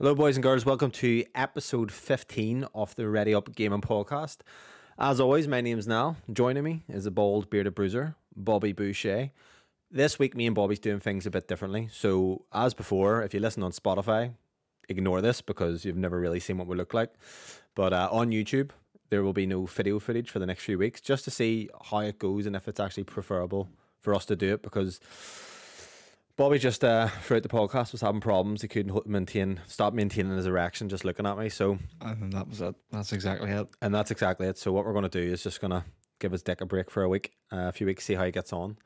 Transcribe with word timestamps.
Hello, 0.00 0.14
boys 0.14 0.36
and 0.36 0.44
girls. 0.44 0.64
Welcome 0.64 0.92
to 0.92 1.24
episode 1.34 1.90
15 1.90 2.68
of 2.72 2.94
the 2.94 3.08
Ready 3.08 3.34
Up 3.34 3.52
Gaming 3.56 3.80
Podcast. 3.80 4.42
As 4.96 5.18
always, 5.18 5.48
my 5.48 5.60
name's 5.60 5.88
Niall. 5.88 6.16
Joining 6.32 6.62
me 6.62 6.84
is 6.88 7.04
a 7.04 7.10
bald, 7.10 7.50
bearded 7.50 7.74
bruiser, 7.74 8.14
Bobby 8.36 8.72
Boucher. 8.72 9.32
This 9.90 10.16
week, 10.16 10.36
me 10.36 10.46
and 10.46 10.54
Bobby's 10.54 10.78
doing 10.78 11.00
things 11.00 11.26
a 11.26 11.32
bit 11.32 11.48
differently. 11.48 11.88
So, 11.90 12.44
as 12.52 12.74
before, 12.74 13.24
if 13.24 13.34
you 13.34 13.40
listen 13.40 13.64
on 13.64 13.72
Spotify, 13.72 14.34
ignore 14.88 15.20
this 15.20 15.42
because 15.42 15.84
you've 15.84 15.96
never 15.96 16.20
really 16.20 16.38
seen 16.38 16.58
what 16.58 16.68
we 16.68 16.76
look 16.76 16.94
like. 16.94 17.10
But 17.74 17.92
uh, 17.92 18.08
on 18.12 18.30
YouTube, 18.30 18.70
there 19.10 19.24
will 19.24 19.32
be 19.32 19.46
no 19.46 19.66
video 19.66 19.98
footage 19.98 20.30
for 20.30 20.38
the 20.38 20.46
next 20.46 20.62
few 20.62 20.78
weeks 20.78 21.00
just 21.00 21.24
to 21.24 21.32
see 21.32 21.70
how 21.90 21.98
it 21.98 22.20
goes 22.20 22.46
and 22.46 22.54
if 22.54 22.68
it's 22.68 22.78
actually 22.78 23.02
preferable 23.02 23.68
for 23.98 24.14
us 24.14 24.26
to 24.26 24.36
do 24.36 24.54
it 24.54 24.62
because 24.62 25.00
Bobby 26.38 26.60
just 26.60 26.84
uh, 26.84 27.08
throughout 27.08 27.42
the 27.42 27.48
podcast 27.48 27.90
was 27.90 28.00
having 28.00 28.20
problems. 28.20 28.62
He 28.62 28.68
couldn't 28.68 29.08
maintain, 29.08 29.60
stop 29.66 29.92
maintaining 29.92 30.36
his 30.36 30.46
erection 30.46 30.88
just 30.88 31.04
looking 31.04 31.26
at 31.26 31.36
me. 31.36 31.48
So, 31.48 31.80
And 32.00 32.32
that 32.32 32.48
was 32.48 32.60
it. 32.60 32.76
That's 32.92 33.12
exactly 33.12 33.50
it. 33.50 33.68
and 33.82 33.92
that's 33.92 34.12
exactly 34.12 34.46
it. 34.46 34.56
So, 34.56 34.70
what 34.70 34.84
we're 34.86 34.92
going 34.92 35.02
to 35.02 35.08
do 35.08 35.32
is 35.32 35.42
just 35.42 35.60
going 35.60 35.72
to 35.72 35.84
give 36.20 36.30
his 36.30 36.44
dick 36.44 36.60
a 36.60 36.64
break 36.66 36.92
for 36.92 37.02
a 37.02 37.08
week, 37.08 37.32
uh, 37.52 37.66
a 37.66 37.72
few 37.72 37.88
weeks, 37.88 38.04
see 38.04 38.14
how 38.14 38.24
he 38.24 38.30
gets 38.30 38.52
on. 38.52 38.78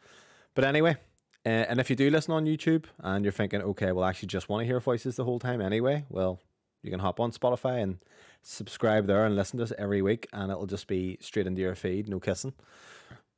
But 0.55 0.65
anyway, 0.65 0.97
uh, 1.45 1.49
and 1.69 1.79
if 1.79 1.91
you 1.91 1.97
do 1.97 2.09
listen 2.09 2.33
on 2.33 2.47
YouTube 2.47 2.87
and 3.01 3.23
you're 3.23 3.33
thinking, 3.33 3.61
okay, 3.61 3.93
well, 3.93 4.07
I 4.07 4.09
actually 4.09 4.29
just 4.29 4.49
want 4.49 4.63
to 4.63 4.67
hear 4.67 4.81
voices 4.81 5.17
the 5.17 5.25
whole 5.25 5.39
time 5.39 5.61
anyway, 5.61 6.07
well, 6.09 6.41
you 6.83 6.91
can 6.91 7.01
hop 7.01 7.21
on 7.21 7.33
Spotify 7.33 7.83
and 7.83 7.99
subscribe 8.41 9.07
there 9.07 9.27
and 9.27 9.37
listen 9.37 9.59
to 9.59 9.65
us 9.65 9.75
every 9.77 10.01
week, 10.01 10.27
and 10.33 10.51
it'll 10.51 10.65
just 10.65 10.87
be 10.87 11.19
straight 11.21 11.47
into 11.47 11.61
your 11.61 11.75
feed, 11.75 12.09
no 12.09 12.19
kissing. 12.19 12.55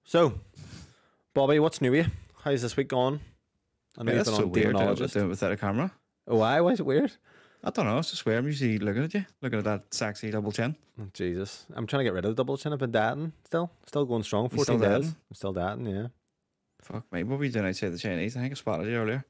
So, 0.04 0.34
Bobby, 1.34 1.58
what's 1.58 1.80
new 1.80 1.90
with 1.90 2.06
you? 2.06 2.12
How's 2.44 2.62
this 2.62 2.76
week 2.76 2.86
going? 2.86 3.18
I 3.98 4.02
know 4.02 4.12
Yeah, 4.12 4.18
you've 4.18 4.26
been 4.26 4.34
so 4.34 4.42
on 4.42 4.50
weird 4.50 4.76
doing 4.76 4.76
it, 4.76 4.78
Demonologist. 4.98 5.12
doing 5.12 5.26
it 5.26 5.28
without 5.28 5.52
a 5.52 5.56
camera. 5.56 5.92
Why? 6.26 6.60
Why 6.60 6.72
is 6.72 6.80
it 6.80 6.86
weird? 6.86 7.12
I 7.62 7.70
don't 7.70 7.86
know. 7.86 7.98
It's 7.98 8.10
just 8.10 8.26
weird. 8.26 8.38
I'm 8.40 8.46
usually 8.46 8.78
looking 8.78 9.04
at 9.04 9.14
you, 9.14 9.24
looking 9.40 9.58
at 9.58 9.64
that 9.64 9.94
sexy 9.94 10.30
double 10.30 10.52
chin. 10.52 10.76
Oh, 11.00 11.06
Jesus. 11.12 11.64
I'm 11.74 11.86
trying 11.86 12.00
to 12.00 12.04
get 12.04 12.12
rid 12.12 12.24
of 12.24 12.32
the 12.32 12.42
double 12.42 12.58
chin. 12.58 12.72
I've 12.72 12.78
been 12.78 12.90
dating 12.90 13.32
still. 13.44 13.70
Still 13.86 14.04
going 14.04 14.22
strong. 14.22 14.48
14 14.48 14.80
days. 14.80 15.06
I'm 15.08 15.34
still 15.34 15.52
dating, 15.52 15.86
yeah. 15.86 16.06
Fuck 16.82 17.10
me. 17.12 17.22
What 17.22 17.38
were 17.38 17.44
you 17.46 17.52
doing 17.52 17.66
outside 17.66 17.92
the 17.92 17.98
Chinese? 17.98 18.36
I 18.36 18.40
think 18.40 18.52
I 18.52 18.54
spotted 18.54 18.88
you 18.88 18.96
earlier. 18.96 19.24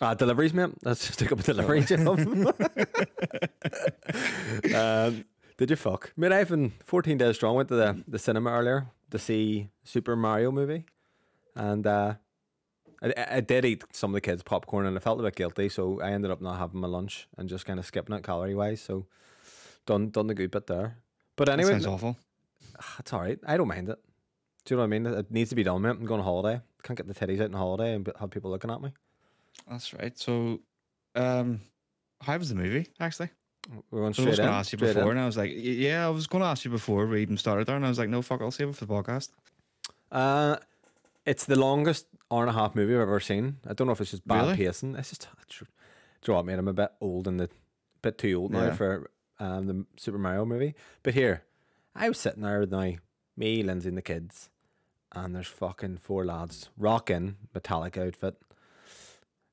Uh, 0.00 0.14
deliveries, 0.14 0.54
mate. 0.54 0.70
Let's 0.84 1.06
just 1.06 1.18
take 1.18 1.32
up 1.32 1.40
a 1.40 1.42
delivery 1.42 1.82
job. 1.82 2.08
um, 4.74 5.24
did 5.56 5.70
you 5.70 5.76
fuck? 5.76 6.12
Mate, 6.16 6.32
I've 6.32 6.48
been 6.48 6.72
14 6.84 7.18
days 7.18 7.36
strong. 7.36 7.56
Went 7.56 7.68
to 7.68 7.74
the, 7.74 8.02
the 8.06 8.18
cinema 8.18 8.50
earlier 8.50 8.86
to 9.10 9.18
see 9.18 9.68
Super 9.84 10.16
Mario 10.16 10.50
movie. 10.52 10.84
And 11.56 11.86
uh, 11.86 12.14
I, 13.02 13.12
I- 13.36 13.40
did 13.40 13.64
eat 13.64 13.84
some 13.92 14.10
of 14.10 14.14
the 14.14 14.20
kids' 14.20 14.42
popcorn 14.42 14.86
and 14.86 14.96
I 14.96 15.00
felt 15.00 15.20
a 15.20 15.22
bit 15.22 15.36
guilty. 15.36 15.68
So 15.68 16.00
I 16.00 16.10
ended 16.10 16.30
up 16.30 16.40
not 16.40 16.58
having 16.58 16.80
my 16.80 16.88
lunch 16.88 17.26
and 17.38 17.48
just 17.48 17.66
kind 17.66 17.78
of 17.78 17.86
skipping 17.86 18.14
it 18.14 18.22
calorie 18.24 18.54
wise. 18.54 18.80
So 18.80 19.06
done, 19.86 20.10
done 20.10 20.26
the 20.26 20.34
good 20.34 20.50
bit 20.50 20.66
there. 20.66 20.98
But 21.36 21.48
anyway, 21.48 21.72
sounds 21.72 21.86
awful. 21.86 22.16
it's 22.98 23.12
all 23.12 23.20
right. 23.20 23.38
I 23.46 23.56
don't 23.56 23.68
mind 23.68 23.88
it. 23.88 23.98
Do 24.64 24.74
you 24.74 24.76
know 24.76 24.82
what 24.82 24.94
I 24.94 24.98
mean? 24.98 25.06
It 25.06 25.30
needs 25.30 25.50
to 25.50 25.56
be 25.56 25.62
done, 25.62 25.80
mate. 25.82 25.90
I'm 25.90 26.04
going 26.04 26.20
on 26.20 26.24
holiday. 26.26 26.60
Can't 26.82 26.96
get 26.96 27.08
the 27.08 27.14
titties 27.14 27.40
out 27.40 27.46
on 27.46 27.52
holiday 27.54 27.94
and 27.94 28.10
have 28.20 28.30
people 28.30 28.50
looking 28.50 28.70
at 28.70 28.80
me. 28.82 28.92
That's 29.68 29.94
right. 29.94 30.16
So, 30.18 30.60
um, 31.14 31.60
how 32.20 32.36
was 32.36 32.50
the 32.50 32.54
movie 32.54 32.86
actually? 33.00 33.30
We're 33.90 34.00
going 34.00 34.14
So 34.14 34.24
I 34.24 34.26
was 34.26 34.38
going 34.38 34.48
to 34.48 34.54
ask 34.54 34.72
you 34.72 34.78
straight 34.78 34.90
in. 34.90 34.94
before, 34.96 35.10
and 35.10 35.20
I 35.20 35.26
was 35.26 35.36
like, 35.36 35.50
yeah, 35.54 36.06
I 36.06 36.10
was 36.10 36.26
going 36.26 36.42
to 36.42 36.48
ask 36.48 36.64
you 36.64 36.70
before 36.70 37.06
we 37.06 37.22
even 37.22 37.36
started 37.36 37.66
there, 37.66 37.76
and 37.76 37.84
I 37.84 37.88
was 37.88 37.98
like, 37.98 38.08
no, 38.08 38.20
fuck, 38.22 38.40
I'll 38.42 38.50
save 38.50 38.68
it 38.68 38.76
for 38.76 38.84
the 38.86 38.92
podcast. 38.92 39.30
Uh, 40.10 40.56
it's 41.26 41.44
the 41.44 41.56
longest 41.56 42.06
hour 42.30 42.42
and 42.42 42.50
a 42.50 42.52
half 42.54 42.74
movie 42.74 42.94
I've 42.94 43.00
ever 43.02 43.20
seen. 43.20 43.56
I 43.68 43.72
don't 43.74 43.86
know 43.86 43.92
if 43.92 44.00
it's 44.00 44.10
just 44.12 44.26
bad 44.26 44.42
Really? 44.42 44.56
pacing. 44.56 44.94
It's 44.96 45.10
just, 45.10 45.28
do 45.48 45.56
you 45.60 45.66
know 46.28 46.34
what, 46.36 46.46
mate? 46.46 46.58
I'm 46.58 46.68
a 46.68 46.72
bit 46.72 46.90
old 47.00 47.26
and 47.28 47.40
a 47.40 47.48
bit 48.02 48.18
too 48.18 48.34
old 48.34 48.52
now 48.52 48.66
Yeah. 48.66 48.74
for 48.74 49.10
um, 49.38 49.66
the 49.66 49.84
Super 49.96 50.18
Mario 50.18 50.44
movie. 50.44 50.74
But 51.02 51.14
here, 51.14 51.44
I 51.94 52.08
was 52.08 52.18
sitting 52.18 52.42
there 52.42 52.60
with 52.60 52.70
now, 52.70 52.92
me, 53.36 53.62
Lindsay, 53.62 53.88
and 53.88 53.96
the 53.98 54.02
kids, 54.02 54.48
and 55.12 55.34
there's 55.34 55.46
fucking 55.48 55.98
four 55.98 56.24
lads 56.24 56.68
rocking 56.76 57.36
Metallica 57.54 58.06
outfit. 58.06 58.36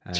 Um, 0.05 0.13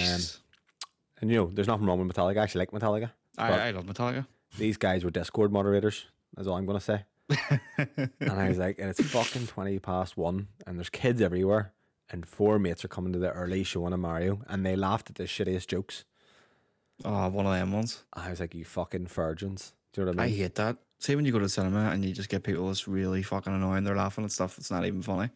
and 1.22 1.31
you 1.31 1.38
know, 1.38 1.51
there's 1.53 1.67
nothing 1.67 1.85
wrong 1.85 2.00
with 2.06 2.16
Metallica. 2.16 2.38
I 2.40 2.44
actually 2.44 2.59
like 2.59 2.72
Metallica. 2.72 3.12
I, 3.38 3.51
I 3.67 3.72
love 3.72 3.85
Metallica. 3.85 4.25
These 4.57 4.78
guys 4.78 5.03
were 5.03 5.12
Discord 5.12 5.51
moderators. 5.51 6.06
That's 6.35 6.47
all 6.47 6.56
I'm 6.57 6.66
gonna 6.66 6.79
say. 6.79 7.03
and 7.78 8.31
I 8.31 8.47
was 8.50 8.57
like, 8.57 8.79
and 8.79 8.90
it's 8.90 9.03
fucking 9.03 9.47
twenty 9.47 9.79
past 9.79 10.17
one, 10.17 10.47
and 10.66 10.78
there's 10.78 10.90
kids 10.90 11.22
everywhere, 11.22 11.73
and 12.09 12.28
four 12.28 12.59
mates 12.59 12.85
are 12.85 12.90
coming 12.90 13.13
to 13.13 13.19
the 13.19 13.31
early 13.31 13.63
showing 13.63 13.94
of 13.94 14.00
Mario, 14.00 14.41
and 14.47 14.66
they 14.66 14.75
laughed 14.75 15.09
at 15.09 15.16
the 15.16 15.23
shittiest 15.23 15.68
jokes. 15.68 16.06
Oh, 17.06 17.29
one 17.29 17.45
of 17.45 17.53
them 17.53 17.72
ones. 17.72 18.03
I 18.13 18.29
was 18.29 18.40
like, 18.40 18.56
you 18.56 18.66
fucking 18.66 19.07
virgins. 19.07 19.73
Do 19.94 20.01
you 20.01 20.06
know 20.06 20.12
what 20.12 20.22
I 20.22 20.25
mean? 20.25 20.34
I 20.34 20.38
hate 20.38 20.56
that. 20.56 20.78
See 21.00 21.16
when 21.16 21.25
you 21.25 21.31
go 21.31 21.40
to 21.40 21.46
the 21.46 21.50
cinema 21.50 21.91
and 21.91 22.03
you 22.03 22.12
just 22.12 22.29
get 22.29 22.44
people 22.44 22.67
that's 22.67 22.88
really 22.88 23.22
fucking 23.22 23.53
annoying. 23.53 23.84
They're 23.84 23.96
laughing 23.96 24.23
at 24.23 24.31
stuff 24.31 24.56
that's 24.56 24.72
not 24.72 24.85
even 24.85 25.03
funny. 25.03 25.29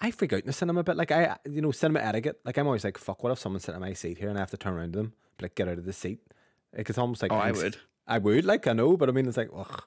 I 0.00 0.10
freak 0.12 0.32
out 0.32 0.40
in 0.40 0.46
the 0.46 0.52
cinema 0.52 0.80
a 0.80 0.84
bit. 0.84 0.96
Like 0.96 1.10
I, 1.10 1.36
you 1.50 1.60
know, 1.60 1.72
cinema 1.72 2.00
etiquette. 2.00 2.40
Like 2.44 2.56
I'm 2.56 2.66
always 2.66 2.84
like, 2.84 2.98
fuck. 2.98 3.22
What 3.24 3.32
if 3.32 3.38
someone's 3.38 3.64
sitting 3.64 3.80
in 3.80 3.88
my 3.88 3.94
seat 3.94 4.18
here 4.18 4.28
and 4.28 4.38
I 4.38 4.42
have 4.42 4.50
to 4.50 4.56
turn 4.56 4.74
around 4.74 4.92
to 4.92 4.98
them, 4.98 5.12
be 5.38 5.46
like, 5.46 5.56
get 5.56 5.68
out 5.68 5.78
of 5.78 5.86
the 5.86 5.92
seat? 5.92 6.20
Like 6.76 6.88
it's 6.88 6.98
almost 6.98 7.22
like 7.22 7.32
Oh, 7.32 7.36
I 7.36 7.50
would. 7.50 7.76
I 8.06 8.18
would, 8.18 8.44
like, 8.44 8.66
I 8.66 8.74
know, 8.74 8.96
but 8.96 9.08
I 9.08 9.12
mean, 9.12 9.26
it's 9.26 9.38
like, 9.38 9.48
ugh, 9.56 9.82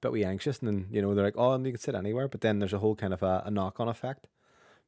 bit 0.00 0.10
we 0.10 0.24
anxious, 0.24 0.58
and 0.60 0.68
then 0.68 0.86
you 0.90 1.02
know 1.02 1.14
they're 1.14 1.24
like, 1.24 1.36
oh, 1.36 1.52
and 1.52 1.66
you 1.66 1.72
can 1.72 1.80
sit 1.80 1.94
anywhere, 1.94 2.28
but 2.28 2.40
then 2.40 2.58
there's 2.58 2.72
a 2.72 2.78
whole 2.78 2.96
kind 2.96 3.12
of 3.12 3.22
a, 3.22 3.42
a 3.44 3.50
knock 3.50 3.78
on 3.78 3.88
effect. 3.88 4.26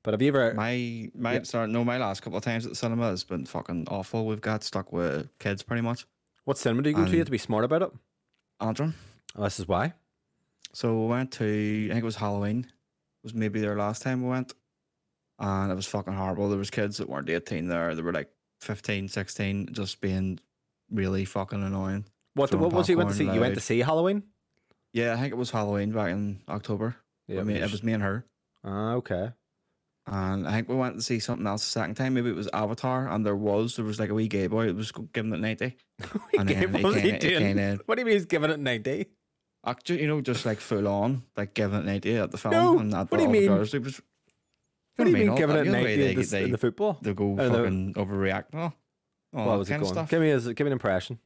But 0.05 0.13
have 0.15 0.23
you 0.23 0.29
ever? 0.29 0.55
My 0.55 1.11
my 1.15 1.35
Yeah. 1.35 1.43
sorry, 1.43 1.69
no, 1.69 1.85
my 1.85 1.99
last 1.99 2.21
couple 2.23 2.37
of 2.37 2.45
times 2.45 2.65
at 2.67 2.71
the 2.71 2.77
cinema 2.77 3.09
has 3.09 3.25
been 3.25 3.47
fucking 3.47 3.89
awful. 3.89 4.27
We've 4.27 4.41
got 4.41 4.63
stuck 4.63 4.93
with 4.93 5.37
kids 5.41 5.63
pretty 5.65 5.83
much. 5.83 6.07
what 6.45 6.59
cinema 6.59 6.83
do 6.83 6.91
you 6.91 6.97
go 6.97 7.05
to? 7.07 7.11
You 7.11 7.19
have 7.19 7.27
to 7.27 7.33
be 7.33 7.39
smart 7.39 7.65
about 7.65 7.83
it. 7.83 7.91
Antrim. 8.61 8.95
Oh, 9.35 9.45
this 9.45 9.59
is 9.59 9.67
why. 9.67 9.95
So 10.75 11.01
we 11.01 11.07
went 11.09 11.33
to 11.33 11.87
I 11.91 11.95
think 11.95 12.03
it 12.03 12.05
was 12.05 12.17
Halloween. 12.17 12.61
It 12.61 13.25
was 13.25 13.35
maybe 13.35 13.61
their 13.61 13.77
last 13.77 14.03
time 14.03 14.23
we 14.23 14.29
went. 14.29 14.53
And 15.39 15.73
it 15.73 15.75
was 15.75 15.87
fucking 15.87 16.13
horrible. 16.13 16.49
There 16.51 16.59
was 16.59 16.71
kids 16.71 16.99
that 16.99 17.09
weren't 17.09 17.29
18 17.31 17.67
there. 17.67 17.95
They 17.95 18.03
were 18.03 18.13
like 18.13 18.31
15, 18.61 19.09
16, 19.09 19.71
just 19.73 20.01
being 20.01 20.39
really 20.91 21.25
fucking 21.25 21.63
annoying. 21.63 22.05
What? 22.35 22.51
Throwing 22.51 22.65
What 22.65 22.73
was 22.75 22.89
you 22.89 22.99
went 22.99 23.11
to 23.11 23.17
see? 23.17 23.25
popcorn 23.25 23.35
You 23.37 23.41
went 23.41 23.55
to 23.55 23.61
see 23.61 23.81
Halloween? 23.81 24.23
Yeah, 24.93 25.15
I 25.15 25.17
think 25.17 25.33
it 25.33 25.37
was 25.37 25.51
Halloween 25.51 25.93
back 25.93 26.11
in 26.11 26.41
October. 26.49 26.97
Yeah, 27.27 27.41
I 27.41 27.45
mean, 27.45 27.57
it 27.57 27.73
was 27.73 27.83
me 27.83 27.95
and 27.95 28.03
her. 28.03 28.27
Ah, 28.63 28.93
okay. 28.93 29.31
And 30.07 30.47
I 30.47 30.53
think 30.53 30.69
we 30.69 30.75
went 30.75 30.97
to 30.97 31.03
see 31.03 31.19
something 31.19 31.47
else 31.47 31.65
the 31.65 31.71
second 31.71 31.95
time. 31.95 32.13
Maybe 32.15 32.29
it 32.29 32.37
was 32.37 32.49
Avatar, 32.53 33.09
and 33.09 33.25
there 33.25 33.35
was 33.37 33.77
there 33.77 33.85
was 33.87 33.99
like 33.99 34.11
a 34.11 34.15
wee 34.15 34.29
gay 34.29 34.47
boy 34.49 34.67
that 34.67 34.77
was 34.77 34.93
giving 35.13 35.33
it 35.33 35.41
ninety. 35.41 35.77
And 36.39 36.51
what 36.75 36.83
was 36.83 36.95
he 36.97 37.01
kinda- 37.03 37.17
it 37.17 37.21
doing? 37.21 37.41
kinda- 37.57 37.79
What 37.87 37.95
do 37.95 38.03
you 38.03 38.07
mean 38.07 38.15
he's 38.15 38.27
giving 38.27 38.51
it 38.51 38.61
ninety? 38.61 39.07
Actually, 39.67 40.03
you 40.03 40.09
know, 40.09 40.21
just 40.21 40.45
like 40.45 40.61
full 40.61 40.87
on, 40.89 41.23
like 41.39 41.55
giving 41.55 41.79
it 41.79 41.85
ninety 41.87 42.17
at 42.17 42.31
the 42.31 42.37
film. 42.37 42.53
No, 42.53 42.79
and 42.79 42.93
at 42.95 43.11
what 43.11 43.17
do 43.17 43.25
you 43.25 43.31
mean? 43.31 43.47
Girls, 43.49 43.73
was, 43.73 44.03
What 44.97 45.07
do 45.07 45.11
you 45.11 45.17
mean 45.17 45.29
All 45.31 45.39
giving 45.39 45.57
it 45.57 45.65
you 45.67 45.73
know 45.73 45.79
the 45.79 45.85
ninety 45.85 45.93
in 45.95 46.01
They, 46.01 46.15
the, 46.17 46.21
s- 46.21 46.31
they, 46.31 46.43
in 46.45 46.51
the 46.53 46.59
football? 46.59 46.99
they 47.01 47.15
go 47.15 47.35
the- 47.35 47.49
fucking 47.51 47.95
overreact. 47.95 48.45
Oh, 48.53 48.73
all 49.35 49.47
what 49.47 49.59
was 49.61 49.71
it 49.71 49.81
going? 49.81 50.07
Give 50.07 50.21
me 50.21 50.29
his, 50.29 50.47
give 50.49 50.61
me 50.61 50.67
an 50.67 50.73
impression. 50.73 51.19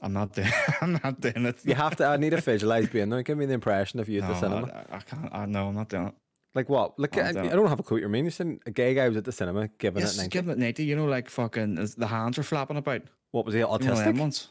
I'm 0.00 0.12
not 0.12 0.32
doing. 0.34 0.50
I'm 0.80 0.98
not 1.02 1.20
doing 1.20 1.46
it. 1.46 1.56
You 1.64 1.74
have 1.76 1.94
to. 1.96 2.06
I 2.06 2.16
need 2.16 2.30
to 2.30 2.40
visualize 2.40 2.88
being 2.88 3.08
there. 3.08 3.22
Give 3.22 3.38
me 3.38 3.46
the 3.46 3.54
impression 3.54 4.00
of 4.00 4.08
you 4.08 4.20
at 4.20 4.28
no, 4.28 4.34
the 4.34 4.40
cinema. 4.40 4.84
I, 4.90 4.96
I 4.96 4.98
can't. 4.98 5.28
I 5.32 5.46
know. 5.46 5.68
I'm 5.68 5.74
not 5.76 5.88
doing 5.88 6.08
it. 6.08 6.14
Like 6.56 6.68
what? 6.68 6.98
Like 6.98 7.16
I, 7.18 7.28
I 7.28 7.32
don't. 7.32 7.48
don't 7.50 7.68
have 7.68 7.78
a 7.78 7.82
clue 7.84 7.96
what 7.98 8.02
you 8.02 8.08
mean. 8.08 8.24
You 8.24 8.30
said 8.32 8.58
a 8.66 8.70
gay 8.72 8.94
guy 8.94 9.06
was 9.08 9.16
at 9.18 9.24
the 9.24 9.30
cinema 9.32 9.68
giving 9.78 10.00
Yes, 10.02 10.14
it 10.14 10.18
ninety. 10.22 10.30
giving 10.30 10.50
it 10.52 10.58
ninety. 10.58 10.84
You 10.84 10.96
know, 10.96 11.04
like 11.04 11.28
fucking 11.28 11.74
the 11.96 12.06
hands 12.08 12.38
are 12.38 12.42
flapping 12.42 12.78
about. 12.78 13.02
What 13.30 13.44
was 13.44 13.54
he 13.54 13.60
You 13.60 13.66
know 13.66 13.72
autistic? 13.78 14.18
ones. 14.18 14.48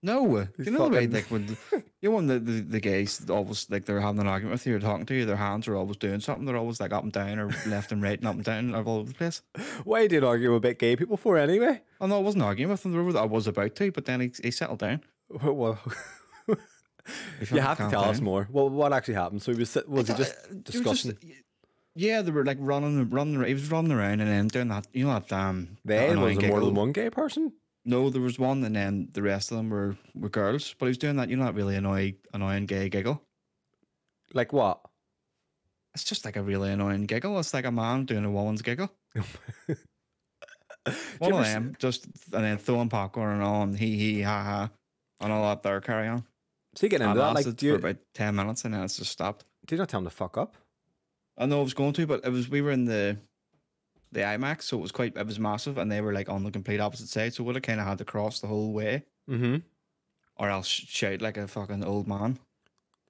No, 0.00 0.46
He's 0.56 0.66
you 0.66 0.72
know 0.72 0.88
the 0.88 0.94
way 0.94 1.06
fucking- 1.08 1.12
like 1.12 1.24
when 1.30 1.48
you 2.02 2.08
know 2.08 2.16
when 2.16 2.26
the, 2.28 2.38
the, 2.38 2.60
the 2.60 2.80
gays 2.80 3.28
always 3.28 3.68
like 3.68 3.84
they're 3.84 3.98
having 4.00 4.20
an 4.20 4.28
argument 4.28 4.52
with 4.52 4.66
you 4.66 4.76
or 4.76 4.78
talking 4.78 5.06
to 5.06 5.14
you, 5.14 5.24
their 5.24 5.34
hands 5.34 5.66
are 5.66 5.74
always 5.74 5.96
doing 5.96 6.20
something. 6.20 6.44
They're 6.44 6.56
always 6.56 6.80
like 6.80 6.92
up 6.92 7.02
and 7.02 7.10
down 7.12 7.40
or 7.40 7.46
left 7.66 7.90
and 7.90 8.00
right 8.00 8.16
and 8.18 8.28
up 8.28 8.36
and 8.36 8.44
down 8.44 8.74
all 8.76 8.98
over 8.98 9.08
the 9.08 9.14
place. 9.14 9.42
Why 9.82 10.06
did 10.06 10.22
you 10.22 10.28
argue 10.28 10.54
about 10.54 10.78
gay 10.78 10.94
people 10.94 11.16
for 11.16 11.36
anyway? 11.36 11.80
Oh 12.00 12.06
no, 12.06 12.18
I 12.18 12.22
wasn't 12.22 12.44
arguing 12.44 12.70
with 12.70 12.82
them. 12.84 13.16
I 13.16 13.24
was 13.24 13.48
about 13.48 13.74
to, 13.76 13.90
but 13.90 14.04
then 14.04 14.20
he, 14.20 14.30
he 14.42 14.50
settled 14.52 14.78
down. 14.80 15.00
Well, 15.42 15.78
you 17.50 17.60
have 17.60 17.76
to 17.76 17.82
calmed 17.82 17.90
tell 17.92 18.04
us 18.04 18.16
down. 18.18 18.24
more. 18.24 18.48
Well, 18.50 18.68
what 18.68 18.92
actually 18.92 19.14
happened? 19.14 19.42
So 19.42 19.52
he 19.52 19.58
was 19.58 19.70
sit- 19.70 19.88
was 19.88 20.08
he 20.08 20.14
just 20.14 20.34
they 20.48 20.54
were 20.54 20.60
discussing? 20.62 21.18
yeah, 21.94 22.22
they 22.22 22.30
were 22.30 22.44
like 22.44 22.58
running, 22.60 23.08
running. 23.10 23.42
He 23.44 23.54
was 23.54 23.70
running 23.70 23.92
around 23.92 24.20
and 24.20 24.28
then 24.30 24.48
doing 24.48 24.68
that. 24.68 24.86
You 24.92 25.06
know 25.06 25.18
that 25.18 25.32
um. 25.32 25.76
that 25.84 25.96
They 25.98 26.08
annoying 26.10 26.36
was 26.36 26.42
there 26.42 26.50
more 26.50 26.60
than 26.60 26.74
one 26.74 26.92
gay 26.92 27.10
person. 27.10 27.52
No, 27.84 28.10
there 28.10 28.20
was 28.20 28.38
one, 28.38 28.62
and 28.64 28.76
then 28.76 29.08
the 29.12 29.22
rest 29.22 29.50
of 29.50 29.56
them 29.56 29.70
were 29.70 29.96
were 30.14 30.28
girls. 30.28 30.74
But 30.78 30.86
he 30.86 30.90
was 30.90 30.98
doing 30.98 31.16
that. 31.16 31.28
You 31.30 31.36
know 31.36 31.44
that 31.44 31.54
really 31.54 31.76
annoying, 31.76 32.16
annoying 32.34 32.66
gay 32.66 32.88
giggle. 32.88 33.22
Like 34.34 34.52
what? 34.52 34.80
It's 35.94 36.04
just 36.04 36.24
like 36.24 36.36
a 36.36 36.42
really 36.42 36.70
annoying 36.70 37.06
giggle. 37.06 37.38
It's 37.38 37.54
like 37.54 37.64
a 37.64 37.72
man 37.72 38.04
doing 38.04 38.24
a 38.24 38.30
woman's 38.30 38.62
giggle. 38.62 38.90
One 41.18 41.32
of 41.32 41.38
ever 41.38 41.40
s- 41.40 41.52
them, 41.52 41.76
just 41.78 42.04
and 42.32 42.44
then 42.44 42.56
throwing 42.58 42.88
popcorn 42.88 43.34
and 43.34 43.42
all, 43.42 43.62
and 43.62 43.78
he 43.78 43.96
he 43.96 44.22
ha 44.22 44.42
ha, 44.42 44.70
and 45.20 45.32
all 45.32 45.42
that 45.48 45.62
there 45.62 45.80
carry 45.80 46.08
on. 46.08 46.24
So 46.78 46.86
you 46.86 46.90
getting 46.90 47.08
I 47.08 47.10
into 47.10 47.20
that? 47.20 47.34
lasted 47.34 47.48
Like, 47.50 47.56
do 47.56 47.66
you, 47.66 47.72
for 47.72 47.78
about 47.78 47.96
ten 48.14 48.36
minutes, 48.36 48.64
and 48.64 48.72
then 48.72 48.84
it's 48.84 48.98
just 48.98 49.10
stopped. 49.10 49.44
Did 49.66 49.74
you 49.74 49.78
not 49.78 49.88
tell 49.88 49.98
him 49.98 50.04
to 50.04 50.10
fuck 50.10 50.38
up? 50.38 50.54
I 51.36 51.46
know 51.46 51.58
I 51.58 51.64
was 51.64 51.74
going 51.74 51.92
to, 51.94 52.06
but 52.06 52.24
it 52.24 52.30
was 52.30 52.48
we 52.48 52.62
were 52.62 52.70
in 52.70 52.84
the 52.84 53.16
the 54.12 54.20
IMAX, 54.20 54.62
so 54.62 54.78
it 54.78 54.82
was 54.82 54.92
quite 54.92 55.16
it 55.16 55.26
was 55.26 55.40
massive, 55.40 55.76
and 55.76 55.90
they 55.90 56.00
were 56.00 56.12
like 56.12 56.28
on 56.28 56.44
the 56.44 56.52
complete 56.52 56.78
opposite 56.78 57.08
side, 57.08 57.34
so 57.34 57.42
we 57.42 57.48
would 57.48 57.56
have 57.56 57.62
kind 57.64 57.80
of 57.80 57.86
had 57.86 57.98
to 57.98 58.04
cross 58.04 58.38
the 58.38 58.46
whole 58.46 58.72
way. 58.72 59.02
Mm-hmm. 59.28 59.56
or 60.36 60.48
else 60.48 60.68
shout 60.68 61.20
like 61.20 61.36
a 61.36 61.48
fucking 61.48 61.84
old 61.84 62.06
man. 62.06 62.38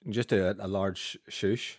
Just 0.08 0.30
do 0.30 0.46
a, 0.46 0.56
a 0.58 0.66
large 0.66 1.18
shoosh. 1.30 1.76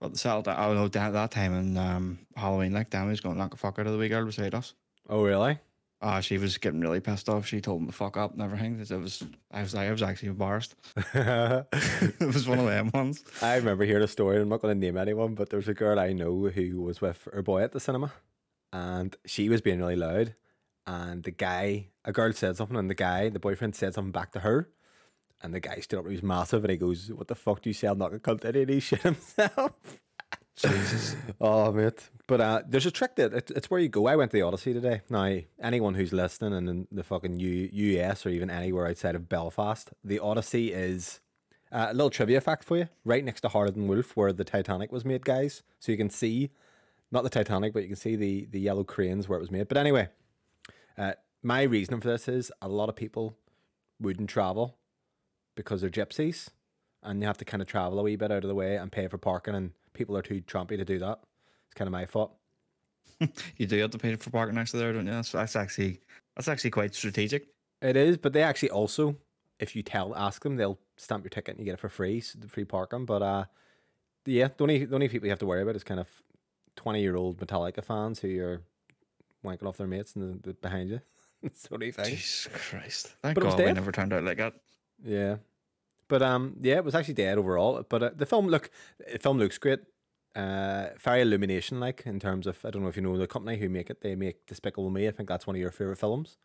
But 0.00 0.12
the 0.12 0.18
cell, 0.18 0.42
I 0.46 0.66
don't 0.66 0.74
know 0.74 0.88
that, 0.88 1.12
that 1.12 1.30
time 1.30 1.54
in 1.54 1.76
um, 1.76 2.18
Halloween, 2.34 2.72
like 2.72 2.88
damn, 2.88 3.10
he's 3.10 3.20
going 3.20 3.34
to 3.34 3.38
knock 3.38 3.52
a 3.52 3.58
fuck 3.58 3.78
out 3.78 3.86
of 3.86 3.92
the 3.92 3.98
wee 3.98 4.08
girl 4.08 4.24
beside 4.24 4.54
us. 4.54 4.72
Oh, 5.08 5.22
really? 5.22 5.58
Ah, 6.04 6.18
she 6.18 6.36
was 6.36 6.58
getting 6.58 6.80
really 6.80 6.98
pissed 6.98 7.28
off. 7.28 7.46
She 7.46 7.60
told 7.60 7.80
him 7.80 7.86
to 7.86 7.92
fuck 7.92 8.16
up 8.16 8.32
and 8.32 8.42
everything. 8.42 8.80
It 8.80 8.90
was, 9.00 9.22
I 9.52 9.62
was 9.62 9.72
I 9.74 9.88
was 9.90 10.02
actually 10.02 10.30
embarrassed. 10.30 10.74
It 11.14 12.26
was 12.34 12.48
one 12.48 12.58
of 12.58 12.66
them 12.66 12.90
ones. 12.92 13.22
I 13.40 13.54
remember 13.56 13.84
hearing 13.84 14.02
a 14.02 14.08
story. 14.08 14.40
I'm 14.40 14.48
not 14.48 14.60
going 14.60 14.74
to 14.74 14.86
name 14.86 14.96
anyone, 14.96 15.34
but 15.34 15.50
there 15.50 15.58
was 15.58 15.68
a 15.68 15.74
girl 15.74 16.00
I 16.00 16.12
know 16.12 16.48
who 16.48 16.82
was 16.82 17.00
with 17.00 17.28
her 17.32 17.42
boy 17.42 17.62
at 17.62 17.70
the 17.70 17.78
cinema, 17.78 18.12
and 18.72 19.14
she 19.26 19.48
was 19.48 19.60
being 19.60 19.78
really 19.78 19.94
loud. 19.96 20.34
And 20.88 21.22
the 21.22 21.30
guy, 21.30 21.90
a 22.04 22.10
girl 22.10 22.32
said 22.32 22.56
something, 22.56 22.76
and 22.76 22.90
the 22.90 22.94
guy, 22.94 23.28
the 23.28 23.38
boyfriend, 23.38 23.76
said 23.76 23.94
something 23.94 24.10
back 24.10 24.32
to 24.32 24.40
her. 24.40 24.68
And 25.40 25.54
the 25.54 25.60
guy 25.60 25.78
stood 25.80 26.00
up, 26.00 26.06
he 26.06 26.12
was 26.12 26.22
massive, 26.22 26.64
and 26.64 26.70
he 26.72 26.76
goes, 26.76 27.12
What 27.12 27.28
the 27.28 27.36
fuck 27.36 27.62
do 27.62 27.70
you 27.70 27.74
say? 27.74 27.86
I'm 27.86 27.98
not 27.98 28.10
going 28.10 28.20
to 28.20 28.46
cunt. 28.46 28.56
And 28.60 28.68
he 28.68 28.80
shit 28.80 29.02
himself. 29.02 29.72
Jesus. 30.56 31.16
Oh, 31.40 31.72
mate. 31.72 32.10
But 32.26 32.40
uh, 32.40 32.62
there's 32.68 32.86
a 32.86 32.90
trick 32.90 33.16
that 33.16 33.32
it, 33.32 33.50
it's 33.50 33.70
where 33.70 33.80
you 33.80 33.88
go. 33.88 34.06
I 34.06 34.16
went 34.16 34.30
to 34.30 34.36
the 34.36 34.42
Odyssey 34.42 34.72
today. 34.72 35.00
Now, 35.10 35.38
anyone 35.60 35.94
who's 35.94 36.12
listening 36.12 36.54
and 36.54 36.68
in 36.68 36.88
the 36.92 37.02
fucking 37.02 37.38
U- 37.38 37.68
US 37.72 38.24
or 38.24 38.28
even 38.28 38.48
anywhere 38.48 38.86
outside 38.86 39.14
of 39.14 39.28
Belfast, 39.28 39.90
the 40.04 40.18
Odyssey 40.20 40.72
is 40.72 41.20
uh, 41.72 41.86
a 41.90 41.94
little 41.94 42.10
trivia 42.10 42.40
fact 42.40 42.64
for 42.64 42.76
you. 42.76 42.88
Right 43.04 43.24
next 43.24 43.40
to 43.40 43.48
Harland 43.48 43.76
and 43.76 43.88
Wolff, 43.88 44.16
where 44.16 44.32
the 44.32 44.44
Titanic 44.44 44.92
was 44.92 45.04
made, 45.04 45.24
guys. 45.24 45.62
So 45.80 45.90
you 45.90 45.98
can 45.98 46.10
see, 46.10 46.50
not 47.10 47.24
the 47.24 47.30
Titanic, 47.30 47.72
but 47.72 47.82
you 47.82 47.88
can 47.88 47.96
see 47.96 48.14
the 48.14 48.46
the 48.50 48.60
yellow 48.60 48.84
cranes 48.84 49.28
where 49.28 49.38
it 49.38 49.42
was 49.42 49.50
made. 49.50 49.68
But 49.68 49.78
anyway, 49.78 50.08
uh, 50.96 51.12
my 51.42 51.62
reasoning 51.62 52.00
for 52.00 52.08
this 52.08 52.28
is 52.28 52.52
a 52.60 52.68
lot 52.68 52.88
of 52.88 52.96
people 52.96 53.36
wouldn't 53.98 54.30
travel 54.30 54.76
because 55.56 55.80
they're 55.80 55.90
gypsies, 55.90 56.48
and 57.02 57.20
you 57.20 57.26
have 57.26 57.38
to 57.38 57.44
kind 57.44 57.62
of 57.62 57.68
travel 57.68 57.98
a 57.98 58.02
wee 58.02 58.16
bit 58.16 58.30
out 58.30 58.44
of 58.44 58.48
the 58.48 58.54
way 58.54 58.76
and 58.76 58.92
pay 58.92 59.08
for 59.08 59.18
parking, 59.18 59.54
and 59.54 59.72
people 59.92 60.16
are 60.16 60.22
too 60.22 60.42
trumpy 60.42 60.76
to 60.76 60.84
do 60.84 60.98
that. 60.98 61.20
It's 61.66 61.74
kind 61.74 61.88
of 61.88 61.92
my 61.92 62.06
fault. 62.06 62.34
You 63.56 63.66
do 63.66 63.78
have 63.80 63.90
to 63.92 63.98
pay 63.98 64.16
for 64.16 64.30
parking 64.30 64.56
next 64.56 64.72
to 64.72 64.78
there, 64.78 64.92
don't 64.92 65.06
you? 65.06 65.12
That's, 65.12 65.30
that's 65.30 65.54
actually 65.54 66.00
that's 66.34 66.48
actually 66.48 66.70
quite 66.70 66.92
strategic. 66.94 67.46
It 67.80 67.96
is, 67.96 68.16
but 68.16 68.32
they 68.32 68.42
actually 68.42 68.70
also, 68.70 69.16
if 69.60 69.76
you 69.76 69.82
tell, 69.82 70.14
ask 70.16 70.42
them, 70.42 70.56
they'll 70.56 70.78
stamp 70.96 71.22
your 71.24 71.30
ticket 71.30 71.56
and 71.56 71.60
you 71.60 71.64
get 71.64 71.74
it 71.74 71.80
for 71.80 71.88
free, 71.88 72.20
so 72.20 72.38
free 72.48 72.64
parking. 72.64 73.04
But 73.04 73.22
uh, 73.22 73.44
yeah, 74.24 74.48
the 74.56 74.64
only 74.64 74.84
the 74.84 74.94
only 74.94 75.08
people 75.08 75.26
you 75.26 75.30
have 75.30 75.38
to 75.40 75.46
worry 75.46 75.62
about 75.62 75.76
is 75.76 75.84
kind 75.84 76.00
of 76.00 76.08
twenty 76.76 77.00
year 77.00 77.16
old 77.16 77.38
Metallica 77.38 77.84
fans 77.84 78.20
who 78.20 78.40
are 78.40 78.62
wanking 79.44 79.66
off 79.66 79.76
their 79.76 79.86
mates 79.86 80.14
and 80.16 80.42
the, 80.42 80.48
the 80.48 80.54
behind 80.54 80.90
you. 80.90 81.00
That's 81.42 81.68
the 81.68 81.74
only 81.74 81.92
thing. 81.92 82.06
Jesus 82.06 82.48
Christ! 82.52 83.14
Thank 83.22 83.34
But 83.34 83.44
God 83.44 83.58
we 83.58 83.72
never 83.72 83.92
turned 83.92 84.12
out 84.12 84.24
like 84.24 84.38
that. 84.38 84.54
Yeah, 85.04 85.36
but 86.08 86.22
um, 86.22 86.56
yeah, 86.60 86.76
it 86.76 86.84
was 86.84 86.94
actually 86.94 87.14
dead 87.14 87.38
overall. 87.38 87.84
But 87.88 88.02
uh, 88.02 88.10
the 88.14 88.26
film 88.26 88.48
look, 88.48 88.70
the 89.12 89.18
film 89.18 89.38
looks 89.38 89.58
great. 89.58 89.80
Uh, 90.34 90.88
very 90.98 91.20
illumination 91.20 91.78
like 91.78 92.04
in 92.06 92.18
terms 92.18 92.46
of 92.46 92.56
I 92.64 92.70
don't 92.70 92.80
know 92.82 92.88
if 92.88 92.96
you 92.96 93.02
know 93.02 93.18
the 93.18 93.26
company 93.26 93.58
who 93.58 93.68
make 93.68 93.90
it. 93.90 94.00
They 94.00 94.14
make 94.14 94.46
Despicable 94.46 94.88
Me. 94.90 95.06
I 95.06 95.10
think 95.10 95.28
that's 95.28 95.46
one 95.46 95.56
of 95.56 95.60
your 95.60 95.70
favorite 95.70 95.98
films. 95.98 96.38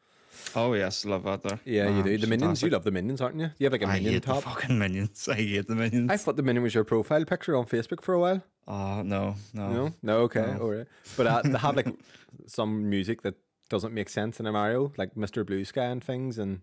Oh 0.56 0.74
yes, 0.74 1.06
love 1.06 1.24
that 1.24 1.42
there. 1.42 1.59
Yeah, 1.63 1.89
you 1.89 2.00
Ah, 2.00 2.04
do. 2.04 2.18
The 2.18 2.27
Minions. 2.27 2.62
You 2.62 2.69
love 2.69 2.83
the 2.83 2.92
Minions, 2.92 3.21
aren't 3.21 3.39
you? 3.39 3.50
You 3.57 3.65
have 3.65 3.71
like 3.71 3.83
a 3.83 3.86
I 3.88 3.94
Minion 3.94 4.13
hate 4.15 4.24
top. 4.24 4.44
the 4.44 4.50
fucking 4.50 4.77
minions. 4.77 5.27
I 5.31 5.36
hate 5.36 5.68
the 5.68 5.75
minions. 5.75 6.12
I 6.12 6.18
thought 6.18 6.36
the 6.36 6.44
Minion 6.44 6.63
was 6.63 6.75
your 6.75 6.83
profile 6.83 7.24
picture 7.24 7.56
on 7.56 7.65
Facebook 7.65 8.01
for 8.01 8.13
a 8.13 8.19
while. 8.19 8.44
Oh 8.68 9.01
no, 9.04 9.36
no. 9.54 9.69
No, 9.71 9.94
no, 10.04 10.18
okay, 10.24 10.42
No. 10.57 10.59
all 10.63 10.69
right. 10.71 10.88
But 11.15 11.27
uh, 11.27 11.42
they 11.45 11.57
have 11.57 11.77
like 11.77 11.88
some 12.45 12.89
music 12.89 13.21
that 13.21 13.36
doesn't 13.69 13.94
make 13.94 14.09
sense 14.09 14.39
in 14.42 14.45
a 14.48 14.51
Mario, 14.51 14.92
like 14.98 15.15
Mr. 15.15 15.45
Blue 15.45 15.63
Sky 15.63 15.86
and 15.86 16.04
things, 16.04 16.38
and 16.38 16.59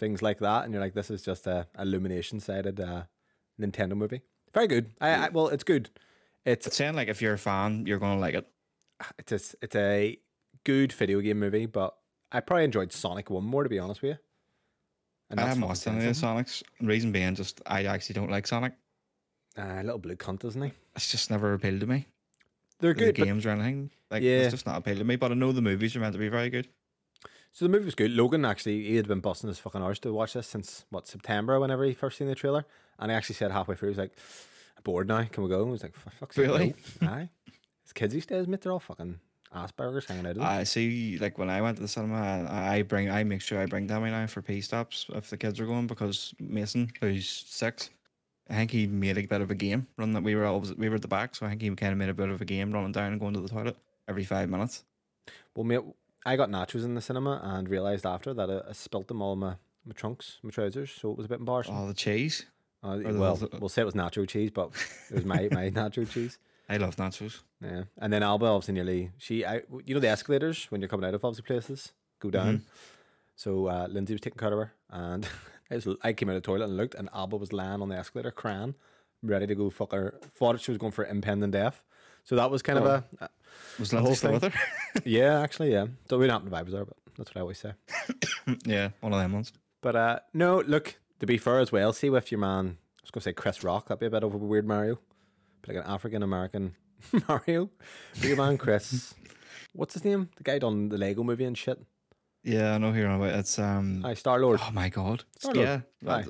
things 0.00 0.22
like 0.22 0.38
that. 0.40 0.64
And 0.64 0.72
you're 0.72 0.82
like, 0.82 0.94
this 0.94 1.10
is 1.10 1.22
just 1.22 1.46
a 1.46 1.68
illumination 1.78 2.40
sided 2.40 2.80
uh, 2.80 3.02
Nintendo 3.60 3.92
movie. 3.96 4.22
Very 4.52 4.66
good. 4.66 4.90
I, 5.00 5.10
I 5.10 5.28
well, 5.28 5.48
it's 5.48 5.62
good. 5.62 5.90
It's 6.44 6.66
It's 6.66 6.76
saying 6.76 6.94
like 6.94 7.08
if 7.08 7.22
you're 7.22 7.34
a 7.34 7.38
fan, 7.38 7.86
you're 7.86 7.98
gonna 8.00 8.18
like 8.18 8.34
it. 8.34 8.48
it's 9.18 9.30
a, 9.32 9.56
it's 9.62 9.76
a 9.76 10.18
good 10.64 10.92
video 10.92 11.20
game 11.20 11.38
movie, 11.38 11.66
but 11.66 11.94
I 12.32 12.40
probably 12.40 12.64
enjoyed 12.64 12.92
Sonic 12.92 13.30
One 13.30 13.44
more 13.44 13.62
to 13.62 13.68
be 13.68 13.78
honest 13.78 14.02
with 14.02 14.12
you. 14.12 14.16
And 15.30 15.38
I 15.38 15.44
that's 15.44 15.54
haven't 15.54 15.68
watched 15.68 15.86
any 15.86 15.98
of 15.98 16.02
the 16.04 16.26
Sonics. 16.26 16.62
Reason 16.80 17.12
being, 17.12 17.36
just 17.36 17.60
I 17.66 17.84
actually 17.84 18.14
don't 18.14 18.30
like 18.30 18.46
Sonic. 18.48 18.72
A 19.56 19.62
Uh, 19.62 19.82
little 19.82 19.98
blue 19.98 20.16
cunt, 20.16 20.44
isn't 20.44 20.60
he? 20.62 20.72
It's 20.96 21.10
just 21.10 21.30
never 21.30 21.52
appealed 21.54 21.80
to 21.80 21.86
me. 21.86 22.06
They're 22.80 22.94
The 22.94 23.04
good. 23.12 23.16
but- 23.18 23.24
games 23.26 23.46
or 23.46 23.50
anything. 23.50 23.90
Like 24.10 24.22
Yeah. 24.24 24.38
it's 24.38 24.52
just 24.52 24.66
not 24.66 24.78
appealed 24.78 24.98
to 24.98 25.04
me. 25.04 25.14
But 25.16 25.30
I 25.30 25.34
know 25.34 25.52
the 25.52 25.62
movies 25.62 25.94
are 25.94 26.00
meant 26.00 26.14
to 26.14 26.18
be 26.18 26.28
very 26.28 26.50
good. 26.50 26.68
So 27.52 27.64
the 27.64 27.68
movie 27.68 27.84
was 27.84 27.94
good. 27.94 28.12
Logan 28.12 28.44
actually 28.44 28.84
he 28.84 28.96
had 28.96 29.08
been 29.08 29.20
busting 29.20 29.48
his 29.48 29.58
fucking 29.58 29.82
arse 29.82 29.98
to 30.00 30.12
watch 30.12 30.34
this 30.34 30.46
since 30.46 30.84
what 30.90 31.08
September 31.08 31.58
whenever 31.58 31.84
he 31.84 31.94
first 31.94 32.18
seen 32.18 32.28
the 32.28 32.34
trailer, 32.34 32.64
and 32.98 33.10
he 33.10 33.16
actually 33.16 33.34
said 33.34 33.50
halfway 33.50 33.74
through 33.74 33.88
he 33.88 33.90
was 33.90 33.98
like, 33.98 34.12
"I'm 34.76 34.82
"Bored 34.84 35.08
now? 35.08 35.24
Can 35.24 35.42
we 35.42 35.48
go?" 35.50 35.60
And 35.62 35.68
I 35.68 35.72
was 35.72 35.82
like, 35.82 35.94
"For 35.96 36.10
fuck's 36.10 36.36
Really? 36.36 36.74
no." 37.00 37.08
Aye, 37.08 37.30
his 37.82 37.92
kids 37.92 38.14
these 38.14 38.26
days, 38.26 38.46
mate, 38.46 38.60
they're 38.60 38.72
all 38.72 38.78
fucking 38.78 39.18
Aspergers 39.54 40.06
hanging 40.06 40.26
out. 40.26 40.38
I 40.38 40.62
see. 40.62 41.18
Like 41.18 41.36
when 41.38 41.50
I 41.50 41.60
went 41.60 41.76
to 41.78 41.82
the 41.82 41.88
cinema, 41.88 42.46
I 42.48 42.76
I 42.76 42.82
bring 42.82 43.10
I 43.10 43.24
make 43.24 43.42
sure 43.42 43.60
I 43.60 43.66
bring 43.66 43.88
Demi 43.88 44.10
now 44.10 44.26
for 44.28 44.42
P 44.42 44.60
stops 44.60 45.06
if 45.12 45.28
the 45.28 45.36
kids 45.36 45.58
are 45.58 45.66
going 45.66 45.88
because 45.88 46.32
Mason, 46.38 46.90
who's 47.00 47.28
six, 47.28 47.90
I 48.48 48.54
think 48.54 48.70
he 48.70 48.86
made 48.86 49.18
a 49.18 49.26
bit 49.26 49.40
of 49.40 49.50
a 49.50 49.56
game 49.56 49.88
run 49.96 50.12
that 50.12 50.22
we 50.22 50.36
were 50.36 50.44
always 50.44 50.72
we 50.74 50.88
were 50.88 50.94
at 50.94 51.02
the 51.02 51.08
back, 51.08 51.34
so 51.34 51.46
I 51.46 51.48
think 51.48 51.62
he 51.62 51.70
kind 51.70 51.90
of 51.90 51.98
made 51.98 52.10
a 52.10 52.14
bit 52.14 52.28
of 52.28 52.40
a 52.40 52.44
game 52.44 52.70
running 52.70 52.92
down 52.92 53.10
and 53.10 53.20
going 53.20 53.34
to 53.34 53.40
the 53.40 53.48
toilet 53.48 53.76
every 54.06 54.24
five 54.24 54.48
minutes. 54.48 54.84
well, 55.56 55.64
mate, 55.64 55.82
I 56.26 56.36
got 56.36 56.50
nachos 56.50 56.84
in 56.84 56.94
the 56.94 57.00
cinema 57.00 57.40
and 57.42 57.68
realized 57.68 58.04
after 58.06 58.34
that 58.34 58.50
I, 58.50 58.70
I 58.70 58.72
spilt 58.72 59.08
them 59.08 59.22
all 59.22 59.32
in 59.34 59.38
my 59.38 59.54
my 59.86 59.92
trunks, 59.94 60.38
my 60.42 60.50
trousers, 60.50 60.90
so 60.90 61.10
it 61.10 61.16
was 61.16 61.24
a 61.26 61.28
bit 61.30 61.38
embarrassing. 61.40 61.74
All 61.74 61.86
the 61.86 61.94
cheese! 61.94 62.44
Uh, 62.82 62.98
well, 63.04 63.36
the- 63.36 63.48
we'll 63.58 63.68
say 63.70 63.82
it 63.82 63.86
was 63.86 63.94
nacho 63.94 64.28
cheese, 64.28 64.50
but 64.50 64.70
it 65.10 65.14
was 65.16 65.24
my 65.24 65.48
my 65.50 65.70
nacho 65.80 66.08
cheese. 66.08 66.38
I 66.68 66.76
love 66.76 66.96
nachos. 66.96 67.40
Yeah, 67.62 67.84
and 67.98 68.12
then 68.12 68.22
Alba 68.22 68.46
obviously 68.46 68.74
nearly 68.74 69.10
she, 69.18 69.44
I, 69.44 69.62
you 69.84 69.94
know, 69.94 70.00
the 70.00 70.08
escalators 70.08 70.66
when 70.70 70.80
you're 70.80 70.88
coming 70.88 71.06
out 71.06 71.14
of 71.14 71.24
obviously 71.24 71.44
places 71.46 71.92
go 72.20 72.30
down. 72.30 72.64
So 73.36 73.66
uh, 73.68 73.86
Lindsay 73.90 74.12
was 74.14 74.20
taking 74.20 74.38
care 74.38 74.52
of 74.52 74.58
her, 74.58 74.72
and 74.90 75.26
I, 75.70 75.76
was, 75.76 75.88
I 76.02 76.12
came 76.12 76.28
out 76.28 76.36
of 76.36 76.42
the 76.42 76.46
toilet 76.46 76.66
and 76.66 76.76
looked, 76.76 76.94
and 76.94 77.08
Alba 77.14 77.36
was 77.38 77.52
lying 77.54 77.80
on 77.80 77.88
the 77.88 77.96
escalator, 77.96 78.30
crying, 78.30 78.74
ready 79.22 79.46
to 79.46 79.54
go 79.54 79.70
fuck 79.70 79.92
her. 79.92 80.18
Thought 80.34 80.60
she 80.60 80.70
was 80.70 80.78
going 80.78 80.92
for 80.92 81.06
impending 81.06 81.50
death. 81.50 81.82
So 82.24 82.36
that 82.36 82.50
was 82.50 82.62
kind 82.62 82.78
Oh. 82.78 82.84
of 82.84 83.04
a, 83.20 83.30
Was 83.78 83.90
The 83.90 84.00
whole 84.00 84.14
thing. 84.14 84.32
with 84.32 84.44
her? 84.44 84.52
yeah, 85.04 85.40
actually, 85.40 85.72
yeah. 85.72 85.86
So 86.08 86.18
we 86.18 86.26
didn't 86.26 86.42
have 86.42 86.50
the 86.50 86.56
vibes 86.56 86.72
there, 86.72 86.84
but 86.84 86.96
that's 87.16 87.30
what 87.30 87.36
I 87.38 87.40
always 87.40 87.58
say. 87.58 87.72
yeah, 88.64 88.90
one 89.00 89.12
of 89.12 89.18
them 89.18 89.32
ones. 89.32 89.52
But 89.80 89.96
uh, 89.96 90.18
no, 90.34 90.60
look 90.60 90.98
to 91.20 91.26
be 91.26 91.38
fair 91.38 91.58
as 91.60 91.72
well. 91.72 91.92
See 91.92 92.10
with 92.10 92.30
your 92.30 92.40
man, 92.40 92.76
I 92.78 93.00
was 93.02 93.10
going 93.10 93.20
to 93.20 93.24
say 93.24 93.32
Chris 93.32 93.64
Rock. 93.64 93.88
That'd 93.88 94.00
be 94.00 94.06
a 94.06 94.10
bit 94.10 94.22
of 94.22 94.34
a 94.34 94.36
weird 94.36 94.66
Mario, 94.66 94.98
but 95.62 95.74
like 95.74 95.84
an 95.84 95.90
African 95.90 96.22
American 96.22 96.74
Mario. 97.28 97.70
But 98.14 98.24
your 98.24 98.36
man 98.36 98.58
Chris, 98.58 99.14
what's 99.72 99.94
his 99.94 100.04
name? 100.04 100.28
The 100.36 100.42
guy 100.44 100.58
done 100.58 100.88
the 100.90 100.98
Lego 100.98 101.22
movie 101.22 101.44
and 101.44 101.56
shit. 101.56 101.80
Yeah, 102.44 102.74
I 102.74 102.78
know 102.78 102.92
who 102.92 102.98
you're 103.00 103.08
on 103.08 103.20
about. 103.20 103.38
It's 103.38 103.58
um. 103.58 104.04
Aye, 104.04 104.14
Star 104.14 104.38
Lord. 104.40 104.60
Oh 104.62 104.70
my 104.72 104.88
god. 104.88 105.24
Star-Lord. 105.38 105.66
Yeah. 105.66 105.80
Aye. 106.12 106.24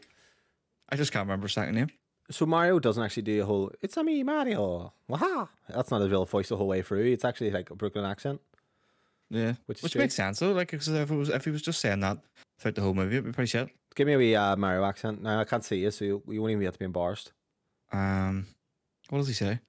I 0.89 0.97
just 0.97 1.13
can't 1.13 1.25
remember 1.27 1.47
his 1.47 1.55
second 1.55 1.75
name. 1.75 1.91
So 2.31 2.47
Mario 2.47 2.79
doesn't 2.79 3.03
actually 3.03 3.25
do 3.25 3.43
a 3.43 3.45
whole. 3.47 3.73
It's 3.83 3.97
a 3.97 4.05
me 4.05 4.23
Mario. 4.23 4.93
Waha. 5.09 5.49
That's 5.69 5.91
not 5.91 6.03
a 6.03 6.09
real 6.09 6.25
voice 6.25 6.49
the 6.49 6.57
whole 6.57 6.69
way 6.69 6.83
through. 6.83 7.05
It's 7.07 7.25
actually 7.25 7.51
like 7.51 7.71
a 7.71 7.75
Brooklyn 7.75 8.05
accent. 8.05 8.41
Yeah, 9.31 9.55
Which 9.67 9.83
which, 9.83 9.95
makes 9.97 10.15
sense 10.15 10.41
though. 10.41 10.53
Like, 10.53 10.71
'cause 10.73 10.89
if 10.89 11.11
it 11.11 11.15
was 11.15 11.29
if 11.29 11.45
he 11.45 11.51
was 11.51 11.63
just 11.63 11.81
saying 11.81 12.01
that 12.01 12.19
throughout 12.59 12.75
the 12.75 12.83
whole 12.83 12.95
movie, 12.95 13.17
it'd 13.17 13.27
be 13.27 13.33
pretty 13.33 13.49
shit. 13.49 13.69
Give 13.95 14.07
me 14.07 14.15
a 14.15 14.19
wee 14.19 14.35
uh, 14.37 14.57
Mario 14.57 14.85
accent. 14.85 15.23
Now 15.23 15.41
I 15.41 15.45
can't 15.45 15.65
see 15.65 15.77
you, 15.79 15.91
so 15.91 16.05
you, 16.05 16.23
you 16.29 16.41
won't 16.41 16.53
even 16.53 16.65
have 16.65 16.75
to 16.75 16.79
be 16.79 16.85
embarrassed. 16.85 17.33
Um, 17.93 18.47
what 19.09 19.19
does 19.19 19.29
he 19.29 19.35
say? 19.35 19.61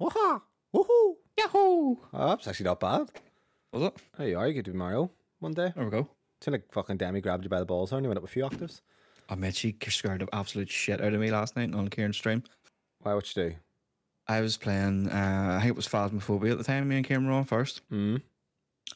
Waha. 0.00 0.40
Woohoo. 0.74 1.14
Yahoo! 1.38 1.96
Oh, 2.12 2.28
that's 2.28 2.46
actually 2.48 2.64
not 2.64 2.80
bad. 2.80 3.08
Was 3.72 3.82
it? 3.82 3.94
There 4.16 4.28
you 4.28 4.38
are. 4.38 4.48
You 4.48 4.54
could 4.54 4.64
do 4.64 4.72
Mario 4.74 5.10
one 5.40 5.52
day. 5.54 5.72
There 5.74 5.84
we 5.84 5.90
go. 5.90 6.08
It's 6.38 6.46
like 6.48 6.70
fucking 6.72 6.96
Demi 6.98 7.20
grabbed 7.20 7.44
you 7.44 7.50
by 7.50 7.58
the 7.60 7.64
balls 7.66 7.90
there 7.90 7.96
and 7.98 8.04
you 8.04 8.08
went 8.08 8.18
up 8.18 8.24
a 8.24 8.28
few 8.28 8.44
octaves. 8.44 8.82
I 9.28 9.34
met 9.34 9.56
she 9.56 9.76
scared 9.88 10.20
the 10.22 10.34
absolute 10.34 10.70
shit 10.70 11.00
out 11.00 11.12
of 11.14 11.20
me 11.20 11.30
last 11.30 11.56
night 11.56 11.74
on 11.74 11.88
Kieran's 11.88 12.16
stream. 12.16 12.42
Why? 13.00 13.14
What 13.14 13.34
you 13.36 13.50
do? 13.50 13.54
I 14.26 14.40
was 14.40 14.56
playing. 14.56 15.08
Uh, 15.08 15.54
I 15.56 15.60
think 15.60 15.70
it 15.70 15.76
was 15.76 15.88
Phasmophobia 15.88 16.52
at 16.52 16.58
the 16.58 16.64
time. 16.64 16.88
Me 16.88 16.96
and 16.96 17.06
Kieran 17.06 17.26
were 17.26 17.32
on 17.32 17.44
first, 17.44 17.80
Mm. 17.90 18.22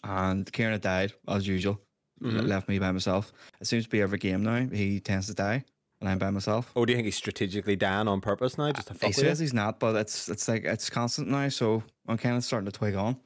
and 0.04 0.50
Kieran 0.52 0.72
had 0.72 0.80
died 0.82 1.12
as 1.28 1.46
usual. 1.46 1.80
Mhm. 2.22 2.46
Left 2.46 2.68
me 2.68 2.78
by 2.78 2.92
myself. 2.92 3.32
It 3.60 3.66
seems 3.66 3.84
to 3.84 3.90
be 3.90 4.00
every 4.00 4.18
game 4.18 4.42
now. 4.42 4.66
He 4.66 5.00
tends 5.00 5.26
to 5.26 5.34
die, 5.34 5.64
and 6.00 6.08
I'm 6.08 6.18
by 6.18 6.30
myself. 6.30 6.70
Oh, 6.76 6.84
do 6.84 6.92
you 6.92 6.96
think 6.96 7.06
he's 7.06 7.16
strategically 7.16 7.74
down 7.76 8.06
on 8.08 8.20
purpose 8.20 8.56
now, 8.58 8.70
just 8.72 8.88
to 8.88 8.94
fuck 8.94 9.08
He 9.08 9.12
says 9.12 9.40
you? 9.40 9.44
he's 9.44 9.54
not, 9.54 9.80
but 9.80 9.96
it's 9.96 10.28
it's 10.28 10.46
like 10.48 10.64
it's 10.64 10.88
constant 10.88 11.28
now. 11.28 11.48
So 11.48 11.82
I'm 12.06 12.18
kind 12.18 12.36
of 12.36 12.44
starting 12.44 12.66
to 12.70 12.72
twig 12.78 12.94
on. 12.94 13.18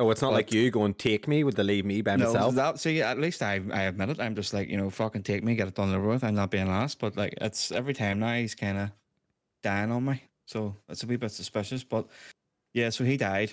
Oh, 0.00 0.10
it's 0.10 0.22
not 0.22 0.32
like 0.32 0.46
but- 0.46 0.54
you 0.54 0.70
going 0.70 0.94
take 0.94 1.26
me 1.26 1.42
with 1.44 1.56
the 1.56 1.64
leave 1.64 1.84
me 1.84 2.02
by 2.02 2.16
No, 2.16 2.26
myself. 2.32 2.54
that 2.54 2.78
see, 2.78 3.02
at 3.02 3.18
least 3.18 3.42
I 3.42 3.60
I 3.72 3.82
admit 3.82 4.10
it. 4.10 4.20
I'm 4.20 4.34
just 4.34 4.52
like 4.54 4.68
you 4.68 4.76
know, 4.76 4.90
fucking 4.90 5.22
take 5.24 5.42
me, 5.42 5.54
get 5.56 5.68
it 5.68 5.74
done 5.74 5.92
over 5.94 6.06
with. 6.08 6.22
I'm 6.24 6.34
not 6.34 6.50
being 6.50 6.68
last, 6.68 6.98
but 7.00 7.16
like 7.16 7.34
it's 7.40 7.72
every 7.72 7.94
time 7.94 8.20
now 8.20 8.34
he's 8.34 8.54
kind 8.54 8.78
of 8.78 8.90
dying 9.62 9.90
on 9.90 10.04
me, 10.04 10.22
so 10.46 10.76
it's 10.88 11.02
a 11.02 11.06
wee 11.06 11.16
bit 11.16 11.32
suspicious. 11.32 11.82
But 11.84 12.06
yeah, 12.74 12.90
so 12.90 13.04
he 13.04 13.16
died, 13.16 13.52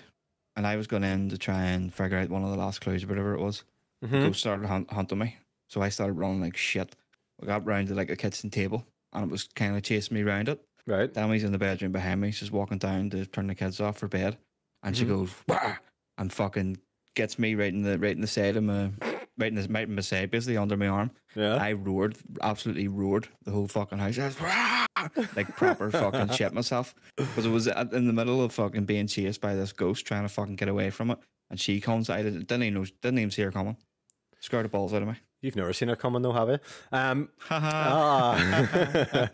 and 0.55 0.67
I 0.67 0.75
was 0.75 0.87
going 0.87 1.03
in 1.03 1.29
to 1.29 1.37
try 1.37 1.63
and 1.63 1.93
figure 1.93 2.17
out 2.19 2.29
one 2.29 2.43
of 2.43 2.51
the 2.51 2.57
last 2.57 2.81
clues 2.81 3.03
or 3.03 3.07
whatever 3.07 3.33
it 3.33 3.41
was. 3.41 3.63
Mhm. 4.03 4.21
Ghost 4.27 4.39
started 4.41 4.67
hunt, 4.67 4.91
hunting 4.91 5.17
me, 5.17 5.37
So 5.67 5.81
I 5.81 5.89
started 5.89 6.13
running 6.13 6.41
like 6.41 6.55
shit. 6.57 6.95
I 7.41 7.45
got 7.47 7.65
round 7.65 7.87
to 7.87 7.95
like 7.95 8.11
a 8.11 8.15
kitchen 8.15 8.49
table 8.51 8.85
and 9.13 9.23
it 9.25 9.31
was 9.31 9.47
kind 9.55 9.75
of 9.75 9.81
chasing 9.81 10.13
me 10.15 10.21
around 10.21 10.47
it. 10.49 10.61
Right. 10.85 11.11
Then 11.11 11.31
he's 11.33 11.43
in 11.43 11.51
the 11.53 11.57
bedroom 11.57 11.91
behind 11.91 12.21
me. 12.21 12.31
She's 12.31 12.51
walking 12.51 12.77
down 12.77 13.09
to 13.11 13.25
turn 13.25 13.47
the 13.47 13.55
kids 13.55 13.79
off 13.81 13.97
for 13.97 14.07
bed, 14.07 14.37
and 14.83 14.95
she 14.95 15.05
Mhm. 15.05 15.07
goes 15.07 15.33
Wah! 15.47 15.77
And 16.17 16.31
fucking 16.31 16.77
gets 17.15 17.39
me 17.39 17.55
right 17.55 17.73
in 17.73 17.81
the 17.81 17.97
right 17.97 18.15
in 18.15 18.21
the 18.21 18.27
side 18.27 18.57
of 18.57 18.63
my 18.63 18.91
right 19.37 19.47
in 19.47 19.55
the 19.55 19.67
right 19.69 19.87
in 19.87 19.95
my 19.95 20.01
side, 20.01 20.31
basically 20.31 20.57
under 20.57 20.77
my 20.77 20.87
arm. 20.87 21.11
Yeah. 21.35 21.55
I 21.55 21.73
roared, 21.73 22.17
absolutely 22.41 22.87
roared 22.87 23.27
the 23.43 23.51
whole 23.51 23.67
fucking 23.67 23.97
house. 23.99 24.17
Was, 24.17 24.37
like 25.35 25.55
proper 25.55 25.91
fucking 25.91 26.29
shit 26.29 26.53
myself 26.53 26.95
because 27.17 27.45
it 27.45 27.49
was 27.49 27.67
in 27.67 28.07
the 28.07 28.13
middle 28.13 28.41
of 28.43 28.53
fucking 28.53 28.85
being 28.85 29.07
chased 29.07 29.41
by 29.41 29.55
this 29.55 29.73
ghost 29.73 30.05
trying 30.05 30.23
to 30.23 30.29
fucking 30.29 30.55
get 30.55 30.69
away 30.69 30.89
from 30.89 31.11
it, 31.11 31.19
and 31.49 31.59
she 31.59 31.81
comes. 31.81 32.09
I 32.09 32.23
didn't, 32.23 32.47
didn't 32.47 32.63
even 32.63 32.81
know, 32.81 32.85
didn't 33.01 33.19
even 33.19 33.31
see 33.31 33.41
her 33.43 33.51
coming. 33.51 33.77
Scared 34.39 34.65
the 34.65 34.69
balls 34.69 34.93
out 34.93 35.01
of 35.01 35.07
me. 35.07 35.15
You've 35.41 35.55
never 35.55 35.73
seen 35.73 35.89
her 35.89 35.95
coming 35.95 36.21
though, 36.21 36.31
have 36.31 36.49
you? 36.49 36.59
Um, 36.91 37.29
ah. 37.51 39.29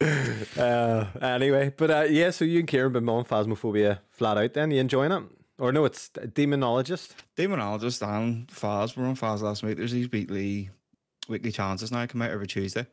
uh, 0.58 1.06
anyway, 1.22 1.72
but 1.74 1.90
uh, 1.90 2.06
yeah, 2.08 2.30
so 2.30 2.44
you 2.44 2.58
and 2.58 2.68
Kieran 2.68 2.92
been 2.92 3.08
on 3.08 3.24
Phasmophobia 3.24 4.00
flat 4.10 4.36
out 4.36 4.52
then. 4.52 4.70
You 4.70 4.80
enjoying 4.80 5.12
it? 5.12 5.22
Or 5.58 5.72
no, 5.72 5.84
it's 5.84 6.08
Demonologist. 6.10 7.12
Demonologist 7.36 8.02
and 8.06 8.48
Faz. 8.48 8.96
We're 8.96 9.04
on 9.06 9.16
Faz 9.16 9.40
last 9.40 9.62
week. 9.62 9.76
There's 9.76 9.92
these 9.92 10.10
weekly 10.10 10.70
weekly 11.28 11.52
challenges 11.52 11.90
now 11.92 12.04
come 12.06 12.22
out 12.22 12.30
every 12.30 12.46
Tuesday. 12.46 12.86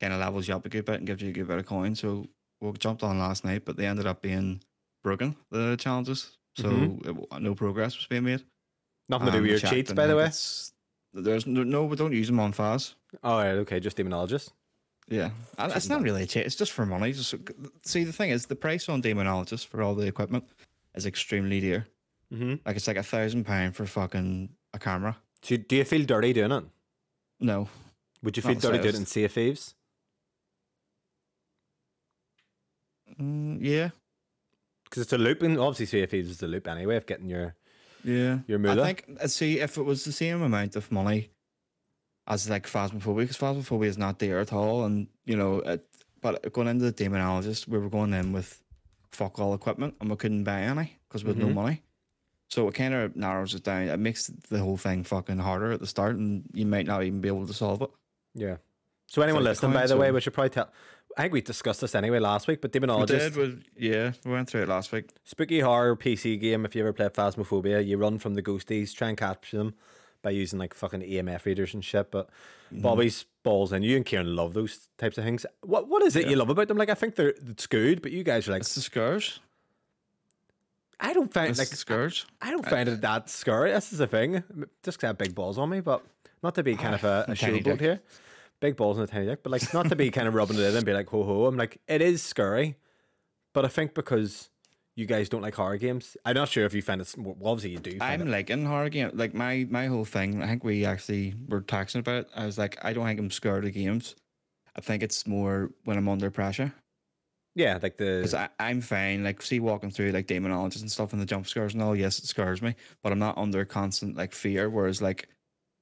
Kind 0.00 0.12
of 0.12 0.20
levels 0.20 0.48
you 0.48 0.54
up 0.54 0.64
a 0.66 0.68
good 0.68 0.84
bit 0.84 0.96
and 0.96 1.06
gives 1.06 1.22
you 1.22 1.28
a 1.28 1.32
good 1.32 1.46
bit 1.46 1.58
of 1.58 1.66
coin. 1.66 1.94
So 1.94 2.26
we 2.60 2.72
jumped 2.72 3.02
on 3.02 3.18
last 3.18 3.44
night, 3.44 3.64
but 3.64 3.76
they 3.76 3.86
ended 3.86 4.06
up 4.06 4.22
being 4.22 4.60
broken, 5.04 5.36
the 5.50 5.76
challenges. 5.76 6.36
So 6.56 6.70
Mhm. 6.70 7.32
it 7.36 7.42
no 7.42 7.54
progress 7.54 7.96
was 7.96 8.06
being 8.06 8.24
made. 8.24 8.44
Nothing 9.08 9.26
to 9.26 9.32
do 9.32 9.38
Um, 9.38 9.42
with 9.42 9.50
your 9.62 9.70
cheats, 9.70 9.92
by 9.92 10.06
the 10.06 10.16
way. 10.16 10.30
There's 11.12 11.46
no, 11.46 11.62
no, 11.62 11.84
we 11.84 11.96
don't 11.96 12.12
use 12.12 12.26
them 12.26 12.40
on 12.40 12.52
Faz. 12.52 12.94
Oh, 13.22 13.36
right, 13.38 13.50
okay, 13.58 13.78
just 13.78 13.96
Demonologist. 13.96 14.50
Yeah, 15.08 15.30
and 15.58 15.72
it's 15.72 15.88
not 15.88 16.02
really 16.02 16.24
a 16.24 16.26
cheat. 16.26 16.44
It's 16.46 16.56
just 16.56 16.72
for 16.72 16.84
money. 16.84 17.12
Just 17.12 17.34
see, 17.84 18.04
the 18.04 18.12
thing 18.12 18.30
is, 18.30 18.46
the 18.46 18.56
price 18.56 18.88
on 18.88 19.00
Demonologist 19.02 19.66
for 19.66 19.82
all 19.82 19.94
the 19.94 20.06
equipment 20.06 20.44
is 20.94 21.06
extremely 21.06 21.60
dear. 21.60 21.86
Mm-hmm. 22.32 22.54
Like 22.66 22.76
it's 22.76 22.86
like 22.88 22.96
a 22.96 23.02
thousand 23.02 23.44
pound 23.44 23.76
for 23.76 23.86
fucking 23.86 24.50
a 24.74 24.78
camera. 24.78 25.16
So 25.42 25.56
do 25.56 25.76
you 25.76 25.84
feel 25.84 26.04
dirty 26.04 26.32
doing 26.32 26.52
it? 26.52 26.64
No, 27.40 27.68
Would 28.22 28.36
you 28.36 28.42
feel 28.42 28.54
dirty 28.54 28.78
doing 28.78 28.94
it 28.94 28.98
in 28.98 29.06
Sea 29.06 29.24
of 29.24 29.32
Thieves? 29.32 29.74
mm, 33.20 33.58
yeah, 33.60 33.90
Because 34.84 35.02
it's 35.02 35.12
a 35.12 35.18
loop, 35.18 35.42
and 35.42 35.58
obviously 35.58 35.86
Sea 35.86 36.02
of 36.04 36.10
Thieves 36.10 36.30
is 36.30 36.42
a 36.42 36.46
loop 36.46 36.66
anyway 36.66 36.96
of 36.96 37.06
getting 37.06 37.28
your 37.28 37.54
Yeah, 38.02 38.40
your 38.46 38.58
I 38.70 38.74
think 38.76 39.18
uh, 39.20 39.26
see 39.28 39.60
if 39.60 39.76
it 39.78 39.82
was 39.84 40.04
the 40.04 40.12
same 40.12 40.42
amount 40.42 40.76
of 40.76 40.90
money 40.90 41.30
as 42.26 42.48
like 42.50 42.66
Phasmophobia, 42.66 43.18
because 43.18 43.36
Phasmophobia 43.38 43.86
is 43.86 43.98
not 43.98 44.18
there 44.18 44.40
at 44.40 44.52
all, 44.52 44.84
and 44.84 45.06
you 45.24 45.36
know, 45.36 45.58
it, 45.60 45.86
but 46.20 46.52
going 46.52 46.66
into 46.68 46.84
the 46.90 46.92
demonologist, 46.92 47.68
we 47.68 47.78
were 47.78 47.88
going 47.90 48.12
in 48.12 48.32
with 48.32 48.60
fuck 49.10 49.38
all 49.38 49.54
equipment, 49.54 49.94
and 50.00 50.10
we 50.10 50.16
couldn't 50.16 50.44
buy 50.44 50.62
any 50.62 50.98
because 51.08 51.22
we 51.24 51.28
had 51.28 51.36
Mhm. 51.36 51.48
no 51.48 51.50
money. 51.50 51.82
So 52.48 52.68
it 52.68 52.74
kind 52.74 52.94
of 52.94 53.16
narrows 53.16 53.54
it 53.54 53.64
down. 53.64 53.88
It 53.88 53.98
makes 53.98 54.28
the 54.50 54.58
whole 54.60 54.76
thing 54.76 55.02
fucking 55.04 55.38
harder 55.38 55.72
at 55.72 55.80
the 55.80 55.86
start, 55.86 56.16
and 56.16 56.44
you 56.52 56.64
might 56.66 56.86
not 56.86 57.02
even 57.02 57.20
be 57.20 57.28
able 57.28 57.46
to 57.46 57.52
solve 57.54 57.82
it. 57.82 57.90
Yeah. 58.34 58.56
So 59.08 59.22
anyone 59.22 59.42
like 59.42 59.56
the 59.58 59.66
listening, 59.68 59.72
by 59.72 59.80
coins 59.80 59.90
the 59.90 59.96
way, 59.96 60.10
we 60.12 60.20
should 60.20 60.34
probably 60.34 60.50
tell. 60.50 60.70
I 61.16 61.22
think 61.22 61.32
we 61.32 61.40
discussed 61.40 61.80
this 61.80 61.94
anyway 61.94 62.18
last 62.18 62.46
week, 62.46 62.60
but 62.60 62.72
demonologist. 62.72 63.36
We 63.36 63.46
did, 63.46 63.64
yeah, 63.76 64.12
we 64.24 64.32
went 64.32 64.48
through 64.50 64.62
it 64.62 64.68
last 64.68 64.92
week. 64.92 65.10
spooky 65.24 65.60
horror 65.60 65.96
PC 65.96 66.38
game. 66.40 66.64
If 66.64 66.74
you 66.76 66.82
ever 66.82 66.92
played 66.92 67.14
Phasmophobia, 67.14 67.84
you 67.86 67.96
run 67.96 68.18
from 68.18 68.34
the 68.34 68.42
ghosties, 68.42 68.94
try 68.94 69.08
and 69.08 69.16
capture 69.16 69.56
them 69.56 69.74
by 70.22 70.30
using 70.30 70.58
like 70.58 70.74
fucking 70.74 71.00
EMF 71.00 71.44
readers 71.46 71.74
and 71.74 71.84
shit. 71.84 72.10
But 72.10 72.28
Mm-hmm. 72.72 72.82
Bobby's 72.82 73.26
balls 73.44 73.70
and 73.70 73.84
you 73.84 73.94
and 73.94 74.04
Kieran 74.04 74.34
love 74.34 74.52
those 74.52 74.88
types 74.98 75.16
of 75.18 75.22
things. 75.22 75.46
What 75.60 75.86
what 75.86 76.02
is 76.02 76.16
it 76.16 76.24
Yeah. 76.24 76.30
you 76.30 76.36
love 76.36 76.50
about 76.50 76.66
them? 76.66 76.76
Like 76.76 76.90
I 76.90 76.94
think 76.94 77.14
they're 77.14 77.28
it's 77.28 77.68
good, 77.68 78.02
but 78.02 78.10
you 78.10 78.24
guys 78.24 78.48
are 78.48 78.50
like 78.50 78.62
It's 78.62 78.74
the 78.74 78.80
scourge. 78.80 79.38
I 80.98 81.12
don't 81.12 81.32
find 81.32 81.50
It's 81.50 81.58
like 81.58 81.68
scourge. 81.68 82.26
I 82.40 82.50
don't 82.50 82.66
find 82.66 82.88
it 82.88 83.00
that 83.02 83.28
scary. 83.28 83.72
This 83.72 83.92
is 83.92 83.98
the 83.98 84.06
thing. 84.06 84.42
Just 84.82 84.98
'cause 84.98 85.04
I 85.04 85.06
have 85.08 85.18
big 85.18 85.34
balls 85.34 85.58
on 85.58 85.68
me, 85.68 85.80
but 85.80 86.02
not 86.42 86.54
to 86.54 86.62
be 86.62 86.74
kind 86.76 86.94
of 86.94 87.04
a, 87.04 87.24
ah, 87.28 87.30
a 87.30 87.32
a 87.32 87.34
showboat 87.34 87.80
here. 87.80 88.00
Big 88.60 88.76
balls 88.76 88.96
and 88.98 89.06
a 89.06 89.10
tiny 89.10 89.26
dick, 89.26 89.42
but 89.42 89.52
like 89.52 89.72
not 89.74 89.88
to 89.90 89.96
be 89.96 90.10
kind 90.10 90.26
of 90.26 90.34
rubbing 90.34 90.56
it 90.56 90.62
in 90.62 90.76
and 90.76 90.86
be 90.86 90.94
like 90.94 91.08
ho 91.08 91.22
ho. 91.24 91.46
I'm 91.46 91.56
like 91.56 91.80
it 91.86 92.00
is 92.00 92.22
scary, 92.22 92.76
but 93.52 93.64
I 93.64 93.68
think 93.68 93.92
because 93.94 94.48
you 94.94 95.04
guys 95.04 95.28
don't 95.28 95.42
like 95.42 95.54
horror 95.54 95.76
games, 95.76 96.16
I'm 96.24 96.34
not 96.34 96.48
sure 96.48 96.64
if 96.64 96.72
you 96.72 96.80
find 96.80 97.02
it. 97.02 97.14
Well, 97.18 97.36
obviously 97.44 97.72
you 97.72 97.78
do. 97.78 97.98
I'm 98.00 98.22
it. 98.22 98.28
liking 98.28 98.64
horror 98.64 98.88
game. 98.88 99.10
Like 99.12 99.34
my 99.34 99.66
my 99.68 99.86
whole 99.88 100.06
thing. 100.06 100.42
I 100.42 100.46
think 100.46 100.64
we 100.64 100.86
actually 100.86 101.34
were 101.48 101.60
talking 101.60 101.98
about 101.98 102.24
it. 102.24 102.30
I 102.34 102.46
was 102.46 102.56
like, 102.56 102.82
I 102.82 102.94
don't 102.94 103.04
think 103.04 103.20
I'm 103.20 103.30
scared 103.30 103.66
of 103.66 103.74
games. 103.74 104.16
I 104.74 104.80
think 104.80 105.02
it's 105.02 105.26
more 105.26 105.70
when 105.84 105.98
I'm 105.98 106.08
under 106.08 106.30
pressure 106.30 106.72
yeah, 107.56 107.78
like 107.82 107.96
the 107.96 108.20
because 108.22 108.48
I'm 108.60 108.82
fine. 108.82 109.24
Like 109.24 109.40
see 109.40 109.58
walking 109.60 109.90
through 109.90 110.12
like 110.12 110.26
demonologists 110.26 110.82
and 110.82 110.92
stuff 110.92 111.12
and 111.12 111.20
the 111.20 111.26
jump 111.26 111.48
scares 111.48 111.72
and 111.72 111.82
all. 111.82 111.96
Yes, 111.96 112.18
it 112.18 112.26
scares 112.26 112.60
me, 112.60 112.76
but 113.02 113.10
I'm 113.12 113.18
not 113.18 113.38
under 113.38 113.64
constant 113.64 114.14
like 114.14 114.32
fear. 114.34 114.68
Whereas 114.68 115.00
like 115.00 115.28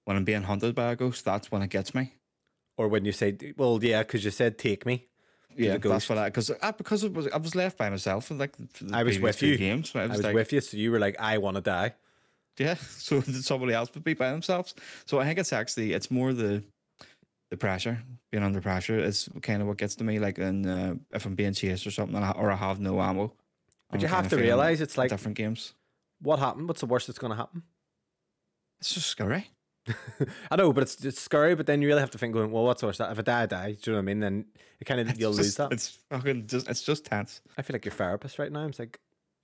when 0.05 0.17
I'm 0.17 0.25
being 0.25 0.45
hunted 0.45 0.75
by 0.77 0.93
a 0.93 0.97
ghost, 0.97 1.25
that's 1.25 1.51
when 1.51 1.63
it 1.63 1.71
gets 1.71 1.95
me. 1.95 2.15
or 2.77 2.89
when 2.89 3.05
you 3.05 3.13
say, 3.13 3.37
well, 3.57 3.79
yeah, 3.83 4.03
because 4.03 4.25
you 4.25 4.31
said 4.31 4.57
take 4.57 4.87
me. 4.87 5.09
Yeah, 5.57 5.79
that's 5.79 6.09
what 6.09 6.19
I 6.19 6.29
because 6.29 6.51
uh, 6.51 6.73
because 6.73 7.05
it 7.05 7.13
was 7.13 7.29
I 7.29 7.39
was 7.39 7.55
left 7.55 7.77
by 7.77 7.91
myself 7.91 8.31
and 8.31 8.41
like 8.41 8.55
I 8.93 9.03
was 9.03 9.19
with 9.21 9.43
you. 9.43 9.57
games. 9.57 9.93
I 9.95 10.01
I 10.01 10.07
was, 10.07 10.17
was 10.19 10.25
like, 10.25 10.35
with 10.35 10.53
you, 10.53 10.61
so 10.61 10.77
you 10.77 10.91
were 10.93 10.99
like, 10.99 11.17
I 11.19 11.39
want 11.39 11.57
to 11.57 11.61
die. 11.61 11.95
Yeah, 12.59 12.75
so 12.99 13.21
somebody 13.21 13.73
else 13.73 13.93
would 13.95 14.05
be 14.05 14.15
by 14.15 14.31
themselves. 14.31 14.75
So 15.07 15.19
I 15.21 15.25
think 15.25 15.39
it's 15.41 15.53
actually 15.53 15.93
it's 15.93 16.11
more 16.11 16.33
the 16.33 16.63
the 17.51 17.57
pressure, 17.57 18.03
being 18.35 18.45
under 18.45 18.61
pressure 18.61 18.99
is 18.99 19.29
kind 19.43 19.63
of 19.63 19.69
what 19.69 19.79
gets 19.79 19.95
to 19.97 20.05
me. 20.05 20.19
Like, 20.19 20.39
in, 20.41 20.67
uh, 20.67 20.95
if 21.13 21.25
I'm 21.25 21.37
being 21.37 21.53
chased 21.55 21.87
or 21.87 21.93
something, 21.93 22.17
I- 22.17 22.33
or 22.33 22.51
I 22.51 22.57
have 22.57 22.81
no 22.81 23.01
ammo. 23.01 23.33
But 23.91 23.99
I'm 23.99 24.01
you 24.03 24.09
have 24.09 24.29
to 24.31 24.37
realize 24.37 24.81
it's 24.81 24.99
like 24.99 25.11
different 25.11 25.37
games. 25.37 25.75
what 26.21 26.39
happened. 26.41 26.67
What's 26.69 26.81
the 26.81 26.87
worst 26.87 27.07
that's 27.07 27.19
going 27.21 27.31
to 27.31 27.37
happen? 27.37 27.63
It's 28.81 28.93
just 28.95 29.07
scary. 29.07 29.51
I 30.51 30.57
know, 30.57 30.73
but 30.73 30.83
it's 30.83 31.05
it's 31.05 31.21
scary. 31.21 31.55
But 31.55 31.67
then 31.67 31.81
you 31.83 31.89
really 31.89 32.01
have 32.01 32.11
to 32.11 32.19
think, 32.19 32.33
going, 32.35 32.51
well, 32.51 32.65
what's 32.65 32.81
the 32.81 32.87
worst? 32.89 33.01
If 33.01 33.19
I 33.19 33.23
die, 33.23 33.43
I 33.43 33.47
die. 33.47 33.73
Do 33.73 33.79
you 33.91 33.93
know 33.93 33.99
what 33.99 34.03
I 34.03 34.03
mean? 34.03 34.21
Then 34.21 34.47
it 34.81 34.85
kind 34.87 35.01
of 35.01 35.19
you'll 35.21 35.33
lose 35.33 35.55
that. 35.57 35.73
It's 35.73 35.99
fucking 36.11 36.47
just 36.49 36.69
it's 36.69 36.83
just 36.83 37.05
tense. 37.05 37.41
I 37.59 37.63
feel 37.63 37.75
like 37.75 37.85
your 37.85 37.93
therapist 37.93 38.39
right 38.39 38.51
now. 38.51 38.67
It's 38.67 38.79
like, 38.79 38.99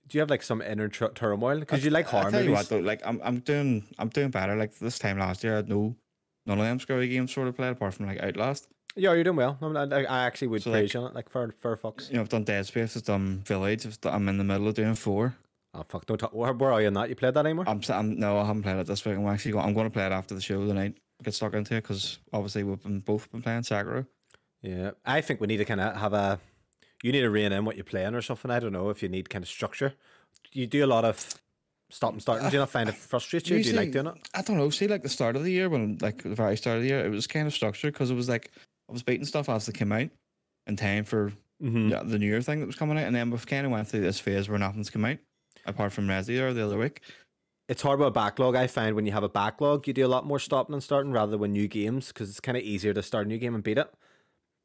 do 0.07 0.17
you 0.17 0.19
have 0.19 0.29
like 0.29 0.43
some 0.43 0.61
inner 0.61 0.89
tr- 0.89 1.13
turmoil 1.15 1.59
because 1.59 1.85
you 1.85 1.91
like 1.91 2.07
I 2.07 2.11
horror 2.11 2.31
tell 2.31 2.41
you 2.43 2.49
movies? 2.49 2.69
what 2.69 2.69
though, 2.69 2.79
like 2.85 3.01
I'm 3.05 3.21
I'm 3.23 3.39
doing 3.39 3.87
I'm 3.99 4.09
doing 4.09 4.31
better. 4.31 4.55
Like 4.55 4.77
this 4.79 4.97
time 4.99 5.17
last 5.19 5.43
year, 5.43 5.53
I 5.53 5.57
had 5.57 5.69
no 5.69 5.95
none 6.47 6.59
of 6.59 6.65
them 6.65 6.79
scary 6.79 7.07
games 7.07 7.31
sort 7.31 7.47
of 7.47 7.55
played 7.55 7.71
apart 7.73 7.93
from 7.93 8.07
like 8.07 8.19
Outlast. 8.21 8.67
Yeah, 8.95 9.13
you're 9.13 9.23
doing 9.23 9.37
well. 9.37 9.57
I, 9.61 9.67
mean, 9.67 9.93
I, 9.93 10.03
I 10.03 10.25
actually 10.25 10.49
would 10.49 10.63
So, 10.63 10.71
praise 10.71 10.93
you 10.93 10.99
on 10.99 11.11
it, 11.11 11.15
like 11.15 11.29
for 11.29 11.53
for 11.59 11.75
Fox. 11.77 12.09
You 12.09 12.15
know, 12.15 12.21
I've 12.21 12.29
done 12.29 12.43
Dead 12.43 12.65
Space, 12.65 12.97
I've 12.97 13.03
done 13.03 13.41
Village. 13.45 13.85
I've 13.85 13.99
done, 14.01 14.13
I'm 14.13 14.29
in 14.29 14.37
the 14.37 14.43
middle 14.43 14.67
of 14.67 14.75
doing 14.75 14.95
four. 14.95 15.35
Oh 15.73 15.85
fuck! 15.87 16.05
Don't 16.05 16.17
talk. 16.17 16.33
Where, 16.33 16.51
where 16.51 16.73
are 16.73 16.81
you 16.81 16.87
in 16.87 16.93
that? 16.95 17.07
You 17.07 17.15
played 17.15 17.33
that 17.33 17.45
anymore? 17.45 17.63
I'm, 17.67 17.81
I'm 17.89 18.19
no, 18.19 18.37
I 18.39 18.45
haven't 18.45 18.63
played 18.63 18.77
it 18.77 18.87
this 18.87 19.05
week. 19.05 19.15
I'm 19.15 19.27
actually 19.27 19.53
going. 19.53 19.65
I'm 19.65 19.73
going 19.73 19.87
to 19.87 19.93
play 19.93 20.05
it 20.05 20.11
after 20.11 20.35
the 20.35 20.41
show 20.41 20.65
tonight. 20.65 20.97
Get 21.23 21.33
stuck 21.33 21.53
into 21.53 21.75
it 21.75 21.83
because 21.83 22.19
obviously 22.33 22.63
we've 22.63 22.81
been 22.81 22.99
both 22.99 23.31
been 23.31 23.41
playing 23.41 23.61
Sekiro. 23.61 24.05
yeah, 24.61 24.91
I 25.05 25.21
think 25.21 25.39
we 25.39 25.47
need 25.47 25.57
to 25.57 25.65
kind 25.65 25.79
of 25.79 25.95
have 25.95 26.13
a. 26.13 26.39
You 27.03 27.11
need 27.13 27.21
to 27.21 27.29
rein 27.29 27.51
in 27.53 27.63
what 27.63 27.77
you're 27.77 27.85
playing 27.85 28.13
or 28.13 28.21
something. 28.21 28.51
I 28.51 28.59
don't 28.59 28.73
know 28.73 28.89
if 28.89 29.01
you 29.01 29.07
need 29.07 29.29
kind 29.29 29.43
of 29.43 29.49
structure. 29.49 29.93
You 30.51 30.67
do 30.67 30.83
a 30.83 30.87
lot 30.87 31.05
of 31.05 31.25
stop 31.89 32.11
and 32.11 32.21
starting. 32.21 32.49
Do 32.49 32.53
you 32.53 32.59
not 32.59 32.69
find 32.69 32.89
it 32.89 32.95
frustrates 32.95 33.49
you? 33.49 33.63
Do 33.63 33.69
you 33.69 33.75
like 33.75 33.91
doing 33.91 34.07
it? 34.07 34.15
I 34.33 34.41
don't 34.41 34.57
know. 34.57 34.69
See, 34.69 34.87
like 34.87 35.03
the 35.03 35.09
start 35.09 35.35
of 35.35 35.43
the 35.43 35.51
year 35.51 35.69
when, 35.69 35.97
like 36.01 36.23
the 36.23 36.35
very 36.35 36.57
start 36.57 36.77
of 36.77 36.83
the 36.83 36.89
year, 36.89 37.05
it 37.05 37.09
was 37.09 37.27
kind 37.27 37.47
of 37.47 37.53
structured 37.53 37.93
because 37.93 38.11
it 38.11 38.15
was 38.15 38.27
like 38.29 38.51
I 38.91 38.93
was 38.93 39.03
beating 39.03 39.25
stuff 39.25 39.47
as 39.49 39.65
they 39.65 39.71
came 39.71 39.91
out 39.91 40.09
in 40.67 40.75
time 40.75 41.03
for 41.05 41.31
Mm-hmm. 41.63 42.09
the 42.09 42.17
new 42.17 42.25
year 42.25 42.41
thing 42.41 42.59
that 42.59 42.65
was 42.65 42.75
coming 42.75 42.97
out, 42.97 43.03
and 43.05 43.15
then 43.15 43.29
we've 43.29 43.45
kind 43.45 43.67
of 43.67 43.71
went 43.71 43.87
through 43.87 44.01
this 44.01 44.19
phase 44.19 44.49
where 44.49 44.57
nothing's 44.57 44.89
come 44.89 45.05
out 45.05 45.19
apart 45.67 45.93
from 45.93 46.07
Resi 46.07 46.39
or 46.41 46.53
the 46.55 46.65
other 46.65 46.75
week. 46.79 47.01
It's 47.69 47.83
hard 47.83 47.99
with 47.99 48.07
a 48.07 48.11
backlog. 48.11 48.55
I 48.55 48.65
find 48.65 48.95
when 48.95 49.05
you 49.05 49.11
have 49.11 49.21
a 49.21 49.29
backlog, 49.29 49.85
you 49.87 49.93
do 49.93 50.03
a 50.03 50.07
lot 50.09 50.25
more 50.25 50.39
stopping 50.39 50.73
and 50.73 50.81
starting 50.83 51.11
rather 51.11 51.37
than 51.37 51.51
new 51.51 51.67
games 51.67 52.07
because 52.07 52.31
it's 52.31 52.39
kind 52.39 52.57
of 52.57 52.63
easier 52.63 52.95
to 52.95 53.03
start 53.03 53.27
a 53.27 53.29
new 53.29 53.37
game 53.37 53.53
and 53.53 53.63
beat 53.63 53.77
it. 53.77 53.87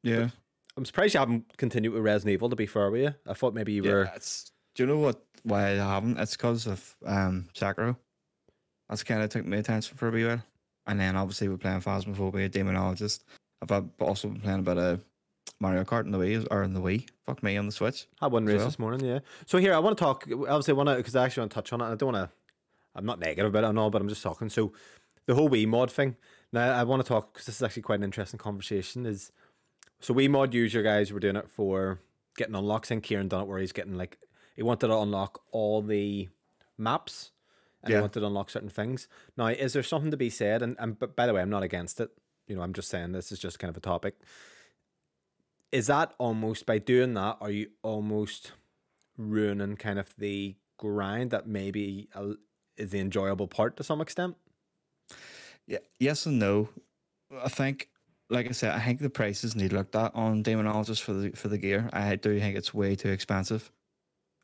Yeah, 0.02 0.30
I'm 0.74 0.86
surprised 0.86 1.12
you 1.12 1.20
haven't 1.20 1.54
continued 1.58 1.92
with 1.92 2.02
Resident 2.02 2.32
Evil. 2.32 2.48
To 2.48 2.56
be 2.56 2.64
fair 2.64 2.90
with 2.90 3.02
you, 3.02 3.14
I 3.26 3.34
thought 3.34 3.52
maybe 3.52 3.74
you 3.74 3.82
were. 3.82 4.04
yeah. 4.04 4.14
It's 4.16 4.50
do 4.74 4.84
you 4.84 4.86
know 4.86 4.96
what 4.98 5.22
why 5.42 5.72
I 5.72 5.74
haven't? 5.74 6.18
It's 6.18 6.34
because 6.34 6.66
of 6.66 6.96
um 7.04 7.50
Sekiro. 7.54 7.94
That's 8.88 9.04
kind 9.04 9.20
of 9.22 9.28
took 9.28 9.44
my 9.44 9.58
attention 9.58 9.98
for 9.98 10.08
a 10.08 10.10
wee 10.10 10.24
while, 10.24 10.42
and 10.86 10.98
then 10.98 11.14
obviously 11.14 11.48
we're 11.48 11.58
playing 11.58 11.82
Phasmophobia, 11.82 12.48
Demonologist. 12.48 13.20
I've 13.62 13.70
had- 13.70 13.90
also 14.00 14.28
been 14.28 14.40
playing 14.40 14.60
a 14.60 14.62
bit 14.62 14.78
of 14.78 15.04
Mario 15.60 15.84
Kart 15.84 16.04
in 16.04 16.10
the 16.10 16.18
Wii 16.18 16.46
or 16.50 16.62
in 16.62 16.74
the 16.74 16.80
Wii. 16.80 17.08
Fuck 17.24 17.42
me 17.42 17.56
on 17.56 17.66
the 17.66 17.72
Switch. 17.72 18.06
I 18.20 18.26
had 18.26 18.32
one 18.32 18.46
race 18.46 18.58
well. 18.58 18.66
this 18.66 18.78
morning, 18.78 19.04
yeah. 19.04 19.20
So 19.46 19.58
here, 19.58 19.74
I 19.74 19.78
want 19.78 19.96
to 19.96 20.04
talk. 20.04 20.24
Obviously, 20.30 20.72
I 20.72 20.76
want 20.76 20.88
to 20.88 20.96
because 20.96 21.16
I 21.16 21.24
actually 21.24 21.42
want 21.42 21.52
to 21.52 21.54
touch 21.54 21.72
on 21.72 21.80
it. 21.80 21.84
I 21.84 21.94
don't 21.94 22.12
want 22.12 22.30
to. 22.30 22.36
I'm 22.94 23.06
not 23.06 23.18
negative 23.18 23.50
about 23.50 23.64
it 23.64 23.68
and 23.68 23.78
all, 23.78 23.90
but 23.90 24.00
I'm 24.00 24.08
just 24.08 24.22
talking. 24.22 24.48
So, 24.48 24.72
the 25.26 25.34
whole 25.34 25.50
WeMod 25.50 25.90
thing. 25.90 26.16
Now, 26.52 26.72
I 26.72 26.84
want 26.84 27.02
to 27.02 27.08
talk 27.08 27.32
because 27.32 27.46
this 27.46 27.56
is 27.56 27.62
actually 27.62 27.82
quite 27.82 27.98
an 27.98 28.04
interesting 28.04 28.38
conversation. 28.38 29.06
Is 29.06 29.32
so 30.00 30.14
WeMod 30.14 30.52
user 30.52 30.82
guys 30.82 31.12
were 31.12 31.20
doing 31.20 31.36
it 31.36 31.48
for 31.48 32.00
getting 32.36 32.54
unlocks, 32.54 32.90
and 32.90 33.02
Kieran 33.02 33.28
done 33.28 33.42
it 33.42 33.48
where 33.48 33.58
he's 33.58 33.72
getting 33.72 33.96
like 33.96 34.18
he 34.54 34.62
wanted 34.62 34.88
to 34.88 34.96
unlock 34.98 35.42
all 35.52 35.82
the 35.82 36.28
maps. 36.78 37.30
And 37.82 37.94
he 37.94 38.00
wanted 38.00 38.20
to 38.20 38.26
unlock 38.26 38.50
certain 38.50 38.68
things. 38.68 39.06
Now, 39.36 39.46
is 39.46 39.72
there 39.72 39.82
something 39.84 40.10
to 40.10 40.16
be 40.16 40.28
said? 40.28 40.60
And, 40.60 40.74
and 40.80 40.98
but 40.98 41.14
by 41.14 41.26
the 41.26 41.32
way, 41.34 41.40
I'm 41.40 41.50
not 41.50 41.62
against 41.62 42.00
it. 42.00 42.10
You 42.46 42.56
know, 42.56 42.62
I'm 42.62 42.72
just 42.72 42.88
saying 42.88 43.12
this 43.12 43.32
is 43.32 43.38
just 43.38 43.58
kind 43.58 43.70
of 43.70 43.76
a 43.76 43.80
topic. 43.80 44.14
Is 45.72 45.88
that 45.88 46.14
almost 46.18 46.66
by 46.66 46.78
doing 46.78 47.14
that? 47.14 47.38
Are 47.40 47.50
you 47.50 47.68
almost 47.82 48.52
ruining 49.18 49.76
kind 49.76 49.98
of 49.98 50.14
the 50.16 50.56
grind 50.78 51.30
that 51.30 51.46
maybe 51.46 52.08
is 52.76 52.90
the 52.90 53.00
enjoyable 53.00 53.48
part 53.48 53.76
to 53.76 53.84
some 53.84 54.00
extent? 54.00 54.36
Yeah, 55.66 55.78
yes 55.98 56.26
and 56.26 56.38
no. 56.38 56.68
I 57.42 57.48
think, 57.48 57.88
like 58.30 58.48
I 58.48 58.52
said, 58.52 58.72
I 58.72 58.80
think 58.80 59.00
the 59.00 59.10
prices 59.10 59.56
need 59.56 59.72
looked 59.72 59.96
at 59.96 60.14
on 60.14 60.44
Demonologist 60.44 61.02
for 61.02 61.12
the 61.12 61.30
for 61.30 61.48
the 61.48 61.58
gear. 61.58 61.90
I 61.92 62.16
do 62.16 62.38
think 62.38 62.56
it's 62.56 62.72
way 62.72 62.94
too 62.94 63.10
expensive. 63.10 63.70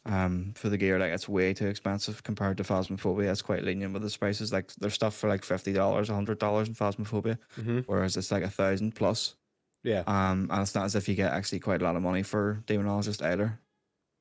Um, 0.04 0.52
for 0.56 0.68
the 0.68 0.76
gear, 0.76 0.98
like 0.98 1.12
it's 1.12 1.28
way 1.28 1.54
too 1.54 1.68
expensive 1.68 2.24
compared 2.24 2.56
to 2.56 2.64
Phasmophobia. 2.64 3.30
It's 3.30 3.40
quite 3.40 3.62
lenient 3.62 3.94
with 3.94 4.04
its 4.04 4.16
prices. 4.16 4.52
Like 4.52 4.74
there's 4.74 4.94
stuff 4.94 5.14
for 5.14 5.28
like 5.28 5.44
fifty 5.44 5.72
dollars, 5.72 6.08
hundred 6.08 6.38
dollars 6.40 6.66
in 6.66 6.74
Phasmophobia, 6.74 7.38
Mm-hmm. 7.56 7.80
whereas 7.86 8.16
it's 8.16 8.32
like 8.32 8.42
a 8.42 8.50
thousand 8.50 8.96
plus. 8.96 9.36
Yeah. 9.84 10.02
Um, 10.08 10.48
and 10.50 10.60
it's 10.62 10.74
not 10.74 10.86
as 10.86 10.96
if 10.96 11.08
you 11.08 11.14
get 11.14 11.32
actually 11.32 11.60
quite 11.60 11.82
a 11.82 11.84
lot 11.84 11.94
of 11.96 12.02
money 12.02 12.22
for 12.24 12.62
Demonologist 12.66 13.22
either. 13.22 13.60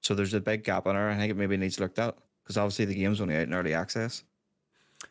So 0.01 0.13
there's 0.13 0.33
a 0.35 0.39
big 0.41 0.63
gap 0.63 0.85
in 0.85 0.93
there. 0.95 1.09
I 1.09 1.15
think 1.17 1.31
it 1.31 1.37
maybe 1.37 1.57
needs 1.57 1.79
looked 1.79 1.97
at 1.99 2.15
because 2.43 2.57
obviously 2.57 2.85
the 2.85 2.95
game's 2.95 3.19
only 3.21 3.35
out 3.35 3.43
in 3.43 3.53
early 3.53 3.73
access. 3.73 4.23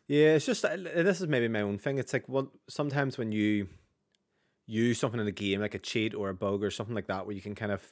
Yeah, 0.06 0.34
it's 0.34 0.46
just 0.46 0.62
this 0.62 1.20
is 1.20 1.26
maybe 1.26 1.48
my 1.48 1.62
own 1.62 1.78
thing. 1.78 1.98
It's 1.98 2.12
like 2.12 2.28
what 2.28 2.46
sometimes 2.68 3.18
when 3.18 3.32
you 3.32 3.66
use 4.66 5.00
something 5.00 5.18
in 5.20 5.26
a 5.26 5.32
game, 5.32 5.60
like 5.60 5.74
a 5.74 5.80
cheat 5.80 6.14
or 6.14 6.28
a 6.28 6.34
bug 6.34 6.62
or 6.62 6.70
something 6.70 6.94
like 6.94 7.08
that, 7.08 7.26
where 7.26 7.34
you 7.34 7.42
can 7.42 7.56
kind 7.56 7.72
of 7.72 7.82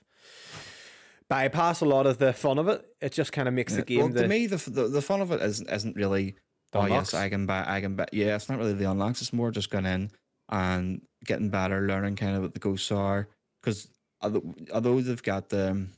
bypass 1.29 1.81
a 1.81 1.85
lot 1.85 2.07
of 2.07 2.19
the 2.19 2.33
fun 2.33 2.59
of 2.59 2.69
it. 2.69 2.85
It 3.01 3.13
just 3.13 3.33
kind 3.33 3.49
of 3.49 3.55
makes 3.55 3.75
the 3.75 3.83
game. 3.83 3.99
well, 3.99 4.09
the, 4.09 4.23
to 4.23 4.29
me, 4.29 4.47
the, 4.47 4.57
the 4.71 4.89
the 4.89 5.03
fun 5.03 5.21
of 5.21 5.31
it 5.33 5.41
isn't 5.43 5.71
isn't 5.71 5.97
really. 5.97 6.37
Oh 6.75 6.83
unlocks? 6.83 7.15
yes, 7.15 7.21
I 7.23 7.29
can 7.31 7.47
buy. 7.47 7.65
I 7.67 7.81
can 7.81 7.97
buy. 7.97 8.07
Yeah, 8.13 8.37
it's 8.37 8.49
not 8.49 8.59
really 8.59 8.75
the 8.75 8.91
unlocks. 8.91 9.23
It's 9.23 9.33
more 9.33 9.51
just 9.51 9.71
going 9.71 9.87
in 9.87 10.11
and 10.51 11.01
getting 11.25 11.49
better, 11.49 11.87
learning 11.87 12.17
kind 12.17 12.37
of 12.37 12.43
what 12.43 12.53
the 12.55 12.61
ghosts 12.61 12.93
are. 12.93 13.29
Because 13.63 13.89
although, 14.21 14.55
although 14.75 15.01
they've 15.01 15.23
got 15.23 15.49
the, 15.49 15.71
um, 15.71 15.89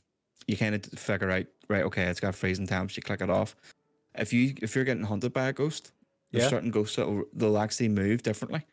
you 0.47 0.55
kind 0.55 0.73
of 0.75 0.85
figure 0.97 1.29
out 1.29 1.45
right. 1.69 1.83
Okay, 1.83 2.03
it's 2.03 2.21
got 2.21 2.35
freezing 2.35 2.67
temps. 2.67 2.95
You 2.95 3.03
click 3.03 3.21
it 3.21 3.29
off. 3.29 3.55
If 4.15 4.31
you 4.31 4.53
if 4.61 4.75
you're 4.75 4.85
getting 4.85 5.03
hunted 5.03 5.33
by 5.33 5.47
a 5.49 5.53
ghost, 5.53 5.91
there's 6.31 6.45
Yeah. 6.45 6.49
certain 6.49 6.71
ghosts 6.71 6.95
that 6.95 7.07
will, 7.07 7.25
they'll 7.33 7.57
actually 7.57 7.89
move 7.89 8.23
differently. 8.23 8.65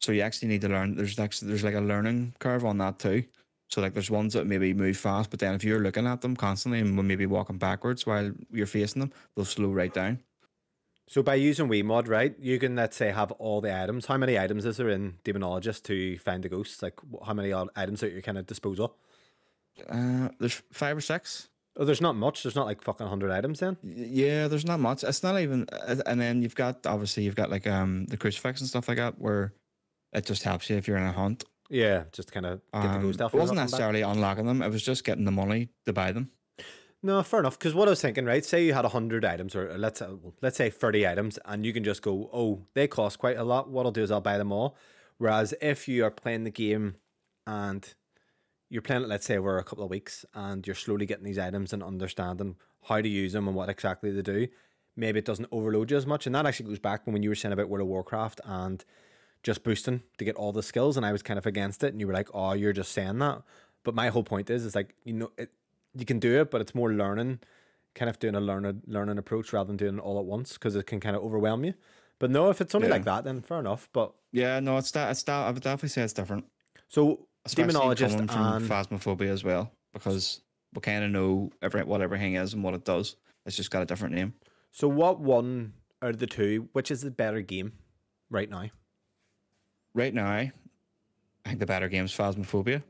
So 0.00 0.12
you 0.12 0.20
actually 0.20 0.48
need 0.48 0.60
to 0.60 0.68
learn. 0.68 0.94
There's 0.94 1.18
actually 1.18 1.48
there's 1.48 1.64
like 1.64 1.74
a 1.74 1.80
learning 1.80 2.34
curve 2.38 2.64
on 2.66 2.76
that 2.78 2.98
too. 2.98 3.24
So 3.68 3.80
like 3.82 3.92
there's 3.94 4.10
ones 4.10 4.32
that 4.34 4.46
maybe 4.46 4.72
move 4.74 4.96
fast, 4.96 5.30
but 5.30 5.40
then 5.40 5.54
if 5.54 5.62
you're 5.62 5.80
looking 5.80 6.06
at 6.06 6.20
them 6.22 6.34
constantly 6.36 6.80
and 6.80 6.96
maybe 7.06 7.26
walking 7.26 7.58
backwards 7.58 8.06
while 8.06 8.32
you're 8.50 8.66
facing 8.66 9.00
them, 9.00 9.12
they'll 9.36 9.44
slow 9.44 9.70
right 9.70 9.92
down. 9.92 10.20
so 11.06 11.22
by 11.22 11.34
using 11.34 11.68
WeMod, 11.68 12.08
right, 12.08 12.34
you 12.40 12.58
can 12.58 12.76
let's 12.76 12.96
say 12.96 13.10
have 13.10 13.30
all 13.32 13.60
the 13.60 13.74
items. 13.82 14.06
How 14.06 14.16
many 14.18 14.38
items 14.38 14.64
is 14.64 14.76
there 14.78 14.88
in 14.90 15.14
Demonologist 15.24 15.82
to 15.84 16.18
find 16.18 16.42
the 16.42 16.48
ghosts? 16.48 16.82
Like 16.82 16.94
how 17.26 17.34
many 17.34 17.52
items 17.76 18.02
at 18.02 18.12
your 18.12 18.22
kind 18.22 18.38
of 18.38 18.46
disposal? 18.46 18.96
Uh, 19.88 20.28
there's 20.40 20.62
five 20.72 20.96
or 20.96 21.00
six. 21.00 21.48
Oh, 21.76 21.84
there's 21.84 22.00
not 22.00 22.16
much. 22.16 22.42
There's 22.42 22.56
not 22.56 22.66
like 22.66 22.82
fucking 22.82 23.06
hundred 23.06 23.30
items 23.30 23.60
then. 23.60 23.76
Yeah, 23.84 24.48
there's 24.48 24.64
not 24.66 24.80
much. 24.80 25.04
It's 25.04 25.22
not 25.22 25.38
even. 25.38 25.66
uh, 25.72 25.96
And 26.06 26.20
then 26.20 26.42
you've 26.42 26.56
got 26.56 26.84
obviously 26.86 27.22
you've 27.24 27.36
got 27.36 27.50
like 27.50 27.66
um 27.66 28.06
the 28.06 28.16
crucifix 28.16 28.60
and 28.60 28.68
stuff 28.68 28.88
like 28.88 28.96
that 28.98 29.20
where 29.20 29.52
it 30.12 30.26
just 30.26 30.42
helps 30.42 30.68
you 30.68 30.76
if 30.76 30.88
you're 30.88 30.96
in 30.96 31.04
a 31.04 31.12
hunt. 31.12 31.44
Yeah, 31.68 32.04
just 32.12 32.32
kind 32.32 32.46
of 32.46 32.60
get 32.72 32.82
the 32.82 32.88
Um, 32.88 33.02
ghost 33.02 33.20
it 33.20 33.22
wasn't 33.24 33.40
and 33.40 33.48
back. 33.50 33.64
necessarily 33.64 34.02
unlocking 34.02 34.46
them. 34.46 34.62
It 34.62 34.70
was 34.70 34.82
just 34.82 35.04
getting 35.04 35.24
the 35.24 35.30
money 35.30 35.68
to 35.84 35.92
buy 35.92 36.12
them. 36.12 36.30
No, 37.02 37.22
fair 37.22 37.40
enough. 37.40 37.58
Because 37.58 37.74
what 37.74 37.86
I 37.88 37.90
was 37.90 38.00
thinking, 38.00 38.24
right? 38.24 38.44
Say 38.44 38.64
you 38.64 38.72
had 38.74 38.84
hundred 38.86 39.24
items, 39.24 39.54
or 39.54 39.76
let's 39.78 40.02
uh, 40.02 40.16
let's 40.42 40.56
say 40.56 40.70
thirty 40.70 41.06
items, 41.06 41.38
and 41.44 41.64
you 41.64 41.72
can 41.72 41.84
just 41.84 42.02
go, 42.02 42.28
"Oh, 42.32 42.66
they 42.74 42.88
cost 42.88 43.18
quite 43.18 43.36
a 43.36 43.44
lot." 43.44 43.70
What 43.70 43.86
I'll 43.86 43.92
do 43.92 44.02
is 44.02 44.10
I'll 44.10 44.20
buy 44.20 44.38
them 44.38 44.50
all. 44.50 44.76
Whereas 45.18 45.54
if 45.60 45.86
you 45.88 46.04
are 46.04 46.10
playing 46.10 46.44
the 46.44 46.50
game, 46.50 46.96
and 47.46 47.94
you're 48.70 48.82
playing 48.82 49.02
it, 49.02 49.08
let's 49.08 49.26
say 49.26 49.36
over 49.38 49.58
a 49.58 49.64
couple 49.64 49.84
of 49.84 49.90
weeks, 49.90 50.24
and 50.34 50.66
you're 50.66 50.74
slowly 50.76 51.06
getting 51.06 51.24
these 51.24 51.38
items 51.38 51.72
and 51.72 51.82
understanding 51.82 52.56
how 52.88 53.00
to 53.00 53.08
use 53.08 53.32
them 53.32 53.46
and 53.46 53.56
what 53.56 53.68
exactly 53.68 54.10
they 54.10 54.22
do, 54.22 54.48
maybe 54.96 55.18
it 55.18 55.24
doesn't 55.24 55.48
overload 55.52 55.90
you 55.90 55.96
as 55.96 56.06
much. 56.06 56.26
And 56.26 56.34
that 56.34 56.46
actually 56.46 56.68
goes 56.70 56.78
back 56.78 57.02
when 57.06 57.22
you 57.22 57.28
were 57.28 57.34
saying 57.34 57.52
about 57.52 57.68
World 57.68 57.82
of 57.82 57.88
Warcraft 57.88 58.40
and 58.44 58.84
just 59.48 59.62
boosting 59.64 60.02
to 60.18 60.24
get 60.24 60.36
all 60.36 60.52
the 60.52 60.62
skills, 60.62 60.96
and 60.96 61.04
I 61.06 61.12
was 61.12 61.22
kind 61.22 61.38
of 61.38 61.46
against 61.46 61.82
it, 61.84 61.88
and 61.92 62.00
you 62.00 62.06
were 62.06 62.12
like, 62.20 62.28
"Oh, 62.34 62.52
you're 62.52 62.72
just 62.82 62.92
saying 62.92 63.18
that." 63.24 63.42
But 63.84 63.94
my 63.94 64.08
whole 64.10 64.22
point 64.32 64.50
is, 64.50 64.64
is 64.64 64.74
like 64.74 64.94
you 65.04 65.14
know, 65.14 65.30
it, 65.38 65.50
you 65.94 66.04
can 66.04 66.18
do 66.18 66.40
it, 66.40 66.50
but 66.50 66.60
it's 66.60 66.74
more 66.74 66.92
learning, 66.92 67.40
kind 67.94 68.08
of 68.10 68.18
doing 68.18 68.34
a 68.34 68.40
learning 68.40 68.82
learning 68.86 69.18
approach 69.18 69.52
rather 69.54 69.68
than 69.68 69.76
doing 69.78 69.96
it 69.98 70.00
all 70.06 70.18
at 70.18 70.26
once 70.26 70.52
because 70.54 70.76
it 70.76 70.86
can 70.86 71.00
kind 71.00 71.16
of 71.16 71.22
overwhelm 71.22 71.64
you. 71.64 71.74
But 72.20 72.30
no, 72.30 72.50
if 72.50 72.60
it's 72.60 72.74
only 72.74 72.88
Yeah. 72.88 72.94
like 72.94 73.04
that, 73.04 73.24
then 73.24 73.40
fair 73.40 73.60
enough. 73.60 73.88
But 73.92 74.12
Yeah, 74.32 74.60
no, 74.60 74.76
it's 74.76 74.90
that. 74.92 75.10
It's 75.10 75.22
that. 75.24 75.46
I 75.46 75.50
would 75.50 75.62
definitely 75.62 75.88
say 75.90 76.02
it's 76.02 76.12
different. 76.12 76.44
so 76.88 77.26
Especially 77.46 77.72
demonologist 77.72 78.10
coming 78.12 78.28
from 78.28 78.46
and 78.56 78.64
phasmophobia 78.70 79.30
as 79.30 79.42
well, 79.44 79.72
because 79.94 80.42
we 80.74 80.80
kind 80.82 81.02
of 81.04 81.10
know 81.10 81.50
every 81.62 81.82
what 81.84 82.02
everything 82.02 82.34
is 82.34 82.52
and 82.52 82.62
what 82.62 82.74
it 82.74 82.84
does. 82.84 83.16
It's 83.46 83.56
just 83.56 83.70
got 83.70 83.82
a 83.82 83.86
different 83.86 84.14
name. 84.14 84.34
so 84.70 84.86
what 84.88 85.18
one 85.20 85.72
out 86.02 86.10
of 86.10 86.18
the 86.18 86.26
two, 86.26 86.68
which 86.74 86.90
is 86.90 87.00
the 87.00 87.10
better 87.10 87.40
game 87.40 87.72
right 88.30 88.50
now? 88.50 88.66
Right 89.98 90.14
now, 90.14 90.28
I 90.30 90.52
think 91.44 91.58
the 91.58 91.66
better 91.66 91.88
game 91.88 92.04
is 92.04 92.12
Phasmophobia, 92.12 92.84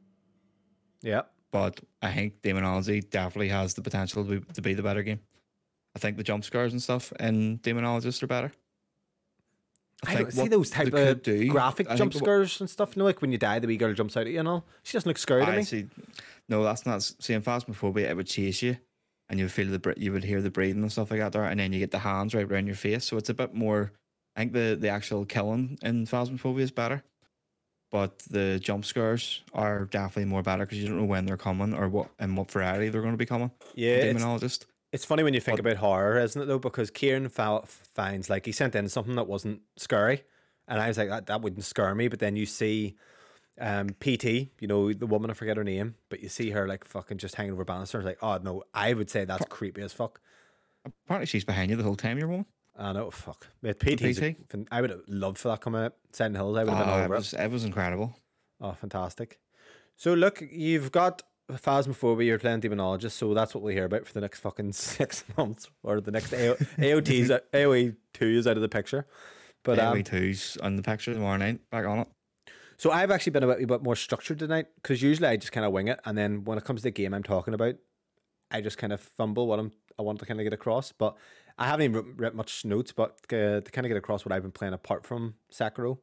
Yeah, 1.01 1.23
but 1.51 1.81
I 2.03 2.13
think 2.13 2.43
Demonology 2.43 3.01
definitely 3.01 3.49
has 3.49 3.73
the 3.73 3.81
potential 3.81 4.27
to 4.27 4.41
be, 4.41 4.53
to 4.53 4.61
be 4.61 4.75
the 4.75 4.83
better 4.83 5.03
game. 5.03 5.21
I 5.97 6.01
think 6.01 6.19
the 6.19 6.23
jump 6.23 6.45
scares 6.45 6.73
and 6.73 6.83
stuff 6.83 7.11
in 7.19 7.61
Demonologist 7.61 8.23
are 8.23 8.27
better. 8.27 8.53
I, 10.07 10.17
don't 10.17 10.33
see 10.33 10.49
those 10.49 10.69
type 10.69 10.93
of 10.93 11.23
do- 11.23 11.49
graphic 11.49 11.89
I 11.89 11.97
jump 11.97 12.13
scares 12.13 12.61
and 12.61 12.69
stuff. 12.69 12.95
You 12.95 13.01
know, 13.01 13.07
like 13.07 13.23
when 13.23 13.33
you 13.33 13.39
die, 13.39 13.59
the 13.59 13.67
wee 13.67 13.79
girl 13.79 13.95
jumps 13.95 14.15
out 14.15 14.27
at 14.27 14.33
you 14.33 14.41
and 14.41 14.47
all. 14.47 14.67
She 14.83 14.93
doesn't 14.93 15.09
look 15.09 15.17
scary 15.17 15.47
to 15.47 15.53
me. 15.53 15.63
see. 15.63 15.87
No, 16.47 16.63
that's 16.63 16.85
not. 16.85 17.03
See, 17.03 17.33
in 17.33 17.41
Phasmophobia, 17.41 18.11
it 18.11 18.17
would 18.17 18.27
chase 18.27 18.61
you, 18.61 18.77
and 19.31 19.39
you 19.39 19.47
would 19.47 19.53
feel 19.53 19.67
the 19.67 19.95
you 19.97 20.13
would 20.13 20.25
hear 20.25 20.43
the 20.43 20.51
breathing 20.51 20.83
and 20.83 20.93
stuff 20.93 21.11
like 21.11 21.21
that 21.21 21.33
there, 21.33 21.45
and 21.45 21.59
then 21.59 21.73
you 21.73 21.79
get 21.79 21.91
the 21.91 22.01
hands 22.01 22.35
right 22.35 22.45
around 22.45 22.67
your 22.67 22.77
face. 22.77 23.07
So 23.07 23.17
it's 23.17 23.31
a 23.31 23.35
bit 23.35 23.55
more. 23.55 23.93
I 24.39 24.43
think 24.43 24.53
the 24.53 24.77
the 24.81 24.89
actual 24.89 25.25
killing 25.25 25.79
in 25.83 26.07
Phasmophobia 26.07 26.61
is 26.61 26.71
better, 26.71 27.03
but 27.91 28.21
the 28.31 28.61
jump 28.61 28.85
scares 28.85 29.43
are 29.53 29.87
definitely 29.87 30.27
more 30.27 30.43
better 30.43 30.65
because 30.65 30.79
you 30.79 30.87
don't 30.87 30.97
know 30.99 31.05
when 31.05 31.27
they're 31.27 31.37
coming 31.37 31.75
or 31.75 31.89
what 31.89 32.11
and 32.21 32.37
what 32.37 32.49
variety 32.51 32.89
they're 32.89 33.01
going 33.03 33.15
to 33.15 33.19
be 33.19 33.27
coming. 33.27 33.51
Yeah, 33.75 34.05
Demonologist. 34.05 34.67
it's 34.93 35.05
funny 35.05 35.25
when 35.25 35.35
you 35.35 35.41
think 35.41 35.57
But- 35.59 35.67
about 35.67 35.77
horror, 35.79 36.21
isn't 36.21 36.41
it 36.41 36.45
though? 36.45 36.61
Because 36.61 36.89
Kieran 36.89 37.29
fa- 37.29 37.63
finds 37.67 38.31
like 38.31 38.47
he 38.47 38.53
sent 38.53 38.77
in 38.77 38.89
something 38.89 39.17
that 39.17 39.27
wasn't 39.27 39.61
scary, 39.77 40.23
and 40.69 40.81
I 40.81 40.87
was 40.87 40.99
like, 40.99 41.09
that, 41.09 41.27
that 41.27 41.43
wouldn't 41.43 41.65
scare 41.65 41.93
me. 41.97 42.07
But 42.07 42.21
then 42.21 42.37
you 42.37 42.47
see 42.47 42.95
um, 43.61 43.89
PT, 43.99 44.25
you 44.61 44.69
know, 44.69 44.93
the 44.93 45.09
woman, 45.09 45.33
I 45.33 45.35
forget 45.35 45.57
her 45.57 45.65
name, 45.65 45.97
but 46.11 46.21
you 46.23 46.29
see 46.29 46.51
her 46.51 46.69
like 46.69 46.85
fucking 46.85 47.19
just 47.19 47.35
hanging 47.35 47.55
over 47.55 47.65
banister. 47.65 47.99
It's 47.99 48.07
like, 48.07 48.23
oh 48.23 48.39
no, 48.39 48.63
I 48.73 48.93
would 48.93 49.11
say 49.11 49.25
that's 49.25 49.47
creepy 49.47 49.83
as 49.83 49.93
fuck. 49.93 50.21
Apparently, 50.85 51.27
she's 51.27 51.45
behind 51.45 51.71
you 51.73 51.77
the 51.77 51.83
whole 51.83 51.97
time 51.97 52.19
you're 52.19 52.29
woman. 52.29 52.47
I 52.81 52.93
know, 52.93 53.11
fuck. 53.11 53.49
Mate, 53.61 53.81
PT's 53.81 54.21
PT? 54.21 54.37
I 54.71 54.81
would 54.81 54.91
have 54.91 55.01
loved 55.09 55.39
for 55.39 55.49
that 55.49 55.61
coming 55.61 55.83
out. 55.83 55.95
Silent 56.13 56.37
Hills, 56.37 56.57
I 56.57 56.63
would 56.65 56.73
have 56.75 56.79
been 56.87 56.89
Oh, 56.95 56.99
it 57.01 57.05
over 57.07 57.15
it. 57.15 57.19
was 57.19 57.33
it 57.35 57.51
was 57.51 57.65
incredible. 57.65 58.17
Oh, 58.61 58.73
fantastic. 58.73 59.41
So 59.97 60.15
look, 60.15 60.41
you've 60.53 60.93
got 60.93 61.23
Phasmophobia, 61.51 62.27
you're 62.27 62.39
playing 62.39 62.61
Demonologist, 62.61 63.13
so 63.13 63.35
that's 63.35 63.55
what 63.55 63.65
we'll 63.65 63.75
hear 63.75 63.87
about 63.87 64.07
for 64.07 64.13
the 64.13 64.21
next 64.21 64.41
fucking 64.41 64.73
six 64.75 65.25
months, 65.37 65.69
or 65.83 66.01
the 66.01 66.11
next 66.13 66.33
AO- 66.33 66.55
AOT's 66.79 67.31
AOE 67.53 67.97
two 68.15 68.27
is 68.27 68.47
out 68.47 68.57
of 68.57 68.63
the 68.63 68.69
picture. 68.69 69.07
But 69.65 69.79
um, 69.81 69.97
AOE 69.97 70.05
twos 70.05 70.57
on 70.63 70.77
the 70.77 70.83
picture 70.83 71.13
tomorrow 71.13 71.37
night. 71.37 71.61
Back 71.71 71.85
on 71.87 71.99
it. 72.01 72.09
so 72.77 72.93
I've 72.93 73.11
actually 73.11 73.33
been 73.33 73.43
a 73.43 73.47
bit, 73.49 73.63
a 73.63 73.67
bit 73.67 73.83
more 73.83 73.97
structured 73.97 74.39
tonight 74.39 74.67
because 74.77 75.03
usually 75.03 75.27
I 75.29 75.37
just 75.37 75.51
kind 75.53 75.67
of 75.67 75.73
wing 75.73 75.89
it, 75.89 75.99
and 76.05 76.17
then 76.17 76.45
when 76.45 76.59
it 76.59 76.65
comes 76.65 76.81
to 76.83 76.85
the 76.85 76.91
game 76.93 77.13
I'm 77.13 77.25
talking 77.25 77.55
about, 77.55 77.75
I 78.53 78.61
just 78.61 78.79
kind 78.79 78.93
of 78.93 79.01
fumble 79.01 79.47
what 79.49 79.59
I'm 79.59 79.73
I 79.99 80.03
want 80.03 80.21
to 80.21 80.27
kind 80.27 80.39
of 80.39 80.45
get 80.45 80.53
across. 80.53 80.93
But 80.93 81.17
I 81.59 81.67
haven't 81.67 81.85
even 81.85 81.97
writ- 81.97 82.17
written 82.17 82.37
much 82.37 82.65
notes, 82.65 82.93
but 82.93 83.19
uh, 83.33 83.61
to 83.61 83.71
kind 83.73 83.85
of 83.85 83.89
get 83.89 83.97
across 83.97 84.25
what 84.25 84.33
I've 84.33 84.43
been 84.43 84.53
playing 84.53 84.75
apart 84.75 85.05
from 85.05 85.35
Sekiro. 85.53 85.99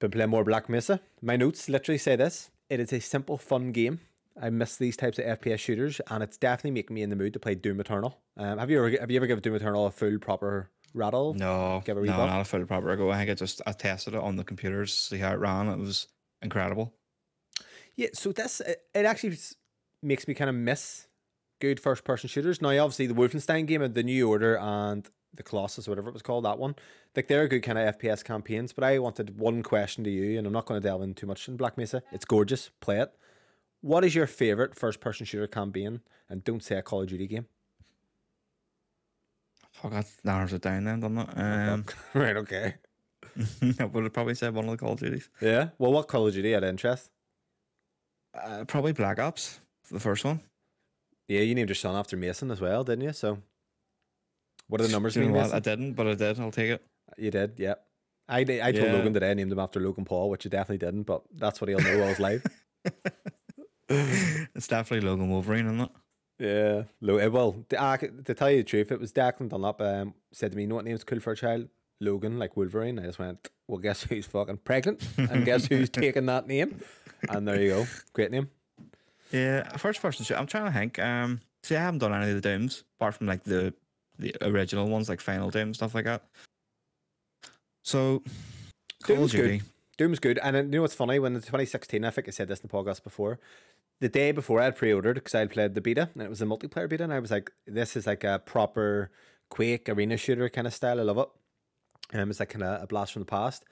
Been 0.00 0.10
playing 0.10 0.30
more 0.30 0.44
Black 0.44 0.68
Mesa. 0.68 1.00
My 1.22 1.36
notes 1.36 1.68
literally 1.68 1.98
say 1.98 2.16
this: 2.16 2.50
It 2.68 2.80
is 2.80 2.92
a 2.92 3.00
simple, 3.00 3.38
fun 3.38 3.72
game. 3.72 4.00
I 4.40 4.50
miss 4.50 4.76
these 4.76 4.96
types 4.96 5.18
of 5.18 5.24
FPS 5.24 5.58
shooters, 5.58 6.00
and 6.08 6.22
it's 6.22 6.36
definitely 6.36 6.72
making 6.72 6.94
me 6.94 7.02
in 7.02 7.10
the 7.10 7.16
mood 7.16 7.32
to 7.32 7.38
play 7.38 7.54
Doom 7.54 7.80
Eternal. 7.80 8.18
Um, 8.36 8.58
have 8.58 8.70
you 8.70 8.78
ever 8.78 8.90
have 9.00 9.10
you 9.10 9.16
ever 9.16 9.26
given 9.26 9.42
Doom 9.42 9.54
Eternal 9.54 9.86
a 9.86 9.90
full 9.90 10.18
proper 10.18 10.70
rattle? 10.92 11.34
No, 11.34 11.82
Give 11.84 11.96
a 11.96 12.02
no, 12.02 12.26
not 12.26 12.40
a 12.40 12.44
full 12.44 12.64
proper 12.66 12.90
ago. 12.90 13.10
I 13.10 13.18
think 13.18 13.30
I 13.30 13.34
just 13.34 13.62
I 13.66 13.72
tested 13.72 14.14
it 14.14 14.20
on 14.20 14.36
the 14.36 14.44
computers, 14.44 14.92
see 14.92 15.18
how 15.18 15.32
it 15.32 15.38
ran. 15.38 15.68
It 15.68 15.78
was 15.78 16.08
incredible. 16.42 16.94
Yeah, 17.94 18.08
so 18.12 18.32
this 18.32 18.60
it, 18.60 18.82
it 18.94 19.06
actually 19.06 19.38
makes 20.02 20.28
me 20.28 20.34
kind 20.34 20.50
of 20.50 20.56
miss 20.56 21.05
good 21.60 21.80
first 21.80 22.04
person 22.04 22.28
shooters. 22.28 22.60
Now, 22.60 22.68
obviously, 22.68 23.06
the 23.06 23.14
Wolfenstein 23.14 23.66
game, 23.66 23.82
and 23.82 23.94
the 23.94 24.02
New 24.02 24.28
Order, 24.28 24.58
and 24.58 25.08
the 25.34 25.42
Colossus, 25.42 25.86
or 25.86 25.92
whatever 25.92 26.08
it 26.08 26.14
was 26.14 26.22
called, 26.22 26.44
that 26.44 26.58
one, 26.58 26.74
like 27.14 27.28
they're 27.28 27.48
good 27.48 27.62
kind 27.62 27.78
of 27.78 27.98
FPS 27.98 28.24
campaigns. 28.24 28.72
But 28.72 28.84
I 28.84 28.98
wanted 28.98 29.38
one 29.38 29.62
question 29.62 30.04
to 30.04 30.10
you, 30.10 30.38
and 30.38 30.46
I'm 30.46 30.52
not 30.52 30.66
going 30.66 30.80
to 30.80 30.86
delve 30.86 31.02
in 31.02 31.14
too 31.14 31.26
much 31.26 31.48
in 31.48 31.56
Black 31.56 31.76
Mesa. 31.76 32.02
It's 32.12 32.24
gorgeous, 32.24 32.70
play 32.80 33.00
it. 33.00 33.12
What 33.80 34.04
is 34.04 34.14
your 34.14 34.26
favorite 34.26 34.74
first 34.74 35.00
person 35.00 35.26
shooter 35.26 35.46
campaign? 35.46 36.00
And 36.28 36.42
don't 36.42 36.62
say 36.62 36.76
a 36.76 36.82
Call 36.82 37.02
of 37.02 37.08
Duty 37.08 37.26
game. 37.26 37.46
Fuck, 39.70 39.92
that 39.92 40.06
narrows 40.24 40.52
it 40.52 40.62
down 40.62 40.84
then, 40.84 41.00
doesn't 41.00 41.18
it? 41.18 41.28
Um, 41.38 41.84
right, 42.14 42.36
okay. 42.36 42.74
I 43.78 43.84
would 43.84 44.04
have 44.04 44.12
probably 44.12 44.34
said 44.34 44.54
one 44.54 44.64
of 44.64 44.70
the 44.70 44.76
Call 44.78 44.94
of 44.94 45.00
Duties. 45.00 45.28
Yeah. 45.40 45.68
Well, 45.78 45.92
what 45.92 46.08
Call 46.08 46.26
of 46.26 46.34
Duty 46.34 46.52
had 46.52 46.64
interest? 46.64 47.10
Uh, 48.34 48.64
probably 48.64 48.92
Black 48.92 49.18
Ops, 49.18 49.60
the 49.90 50.00
first 50.00 50.24
one. 50.24 50.40
Yeah, 51.28 51.40
you 51.40 51.54
named 51.54 51.68
your 51.68 51.74
son 51.74 51.96
after 51.96 52.16
Mason 52.16 52.50
as 52.50 52.60
well, 52.60 52.84
didn't 52.84 53.04
you? 53.04 53.12
So, 53.12 53.38
what 54.68 54.80
are 54.80 54.86
the 54.86 54.92
numbers 54.92 55.14
Do 55.14 55.20
you 55.20 55.26
mean? 55.26 55.34
Mason? 55.36 55.56
I 55.56 55.60
didn't, 55.60 55.94
but 55.94 56.06
I 56.06 56.14
did. 56.14 56.38
I'll 56.40 56.50
take 56.50 56.70
it. 56.70 56.84
You 57.16 57.30
did, 57.30 57.54
yeah. 57.58 57.74
I, 58.28 58.40
I 58.40 58.44
told 58.44 58.74
Yeah. 58.74 58.92
Logan 58.92 59.12
that 59.14 59.24
I 59.24 59.34
named 59.34 59.52
him 59.52 59.58
after 59.58 59.80
Logan 59.80 60.04
Paul, 60.04 60.30
which 60.30 60.44
you 60.44 60.50
definitely 60.50 60.84
didn't, 60.84 61.04
but 61.04 61.22
that's 61.34 61.60
what 61.60 61.68
he'll 61.68 61.80
know 61.80 62.02
all 62.02 62.08
his 62.08 62.20
life. 62.20 62.44
It's 63.88 64.66
definitely 64.68 65.06
Logan 65.08 65.28
Wolverine, 65.30 65.66
isn't 65.66 65.80
it? 65.80 65.90
Yeah. 66.38 66.82
Lo- 67.00 67.18
eh, 67.18 67.26
well, 67.26 67.64
ah, 67.78 67.96
to 67.96 68.34
tell 68.34 68.50
you 68.50 68.58
the 68.58 68.64
truth, 68.64 68.90
it 68.90 68.98
was 69.00 69.12
Declan 69.12 69.48
Dunlop 69.48 69.80
um, 69.80 70.14
said 70.32 70.50
to 70.52 70.56
me, 70.56 70.62
you 70.64 70.68
know 70.68 70.74
what 70.74 70.84
name's 70.84 71.04
cool 71.04 71.20
for 71.20 71.32
a 71.32 71.36
child? 71.36 71.68
Logan, 72.00 72.38
like 72.38 72.56
Wolverine. 72.56 72.98
I 72.98 73.04
just 73.04 73.18
went, 73.18 73.48
well, 73.68 73.78
guess 73.78 74.02
who's 74.02 74.26
fucking 74.26 74.58
pregnant? 74.58 75.06
And 75.16 75.44
guess 75.44 75.66
who's 75.66 75.88
taking 75.90 76.26
that 76.26 76.46
name? 76.46 76.80
And 77.28 77.46
there 77.46 77.60
you 77.60 77.68
go. 77.70 77.86
Great 78.12 78.30
name. 78.30 78.50
Yeah, 79.30 79.68
first 79.76 80.00
person 80.00 80.24
shoot. 80.24 80.38
I'm 80.38 80.46
trying 80.46 80.66
to 80.66 80.78
think. 80.78 80.98
Um, 80.98 81.40
see, 81.62 81.76
I 81.76 81.80
haven't 81.80 81.98
done 81.98 82.14
any 82.14 82.30
of 82.30 82.40
the 82.40 82.48
Dooms 82.48 82.84
apart 82.98 83.14
from 83.14 83.26
like 83.26 83.44
the 83.44 83.74
the 84.18 84.34
original 84.42 84.88
ones, 84.88 85.08
like 85.08 85.20
Final 85.20 85.50
Doom 85.50 85.74
stuff 85.74 85.94
like 85.94 86.04
that. 86.04 86.24
So, 87.82 88.22
Call 89.04 89.16
Doom's 89.16 89.32
good. 89.32 89.62
Doom's 89.98 90.18
good. 90.18 90.38
And 90.42 90.56
uh, 90.56 90.62
you 90.62 90.68
know 90.68 90.82
what's 90.82 90.94
funny? 90.94 91.18
When 91.18 91.34
the 91.34 91.40
2016, 91.40 92.04
I 92.04 92.10
think 92.10 92.28
I 92.28 92.30
said 92.30 92.48
this 92.48 92.60
in 92.60 92.68
the 92.68 92.72
podcast 92.72 93.02
before, 93.02 93.38
the 94.00 94.08
day 94.08 94.32
before 94.32 94.60
I 94.60 94.64
had 94.64 94.76
pre 94.76 94.92
ordered 94.92 95.14
because 95.14 95.34
I 95.34 95.40
had 95.40 95.50
played 95.50 95.74
the 95.74 95.80
beta 95.80 96.10
and 96.14 96.22
it 96.22 96.28
was 96.28 96.42
a 96.42 96.46
multiplayer 96.46 96.88
beta. 96.88 97.04
And 97.04 97.12
I 97.12 97.20
was 97.20 97.30
like, 97.30 97.50
this 97.66 97.96
is 97.96 98.06
like 98.06 98.24
a 98.24 98.42
proper 98.44 99.10
Quake 99.50 99.88
arena 99.88 100.16
shooter 100.16 100.48
kind 100.48 100.66
of 100.66 100.74
style. 100.74 101.00
I 101.00 101.04
love 101.04 101.18
it. 101.18 101.28
Um, 102.14 102.30
it's 102.30 102.40
like 102.40 102.50
kind 102.50 102.64
of 102.64 102.82
a 102.82 102.86
blast 102.86 103.12
from 103.12 103.22
the 103.22 103.26
past. 103.26 103.64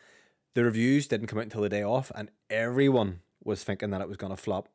The 0.55 0.65
reviews 0.65 1.09
didn't 1.09 1.27
come 1.27 1.39
out 1.39 1.45
until 1.45 1.63
the 1.63 1.69
day 1.69 1.83
off, 1.83 2.13
and 2.15 2.31
everyone 2.49 3.21
was 3.43 3.65
thinking 3.65 3.91
that 3.91 4.01
it 4.01 4.09
was 4.09 4.17
going 4.17 4.31
to 4.31 4.41
flop. 4.41 4.69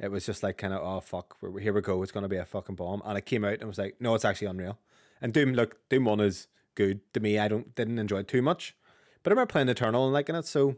It 0.00 0.10
was 0.10 0.24
just 0.24 0.42
like 0.42 0.56
kind 0.56 0.72
of, 0.72 0.80
oh 0.82 1.00
fuck, 1.00 1.36
we're, 1.40 1.60
here 1.60 1.72
we 1.72 1.82
go. 1.82 2.02
It's 2.02 2.10
going 2.12 2.22
to 2.22 2.28
be 2.28 2.36
a 2.36 2.44
fucking 2.44 2.74
bomb. 2.76 3.02
And 3.04 3.18
it 3.18 3.26
came 3.26 3.44
out 3.44 3.58
and 3.58 3.68
was 3.68 3.78
like, 3.78 3.96
no, 4.00 4.14
it's 4.14 4.24
actually 4.24 4.46
unreal. 4.48 4.78
And 5.20 5.32
Doom, 5.34 5.52
look, 5.52 5.76
Doom 5.90 6.06
One 6.06 6.20
is 6.20 6.48
good 6.74 7.00
to 7.12 7.20
me. 7.20 7.38
I 7.38 7.48
don't 7.48 7.74
didn't 7.74 7.98
enjoy 7.98 8.20
it 8.20 8.28
too 8.28 8.40
much, 8.42 8.74
but 9.22 9.30
I 9.30 9.32
remember 9.32 9.50
playing 9.52 9.68
Eternal 9.68 10.04
and 10.04 10.12
liking 10.14 10.34
it. 10.34 10.46
So, 10.46 10.76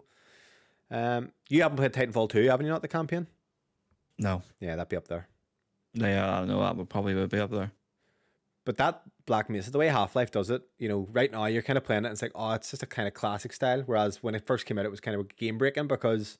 um, 0.90 1.30
you 1.48 1.62
haven't 1.62 1.76
played 1.76 1.92
Titanfall 1.92 2.30
two, 2.30 2.48
haven't 2.48 2.66
you? 2.66 2.72
Not 2.72 2.82
the 2.82 2.88
campaign. 2.88 3.28
No, 4.18 4.42
Yeah, 4.60 4.76
that'd 4.76 4.88
be 4.88 4.96
up 4.96 5.08
there. 5.08 5.28
yeah, 5.94 6.40
I 6.40 6.44
know 6.44 6.60
that 6.60 6.76
would 6.76 6.90
probably 6.90 7.14
would 7.14 7.30
be 7.30 7.38
up 7.38 7.50
there. 7.50 7.72
But 8.64 8.76
that 8.76 9.02
Black 9.26 9.50
Mesa, 9.50 9.70
the 9.70 9.78
way 9.78 9.88
Half 9.88 10.14
Life 10.14 10.30
does 10.30 10.50
it, 10.50 10.62
you 10.78 10.88
know, 10.88 11.08
right 11.10 11.32
now 11.32 11.46
you're 11.46 11.62
kind 11.62 11.76
of 11.76 11.84
playing 11.84 12.04
it 12.04 12.08
and 12.08 12.12
it's 12.12 12.22
like, 12.22 12.32
oh, 12.34 12.52
it's 12.52 12.70
just 12.70 12.82
a 12.82 12.86
kind 12.86 13.08
of 13.08 13.14
classic 13.14 13.52
style. 13.52 13.82
Whereas 13.86 14.22
when 14.22 14.34
it 14.34 14.46
first 14.46 14.66
came 14.66 14.78
out, 14.78 14.84
it 14.84 14.90
was 14.90 15.00
kind 15.00 15.18
of 15.18 15.34
game 15.36 15.58
breaking 15.58 15.88
because, 15.88 16.38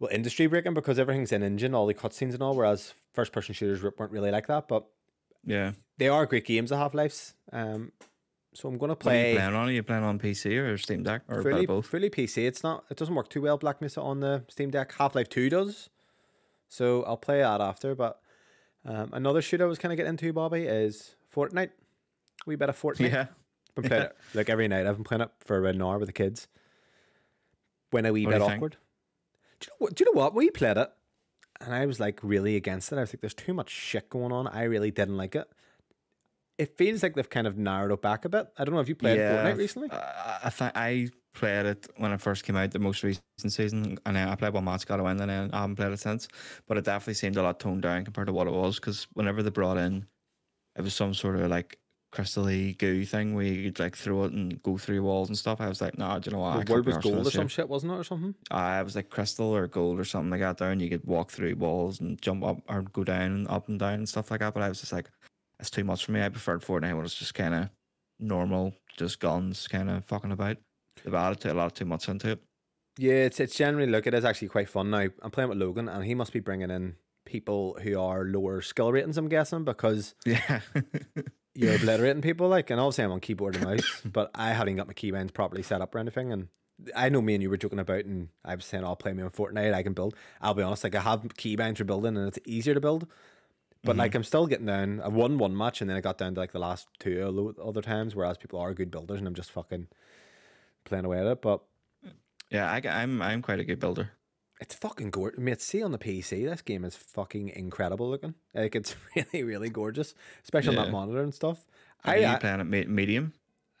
well, 0.00 0.10
industry 0.12 0.46
breaking 0.46 0.74
because 0.74 0.98
everything's 0.98 1.32
in 1.32 1.42
engine, 1.42 1.74
all 1.74 1.86
the 1.86 1.94
cutscenes 1.94 2.34
and 2.34 2.42
all. 2.42 2.54
Whereas 2.54 2.94
first 3.14 3.32
person 3.32 3.54
shooters 3.54 3.82
weren't 3.82 4.12
really 4.12 4.30
like 4.30 4.46
that. 4.46 4.68
But 4.68 4.84
Yeah. 5.44 5.72
they 5.98 6.08
are 6.08 6.26
great 6.26 6.44
games, 6.44 6.70
the 6.70 6.76
Half 6.76 6.94
Lives. 6.94 7.34
Um, 7.52 7.92
so 8.54 8.68
I'm 8.68 8.78
going 8.78 8.88
to 8.90 8.94
What 8.94 9.06
are 9.12 9.16
you 9.16 9.22
play 9.22 9.34
playing 9.36 9.54
on? 9.54 9.68
Are 9.68 9.72
you 9.72 9.82
playing 9.82 10.04
on 10.04 10.18
PC 10.18 10.56
or 10.58 10.78
Steam 10.78 11.02
Deck 11.02 11.22
or 11.28 11.42
fully, 11.42 11.66
both? 11.66 11.86
fully 11.86 12.10
PC. 12.10 12.46
It's 12.46 12.62
not, 12.62 12.84
it 12.90 12.96
doesn't 12.96 13.14
work 13.14 13.28
too 13.28 13.42
well, 13.42 13.56
Black 13.58 13.80
Mesa 13.80 14.00
on 14.00 14.20
the 14.20 14.44
Steam 14.48 14.70
Deck. 14.70 14.92
Half 14.94 15.14
Life 15.14 15.28
2 15.28 15.50
does. 15.50 15.90
So 16.68 17.02
I'll 17.04 17.16
play 17.16 17.40
that 17.40 17.60
after. 17.60 17.94
But 17.94 18.20
um, 18.84 19.10
another 19.12 19.42
shooter 19.42 19.64
I 19.64 19.68
was 19.68 19.78
kind 19.78 19.92
of 19.92 19.96
getting 19.96 20.10
into, 20.10 20.32
Bobby, 20.32 20.62
is 20.62 21.14
Fortnite. 21.34 21.70
We 22.46 22.56
bet 22.56 22.68
a 22.70 22.72
Fortnite. 22.72 23.10
Yeah. 23.12 23.26
been 23.74 23.84
playing 23.84 24.02
it 24.04 24.16
like 24.34 24.48
every 24.50 24.66
night. 24.68 24.86
I've 24.86 24.96
been 24.96 25.04
playing 25.04 25.22
it 25.22 25.30
for 25.40 25.58
about 25.58 25.74
an 25.76 25.82
hour 25.82 25.98
with 25.98 26.08
the 26.08 26.12
kids. 26.12 26.48
When 27.90 28.06
a 28.06 28.12
wee 28.12 28.26
What 28.26 28.32
bit 28.32 28.40
you 28.42 28.48
think? 28.48 28.76
Do 29.60 29.66
you 29.66 29.70
know 29.70 29.76
what? 29.78 29.94
Do 29.94 30.04
you 30.04 30.14
know 30.14 30.20
what? 30.20 30.34
We 30.34 30.50
played 30.50 30.76
it, 30.76 30.90
and 31.60 31.74
I 31.74 31.86
was 31.86 32.00
like 32.00 32.20
really 32.22 32.56
against 32.56 32.92
it. 32.92 32.96
I 32.96 33.00
was 33.00 33.12
like, 33.12 33.20
"There's 33.20 33.34
too 33.34 33.54
much 33.54 33.70
shit 33.70 34.08
going 34.08 34.32
on." 34.32 34.46
I 34.46 34.64
really 34.64 34.90
didn't 34.90 35.16
like 35.16 35.34
it. 35.34 35.48
It 36.58 36.76
feels 36.76 37.02
like 37.02 37.14
they've 37.14 37.30
kind 37.30 37.46
of 37.46 37.56
narrowed 37.56 37.92
it 37.92 38.02
back 38.02 38.24
a 38.24 38.28
bit. 38.28 38.48
I 38.58 38.64
don't 38.64 38.74
know 38.74 38.80
if 38.80 38.88
you 38.88 38.96
played 38.96 39.18
Fortnite 39.18 39.56
recently. 39.56 39.90
I, 39.92 40.38
I 40.44 40.50
think 40.50 40.72
I 40.74 41.08
played 41.32 41.66
it 41.66 41.86
when 41.98 42.12
it 42.12 42.20
first 42.20 42.44
came 42.44 42.56
out, 42.56 42.72
the 42.72 42.80
most 42.80 43.04
recent 43.04 43.22
season, 43.46 43.96
and 44.04 44.18
I 44.18 44.34
played 44.34 44.52
one 44.52 44.64
match, 44.64 44.84
got 44.84 44.98
a 44.98 45.04
win, 45.04 45.20
and 45.20 45.30
I 45.30 45.60
haven't 45.60 45.76
played 45.76 45.92
it 45.92 46.00
since. 46.00 46.26
But 46.66 46.76
it 46.76 46.84
definitely 46.84 47.14
seemed 47.14 47.36
a 47.36 47.42
lot 47.42 47.60
toned 47.60 47.82
down 47.82 48.04
compared 48.04 48.26
to 48.26 48.32
what 48.32 48.48
it 48.48 48.52
was. 48.52 48.76
Because 48.76 49.06
whenever 49.12 49.42
they 49.42 49.50
brought 49.50 49.76
in, 49.76 50.06
it 50.76 50.82
was 50.82 50.94
some 50.94 51.14
sort 51.14 51.36
of 51.36 51.48
like 51.48 51.78
crystally 52.12 52.76
goo 52.78 53.04
thing 53.04 53.34
where 53.34 53.44
you 53.44 53.70
could 53.70 53.78
like 53.78 53.96
throw 53.96 54.24
it 54.24 54.32
and 54.32 54.62
go 54.62 54.78
through 54.78 55.02
walls 55.02 55.28
and 55.28 55.36
stuff. 55.36 55.60
I 55.60 55.68
was 55.68 55.80
like, 55.80 55.98
nah, 55.98 56.18
do 56.18 56.30
you 56.30 56.36
know 56.36 56.42
what? 56.42 56.66
The 56.66 56.72
world 56.72 56.86
be 56.86 56.92
was 56.92 57.02
gold 57.02 57.18
or 57.18 57.24
this 57.24 57.32
here." 57.32 57.42
some 57.42 57.48
shit, 57.48 57.68
wasn't 57.68 57.92
it, 57.92 57.96
or 57.96 58.04
something? 58.04 58.34
Uh, 58.50 58.78
it 58.80 58.84
was 58.84 58.96
like 58.96 59.10
crystal 59.10 59.54
or 59.54 59.66
gold 59.66 60.00
or 60.00 60.04
something 60.04 60.30
like 60.30 60.40
that 60.40 60.58
there, 60.58 60.70
and 60.70 60.80
you 60.80 60.88
could 60.88 61.04
walk 61.04 61.30
through 61.30 61.54
walls 61.56 62.00
and 62.00 62.20
jump 62.20 62.44
up 62.44 62.60
or 62.68 62.82
go 62.82 63.04
down 63.04 63.32
and 63.32 63.48
up 63.48 63.68
and 63.68 63.78
down 63.78 63.94
and 63.94 64.08
stuff 64.08 64.30
like 64.30 64.40
that. 64.40 64.54
But 64.54 64.62
I 64.62 64.68
was 64.68 64.80
just 64.80 64.92
like, 64.92 65.10
that's 65.58 65.70
too 65.70 65.84
much 65.84 66.04
for 66.04 66.12
me. 66.12 66.22
I 66.22 66.28
preferred 66.28 66.62
Fortnite 66.62 66.96
when 66.96 67.04
it's 67.04 67.14
just 67.14 67.34
kind 67.34 67.54
of 67.54 67.70
normal, 68.18 68.74
just 68.96 69.20
guns 69.20 69.68
kind 69.68 69.90
of 69.90 70.04
fucking 70.04 70.32
about. 70.32 70.56
They've 71.04 71.14
added 71.14 71.44
a 71.46 71.54
lot 71.54 71.66
of 71.66 71.74
too 71.74 71.84
much 71.84 72.08
into 72.08 72.32
it. 72.32 72.40
Yeah, 72.98 73.24
it's 73.24 73.38
it's 73.38 73.54
generally 73.54 73.90
look. 73.90 74.06
It 74.06 74.14
is 74.14 74.24
actually 74.24 74.48
quite 74.48 74.68
fun 74.68 74.90
now. 74.90 75.06
I'm 75.22 75.30
playing 75.30 75.50
with 75.50 75.58
Logan, 75.58 75.88
and 75.88 76.04
he 76.04 76.14
must 76.14 76.32
be 76.32 76.40
bringing 76.40 76.70
in 76.70 76.96
people 77.24 77.78
who 77.82 78.00
are 78.00 78.24
lower 78.24 78.60
skill 78.62 78.90
ratings. 78.90 79.18
I'm 79.18 79.28
guessing 79.28 79.64
because 79.64 80.14
Yeah. 80.26 80.60
You're 81.58 81.74
obliterating 81.74 82.22
people 82.22 82.48
like 82.48 82.70
and 82.70 82.80
obviously 82.80 83.04
I'm 83.04 83.12
on 83.12 83.20
keyboard 83.20 83.56
and 83.56 83.64
mouse 83.64 84.00
but 84.04 84.30
I 84.34 84.50
hadn't 84.50 84.76
got 84.76 84.86
my 84.86 84.92
keybinds 84.92 85.32
properly 85.32 85.62
set 85.62 85.80
up 85.80 85.94
or 85.94 85.98
anything 85.98 86.32
and 86.32 86.48
I 86.94 87.08
know 87.08 87.20
me 87.20 87.34
and 87.34 87.42
you 87.42 87.50
were 87.50 87.56
joking 87.56 87.80
about 87.80 88.04
and 88.04 88.28
I 88.44 88.54
was 88.54 88.64
saying 88.64 88.84
I'll 88.84 88.96
play 88.96 89.12
me 89.12 89.22
on 89.22 89.30
Fortnite 89.30 89.74
I 89.74 89.82
can 89.82 89.92
build 89.92 90.14
I'll 90.40 90.54
be 90.54 90.62
honest 90.62 90.84
like 90.84 90.94
I 90.94 91.00
have 91.00 91.22
keybinds 91.22 91.78
for 91.78 91.84
building 91.84 92.16
and 92.16 92.28
it's 92.28 92.38
easier 92.46 92.74
to 92.74 92.80
build 92.80 93.08
but 93.82 93.96
like 93.96 94.10
mm-hmm. 94.12 94.18
I'm 94.18 94.24
still 94.24 94.46
getting 94.46 94.66
down 94.66 95.00
I 95.00 95.08
won 95.08 95.38
one 95.38 95.56
match 95.56 95.80
and 95.80 95.90
then 95.90 95.96
I 95.96 96.00
got 96.00 96.18
down 96.18 96.34
to 96.34 96.40
like 96.40 96.52
the 96.52 96.58
last 96.58 96.86
two 97.00 97.54
other 97.62 97.82
times 97.82 98.14
whereas 98.14 98.38
people 98.38 98.60
are 98.60 98.72
good 98.72 98.90
builders 98.90 99.18
and 99.18 99.26
I'm 99.26 99.34
just 99.34 99.50
fucking 99.50 99.88
playing 100.84 101.04
away 101.04 101.18
at 101.18 101.26
it 101.26 101.42
but 101.42 101.62
yeah, 102.50 102.70
I, 102.70 102.80
I'm 102.88 103.20
I'm 103.20 103.42
quite 103.42 103.60
a 103.60 103.64
good 103.64 103.78
builder. 103.78 104.10
It's 104.60 104.74
fucking 104.74 105.10
gorgeous. 105.10 105.38
Mate, 105.38 105.60
see 105.60 105.82
on 105.82 105.92
the 105.92 105.98
PC, 105.98 106.48
this 106.48 106.62
game 106.62 106.84
is 106.84 106.96
fucking 106.96 107.50
incredible 107.50 108.08
looking. 108.10 108.34
Like 108.54 108.74
it's 108.74 108.96
really, 109.16 109.44
really 109.44 109.68
gorgeous, 109.70 110.14
especially 110.44 110.76
on 110.76 110.84
that 110.86 110.90
monitor 110.92 111.22
and 111.22 111.34
stuff. 111.34 111.64
Are 112.04 112.12
I, 112.14 112.16
you 112.16 112.26
I, 112.26 112.36
playing 112.36 112.60
at 112.60 112.66
medium? 112.66 113.32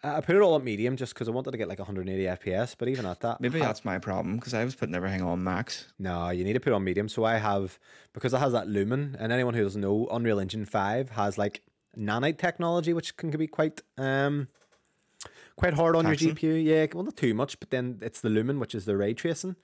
I 0.02 0.20
put 0.20 0.36
it 0.36 0.42
all 0.42 0.54
at 0.54 0.62
medium 0.62 0.96
just 0.96 1.12
because 1.14 1.26
I 1.28 1.32
wanted 1.32 1.50
to 1.50 1.56
get 1.58 1.68
like 1.68 1.80
180 1.80 2.22
FPS, 2.22 2.76
but 2.78 2.86
even 2.88 3.04
at 3.06 3.18
that, 3.20 3.40
Maybe 3.40 3.60
I- 3.60 3.66
that's 3.66 3.84
my 3.84 3.98
problem 3.98 4.36
because 4.36 4.54
I 4.54 4.64
was 4.64 4.76
putting 4.76 4.94
everything 4.94 5.22
on 5.22 5.42
max. 5.42 5.92
no, 5.98 6.30
you 6.30 6.44
need 6.44 6.52
to 6.52 6.60
put 6.60 6.70
it 6.72 6.76
on 6.76 6.84
medium. 6.84 7.08
So 7.08 7.24
I 7.24 7.36
have 7.38 7.78
because 8.12 8.32
it 8.32 8.38
has 8.38 8.52
that 8.52 8.68
lumen, 8.68 9.16
and 9.18 9.32
anyone 9.32 9.54
who 9.54 9.62
doesn't 9.64 9.80
know, 9.80 10.06
Unreal 10.12 10.38
Engine 10.38 10.64
Five 10.64 11.10
has 11.10 11.36
like 11.38 11.62
nanite 11.96 12.38
technology, 12.38 12.92
which 12.92 13.16
can 13.16 13.30
be 13.30 13.48
quite 13.48 13.80
um 13.96 14.46
quite 15.56 15.74
hard 15.74 15.96
on 15.96 16.04
Taxing. 16.04 16.28
your 16.28 16.36
GPU. 16.36 16.64
Yeah, 16.64 16.86
well 16.94 17.04
not 17.04 17.16
too 17.16 17.34
much, 17.34 17.58
but 17.58 17.70
then 17.70 17.98
it's 18.00 18.20
the 18.20 18.28
lumen, 18.30 18.60
which 18.60 18.74
is 18.76 18.84
the 18.84 18.96
ray 18.96 19.14
tracing. 19.14 19.56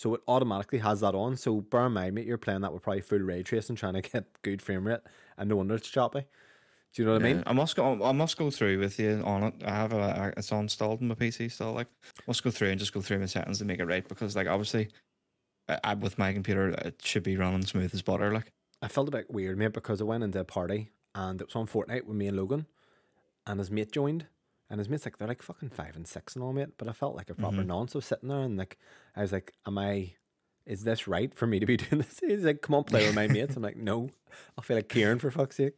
So 0.00 0.14
it 0.14 0.22
automatically 0.26 0.78
has 0.78 1.00
that 1.00 1.14
on. 1.14 1.36
So 1.36 1.60
bear 1.60 1.84
in 1.84 1.92
mind, 1.92 2.14
mate, 2.14 2.26
you're 2.26 2.38
playing 2.38 2.62
that 2.62 2.72
with 2.72 2.82
probably 2.82 3.02
full 3.02 3.18
ray 3.18 3.42
tracing, 3.42 3.76
trying 3.76 3.92
to 3.92 4.00
get 4.00 4.24
good 4.40 4.62
frame 4.62 4.86
rate, 4.86 5.00
and 5.36 5.50
no 5.50 5.56
wonder 5.56 5.74
it's 5.74 5.90
choppy. 5.90 6.20
Do 6.94 7.02
you 7.02 7.06
know 7.06 7.12
what 7.12 7.22
I 7.22 7.24
mean? 7.26 7.42
I 7.46 7.52
must 7.52 7.76
go. 7.76 8.02
I 8.02 8.12
must 8.12 8.38
go 8.38 8.50
through 8.50 8.78
with 8.78 8.98
you 8.98 9.22
on 9.26 9.42
it. 9.42 9.54
I 9.62 9.70
have 9.70 9.92
a. 9.92 10.32
It's 10.38 10.50
installed 10.52 11.02
on 11.02 11.08
my 11.08 11.16
PC 11.16 11.52
still. 11.52 11.74
Like, 11.74 11.88
must 12.26 12.42
go 12.42 12.50
through 12.50 12.70
and 12.70 12.80
just 12.80 12.94
go 12.94 13.02
through 13.02 13.18
my 13.18 13.26
settings 13.26 13.58
to 13.58 13.66
make 13.66 13.78
it 13.78 13.84
right 13.84 14.08
because, 14.08 14.34
like, 14.34 14.46
obviously, 14.46 14.88
I, 15.84 15.92
with 15.92 16.18
my 16.18 16.32
computer, 16.32 16.70
it 16.70 17.02
should 17.04 17.22
be 17.22 17.36
running 17.36 17.66
smooth 17.66 17.92
as 17.92 18.00
butter. 18.00 18.32
Like, 18.32 18.50
I 18.80 18.88
felt 18.88 19.08
a 19.08 19.10
bit 19.10 19.30
weird, 19.30 19.58
mate, 19.58 19.74
because 19.74 20.00
I 20.00 20.04
went 20.04 20.24
into 20.24 20.40
a 20.40 20.44
party 20.44 20.92
and 21.14 21.42
it 21.42 21.48
was 21.48 21.56
on 21.56 21.66
Fortnite 21.66 22.06
with 22.06 22.16
me 22.16 22.26
and 22.26 22.38
Logan, 22.38 22.64
and 23.46 23.58
his 23.60 23.70
mate 23.70 23.92
joined, 23.92 24.24
and 24.70 24.78
his 24.78 24.88
mate's 24.88 25.04
like 25.04 25.18
they're 25.18 25.28
like 25.28 25.42
fucking 25.42 25.70
five 25.70 25.96
and 25.96 26.06
six 26.06 26.34
and 26.34 26.42
all, 26.42 26.52
mate. 26.52 26.68
But 26.78 26.88
I 26.88 26.92
felt 26.92 27.16
like 27.16 27.28
a 27.30 27.34
proper 27.34 27.58
Mhm. 27.58 27.66
nonce. 27.66 27.94
I 27.94 27.98
was 27.98 28.06
sitting 28.06 28.28
there 28.30 28.40
and 28.40 28.56
like 28.56 28.78
I 29.16 29.22
was 29.22 29.32
like, 29.32 29.52
"Am 29.66 29.76
I? 29.76 30.12
Is 30.66 30.84
this 30.84 31.08
right 31.08 31.34
for 31.34 31.46
me 31.46 31.58
to 31.58 31.66
be 31.66 31.76
doing 31.76 32.02
this?" 32.02 32.20
He's 32.20 32.44
like, 32.44 32.62
"Come 32.62 32.74
on, 32.76 32.84
play 32.84 33.04
with 33.06 33.14
my 33.14 33.26
mates." 33.28 33.56
I'm 33.56 33.62
like, 33.62 33.76
"No, 33.76 34.08
I 34.56 34.62
feel 34.62 34.76
like 34.76 34.88
Kieran 34.88 35.18
for 35.18 35.30
fuck's 35.30 35.56
sake." 35.56 35.76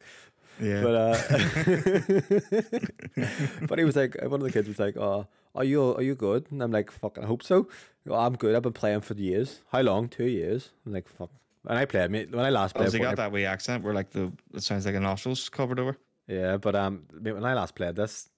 yeah, 0.61 0.83
But 0.83 0.95
uh, 0.95 1.17
but 3.67 3.79
he 3.79 3.85
was 3.85 3.95
like, 3.95 4.15
one 4.21 4.33
of 4.39 4.41
the 4.41 4.51
kids 4.51 4.67
was 4.67 4.79
like, 4.79 4.97
"Oh, 4.97 5.27
are 5.55 5.63
you 5.63 5.95
are 5.95 6.01
you 6.01 6.15
good?" 6.15 6.47
And 6.51 6.61
I'm 6.61 6.71
like, 6.71 6.91
"Fucking, 6.91 7.23
I 7.23 7.27
hope 7.27 7.43
so." 7.43 7.67
"Oh, 8.07 8.15
I'm 8.15 8.35
good. 8.35 8.55
I've 8.55 8.61
been 8.61 8.73
playing 8.73 9.01
for 9.01 9.13
years. 9.15 9.61
How 9.71 9.81
long? 9.81 10.09
Two 10.09 10.25
years. 10.25 10.71
I'm 10.85 10.93
like, 10.93 11.07
"Fuck." 11.07 11.29
And 11.67 11.77
I 11.77 11.85
played, 11.85 12.11
mate. 12.11 12.31
When 12.31 12.45
I 12.45 12.49
last 12.49 12.75
oh, 12.75 12.79
played, 12.79 12.91
so 12.91 12.97
you 12.97 13.03
got 13.03 13.15
that 13.15 13.31
wee 13.31 13.45
accent 13.45 13.83
where 13.83 13.93
like 13.93 14.11
the 14.11 14.31
it 14.53 14.63
sounds 14.63 14.85
like 14.85 14.95
a 14.95 14.99
nostrils 14.99 15.49
covered 15.49 15.79
over. 15.79 15.97
Yeah, 16.27 16.57
but 16.57 16.75
um, 16.75 17.03
mate, 17.19 17.33
when 17.33 17.45
I 17.45 17.53
last 17.53 17.75
played 17.75 17.95
this, 17.95 18.29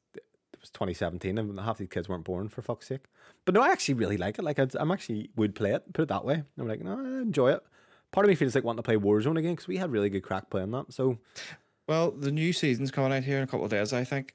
was 0.65 0.71
2017, 0.71 1.37
and 1.37 1.59
half 1.59 1.77
these 1.77 1.87
kids 1.89 2.09
weren't 2.09 2.23
born 2.23 2.49
for 2.49 2.61
fuck's 2.61 2.87
sake. 2.87 3.05
But 3.45 3.53
no, 3.53 3.61
I 3.61 3.69
actually 3.69 3.93
really 3.95 4.17
like 4.17 4.39
it. 4.39 4.43
Like, 4.43 4.59
I'd, 4.59 4.75
I'm 4.75 4.91
actually 4.91 5.29
would 5.35 5.55
play 5.55 5.71
it. 5.73 5.93
Put 5.93 6.03
it 6.03 6.07
that 6.09 6.25
way. 6.25 6.43
I'm 6.57 6.67
like, 6.67 6.81
no, 6.83 6.93
I 6.99 7.21
enjoy 7.21 7.51
it. 7.53 7.61
Part 8.11 8.25
of 8.25 8.29
me 8.29 8.35
feels 8.35 8.55
like 8.55 8.63
wanting 8.63 8.77
to 8.81 8.83
play 8.83 8.95
Warzone 8.95 9.37
again 9.37 9.53
because 9.53 9.67
we 9.67 9.77
had 9.77 9.91
really 9.91 10.09
good 10.09 10.23
crack 10.23 10.49
playing 10.49 10.71
that. 10.71 10.91
So 10.93 11.17
Well, 11.87 12.11
the 12.11 12.31
new 12.31 12.53
season's 12.53 12.91
coming 12.91 13.13
out 13.13 13.23
here 13.23 13.37
in 13.37 13.43
a 13.43 13.47
couple 13.47 13.65
of 13.65 13.71
days, 13.71 13.93
I 13.93 14.03
think. 14.03 14.33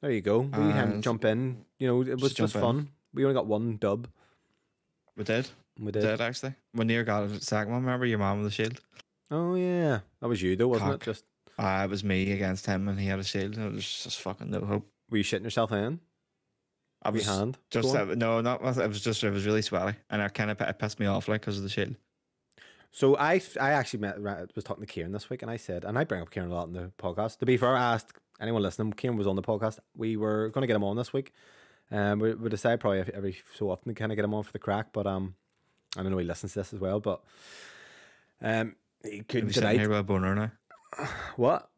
There 0.00 0.10
you 0.10 0.20
go. 0.20 0.40
We 0.40 0.50
can 0.50 1.00
jump 1.02 1.24
in. 1.24 1.64
You 1.78 1.86
know, 1.88 2.02
it 2.02 2.20
was 2.20 2.32
just 2.32 2.36
just 2.36 2.52
jump 2.54 2.56
in. 2.56 2.60
fun. 2.84 2.88
We 3.14 3.24
only 3.24 3.34
got 3.34 3.46
one 3.46 3.76
dub. 3.78 4.08
We 5.16 5.24
did. 5.24 5.48
We 5.80 5.90
Did, 5.92 6.02
did. 6.02 6.20
actually. 6.20 6.54
When 6.72 6.86
Near 6.88 7.02
got 7.04 7.24
it 7.30 7.42
second 7.42 7.72
one, 7.72 7.82
remember 7.82 8.04
your 8.06 8.18
mom 8.18 8.38
with 8.42 8.48
the 8.48 8.54
shield? 8.54 8.80
Oh 9.30 9.54
yeah, 9.54 10.00
that 10.20 10.28
was 10.28 10.42
you 10.42 10.54
though, 10.56 10.68
wasn't 10.68 10.90
Cock. 10.92 11.02
it? 11.02 11.04
Just 11.04 11.24
Uh, 11.58 11.82
it 11.84 11.90
was 11.90 12.04
me 12.04 12.32
against 12.32 12.66
him 12.66 12.88
and 12.88 12.98
he 13.00 13.06
had 13.06 13.18
a 13.18 13.24
shield. 13.24 13.56
and 13.56 13.66
It 13.72 13.74
was 13.76 14.02
just 14.02 14.20
fucking 14.20 14.50
no 14.50 14.60
hope. 14.64 14.86
Were 15.12 15.18
you 15.18 15.24
shitting 15.24 15.44
yourself 15.44 15.70
in? 15.70 16.00
I 17.04 17.08
Your 17.08 17.14
was 17.14 17.26
hand? 17.26 17.58
just 17.70 17.92
going? 17.92 18.18
no, 18.18 18.40
not 18.40 18.60
it 18.64 18.88
was 18.88 19.00
just 19.00 19.22
it 19.24 19.30
was 19.30 19.44
really 19.46 19.62
sweaty 19.62 19.96
and 20.10 20.22
it 20.22 20.34
kind 20.34 20.50
of 20.50 20.60
it 20.60 20.78
pissed 20.78 20.98
me 21.00 21.06
off 21.06 21.28
like 21.28 21.40
because 21.40 21.56
of 21.58 21.62
the 21.62 21.68
shit. 21.68 21.94
So 22.90 23.16
I 23.16 23.40
I 23.60 23.70
actually 23.70 24.00
met 24.00 24.20
was 24.20 24.64
talking 24.64 24.84
to 24.84 24.92
Kieran 24.92 25.12
this 25.12 25.30
week, 25.30 25.42
and 25.42 25.50
I 25.50 25.56
said, 25.56 25.84
and 25.84 25.98
I 25.98 26.04
bring 26.04 26.20
up 26.20 26.30
Kieran 26.30 26.50
a 26.50 26.54
lot 26.54 26.66
in 26.68 26.74
the 26.74 26.92
podcast. 26.98 27.38
To 27.38 27.46
be 27.46 27.56
fair, 27.56 27.74
I 27.76 27.94
asked 27.94 28.12
anyone 28.40 28.62
listening. 28.62 28.92
Kieran 28.92 29.16
was 29.16 29.26
on 29.26 29.34
the 29.36 29.42
podcast. 29.42 29.78
We 29.96 30.16
were 30.16 30.50
going 30.50 30.62
to 30.62 30.66
get 30.66 30.76
him 30.76 30.84
on 30.84 30.96
this 30.96 31.12
week. 31.12 31.32
Um, 31.90 32.18
we, 32.20 32.34
we 32.34 32.48
decide 32.50 32.80
probably 32.80 33.00
every- 33.00 33.38
so 33.54 33.70
often 33.70 33.94
to 33.94 33.98
kind 33.98 34.12
of 34.12 34.16
get 34.16 34.24
him 34.24 34.34
on 34.34 34.42
for 34.42 34.52
the 34.52 34.58
crack, 34.58 34.88
but 34.92 35.06
um, 35.06 35.34
I 35.96 36.02
don't 36.02 36.12
know 36.12 36.18
he 36.18 36.24
listens 36.24 36.52
to 36.52 36.60
this 36.60 36.72
as 36.74 36.80
well, 36.80 37.00
but 37.00 37.22
um, 38.42 38.76
he 39.02 39.20
couldn't 39.22 39.52
sitting 39.54 39.78
here 39.80 39.88
with 39.88 39.98
a 39.98 40.02
boner 40.02 40.34
now. 40.34 40.52
What? 41.36 41.68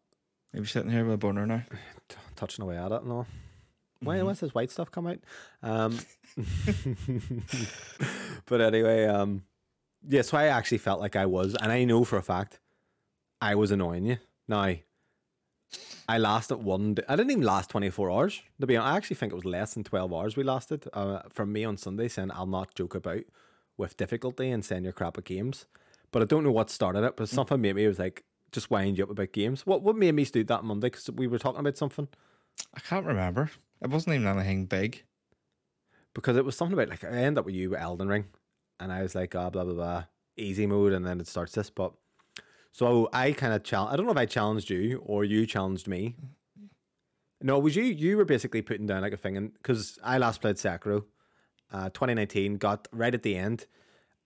Maybe 0.53 0.67
sitting 0.67 0.91
here 0.91 1.05
with 1.05 1.15
a 1.15 1.19
boner 1.19 1.47
now. 1.47 1.63
Touching 2.37 2.65
away 2.65 2.77
at 2.77 2.93
it 2.93 3.03
and 3.03 3.13
all. 3.13 3.27
Why 4.01 4.19
Mhm. 4.19 4.27
when's 4.27 4.41
this 4.41 4.55
white 4.55 4.71
stuff 4.71 4.91
come 4.91 5.07
out? 5.07 5.19
Um, 5.63 5.99
but 8.47 8.61
anyway, 8.61 9.07
um, 9.07 9.45
yeah, 10.07 10.23
so 10.23 10.37
I 10.37 10.47
actually 10.47 10.79
felt 10.79 11.01
like 11.01 11.17
I 11.17 11.27
was, 11.27 11.55
and 11.55 11.73
I 11.73 11.85
know 11.85 12.05
for 12.05 12.17
a 12.19 12.23
fact 12.23 12.61
I 13.41 13.55
was 13.55 13.71
annoying 13.71 14.07
you. 14.07 14.19
Now, 14.49 14.75
I 16.09 16.19
lasted 16.19 16.57
one. 16.59 16.95
Day, 16.95 17.03
I 17.09 17.17
didn't 17.17 17.31
even 17.31 17.45
last 17.45 17.71
twenty 17.71 17.91
four 17.91 18.11
hours. 18.11 18.43
To 18.61 18.67
be 18.67 18.77
honest, 18.77 18.93
I 18.93 18.97
actually 18.97 19.17
think 19.17 19.33
it 19.33 19.37
was 19.37 19.45
less 19.45 19.75
than 19.75 19.85
twelve 19.85 20.13
hours 20.13 20.37
we 20.37 20.45
lasted. 20.45 20.89
Uh, 20.93 21.23
from 21.31 21.53
me 21.53 21.65
on 21.65 21.77
Sunday 21.77 22.09
saying 22.09 22.31
I'll 22.33 22.47
not 22.47 22.75
joke 22.75 22.95
about 22.95 23.23
with 23.77 23.97
difficulty 23.97 24.51
and 24.51 24.65
saying 24.65 24.85
you're 24.85 24.93
crap 24.93 25.19
at 25.19 25.25
games. 25.25 25.67
But 26.13 26.23
I 26.23 26.27
don't 26.27 26.45
know 26.45 26.53
what 26.53 26.71
started 26.71 27.05
it. 27.05 27.17
But 27.17 27.29
something 27.29 27.61
made 27.61 27.77
me 27.77 27.85
it 27.85 27.89
was 27.89 27.99
like 27.99 28.25
just 28.55 28.71
wind 28.71 28.97
you 28.97 29.05
up 29.05 29.11
about 29.11 29.33
games. 29.33 29.67
What 29.67 29.83
what 29.83 29.97
made 29.97 30.15
me 30.15 30.25
do 30.25 30.45
that 30.45 30.65
Monday? 30.65 30.89
Because 30.89 31.11
we 31.11 31.27
were 31.27 31.39
talking 31.39 31.61
about 31.61 31.77
something. 31.77 32.09
I 32.75 32.81
can't 32.81 33.05
remember. 33.07 33.51
It 33.83 33.91
wasn't 33.91 34.15
even 34.17 34.29
anything 34.29 34.67
big. 34.67 35.05
because 36.15 36.37
it 36.37 36.45
was 36.45 36.57
something 36.57 36.75
about 36.75 36.89
like 36.89 37.05
I 37.05 37.09
end 37.09 37.39
up 37.39 37.45
with 37.45 37.55
you 37.55 37.71
with 37.71 37.81
Elden 37.81 38.09
Ring, 38.09 38.27
and 38.81 38.93
I 38.93 39.03
was 39.03 39.15
like, 39.15 39.35
ah, 39.35 39.51
blah 39.51 39.65
blah 39.65 39.75
blah, 39.75 40.05
easy 40.37 40.67
mode, 40.67 40.93
and 40.93 41.05
then 41.05 41.21
it 41.21 41.27
starts 41.27 41.53
this. 41.53 41.71
But 41.71 41.93
so 42.73 43.09
I 43.13 43.33
kind 43.33 43.53
of 43.53 43.65
challenge. 43.65 43.93
I 43.93 43.97
don't 43.97 44.07
know 44.07 44.13
if 44.13 44.19
I 44.19 44.27
challenged 44.27 44.71
you 44.71 45.03
or 45.05 45.25
you 45.25 45.47
challenged 45.47 45.89
me. 45.89 46.15
No, 47.43 47.59
it 47.59 47.63
was 47.63 47.77
you. 47.77 47.85
You 47.85 48.17
were 48.17 48.25
basically 48.25 48.63
putting 48.63 48.87
down 48.87 49.03
like 49.03 49.13
a 49.13 49.19
thing, 49.19 49.37
and 49.37 49.53
because 49.55 49.99
I 50.03 50.19
last 50.19 50.41
played 50.41 50.57
Sekiro, 50.57 51.05
uh, 51.73 51.91
2019, 51.91 52.57
got 52.57 52.89
right 52.93 53.13
at 53.15 53.23
the 53.23 53.37
end, 53.37 53.67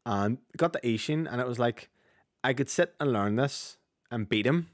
and 0.06 0.38
got 0.56 0.72
the 0.72 0.80
Isshin, 0.80 1.26
and 1.30 1.40
it 1.40 1.46
was 1.46 1.58
like 1.58 1.88
I 2.44 2.52
could 2.52 2.68
sit 2.68 2.94
and 3.00 3.12
learn 3.12 3.36
this 3.36 3.78
and 4.10 4.28
beat 4.28 4.46
him. 4.46 4.68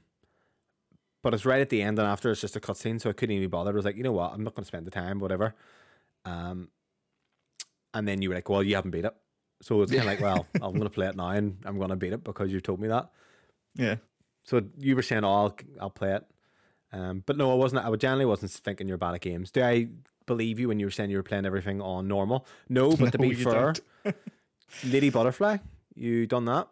But 1.23 1.33
it's 1.33 1.45
right 1.45 1.61
at 1.61 1.69
the 1.69 1.81
end, 1.81 1.97
and 1.97 2.07
after 2.07 2.29
it's 2.29 2.41
just 2.41 2.55
a 2.55 2.59
cutscene, 2.59 3.01
so 3.01 3.09
I 3.09 3.13
couldn't 3.13 3.35
even 3.35 3.47
be 3.47 3.51
bothered. 3.51 3.73
I 3.73 3.77
was 3.77 3.85
like, 3.85 3.97
you 3.97 4.03
know 4.03 4.11
what, 4.11 4.31
I'm 4.31 4.43
not 4.43 4.53
going 4.53 4.63
to 4.63 4.67
spend 4.67 4.85
the 4.85 4.91
time, 4.91 5.19
whatever. 5.19 5.55
Um, 6.23 6.69
and 7.95 8.07
then 8.07 8.21
you 8.21 8.29
were 8.29 8.35
like, 8.35 8.49
well, 8.49 8.61
you 8.61 8.75
haven't 8.75 8.91
beat 8.91 9.05
it. 9.05 9.15
So 9.61 9.81
it's 9.81 9.91
kind 9.91 10.01
of 10.03 10.07
like, 10.07 10.19
well, 10.19 10.45
I'm 10.55 10.73
going 10.73 10.83
to 10.83 10.89
play 10.89 11.07
it 11.07 11.15
now 11.15 11.29
and 11.29 11.57
I'm 11.65 11.77
going 11.77 11.89
to 11.89 11.95
beat 11.95 12.13
it 12.13 12.23
because 12.23 12.51
you 12.51 12.59
told 12.59 12.79
me 12.79 12.89
that. 12.89 13.09
Yeah. 13.75 13.95
So 14.43 14.61
you 14.77 14.95
were 14.95 15.01
saying, 15.01 15.23
oh, 15.23 15.33
I'll, 15.33 15.57
I'll 15.81 15.89
play 15.89 16.13
it. 16.13 16.25
Um, 16.91 17.23
but 17.25 17.37
no, 17.37 17.51
I 17.51 17.55
wasn't. 17.55 17.85
I 17.85 17.93
generally 17.95 18.25
wasn't 18.25 18.51
thinking 18.51 18.87
you're 18.87 18.97
bad 18.97 19.15
at 19.15 19.21
games. 19.21 19.51
Do 19.51 19.63
I 19.63 19.87
believe 20.27 20.59
you 20.59 20.67
when 20.67 20.79
you 20.79 20.85
were 20.85 20.91
saying 20.91 21.09
you 21.09 21.17
were 21.17 21.23
playing 21.23 21.45
everything 21.45 21.81
on 21.81 22.07
normal? 22.07 22.45
No, 22.69 22.95
but 22.95 23.11
to 23.11 23.17
No, 23.17 23.29
be 23.29 23.35
fair. 23.35 23.73
Lady 24.85 25.09
Butterfly, 25.09 25.57
you 25.95 26.27
done 26.27 26.45
that, 26.45 26.67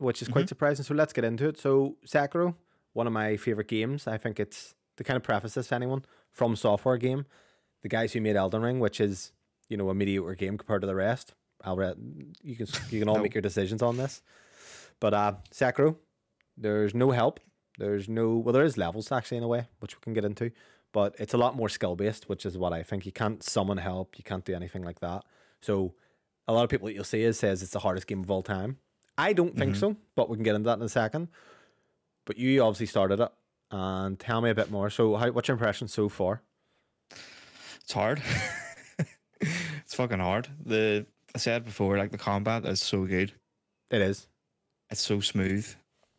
which 0.00 0.22
is 0.22 0.28
quite 0.28 0.48
surprising. 0.48 0.84
So 0.84 0.94
let's 0.94 1.12
get 1.12 1.24
into 1.24 1.48
it. 1.48 1.58
So 1.58 1.96
Sekiro, 2.06 2.54
one 2.92 3.06
of 3.06 3.12
my 3.12 3.36
favorite 3.36 3.68
games. 3.68 4.06
I 4.06 4.18
think 4.18 4.40
it's 4.40 4.74
to 4.96 5.04
kind 5.04 5.16
of 5.16 5.22
preface 5.22 5.54
this 5.54 5.68
to 5.68 5.74
anyone 5.74 6.04
FromSoftware 6.36 6.98
game, 7.00 7.26
the 7.82 7.88
guys 7.88 8.12
who 8.12 8.20
made 8.20 8.36
Elden 8.36 8.62
Ring, 8.62 8.80
which 8.80 9.00
is 9.00 9.32
you 9.68 9.76
know 9.76 9.88
a 9.90 9.94
mediocre 9.94 10.34
game 10.34 10.58
compared 10.58 10.80
to 10.82 10.86
the 10.86 10.94
rest. 10.94 11.34
I'll 11.62 11.76
re- 11.76 11.94
you 12.42 12.56
can 12.56 12.66
you 12.90 12.98
can 13.00 13.08
all 13.08 13.16
No. 13.16 13.22
make 13.22 13.34
your 13.34 13.42
decisions 13.42 13.82
on 13.82 13.96
this. 13.96 14.22
But 15.00 15.14
uh 15.14 15.32
Sekiro, 15.52 15.96
there's 16.56 16.94
no 16.94 17.10
help. 17.10 17.40
There's 17.78 18.08
no 18.08 18.36
well, 18.36 18.52
there 18.52 18.64
is 18.64 18.76
levels 18.76 19.10
actually 19.12 19.38
in 19.38 19.44
a 19.44 19.48
way, 19.48 19.66
which 19.80 19.96
we 19.96 20.00
can 20.02 20.12
get 20.12 20.24
into, 20.24 20.50
but 20.92 21.14
it's 21.18 21.34
a 21.34 21.38
lot 21.38 21.56
more 21.56 21.68
skill 21.68 21.96
based, 21.96 22.28
which 22.28 22.44
is 22.44 22.58
what 22.58 22.72
I 22.72 22.82
think. 22.82 23.06
You 23.06 23.12
can't 23.12 23.42
summon 23.42 23.78
help, 23.78 24.18
you 24.18 24.24
can't 24.24 24.44
do 24.44 24.54
anything 24.54 24.82
like 24.82 25.00
that. 25.00 25.24
So 25.62 25.94
a 26.48 26.52
lot 26.52 26.64
of 26.64 26.70
people 26.70 26.86
that 26.88 26.94
you'll 26.94 27.04
see 27.04 27.22
is 27.22 27.38
says 27.38 27.62
it's 27.62 27.72
the 27.72 27.78
hardest 27.78 28.06
game 28.06 28.20
of 28.22 28.30
all 28.30 28.42
time. 28.42 28.78
I 29.20 29.32
don't 29.32 29.56
think 29.56 29.76
so, 29.76 29.96
but 30.16 30.30
we 30.30 30.36
can 30.36 30.44
get 30.44 30.54
into 30.54 30.66
that 30.66 30.78
in 30.78 30.82
a 30.82 30.88
second. 30.88 31.28
But 32.24 32.38
you 32.38 32.62
obviously 32.62 32.86
started 32.86 33.20
it, 33.20 33.30
and 33.70 34.18
tell 34.18 34.40
me 34.40 34.50
a 34.50 34.54
bit 34.54 34.70
more. 34.70 34.88
So, 34.90 35.16
how, 35.16 35.30
what's 35.30 35.48
your 35.48 35.54
impression 35.54 35.88
so 35.88 36.08
far? 36.08 36.42
It's 37.82 37.92
hard. 37.92 38.22
it's 39.40 39.94
fucking 39.94 40.20
hard. 40.20 40.48
The 40.64 41.06
I 41.34 41.38
said 41.38 41.64
before, 41.64 41.98
like 41.98 42.10
the 42.10 42.18
combat 42.18 42.64
is 42.64 42.80
so 42.80 43.04
good. 43.04 43.32
It 43.90 44.00
is. 44.00 44.26
It's 44.90 45.00
so 45.00 45.20
smooth. 45.20 45.66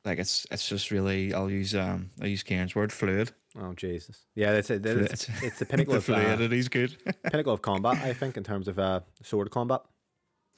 Like 0.06 0.20
it's 0.20 0.46
it's 0.52 0.68
just 0.68 0.92
really 0.92 1.34
I'll 1.34 1.50
use 1.50 1.76
um 1.76 2.10
I 2.22 2.26
use 2.28 2.44
Kieran's 2.44 2.76
word 2.76 2.92
fluid. 2.92 3.32
Oh 3.60 3.74
Jesus! 3.74 4.26
Yeah, 4.36 4.54
it's 4.54 4.70
it, 4.70 4.86
it's, 4.86 5.28
it's 5.44 5.60
the 5.60 5.66
pinnacle 5.66 5.94
the 5.94 5.98
of 5.98 6.10
uh, 6.10 6.16
fluidity's 6.16 6.70
good. 6.70 6.98
pinnacle 7.24 7.54
of 7.54 7.62
combat. 7.62 7.98
I 8.04 8.14
think 8.14 8.38
in 8.38 8.44
terms 8.44 8.68
of 8.68 8.80
uh, 8.80 9.02
sword 9.24 9.52
combat. 9.52 9.82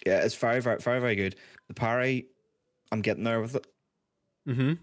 Yeah, 0.05 0.19
it's 0.19 0.35
very 0.35 0.59
very 0.61 0.79
very 0.79 0.99
very 0.99 1.15
good. 1.15 1.35
The 1.67 1.73
parry, 1.73 2.27
I'm 2.91 3.01
getting 3.01 3.23
there 3.23 3.41
with 3.41 3.55
it. 3.55 3.67
Mm-hmm. 4.47 4.73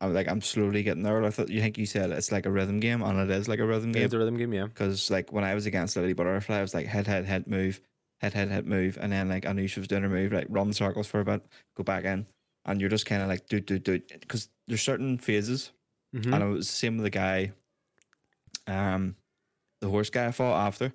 I'm 0.00 0.14
like 0.14 0.28
I'm 0.28 0.40
slowly 0.40 0.82
getting 0.82 1.02
there 1.02 1.20
with 1.20 1.38
it. 1.38 1.50
You 1.50 1.60
think 1.60 1.76
you 1.78 1.86
said 1.86 2.10
it's 2.10 2.30
like 2.30 2.46
a 2.46 2.50
rhythm 2.50 2.78
game, 2.80 3.02
and 3.02 3.18
it 3.18 3.30
is 3.30 3.48
like 3.48 3.58
a 3.58 3.66
rhythm 3.66 3.92
game. 3.92 4.04
It's 4.04 4.14
a 4.14 4.18
rhythm 4.18 4.36
game, 4.36 4.52
yeah. 4.52 4.66
Because 4.66 5.10
like 5.10 5.32
when 5.32 5.44
I 5.44 5.54
was 5.54 5.66
against 5.66 5.96
Lily 5.96 6.12
Butterfly, 6.12 6.56
I 6.58 6.62
was 6.62 6.74
like 6.74 6.86
head 6.86 7.06
head 7.06 7.24
head 7.24 7.46
move, 7.48 7.80
head 8.20 8.32
head 8.32 8.50
head 8.50 8.66
move, 8.66 8.98
and 9.00 9.10
then 9.10 9.28
like 9.28 9.46
I 9.46 9.52
knew 9.52 9.66
she 9.66 9.80
was 9.80 9.88
doing 9.88 10.02
her 10.02 10.08
move, 10.08 10.32
like 10.32 10.46
run 10.48 10.72
circles 10.72 11.08
for 11.08 11.20
a 11.20 11.24
bit, 11.24 11.42
go 11.76 11.82
back 11.82 12.04
in, 12.04 12.26
and 12.64 12.80
you're 12.80 12.90
just 12.90 13.06
kind 13.06 13.22
of 13.22 13.28
like 13.28 13.48
do 13.48 13.60
do 13.60 13.78
do 13.80 14.00
because 14.20 14.48
there's 14.68 14.82
certain 14.82 15.18
phases, 15.18 15.72
Mm-hmm. 16.14 16.32
and 16.32 16.42
it 16.42 16.46
was 16.46 16.66
the 16.68 16.72
same 16.72 16.96
with 16.96 17.04
the 17.04 17.10
guy, 17.10 17.52
um, 18.66 19.14
the 19.80 19.88
horse 19.88 20.10
guy 20.10 20.26
I 20.26 20.32
fought 20.32 20.66
after. 20.66 20.92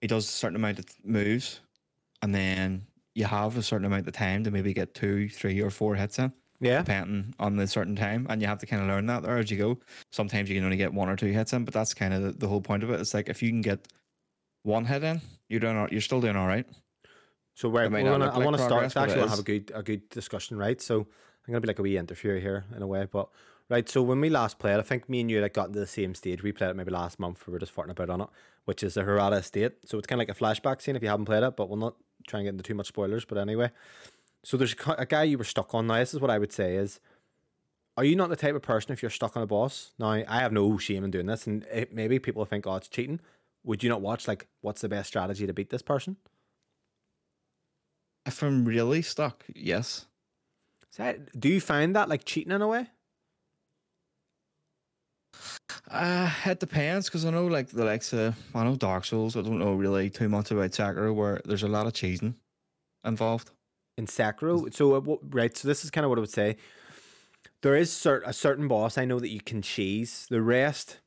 He 0.00 0.06
does 0.08 0.24
a 0.24 0.30
certain 0.32 0.56
amount 0.56 0.78
of 0.78 0.84
moves, 1.04 1.60
and 2.22 2.34
then 2.34 2.86
you 3.14 3.24
have 3.24 3.56
a 3.56 3.62
certain 3.62 3.86
amount 3.86 4.06
of 4.06 4.12
time 4.14 4.44
to 4.44 4.50
maybe 4.50 4.72
get 4.74 4.94
two, 4.94 5.28
three, 5.28 5.60
or 5.60 5.70
four 5.70 5.94
hits 5.94 6.18
in 6.18 6.32
Yeah. 6.60 6.78
depending 6.80 7.34
on 7.38 7.56
the 7.56 7.66
certain 7.66 7.96
time, 7.96 8.26
and 8.28 8.40
you 8.42 8.48
have 8.48 8.58
to 8.60 8.66
kind 8.66 8.82
of 8.82 8.88
learn 8.88 9.06
that 9.06 9.22
there 9.22 9.38
as 9.38 9.50
you 9.50 9.56
go. 9.58 9.78
Sometimes 10.12 10.48
you 10.50 10.56
can 10.56 10.64
only 10.64 10.76
get 10.76 10.92
one 10.92 11.08
or 11.08 11.16
two 11.16 11.26
hits 11.32 11.52
in, 11.52 11.64
but 11.64 11.72
that's 11.74 11.94
kind 11.94 12.12
of 12.12 12.22
the, 12.22 12.32
the 12.32 12.48
whole 12.48 12.60
point 12.60 12.82
of 12.82 12.90
it. 12.90 13.00
It's 13.00 13.14
like 13.14 13.28
if 13.28 13.42
you 13.42 13.50
can 13.50 13.62
get 13.62 13.88
one 14.62 14.84
hit 14.84 15.02
in, 15.04 15.20
you're 15.48 15.60
doing 15.60 15.76
all, 15.76 15.88
you're 15.90 16.00
still 16.00 16.20
doing 16.20 16.36
all 16.36 16.46
right. 16.46 16.66
So 17.54 17.68
where 17.70 17.88
we're 17.88 18.02
gonna, 18.02 18.26
I 18.26 18.36
like 18.36 18.44
want 18.44 18.56
to 18.56 18.62
start. 18.62 18.92
but 18.94 19.00
Actually, 19.02 19.18
want 19.20 19.30
to 19.30 19.30
have 19.30 19.38
a 19.38 19.42
good 19.42 19.72
a 19.74 19.82
good 19.82 20.08
discussion, 20.10 20.58
right? 20.58 20.80
So 20.80 21.00
I'm 21.00 21.52
gonna 21.52 21.60
be 21.60 21.68
like 21.68 21.78
a 21.78 21.82
wee 21.82 21.96
interviewer 21.96 22.38
here 22.38 22.64
in 22.76 22.82
a 22.82 22.86
way, 22.86 23.06
but 23.10 23.30
right. 23.70 23.88
So 23.88 24.02
when 24.02 24.20
we 24.20 24.28
last 24.28 24.58
played, 24.58 24.78
I 24.78 24.82
think 24.82 25.08
me 25.08 25.20
and 25.22 25.30
you 25.30 25.40
like 25.40 25.54
got 25.54 25.68
into 25.68 25.80
the 25.80 25.86
same 25.86 26.14
stage. 26.14 26.42
We 26.42 26.52
played 26.52 26.68
it 26.70 26.76
maybe 26.76 26.90
last 26.90 27.18
month. 27.18 27.46
We 27.46 27.52
were 27.54 27.58
just 27.58 27.74
farting 27.74 27.90
about 27.92 28.10
on 28.10 28.20
it, 28.20 28.28
which 28.66 28.82
is 28.82 28.92
the 28.94 29.04
Hirata 29.04 29.36
Estate. 29.36 29.72
So 29.86 29.96
it's 29.96 30.06
kind 30.06 30.20
of 30.20 30.28
like 30.28 30.36
a 30.36 30.38
flashback 30.38 30.82
scene 30.82 30.96
if 30.96 31.02
you 31.02 31.08
haven't 31.08 31.24
played 31.24 31.44
it, 31.44 31.56
but 31.56 31.70
we'll 31.70 31.78
not 31.78 31.94
try 32.26 32.40
and 32.40 32.46
get 32.46 32.50
into 32.50 32.62
too 32.62 32.74
much 32.74 32.88
spoilers. 32.88 33.24
But 33.24 33.38
anyway, 33.38 33.70
so 34.44 34.56
there's 34.56 34.74
a 34.98 35.06
guy 35.06 35.24
you 35.24 35.38
were 35.38 35.44
stuck 35.44 35.74
on. 35.74 35.86
Now 35.86 35.96
this 35.96 36.14
is 36.14 36.20
what 36.20 36.30
I 36.30 36.38
would 36.38 36.52
say 36.52 36.76
is. 36.76 37.00
Are 37.98 38.04
you 38.04 38.14
not 38.14 38.28
the 38.28 38.36
type 38.36 38.54
of 38.54 38.60
person 38.60 38.92
if 38.92 39.00
you're 39.00 39.10
stuck 39.10 39.38
on 39.38 39.42
a 39.42 39.46
boss? 39.46 39.92
Now 39.98 40.10
I 40.10 40.40
have 40.40 40.52
no 40.52 40.76
shame 40.76 41.02
in 41.02 41.10
doing 41.10 41.24
this, 41.24 41.46
and 41.46 41.64
it, 41.72 41.94
maybe 41.94 42.18
people 42.18 42.44
think, 42.44 42.66
"Oh, 42.66 42.76
it's 42.76 42.88
cheating." 42.88 43.20
Would 43.64 43.82
you 43.82 43.88
not 43.88 44.02
watch 44.02 44.28
like 44.28 44.46
what's 44.60 44.82
the 44.82 44.88
best 44.90 45.08
strategy 45.08 45.46
to 45.46 45.54
beat 45.54 45.70
this 45.70 45.80
person? 45.80 46.18
If 48.26 48.42
I'm 48.42 48.66
really 48.66 49.00
stuck, 49.02 49.44
yes. 49.54 50.06
That, 50.98 51.38
do 51.38 51.48
you 51.48 51.60
find 51.60 51.94
that 51.96 52.08
like 52.08 52.24
cheating 52.24 52.52
in 52.52 52.62
a 52.62 52.68
way? 52.68 52.88
Uh, 55.90 56.30
it 56.46 56.60
depends 56.60 57.06
because 57.06 57.24
I 57.24 57.30
know 57.30 57.46
like 57.46 57.68
the 57.68 57.84
likes 57.84 58.12
of 58.12 58.36
I 58.54 58.64
know 58.64 58.76
Dark 58.76 59.04
Souls. 59.04 59.36
I 59.36 59.42
don't 59.42 59.58
know 59.58 59.74
really 59.74 60.10
too 60.10 60.28
much 60.28 60.50
about 60.50 60.70
Sekiro, 60.72 61.14
where 61.14 61.40
there's 61.44 61.62
a 61.62 61.68
lot 61.68 61.86
of 61.86 61.92
cheating 61.92 62.34
involved. 63.04 63.50
in 63.98 64.06
Sekiro. 64.06 64.72
So 64.74 64.94
uh, 64.96 65.16
right, 65.30 65.56
so 65.56 65.68
this 65.68 65.84
is 65.84 65.90
kind 65.90 66.04
of 66.04 66.10
what 66.10 66.18
I 66.18 66.20
would 66.20 66.30
say. 66.30 66.56
There 67.62 67.76
is 67.76 67.90
cert- 67.90 68.22
a 68.26 68.32
certain 68.32 68.68
boss 68.68 68.98
I 68.98 69.04
know 69.04 69.18
that 69.20 69.30
you 69.30 69.40
can 69.40 69.62
cheese. 69.62 70.26
The 70.28 70.42
rest, 70.42 71.00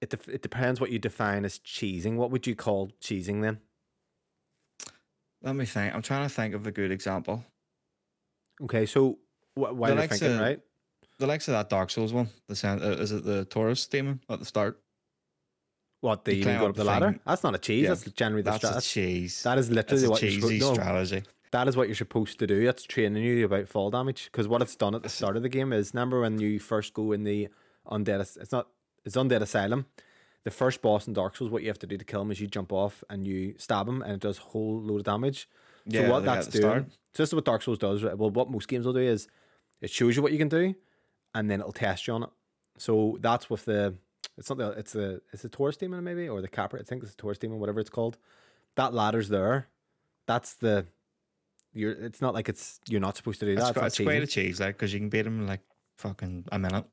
it 0.00 0.10
def- 0.10 0.28
it 0.28 0.42
depends 0.42 0.80
what 0.80 0.90
you 0.90 0.98
define 0.98 1.44
as 1.44 1.58
cheesing. 1.58 2.16
What 2.16 2.30
would 2.30 2.46
you 2.46 2.54
call 2.56 2.90
cheesing 3.02 3.42
then? 3.42 3.58
Let 5.42 5.56
me 5.56 5.64
think. 5.66 5.94
I'm 5.94 6.02
trying 6.02 6.28
to 6.28 6.34
think 6.34 6.54
of 6.54 6.66
a 6.66 6.72
good 6.72 6.90
example. 6.90 7.44
Okay, 8.62 8.86
so 8.86 9.18
wh- 9.54 9.72
while 9.74 9.90
you're 9.90 9.96
likes 9.98 10.18
thinking, 10.18 10.36
of- 10.36 10.42
right? 10.42 10.60
The 11.20 11.26
likes 11.26 11.46
of 11.48 11.52
that 11.52 11.68
Dark 11.68 11.90
Souls 11.90 12.12
one. 12.12 12.28
The 12.48 12.56
sen- 12.56 12.82
uh, 12.82 12.86
is 13.04 13.12
it 13.12 13.24
the 13.24 13.44
Taurus 13.44 13.86
demon 13.86 14.20
at 14.28 14.38
the 14.38 14.44
start? 14.44 14.80
What 16.00 16.24
the 16.24 16.34
You 16.34 16.44
you 16.44 16.50
up 16.50 16.74
the 16.74 16.82
the 16.82 16.84
ladder? 16.84 17.20
That's 17.26 17.42
not 17.42 17.54
a 17.54 17.58
cheese. 17.58 17.82
Yeah, 17.84 17.88
That's 17.90 18.04
generally 18.12 18.42
the 18.42 18.52
That's 18.52 18.64
strat. 18.64 18.78
a 18.78 18.80
cheese. 18.80 19.42
That 19.42 19.58
is 19.58 19.68
That's 19.68 19.76
literally 19.92 20.04
a 20.06 20.10
what 20.10 20.22
you're 20.22 20.30
cheesy 20.30 20.58
supposed. 20.60 20.78
No, 20.78 20.82
strategy. 20.82 21.22
that 21.52 21.68
is 21.68 21.76
what 21.76 21.88
you're 21.88 21.94
supposed 21.94 22.38
to 22.38 22.46
do. 22.46 22.66
It's 22.68 22.84
training 22.84 23.22
you 23.22 23.44
about 23.44 23.68
fall 23.68 23.90
damage 23.90 24.30
because 24.32 24.48
what 24.48 24.62
it's 24.62 24.74
done 24.76 24.94
at 24.94 25.02
the 25.02 25.10
start 25.10 25.36
of 25.36 25.42
the 25.42 25.50
game 25.50 25.74
is 25.74 25.92
remember 25.92 26.22
when 26.22 26.40
you 26.40 26.58
first 26.58 26.94
go 26.94 27.12
in 27.12 27.24
the 27.24 27.48
undead. 27.86 28.20
It's 28.40 28.50
not. 28.52 28.68
It's 29.04 29.16
undead 29.16 29.42
asylum. 29.42 29.84
The 30.44 30.50
first 30.50 30.80
boss 30.80 31.06
in 31.06 31.12
Dark 31.12 31.36
Souls, 31.36 31.50
what 31.50 31.60
you 31.62 31.68
have 31.68 31.78
to 31.80 31.86
do 31.86 31.98
to 31.98 32.04
kill 32.04 32.22
him 32.22 32.30
is 32.30 32.40
you 32.40 32.46
jump 32.46 32.72
off 32.72 33.04
and 33.10 33.26
you 33.26 33.54
stab 33.58 33.86
him, 33.86 34.00
and 34.00 34.12
it 34.12 34.20
does 34.20 34.38
a 34.38 34.42
whole 34.42 34.80
load 34.80 35.00
of 35.00 35.04
damage. 35.04 35.48
Yeah, 35.84 36.06
so 36.06 36.10
what 36.12 36.24
that's 36.24 36.46
doing, 36.46 36.62
start. 36.62 36.84
so 37.14 37.22
this 37.22 37.28
is 37.28 37.34
what 37.34 37.44
Dark 37.44 37.60
Souls 37.60 37.78
does. 37.78 38.02
Right? 38.02 38.16
Well, 38.16 38.30
what 38.30 38.50
most 38.50 38.66
games 38.68 38.86
will 38.86 38.94
do 38.94 39.00
is 39.00 39.28
it 39.82 39.90
shows 39.90 40.16
you 40.16 40.22
what 40.22 40.32
you 40.32 40.38
can 40.38 40.48
do, 40.48 40.74
and 41.34 41.50
then 41.50 41.60
it'll 41.60 41.72
test 41.72 42.06
you 42.06 42.14
on 42.14 42.22
it. 42.24 42.30
So 42.78 43.18
that's 43.20 43.48
with 43.50 43.64
the. 43.64 43.94
It's 44.38 44.48
not 44.48 44.58
the. 44.58 44.70
It's 44.70 44.92
the. 44.92 45.20
It's 45.32 45.42
the 45.42 45.48
Taurus 45.48 45.76
demon 45.76 46.02
maybe 46.04 46.28
or 46.28 46.40
the 46.40 46.48
Capra. 46.48 46.80
I 46.80 46.82
think 46.82 47.02
it's 47.02 47.12
the 47.12 47.20
Taurus 47.20 47.38
demon, 47.38 47.58
whatever 47.58 47.80
it's 47.80 47.90
called. 47.90 48.16
That 48.76 48.94
ladder's 48.94 49.28
there. 49.28 49.68
That's 50.26 50.54
the. 50.54 50.86
You're. 51.72 51.92
It's 51.92 52.20
not 52.22 52.34
like 52.34 52.48
it's. 52.48 52.80
You're 52.88 53.00
not 53.00 53.16
supposed 53.16 53.40
to 53.40 53.46
do 53.46 53.54
that. 53.56 53.60
It's, 53.60 53.68
It's 53.70 53.72
quite- 53.74 53.82
not 53.82 53.86
it's 53.86 54.00
quite 54.00 54.22
a 54.22 54.26
cheese, 54.26 54.60
like, 54.60 54.76
because 54.76 54.92
you 54.92 55.00
can 55.00 55.08
beat 55.08 55.26
him 55.26 55.46
like 55.46 55.60
fucking 55.98 56.46
a 56.52 56.58
minute. 56.58 56.84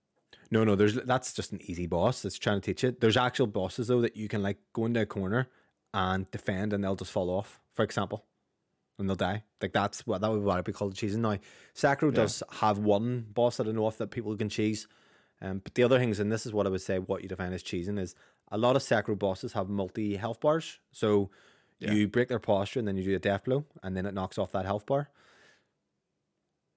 No, 0.52 0.64
no. 0.64 0.76
There's. 0.76 0.96
That's 0.96 1.34
just 1.34 1.52
an 1.52 1.62
easy 1.64 1.88
boss. 1.88 2.22
That's 2.22 2.38
trying 2.38 2.62
to 2.62 2.66
teach 2.66 2.84
it. 2.84 3.00
There's 3.00 3.18
actual 3.18 3.48
bosses 3.48 3.88
though 3.88 4.02
that 4.02 4.16
you 4.18 4.28
can 4.28 4.44
like 4.44 4.58
go 4.74 4.86
into 4.86 5.02
a 5.02 5.06
corner 5.06 5.48
and 5.94 6.30
defend, 6.32 6.74
and 6.74 6.84
they'll 6.84 6.96
just 6.96 7.12
fall 7.12 7.30
off. 7.30 7.60
For 7.74 7.84
example. 7.84 8.26
And 9.00 9.08
they'll 9.08 9.16
die. 9.16 9.44
Like 9.62 9.74
that's 9.74 10.08
what 10.08 10.22
that 10.22 10.32
would 10.32 10.40
be 10.40 10.46
what 10.46 10.58
I'd 10.58 10.64
be 10.64 10.72
called 10.74 10.96
cheesing. 10.96 11.18
Now, 11.18 11.38
Sekiro 11.76 12.14
does 12.14 12.42
have 12.52 12.80
one 12.80 13.26
boss 13.34 13.58
that 13.58 13.68
I 13.68 13.72
know 13.72 13.86
of 13.86 13.98
that 13.98 14.10
people 14.12 14.36
can 14.36 14.50
cheese. 14.50 14.88
Um, 15.40 15.60
but 15.64 15.76
the 15.76 15.84
other 15.84 16.00
things, 16.00 16.20
and 16.20 16.32
this 16.32 16.48
is 16.48 16.54
what 16.54 16.66
I 16.66 16.70
would 16.70 16.82
say, 16.82 16.98
what 16.98 17.22
you 17.22 17.30
define 17.30 17.54
as 17.54 17.62
cheesing 17.62 18.00
is 18.00 18.16
a 18.52 18.58
lot 18.58 18.76
of 18.76 18.82
Sekiro 18.82 19.18
bosses 19.18 19.54
have 19.54 19.70
multi 19.70 20.16
health 20.16 20.40
bars. 20.40 20.80
So 20.92 21.30
Yeah. 21.80 21.92
you 21.92 22.08
break 22.08 22.28
their 22.28 22.40
posture 22.40 22.80
and 22.80 22.88
then 22.88 22.98
you 22.98 23.04
do 23.04 23.16
a 23.16 23.20
death 23.20 23.44
blow, 23.44 23.66
and 23.84 23.96
then 23.96 24.08
it 24.08 24.16
knocks 24.16 24.40
off 24.40 24.52
that 24.54 24.66
health 24.66 24.88
bar. 24.88 25.12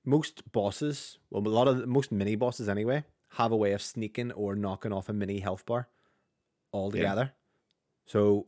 Most 0.05 0.51
bosses, 0.53 1.19
well, 1.31 1.47
a 1.47 1.49
lot 1.49 1.69
of 1.69 1.79
the, 1.79 1.87
most 1.87 2.11
mini 2.13 2.37
bosses 2.37 2.69
anyway, 2.69 3.05
have 3.35 3.53
a 3.53 3.57
way 3.57 3.73
of 3.73 3.81
sneaking 3.81 4.33
or 4.33 4.55
knocking 4.55 4.93
off 4.93 5.09
a 5.09 5.13
mini 5.15 5.41
health 5.41 5.65
bar 5.65 5.89
altogether. 6.73 7.33
So 8.07 8.47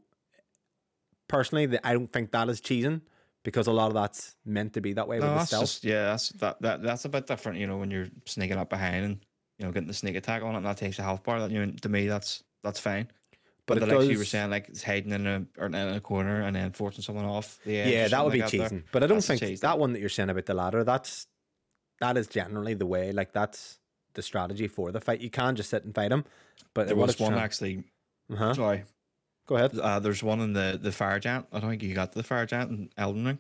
personally, 1.28 1.78
I 1.84 1.92
don't 1.94 2.12
think 2.12 2.32
that 2.32 2.48
is 2.48 2.60
cheesing 2.60 3.02
because 3.44 3.66
a 3.66 3.72
lot 3.72 3.88
of 3.88 3.94
that's 3.94 4.36
meant 4.44 4.72
to 4.74 4.80
be 4.80 4.92
that 4.94 5.08
way 5.08 5.18
No, 5.18 5.26
with 5.32 5.34
the 5.40 5.44
stealth. 5.46 5.62
just 5.64 5.84
yeah, 5.84 6.04
that's 6.06 6.28
that, 6.30 6.60
that 6.62 6.82
that's 6.82 7.04
a 7.04 7.08
bit 7.08 7.26
different, 7.26 7.58
you 7.58 7.66
know, 7.66 7.76
when 7.78 7.90
you're 7.90 8.08
sneaking 8.26 8.56
up 8.58 8.70
behind 8.70 9.04
and 9.04 9.26
you 9.58 9.66
know 9.66 9.72
getting 9.72 9.88
the 9.88 9.94
sneak 9.94 10.16
attack 10.16 10.42
on 10.42 10.54
it, 10.54 10.58
and 10.58 10.66
that 10.66 10.76
takes 10.76 10.98
a 10.98 11.02
health 11.02 11.22
bar. 11.24 11.40
That 11.40 11.50
you 11.50 11.64
know, 11.66 11.72
to 11.82 11.88
me, 11.88 12.06
that's 12.06 12.42
that's 12.62 12.78
fine. 12.80 13.08
But 13.66 13.78
But, 13.78 13.88
the 13.88 13.98
like 13.98 14.10
you 14.10 14.18
were 14.18 14.24
saying, 14.24 14.50
like 14.50 14.68
it's 14.68 14.82
hiding 14.82 15.12
in 15.12 15.26
a 15.26 15.44
or 15.58 15.66
in 15.66 15.74
a 15.74 16.00
corner 16.00 16.42
and 16.42 16.54
then 16.56 16.72
forcing 16.72 17.02
someone 17.02 17.24
off 17.24 17.60
yeah, 17.64 18.08
that 18.08 18.24
would 18.24 18.32
be 18.32 18.40
like 18.40 18.50
cheating. 18.50 18.68
there. 18.68 18.82
But 18.90 19.04
I 19.04 19.06
don't 19.06 19.18
That's 19.24 19.38
think 19.40 19.40
that 19.40 19.60
that. 19.60 19.78
one 19.78 19.92
that 19.92 20.00
you're 20.00 20.08
saying 20.08 20.30
about 20.30 20.46
the 20.46 20.54
ladder, 20.54 20.82
that's 20.82 21.28
that 22.00 22.16
is 22.16 22.26
generally 22.26 22.74
the 22.74 22.86
way. 22.86 23.12
Like 23.12 23.32
that's 23.32 23.78
the 24.14 24.22
strategy 24.22 24.66
for 24.66 24.90
the 24.90 25.00
fight. 25.00 25.20
You 25.20 25.30
can't 25.30 25.56
just 25.56 25.70
sit 25.70 25.84
and 25.84 25.94
fight 25.94 26.10
him. 26.10 26.24
But 26.74 26.88
There 26.88 26.96
was 26.96 27.18
one 27.20 27.30
trying- 27.32 27.42
actually. 27.44 27.84
Uh-huh. 28.32 28.54
Sorry, 28.54 28.82
Go 29.46 29.56
ahead. 29.56 29.78
uh, 29.78 29.98
there's 29.98 30.22
one 30.22 30.40
in 30.40 30.52
the 30.52 30.78
the 30.80 30.92
fire 30.92 31.18
giant. 31.18 31.46
I 31.52 31.60
don't 31.60 31.70
think 31.70 31.82
you 31.82 31.94
got 31.94 32.12
to 32.12 32.18
the 32.18 32.24
fire 32.24 32.46
giant 32.46 32.70
in 32.70 32.90
Elden 32.96 33.24
Ring. 33.24 33.38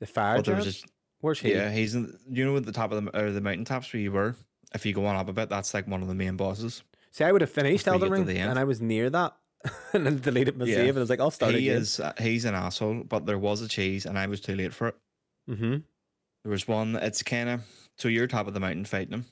The 0.00 0.06
fire 0.06 0.36
was 0.38 0.46
giant? 0.46 0.64
just 0.64 0.86
Where's 1.20 1.38
he? 1.40 1.52
yeah, 1.52 1.70
he's 1.70 1.94
in. 1.94 2.18
You 2.28 2.44
know, 2.44 2.56
at 2.56 2.66
the 2.66 2.72
top 2.72 2.90
of 2.92 3.04
the 3.04 3.16
or 3.18 3.30
the 3.30 3.40
mountain 3.40 3.64
tops 3.64 3.92
where 3.92 4.00
you 4.02 4.12
were. 4.12 4.34
If 4.74 4.86
you 4.86 4.92
go 4.94 5.04
on 5.06 5.16
up 5.16 5.28
a 5.28 5.32
bit, 5.32 5.48
that's 5.50 5.74
like 5.74 5.86
one 5.86 6.02
of 6.02 6.08
the 6.08 6.14
main 6.14 6.36
bosses. 6.36 6.82
See, 7.10 7.24
I 7.24 7.30
would 7.30 7.42
have 7.42 7.50
finished 7.50 7.86
Elden 7.86 8.10
Ring, 8.10 8.28
and 8.38 8.58
I 8.58 8.64
was 8.64 8.80
near 8.80 9.10
that, 9.10 9.36
and 9.92 10.06
then 10.06 10.18
deleted 10.18 10.56
my 10.56 10.64
Yeah. 10.64 10.76
save, 10.76 10.88
and 10.90 10.98
I 10.98 11.00
was 11.00 11.10
like, 11.10 11.20
I'll 11.20 11.30
start 11.30 11.52
he 11.54 11.68
again. 11.68 11.82
is 11.82 12.00
uh, 12.00 12.14
he's 12.18 12.46
an 12.46 12.54
asshole, 12.54 13.04
but 13.04 13.26
there 13.26 13.38
was 13.38 13.60
a 13.60 13.68
cheese, 13.68 14.06
and 14.06 14.18
I 14.18 14.26
was 14.26 14.40
too 14.40 14.56
late 14.56 14.72
for 14.72 14.88
it. 14.88 14.96
Mm-hmm. 15.50 15.76
There 16.44 16.50
was 16.50 16.66
one. 16.66 16.96
It's 16.96 17.22
kind 17.22 17.50
of 17.50 17.62
so 17.98 18.08
you're 18.08 18.26
top 18.26 18.48
of 18.48 18.54
the 18.54 18.60
mountain 18.60 18.86
fighting 18.86 19.12
him. 19.12 19.26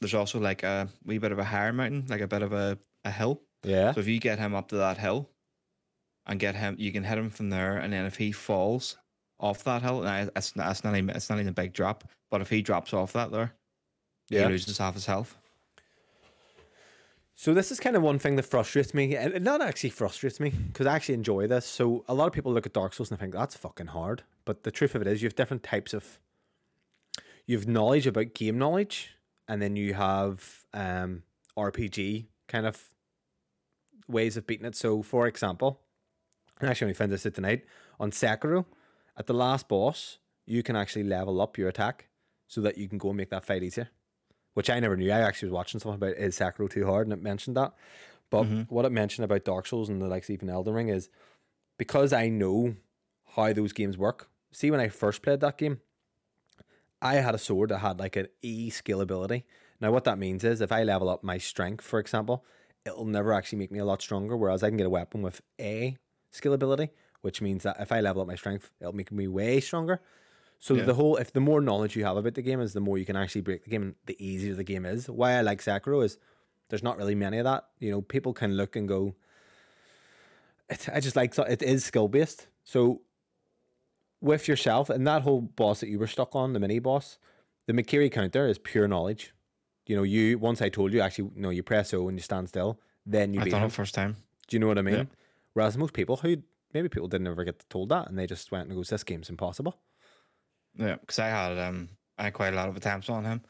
There's 0.00 0.14
also 0.14 0.38
like 0.38 0.62
a 0.62 0.88
wee 1.06 1.16
bit 1.18 1.32
of 1.32 1.38
a 1.38 1.44
higher 1.44 1.72
mountain, 1.72 2.04
like 2.08 2.20
a 2.20 2.28
bit 2.28 2.42
of 2.42 2.52
a, 2.52 2.78
a 3.04 3.10
hill. 3.10 3.40
Yeah. 3.62 3.92
So 3.92 4.00
if 4.00 4.06
you 4.06 4.18
get 4.20 4.38
him 4.38 4.54
up 4.54 4.68
to 4.68 4.76
that 4.76 4.98
hill, 4.98 5.28
and 6.26 6.40
get 6.40 6.56
him, 6.56 6.74
you 6.78 6.90
can 6.92 7.04
hit 7.04 7.18
him 7.18 7.30
from 7.30 7.50
there, 7.50 7.76
and 7.78 7.92
then 7.92 8.04
if 8.04 8.16
he 8.16 8.32
falls 8.32 8.96
off 9.38 9.62
that 9.64 9.82
hill, 9.82 10.00
now 10.00 10.28
it's 10.34 10.56
not, 10.56 10.70
it's 10.70 10.82
not 10.82 10.96
even 10.96 11.10
it's 11.10 11.30
not 11.30 11.36
even 11.36 11.48
a 11.48 11.52
big 11.52 11.72
drop, 11.72 12.04
but 12.30 12.40
if 12.40 12.50
he 12.50 12.62
drops 12.62 12.92
off 12.92 13.12
that 13.12 13.30
there, 13.30 13.52
Yeah. 14.28 14.42
he 14.42 14.46
loses 14.48 14.78
half 14.78 14.94
his 14.94 15.06
health. 15.06 15.36
So 17.38 17.52
this 17.52 17.70
is 17.70 17.78
kind 17.78 17.94
of 17.96 18.02
one 18.02 18.18
thing 18.18 18.36
that 18.36 18.44
frustrates 18.46 18.94
me, 18.94 19.14
and 19.14 19.34
it 19.34 19.42
not 19.42 19.60
actually 19.60 19.90
frustrates 19.90 20.40
me 20.40 20.48
because 20.50 20.86
I 20.86 20.96
actually 20.96 21.16
enjoy 21.16 21.46
this. 21.46 21.66
So 21.66 22.02
a 22.08 22.14
lot 22.14 22.26
of 22.26 22.32
people 22.32 22.52
look 22.52 22.64
at 22.66 22.72
Dark 22.72 22.94
Souls 22.94 23.10
and 23.10 23.20
think 23.20 23.34
that's 23.34 23.54
fucking 23.54 23.88
hard, 23.88 24.22
but 24.46 24.62
the 24.62 24.70
truth 24.70 24.94
of 24.94 25.02
it 25.02 25.06
is, 25.06 25.22
you 25.22 25.26
have 25.26 25.36
different 25.36 25.62
types 25.62 25.92
of. 25.92 26.18
You 27.46 27.56
have 27.56 27.68
knowledge 27.68 28.06
about 28.08 28.34
game 28.34 28.58
knowledge, 28.58 29.10
and 29.46 29.60
then 29.62 29.76
you 29.76 29.94
have 29.94 30.64
um, 30.74 31.22
RPG 31.56 32.24
kind 32.48 32.66
of 32.66 32.82
ways 34.08 34.36
of 34.36 34.46
beating 34.46 34.66
it. 34.66 34.76
So, 34.76 35.02
for 35.02 35.26
example, 35.26 35.80
I 36.60 36.66
actually 36.66 36.86
only 36.86 36.94
found 36.94 37.12
this 37.12 37.26
out 37.26 37.34
tonight 37.34 37.64
on 38.00 38.10
Sekiro. 38.10 38.66
At 39.16 39.26
the 39.26 39.34
last 39.34 39.68
boss, 39.68 40.18
you 40.44 40.62
can 40.62 40.76
actually 40.76 41.04
level 41.04 41.40
up 41.40 41.58
your 41.58 41.68
attack 41.68 42.08
so 42.48 42.60
that 42.60 42.78
you 42.78 42.88
can 42.88 42.98
go 42.98 43.08
and 43.08 43.16
make 43.16 43.30
that 43.30 43.44
fight 43.44 43.62
easier 43.62 43.90
which 44.56 44.70
I 44.70 44.80
never 44.80 44.96
knew. 44.96 45.12
I 45.12 45.20
actually 45.20 45.48
was 45.48 45.52
watching 45.52 45.80
something 45.80 45.96
about 45.96 46.16
is 46.16 46.38
Sekiro 46.38 46.70
too 46.70 46.86
hard, 46.86 47.06
and 47.06 47.12
it 47.12 47.22
mentioned 47.22 47.58
that. 47.58 47.74
But 48.30 48.44
mm-hmm. 48.44 48.74
what 48.74 48.86
it 48.86 48.90
mentioned 48.90 49.26
about 49.26 49.44
Dark 49.44 49.66
Souls 49.66 49.90
and 49.90 50.00
the 50.00 50.06
likes 50.06 50.30
of 50.30 50.32
even 50.32 50.48
Elden 50.48 50.72
Ring 50.72 50.88
is 50.88 51.10
because 51.76 52.14
I 52.14 52.30
know 52.30 52.74
how 53.34 53.52
those 53.52 53.74
games 53.74 53.98
work. 53.98 54.30
See, 54.52 54.70
when 54.70 54.80
I 54.80 54.88
first 54.88 55.20
played 55.20 55.40
that 55.40 55.58
game, 55.58 55.82
I 57.02 57.16
had 57.16 57.34
a 57.34 57.38
sword 57.38 57.68
that 57.68 57.80
had 57.80 57.98
like 57.98 58.16
an 58.16 58.28
E 58.40 58.70
skill 58.70 59.02
ability. 59.02 59.44
Now, 59.78 59.92
what 59.92 60.04
that 60.04 60.18
means 60.18 60.42
is 60.42 60.62
if 60.62 60.72
I 60.72 60.84
level 60.84 61.10
up 61.10 61.22
my 61.22 61.36
strength, 61.36 61.84
for 61.84 61.98
example, 61.98 62.42
it'll 62.86 63.04
never 63.04 63.32
actually 63.32 63.58
make 63.58 63.70
me 63.72 63.78
a 63.78 63.84
lot 63.84 64.00
stronger. 64.00 64.36
Whereas 64.36 64.62
I 64.62 64.68
can 64.68 64.76
get 64.76 64.86
a 64.86 64.90
weapon 64.90 65.20
with 65.22 65.42
A 65.60 65.96
skill 66.30 66.52
ability, 66.52 66.90
which 67.22 67.42
means 67.42 67.64
that 67.64 67.76
if 67.80 67.90
I 67.92 68.00
level 68.00 68.22
up 68.22 68.28
my 68.28 68.36
strength, 68.36 68.70
it'll 68.80 68.92
make 68.94 69.10
me 69.12 69.26
way 69.26 69.60
stronger. 69.60 70.00
So 70.58 70.74
Yeah. 70.74 70.84
the 70.84 70.94
whole, 70.94 71.16
if 71.16 71.32
the 71.32 71.40
more 71.40 71.60
knowledge 71.60 71.96
you 71.96 72.04
have 72.04 72.16
about 72.16 72.34
the 72.34 72.42
game 72.42 72.60
is, 72.60 72.72
the 72.72 72.80
more 72.80 72.96
you 72.96 73.04
can 73.04 73.16
actually 73.16 73.42
break 73.42 73.64
the 73.64 73.70
game, 73.70 73.82
and 73.82 73.94
the 74.06 74.16
easier 74.24 74.54
the 74.54 74.64
game 74.64 74.86
is. 74.86 75.08
Why 75.10 75.32
I 75.32 75.42
like 75.42 75.60
Sekiro 75.60 76.02
is 76.04 76.18
there's 76.68 76.82
not 76.82 76.96
really 76.96 77.14
many 77.14 77.38
of 77.38 77.44
that. 77.44 77.68
You 77.78 77.90
know, 77.90 78.00
people 78.02 78.32
can 78.32 78.56
look 78.56 78.74
and 78.76 78.88
go. 78.88 79.14
I 80.92 81.00
just 81.00 81.14
like 81.16 81.34
so- 81.34 81.44
it 81.44 81.62
is 81.62 81.84
skill 81.84 82.08
based. 82.08 82.48
So 82.64 83.02
with 84.20 84.48
yourself 84.48 84.90
and 84.90 85.06
that 85.06 85.22
whole 85.22 85.40
boss 85.42 85.80
that 85.80 85.88
you 85.88 85.98
were 85.98 86.06
stuck 86.08 86.34
on, 86.34 86.52
the 86.54 86.58
mini 86.60 86.78
boss, 86.80 87.18
the 87.66 87.72
Mikiri 87.72 88.10
counter 88.10 88.48
is 88.48 88.58
pure 88.58 88.88
knowledge. 88.88 89.32
You 89.86 89.96
know, 89.96 90.02
you 90.02 90.38
once 90.38 90.60
I 90.62 90.68
told 90.68 90.92
you 90.92 91.00
actually, 91.00 91.30
no, 91.36 91.50
you 91.50 91.62
press 91.62 91.94
O 91.94 92.08
and 92.08 92.18
you 92.18 92.22
stand 92.22 92.48
still, 92.48 92.80
then 93.04 93.32
you 93.34 93.40
I 93.40 93.44
beat 93.44 93.50
done 93.50 93.62
him. 93.62 93.66
it 93.68 93.72
first 93.72 93.94
time. 93.94 94.16
Do 94.48 94.56
you 94.56 94.60
know 94.60 94.66
what 94.66 94.78
I 94.78 94.82
mean? 94.82 94.94
Yeah. 94.96 95.04
Whereas 95.54 95.76
most 95.76 95.92
people 95.92 96.16
who 96.16 96.36
maybe 96.74 96.88
people 96.88 97.08
didn't 97.08 97.26
ever 97.26 97.44
get 97.44 97.68
told 97.70 97.88
that 97.90 98.08
and 98.08 98.18
they 98.18 98.26
just 98.26 98.50
went 98.52 98.68
and 98.68 98.76
goes, 98.76 98.88
this 98.88 99.04
game's 99.04 99.30
impossible. 99.30 99.78
Yeah, 100.76 100.96
because 100.96 101.18
I 101.18 101.28
had 101.28 101.58
um 101.58 101.88
I 102.18 102.24
had 102.24 102.32
quite 102.34 102.52
a 102.52 102.56
lot 102.56 102.68
of 102.68 102.76
attempts 102.76 103.08
on 103.08 103.24
him. 103.24 103.42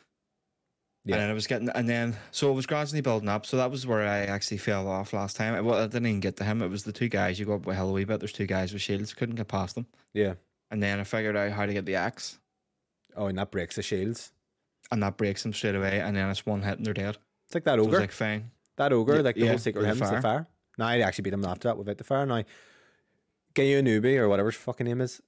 Yeah. 1.05 1.15
And 1.15 1.23
then 1.23 1.31
I 1.31 1.35
was 1.35 1.47
getting, 1.47 1.69
and 1.71 1.89
then 1.89 2.17
so 2.33 2.51
it 2.51 2.55
was 2.55 2.67
gradually 2.67 3.01
building 3.01 3.29
up. 3.29 3.47
So 3.47 3.57
that 3.59 3.71
was 3.71 3.87
where 3.87 4.03
I 4.07 4.19
actually 4.25 4.57
fell 4.59 4.89
off 4.89 5.13
last 5.13 5.37
time. 5.37 5.55
I, 5.55 5.61
well, 5.61 5.79
I 5.81 5.87
didn't 5.87 6.07
even 6.07 6.21
get 6.21 6.37
to 6.39 6.45
him. 6.45 6.63
It 6.63 6.69
was 6.69 6.83
the 6.83 6.93
two 6.93 7.09
guys. 7.09 7.39
You 7.39 7.47
go 7.47 7.55
up 7.55 7.65
with 7.67 7.77
hell 7.77 7.89
a 7.91 7.93
wee 7.93 8.05
bit. 8.05 8.19
There's 8.19 8.33
two 8.33 8.47
guys 8.47 8.73
with 8.73 8.83
shields. 8.83 9.15
Couldn't 9.15 9.37
get 9.37 9.47
past 9.47 9.77
them. 9.77 9.87
Yeah. 10.15 10.35
And 10.73 10.83
then 10.83 10.99
I 10.99 11.05
figured 11.05 11.37
out 11.37 11.53
how 11.53 11.65
to 11.65 11.73
get 11.73 11.87
the 11.87 11.95
axe, 11.95 12.41
Oh, 13.17 13.27
and 13.27 13.39
that 13.39 13.53
breaks 13.53 13.77
the 13.77 13.83
shields. 13.83 14.33
And 14.93 15.03
that 15.03 15.17
breaks 15.17 15.43
them 15.43 15.53
straight 15.53 15.75
away. 15.75 16.01
And 16.01 16.17
then 16.17 16.29
it's 16.31 16.47
one 16.47 16.63
hit 16.63 16.79
and 16.79 16.87
they're 16.87 16.95
dead. 16.95 17.17
It's 17.47 17.55
like 17.55 17.65
that 17.65 17.79
So 17.79 17.85
ogre. 17.87 18.01
like 18.01 18.13
fine. 18.13 18.51
that 18.77 18.93
ogre, 18.93 19.17
Yeah, 19.17 19.21
like 19.23 19.35
the 19.37 19.43
yeah, 19.43 19.49
whole 19.51 19.59
secret 19.59 19.85
him 19.85 19.99
the 19.99 20.05
is 20.05 20.11
the 20.11 20.21
fire. 20.21 20.23
fire. 20.23 20.47
Now 20.79 20.87
I 20.89 20.99
actually 21.01 21.23
beat 21.23 21.33
him 21.35 21.45
after 21.45 21.69
that 21.69 21.79
without 21.79 21.99
the 21.99 22.05
fire. 22.05 22.27
Now 22.27 22.43
get 23.55 23.65
you 23.65 23.79
a 23.79 23.83
newbie 23.83 24.17
or 24.19 24.29
whatever 24.29 24.51
his 24.51 24.61
fucking 24.61 24.87
name 24.87 25.01
is. 25.01 25.21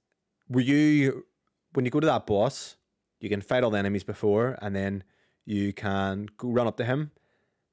Were 0.49 0.61
you 0.61 1.25
when 1.73 1.85
you 1.85 1.91
go 1.91 2.01
to 2.01 2.07
that 2.07 2.27
boss, 2.27 2.77
you 3.21 3.29
can 3.29 3.41
fight 3.41 3.63
all 3.65 3.71
the 3.71 3.79
enemies 3.79 4.05
before 4.05 4.59
and 4.63 4.75
then 4.77 5.05
you 5.45 5.73
can 5.73 6.29
go 6.37 6.49
run 6.49 6.67
up 6.67 6.77
to 6.77 6.85
him, 6.85 7.11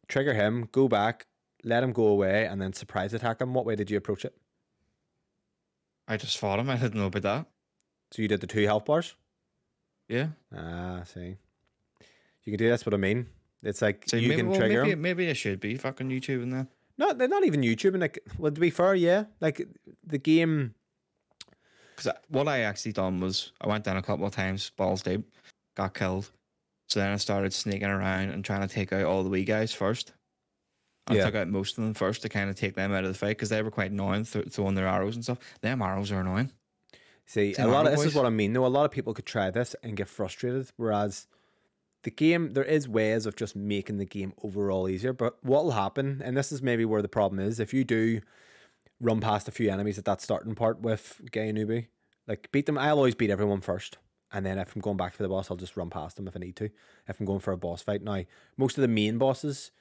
trigger 0.08 0.34
him, 0.34 0.70
go 0.72 0.88
back, 0.88 1.26
let 1.64 1.84
him 1.84 1.92
go 1.92 2.08
away, 2.08 2.46
and 2.46 2.62
then 2.62 2.72
surprise 2.74 3.14
attack 3.14 3.42
him. 3.42 3.54
What 3.54 3.66
way 3.66 3.76
did 3.76 3.90
you 3.92 3.98
approach 3.98 4.24
it? 4.26 4.36
I 6.08 6.18
just 6.18 6.38
fought 6.38 6.60
him. 6.60 6.70
I 6.70 6.78
didn't 6.78 6.96
know 7.00 7.08
about 7.08 7.24
that. 7.24 7.46
So 8.12 8.22
you 8.22 8.28
did 8.28 8.40
the 8.42 8.48
two 8.48 8.64
health 8.66 8.86
bars? 8.86 9.16
Yeah. 10.08 10.28
Ah, 10.56 11.02
see. 11.04 11.38
You 12.46 12.52
can 12.52 12.58
do 12.60 12.70
that's 12.70 12.86
what 12.86 12.94
I 12.94 12.98
mean. 12.98 13.28
It's 13.64 13.82
like 13.82 14.04
So 14.08 14.18
you 14.18 14.30
maybe, 14.30 14.42
can 14.42 14.50
well, 14.50 14.60
trigger 14.60 14.82
maybe, 14.84 14.92
him. 14.94 15.02
maybe 15.02 15.30
I 15.30 15.34
should 15.34 15.60
be 15.60 15.76
fucking 15.76 16.10
YouTubing 16.10 16.52
then. 16.52 16.68
No, 16.98 17.12
they're 17.14 17.28
not 17.28 17.44
even 17.44 17.62
YouTube. 17.62 17.90
And 17.94 18.00
like, 18.02 18.20
well, 18.38 18.52
to 18.52 18.62
be 18.62 18.70
fair, 18.70 18.96
yeah, 18.96 19.26
like 19.42 19.68
the 20.06 20.18
game. 20.18 20.76
Because 21.96 22.14
what 22.30 22.48
I 22.48 22.60
actually 22.62 22.92
done 22.94 23.20
was 23.20 23.52
I 23.62 23.68
went 23.68 23.84
down 23.84 23.98
a 23.98 24.02
couple 24.02 24.26
of 24.26 24.34
times, 24.34 24.70
balls 24.78 25.02
deep, 25.02 25.24
got 25.76 25.94
killed. 25.94 26.30
So 26.88 27.00
then 27.00 27.12
I 27.12 27.16
started 27.18 27.54
sneaking 27.54 27.88
around 27.88 28.30
and 28.30 28.46
trying 28.46 28.62
to 28.68 28.74
take 28.74 28.94
out 28.94 29.04
all 29.06 29.24
the 29.24 29.30
wee 29.30 29.44
guys 29.46 29.74
first. 29.74 30.14
I 31.08 31.16
Yeah. 31.16 31.26
took 31.26 31.36
out 31.36 31.48
most 31.48 31.78
of 31.78 31.84
them 31.84 31.94
first 31.94 32.22
to 32.24 32.30
kind 32.30 32.50
of 32.50 32.56
take 32.56 32.76
them 32.76 32.92
out 32.92 33.04
of 33.04 33.12
the 33.12 33.18
fight 33.18 33.30
because 33.38 33.50
they 33.50 33.62
were 33.62 33.72
quite 33.72 33.92
annoying 33.92 34.26
th- 34.26 34.50
throwing 34.52 34.76
their 34.76 34.88
arrows 34.88 35.16
and 35.16 35.24
stuff. 35.24 35.40
Them 35.62 35.82
arrows 35.82 36.12
are 36.12 36.20
annoying. 36.20 36.52
See, 37.28 37.56
a 37.58 37.66
lot 37.68 37.82
of 37.82 37.94
Arrow 37.94 37.98
this 37.98 38.06
is 38.06 38.16
what 38.16 38.26
I 38.26 38.30
mean. 38.30 38.54
Though 38.54 38.66
a 38.66 38.68
lot 38.68 38.86
of 38.86 38.92
people 38.92 39.14
could 39.16 39.26
try 39.26 39.50
this 39.50 39.76
and 39.82 39.98
get 39.98 40.08
frustrated, 40.08 40.72
whereas 40.78 41.26
the 42.06 42.12
game 42.12 42.54
there 42.54 42.64
is 42.64 42.88
ways 42.88 43.26
of 43.26 43.36
just 43.36 43.56
making 43.56 43.98
the 43.98 44.06
game 44.06 44.34
overall 44.44 44.88
easier. 44.88 45.12
But 45.12 45.38
what 45.44 45.64
will 45.66 45.72
happen, 45.72 46.22
and 46.24 46.38
this 46.38 46.52
is 46.52 46.62
maybe 46.62 46.86
where 46.86 47.02
the 47.02 47.10
problem 47.10 47.40
is, 47.40 47.60
if 47.60 47.74
you 47.74 47.84
do 47.84 48.22
run 49.02 49.20
past 49.20 49.48
a 49.48 49.52
few 49.52 49.70
enemies 49.70 49.98
at 49.98 50.06
that 50.06 50.22
starting 50.22 50.56
part 50.56 50.80
with 50.80 51.20
Gyoubu, 51.32 51.88
like 52.28 52.50
beat 52.52 52.66
them. 52.66 52.78
I'll 52.78 52.98
always 52.98 53.16
beat 53.16 53.30
everyone 53.30 53.60
first, 53.62 53.98
and 54.32 54.46
then 54.46 54.58
if 54.58 54.74
I'm 54.76 54.82
going 54.82 54.98
back 54.98 55.14
for 55.14 55.24
the 55.24 55.30
boss, 55.30 55.52
I'll 55.52 55.58
just 55.58 55.76
run 55.76 55.90
past 55.90 56.16
them 56.16 56.28
if 56.28 56.36
I 56.36 56.40
need 56.40 56.56
to. 56.58 56.70
If 57.08 57.20
I'm 57.20 57.26
going 57.26 57.40
for 57.42 57.52
a 57.52 57.58
boss 57.58 57.82
fight, 57.82 58.02
now 58.02 58.24
most 58.58 58.78
of 58.78 58.82
the 58.84 58.88
main 58.88 59.18
bosses, 59.18 59.72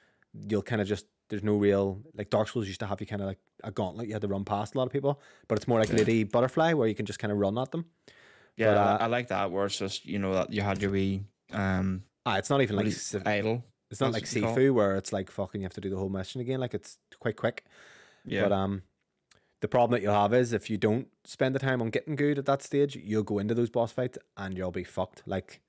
you'll 0.47 0.61
kind 0.61 0.81
of 0.81 0.87
just 0.87 1.05
there's 1.29 1.43
no 1.43 1.55
real 1.55 2.01
like 2.15 2.29
Dark 2.29 2.47
Souls 2.49 2.67
used 2.67 2.79
to 2.81 2.85
have 2.87 2.99
you 3.01 3.07
kind 3.07 3.21
of 3.21 3.27
like 3.27 3.39
a 3.63 3.71
gauntlet 3.71 4.07
you 4.07 4.13
had 4.13 4.21
to 4.21 4.27
run 4.27 4.43
past 4.45 4.75
a 4.75 4.77
lot 4.77 4.85
of 4.87 4.91
people, 4.93 5.21
but 5.47 5.57
it's 5.57 5.67
more 5.67 5.79
like 5.79 5.89
Lady 5.93 6.23
Butterfly 6.23 6.73
where 6.73 6.87
you 6.87 6.95
can 6.95 7.05
just 7.05 7.19
kind 7.19 7.31
of 7.31 7.37
run 7.37 7.57
at 7.57 7.71
them. 7.71 7.85
Yeah, 8.57 8.73
But, 8.73 8.77
I- 8.77 8.91
uh, 8.93 8.97
I 9.01 9.05
like 9.07 9.27
that 9.29 9.51
where 9.51 9.65
it's 9.65 9.77
just 9.77 10.05
you 10.05 10.17
know 10.19 10.33
that 10.33 10.51
you 10.51 10.61
had 10.61 10.81
your 10.81 10.91
wee 10.91 11.23
um 11.51 12.03
Ah, 12.25 12.37
it's 12.37 12.49
not 12.49 12.61
even 12.61 12.75
like 12.75 12.91
si- 12.91 13.19
idol. 13.25 13.63
it's 13.91 14.01
not 14.01 14.11
like? 14.13 14.23
Sifu 14.23 14.73
where 14.73 14.95
it's 14.95 15.13
like 15.13 15.29
fucking 15.29 15.61
you 15.61 15.65
have 15.65 15.73
to 15.73 15.81
do 15.81 15.89
the 15.89 15.97
whole 15.97 16.09
mission 16.09 16.41
again. 16.41 16.59
Like 16.59 16.73
it's 16.73 16.97
quite 17.19 17.35
quick. 17.35 17.63
Yeah, 18.25 18.43
But 18.43 18.51
um, 18.53 18.81
the 19.61 19.67
problem 19.67 19.91
that 19.97 20.03
you'll 20.03 20.13
have 20.19 20.33
is 20.33 20.51
if 20.53 20.69
you 20.69 20.77
don't 20.77 21.07
spend 21.23 21.53
the 21.53 21.59
time 21.59 21.81
on 21.81 21.89
getting 21.91 22.15
good 22.15 22.39
at 22.39 22.45
that 22.45 22.63
stage, 22.63 22.95
you'll 22.95 23.23
go 23.23 23.37
into 23.39 23.53
those 23.53 23.69
boss 23.69 23.91
fights 23.91 24.17
and 24.37 24.57
you'll 24.57 24.71
be 24.71 24.83
fucked. 24.83 25.21
Like 25.27 25.61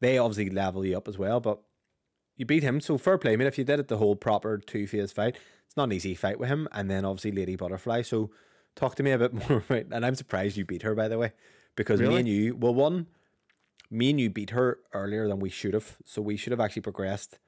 they 0.00 0.16
obviously 0.16 0.48
level 0.50 0.84
you 0.86 0.96
up 0.96 1.08
as 1.08 1.18
well, 1.18 1.40
but 1.40 1.60
you 2.36 2.46
beat 2.46 2.62
him. 2.62 2.80
So 2.80 2.96
fair 2.96 3.18
play, 3.18 3.36
mate. 3.36 3.46
If 3.46 3.58
you 3.58 3.64
did 3.64 3.80
it 3.80 3.88
the 3.88 3.98
whole 3.98 4.16
proper 4.16 4.56
two 4.58 4.86
phase 4.86 5.12
fight, 5.12 5.36
it's 5.66 5.76
not 5.76 5.84
an 5.84 5.92
easy 5.92 6.14
fight 6.14 6.38
with 6.38 6.48
him. 6.48 6.68
And 6.72 6.90
then 6.90 7.04
obviously 7.04 7.32
Lady 7.32 7.56
Butterfly. 7.56 8.02
So 8.02 8.30
talk 8.76 8.94
to 8.94 9.02
me 9.02 9.10
a 9.10 9.18
bit 9.18 9.34
more 9.48 9.58
about. 9.68 9.86
And 9.90 10.06
I'm 10.06 10.14
surprised 10.14 10.56
you 10.56 10.64
beat 10.64 10.82
her 10.82 10.94
by 10.94 11.08
the 11.08 11.18
way, 11.18 11.32
because 11.76 12.00
me 12.00 12.16
and 12.16 12.28
you, 12.28 12.56
well, 12.56 12.74
one, 12.74 13.06
me 13.90 14.10
and 14.10 14.20
you 14.20 14.30
beat 14.30 14.50
her 14.50 14.80
earlier 14.92 15.28
than 15.28 15.40
we 15.40 15.50
should 15.50 15.74
have. 15.74 15.96
So 16.04 16.22
we 16.22 16.36
should 16.36 16.50
have 16.52 16.60
actually 16.60 16.82
progressed 16.82 17.38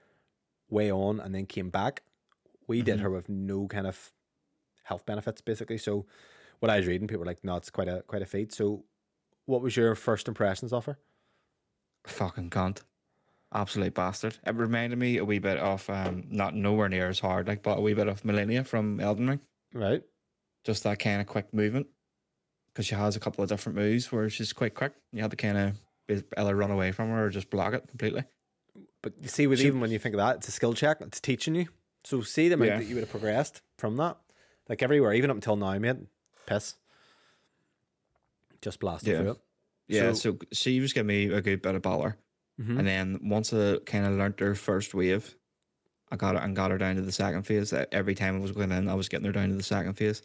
way 0.70 0.90
on 0.92 1.20
and 1.20 1.34
then 1.34 1.46
came 1.46 1.70
back. 1.70 2.02
We 2.66 2.82
did 2.82 2.98
Mhm. 2.98 3.02
her 3.02 3.10
with 3.10 3.28
no 3.28 3.66
kind 3.68 3.86
of 3.86 4.12
health 4.84 5.06
benefits 5.06 5.40
basically. 5.40 5.78
So 5.78 6.06
what 6.60 6.70
I 6.70 6.78
was 6.78 6.86
reading, 6.86 7.08
people 7.08 7.20
were 7.20 7.26
like, 7.26 7.44
no, 7.44 7.56
it's 7.56 7.70
quite 7.70 7.88
a 7.88 8.02
quite 8.06 8.22
a 8.22 8.26
feat. 8.26 8.52
So 8.52 8.84
what 9.46 9.62
was 9.62 9.76
your 9.76 9.94
first 9.94 10.28
impressions 10.28 10.72
of 10.72 10.86
her? 10.86 10.98
fucking 12.06 12.50
cunt, 12.50 12.82
absolute 13.52 13.94
bastard. 13.94 14.38
It 14.46 14.54
reminded 14.54 14.98
me 14.98 15.18
a 15.18 15.24
wee 15.24 15.38
bit 15.38 15.58
of 15.58 15.88
um 15.90 16.24
not 16.30 16.54
nowhere 16.54 16.88
near 16.88 17.08
as 17.08 17.20
hard 17.20 17.48
like, 17.48 17.62
but 17.62 17.78
a 17.78 17.80
wee 17.80 17.94
bit 17.94 18.08
of 18.08 18.22
Malenia 18.22 18.66
from 18.66 19.00
Elden 19.00 19.28
Ring. 19.28 19.40
Right. 19.72 20.02
Just 20.64 20.82
that 20.84 20.98
kind 20.98 21.20
of 21.20 21.26
quick 21.26 21.52
movement 21.54 21.88
because 22.68 22.86
she 22.86 22.94
has 22.94 23.16
a 23.16 23.20
couple 23.20 23.42
of 23.42 23.48
different 23.50 23.76
moves 23.76 24.12
where 24.12 24.28
she's 24.30 24.52
quite 24.52 24.74
quick. 24.74 24.94
You 25.12 25.22
have 25.22 25.30
to 25.30 25.36
kind 25.36 25.58
of 25.58 25.80
either 26.36 26.56
run 26.56 26.70
away 26.70 26.92
from 26.92 27.08
her 27.10 27.26
or 27.26 27.30
just 27.30 27.50
block 27.50 27.74
it 27.74 27.86
completely. 27.88 28.24
But 29.02 29.14
you 29.22 29.28
see, 29.28 29.46
with 29.46 29.60
She- 29.60 29.66
even 29.66 29.80
when 29.80 29.90
you 29.90 29.98
think 29.98 30.14
of 30.14 30.18
that, 30.18 30.36
it's 30.36 30.48
a 30.48 30.52
skill 30.52 30.74
check. 30.74 31.00
It's 31.00 31.20
teaching 31.20 31.54
you. 31.54 31.66
So 32.04 32.20
see 32.22 32.48
the 32.48 32.54
amount 32.54 32.70
Yeah. 32.70 32.78
that 32.78 32.84
you 32.86 32.94
would 32.96 33.02
have 33.04 33.10
progressed 33.10 33.62
from 33.78 33.96
that, 33.96 34.16
like 34.68 34.82
everywhere, 34.82 35.12
even 35.14 35.30
up 35.30 35.36
until 35.36 35.56
now, 35.56 35.78
mate. 35.78 35.96
Piss. 36.46 36.74
Just 38.62 38.80
blasting 38.80 39.12
Yeah. 39.12 39.18
through 39.20 39.30
it. 39.32 39.38
Yeah, 39.88 40.12
So- 40.12 40.32
so, 40.32 40.38
she 40.52 40.80
was 40.80 40.92
giving 40.92 41.06
me 41.08 41.26
a 41.32 41.40
good 41.40 41.62
bit 41.62 41.74
of 41.74 41.82
baller. 41.82 42.14
Mhm. 42.60 42.78
And 42.78 42.86
then 42.86 43.28
once 43.28 43.52
I 43.52 43.78
kind 43.86 44.04
of 44.06 44.12
learnt 44.12 44.38
her 44.40 44.54
first 44.54 44.94
wave, 44.94 45.34
I 46.12 46.16
got 46.16 46.34
her 46.36 46.40
and 46.42 46.54
got 46.54 46.70
her 46.70 46.78
down 46.78 46.96
to 46.96 47.02
the 47.02 47.12
second 47.12 47.44
phase. 47.44 47.70
That 47.70 47.88
every 47.92 48.14
time 48.14 48.36
I 48.36 48.38
was 48.40 48.52
going 48.52 48.70
in, 48.72 48.88
I 48.88 48.94
was 48.94 49.08
getting 49.08 49.26
her 49.26 49.32
down 49.32 49.48
to 49.48 49.54
the 49.54 49.62
second 49.62 49.94
phase, 49.94 50.22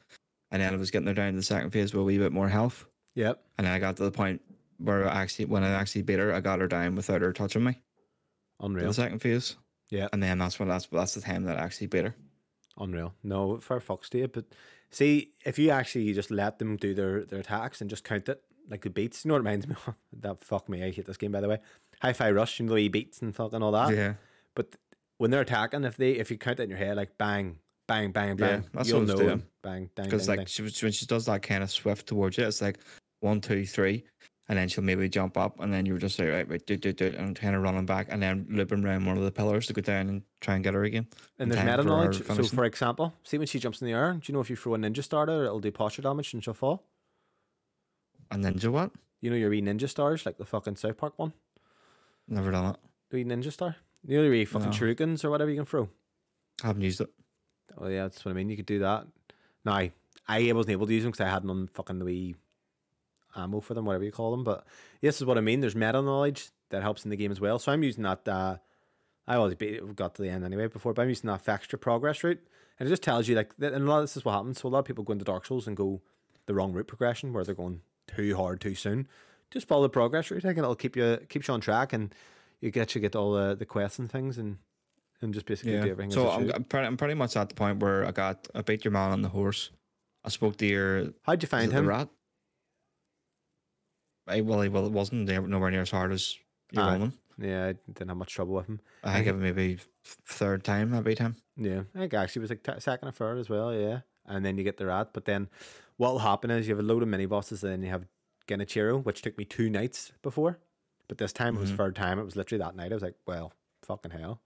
and 0.52 0.62
then 0.62 0.74
I 0.74 0.78
was 0.78 0.92
getting 0.92 1.08
her 1.08 1.14
down 1.14 1.32
to 1.32 1.38
the 1.38 1.44
second 1.44 1.72
phase 1.72 1.94
with 1.94 2.02
a 2.02 2.04
wee 2.04 2.18
bit 2.18 2.32
more 2.32 2.50
health. 2.50 2.86
Yep. 3.16 3.44
And 3.58 3.66
then 3.66 3.74
I 3.74 3.80
got 3.80 3.96
to 3.98 4.04
the 4.04 4.12
point 4.12 4.42
where 4.78 5.08
I 5.08 5.22
actually, 5.22 5.46
when 5.46 5.64
I 5.64 5.70
actually 5.72 6.02
beat 6.04 6.20
her, 6.20 6.34
I 6.34 6.42
got 6.42 6.60
her 6.60 6.68
down 6.68 6.96
without 6.96 7.22
her 7.22 7.34
touching 7.34 7.64
me. 7.64 7.82
Unreal. 8.60 8.88
The 8.88 8.94
second 8.94 9.20
phase. 9.20 9.56
Yeah. 9.90 10.08
And 10.14 10.22
then 10.24 10.38
that's 10.38 10.60
when 10.60 10.68
that's 10.70 10.88
that's 10.88 11.14
the 11.14 11.22
time 11.22 11.44
that 11.44 11.58
I 11.58 11.62
actually 11.64 11.88
beat 11.88 12.06
her. 12.06 12.16
Unreal. 12.78 13.14
No, 13.24 13.60
fair 13.60 13.80
fucks 13.80 14.10
to 14.10 14.18
you. 14.20 14.28
But 14.28 14.46
see, 14.90 15.32
if 15.46 15.58
you 15.60 15.70
actually 15.72 16.12
just 16.14 16.32
let 16.32 16.60
them 16.60 16.76
do 16.78 16.94
their, 16.94 17.24
their 17.24 17.40
attacks 17.40 17.82
and 17.82 17.90
just 17.90 18.04
count 18.04 18.28
it, 18.30 18.42
like 18.70 18.82
the 18.82 18.90
beats, 18.90 19.24
you 19.24 19.30
know 19.30 19.36
what 19.36 19.40
it 19.40 19.44
reminds 19.46 19.68
me 19.68 19.76
of? 19.88 19.96
That 20.22 20.44
fuck 20.44 20.68
me, 20.70 20.84
I 20.84 20.92
hate 20.92 21.06
this 21.06 21.18
game 21.18 21.32
by 21.32 21.42
the 21.42 21.48
way. 21.50 21.60
Hi 22.02 22.14
Fi 22.14 22.32
Rush, 22.32 22.60
you 22.60 22.66
know 22.66 22.76
the 22.76 22.88
beats 22.90 23.22
and 23.22 23.36
fucking 23.36 23.62
all 23.62 23.72
that. 23.74 23.94
yeah, 23.96 24.14
But 24.56 24.76
when 25.18 25.32
they're 25.32 25.42
attacking, 25.42 25.84
if 25.84 25.96
they 25.98 26.12
if 26.14 26.32
you 26.32 26.38
count 26.38 26.60
it 26.60 26.64
in 26.64 26.70
your 26.70 26.80
head 26.80 26.98
like 26.98 27.18
bang, 27.18 27.60
bang, 27.88 28.12
bang, 28.12 28.30
Yeah, 28.30 28.36
bang, 28.36 28.66
that's 28.74 28.90
you'll 28.90 29.00
what 29.00 29.08
know 29.10 29.16
doing. 29.18 29.44
bang, 29.62 29.90
bang, 29.96 30.06
because 30.06 30.28
like 30.28 30.48
she 30.48 30.62
was 30.64 30.82
when 30.82 30.92
she 30.92 31.06
does 31.06 31.26
that 31.28 31.44
kind 31.44 31.64
of 31.64 31.70
swift 31.72 32.08
towards 32.08 32.38
you, 32.38 32.46
it's 32.46 32.62
like 32.62 32.80
one, 33.22 33.40
two, 33.40 33.66
three, 33.66 34.04
and 34.48 34.58
then 34.58 34.68
she'll 34.68 34.84
maybe 34.84 35.10
jump 35.10 35.38
up, 35.38 35.60
and 35.60 35.74
then 35.74 35.86
you're 35.86 35.98
just 35.98 36.20
like 36.20 36.30
right, 36.30 36.50
right, 36.50 36.66
do, 36.66 36.78
do, 36.78 36.94
do, 36.94 37.14
and 37.18 37.36
kind 37.36 37.56
of 37.56 37.62
running 37.62 37.86
back, 37.86 38.08
and 38.10 38.22
then 38.22 38.46
looping 38.50 38.86
around 38.86 39.06
one 39.06 39.18
of 39.18 39.24
the 39.24 39.32
pillars 39.32 39.68
to 39.68 39.74
go 39.74 39.82
down 39.82 40.10
and 40.10 40.22
try 40.42 40.56
and 40.56 40.64
get 40.64 40.74
her 40.74 40.84
again. 40.84 41.08
And 41.40 41.52
there's 41.52 41.66
meta 41.66 41.84
knowledge. 41.84 42.26
So 42.26 42.44
for 42.44 42.66
example, 42.66 43.14
see 43.24 43.38
when 43.38 43.48
she 43.48 43.60
jumps 43.60 43.82
in 43.82 43.88
the 43.88 43.94
air, 43.94 44.14
do 44.14 44.22
you 44.26 44.34
know 44.34 44.42
if 44.42 44.50
you 44.50 44.56
throw 44.56 44.76
a 44.76 44.78
ninja 44.78 45.04
starter, 45.04 45.46
it'll 45.46 45.60
do 45.60 45.72
posture 45.72 46.02
damage 46.02 46.34
and 46.34 46.44
she'll 46.44 46.54
fall? 46.54 46.84
A 48.32 48.36
ninja 48.36 48.70
what? 48.70 48.92
You 49.22 49.30
know 49.30 49.36
your 49.36 49.50
wee 49.50 49.62
ninja 49.62 49.90
stars, 49.90 50.26
like 50.26 50.38
the 50.38 50.46
fucking 50.46 50.76
South 50.76 50.98
Park 50.98 51.14
one? 51.18 51.34
Never 52.28 52.52
done 52.52 52.66
it. 52.72 52.76
The 53.10 53.18
wee 53.18 53.26
ninja 53.26 53.52
star? 53.52 53.76
You 54.06 54.18
know 54.18 54.24
your 54.24 54.32
wee 54.32 54.46
fucking 54.46 54.70
No. 54.70 54.76
shurikens 54.76 55.24
or 55.24 55.32
whatever 55.32 55.50
you 55.50 55.58
can 55.58 55.66
throw? 55.66 55.90
I 56.64 56.68
haven't 56.68 56.84
used 56.84 57.02
it. 57.02 57.10
Oh 57.78 57.88
yeah, 57.88 58.04
that's 58.04 58.24
what 58.24 58.32
I 58.32 58.36
mean. 58.36 58.50
You 58.50 58.56
could 58.56 58.66
do 58.66 58.80
that. 58.80 59.08
Now, 59.64 59.90
I 60.28 60.52
wasn't 60.54 60.72
able 60.72 60.88
to 60.88 60.94
use 60.94 61.04
them 61.04 61.12
because 61.12 61.26
I 61.26 61.30
had 61.30 61.44
none 61.44 61.68
fucking 61.74 62.00
the 62.00 62.06
wee 62.06 62.36
ammo 63.36 63.60
for 63.62 63.74
them, 63.74 63.86
whatever 63.86 64.04
you 64.04 64.12
call 64.12 64.32
them. 64.32 64.44
But 64.44 64.66
this 65.02 65.18
is 65.18 65.26
what 65.26 65.38
I 65.38 65.42
mean. 65.42 65.62
There's 65.62 65.76
meta 65.76 66.02
knowledge 66.02 66.50
that 66.70 66.82
helps 66.82 67.04
in 67.04 67.10
the 67.10 67.18
game 67.18 67.32
as 67.32 67.40
well. 67.40 67.60
So 67.60 67.72
I'm 67.72 67.84
using 67.84 68.04
that. 68.04 68.28
Uh, 68.28 68.58
I 69.28 69.36
always 69.36 69.56
beat, 69.56 69.96
got 69.96 70.16
to 70.16 70.22
the 70.22 70.30
end 70.30 70.44
anyway 70.44 70.68
before, 70.68 70.94
but 70.94 71.02
I'm 71.02 71.10
using 71.10 71.28
that 71.30 71.48
extra 71.48 71.80
progress 71.80 72.24
route, 72.24 72.46
and 72.80 72.88
it 72.88 72.92
just 72.92 73.02
tells 73.02 73.28
you 73.28 73.36
like, 73.36 73.56
that, 73.58 73.74
and 73.74 73.88
a 73.88 73.90
lot 73.90 73.98
of 73.98 74.04
this 74.04 74.18
is 74.18 74.24
what 74.24 74.34
happens. 74.34 74.62
So 74.62 74.68
a 74.68 74.70
lot 74.70 74.80
of 74.80 74.86
people 74.86 75.04
go 75.04 75.14
into 75.14 75.26
Dark 75.26 75.46
Souls 75.46 75.68
and 75.68 75.76
go 75.76 76.02
the 76.46 76.54
wrong 76.54 76.74
route 76.74 76.88
progression, 76.88 77.34
where 77.34 77.44
they're 77.44 77.56
going 77.56 77.82
too 78.08 78.36
hard 78.36 78.62
too 78.62 78.76
soon. 78.76 79.08
Just 79.50 79.68
follow 79.68 79.84
the 79.84 79.90
progress 79.90 80.30
route, 80.30 80.44
and 80.44 80.58
it'll 80.58 80.76
keep 80.76 80.96
you 80.96 81.18
keeps 81.30 81.48
you 81.48 81.54
on 81.54 81.62
track, 81.62 81.94
and 81.94 82.14
you 82.62 82.72
get 82.72 82.94
you 82.94 83.02
get 83.02 83.16
all 83.16 83.34
the 83.34 83.56
the 83.56 83.66
quests 83.66 84.00
and 84.00 84.12
things, 84.12 84.38
and 84.38 84.58
and 85.22 85.34
just 85.34 85.46
basically 85.46 85.74
do 85.74 85.92
everything. 85.92 86.12
So 86.12 86.30
I'm. 86.30 86.52
I'm, 86.52 86.64
pretty, 86.64 86.88
I'm 86.88 86.98
pretty 86.98 87.14
much 87.14 87.36
at 87.36 87.50
the 87.50 87.56
point 87.56 87.80
where 87.80 88.06
I 88.06 88.12
got 88.12 88.48
I 88.54 88.62
beat 88.62 88.86
your 88.86 88.92
man 88.92 89.12
on 89.12 89.22
the 89.22 89.30
horse. 89.30 89.72
I 90.24 90.30
spoke 90.30 90.58
to 90.58 90.66
your 90.66 91.14
How'd 91.24 91.42
you 91.42 91.48
find 91.48 91.66
it 91.66 91.74
the 91.74 91.80
him? 91.80 91.88
rat. 91.88 92.10
I, 94.28 94.42
well, 94.42 94.62
he- 94.62 94.70
well, 94.70 94.86
it 94.86 94.92
wasn't 94.92 95.28
nowhere 95.28 95.72
near 95.72 95.82
as 95.82 95.92
hard 95.92 96.12
as 96.12 96.38
your 96.72 96.84
Aye. 96.84 96.94
woman. 96.94 97.14
Yeah, 97.38 97.66
I 97.68 97.74
didn't 97.92 98.08
have 98.08 98.18
much 98.18 98.34
trouble 98.34 98.54
with 98.56 98.68
him. 98.68 98.80
I 99.04 99.14
think 99.16 99.28
it 99.28 99.34
maybe 99.34 99.78
third 100.04 100.64
time 100.64 100.94
I 100.94 101.02
beat 101.02 101.20
him. 101.20 101.36
Yeah, 101.58 101.82
I 101.94 102.00
think 102.00 102.14
actually 102.14 102.40
it 102.40 102.44
was 102.44 102.50
like 102.52 102.64
t- 102.64 102.80
second 102.80 103.08
or 103.10 103.12
third 103.12 103.38
as 103.40 103.50
well. 103.50 103.74
Yeah, 103.74 104.00
and 104.26 104.46
then 104.46 104.58
you 104.58 104.64
get 104.64 104.78
the 104.78 104.86
rat. 104.86 105.10
But 105.14 105.26
then 105.26 105.50
what 105.98 106.12
will 106.14 106.20
happen 106.20 106.50
is 106.50 106.68
you 106.68 106.76
have 106.76 106.84
a 106.84 106.88
load 106.88 107.04
of 107.04 107.10
mini 107.10 107.26
bosses, 107.26 107.64
and 107.64 107.74
then 107.74 107.84
you 107.84 107.90
have 107.90 108.06
Genichiro, 108.48 109.04
which 109.04 109.22
took 109.22 109.38
me 109.38 109.44
two 109.46 109.70
nights 109.70 110.12
before. 110.22 110.60
But 111.08 111.18
this 111.18 111.34
time 111.34 111.56
it 111.58 111.60
was 111.60 111.72
Mhm. 111.72 111.78
third 111.78 111.96
time. 111.96 112.20
It 112.20 112.24
was 112.24 112.36
literally 112.36 112.64
that 112.64 112.76
night. 112.76 112.92
I 112.92 112.96
was 112.96 113.04
like, 113.04 113.16
well, 113.28 113.54
fucking 113.84 114.12
hell. 114.12 114.40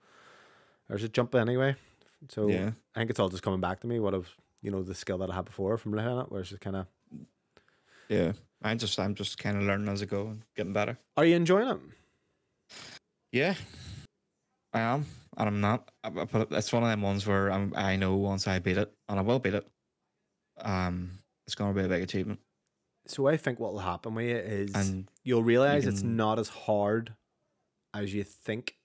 There's 0.87 1.03
a 1.03 1.09
jump 1.09 1.35
anyway. 1.35 1.75
So 2.27 2.47
Yeah. 2.49 2.71
I 2.95 2.99
think 2.99 3.11
it's 3.11 3.19
all 3.19 3.29
just 3.29 3.43
coming 3.43 3.61
back 3.61 3.79
to 3.81 3.87
me. 3.87 3.99
What 3.99 4.13
of 4.15 4.29
you 4.61 4.71
know 4.71 4.81
the 4.83 4.95
skill 4.95 5.19
that 5.19 5.29
I 5.29 5.35
had 5.35 5.45
before 5.45 5.77
from 5.77 5.93
looking 5.93 6.09
at 6.11 6.23
it, 6.23 6.31
where 6.31 6.41
it's 6.41 6.49
just 6.49 6.61
kind 6.61 6.75
of. 6.75 6.87
Yeah, 8.09 8.33
I'm 8.61 8.77
just 8.77 8.99
I'm 8.99 9.15
just 9.15 9.37
kind 9.37 9.57
of 9.57 9.63
learning 9.63 9.87
as 9.89 10.01
I 10.01 10.05
go 10.05 10.27
and 10.27 10.43
getting 10.55 10.73
better. 10.73 10.97
Are 11.17 11.25
you 11.25 11.35
enjoying 11.35 11.69
it? 11.69 11.79
Yeah, 13.31 13.55
I 14.73 14.79
am, 14.81 15.05
and 15.37 15.47
I'm 15.47 15.61
not. 15.61 15.89
I- 16.03 16.07
I- 16.09 16.25
But 16.25 16.51
it's 16.51 16.73
one 16.73 16.83
of 16.83 16.89
them 16.89 17.01
ones 17.01 17.25
where 17.25 17.51
I'm, 17.51 17.73
I 17.75 17.95
know 17.95 18.15
once 18.15 18.47
I 18.47 18.59
beat 18.59 18.77
it, 18.77 18.91
and 19.07 19.19
I 19.19 19.21
will 19.21 19.39
beat 19.39 19.53
it. 19.53 19.67
Um, 20.61 21.11
it's 21.45 21.55
gonna 21.55 21.73
be 21.73 21.83
a 21.83 21.87
big 21.87 22.03
achievement, 22.03 22.39
So 23.07 23.27
I 23.27 23.37
think 23.37 23.59
what 23.59 23.71
will 23.73 23.79
happen 23.79 24.13
with 24.13 24.25
it 24.25 24.45
is 24.45 24.75
and 24.75 25.09
you'll 25.23 25.43
realize 25.43 25.87
it's 25.87 26.01
can- 26.01 26.17
not 26.17 26.37
as 26.37 26.49
hard 26.49 27.13
as 27.93 28.13
you 28.13 28.23
think 28.23 28.77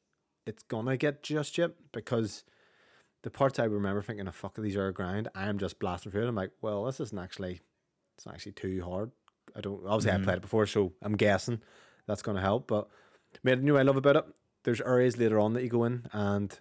it's 0.46 0.62
gonna 0.64 0.96
get 0.96 1.22
just 1.22 1.58
yet 1.58 1.72
because 1.92 2.44
the 3.22 3.30
parts 3.30 3.58
I 3.58 3.64
remember 3.64 4.02
thinking, 4.02 4.28
"Oh 4.28 4.32
fuck, 4.32 4.54
these 4.56 4.76
are 4.76 4.86
a 4.88 4.92
grind." 4.94 5.28
I 5.34 5.46
am 5.48 5.58
just 5.58 5.78
blasting 5.78 6.12
through 6.12 6.24
it. 6.26 6.28
I'm 6.28 6.34
like, 6.34 6.52
well, 6.62 6.84
this 6.84 7.00
isn't 7.00 7.18
actually, 7.18 7.60
it's 8.16 8.24
not 8.26 8.34
actually 8.36 8.52
too 8.52 8.82
hard. 8.84 9.10
I 9.56 9.60
don't 9.60 9.86
obviously 9.86 10.12
I 10.12 10.16
Mhm. 10.18 10.24
played 10.24 10.36
it 10.38 10.42
before, 10.42 10.66
so 10.66 10.92
I'm 11.02 11.16
guessing 11.16 11.60
that's 12.06 12.22
gonna 12.22 12.40
help. 12.40 12.66
But 12.68 12.88
know 13.44 13.74
what 13.74 13.80
I 13.80 13.82
love 13.82 13.96
about 13.96 14.16
it? 14.16 14.24
There's 14.64 14.80
areas 14.80 15.16
later 15.18 15.38
on 15.38 15.52
that 15.54 15.62
you 15.62 15.68
go 15.68 15.84
in 15.84 16.06
and 16.12 16.58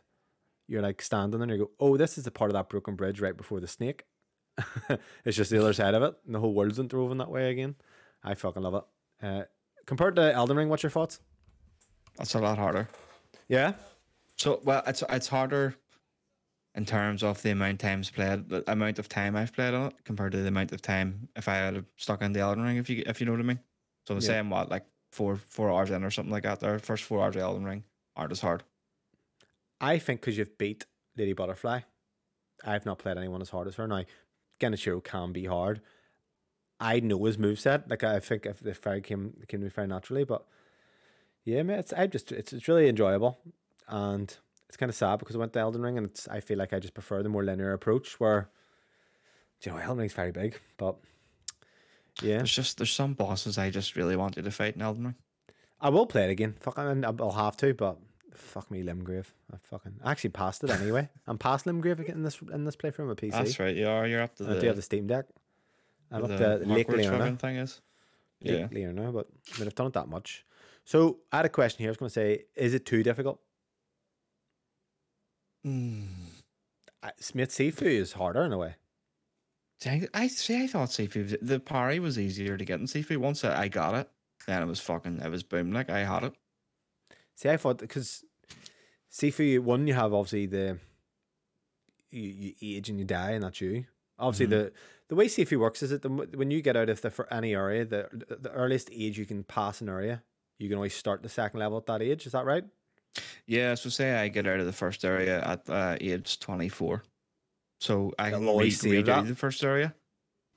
you're 0.68 0.82
like 0.82 1.02
standing 1.02 1.40
there 1.40 1.50
and 1.50 1.58
you 1.60 1.66
go, 1.66 1.72
oh, 1.80 1.98
this 1.98 2.18
is 2.18 2.24
the 2.26 2.32
part 2.32 2.50
of 2.50 2.54
that 2.54 2.70
broken 2.70 2.96
bridge 2.96 3.20
right 3.22 3.36
before 3.36 3.60
the 3.60 3.68
snake. 3.68 4.06
it's 5.26 5.36
just 5.38 5.50
the 5.52 5.60
other 5.60 5.74
side 5.74 5.94
of 5.94 6.04
it, 6.04 6.16
and 6.26 6.36
the 6.36 6.40
whole 6.40 6.54
world's 6.54 6.80
interwoven 6.80 7.18
that 7.18 7.30
way 7.32 7.50
again. 7.52 7.76
I 8.24 8.36
fucking 8.36 8.62
love 8.64 8.76
it. 8.76 9.26
Uh, 9.26 9.44
compared 9.86 10.16
to 10.18 10.32
Elden 10.34 10.58
Ring, 10.58 10.70
what's 10.70 10.84
your 10.84 10.90
thoughts? 10.92 11.20
that's 12.18 12.36
a 12.36 12.40
lot 12.40 12.58
harder. 12.60 12.88
Yeah, 13.48 13.74
So 14.38 14.62
well, 14.64 14.84
it's 14.86 15.04
it's 15.10 15.28
harder. 15.28 15.76
In 16.76 16.86
terms 16.86 17.24
of 17.24 17.42
the 17.42 17.52
amount 17.52 17.74
of 17.74 17.78
times 17.80 18.10
played, 18.12 18.50
the 18.50 18.70
amount 18.72 19.00
of 19.00 19.08
time 19.10 19.36
I've 19.36 19.54
played 19.54 19.74
on 19.74 19.88
it 19.88 20.04
compared 20.06 20.32
to 20.34 20.42
the 20.42 20.48
amount 20.48 20.72
of 20.72 20.82
time 20.82 21.30
if 21.36 21.48
I 21.48 21.56
had 21.56 21.86
stuck 21.98 22.22
in 22.22 22.34
the 22.34 22.40
Elden 22.42 22.64
Ring, 22.64 22.78
if 22.78 22.90
you 22.90 23.04
if 23.06 23.20
you 23.20 23.26
know 23.26 23.34
what 23.34 23.42
I 23.42 23.44
mean. 23.44 23.60
So 24.08 24.16
I'm 24.16 24.22
Yeah. 24.22 24.36
saying 24.36 24.50
what 24.50 24.70
like 24.70 24.86
four 25.12 25.38
four 25.38 25.70
hours 25.72 25.92
in 25.92 26.04
or 26.04 26.12
something 26.12 26.32
like 26.32 26.44
that. 26.44 26.60
There, 26.60 26.80
first 26.80 27.04
four 27.04 27.22
hours 27.24 27.36
of 27.36 27.42
Elden 27.44 27.66
Ring 27.66 27.86
aren't 28.16 28.32
as 28.32 28.42
hard. 28.42 28.64
I 29.82 30.00
think 30.00 30.22
because 30.22 30.38
you've 30.38 30.58
beat 30.58 30.86
Lady 31.18 31.34
Butterfly, 31.34 31.82
I've 32.64 32.86
not 32.86 33.00
played 33.00 33.18
anyone 33.18 33.42
as 33.42 33.50
hard 33.52 33.68
as 33.68 33.76
her. 33.78 33.88
Now, 33.88 34.06
Genichiro 34.62 35.04
can 35.04 35.34
be 35.34 35.46
hard. 35.46 35.82
I 36.80 37.00
know 37.00 37.24
his 37.26 37.38
moveset. 37.38 37.90
Like 37.90 38.04
I 38.04 38.20
think 38.20 38.46
if 38.46 38.60
the 38.60 38.74
fire 38.74 39.02
came 39.02 39.34
came 39.48 39.62
to 39.62 39.66
me 39.66 39.70
very 39.70 39.88
naturally, 39.88 40.24
but 40.26 40.48
yeah, 41.46 41.64
mate, 41.64 41.80
it's 41.80 41.94
I 41.94 42.08
just 42.08 42.32
it's 42.32 42.54
it's 42.54 42.68
really 42.68 42.90
enjoyable, 42.90 43.40
and 43.88 44.38
it's 44.68 44.78
kind 44.78 44.90
of 44.90 44.96
sad 44.96 45.20
because 45.20 45.36
I 45.36 45.40
went 45.40 45.54
to 45.54 45.60
Elden 45.60 45.82
Ring, 45.82 45.98
and 45.98 46.08
it's 46.08 46.28
I 46.28 46.40
feel 46.40 46.58
like 46.58 46.74
I 46.74 46.80
just 46.80 46.94
prefer 46.94 47.22
the 47.24 47.30
more 47.30 47.44
linear 47.44 47.74
approach 47.74 48.20
where, 48.20 48.50
you 49.62 49.72
know, 49.72 49.78
Elden 49.78 49.98
Ring's 50.00 50.14
very 50.14 50.32
big, 50.32 50.60
but 50.78 50.96
yeah, 52.22 52.38
There's 52.38 52.54
just 52.54 52.78
there's 52.78 52.92
some 52.92 53.14
bosses 53.14 53.58
I 53.58 53.70
just 53.70 53.96
really 53.96 54.16
wanted 54.16 54.46
to 54.46 54.52
fight 54.52 54.76
in 54.76 54.82
Elden 54.82 55.04
Ring. 55.06 55.16
I 55.82 55.90
will 55.90 56.06
play 56.06 56.24
it 56.26 56.30
again. 56.30 56.56
Fuck, 56.60 56.78
I 56.80 56.94
mean, 56.94 57.04
I'll 57.04 57.32
have 57.32 57.58
to, 57.58 57.74
but 57.74 57.98
fuck 58.34 58.72
me, 58.72 58.84
Limgrave. 58.84 59.26
I 59.54 59.58
fucking 59.70 60.00
I 60.04 60.12
actually 60.12 60.30
passed 60.32 60.64
it 60.64 60.70
anyway. 60.70 61.10
I'm 61.28 61.38
past 61.38 61.66
Limgrave 61.66 62.00
again 62.00 62.16
in 62.18 62.24
this 62.24 62.40
in 62.54 62.64
this 62.66 62.76
playthrough 62.76 63.02
on 63.02 63.08
my 63.08 63.14
PC. 63.16 63.32
That's 63.32 63.60
right. 63.60 63.76
You 63.76 63.88
are. 63.88 64.08
You're 64.08 64.22
up 64.22 64.36
to 64.38 64.46
I 64.46 64.54
the. 64.54 64.60
do 64.62 64.68
have 64.68 64.76
the 64.76 64.82
Steam 64.82 65.08
Deck. 65.08 65.26
I'm 66.12 66.24
up 66.24 66.30
the 66.30 66.38
to 66.38 66.56
Lake 66.66 66.90
Leona. 66.90 67.36
thing 67.38 67.56
is. 67.58 67.82
Lake 68.44 68.60
Yeah. 68.60 68.68
Leona, 68.72 69.12
but 69.12 69.28
I 69.56 69.60
mean, 69.60 69.68
I've 69.68 69.76
done 69.76 69.88
it 69.88 69.94
that 69.94 70.08
much. 70.08 70.46
So 70.86 71.20
I 71.32 71.38
had 71.38 71.46
a 71.46 71.50
question 71.50 71.80
here. 71.80 71.90
I 71.90 71.92
was 71.92 71.98
going 71.98 72.10
to 72.10 72.14
say, 72.14 72.44
is 72.56 72.74
it 72.74 72.86
too 72.86 73.04
difficult? 73.04 73.40
Mm. 75.66 76.08
I, 77.02 77.12
Smith 77.20 77.50
Sifu 77.52 77.84
is 77.84 78.14
harder 78.14 78.44
in 78.44 78.54
a 78.54 78.58
way. 78.58 78.76
I, 80.14 80.28
see. 80.28 80.64
I 80.64 80.68
thought 80.68 80.90
Sifu 80.90 81.38
the 81.42 81.60
parry 81.60 82.00
was 82.00 82.18
easier 82.18 82.58
to 82.58 82.64
get 82.64 82.80
in 82.80 82.86
Sifu. 82.86 83.18
Once 83.18 83.44
I 83.44 83.68
got 83.68 83.96
it, 83.96 84.10
then 84.48 84.62
it 84.64 84.66
was 84.66 84.80
fucking. 84.80 85.20
It 85.20 85.30
was 85.30 85.44
boom. 85.44 85.74
Like 85.74 85.90
I 85.90 86.00
had 86.06 86.24
it. 86.24 86.34
See, 87.36 87.50
I 87.50 87.58
thought 87.58 87.80
because 87.80 88.24
Sifu, 89.12 89.60
one, 89.60 89.86
you 89.88 89.94
have 89.94 90.14
obviously 90.14 90.46
the 90.46 90.80
you, 92.12 92.54
you 92.62 92.78
age 92.78 92.90
and 92.90 92.98
you 92.98 93.04
die, 93.06 93.32
and 93.32 93.44
that's 93.44 93.60
you. 93.60 93.86
Obviously, 94.18 94.46
Mhm. 94.48 94.50
the 94.50 94.74
the 95.10 95.16
way 95.16 95.26
Sifu 95.28 95.58
works 95.60 95.84
is 95.84 95.90
that 95.90 96.02
the, 96.02 96.10
when 96.10 96.50
you 96.50 96.62
get 96.62 96.78
out 96.78 96.88
of 96.90 97.02
the 97.02 97.10
for 97.10 97.32
any 97.34 97.54
area, 97.54 97.84
the- 97.84 98.08
the 98.40 98.52
earliest 98.52 98.90
age 98.92 99.18
you 99.18 99.26
can 99.26 99.44
pass 99.44 99.82
an 99.82 99.90
area, 99.90 100.24
you 100.60 100.70
can 100.70 100.78
always 100.78 100.94
start 100.96 101.24
the 101.24 101.30
second 101.30 101.60
level 101.60 101.78
at 101.78 101.88
that 101.88 102.02
age. 102.02 102.26
Is 102.26 102.32
that 102.32 102.46
right? 102.46 102.64
Yeah. 103.48 103.76
So 103.76 103.90
say 103.90 104.14
I 104.16 104.28
get 104.28 104.48
out 104.48 104.60
of 104.60 104.66
the 104.66 104.74
first 104.74 105.04
area 105.06 105.42
at 105.44 105.70
uh, 105.70 105.98
age 106.02 106.40
24, 106.40 107.04
so 107.82 108.14
I 108.18 108.32
can 108.32 108.48
always 108.48 108.84
re- 108.84 109.04
redo 109.04 109.28
the 109.28 109.36
first 109.36 109.64
area 109.64 109.94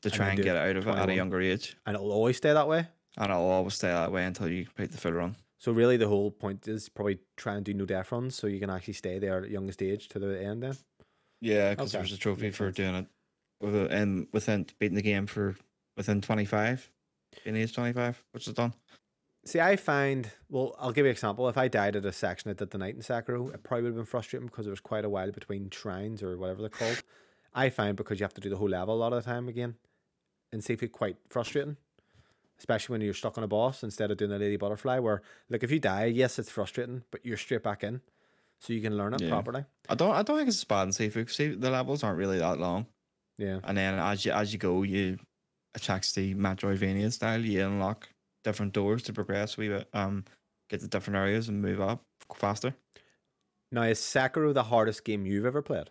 to 0.02 0.10
try 0.10 0.26
then 0.26 0.34
and 0.36 0.44
get 0.44 0.56
out 0.56 0.76
of 0.76 0.86
it 0.86 0.94
at 0.94 1.08
a 1.08 1.14
younger 1.14 1.40
age, 1.40 1.76
And 1.86 1.94
it'll 1.96 2.12
always 2.12 2.36
stay 2.36 2.52
that 2.52 2.68
way. 2.68 2.86
and 3.16 3.30
it'll 3.30 3.50
always 3.50 3.74
stay 3.74 3.88
that 3.88 4.12
way 4.12 4.24
until 4.24 4.48
you 4.48 4.64
complete 4.64 4.92
the 4.92 4.98
full 4.98 5.12
run. 5.12 5.34
So 5.58 5.72
really, 5.72 5.96
the 5.96 6.06
whole 6.08 6.30
point 6.30 6.68
is 6.68 6.88
probably 6.90 7.18
try 7.36 7.54
and 7.56 7.64
do 7.64 7.72
no 7.74 7.86
death 7.86 8.12
runs, 8.12 8.34
so 8.34 8.46
you 8.46 8.60
can 8.60 8.68
actually 8.70 8.92
stay 8.94 9.18
there 9.18 9.38
at 9.38 9.42
the 9.44 9.50
youngest 9.50 9.82
age 9.82 10.08
to 10.10 10.18
the 10.18 10.38
end. 10.40 10.62
Then 10.62 10.76
Yeah, 11.40 11.70
because 11.70 11.94
Okay, 11.94 12.02
there's 12.02 12.12
a 12.12 12.18
trophy 12.18 12.50
for 12.50 12.70
doing 12.70 12.94
it 12.94 13.06
with 13.60 13.74
a, 13.74 13.88
and 13.88 14.28
within 14.32 14.66
beating 14.78 14.96
the 14.96 15.02
game 15.02 15.26
for 15.26 15.56
within 15.96 16.20
25, 16.20 16.90
being 17.42 17.56
age 17.56 17.74
25, 17.74 18.22
which 18.32 18.46
is 18.46 18.52
done. 18.54 18.74
See, 19.46 19.60
I 19.60 19.76
find 19.76 20.28
well, 20.50 20.74
I'll 20.78 20.90
give 20.92 21.04
you 21.04 21.10
an 21.10 21.14
example. 21.14 21.48
If 21.48 21.56
I 21.56 21.68
died 21.68 21.94
at 21.96 22.04
a 22.04 22.12
section 22.12 22.50
I 22.50 22.54
did 22.54 22.70
the 22.70 22.78
night 22.78 22.96
in 22.96 23.00
Sekiro, 23.00 23.54
it 23.54 23.62
probably 23.62 23.84
would 23.84 23.88
have 23.90 23.96
been 23.96 24.04
frustrating 24.04 24.48
because 24.48 24.66
there 24.66 24.72
was 24.72 24.80
quite 24.80 25.04
a 25.04 25.08
while 25.08 25.30
between 25.30 25.70
shrines 25.70 26.22
or 26.22 26.36
whatever 26.36 26.60
they're 26.60 26.68
called. 26.68 27.00
I 27.54 27.70
find 27.70 27.96
because 27.96 28.18
you 28.18 28.24
have 28.24 28.34
to 28.34 28.40
do 28.40 28.48
the 28.50 28.56
whole 28.56 28.68
level 28.68 28.94
a 28.94 28.96
lot 28.98 29.12
of 29.12 29.24
the 29.24 29.30
time 29.30 29.48
again, 29.48 29.76
and 30.52 30.62
see 30.64 30.72
if 30.72 30.82
it' 30.82 30.92
quite 30.92 31.16
frustrating. 31.30 31.76
Especially 32.58 32.94
when 32.94 33.00
you're 33.02 33.14
stuck 33.14 33.36
on 33.38 33.44
a 33.44 33.48
boss 33.48 33.82
instead 33.82 34.10
of 34.10 34.16
doing 34.16 34.30
the 34.30 34.38
lady 34.38 34.56
butterfly, 34.56 34.98
where 34.98 35.22
like 35.48 35.62
if 35.62 35.70
you 35.70 35.78
die, 35.78 36.06
yes, 36.06 36.38
it's 36.38 36.50
frustrating, 36.50 37.02
but 37.10 37.24
you're 37.24 37.36
straight 37.36 37.62
back 37.62 37.84
in, 37.84 38.00
so 38.58 38.72
you 38.72 38.80
can 38.80 38.96
learn 38.96 39.14
it 39.14 39.20
Yeah. 39.22 39.28
properly. 39.28 39.64
I 39.88 39.94
don't 39.94 40.10
I 40.14 40.22
don't 40.22 40.38
think 40.38 40.48
it's 40.48 40.64
bad 40.64 40.84
in 40.84 40.88
Sifu. 40.90 41.30
See, 41.30 41.48
the 41.54 41.70
levels 41.70 42.02
aren't 42.02 42.18
really 42.18 42.38
that 42.38 42.58
long, 42.58 42.86
Yeah. 43.38 43.60
and 43.62 43.76
then 43.76 43.98
as 43.98 44.24
you 44.24 44.32
as 44.32 44.52
you 44.52 44.58
go, 44.58 44.82
you 44.82 45.18
attacks 45.74 46.12
the 46.14 46.34
Metroidvania 46.34 47.12
style. 47.12 47.40
You 47.44 47.64
unlock 47.66 48.08
different 48.46 48.72
doors 48.72 49.02
to 49.02 49.12
progress. 49.12 49.58
We 49.58 49.74
um 49.92 50.24
get 50.70 50.80
to 50.80 50.88
different 50.88 51.16
areas 51.16 51.48
and 51.48 51.60
move 51.60 51.80
up 51.80 52.02
faster. 52.34 52.74
Now, 53.72 53.82
is 53.82 53.98
Sekiro 53.98 54.54
the 54.54 54.62
hardest 54.62 55.04
game 55.04 55.26
you've 55.26 55.44
ever 55.44 55.60
played? 55.60 55.90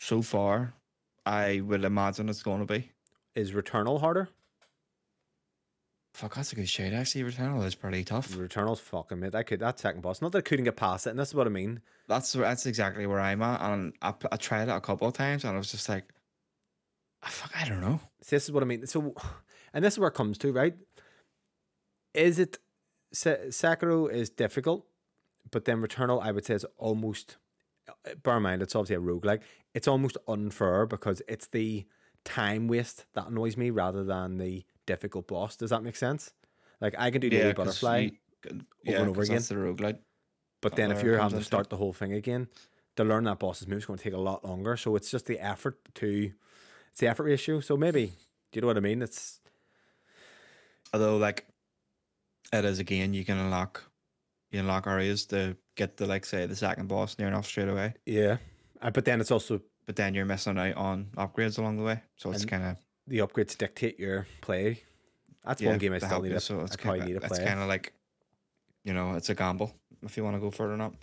So 0.00 0.20
far, 0.22 0.74
I 1.24 1.60
would 1.60 1.84
imagine 1.84 2.28
it's 2.28 2.42
going 2.42 2.60
to 2.60 2.66
be. 2.66 2.90
Is 3.34 3.52
Returnal 3.52 4.00
harder? 4.00 4.28
Fuck, 6.14 6.34
that's 6.34 6.52
a 6.52 6.56
good 6.56 6.68
shade. 6.68 6.92
Actually, 6.92 7.30
Returnal 7.30 7.64
is 7.64 7.76
pretty 7.76 8.02
tough. 8.02 8.30
Returnal's 8.30 8.80
fucking 8.80 9.20
mate. 9.20 9.36
I 9.36 9.44
could 9.44 9.60
that 9.60 9.78
second 9.78 10.00
boss. 10.00 10.20
Not 10.20 10.32
that 10.32 10.38
I 10.38 10.42
couldn't 10.42 10.64
get 10.64 10.76
past 10.76 11.06
it, 11.06 11.10
and 11.10 11.18
this 11.18 11.28
is 11.28 11.34
what 11.34 11.46
I 11.46 11.50
mean. 11.50 11.80
That's 12.08 12.32
that's 12.32 12.66
exactly 12.66 13.06
where 13.06 13.20
I'm 13.20 13.42
at, 13.42 13.60
and 13.60 13.92
I, 14.02 14.14
I 14.32 14.36
tried 14.36 14.68
it 14.68 14.72
a 14.72 14.80
couple 14.80 15.06
of 15.06 15.14
times, 15.14 15.44
and 15.44 15.54
I 15.54 15.58
was 15.58 15.70
just 15.70 15.88
like, 15.88 16.04
"Ah, 16.04 16.08
fuck, 16.08 16.17
I 17.22 17.68
don't 17.68 17.80
know. 17.80 18.00
See, 18.22 18.36
this 18.36 18.44
is 18.44 18.52
what 18.52 18.62
I 18.62 18.66
mean. 18.66 18.86
So, 18.86 19.14
and 19.74 19.84
this 19.84 19.94
is 19.94 19.98
where 19.98 20.08
it 20.08 20.14
comes 20.14 20.38
to, 20.38 20.52
right? 20.52 20.74
Is 22.14 22.38
it 22.38 22.58
Sa- 23.12 23.48
Sekiro 23.50 24.10
is 24.10 24.30
difficult, 24.30 24.86
but 25.50 25.64
then 25.64 25.80
Returnal, 25.80 26.22
I 26.22 26.32
would 26.32 26.44
say, 26.44 26.54
is 26.54 26.66
almost. 26.76 27.36
uh, 27.88 28.14
Bear 28.22 28.36
in 28.36 28.42
mind, 28.42 28.62
it's 28.62 28.74
obviously 28.76 28.96
a 28.96 29.00
roguelike. 29.00 29.42
It's 29.74 29.88
almost 29.88 30.16
unfair 30.26 30.86
because 30.86 31.22
it's 31.28 31.46
the 31.48 31.86
time 32.24 32.68
waste 32.68 33.06
that 33.14 33.28
annoys 33.28 33.56
me 33.56 33.70
rather 33.70 34.04
than 34.04 34.38
the 34.38 34.64
difficult 34.86 35.26
boss. 35.28 35.56
Does 35.56 35.70
that 35.70 35.82
make 35.82 35.96
sense? 35.96 36.32
Like 36.80 36.94
I 36.98 37.10
can 37.10 37.20
do 37.20 37.30
Lady 37.30 37.54
'cause 37.54 37.66
Butterfly, 37.66 37.98
you- 37.98 38.10
yeah, 38.84 39.00
and 39.00 39.08
over 39.10 39.22
again. 39.22 39.36
That's 39.36 39.48
the 39.48 39.54
roguelite. 39.56 39.98
But 40.60 40.76
then 40.76 40.90
if 40.90 41.02
you're 41.02 41.18
having 41.22 41.38
to 41.38 41.44
start 41.44 41.70
the 41.70 41.76
whole 41.76 41.92
thing 41.92 42.12
again, 42.12 42.48
to 42.96 43.04
learn 43.04 43.24
that 43.24 43.38
boss's 43.38 43.66
move 43.68 43.78
is 43.78 43.86
going 43.86 43.96
to 43.98 44.02
take 44.04 44.12
a 44.12 44.18
lot 44.18 44.44
longer. 44.44 44.76
So 44.76 44.96
it's 44.96 45.10
just 45.10 45.26
the 45.26 45.38
effort 45.38 45.78
to, 45.96 46.32
it's 46.98 47.02
the 47.02 47.08
effort 47.08 47.24
ratio. 47.24 47.60
So 47.60 47.76
maybe, 47.76 48.06
do 48.06 48.12
you 48.54 48.60
know 48.60 48.66
what 48.66 48.76
I 48.76 48.80
mean? 48.80 49.02
It's 49.02 49.38
Although, 50.92 51.16
like, 51.16 51.46
it 52.52 52.64
is 52.64 52.80
again, 52.80 53.14
you 53.14 53.24
can 53.24 53.38
unlock, 53.38 53.84
you 54.50 54.58
unlock 54.58 54.88
areas 54.88 55.26
to 55.26 55.56
get 55.76 55.96
the 55.96 56.06
like, 56.06 56.24
say, 56.24 56.46
the 56.46 56.56
second 56.56 56.88
boss 56.88 57.16
near 57.18 57.28
enough 57.28 57.46
straight 57.46 57.68
away. 57.68 57.94
yeah, 58.04 58.38
uh, 58.82 58.90
but 58.90 59.04
then 59.04 59.20
it's 59.20 59.30
also 59.30 59.60
But 59.86 59.94
then 59.94 60.12
you're 60.14 60.24
missing 60.24 60.58
out 60.58 60.76
on 60.76 61.06
upgrades 61.16 61.58
along 61.58 61.76
the 61.76 61.84
way, 61.84 62.02
so 62.16 62.32
it's 62.32 62.44
kind 62.44 62.64
of 62.64 62.76
the 63.06 63.18
upgrades 63.18 63.56
dictate 63.56 64.00
your 64.00 64.26
play. 64.40 64.82
That's 65.44 65.62
one 65.62 65.78
game 65.78 65.92
I 65.92 65.98
still 65.98 66.20
need. 66.20 66.30
To, 66.30 66.40
So 66.40 66.60
I 66.60 66.64
it's 66.64 66.76
probably 66.76 67.00
kind 67.00 67.10
need 67.10 67.16
of 67.18 67.22
to 67.22 67.28
it's 67.28 67.38
kind 67.38 67.60
of 67.60 67.68
like, 67.68 67.92
you 68.84 68.92
know, 68.92 69.14
it's 69.14 69.30
a 69.30 69.34
gamble 69.34 69.72
if 70.02 70.16
you 70.16 70.24
want 70.24 70.34
to 70.36 70.40
go 70.40 70.50
further 70.50 70.74
or 70.74 70.76
not. 70.76 70.94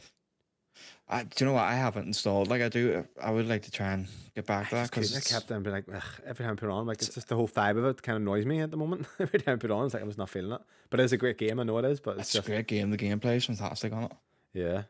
I, 1.08 1.24
do 1.24 1.30
you 1.40 1.46
know 1.46 1.54
what? 1.54 1.64
I 1.64 1.76
haven't 1.76 2.08
installed. 2.08 2.50
Like 2.50 2.62
I 2.62 2.70
do, 2.70 3.06
I 3.22 3.32
would 3.32 3.48
like 3.48 3.64
to 3.64 3.72
try 3.72 3.92
and 3.92 4.08
get 4.36 4.46
back 4.46 4.70
to 4.70 4.76
that 4.76 4.90
because 4.90 5.16
I 5.16 5.20
kept 5.20 5.52
on 5.52 5.62
being 5.64 5.76
like 5.76 5.86
Ugh, 5.94 6.04
every 6.26 6.46
time 6.46 6.54
I 6.54 6.56
put 6.56 6.70
it 6.70 6.72
on, 6.72 6.88
like 6.88 7.02
it's 7.02 7.14
just 7.14 7.30
the 7.30 7.36
whole 7.36 7.48
vibe 7.48 7.78
of 7.78 7.86
it 7.86 8.02
kind 8.02 8.16
of 8.16 8.22
annoys 8.24 8.46
me 8.46 8.62
at 8.62 8.72
the 8.72 8.78
moment. 8.78 9.08
every 9.20 9.40
time 9.40 9.54
I 9.54 9.58
put 9.58 9.70
it 9.70 9.74
on, 9.74 9.86
it's 9.86 9.94
like 9.94 10.04
I'm 10.04 10.10
just 10.10 10.18
not 10.18 10.30
feeling 10.30 10.52
it. 10.52 10.62
But 10.90 11.00
it's 11.00 11.14
a 11.14 11.18
great 11.18 11.38
game. 11.38 11.60
I 11.60 11.64
know 11.64 11.78
it 11.78 11.86
is, 11.86 12.00
but 12.00 12.18
it's 12.18 12.22
it's 12.22 12.36
a 12.36 12.38
just 12.40 12.48
great 12.48 12.68
game. 12.68 12.90
The 12.90 12.98
gameplay 12.98 13.36
is 13.36 13.46
fantastic 13.46 13.94
on 13.94 14.04
it. 14.04 14.12
Yeah. 14.54 14.84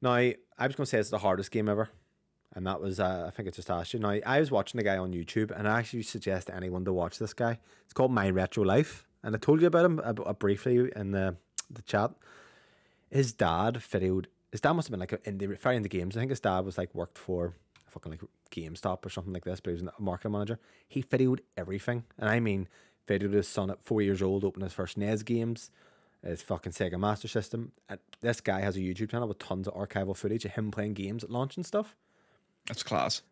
Now, 0.00 0.12
I 0.12 0.36
was 0.60 0.76
going 0.76 0.84
to 0.84 0.86
say 0.86 0.98
it's 0.98 1.10
the 1.10 1.18
hardest 1.18 1.50
game 1.50 1.68
ever. 1.68 1.88
And 2.54 2.66
that 2.66 2.80
was, 2.80 2.98
uh, 2.98 3.24
I 3.26 3.30
think 3.30 3.48
I 3.48 3.50
just 3.50 3.70
asked 3.70 3.92
you. 3.92 4.00
Now, 4.00 4.18
I 4.24 4.40
was 4.40 4.50
watching 4.50 4.80
a 4.80 4.82
guy 4.82 4.96
on 4.96 5.12
YouTube, 5.12 5.50
and 5.50 5.68
I 5.68 5.78
actually 5.78 6.02
suggest 6.02 6.50
anyone 6.50 6.84
to 6.86 6.92
watch 6.92 7.18
this 7.18 7.34
guy. 7.34 7.58
It's 7.84 7.92
called 7.92 8.10
My 8.10 8.30
Retro 8.30 8.64
Life. 8.64 9.06
And 9.22 9.34
I 9.34 9.38
told 9.38 9.60
you 9.60 9.66
about 9.66 9.84
him 9.84 10.00
uh, 10.02 10.32
briefly 10.32 10.90
in 10.94 11.10
the, 11.10 11.36
the 11.70 11.82
chat. 11.82 12.12
His 13.10 13.32
dad 13.32 13.74
videoed, 13.74 14.26
his 14.50 14.60
dad 14.60 14.72
must 14.72 14.88
have 14.88 14.92
been 14.92 15.00
like 15.00 15.20
in 15.26 15.38
the, 15.38 15.46
very 15.46 15.76
into 15.76 15.88
games. 15.88 16.16
I 16.16 16.20
think 16.20 16.30
his 16.30 16.40
dad 16.40 16.64
was 16.64 16.78
like 16.78 16.94
worked 16.94 17.18
for 17.18 17.54
fucking 17.86 18.12
like 18.12 18.20
GameStop 18.50 19.04
or 19.04 19.10
something 19.10 19.32
like 19.32 19.44
this, 19.44 19.60
but 19.60 19.70
he 19.70 19.82
was 19.82 19.82
a 19.82 19.92
marketing 20.02 20.32
manager. 20.32 20.58
He 20.86 21.02
videoed 21.02 21.40
everything. 21.56 22.04
And 22.18 22.28
I 22.28 22.40
mean, 22.40 22.68
videoed 23.06 23.32
his 23.32 23.48
son 23.48 23.70
at 23.70 23.82
four 23.82 24.02
years 24.02 24.22
old 24.22 24.44
open 24.44 24.62
his 24.62 24.72
first 24.72 24.96
NES 24.96 25.22
games 25.22 25.70
his 26.24 26.42
fucking 26.42 26.72
Sega 26.72 26.98
Master 26.98 27.28
System. 27.28 27.72
And 27.88 27.98
this 28.20 28.40
guy 28.40 28.60
has 28.60 28.76
a 28.76 28.80
YouTube 28.80 29.10
channel 29.10 29.28
with 29.28 29.38
tons 29.38 29.68
of 29.68 29.74
archival 29.74 30.16
footage 30.16 30.44
of 30.44 30.52
him 30.52 30.70
playing 30.70 30.94
games 30.94 31.24
at 31.24 31.30
launch 31.30 31.56
and 31.56 31.64
stuff. 31.64 31.94
That's 32.66 32.82
class. 32.82 33.22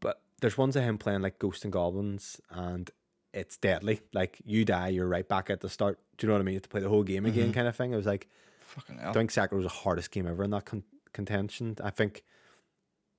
But 0.00 0.20
there's 0.40 0.58
ones 0.58 0.76
of 0.76 0.82
him 0.82 0.98
playing 0.98 1.22
like 1.22 1.38
Ghosts 1.38 1.64
and 1.64 1.72
Goblins, 1.72 2.40
and 2.50 2.90
it's 3.32 3.56
deadly. 3.56 4.00
Like 4.12 4.38
you 4.44 4.64
die, 4.64 4.88
you're 4.88 5.08
right 5.08 5.26
back 5.26 5.50
at 5.50 5.60
the 5.60 5.68
start. 5.68 6.00
Do 6.18 6.26
you 6.26 6.28
know 6.28 6.34
what 6.34 6.40
I 6.40 6.44
mean? 6.44 6.54
You 6.54 6.56
have 6.56 6.62
to 6.64 6.68
play 6.68 6.80
the 6.80 6.88
whole 6.88 7.04
game 7.04 7.26
again, 7.26 7.44
mm-hmm. 7.44 7.52
kind 7.52 7.68
of 7.68 7.76
thing. 7.76 7.92
It 7.92 7.96
was 7.96 8.06
like 8.06 8.28
Fucking 8.74 9.00
I 9.00 9.12
think 9.12 9.30
Sekiro 9.30 9.56
was 9.56 9.64
the 9.64 9.68
hardest 9.84 10.10
game 10.10 10.26
ever 10.26 10.44
in 10.44 10.50
that 10.50 10.64
con- 10.64 10.84
contention. 11.12 11.76
I 11.82 11.90
think 11.90 12.22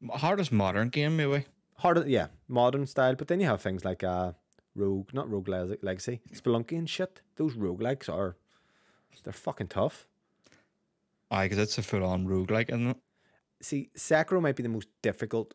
Hardest 0.10 0.52
modern 0.52 0.90
game, 0.90 1.16
maybe. 1.16 1.46
harder, 1.78 2.04
yeah, 2.08 2.28
modern 2.48 2.86
style. 2.88 3.16
But 3.16 3.28
then 3.30 3.40
you 3.40 3.46
have 3.48 3.62
things 3.62 3.86
like 3.86 4.04
uh, 4.04 4.34
Rogue, 4.76 5.14
not 5.14 5.30
Rogue 5.30 5.48
Leg- 5.48 5.80
Legacy, 5.82 6.20
Spelunky 6.34 6.78
and 6.78 6.90
shit. 6.90 7.22
Those 7.38 7.54
roguelikes 7.56 8.10
are 8.10 8.36
they're 9.24 9.32
fucking 9.32 9.68
tough. 9.68 10.08
Aye, 11.32 11.46
because 11.46 11.58
it's 11.60 11.78
a 11.78 11.84
full 11.84 12.04
on 12.04 12.28
roguelike, 12.28 12.70
isn't 12.70 12.90
it? 12.90 12.98
see, 13.62 13.90
Sekiro 13.96 14.42
might 14.42 14.56
be 14.58 14.64
the 14.64 14.70
most 14.70 14.90
difficult, 15.02 15.54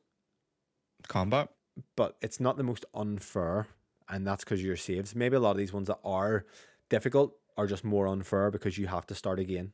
Combat. 1.08 1.48
but 1.96 2.16
it's 2.22 2.40
not 2.40 2.56
the 2.56 2.62
most 2.62 2.84
unfair, 2.94 3.66
and 4.08 4.26
that's 4.26 4.44
because 4.44 4.62
your 4.62 4.76
saves. 4.76 5.14
Maybe 5.14 5.36
a 5.36 5.40
lot 5.40 5.50
of 5.52 5.56
these 5.58 5.72
ones 5.74 5.88
that 5.88 5.98
are 6.04 6.46
difficult 6.88 7.34
are 7.58 7.66
just 7.66 7.84
more 7.84 8.06
unfair 8.08 8.50
because 8.50 8.78
you 8.78 8.86
have 8.86 9.06
to 9.08 9.14
start 9.14 9.38
again, 9.38 9.72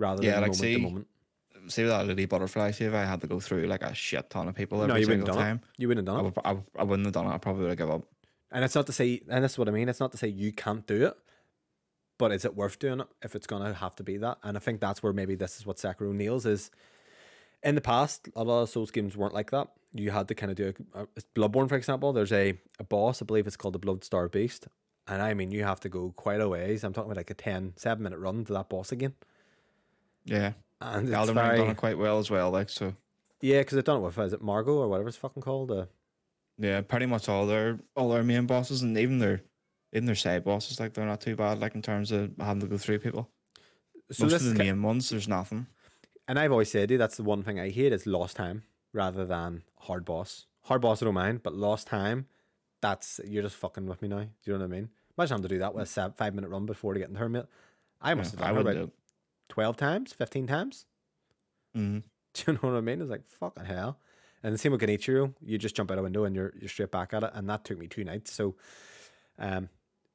rather 0.00 0.22
Yeah, 0.24 0.40
than 0.40 0.42
like, 0.42 0.50
moment 0.50 0.60
to 0.60 0.66
see, 0.74 0.76
moment. 0.80 1.06
See 1.68 1.82
with 1.82 1.90
that 1.92 2.06
Lady 2.06 2.24
Butterfly 2.24 2.70
save, 2.72 2.94
I 2.94 3.04
had 3.04 3.20
to 3.20 3.26
go 3.26 3.38
through 3.38 3.66
like 3.66 3.82
a 3.82 3.94
shit 3.94 4.28
ton 4.30 4.48
of 4.48 4.54
people 4.54 4.78
every 4.82 4.88
No, 4.94 4.98
you 4.98 5.06
wouldn't 5.06 5.26
single 5.26 5.40
time. 5.42 5.60
it. 5.62 5.80
You 5.82 5.88
wouldn't 5.88 6.08
have 6.08 6.16
I, 6.16 6.18
done 6.18 6.26
it. 6.26 6.34
would, 6.36 6.46
I, 6.46 6.52
would- 6.52 6.64
I 6.78 6.82
wouldn't 6.84 7.06
have 7.06 7.14
done 7.14 7.26
it. 7.26 7.34
I 7.34 7.38
probably 7.38 7.62
would 7.62 7.68
have 7.70 7.78
given 7.78 7.94
up. 7.94 8.02
And 8.50 8.64
it's 8.64 8.74
not 8.74 8.86
to 8.86 8.92
say, 8.92 9.20
and 9.28 9.44
that's 9.44 9.56
what 9.58 9.68
I 9.68 9.70
mean. 9.70 9.88
It's 9.88 10.00
not 10.00 10.10
to 10.12 10.18
say 10.18 10.26
you 10.28 10.52
can't 10.52 10.84
do 10.86 11.06
it, 11.06 11.14
but 12.18 12.32
is 12.32 12.44
it 12.44 12.56
worth 12.56 12.78
doing 12.78 13.00
it 13.00 13.06
if 13.22 13.34
it's 13.36 13.46
gonna 13.46 13.72
have 13.74 13.94
to 13.96 14.02
be 14.02 14.16
that? 14.16 14.38
And 14.42 14.56
I 14.56 14.60
think 14.60 14.80
that's 14.80 15.02
where 15.02 15.12
maybe 15.12 15.34
this 15.36 15.58
is 15.58 15.66
what 15.66 15.76
Sekiro 15.76 16.12
nails 16.12 16.46
is. 16.46 16.70
In 17.62 17.74
the 17.74 17.80
past, 17.82 18.28
a 18.34 18.42
lot 18.42 18.62
of 18.62 18.70
Souls 18.70 18.90
games 18.90 19.16
weren't 19.16 19.34
like 19.34 19.50
that. 19.50 19.68
You 19.92 20.10
had 20.12 20.28
to 20.28 20.34
kind 20.34 20.50
of 20.50 20.56
do 20.56 20.72
a, 20.94 21.02
a 21.02 21.06
Bloodborne, 21.36 21.68
for 21.68 21.76
example. 21.76 22.12
There's 22.12 22.32
a, 22.32 22.58
a 22.78 22.84
boss, 22.84 23.20
I 23.20 23.24
believe 23.26 23.46
it's 23.46 23.56
called 23.56 23.74
the 23.74 23.78
Blood-starved 23.78 24.32
Beast, 24.32 24.66
and 25.06 25.20
I 25.20 25.34
mean 25.34 25.50
you 25.50 25.62
have 25.64 25.80
to 25.80 25.88
go 25.88 26.12
quite 26.16 26.40
a 26.40 26.48
ways. 26.48 26.84
I'm 26.84 26.92
talking 26.94 27.10
about 27.10 27.18
like 27.18 27.30
a 27.30 27.34
10, 27.34 27.74
7 27.76 28.02
minute 28.02 28.18
run 28.18 28.44
to 28.46 28.52
that 28.54 28.68
boss 28.70 28.92
again, 28.92 29.14
Yeah, 30.24 30.52
and 30.80 31.12
Elden 31.12 31.36
Ring 31.36 31.44
very 31.44 31.58
done 31.58 31.70
it 31.70 31.76
quite 31.76 31.98
well 31.98 32.18
as 32.18 32.30
well. 32.30 32.50
Like 32.50 32.68
so, 32.68 32.94
yeah, 33.40 33.60
because 33.60 33.76
they've 33.76 33.84
done 33.84 33.98
it 33.98 34.00
with 34.00 34.18
is 34.18 34.32
it 34.32 34.42
Margit 34.42 34.68
or 34.68 34.88
whatever 34.88 35.08
it's 35.08 35.16
fucking 35.16 35.42
called. 35.42 35.70
Uh, 35.70 35.86
yeah, 36.58 36.80
pretty 36.82 37.06
much 37.06 37.28
all 37.28 37.46
their 37.46 37.78
all 37.96 38.10
their 38.10 38.22
main 38.22 38.46
bosses 38.46 38.82
and 38.82 38.96
even 38.98 39.18
their 39.18 39.42
even 39.92 40.06
their 40.06 40.14
side 40.14 40.44
bosses, 40.44 40.78
like 40.78 40.94
they're 40.94 41.06
not 41.06 41.20
too 41.20 41.36
bad. 41.36 41.60
Like 41.60 41.74
in 41.74 41.82
terms 41.82 42.12
of 42.12 42.32
having 42.38 42.60
to 42.60 42.66
go 42.66 42.78
through 42.78 42.98
people. 43.00 43.30
so 44.10 44.24
Most 44.24 44.34
of 44.34 44.44
the 44.44 44.54
main 44.54 44.82
ones, 44.82 45.08
there's 45.08 45.28
nothing. 45.28 45.66
And 46.28 46.38
I've 46.38 46.52
always 46.52 46.70
said, 46.70 46.88
dude, 46.88 47.00
that's 47.00 47.16
the 47.16 47.24
one 47.24 47.42
thing 47.42 47.58
I 47.58 47.70
hate 47.70 47.92
is 47.92 48.06
lost 48.06 48.36
time 48.36 48.62
rather 48.92 49.24
than 49.24 49.62
hard 49.78 50.04
boss. 50.04 50.46
Hard 50.62 50.80
boss 50.82 51.02
I 51.02 51.06
don't 51.06 51.14
mind, 51.14 51.42
but 51.42 51.54
lost 51.54 51.88
time, 51.88 52.26
that's 52.80 53.20
you're 53.26 53.42
just 53.42 53.56
fucking 53.56 53.86
with 53.86 54.00
me 54.02 54.08
now. 54.08 54.20
Do 54.20 54.28
you 54.44 54.52
know 54.52 54.60
what 54.60 54.64
I 54.66 54.68
mean? 54.68 54.90
Imagine 55.18 55.34
having 55.34 55.42
to 55.42 55.48
do 55.48 55.58
that 55.58 55.74
with 55.74 55.96
a 55.98 56.12
five 56.16 56.34
minute 56.34 56.50
run 56.50 56.66
before 56.66 56.92
to 56.94 57.00
get 57.00 57.08
in 57.08 57.14
the 57.14 57.20
hermit. 57.20 57.48
I 58.00 58.14
must 58.14 58.34
Yeah, 58.34 58.46
have 58.46 58.54
done 58.54 58.64
would 58.64 58.76
about 58.76 58.86
do. 58.86 58.92
Twelve 59.50 59.76
times, 59.76 60.14
fifteen 60.14 60.46
times. 60.46 60.86
Mm-hmm. 61.76 61.98
Do 62.34 62.42
you 62.46 62.52
know 62.54 62.70
what 62.70 62.78
I 62.78 62.80
mean? 62.80 63.02
It's 63.02 63.10
like 63.10 63.28
fucking 63.28 63.66
hell. 63.66 63.98
And 64.42 64.54
the 64.54 64.58
same 64.58 64.72
with 64.72 64.80
Genichiro, 64.80 65.34
you 65.42 65.58
just 65.58 65.76
jump 65.76 65.90
out 65.90 65.98
a 65.98 66.02
window 66.02 66.24
and 66.24 66.34
you're 66.34 66.54
you're 66.58 66.68
straight 66.70 66.90
back 66.90 67.12
at 67.12 67.24
it, 67.24 67.30
and 67.34 67.48
that 67.50 67.64
took 67.64 67.78
me 67.78 67.86
two 67.86 68.04
nights. 68.04 68.32
So, 68.32 68.54
um, 69.38 69.68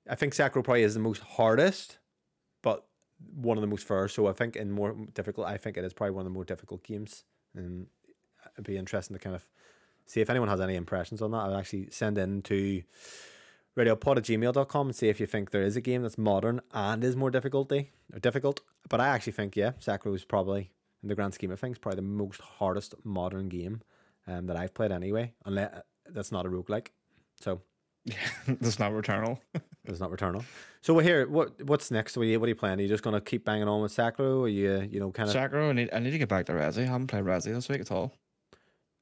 I 0.10 0.16
think 0.16 0.34
Sekiro 0.34 0.64
probably 0.64 0.84
is 0.84 0.96
the 0.96 1.00
most 1.00 1.22
hardest, 1.22 2.00
but 2.64 2.86
one 3.36 3.58
of 3.58 3.62
the 3.62 3.68
most 3.68 3.86
fair. 3.86 4.08
So 4.08 4.28
I 4.28 4.34
think 4.34 4.56
in 4.56 4.72
more 4.72 4.96
difficult, 5.14 5.48
I 5.48 5.58
think 5.58 5.78
it 5.78 5.84
is 5.84 5.94
probably 5.94 6.16
one 6.16 6.22
of 6.22 6.32
the 6.32 6.34
more 6.34 6.46
difficult 6.46 6.84
games, 6.84 7.24
and 7.54 7.88
it'd 8.54 8.66
be 8.66 8.78
interesting 8.78 9.16
to 9.16 9.24
kind 9.24 9.36
of 9.36 9.48
see 10.06 10.22
if 10.22 10.30
anyone 10.30 10.50
has 10.50 10.62
any 10.62 10.76
impressions 10.76 11.22
on 11.22 11.32
that. 11.32 11.38
I'll 11.38 11.58
actually 11.58 11.90
send 11.92 12.18
in 12.18 12.42
to 12.44 12.82
radiopod 13.78 14.18
at 14.18 14.24
gmail.com 14.24 14.88
and 14.88 14.96
see 14.96 15.10
if 15.10 15.20
you 15.20 15.26
think 15.26 15.52
there 15.52 15.64
is 15.64 15.76
a 15.76 15.82
game 15.82 16.04
that's 16.04 16.18
modern 16.18 16.62
and 16.74 17.04
is 17.04 17.16
more 17.16 17.32
difficulty 17.32 17.92
or 18.14 18.20
difficult. 18.20 18.62
But 18.90 19.02
I 19.02 19.08
actually 19.08 19.34
think, 19.34 19.56
yeah, 19.56 19.72
Sekiro 19.80 20.16
is 20.16 20.24
probably, 20.24 20.72
in 21.04 21.10
the 21.10 21.16
grand 21.16 21.34
scheme 21.34 21.52
of 21.52 21.60
things, 21.60 21.78
probably 21.78 21.98
the 21.98 22.04
most 22.04 22.42
hardest 22.42 22.96
modern 23.04 23.50
game 23.50 23.82
um, 24.28 24.48
that 24.48 24.58
I've 24.58 24.74
played 24.74 24.92
anyway. 24.92 25.34
Unless 25.46 25.82
that's 26.10 26.32
not 26.32 26.46
a 26.46 26.50
roguelike. 26.50 26.88
So 27.40 27.62
yeah, 28.06 28.16
that's 28.48 28.80
not 28.80 28.92
Returnal. 28.92 29.40
it's 29.86 30.00
not 30.00 30.12
Returnal. 30.12 30.44
So 30.82 30.94
we're 30.94 31.04
here. 31.04 31.28
What 31.28 31.62
what's 31.64 31.92
next? 31.92 32.16
What 32.16 32.24
are 32.24 32.26
you, 32.28 32.40
what 32.40 32.46
are 32.46 32.50
you 32.50 32.56
planning? 32.56 32.80
Are 32.80 32.84
you 32.84 32.88
just 32.88 33.04
gonna 33.04 33.22
keep 33.22 33.46
banging 33.46 33.68
on 33.68 33.82
with 33.82 33.96
Sekiro? 33.96 34.42
Or 34.42 34.48
you 34.48 34.88
you 34.90 35.00
know 35.00 35.12
kind 35.12 35.30
of? 35.30 35.36
Sekiro, 35.36 35.70
I 35.70 35.74
need, 35.74 35.90
I 35.92 36.00
need 36.00 36.12
to 36.12 36.18
get 36.18 36.30
back 36.30 36.46
to 36.46 36.54
Resi. 36.54 36.84
I 36.84 36.86
haven't 36.86 37.08
played 37.08 37.24
Resi 37.24 37.54
this 37.54 37.68
week 37.70 37.82
at 37.82 37.92
all. 37.92 38.14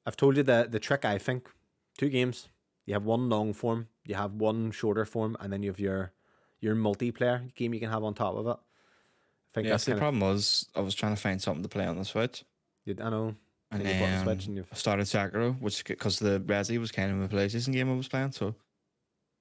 I've 0.05 0.15
told 0.17 0.37
you 0.37 0.43
the 0.43 0.67
the 0.69 0.79
trick. 0.79 1.05
I 1.05 1.17
think 1.17 1.49
two 1.97 2.09
games. 2.09 2.47
You 2.85 2.93
have 2.93 3.05
one 3.05 3.29
long 3.29 3.53
form, 3.53 3.87
you 4.05 4.15
have 4.15 4.33
one 4.33 4.71
shorter 4.71 5.05
form, 5.05 5.35
and 5.39 5.51
then 5.51 5.63
you 5.63 5.69
have 5.69 5.79
your 5.79 6.11
your 6.59 6.75
multiplayer 6.75 7.53
game 7.55 7.73
you 7.73 7.79
can 7.79 7.89
have 7.89 8.03
on 8.03 8.13
top 8.13 8.35
of 8.35 8.47
it. 8.47 8.51
I 8.57 9.53
think 9.53 9.65
Yeah, 9.65 9.71
that's 9.73 9.85
the 9.85 9.91
kind 9.91 9.97
of. 9.97 10.01
problem 10.01 10.19
was 10.21 10.69
I 10.75 10.79
was 10.81 10.95
trying 10.95 11.13
to 11.15 11.21
find 11.21 11.41
something 11.41 11.63
to 11.63 11.69
play 11.69 11.85
on 11.85 11.97
the 11.97 12.05
Switch. 12.05 12.43
I 12.87 12.93
know. 13.09 13.35
And 13.71 13.81
you 13.81 13.87
the 13.87 13.93
then 13.93 14.23
Switch 14.23 14.47
and 14.47 14.59
I 14.71 14.75
started 14.75 15.05
Sekiro, 15.07 15.59
which 15.59 15.83
because 15.83 16.19
the 16.19 16.39
Resi 16.41 16.79
was 16.79 16.91
kind 16.91 17.11
of 17.11 17.21
a 17.31 17.35
PlayStation 17.35 17.73
game 17.73 17.91
I 17.91 17.95
was 17.95 18.07
playing, 18.07 18.31
so 18.33 18.55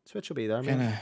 Switch 0.07 0.29
will 0.31 0.37
be 0.37 0.47
there, 0.47 0.63
man. 0.63 0.99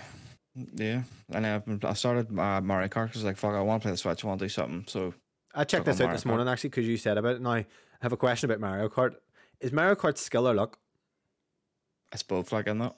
yeah. 0.75 1.03
And 1.33 1.47
I've 1.47 1.65
been, 1.65 1.81
I 1.85 1.93
started 1.93 2.27
uh, 2.39 2.61
Mario 2.61 2.89
Kart 2.89 3.07
because 3.07 3.25
like 3.25 3.37
fuck, 3.37 3.55
I 3.55 3.61
want 3.63 3.83
to 3.83 3.85
play 3.85 3.93
the 3.93 3.97
Switch. 3.99 4.25
I 4.25 4.27
want 4.29 4.41
to 4.41 4.45
do 4.47 4.49
something. 4.51 4.85
So 4.89 5.15
I 5.55 5.65
checked 5.65 5.85
this 5.87 5.97
out 6.01 6.05
Mario 6.05 6.17
this 6.17 6.25
Kart. 6.25 6.27
morning 6.29 6.49
actually 6.49 6.71
because 6.71 6.87
you 6.89 6.97
said 6.97 7.19
about 7.19 7.37
it. 7.37 7.43
Now 7.43 7.53
I 7.53 7.67
have 8.03 8.13
a 8.13 8.17
question 8.17 8.51
about 8.51 8.61
Mario 8.61 8.89
Kart. 8.89 9.15
Is 9.61 9.73
Mario 9.73 9.95
Kart 9.95 10.19
skill 10.19 10.49
or 10.49 10.55
luck? 10.55 10.79
it's 12.13 12.23
both 12.25 12.51
like 12.53 12.67
in 12.67 12.79
that. 12.79 12.97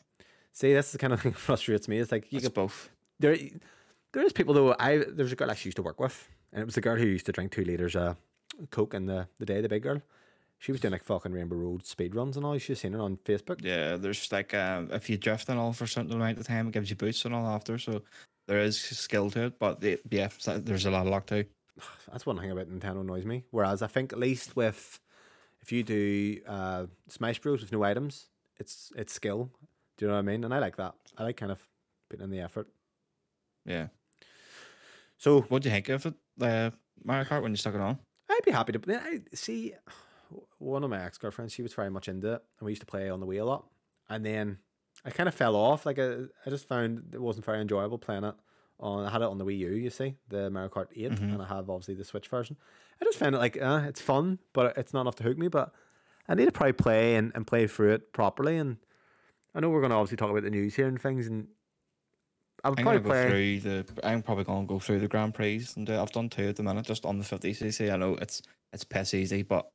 See, 0.53 0.73
this 0.73 0.87
is 0.87 0.93
the 0.93 0.99
kind 0.99 1.13
of 1.13 1.21
thing 1.23 1.33
that 1.33 1.39
frustrates 1.39 1.89
me. 1.89 1.99
It's 1.99 2.13
like 2.13 2.31
you 2.33 2.39
It's 2.39 2.47
could 2.47 2.55
both. 2.55 2.91
there 3.21 3.37
there 4.13 4.25
is 4.25 4.33
people 4.33 4.55
though 4.55 4.75
I 4.79 4.99
there's 4.99 5.33
a 5.33 5.37
girl 5.37 5.51
I 5.51 5.57
used 5.63 5.77
to 5.77 5.83
work 5.83 5.99
with 6.01 6.29
and 6.53 6.61
it 6.63 6.65
was 6.67 6.75
the 6.75 6.81
girl 6.81 6.97
who 6.97 7.07
used 7.07 7.27
to 7.27 7.33
drink 7.33 7.53
two 7.53 7.65
liters 7.65 7.97
of 7.97 8.17
coke 8.71 8.93
in 8.95 9.07
the, 9.07 9.27
the 9.39 9.47
day 9.47 9.61
the 9.63 9.69
big 9.69 9.83
girl 9.83 10.03
she 10.59 10.71
was 10.71 10.81
doing 10.81 10.93
like 10.93 11.03
fucking 11.03 11.33
Rainbow 11.33 11.57
Road 11.57 11.85
speed 11.87 12.15
runs 12.15 12.37
and 12.37 12.47
all 12.47 12.57
should 12.59 12.79
seen 12.79 12.93
her 12.93 13.01
on 13.01 13.17
Facebook 13.25 13.65
Yeah, 13.65 13.97
there's 13.97 14.31
like 14.31 14.55
um, 14.55 14.91
if 14.93 15.11
you 15.11 15.17
drift 15.17 15.49
and 15.49 15.59
all 15.59 15.73
for 15.73 15.85
a 15.85 15.89
certain 15.89 16.13
amount 16.13 16.39
of 16.39 16.47
time, 16.47 16.69
it 16.69 16.73
gives 16.73 16.89
you 16.89 16.95
boosts 16.95 17.25
and 17.25 17.35
all 17.35 17.47
after. 17.49 17.79
So 17.79 18.03
there 18.47 18.61
is 18.61 18.79
skill 18.79 19.29
to 19.33 19.47
it, 19.47 19.59
but 19.59 19.81
the, 19.81 19.99
yeah, 20.09 20.29
there's 20.47 20.87
a 20.87 20.91
lot 20.93 21.07
of 21.07 21.11
luck 21.11 21.27
too. 21.27 21.47
that's 22.13 22.27
one 22.27 22.39
thing 22.39 22.53
about 22.53 22.69
Nintendo 22.69 23.01
annoys 23.01 23.25
me 23.25 23.43
whereas 23.51 23.83
I 23.83 23.89
think 23.89 24.13
at 24.13 24.19
least 24.21 24.55
with 24.55 25.01
if 25.63 25.73
you 25.73 25.83
do 25.83 26.41
uh, 26.47 26.87
Smash 27.09 27.41
Bros 27.41 27.61
with 27.63 27.73
no 27.73 27.83
items 27.83 28.29
it's 28.59 28.93
it's 28.95 29.13
skill 29.13 29.51
do 29.97 30.05
you 30.05 30.09
know 30.09 30.14
what 30.14 30.20
I 30.20 30.22
mean 30.22 30.45
and 30.45 30.53
I 30.55 30.59
like 30.59 30.76
that 30.76 30.95
I 31.18 31.22
like 31.24 31.36
kind 31.36 31.53
of 31.53 31.59
putting 32.09 32.24
in 32.24 32.30
the 32.30 32.40
effort 32.40 32.68
Yeah. 33.64 33.88
so 35.18 35.43
What 35.43 35.62
do 35.62 35.68
you 35.68 35.74
think 35.74 35.88
of 35.88 36.07
it, 36.07 36.14
uh, 36.40 36.70
Mario 37.05 37.24
Kart, 37.24 37.43
when 37.43 37.53
you 37.53 37.57
stuck 37.57 37.74
it 37.74 37.80
on? 37.80 37.99
I'd 38.30 38.40
be 38.45 38.51
happy 38.51 38.72
to 38.72 38.80
I 39.03 39.20
see. 39.34 39.74
One 40.59 40.82
of 40.84 40.90
my 40.90 41.03
ex 41.05 41.18
girlfriends, 41.18 41.53
she 41.53 41.62
was 41.62 41.74
very 41.74 41.90
much 41.90 42.09
into 42.09 42.32
it, 42.32 42.43
and 42.59 42.64
we 42.66 42.72
used 42.72 42.80
to 42.80 42.86
play 42.86 43.11
on 43.11 43.20
the 43.20 43.26
Wii 43.26 43.40
a 43.43 43.45
lot. 43.45 43.66
And 44.09 44.24
then 44.24 44.59
I 45.05 45.11
kind 45.11 45.28
of 45.28 45.34
fell 45.34 45.55
off. 45.55 45.84
Like 45.84 45.99
I, 45.99 46.22
I 46.47 46.51
just 46.51 46.66
found 46.66 47.11
it 47.12 47.20
wasn't 47.20 47.45
very 47.45 47.61
enjoyable 47.61 47.99
playing 47.99 48.24
it. 48.24 48.34
On 48.80 49.05
I 49.05 49.11
had 49.11 49.20
it 49.22 49.26
on 49.28 49.36
the 49.38 49.45
Wii 49.45 49.59
U, 49.59 49.70
you 49.72 49.90
see, 49.90 50.16
the 50.28 50.49
Mario 50.51 50.70
Kart 50.70 50.86
8 50.97 51.12
Mhm. 51.12 51.34
and 51.34 51.43
I 51.43 51.47
have 51.47 51.68
obviously 51.68 51.95
the 51.95 52.05
Switch 52.05 52.28
version. 52.28 52.57
I 53.01 53.05
just 53.05 53.18
found 53.18 53.34
it 53.34 53.38
like 53.38 53.61
uh, 53.61 53.82
it's 53.86 54.01
fun, 54.01 54.38
but 54.55 54.76
it's 54.78 54.93
not 54.95 55.03
enough 55.03 55.16
to 55.16 55.24
hook 55.24 55.36
me. 55.38 55.49
But 55.49 55.72
I 56.28 56.34
need 56.34 56.47
to 56.47 56.53
probably 56.53 56.72
play 56.72 57.16
and, 57.16 57.30
and 57.34 57.47
play 57.47 57.66
through 57.66 57.93
it 57.93 58.12
properly. 58.12 58.57
And 58.57 58.78
I 59.55 59.61
know 59.61 59.71
we're 59.71 59.81
going 59.81 59.91
to 59.91 59.97
obviously 59.97 60.17
talk 60.17 60.31
about 60.31 60.43
the 60.43 60.51
news 60.51 60.75
here 60.75 60.87
and 60.89 61.01
things, 61.01 61.27
and 61.27 61.49
I 62.65 62.71
would 62.71 62.79
I'm 62.79 62.85
probably 62.85 63.01
gonna 63.01 63.15
go 63.15 63.29
play. 63.29 63.59
through 63.59 63.85
the. 63.85 64.07
I'm 64.07 64.23
probably 64.23 64.45
gonna 64.45 64.67
go 64.67 64.79
through 64.79 65.01
the 65.01 65.09
Grand 65.09 65.35
Prix, 65.35 65.67
and 65.77 65.89
uh, 65.91 66.01
I've 66.01 66.13
done 66.13 66.29
two 66.29 66.49
at 66.49 66.57
the 66.57 66.63
minute, 66.63 66.87
just 66.87 67.05
on 67.05 67.19
the 67.19 67.25
50cc. 67.25 67.93
I 67.93 67.97
know 67.97 68.15
it's 68.21 68.43
it's 68.73 68.85
piss 68.85 69.15
easy, 69.15 69.43
but 69.43 69.69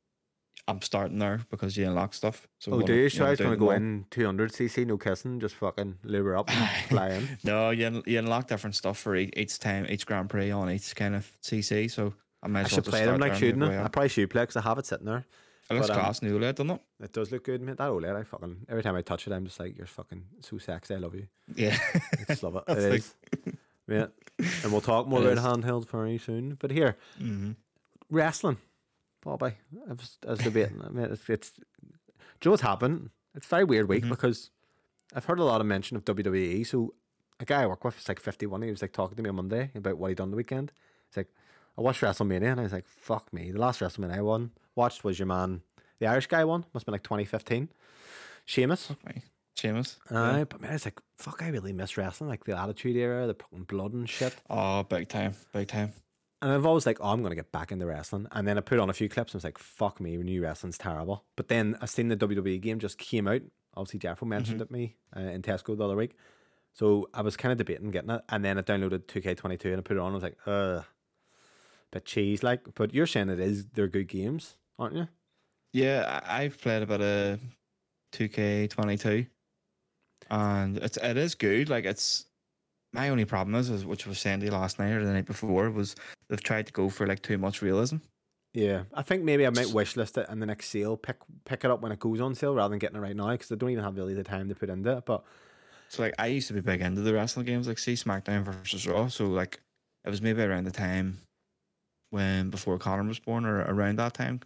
I'm 0.66 0.82
starting 0.82 1.18
there 1.18 1.40
because 1.50 1.76
you 1.76 1.86
unlock 1.86 2.14
stuff. 2.14 2.48
So 2.58 2.72
Oh, 2.72 2.82
do 2.82 2.94
you? 2.94 3.08
So 3.08 3.26
I 3.26 3.30
was 3.30 3.38
going 3.38 3.52
to 3.52 3.56
go 3.56 3.70
in 3.70 4.06
200cc, 4.10 4.86
no 4.86 4.98
kissing, 4.98 5.38
just 5.38 5.54
fucking 5.54 5.98
lure 6.02 6.36
up 6.36 6.50
and 6.50 6.68
fly 6.88 7.10
in. 7.10 7.28
No, 7.44 7.70
you, 7.70 8.02
you 8.06 8.18
unlock 8.18 8.48
different 8.48 8.74
stuff 8.74 8.98
for 8.98 9.14
each, 9.14 9.32
each 9.36 9.58
time, 9.58 9.86
each 9.88 10.04
Grand 10.04 10.28
Prix 10.28 10.50
on 10.50 10.70
each 10.70 10.94
kind 10.96 11.14
of 11.14 11.30
CC. 11.42 11.90
So 11.90 12.12
I 12.42 12.48
might 12.48 12.60
I 12.60 12.62
well 12.62 12.68
should 12.68 12.84
just 12.84 12.90
play 12.90 13.04
them 13.04 13.18
like 13.20 13.34
shooting 13.34 13.62
I 13.62 13.88
probably 13.88 14.08
should 14.08 14.30
play 14.30 14.42
because 14.42 14.56
I 14.56 14.62
have 14.62 14.78
it 14.78 14.86
sitting 14.86 15.06
there. 15.06 15.26
It 15.70 15.74
looks 15.74 15.88
but, 15.88 15.96
um, 15.96 16.00
class 16.02 16.22
new 16.22 16.38
OLED, 16.38 16.54
doesn't 16.54 16.70
it? 16.70 16.80
It 17.02 17.12
does 17.12 17.30
look 17.30 17.44
good, 17.44 17.60
mate. 17.60 17.76
That 17.76 17.90
OLED, 17.90 18.16
I 18.16 18.22
fucking 18.24 18.66
every 18.68 18.82
time 18.82 18.96
I 18.96 19.02
touch 19.02 19.26
it, 19.26 19.32
I'm 19.32 19.44
just 19.44 19.60
like, 19.60 19.76
you're 19.76 19.86
fucking 19.86 20.24
so 20.40 20.56
sexy. 20.58 20.94
I 20.94 20.98
love 20.98 21.14
you. 21.14 21.26
Yeah. 21.54 21.76
I 21.94 22.24
just 22.28 22.42
love 22.42 22.56
it. 22.56 22.64
It 22.68 22.90
like- 22.90 22.98
is. 23.00 23.14
Yeah. 23.86 24.06
And 24.62 24.72
we'll 24.72 24.80
talk 24.80 25.06
more 25.06 25.20
It 25.22 25.32
about 25.32 25.38
is. 25.58 25.64
handheld 25.64 25.88
very 25.90 26.18
soon. 26.18 26.54
But 26.54 26.70
here, 26.70 26.96
hmm 27.18 27.52
wrestling, 28.10 28.56
Bobby. 29.22 29.52
I 29.88 29.92
was, 29.92 30.18
I 30.26 30.30
was 30.30 30.38
debating. 30.40 30.80
I 30.84 30.88
mean, 30.90 31.04
it's, 31.06 31.28
it's. 31.28 31.50
Do 31.50 31.62
you 31.84 32.46
know 32.46 32.50
what's 32.52 32.62
happened? 32.62 33.10
It's 33.34 33.46
a 33.46 33.50
very 33.50 33.64
weird 33.64 33.88
week 33.88 34.04
Mhm. 34.04 34.08
because 34.10 34.50
I've 35.14 35.24
heard 35.26 35.38
a 35.38 35.44
lot 35.44 35.60
of 35.60 35.66
mention 35.66 35.96
of 35.96 36.04
WWE. 36.04 36.66
So 36.66 36.94
a 37.40 37.44
guy 37.44 37.62
I 37.62 37.66
work 37.66 37.84
with 37.84 37.98
is 37.98 38.08
like 38.08 38.20
51. 38.20 38.62
He 38.62 38.70
was 38.70 38.82
like 38.82 38.92
talking 38.92 39.16
to 39.16 39.22
me 39.22 39.28
on 39.28 39.36
Monday 39.36 39.70
about 39.74 39.98
what 39.98 40.08
he 40.08 40.14
done 40.14 40.30
the 40.30 40.36
weekend. 40.36 40.72
He's 41.10 41.16
like, 41.18 41.28
I 41.76 41.80
watched 41.82 42.00
WrestleMania 42.00 42.50
and 42.52 42.60
I 42.60 42.64
was 42.64 42.72
like, 42.72 42.86
fuck 42.86 43.32
me. 43.32 43.50
The 43.52 43.58
last 43.60 43.80
WrestleMania 43.80 44.16
I 44.16 44.22
won 44.22 44.50
watched 44.78 45.04
was 45.04 45.18
your 45.18 45.26
man, 45.26 45.60
the 45.98 46.06
Irish 46.06 46.28
guy 46.28 46.44
one. 46.44 46.64
Must 46.72 46.82
have 46.82 46.86
been 46.86 46.92
like 46.92 47.02
2015. 47.02 47.68
Sheamus. 48.46 48.86
Fuck 48.86 49.04
me. 49.06 49.22
Seamus. 49.58 49.96
Aye, 50.10 50.44
but 50.48 50.60
man, 50.60 50.72
it's 50.72 50.86
like, 50.86 51.00
fuck, 51.18 51.42
I 51.42 51.48
really 51.48 51.72
miss 51.72 51.96
wrestling. 51.96 52.30
Like 52.30 52.44
the 52.44 52.56
Attitude 52.56 52.96
Era, 52.96 53.26
the 53.26 53.36
blood 53.64 53.92
and 53.92 54.08
shit. 54.08 54.34
Oh, 54.48 54.84
big 54.84 55.08
time. 55.08 55.34
Big 55.52 55.68
time. 55.68 55.92
And 56.40 56.52
I've 56.52 56.64
always 56.64 56.86
like, 56.86 56.98
oh, 57.00 57.08
I'm 57.08 57.22
gonna 57.22 57.34
get 57.34 57.50
back 57.50 57.72
into 57.72 57.84
wrestling. 57.84 58.28
And 58.30 58.46
then 58.46 58.56
I 58.56 58.60
put 58.60 58.78
on 58.78 58.88
a 58.88 58.94
few 58.94 59.08
clips 59.08 59.32
and 59.32 59.38
I 59.38 59.38
was 59.38 59.44
like, 59.44 59.58
fuck 59.58 60.00
me, 60.00 60.16
new 60.16 60.42
wrestling's 60.42 60.78
terrible. 60.78 61.24
But 61.34 61.48
then 61.48 61.76
I 61.82 61.86
seen 61.86 62.08
the 62.08 62.16
WWE 62.16 62.60
game 62.60 62.78
just 62.78 62.96
came 62.98 63.26
out. 63.26 63.42
Obviously, 63.74 63.98
Jeffro 63.98 64.26
mentioned 64.26 64.60
it 64.60 64.66
to 64.66 64.72
me 64.72 64.96
uh, 65.16 65.20
in 65.20 65.42
Tesco 65.42 65.76
the 65.76 65.84
other 65.84 65.96
week. 65.96 66.16
So 66.74 67.08
I 67.12 67.22
was 67.22 67.36
kind 67.36 67.50
of 67.50 67.58
debating 67.58 67.90
getting 67.90 68.10
it. 68.10 68.22
And 68.28 68.44
then 68.44 68.56
I 68.56 68.62
downloaded 68.62 69.06
2K22 69.06 69.64
and 69.66 69.78
I 69.78 69.80
put 69.80 69.96
it 69.96 70.00
on. 70.00 70.12
I 70.12 70.14
was 70.14 70.22
like, 70.22 70.38
uh, 70.46 70.82
bit 71.90 72.04
cheese 72.04 72.44
like. 72.44 72.74
But 72.76 72.94
you're 72.94 73.06
saying 73.06 73.30
it 73.30 73.40
is, 73.40 73.66
they're 73.74 73.88
good 73.88 74.06
games. 74.06 74.57
Aren't 74.78 74.96
you? 74.96 75.08
Yeah, 75.72 76.20
I- 76.24 76.42
I've 76.44 76.58
played 76.60 76.82
about 76.82 77.00
a 77.02 77.38
2K22, 78.12 79.26
and 80.30 80.76
it's 80.78 80.96
it 80.96 81.16
is 81.16 81.34
good. 81.34 81.68
Like 81.68 81.84
it's 81.84 82.26
my 82.92 83.08
only 83.10 83.24
problem 83.24 83.54
is, 83.54 83.68
is 83.70 83.84
which 83.84 84.06
was 84.06 84.18
Sandy 84.18 84.50
last 84.50 84.78
night 84.78 84.92
or 84.92 85.04
the 85.04 85.12
night 85.12 85.26
before 85.26 85.70
was 85.70 85.94
they've 86.28 86.42
tried 86.42 86.66
to 86.66 86.72
go 86.72 86.88
for 86.88 87.06
like 87.06 87.22
too 87.22 87.38
much 87.38 87.62
realism. 87.62 87.96
Yeah, 88.54 88.84
I 88.94 89.02
think 89.02 89.24
maybe 89.24 89.46
I 89.46 89.50
might 89.50 89.66
S- 89.66 89.72
wishlist 89.72 90.16
it 90.16 90.28
in 90.30 90.40
the 90.40 90.46
next 90.46 90.68
sale 90.70 90.96
pick 90.96 91.16
pick 91.44 91.64
it 91.64 91.70
up 91.70 91.82
when 91.82 91.92
it 91.92 91.98
goes 92.00 92.20
on 92.20 92.34
sale 92.34 92.54
rather 92.54 92.70
than 92.72 92.78
getting 92.78 92.96
it 92.96 93.00
right 93.00 93.14
now 93.16 93.30
because 93.30 93.52
I 93.52 93.56
don't 93.56 93.70
even 93.70 93.84
have 93.84 93.96
really 93.96 94.14
the 94.14 94.24
time 94.24 94.48
to 94.48 94.54
put 94.54 94.70
into 94.70 94.96
it. 94.96 95.04
But 95.06 95.22
So 95.90 96.02
like 96.02 96.14
I 96.18 96.26
used 96.28 96.48
to 96.48 96.54
be 96.54 96.60
big 96.60 96.80
into 96.80 97.02
the 97.02 97.12
wrestling 97.12 97.46
games, 97.46 97.68
like 97.68 97.78
see 97.78 97.92
SmackDown 97.94 98.42
versus 98.42 98.86
Raw. 98.86 99.08
So 99.08 99.26
like 99.26 99.60
it 100.04 100.10
was 100.10 100.22
maybe 100.22 100.42
around 100.42 100.64
the 100.64 100.70
time 100.70 101.18
when 102.10 102.50
before 102.50 102.78
Connor 102.78 103.04
was 103.08 103.18
born 103.18 103.44
or 103.44 103.60
around 103.62 103.98
that 103.98 104.14
time, 104.14 104.40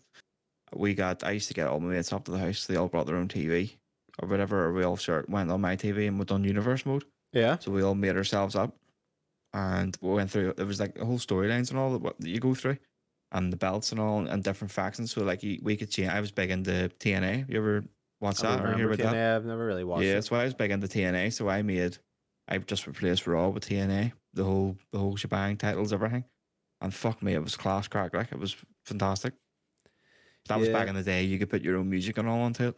we 0.75 0.95
got 0.95 1.23
I 1.25 1.33
used 1.33 1.49
to 1.49 1.55
get 1.55 1.67
all 1.69 1.81
my 1.81 1.93
mates 1.95 2.13
up 2.13 2.25
to 2.25 2.31
the 2.31 2.39
house. 2.39 2.67
They 2.67 2.77
all 2.77 2.89
brought 2.89 3.07
their 3.07 3.17
own 3.17 3.29
TV 3.29 3.77
or 4.21 4.29
whatever, 4.29 4.65
or 4.67 4.73
we 4.73 4.85
all 4.85 4.97
sort 4.97 5.29
went 5.29 5.51
on 5.51 5.61
my 5.61 5.77
TV 5.77 6.07
and 6.09 6.19
we 6.19 6.25
done 6.25 6.45
universe 6.45 6.85
mode. 6.87 7.05
yeah, 7.33 7.59
So 7.59 7.71
we 7.71 7.83
all 7.83 7.95
made 7.95 8.17
ourselves 8.17 8.55
up, 8.57 8.75
and 9.55 9.97
we 10.01 10.13
went 10.15 10.31
through. 10.31 10.55
There 10.55 10.67
was 10.67 10.81
like 10.81 10.95
the 10.95 11.05
whole 11.05 11.19
storylines 11.19 11.71
and 11.71 11.79
all 11.79 11.93
that 11.93 12.03
what 12.03 12.19
that 12.21 12.29
you 12.29 12.41
go 12.41 12.55
through, 12.55 12.79
and 13.33 13.53
the 13.53 13.57
belts 13.57 13.93
and 13.93 14.01
all, 14.01 14.27
and 14.27 14.43
different 14.43 14.71
factions. 14.71 15.13
So 15.13 15.23
like 15.23 15.43
we 15.43 15.77
could 15.77 15.91
change. 15.91 16.11
I 16.11 16.21
was 16.21 16.31
big 16.31 16.51
into 16.51 16.91
TNA. 17.01 17.49
You 17.49 17.59
ever 17.59 17.85
watch 18.21 18.39
that 18.39 18.65
or 18.65 18.75
hear 18.75 18.87
about 18.87 18.99
that? 18.99 19.15
TNA, 19.15 19.37
I've 19.37 19.45
never 19.45 19.67
really 19.67 19.85
watched 19.85 20.05
Yeah, 20.05 20.13
it. 20.13 20.15
that's 20.15 20.31
why 20.31 20.41
I 20.41 20.45
was 20.45 20.55
big 20.55 20.71
into 20.71 20.87
TNA. 20.89 21.33
So 21.33 21.49
I 21.49 21.63
made, 21.63 21.99
I 22.49 22.59
just 22.59 22.87
replaced 22.87 23.27
Raw 23.27 23.49
with 23.49 23.69
TNA, 23.69 24.13
the 24.35 24.45
whole 24.45 24.77
the 24.93 24.99
whole 24.99 25.17
shebang, 25.17 25.57
titles, 25.57 25.93
everything, 25.93 26.25
and 26.83 26.93
fuck 26.93 27.23
me, 27.23 27.35
it 27.35 27.43
was 27.43 27.57
class 27.57 27.89
crack. 27.89 28.15
Like 28.15 28.33
it 28.33 28.39
was 28.39 28.57
fantastic. 28.85 29.35
That 30.49 30.59
was 30.59 30.69
back 30.75 30.89
in 30.89 30.95
the 30.97 31.03
day. 31.03 31.23
You 31.23 31.39
could 31.39 31.51
put 31.51 31.63
your 31.63 31.77
own 31.77 31.89
music 31.89 32.19
and 32.19 32.29
all 32.29 32.41
onto 32.43 32.69
it. 32.69 32.77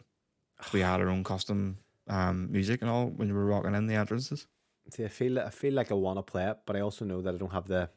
We 0.71 0.81
had 0.81 1.01
our 1.01 1.09
own 1.09 1.23
custom 1.23 1.77
um 2.07 2.51
music 2.51 2.81
and 2.81 2.89
all 2.91 3.07
when 3.07 3.27
you 3.27 3.33
were 3.33 3.47
walking 3.47 3.73
in 3.73 3.87
the 3.87 3.95
entrances. 3.95 4.47
See, 4.91 5.03
I 5.03 5.07
feel 5.07 5.39
I 5.39 5.49
feel 5.49 5.73
like 5.73 5.91
I 5.91 5.95
want 5.95 6.19
to 6.19 6.23
play 6.23 6.45
it, 6.51 6.57
but 6.65 6.75
I 6.75 6.81
also 6.81 7.05
know 7.05 7.21
that 7.21 7.33
I 7.33 7.37
don't 7.37 7.51
have 7.51 7.67
the. 7.67 7.89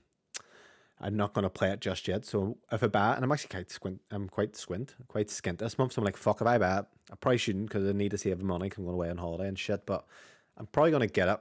I'm 1.00 1.16
not 1.16 1.32
going 1.32 1.44
to 1.44 1.50
play 1.50 1.70
it 1.70 1.80
just 1.80 2.08
yet. 2.08 2.24
So 2.24 2.58
if 2.72 2.82
I 2.82 2.88
buy 2.88 3.12
it, 3.12 3.16
and 3.16 3.24
I'm 3.24 3.30
actually 3.30 3.50
quite 3.50 3.70
squint, 3.70 4.00
I'm 4.10 4.28
quite 4.28 4.56
squint, 4.56 4.96
quite 5.06 5.28
skint 5.28 5.58
this 5.58 5.78
month. 5.78 5.92
So 5.92 6.00
I'm 6.00 6.04
like, 6.04 6.16
fuck, 6.16 6.40
if 6.40 6.46
I 6.48 6.58
buy 6.58 6.78
it, 6.78 6.86
I 7.12 7.14
probably 7.20 7.38
shouldn't 7.38 7.66
because 7.68 7.88
I 7.88 7.92
need 7.92 8.10
to 8.10 8.18
save 8.18 8.42
money. 8.42 8.68
'cause 8.68 8.78
I'm 8.78 8.84
going 8.84 8.94
away 8.94 9.10
on 9.10 9.18
holiday 9.18 9.46
and 9.46 9.56
shit. 9.56 9.86
But 9.86 10.04
I'm 10.56 10.66
probably 10.66 10.90
going 10.90 11.06
to 11.06 11.12
get 11.20 11.28
it. 11.28 11.38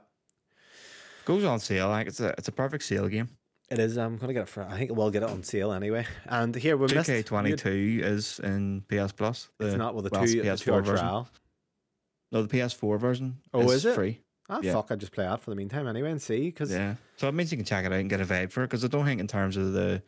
Goes 1.24 1.42
on 1.44 1.58
sale. 1.58 1.88
Like 1.88 2.06
it's 2.06 2.20
a 2.20 2.28
it's 2.38 2.48
a 2.48 2.52
perfect 2.52 2.84
sale 2.84 3.08
game. 3.08 3.30
It 3.70 3.78
is. 3.78 3.98
I'm 3.98 4.16
going 4.16 4.28
to 4.28 4.34
get 4.34 4.42
it 4.44 4.48
for. 4.48 4.62
I 4.62 4.78
think 4.78 4.92
we'll 4.96 5.10
get 5.10 5.22
it 5.22 5.28
on 5.28 5.42
sale 5.42 5.72
anyway. 5.72 6.06
And 6.26 6.54
here 6.54 6.76
we 6.76 6.86
missed. 6.94 7.10
2K22 7.10 8.00
is 8.02 8.40
in 8.40 8.82
PS 8.88 9.12
Plus. 9.12 9.48
It's 9.60 9.72
the- 9.72 9.76
not 9.76 9.94
with 9.94 10.04
the 10.04 10.10
well, 10.10 10.22
it's 10.24 10.32
two, 10.32 10.42
PS4 10.42 10.58
two 10.60 10.72
hour 10.74 10.82
version. 10.82 11.04
trial. 11.06 11.28
No, 12.32 12.42
the 12.42 12.48
PS4 12.58 12.98
version. 12.98 13.38
Oh, 13.52 13.70
is 13.70 13.84
it? 13.84 13.94
free? 13.94 14.20
Ah, 14.50 14.60
Yeah. 14.62 14.72
fuck! 14.72 14.90
I 14.90 14.96
just 14.96 15.12
play 15.12 15.24
that 15.24 15.40
for 15.42 15.50
the 15.50 15.56
meantime 15.56 15.86
anyway 15.86 16.10
and 16.10 16.20
see 16.22 16.46
because 16.46 16.70
Yeah. 16.72 16.94
So 17.16 17.28
it 17.28 17.32
means 17.34 17.50
you 17.52 17.58
can 17.58 17.66
check 17.66 17.84
it 17.84 17.92
out 17.92 17.98
and 18.00 18.08
get 18.08 18.20
a 18.22 18.24
vibe 18.24 18.50
for 18.50 18.62
it 18.62 18.68
because 18.68 18.82
I 18.84 18.88
don't 18.88 19.04
think 19.04 19.20
in 19.20 19.26
terms 19.26 19.58
of 19.58 19.72
the, 19.74 20.02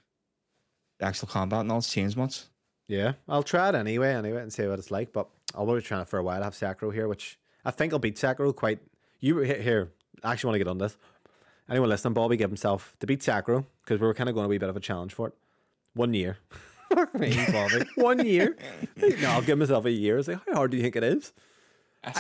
the 0.98 1.04
actual 1.04 1.28
combat 1.28 1.60
and 1.60 1.70
all 1.72 1.78
it's 1.78 1.92
changed 1.92 2.16
much. 2.16 2.44
Yeah, 2.88 3.12
I'll 3.28 3.42
try 3.42 3.68
it 3.68 3.74
anyway, 3.74 4.14
anyway, 4.14 4.40
and 4.42 4.50
see 4.52 4.66
what 4.66 4.78
it's 4.78 4.90
like. 4.90 5.12
But 5.12 5.28
I'll 5.54 5.66
be 5.66 5.80
trying 5.82 6.00
it 6.02 6.08
for 6.08 6.18
a 6.18 6.22
while. 6.22 6.40
I 6.40 6.44
have 6.44 6.54
Sekiro 6.54 6.92
here, 6.92 7.06
which 7.08 7.38
I 7.64 7.70
think 7.70 7.92
I'll 7.92 7.98
beat 7.98 8.16
Sekiro 8.16 8.54
quite. 8.56 8.80
You 9.20 9.38
here 9.40 9.90
I 10.24 10.32
actually 10.32 10.48
want 10.48 10.54
to 10.54 10.58
get 10.64 10.68
on 10.68 10.78
this. 10.78 10.96
Anyone 11.70 11.88
listening, 11.88 12.14
Bobby 12.14 12.36
gave 12.36 12.48
himself 12.48 12.94
to 12.98 13.06
beat 13.06 13.20
Sekiro 13.20 13.64
because 13.84 14.00
we 14.00 14.06
were 14.06 14.14
kind 14.14 14.28
of 14.28 14.34
going 14.34 14.44
to 14.44 14.48
be 14.50 14.56
a 14.56 14.60
bit 14.60 14.68
of 14.68 14.76
a 14.76 14.80
challenge 14.80 15.14
for 15.14 15.28
it. 15.28 15.34
One 15.94 16.12
year. 16.12 16.38
Fuck 16.92 17.14
me, 17.14 17.46
Bobby. 17.52 17.84
One 17.94 18.26
year. 18.26 18.56
no, 18.96 19.30
I'll 19.30 19.42
give 19.42 19.58
myself 19.58 19.84
a 19.84 19.90
year. 19.90 20.18
It's 20.18 20.26
like, 20.26 20.40
how 20.48 20.54
hard 20.54 20.72
do 20.72 20.76
you 20.76 20.82
think 20.82 20.96
it 20.96 21.04
is? 21.04 21.32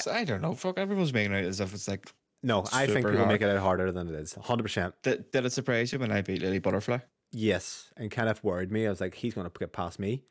I 0.06 0.24
don't 0.24 0.40
know. 0.40 0.54
Fuck, 0.54 0.78
everyone's 0.78 1.12
making 1.12 1.32
it 1.32 1.44
as 1.44 1.60
if 1.60 1.74
it's 1.74 1.88
like. 1.88 2.12
No, 2.42 2.64
I 2.72 2.86
think 2.86 3.06
people 3.06 3.26
make 3.26 3.42
it 3.42 3.50
out 3.50 3.58
harder 3.58 3.92
than 3.92 4.08
it 4.08 4.14
is. 4.14 4.34
100%. 4.34 4.92
Did, 5.02 5.30
did 5.30 5.44
it 5.44 5.52
surprise 5.52 5.92
you 5.92 5.98
when 5.98 6.12
I 6.12 6.22
beat 6.22 6.40
Lady 6.40 6.58
Butterfly? 6.58 6.98
Yes. 7.32 7.90
And 7.96 8.10
kind 8.10 8.28
of 8.28 8.42
worried 8.42 8.72
me. 8.72 8.86
I 8.86 8.90
was 8.90 9.00
like, 9.00 9.14
he's 9.14 9.34
going 9.34 9.50
to 9.50 9.58
get 9.58 9.72
past 9.72 9.98
me. 9.98 10.22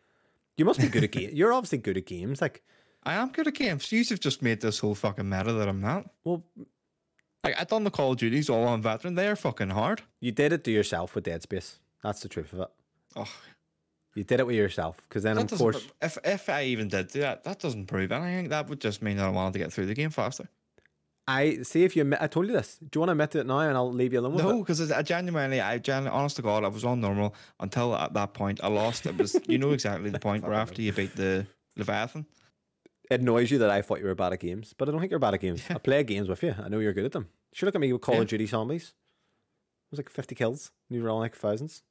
You 0.57 0.65
must 0.65 0.79
be 0.79 0.87
good 0.87 1.03
at 1.03 1.11
games. 1.11 1.33
You're 1.35 1.53
obviously 1.53 1.77
good 1.77 1.97
at 1.97 2.05
games. 2.05 2.41
Like, 2.41 2.63
I 3.03 3.13
am 3.13 3.31
good 3.31 3.47
at 3.47 3.53
games. 3.53 3.91
You 3.91 4.03
have 4.05 4.19
just 4.19 4.41
made 4.41 4.61
this 4.61 4.79
whole 4.79 4.95
fucking 4.95 5.29
meta 5.29 5.53
that 5.53 5.67
I'm 5.67 5.81
not. 5.81 6.05
well, 6.23 6.43
Like 7.43 7.59
I 7.59 7.63
done 7.63 7.83
the 7.83 7.91
Call 7.91 8.11
of 8.11 8.17
Duties 8.17 8.49
all 8.49 8.65
on 8.67 8.81
veteran. 8.81 9.15
They 9.15 9.27
are 9.27 9.35
fucking 9.35 9.69
hard. 9.69 10.01
you 10.19 10.31
did 10.31 10.51
it 10.53 10.63
to 10.65 10.71
yourself 10.71 11.15
with 11.15 11.23
Dead 11.23 11.41
Space. 11.41 11.79
That's 12.03 12.21
the 12.21 12.29
truth 12.29 12.53
of 12.53 12.59
it. 12.61 12.67
Oh, 13.15 13.31
You 14.15 14.23
did 14.23 14.39
it 14.39 14.47
with 14.47 14.55
yourself, 14.55 14.97
because 15.07 15.23
then 15.23 15.35
that 15.37 15.51
of 15.51 15.57
course 15.57 15.83
pr- 15.85 16.05
if 16.05 16.17
if 16.23 16.49
I 16.49 16.63
even 16.63 16.87
did 16.89 17.07
do 17.09 17.21
that, 17.21 17.43
that 17.45 17.59
doesn't 17.59 17.85
prove 17.87 18.11
anything. 18.11 18.49
That 18.49 18.67
would 18.69 18.81
just 18.81 19.01
mean 19.01 19.17
that 19.17 19.25
I 19.25 19.29
wanted 19.29 19.53
to 19.53 19.59
get 19.59 19.71
through 19.73 19.85
the 19.87 19.93
game 19.93 20.09
faster. 20.09 20.49
I 21.27 21.61
see 21.61 21.83
if 21.83 21.95
you. 21.95 22.11
I 22.19 22.25
told 22.27 22.47
you 22.47 22.53
this. 22.53 22.77
Do 22.79 22.87
you 22.97 22.99
want 23.01 23.09
to 23.09 23.11
admit 23.11 23.35
it 23.35 23.45
now, 23.45 23.59
and 23.59 23.77
I'll 23.77 23.93
leave 23.93 24.13
you 24.13 24.19
alone 24.19 24.33
with 24.33 24.43
No, 24.43 24.59
because 24.59 24.91
I 24.91 25.03
genuinely, 25.03 25.61
I 25.61 25.77
genuinely, 25.77 26.17
honest 26.17 26.37
to 26.37 26.41
God, 26.41 26.63
I 26.63 26.69
was 26.69 26.83
on 26.83 26.99
normal 27.01 27.35
until 27.59 27.95
at 27.95 28.13
that 28.15 28.33
point 28.33 28.59
I 28.63 28.67
lost. 28.67 29.05
It 29.05 29.15
was, 29.15 29.39
you 29.47 29.59
know, 29.59 29.71
exactly 29.71 30.09
the 30.09 30.19
point 30.19 30.43
where 30.43 30.55
after 30.55 30.81
you 30.81 30.91
beat 30.91 31.15
the 31.15 31.45
Leviathan. 31.77 32.25
It 33.09 33.21
annoys 33.21 33.49
you 33.49 33.57
that 33.59 33.69
I 33.71 33.81
thought 33.81 33.99
you 33.99 34.05
were 34.05 34.15
bad 34.15 34.33
at 34.33 34.39
games, 34.39 34.73
but 34.77 34.87
I 34.87 34.91
don't 34.91 34.99
think 34.99 35.09
you're 35.11 35.19
bad 35.19 35.33
at 35.33 35.41
games. 35.41 35.63
I 35.69 35.75
play 35.79 36.03
games 36.03 36.27
with 36.29 36.43
you. 36.43 36.53
I 36.63 36.69
know 36.69 36.79
you're 36.79 36.93
good 36.93 37.05
at 37.05 37.11
them. 37.11 37.23
You 37.51 37.55
should 37.55 37.65
look 37.65 37.75
at 37.75 37.81
me 37.81 37.91
with 37.91 38.01
Call 38.01 38.15
Yeah. 38.15 38.21
of 38.21 38.27
Duty 38.27 38.45
zombies. 38.45 38.93
It 39.87 39.91
was 39.91 39.99
like 39.99 40.09
fifty 40.09 40.35
kills. 40.35 40.71
and 40.89 40.97
You 40.97 41.03
were 41.03 41.09
all 41.09 41.19
like 41.19 41.35
thousands. 41.35 41.81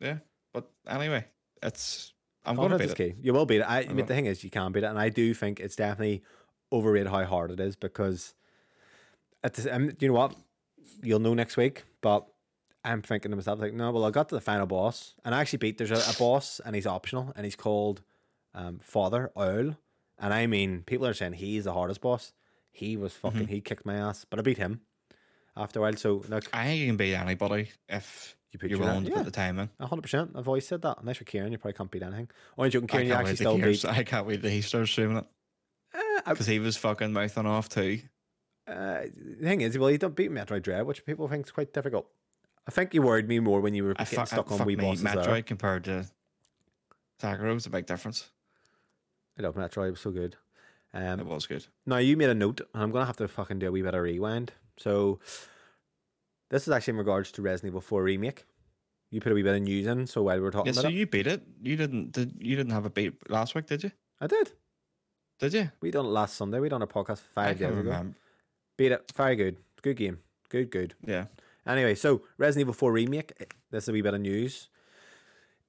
Yeah, 0.00 0.18
but 0.54 0.70
anyway, 0.88 1.26
it's 1.62 2.12
I'm 2.44 2.56
going 2.56 2.70
to 2.70 2.78
beat 2.78 2.90
it. 2.90 2.96
key. 2.96 3.14
You 3.20 3.32
will 3.34 3.44
beat 3.46 3.58
it. 3.60 3.68
I, 3.68 3.80
I 3.80 3.86
mean, 3.88 4.06
the 4.06 4.14
thing 4.14 4.26
is, 4.26 4.42
you 4.44 4.50
can't 4.50 4.72
beat 4.72 4.84
it, 4.84 4.86
and 4.86 4.98
I 4.98 5.08
do 5.10 5.34
think 5.34 5.60
it's 5.60 5.76
definitely 5.76 6.22
overrated 6.72 7.08
how 7.10 7.24
hard 7.24 7.50
it 7.50 7.60
is 7.60 7.76
because 7.76 8.34
at 9.44 9.54
the, 9.54 9.74
um, 9.74 9.90
you 10.00 10.08
know 10.08 10.14
what, 10.14 10.34
you'll 11.02 11.18
know 11.20 11.34
next 11.34 11.56
week. 11.56 11.84
But 12.00 12.26
I'm 12.84 13.02
thinking 13.02 13.30
to 13.32 13.36
myself 13.36 13.58
like, 13.60 13.74
no, 13.74 13.90
well, 13.90 14.04
I 14.04 14.10
got 14.10 14.28
to 14.30 14.34
the 14.34 14.40
final 14.40 14.66
boss, 14.66 15.14
and 15.24 15.34
I 15.34 15.40
actually 15.40 15.58
beat. 15.58 15.76
There's 15.78 15.90
a, 15.90 15.96
a 15.96 16.14
boss, 16.18 16.60
and 16.64 16.74
he's 16.74 16.86
optional, 16.86 17.32
and 17.36 17.44
he's 17.44 17.56
called 17.56 18.02
um, 18.54 18.78
Father 18.82 19.30
Owl, 19.36 19.76
and 20.18 20.32
I 20.34 20.46
mean, 20.46 20.82
people 20.82 21.06
are 21.06 21.14
saying 21.14 21.34
he's 21.34 21.64
the 21.64 21.72
hardest 21.72 22.00
boss. 22.00 22.32
He 22.72 22.96
was 22.96 23.12
fucking. 23.14 23.40
Mm-hmm. 23.42 23.48
He 23.52 23.60
kicked 23.60 23.86
my 23.86 23.94
ass, 23.96 24.24
but 24.28 24.38
I 24.38 24.42
beat 24.42 24.58
him 24.58 24.80
after 25.56 25.78
a 25.78 25.82
while. 25.82 25.96
So 25.96 26.22
look, 26.28 26.44
I 26.52 26.64
think 26.66 26.80
you 26.80 26.86
can 26.88 26.96
beat 26.96 27.14
anybody 27.14 27.70
if 27.88 28.36
You 28.52 28.58
put 28.58 28.70
you're 28.70 28.78
your- 28.78 28.88
willing 28.88 29.04
to 29.04 29.10
yeah. 29.10 29.16
put 29.16 29.24
the 29.24 29.30
time 29.30 29.58
in. 29.58 29.70
hundred 29.80 30.02
percent. 30.02 30.32
I've 30.34 30.46
always 30.48 30.66
said 30.66 30.82
that. 30.82 30.98
Unless 31.00 31.20
you're 31.20 31.24
Kieran, 31.24 31.52
you 31.52 31.58
probably 31.58 31.72
can't 31.74 31.90
beat 31.90 32.02
anything. 32.02 32.28
Only 32.58 32.70
joking, 32.70 32.88
I 32.90 32.92
Kieran, 32.92 33.06
you 33.08 33.14
actually 33.14 33.36
still 33.36 33.58
beat. 33.58 33.84
I 33.84 34.02
can't 34.04 34.26
wait 34.26 34.42
till 34.42 34.50
he 34.50 34.60
starts 34.60 34.90
streaming 34.90 35.18
it 35.18 35.26
I- 36.26 36.32
because 36.32 36.46
he 36.46 36.58
was 36.58 36.76
fucking 36.76 37.12
mouthing 37.12 37.46
off 37.46 37.68
too. 37.68 38.00
Uh, 38.66 39.02
the 39.14 39.36
thing 39.46 39.60
is, 39.60 39.78
well, 39.78 39.90
you 39.90 39.96
don't 39.98 40.16
beat 40.16 40.30
Metroid 40.30 40.62
Dread, 40.62 40.84
which 40.86 41.06
people 41.06 41.28
think 41.28 41.46
is 41.46 41.52
quite 41.52 41.72
difficult. 41.72 42.08
I 42.66 42.72
think 42.72 42.92
you 42.94 43.00
worried 43.00 43.28
me 43.28 43.38
more 43.38 43.60
when 43.60 43.74
you 43.74 43.84
were 43.84 43.92
I 43.96 44.02
getting 44.02 44.16
fuck, 44.18 44.26
stuck 44.26 44.50
on 44.50 44.58
fuck 44.58 44.66
wee 44.66 44.74
me, 44.74 44.84
bosses 44.84 45.04
Metroid 45.04 45.24
there. 45.24 45.42
compared 45.42 45.84
to 45.84 46.06
Sekiro 47.22 47.56
is 47.56 47.66
a 47.66 47.70
big 47.70 47.86
difference. 47.86 48.28
I 49.38 49.42
love 49.42 49.54
Metroid; 49.54 49.88
it 49.88 49.90
was 49.92 50.00
so 50.00 50.10
good. 50.10 50.36
It 50.94 51.02
Um, 51.02 51.26
was 51.26 51.46
good. 51.46 51.66
now 51.84 51.98
you 51.98 52.16
made 52.16 52.30
a 52.30 52.34
note, 52.34 52.60
and 52.72 52.82
I'm 52.82 52.90
gonna 52.90 53.04
have 53.06 53.16
to 53.18 53.28
fucking 53.28 53.58
do 53.58 53.68
a 53.68 53.72
wee 53.72 53.82
bit 53.82 53.94
of 53.94 54.02
rewind. 54.02 54.52
So 54.78 55.20
this 56.50 56.62
is 56.66 56.70
actually 56.72 56.92
in 56.92 56.98
regards 56.98 57.32
to 57.32 57.42
Resident 57.42 57.70
Evil 57.72 57.80
4 57.80 58.02
remake. 58.02 58.44
You 59.10 59.20
put 59.20 59.32
a 59.32 59.34
wee 59.34 59.42
bit 59.42 59.56
of 59.56 59.62
news 59.62 59.86
in, 59.86 60.06
so 60.06 60.22
while 60.22 60.36
we 60.36 60.42
were 60.42 60.50
talking 60.50 60.66
Yeah, 60.66 60.72
about 60.80 60.82
so 60.82 60.88
it, 60.88 60.94
you 60.94 61.06
beat 61.06 61.26
it. 61.26 61.42
You 61.62 61.76
didn't. 61.76 62.12
Did 62.12 62.36
you 62.40 62.56
didn't 62.56 62.72
have 62.72 62.86
a 62.86 62.90
beat 62.90 63.30
last 63.30 63.54
week? 63.54 63.66
Did 63.66 63.84
you? 63.84 63.92
I 64.20 64.26
did. 64.26 64.52
Did 65.38 65.52
you? 65.52 65.70
We 65.80 65.90
done 65.90 66.06
it 66.06 66.10
last 66.10 66.36
Sunday. 66.36 66.58
We 66.60 66.68
done 66.68 66.82
a 66.82 66.86
podcast 66.86 67.18
five 67.20 67.58
days 67.58 67.68
ago. 67.68 67.76
remember. 67.76 68.14
Beat 68.78 68.92
it. 68.92 69.12
Very 69.14 69.36
good. 69.36 69.58
Good 69.82 69.96
game. 69.96 70.18
Good. 70.48 70.70
Good. 70.70 70.94
Yeah. 71.06 71.26
Anyway, 71.66 71.94
so 71.94 72.22
Resident 72.38 72.62
Evil 72.62 72.74
4 72.74 72.92
Remake, 72.92 73.32
this 73.70 73.84
is 73.84 73.88
a 73.88 73.92
wee 73.92 74.00
bit 74.02 74.14
of 74.14 74.20
news, 74.20 74.68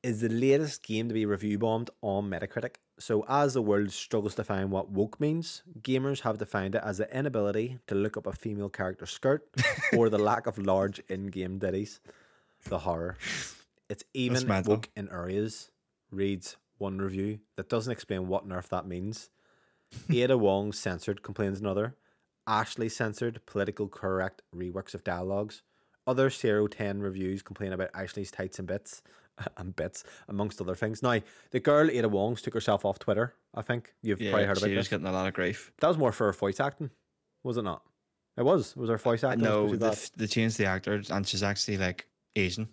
is 0.04 0.22
the 0.22 0.30
latest 0.30 0.84
game 0.84 1.08
to 1.10 1.14
be 1.14 1.26
review 1.26 1.58
bombed 1.58 1.90
on 2.02 2.30
Metacritic. 2.30 2.76
So, 3.00 3.24
as 3.28 3.54
the 3.54 3.62
world 3.62 3.92
struggles 3.92 4.34
to 4.36 4.44
find 4.44 4.72
what 4.72 4.90
woke 4.90 5.20
means, 5.20 5.62
gamers 5.82 6.22
have 6.22 6.40
defined 6.40 6.74
it 6.74 6.82
as 6.84 6.98
the 6.98 7.16
inability 7.16 7.78
to 7.88 7.96
look 7.96 8.18
up 8.18 8.26
a 8.26 8.34
female 8.34 8.70
character's 8.70 9.12
skirt 9.12 9.48
or 9.96 10.10
the 10.10 10.18
lack 10.18 10.48
of 10.48 10.58
large 10.58 11.00
in 11.08 11.28
game 11.28 11.60
ditties. 11.60 12.00
The 12.64 12.80
horror. 12.80 13.18
It's 13.88 14.04
even 14.16 14.48
woke 14.66 14.90
in 14.96 15.10
areas, 15.10 15.70
reads 16.12 16.58
one 16.80 16.98
review 16.98 17.40
that 17.56 17.70
doesn't 17.70 17.92
explain 17.92 18.28
what 18.28 18.44
on 18.44 18.52
earth 18.52 18.70
that 18.70 18.88
means. 18.88 19.30
Ada 20.12 20.38
Wong 20.38 20.74
censored, 20.74 21.22
complains 21.22 21.60
another. 21.60 21.96
Ashley 22.48 22.90
censored, 22.90 23.42
political 23.46 23.88
correct 23.88 24.42
reworks 24.56 24.96
of 24.96 25.04
dialogues. 25.04 25.62
Other 26.08 26.30
0 26.30 26.68
10 26.68 27.02
reviews 27.02 27.42
complain 27.44 27.74
about 27.74 27.92
Ashley's 27.94 28.32
tights 28.32 28.58
and 28.58 28.68
bits 28.68 29.04
and 29.58 29.76
bits, 29.76 30.04
amongst 30.28 30.60
other 30.62 30.76
things. 30.76 31.02
Now, 31.04 31.20
the 31.52 31.60
girl 31.60 31.90
Ada 31.90 32.10
Wongs 32.10 32.42
took 32.42 32.54
herself 32.54 32.86
off 32.86 33.00
Twitter, 33.00 33.36
I 33.54 33.62
think. 33.62 33.94
You've 34.02 34.22
Yeah. 34.22 34.32
probably 34.32 34.46
heard 34.48 34.58
about 34.58 34.68
it. 34.68 34.72
she 34.72 34.76
was 34.78 34.86
this. 34.86 34.90
getting 34.90 35.08
a 35.08 35.12
lot 35.12 35.28
of 35.28 35.34
grief. 35.34 35.72
That 35.80 35.88
was 35.88 35.98
more 35.98 36.12
for 36.12 36.26
her 36.28 36.34
voice 36.34 36.60
acting, 36.60 36.90
was 37.44 37.58
it 37.58 37.64
not? 37.64 37.84
It 38.38 38.44
was. 38.44 38.72
It 38.72 38.78
was 38.78 38.90
her 38.90 38.98
voice 38.98 39.24
acting. 39.24 39.44
no, 39.44 39.76
they, 39.76 39.96
they 40.16 40.28
changed 40.28 40.58
the 40.58 40.66
actor, 40.66 41.02
and 41.10 41.28
she's 41.28 41.44
actually 41.44 41.78
like 41.78 42.08
Asian. 42.36 42.68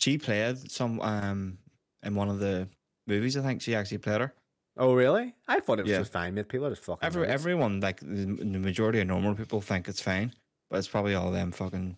She 0.00 0.18
played 0.18 0.70
some 0.70 1.00
um 1.00 1.58
in 2.02 2.14
one 2.14 2.28
of 2.28 2.38
the 2.40 2.68
movies. 3.06 3.36
I 3.36 3.42
think 3.42 3.62
she 3.62 3.74
actually 3.74 3.98
played 3.98 4.20
her. 4.20 4.34
Oh, 4.76 4.94
really? 4.94 5.34
I 5.48 5.58
thought 5.60 5.80
it 5.80 5.82
was 5.82 5.90
Yeah. 5.90 5.98
just 5.98 6.12
fine, 6.12 6.34
mate. 6.34 6.48
People 6.48 6.66
are 6.66 6.70
just 6.70 6.84
fucking. 6.84 7.04
Every 7.04 7.26
everyone 7.26 7.80
like 7.80 8.00
the, 8.00 8.06
the 8.38 8.58
majority 8.58 9.00
of 9.00 9.08
normal 9.08 9.34
people 9.34 9.60
think 9.60 9.88
it's 9.88 10.00
fine, 10.00 10.32
but 10.70 10.78
it's 10.78 10.88
probably 10.88 11.14
all 11.14 11.30
them 11.32 11.50
fucking. 11.52 11.96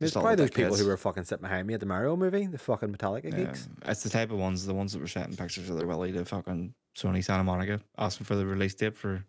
There's 0.00 0.12
probably 0.12 0.34
those 0.34 0.50
people 0.50 0.76
who 0.76 0.86
were 0.86 0.96
fucking 0.96 1.24
sitting 1.24 1.42
behind 1.42 1.66
me 1.66 1.74
at 1.74 1.80
the 1.80 1.86
Mario 1.86 2.16
movie, 2.16 2.46
the 2.46 2.58
fucking 2.58 2.92
Metallica 2.94 3.32
Yeah, 3.32 3.44
geeks. 3.46 3.68
it's 3.86 4.02
the 4.02 4.10
type 4.10 4.30
of 4.30 4.38
ones, 4.38 4.66
the 4.66 4.74
ones 4.74 4.92
that 4.92 4.98
were 4.98 5.06
sending 5.06 5.36
pictures 5.36 5.70
of 5.70 5.78
their 5.78 5.86
willy 5.86 6.12
to 6.12 6.24
fucking 6.24 6.74
Sony 6.96 7.22
Santa 7.24 7.44
Monica, 7.44 7.80
asking 7.96 8.24
for 8.26 8.34
the 8.34 8.44
release 8.44 8.74
date 8.74 8.96
for 8.96 9.24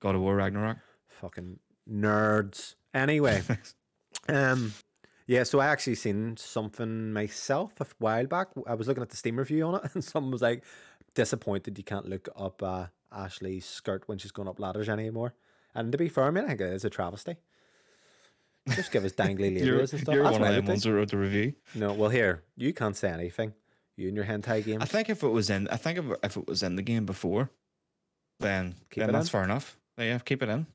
God 0.00 0.14
of 0.14 0.22
War 0.22 0.36
Ragnarok. 0.36 0.78
Fucking 1.20 1.58
nerds. 1.90 2.74
Anyway, 2.94 3.42
um, 4.28 4.72
yeah. 5.26 5.42
So 5.42 5.60
I 5.60 5.66
actually 5.66 5.96
seen 5.96 6.36
something 6.36 7.12
myself 7.12 7.72
a 7.80 7.86
while 7.98 8.26
back. 8.26 8.48
I 8.66 8.74
was 8.74 8.88
looking 8.88 9.02
at 9.02 9.10
the 9.10 9.16
Steam 9.16 9.38
review 9.38 9.64
on 9.66 9.76
it, 9.76 9.90
and 9.94 10.02
someone 10.02 10.32
was 10.32 10.42
like, 10.42 10.64
"Disappointed 11.14 11.76
you 11.76 11.84
can't 11.84 12.08
look 12.08 12.28
up 12.36 12.62
uh, 12.62 12.86
Ashley's 13.12 13.66
skirt 13.66 14.04
when 14.06 14.18
she's 14.18 14.32
going 14.32 14.48
up 14.48 14.58
ladders 14.60 14.88
anymore." 14.88 15.34
And 15.74 15.92
to 15.92 15.98
be 15.98 16.08
fair, 16.08 16.24
I 16.24 16.30
mean, 16.30 16.44
I 16.44 16.48
think 16.48 16.60
it 16.62 16.72
is 16.72 16.84
a 16.84 16.90
travesty. 16.90 17.36
Just 18.74 18.92
give 18.92 19.04
us 19.04 19.12
dangly 19.12 19.56
labias 19.60 19.92
and 19.92 20.00
stuff. 20.02 20.14
you're 20.14 20.24
That's 20.24 20.38
one 20.38 20.48
of 20.48 20.54
them 20.56 20.66
ones 20.66 20.82
do. 20.82 20.90
that 20.90 20.96
wrote 20.96 21.10
the 21.10 21.16
review. 21.18 21.54
No, 21.74 21.92
well, 21.92 22.10
here 22.10 22.42
you 22.56 22.72
can't 22.72 22.96
say 22.96 23.10
anything. 23.10 23.54
You 23.96 24.08
and 24.08 24.16
your 24.16 24.24
hentai 24.26 24.64
games. 24.64 24.82
I 24.82 24.86
think 24.86 25.10
if 25.10 25.22
it 25.22 25.28
was 25.28 25.50
in, 25.50 25.66
I 25.68 25.76
think 25.76 25.98
if, 25.98 26.04
if 26.22 26.36
it 26.36 26.46
was 26.46 26.62
in 26.62 26.76
the 26.76 26.82
game 26.82 27.04
before, 27.04 27.50
then 28.40 28.76
Keep 28.90 29.00
then 29.00 29.08
it 29.10 29.12
that's 29.12 29.26
in. 29.28 29.32
fair 29.32 29.44
enough. 29.44 29.76
Yeah, 29.98 30.18
keep 30.20 30.42
it 30.42 30.48
in. 30.48 30.66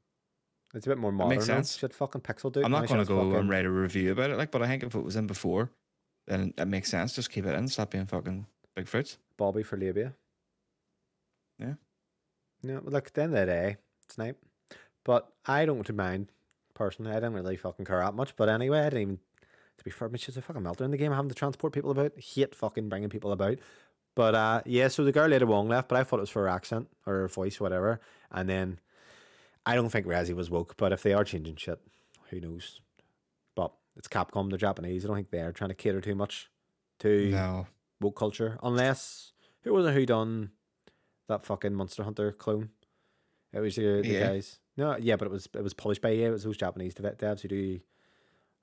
it's 0.76 0.86
a 0.86 0.90
bit 0.90 0.98
more 0.98 1.12
modern. 1.14 1.30
makes 1.38 1.48
now. 1.48 1.56
sense. 1.56 1.78
Shit, 1.78 1.94
fucking 1.94 2.20
pixel 2.22 2.52
dude. 2.52 2.66
I'm 2.66 2.72
not 2.72 2.88
going 2.88 3.00
to 3.00 3.06
go 3.06 3.20
fucking- 3.20 3.36
and 3.36 3.50
write 3.50 3.66
a 3.66 3.70
review 3.70 4.12
about 4.12 4.30
it, 4.32 4.38
like, 4.38 4.52
but 4.52 4.62
I 4.62 4.68
think 4.68 4.84
if 4.84 4.94
it 4.96 5.02
was 5.04 5.16
in 5.16 5.28
before, 5.28 5.70
then 6.28 6.54
it 6.58 6.66
makes 6.68 6.90
sense. 6.90 7.14
Just 7.16 7.32
keep 7.32 7.46
it 7.46 7.54
in. 7.56 7.68
Stop 7.70 7.92
being 7.92 8.06
fucking 8.06 8.46
big 8.76 8.88
fruits. 8.88 9.18
Bobby 9.38 9.64
for 9.64 9.78
labia. 9.78 10.14
Yeah. 11.60 11.76
No, 12.62 12.82
look, 12.84 13.08
at 13.08 13.14
the 13.14 13.22
end 13.24 13.34
of 13.36 13.40
the 13.40 13.46
day, 13.46 13.78
it's 14.06 14.18
night. 14.18 14.36
But 15.06 15.30
I 15.46 15.66
don't 15.66 15.90
mind 15.96 16.30
personally. 16.74 17.12
I 17.12 17.16
didn't 17.16 17.34
really 17.34 17.58
fucking 17.58 17.86
care 17.86 18.00
that 18.00 18.16
much. 18.16 18.36
But 18.36 18.50
anyway, 18.50 18.80
I 18.80 18.84
didn't 18.86 19.02
even. 19.02 19.20
To 19.78 19.84
be 19.84 19.92
fair, 19.92 20.10
it's 20.14 20.26
just 20.26 20.38
a 20.38 20.42
fucking 20.42 20.62
melter 20.62 20.84
in 20.84 20.92
the 20.92 20.98
game. 20.98 21.12
Having 21.12 21.30
to 21.30 21.36
transport 21.36 21.74
people 21.74 21.92
about. 21.92 22.14
Hate 22.20 22.54
fucking 22.56 22.90
bringing 22.90 23.10
people 23.10 23.32
about. 23.32 23.58
But 24.16 24.36
uh, 24.36 24.62
yeah, 24.66 24.88
so 24.90 25.04
the 25.04 25.12
girl 25.12 25.28
later 25.28 25.48
Wong 25.48 25.68
left, 25.68 25.90
but 25.90 25.98
I 26.00 26.04
thought 26.04 26.20
it 26.20 26.22
was 26.22 26.30
for 26.30 26.44
her 26.44 26.50
accent 26.50 26.88
or 27.08 27.14
her 27.16 27.28
voice, 27.28 27.60
whatever. 27.60 28.00
And 28.32 28.48
then 28.48 28.80
I 29.66 29.76
don't 29.76 29.90
think 29.90 30.06
Resi 30.06 30.36
was 30.36 30.50
woke, 30.52 30.76
but 30.78 30.92
if 30.92 31.02
they 31.02 31.14
are 31.14 31.24
changing 31.24 31.56
shit, 31.56 31.80
who 32.30 32.40
knows? 32.40 32.82
But 33.56 33.72
it's 33.96 34.08
Capcom, 34.08 34.50
they're 34.50 34.58
Japanese. 34.58 35.04
I 35.04 35.08
don't 35.08 35.18
think 35.18 35.32
they're 35.32 35.52
trying 35.52 35.70
to 35.70 35.76
cater 35.76 36.02
too 36.02 36.14
much 36.16 36.52
to 37.00 37.30
No, 37.32 37.68
woke 38.00 38.16
culture, 38.16 38.60
unless 38.62 39.34
who 39.64 39.74
was 39.74 39.88
it 39.88 39.94
who 39.96 40.06
done 40.06 40.52
that 41.28 41.44
fucking 41.44 41.74
Monster 41.74 42.04
Hunter 42.04 42.32
clone? 42.32 42.70
It 43.54 43.60
was 43.60 43.76
the, 43.76 44.02
the 44.02 44.16
EA? 44.16 44.20
guys. 44.20 44.60
No, 44.78 44.98
yeah, 44.98 45.16
but 45.16 45.26
it 45.28 45.32
was 45.32 45.48
it 45.54 45.62
was 45.64 45.74
published 45.74 46.02
by 46.02 46.12
EA. 46.12 46.24
It 46.26 46.32
was 46.32 46.44
those 46.44 46.58
Japanese 46.58 46.94
dev- 46.96 47.18
devs 47.18 47.42
who 47.42 47.48
do 47.48 47.80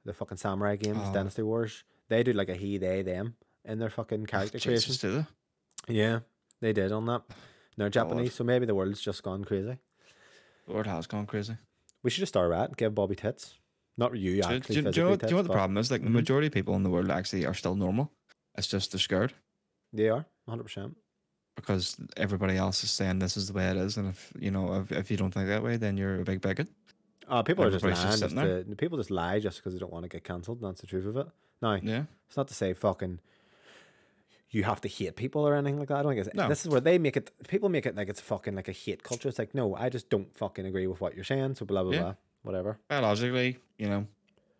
the 0.05 0.12
fucking 0.12 0.38
samurai 0.38 0.76
games, 0.76 0.99
Oh. 1.03 1.12
Dynasty 1.12 1.43
Wars. 1.43 1.84
They 2.09 2.22
do 2.22 2.32
like 2.32 2.49
a 2.49 2.55
he, 2.55 2.78
they, 2.78 3.03
them 3.03 3.36
in 3.64 3.78
their 3.78 3.91
fucking 3.91 4.26
character 4.26 4.59
creation. 4.59 4.91
Jesus, 4.93 4.99
do 4.99 5.24
they? 5.86 5.95
Yeah, 5.95 6.20
they 6.61 6.72
did 6.72 6.91
on 6.93 7.07
that. 7.07 7.22
They're 7.76 7.86
God. 7.88 7.93
Japanese, 7.93 8.34
so 8.34 8.43
maybe 8.45 8.66
the 8.66 8.74
world's 8.74 9.01
just 9.01 9.22
gone 9.22 9.45
crazy. 9.45 9.78
Lord 10.66 10.86
has 10.86 11.07
gone 11.07 11.26
crazy. 11.26 11.57
We 12.03 12.11
should 12.11 12.20
just 12.20 12.32
start 12.32 12.51
right. 12.51 12.74
Give 12.76 12.95
Bobby 12.95 13.14
tits. 13.14 13.55
Not 13.97 14.16
you, 14.16 14.36
Do, 14.36 14.43
do, 14.43 14.55
actually. 14.55 14.61
do, 14.61 14.74
you 14.74 14.82
know, 14.82 15.11
what- 15.11 15.20
do 15.20 15.26
you 15.26 15.30
know 15.30 15.36
what 15.36 15.43
tits, 15.43 15.49
the 15.49 15.53
problem 15.55 15.76
is? 15.78 15.91
Like 15.91 16.01
Mhm. 16.01 16.05
the 16.05 16.11
majority 16.11 16.47
of 16.49 16.53
people 16.53 16.74
in 16.74 16.82
the 16.82 16.91
world 16.91 17.11
actually 17.11 17.45
are 17.47 17.55
still 17.55 17.76
normal. 17.76 18.11
It's 18.57 18.66
just 18.66 18.91
they're 18.93 18.99
scared 18.99 19.34
They 19.93 20.09
are 20.09 20.26
100. 20.47 20.95
Because 21.61 21.96
everybody 22.16 22.56
else 22.56 22.82
is 22.84 22.90
saying 22.90 23.18
this 23.18 23.36
is 23.36 23.48
the 23.48 23.52
way 23.52 23.66
it 23.70 23.76
is, 23.76 23.96
and 23.96 24.08
if 24.08 24.32
you 24.38 24.50
know 24.50 24.80
if, 24.80 24.92
if 24.92 25.11
you 25.11 25.16
don't 25.16 25.32
think 25.32 25.48
that 25.48 25.62
way, 25.62 25.76
then 25.76 25.96
you're 25.96 26.20
a 26.20 26.24
big 26.24 26.40
bigot. 26.40 26.68
Uh, 27.28 27.42
people 27.42 27.64
are 27.64 27.70
just 27.70 27.84
lying. 27.84 28.18
just 28.18 28.34
to, 28.34 28.64
people 28.76 28.98
just 28.98 29.11
lie 29.11 29.38
just 29.38 29.58
because 29.58 29.72
they 29.72 29.78
don't 29.78 29.92
want 29.92 30.02
to 30.04 30.08
get 30.08 30.24
cancelled. 30.24 30.61
That's 30.61 30.80
the 30.80 30.86
truth 30.88 31.06
of 31.06 31.16
it. 31.16 31.26
Now, 31.62 31.74
Yeah, 31.74 32.04
it's 32.26 32.36
not 32.36 32.48
to 32.48 32.54
say 32.54 32.72
fucking 32.74 33.20
you 34.50 34.64
have 34.64 34.80
to 34.80 34.88
hate 34.88 35.14
people 35.14 35.46
or 35.46 35.54
anything 35.54 35.78
like 35.78 35.88
that. 35.88 35.98
I 35.98 36.02
don't 36.02 36.12
think 36.14 36.26
it's, 36.26 36.34
No. 36.34 36.48
this 36.48 36.62
is 36.64 36.68
where 36.72 36.80
they 36.80 36.98
make 36.98 37.16
it. 37.16 37.30
People 37.46 37.68
make 37.68 37.86
it 37.86 37.94
like 37.94 38.08
it's 38.08 38.20
fucking 38.20 38.56
like 38.56 38.66
a 38.66 38.72
hate 38.72 39.02
culture. 39.04 39.28
It's 39.28 39.38
like 39.38 39.54
no, 39.54 39.76
I 39.76 39.88
just 39.90 40.11
don't 40.11 40.34
fucking 40.36 40.66
agree 40.66 40.86
with 40.88 41.00
what 41.00 41.14
you're 41.14 41.24
saying. 41.24 41.54
So 41.54 41.64
blah 41.64 41.82
blah 41.84 41.92
Yeah. 41.92 42.00
blah, 42.02 42.14
whatever. 42.42 42.78
biologically, 42.88 43.58
you 43.78 43.88
know, 43.88 44.06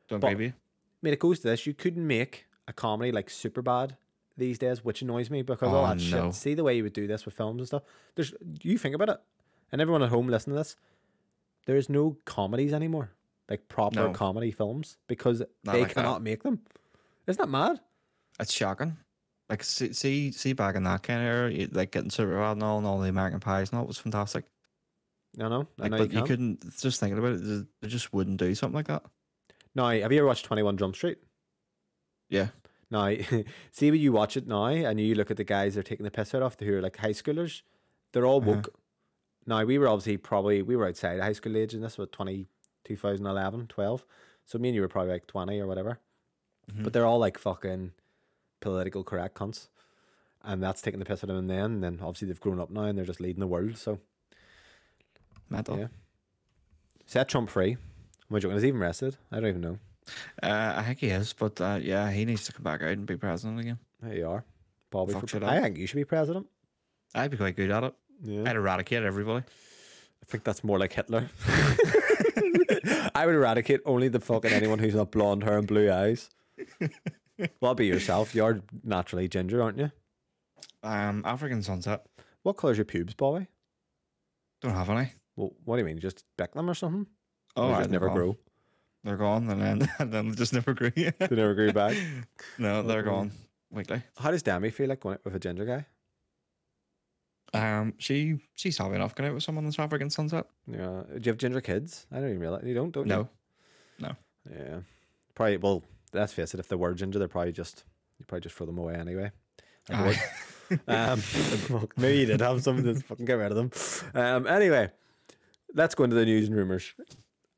don't 0.09 0.21
But- 0.21 0.33
agree 0.33 0.47
with 0.47 0.55
you. 0.55 0.59
I 0.59 1.01
mean, 1.03 1.13
it 1.15 1.19
goes 1.19 1.41
to 1.41 1.49
this. 1.49 1.67
You 1.67 1.73
couldn't 1.75 2.07
make 2.07 2.47
a 2.69 2.73
comedy 2.73 3.11
like 3.11 3.31
super 3.31 3.63
bad 3.63 3.97
these 4.37 4.59
days, 4.59 4.85
which 4.85 5.03
annoys 5.03 5.31
me 5.31 5.43
because 5.43 5.69
all 5.69 5.85
Oh, 5.85 5.89
that 5.89 5.97
no. 5.99 6.03
shit. 6.27 6.35
See 6.35 6.55
the 6.55 6.65
way 6.65 6.77
you 6.77 6.83
would 6.83 6.93
do 6.93 7.07
this 7.07 7.25
with 7.25 7.35
films 7.35 7.59
and 7.61 7.67
stuff. 7.67 7.83
There's 8.15 8.33
you 8.63 8.79
think 8.79 8.95
about 8.95 9.09
it, 9.11 9.21
and 9.73 9.81
everyone 9.81 10.03
at 10.03 10.09
home 10.11 10.29
listening 10.29 10.55
to 10.57 10.61
this. 10.61 10.77
There's 11.67 11.89
no 11.89 12.17
comedies 12.25 12.73
anymore, 12.73 13.11
like 13.49 13.69
proper 13.69 13.97
No. 13.97 14.13
comedy 14.13 14.51
films, 14.51 14.97
because 15.09 15.41
Not 15.65 15.73
they 15.75 15.81
like 15.81 15.89
that. 15.95 15.95
cannot 16.03 16.23
make 16.23 16.43
them. 16.43 16.61
Isn't 17.27 17.41
that 17.41 17.49
mad? 17.49 17.81
It's 18.41 18.53
shocking. 18.53 18.97
Like 19.49 19.63
see, 19.65 19.93
see, 19.93 20.33
see 20.33 20.53
back 20.53 20.75
in 20.77 20.85
that 20.85 21.03
kind 21.03 21.21
of 21.21 21.27
era, 21.27 21.53
you- 21.53 21.69
like 21.73 21.91
getting 21.91 22.11
Superbad 22.11 22.53
and 22.53 22.63
all, 22.63 22.79
and 22.79 22.87
all 22.87 22.99
the 23.01 23.09
American 23.09 23.41
Pies 23.41 23.71
and 23.71 23.79
all, 23.81 23.87
was 23.87 23.99
fantastic. 23.99 24.45
I 25.39 25.49
know. 25.49 25.69
I 25.79 25.83
Like, 25.83 25.91
know 25.93 25.99
but 25.99 26.13
you, 26.13 26.21
you, 26.21 26.25
couldn't. 26.25 26.79
Just 26.79 26.99
thinking 27.01 27.19
about 27.19 27.33
it, 27.35 27.39
they- 27.45 27.67
they 27.83 27.89
just 27.89 28.13
wouldn't 28.13 28.39
do 28.39 28.55
something 28.55 28.75
like 28.77 28.87
that. 28.89 29.05
No, 29.75 29.87
have 29.89 30.11
you 30.13 30.19
ever 30.19 30.27
watched 30.27 30.45
Twenty 30.47 30.63
One 30.63 30.77
Jump 30.77 30.97
Street? 30.97 31.19
Yeah, 32.29 32.49
Now, 32.91 33.15
see 33.71 33.91
when 33.91 34.01
you 34.01 34.13
watch 34.13 34.37
it 34.37 34.47
now, 34.47 34.67
and 34.67 35.01
you 35.01 35.15
look 35.15 35.31
at 35.31 35.37
the 35.37 35.45
guys 35.45 35.75
they're 35.75 35.83
taking 35.83 36.05
the 36.05 36.11
piss 36.11 36.35
out 36.35 36.43
of, 36.43 36.59
who 36.59 36.75
are 36.77 36.83
like 36.83 36.97
high 36.97 37.11
schoolers. 37.13 37.63
They're 38.13 38.27
all 38.27 38.41
Uh-huh. 38.41 38.53
woke. 38.57 38.75
Now, 39.47 39.65
we 39.65 39.79
were 39.79 39.89
obviously 39.89 40.17
probably 40.17 40.63
we 40.63 40.77
were 40.77 40.87
outside 40.89 41.21
high 41.21 41.33
school 41.33 41.57
age, 41.57 41.73
and 41.75 41.83
this 41.83 41.97
was 41.99 42.09
20, 42.13 42.47
2011, 42.85 43.67
12. 43.69 44.05
So 44.45 44.59
me 44.59 44.69
and 44.71 44.75
you 44.77 44.81
were 44.83 44.89
probably 44.89 45.13
like 45.13 45.27
twenty 45.29 45.61
or 45.61 45.67
whatever. 45.69 46.01
Mhm. 46.73 46.83
But 46.85 46.93
they're 46.93 47.07
all 47.07 47.19
like 47.21 47.39
fucking 47.39 47.93
political 48.61 49.05
correct 49.05 49.37
cunts, 49.37 49.69
and 50.43 50.61
that's 50.63 50.83
taking 50.83 50.99
the 50.99 51.07
piss 51.07 51.23
out 51.23 51.31
of 51.31 51.37
them 51.37 51.47
then. 51.47 51.65
And 51.65 51.85
then 51.85 51.99
obviously 52.03 52.27
they've 52.29 52.41
grown 52.41 52.59
up 52.61 52.71
now, 52.71 52.85
and 52.85 52.99
they're 52.99 53.05
just 53.05 53.21
leading 53.21 53.41
the 53.41 53.47
world. 53.47 53.77
So 53.79 54.01
mental. 55.49 55.79
Yeah. 55.79 55.89
set 57.07 57.29
Trump 57.29 57.49
free. 57.51 57.73
Am 58.31 58.37
I 58.37 58.39
joking? 58.41 58.57
Is 58.57 58.63
he 58.63 58.69
even 58.69 58.81
arrested? 58.83 59.17
I 59.33 59.37
don't 59.41 59.49
even 59.49 59.61
know. 59.61 59.79
Uh, 60.43 60.75
I 60.77 60.83
think 60.83 60.99
he 61.01 61.09
is, 61.09 61.33
but 61.33 61.61
uh, 61.61 61.79
yeah, 61.81 62.11
he 62.11 62.25
needs 62.25 62.45
to 62.47 62.53
come 62.53 62.63
back 62.65 62.83
out 62.83 62.89
and 62.91 63.07
be 63.07 63.17
president 63.17 63.61
again. 63.61 63.79
There 64.03 64.15
you 64.15 64.29
are, 64.29 64.45
Bobby. 64.91 65.13
Fuck 65.13 65.29
For, 65.29 65.45
I 65.45 65.61
think 65.61 65.77
you 65.79 65.87
should 65.87 65.97
be 65.97 66.05
president. 66.05 66.47
I'd 67.15 67.31
be 67.31 67.37
quite 67.37 67.57
good 67.57 67.71
at 67.71 67.85
it. 67.85 67.95
Yeah. 68.23 68.49
I'd 68.49 68.57
eradicate 68.57 69.03
everybody. 69.03 69.45
I 69.47 70.27
think 70.27 70.45
that's 70.45 70.63
more 70.63 70.79
like 70.79 70.93
Hitler. 70.93 71.29
I 73.15 73.25
would 73.27 73.35
eradicate 73.35 73.81
only 73.85 74.09
the 74.09 74.21
fucking 74.21 74.53
anyone 74.53 74.79
who's 74.79 74.95
not 74.95 75.11
blonde 75.11 75.43
hair 75.43 75.59
and 75.59 75.67
blue 75.67 75.91
eyes. 75.91 76.31
Well, 77.61 77.75
be 77.75 77.87
yourself. 77.87 78.35
You're 78.35 78.61
naturally 78.85 79.27
ginger, 79.29 79.63
aren't 79.63 79.79
you? 79.79 79.91
Um, 80.83 81.23
African 81.25 81.63
sunset. 81.63 82.07
What 82.43 82.57
colour's 82.57 82.77
your 82.79 82.85
pubes, 82.85 83.15
Bobby? 83.15 83.47
Don't 84.61 84.75
have 84.75 84.91
any. 84.91 85.13
Well, 85.37 85.53
what 85.65 85.77
do 85.77 85.81
you 85.81 85.87
mean? 85.87 85.99
Just 85.99 86.25
pick 86.37 86.53
them 86.53 86.69
or 86.69 86.75
something? 86.75 87.07
Oh, 87.57 87.63
Or 87.65 87.69
they 87.69 87.73
aye, 87.75 87.79
just 87.79 87.91
they're 87.91 88.01
never 88.01 88.13
grow. 88.15 88.37
They're 89.05 89.17
gone, 89.17 89.49
and 89.49 89.61
then 89.61 89.91
and 89.99 90.13
then 90.13 90.29
they 90.31 90.35
just 90.37 90.53
never 90.53 90.73
agree. 90.73 90.91
They 90.95 91.13
never 91.21 91.51
agree 91.51 91.73
back. 91.73 91.97
no, 92.59 92.83
they're 92.83 93.03
gone 93.03 93.33
weekly. 93.71 94.03
How 94.19 94.31
does 94.31 94.43
Demi 94.43 94.71
feel 94.71 94.89
like 94.89 95.01
going 95.01 95.15
out 95.15 95.25
with 95.25 95.35
a 95.35 95.39
ginger 95.39 95.65
guy? 95.65 95.87
Um, 97.53 97.95
she 97.99 98.39
she's 98.55 98.79
happy 98.79 98.95
enough 98.95 99.15
going 99.15 99.29
out 99.29 99.35
with 99.35 99.43
someone 99.43 99.65
that's 99.65 99.79
African 99.79 100.11
sunset. 100.11 100.47
Yeah. 100.71 101.03
Do 101.09 101.21
you 101.23 101.31
have 101.31 101.39
ginger 101.39 101.61
kids? 101.61 102.07
I 102.13 102.17
don't 102.17 102.29
even 102.29 102.41
realize. 102.41 102.63
You 102.65 102.75
don't, 102.75 102.93
don't 102.93 103.09
you? 103.09 103.29
No, 103.99 104.17
Yeah. 104.51 104.81
Probably. 105.35 105.57
Well, 105.57 105.83
let's 106.13 106.33
face 106.33 106.55
it. 106.55 106.61
If 106.61 106.69
they 106.69 106.77
were 106.77 106.95
ginger, 106.95 107.19
they're 107.19 107.29
probably 107.29 107.53
just 107.53 107.85
you 108.19 108.25
probably 108.27 108.43
just 108.43 108.55
throw 108.55 108.67
them 108.67 108.79
away 108.79 108.95
anyway. 108.95 109.31
Like 109.89 109.99
I 109.99 110.07
would. 110.07 110.17
Aye. 110.17 110.23
Um, 110.87 111.21
maybe 111.97 112.21
you 112.21 112.27
did 112.27 112.41
have 112.41 112.63
some 112.63 112.79
of 112.79 112.85
this. 112.85 113.03
Fucking 113.03 113.25
get 113.25 113.33
rid 113.35 113.51
of 113.51 113.57
them. 113.57 113.73
Um, 114.15 114.47
anyway, 114.47 114.89
let's 115.75 115.97
go 115.97 116.05
into 116.05 116.15
the 116.15 116.25
news 116.25 116.47
and 116.47 116.57
rumors. 116.57 116.93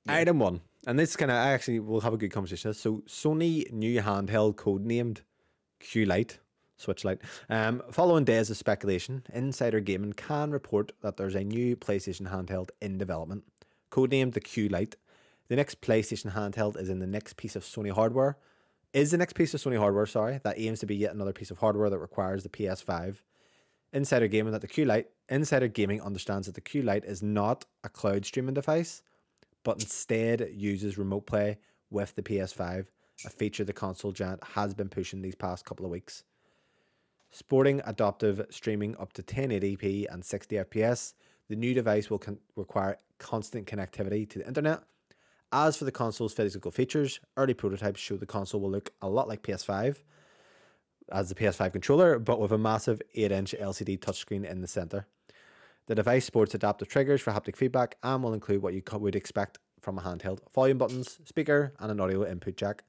Yeah. 0.07 0.15
Item 0.15 0.39
one, 0.39 0.63
and 0.87 0.99
this 0.99 1.17
kind 1.17 1.31
of 1.31 1.37
actually 1.37 1.81
will 1.81 2.01
have 2.01 2.15
a 2.15 2.17
good 2.17 2.33
conversation. 2.33 2.75
So, 2.75 3.03
Sony 3.09 3.71
new 3.73 4.01
handheld 4.01 4.57
codenamed 4.57 5.21
Q 5.81 6.07
Lite, 6.07 6.39
Switch 6.77 7.05
Lite. 7.05 7.21
Um, 7.49 7.83
following 7.91 8.25
days 8.25 8.51
of 8.51 8.57
speculation, 8.57 9.25
Insider 9.33 9.81
Gaming 9.81 10.13
can 10.13 10.51
report 10.51 10.93
that 11.03 11.17
there's 11.17 11.35
a 11.35 11.45
new 11.45 11.77
PlayStation 11.77 12.31
handheld 12.31 12.71
in 12.81 12.99
development, 12.99 13.45
codenamed 13.91 14.35
the 14.35 14.41
Q 14.41 14.69
Lite. 14.69 14.97
The 15.49 15.57
next 15.57 15.81
PlayStation 15.81 16.33
handheld 16.33 16.81
is 16.81 16.89
in 16.89 16.99
the 16.99 17.07
next 17.07 17.37
piece 17.37 17.57
of 17.57 17.65
Sony 17.65 17.91
hardware. 17.91 18.39
Is 18.93 19.11
the 19.11 19.19
next 19.19 19.35
piece 19.35 19.55
of 19.55 19.61
Sony 19.61 19.79
hardware, 19.79 20.05
sorry, 20.07 20.41
that 20.45 20.59
aims 20.59 20.81
to 20.81 20.87
be 20.87 20.97
yet 20.97 21.15
another 21.15 21.33
piece 21.33 21.51
of 21.51 21.59
hardware 21.59 21.89
that 21.89 21.99
requires 21.99 22.43
the 22.43 22.49
PS5. 22.49 23.17
Insider 23.93 24.29
Gaming 24.29 24.53
that 24.53 24.61
the 24.61 24.67
Q 24.67 24.85
Lite, 24.85 25.09
Insider 25.29 25.69
Gaming 25.69 26.03
understands 26.03 26.47
that 26.47 26.55
the 26.55 26.61
Q 26.61 26.83
Lite 26.83 27.05
is 27.05 27.23
not 27.23 27.65
a 27.85 27.89
cloud 27.89 28.25
streaming 28.25 28.55
device, 28.55 29.03
but 29.65 29.81
instead 29.81 30.51
uses 30.53 30.99
remote 30.99 31.27
play 31.27 31.59
with 31.91 32.15
the 32.15 32.23
PS5, 32.23 32.87
a 33.25 33.31
feature 33.31 33.65
the 33.65 33.73
console 33.73 34.13
giant 34.13 34.43
has 34.43 34.75
been 34.75 34.89
pushing 34.89 35.23
these 35.23 35.35
past 35.35 35.65
couple 35.65 35.85
of 35.85 35.93
weeks. 35.93 36.25
Sporting 37.31 37.81
adaptive 37.85 38.45
streaming 38.51 38.97
up 38.99 39.13
to 39.15 39.23
1080p 39.23 40.07
and 40.13 40.25
60 40.25 40.57
FPS. 40.57 41.15
The 41.49 41.57
new 41.57 41.75
device 41.75 42.11
will 42.11 42.19
con- 42.19 42.39
require 42.57 42.99
constant 43.19 43.67
connectivity 43.67 44.29
to 44.29 44.39
the 44.41 44.47
internet. 44.47 44.83
As 45.53 45.77
for 45.77 45.85
the 45.85 45.93
console's 45.93 46.33
physical 46.33 46.71
features, 46.71 47.21
early 47.37 47.55
prototypes 47.55 48.01
show 48.01 48.17
the 48.17 48.27
console 48.27 48.61
will 48.61 48.71
look 48.71 48.93
a 49.03 49.09
lot 49.09 49.29
like 49.29 49.43
PS5 49.43 49.99
as 51.11 51.29
the 51.29 51.35
PS5 51.35 51.73
controller, 51.73 52.19
but 52.19 52.41
with 52.41 52.53
a 52.53 52.59
massive 52.59 53.03
8 53.15 53.31
inch 53.33 53.55
LCD 53.61 53.99
touchscreen 53.99 54.49
in 54.49 54.61
the 54.61 54.69
center. 54.69 55.07
The 55.87 55.95
device 55.95 56.25
sports 56.25 56.55
adaptive 56.55 56.89
triggers 56.89 57.21
for 57.21 57.33
haptic 57.33 57.57
feedback 57.57 57.97
and 58.03 58.23
will 58.23 58.35
include 58.35 58.63
what 58.63 58.75
you 58.75 58.83
would 58.93 59.17
expect 59.17 59.59
from 59.81 59.99
a 59.99 60.03
handheld 60.03 60.39
volume 60.55 60.79
buttons, 60.79 61.19
speaker, 61.25 61.75
and 61.81 61.91
an 61.91 62.01
audio 62.01 62.27
input 62.27 62.57
jack. 62.57 62.85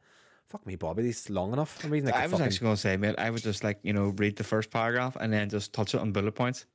Fuck 0.45 0.65
me, 0.67 0.75
Bobby, 0.75 1.01
these 1.01 1.29
long 1.29 1.53
enough. 1.53 1.83
I'm 1.83 1.89
reading 1.89 2.05
like 2.05 2.15
I 2.15 2.23
was 2.23 2.31
fucking- 2.33 2.45
actually 2.45 2.65
going 2.65 2.75
to 2.75 2.81
say, 2.81 2.97
mate, 2.97 3.15
I 3.17 3.29
would 3.31 3.41
just 3.41 3.63
like, 3.63 3.79
you 3.81 3.93
know, 3.93 4.13
read 4.17 4.35
the 4.35 4.43
first 4.43 4.69
paragraph 4.69 5.17
and 5.19 5.33
then 5.33 5.49
just 5.49 5.73
touch 5.73 5.95
it 5.95 6.01
on 6.01 6.11
bullet 6.11 6.33
points. 6.33 6.65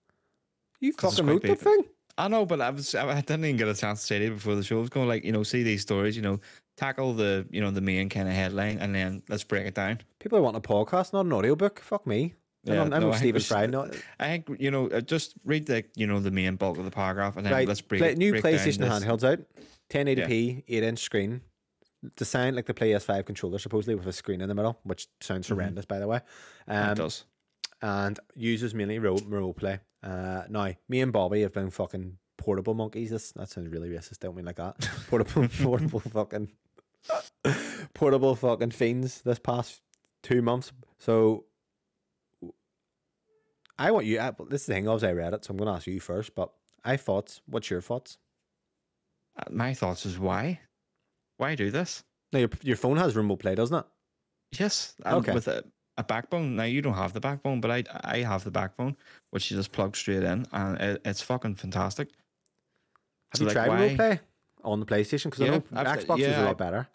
You 0.80 0.92
fucking 0.92 1.26
wrote 1.26 1.42
big. 1.42 1.58
thing? 1.58 1.84
I 2.16 2.26
know, 2.26 2.44
but 2.44 2.60
I 2.60 2.70
was 2.70 2.94
I 2.96 3.20
didn't 3.20 3.44
even 3.44 3.56
get 3.56 3.68
a 3.68 3.74
chance 3.74 4.00
to 4.00 4.06
say 4.06 4.24
it 4.24 4.30
before 4.30 4.56
the 4.56 4.64
show. 4.64 4.78
I 4.78 4.80
was 4.80 4.90
going 4.90 5.06
like, 5.06 5.24
you 5.24 5.30
know, 5.30 5.44
see 5.44 5.62
these 5.62 5.82
stories, 5.82 6.16
you 6.16 6.22
know, 6.22 6.40
tackle 6.76 7.12
the 7.14 7.46
you 7.50 7.60
know 7.60 7.70
the 7.70 7.80
main 7.80 8.08
kind 8.08 8.28
of 8.28 8.34
headline, 8.34 8.78
and 8.78 8.92
then 8.92 9.22
let's 9.28 9.44
break 9.44 9.66
it 9.66 9.74
down. 9.74 10.00
People 10.18 10.40
want 10.40 10.56
a 10.56 10.60
podcast, 10.60 11.12
not 11.12 11.26
an 11.26 11.32
audiobook. 11.32 11.78
Fuck 11.78 12.06
me. 12.08 12.34
I'm 12.68 12.74
Yeah, 12.76 12.84
not- 12.84 12.92
I'm 12.94 13.02
no, 13.02 13.12
I 13.12 13.16
Stephen 13.16 13.40
Fry. 13.42 13.66
No, 13.66 13.90
I 14.20 14.26
think 14.26 14.48
you 14.58 14.70
know, 14.70 14.88
uh, 14.88 15.00
just 15.00 15.34
read 15.44 15.66
the 15.66 15.84
you 15.96 16.06
know 16.06 16.20
the 16.20 16.30
main 16.30 16.56
bulk 16.56 16.78
of 16.78 16.84
the 16.84 16.90
paragraph, 16.90 17.36
and 17.36 17.44
then 17.46 17.52
right. 17.52 17.68
let's 17.68 17.80
break 17.80 18.00
play, 18.00 18.14
new 18.14 18.32
break 18.32 18.44
PlayStation 18.44 18.78
handhelds 18.88 19.24
out. 19.24 19.40
1080p, 19.90 20.64
8 20.68 20.82
inch 20.82 20.98
screen. 20.98 21.40
Designed 22.16 22.54
like 22.54 22.66
the 22.66 22.74
PS5 22.74 23.26
controller, 23.26 23.58
supposedly 23.58 23.94
with 23.96 24.06
a 24.06 24.12
screen 24.12 24.40
in 24.40 24.48
the 24.48 24.54
middle, 24.54 24.78
which 24.84 25.08
sounds 25.20 25.48
horrendous, 25.48 25.84
by 25.84 25.98
the 25.98 26.06
way. 26.06 26.18
It 26.68 26.72
Um, 26.72 26.94
does. 26.94 27.24
and 27.82 28.20
uses 28.36 28.72
mainly 28.72 29.00
role, 29.00 29.18
role 29.26 29.52
play. 29.52 29.80
Uh, 30.02 30.42
now, 30.48 30.72
me 30.88 31.00
and 31.00 31.12
Bobby 31.12 31.40
have 31.42 31.52
been 31.52 31.70
fucking 31.70 32.18
portable 32.36 32.74
monkeys. 32.74 33.10
This, 33.10 33.32
that 33.32 33.48
sounds 33.48 33.68
really 33.70 33.88
racist. 33.88 34.20
Don't 34.20 34.36
mean 34.36 34.44
like 34.44 34.56
that. 34.56 34.76
Portable, 35.08 35.48
portable 35.48 35.98
fucking, 35.98 36.52
portable 37.94 38.36
fucking 38.36 38.70
fiends 38.70 39.22
this 39.22 39.38
past 39.38 39.80
two 40.22 40.42
months. 40.42 40.70
So, 40.98 41.46
I 43.78 43.90
want 43.92 44.06
you. 44.06 44.18
I, 44.20 44.32
this 44.48 44.62
is 44.62 44.66
the 44.66 44.74
thing. 44.74 44.88
Obviously, 44.88 45.08
I 45.10 45.12
read 45.12 45.34
it, 45.34 45.44
so 45.44 45.50
I'm 45.52 45.56
going 45.56 45.68
to 45.68 45.74
ask 45.74 45.86
you 45.86 46.00
first. 46.00 46.34
But 46.34 46.50
I 46.84 46.96
thoughts. 46.96 47.40
What's 47.46 47.70
your 47.70 47.80
thoughts? 47.80 48.18
Uh, 49.38 49.44
My 49.50 49.74
thoughts 49.74 50.04
is 50.06 50.18
why, 50.18 50.60
why 51.36 51.54
do 51.54 51.70
this? 51.70 52.02
Now, 52.32 52.40
your 52.40 52.50
your 52.62 52.76
phone 52.76 52.96
has 52.96 53.14
remote 53.16 53.38
play, 53.40 53.54
doesn't 53.54 53.76
it? 53.78 53.84
Yes, 54.58 54.94
Okay. 55.06 55.32
with 55.32 55.46
a, 55.48 55.62
a 55.96 56.04
backbone. 56.04 56.56
Now 56.56 56.64
you 56.64 56.82
don't 56.82 56.94
have 56.94 57.12
the 57.12 57.20
backbone, 57.20 57.60
but 57.60 57.70
I 57.70 57.84
I 58.02 58.18
have 58.18 58.44
the 58.44 58.50
backbone, 58.50 58.96
which 59.30 59.50
you 59.50 59.56
just 59.56 59.72
plug 59.72 59.94
straight 59.96 60.22
in, 60.24 60.46
and 60.52 60.78
it, 60.80 61.02
it's 61.04 61.22
fucking 61.22 61.54
fantastic. 61.56 62.08
Have 63.32 63.38
So, 63.38 63.42
you 63.44 63.46
like, 63.48 63.54
tried 63.54 63.68
why- 63.68 63.82
remote 63.82 63.96
play 63.96 64.20
on 64.64 64.80
the 64.80 64.86
PlayStation? 64.86 65.24
Because 65.24 65.42
I 65.42 65.44
Yeah, 65.44 65.50
know 65.52 65.62
I've- 65.74 66.00
Xbox 66.04 66.18
is 66.20 66.36
a 66.36 66.44
lot 66.44 66.58
better. 66.58 66.88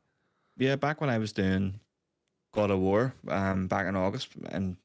Yeah, 0.58 0.76
back 0.76 1.00
when 1.02 1.10
I 1.10 1.18
was 1.18 1.32
doing 1.34 1.80
God 2.54 2.70
of 2.72 2.80
War, 2.80 3.14
um, 3.28 3.68
back 3.68 3.88
in 3.88 3.96
August, 3.96 4.30
and 4.50 4.78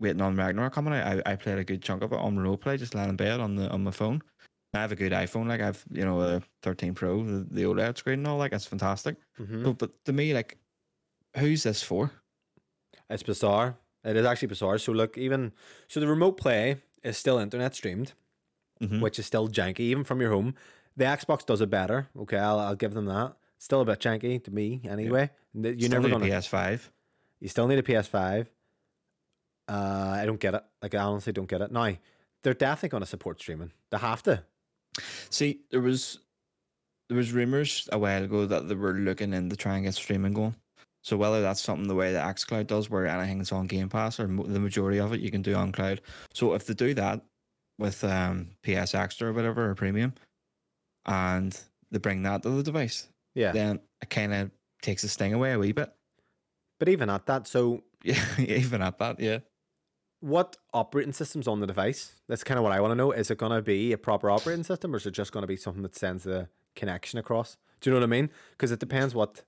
waiting 0.00 0.20
on 0.22 0.34
Ragnarok 0.36 0.72
coming 0.72 0.94
out, 0.94 1.22
I, 1.26 1.32
I 1.32 1.36
played 1.36 1.58
a 1.58 1.64
good 1.64 1.82
chunk 1.82 2.02
of 2.02 2.12
it 2.12 2.18
on 2.18 2.36
remote 2.36 2.60
play, 2.62 2.76
just 2.76 2.94
lying 2.94 3.10
in 3.10 3.16
bed 3.16 3.38
on 3.40 3.54
the 3.54 3.68
on 3.68 3.84
my 3.84 3.90
phone. 3.90 4.22
I 4.74 4.78
have 4.80 4.92
a 4.92 4.96
good 4.96 5.12
iPhone, 5.12 5.46
like 5.48 5.60
I've 5.60 5.84
you 5.92 6.04
know 6.04 6.20
a 6.20 6.42
13 6.62 6.94
Pro, 6.94 7.22
the, 7.24 7.46
the 7.50 7.62
OLED 7.64 7.98
screen 7.98 8.20
and 8.20 8.26
all, 8.28 8.38
like 8.38 8.52
it's 8.52 8.66
fantastic. 8.66 9.16
hmm 9.36 9.62
But 9.64 9.78
but 9.78 10.04
to 10.06 10.12
me, 10.12 10.32
like, 10.34 10.58
who's 11.36 11.62
this 11.62 11.82
for? 11.82 12.10
It's 13.08 13.22
bizarre. 13.22 13.76
It 14.04 14.16
is 14.16 14.24
actually 14.24 14.48
bizarre. 14.48 14.78
So 14.78 14.92
look, 14.92 15.18
even 15.18 15.52
so, 15.88 16.00
the 16.00 16.06
remote 16.06 16.36
play 16.36 16.76
is 17.02 17.16
still 17.18 17.38
internet 17.38 17.74
streamed, 17.74 18.12
Mhm. 18.82 19.00
which 19.00 19.18
is 19.18 19.26
still 19.26 19.48
janky 19.48 19.80
even 19.80 20.04
from 20.04 20.20
your 20.20 20.30
home. 20.30 20.54
The 20.96 21.04
Xbox 21.04 21.44
does 21.44 21.60
it 21.60 21.70
better. 21.70 22.08
Okay, 22.18 22.38
I'll, 22.38 22.58
I'll 22.58 22.76
give 22.76 22.94
them 22.94 23.06
that. 23.06 23.34
Still 23.58 23.80
a 23.82 23.84
bit 23.84 23.98
janky 24.00 24.42
to 24.44 24.50
me 24.50 24.80
anyway. 24.88 25.30
You're 25.54 25.74
Still 25.78 25.90
never 25.90 26.08
need 26.08 26.10
gonna. 26.12 26.26
PS5. 26.26 26.88
You 27.40 27.48
still 27.48 27.66
need 27.66 27.78
a 27.78 27.82
PS5. 27.82 28.46
Uh, 29.70 30.16
I 30.20 30.26
don't 30.26 30.40
get 30.40 30.54
it. 30.54 30.64
Like 30.82 30.94
I 30.94 30.98
honestly 31.02 31.32
don't 31.32 31.48
get 31.48 31.60
it. 31.60 31.70
Now 31.70 31.94
they're 32.42 32.54
definitely 32.54 32.88
going 32.88 33.02
to 33.02 33.08
support 33.08 33.40
streaming. 33.40 33.70
They 33.90 33.98
have 33.98 34.22
to. 34.24 34.42
See, 35.30 35.60
there 35.70 35.80
was 35.80 36.18
there 37.08 37.16
was 37.16 37.32
rumors 37.32 37.88
a 37.92 37.98
while 37.98 38.24
ago 38.24 38.46
that 38.46 38.68
they 38.68 38.74
were 38.74 38.94
looking 38.94 39.32
into 39.32 39.56
try 39.56 39.74
and 39.76 39.84
get 39.84 39.94
streaming 39.94 40.32
going. 40.32 40.56
So 41.02 41.16
whether 41.16 41.40
that's 41.40 41.60
something 41.60 41.88
the 41.88 41.94
way 41.94 42.12
that 42.12 42.36
XCloud 42.36 42.66
does, 42.66 42.90
where 42.90 43.06
anything's 43.06 43.52
on 43.52 43.66
Game 43.68 43.88
Pass, 43.88 44.20
or 44.20 44.28
mo- 44.28 44.42
the 44.44 44.60
majority 44.60 44.98
of 44.98 45.12
it 45.12 45.20
you 45.20 45.30
can 45.30 45.40
do 45.42 45.54
on 45.54 45.72
cloud. 45.72 46.00
So 46.34 46.52
if 46.54 46.66
they 46.66 46.74
do 46.74 46.92
that 46.94 47.22
with 47.78 48.04
um, 48.04 48.50
PS 48.62 48.94
Extra 48.94 49.28
or 49.28 49.32
whatever 49.32 49.70
or 49.70 49.74
Premium, 49.74 50.12
and 51.06 51.58
they 51.90 51.98
bring 51.98 52.22
that 52.24 52.42
to 52.42 52.50
the 52.50 52.62
device, 52.62 53.08
Yeah, 53.34 53.52
then 53.52 53.80
it 54.02 54.10
kind 54.10 54.34
of 54.34 54.50
takes 54.82 55.02
the 55.02 55.08
sting 55.08 55.32
away 55.34 55.52
a 55.52 55.58
wee 55.58 55.72
bit. 55.72 55.90
but 56.78 56.88
even 56.88 57.08
at 57.10 57.26
that, 57.26 57.46
so 57.46 57.82
Yeah, 58.04 58.22
even 58.38 58.82
at 58.82 58.98
that, 58.98 59.20
yeah. 59.20 59.38
What 60.20 60.56
operating 60.72 61.12
system's 61.12 61.48
on 61.48 61.60
the 61.60 61.66
device? 61.66 62.12
That's 62.28 62.44
kind 62.44 62.58
of 62.58 62.64
what 62.64 62.72
I 62.72 62.80
want 62.80 62.92
to 62.92 62.94
know. 62.94 63.12
Is 63.12 63.30
it 63.30 63.38
going 63.38 63.52
to 63.52 63.62
be 63.62 63.92
a 63.92 63.98
proper 63.98 64.30
operating 64.30 64.64
system, 64.64 64.94
or 64.94 64.98
is 64.98 65.06
it 65.06 65.12
just 65.12 65.32
going 65.32 65.42
to 65.42 65.46
be 65.46 65.56
something 65.56 65.82
that 65.82 65.96
sends 65.96 66.24
the 66.24 66.48
connection 66.76 67.18
across? 67.18 67.56
Do 67.80 67.90
you 67.90 67.94
know 67.94 68.00
what 68.00 68.04
I 68.04 68.08
mean? 68.08 68.30
Because 68.52 68.70
it 68.72 68.80
depends 68.80 69.14
what. 69.14 69.42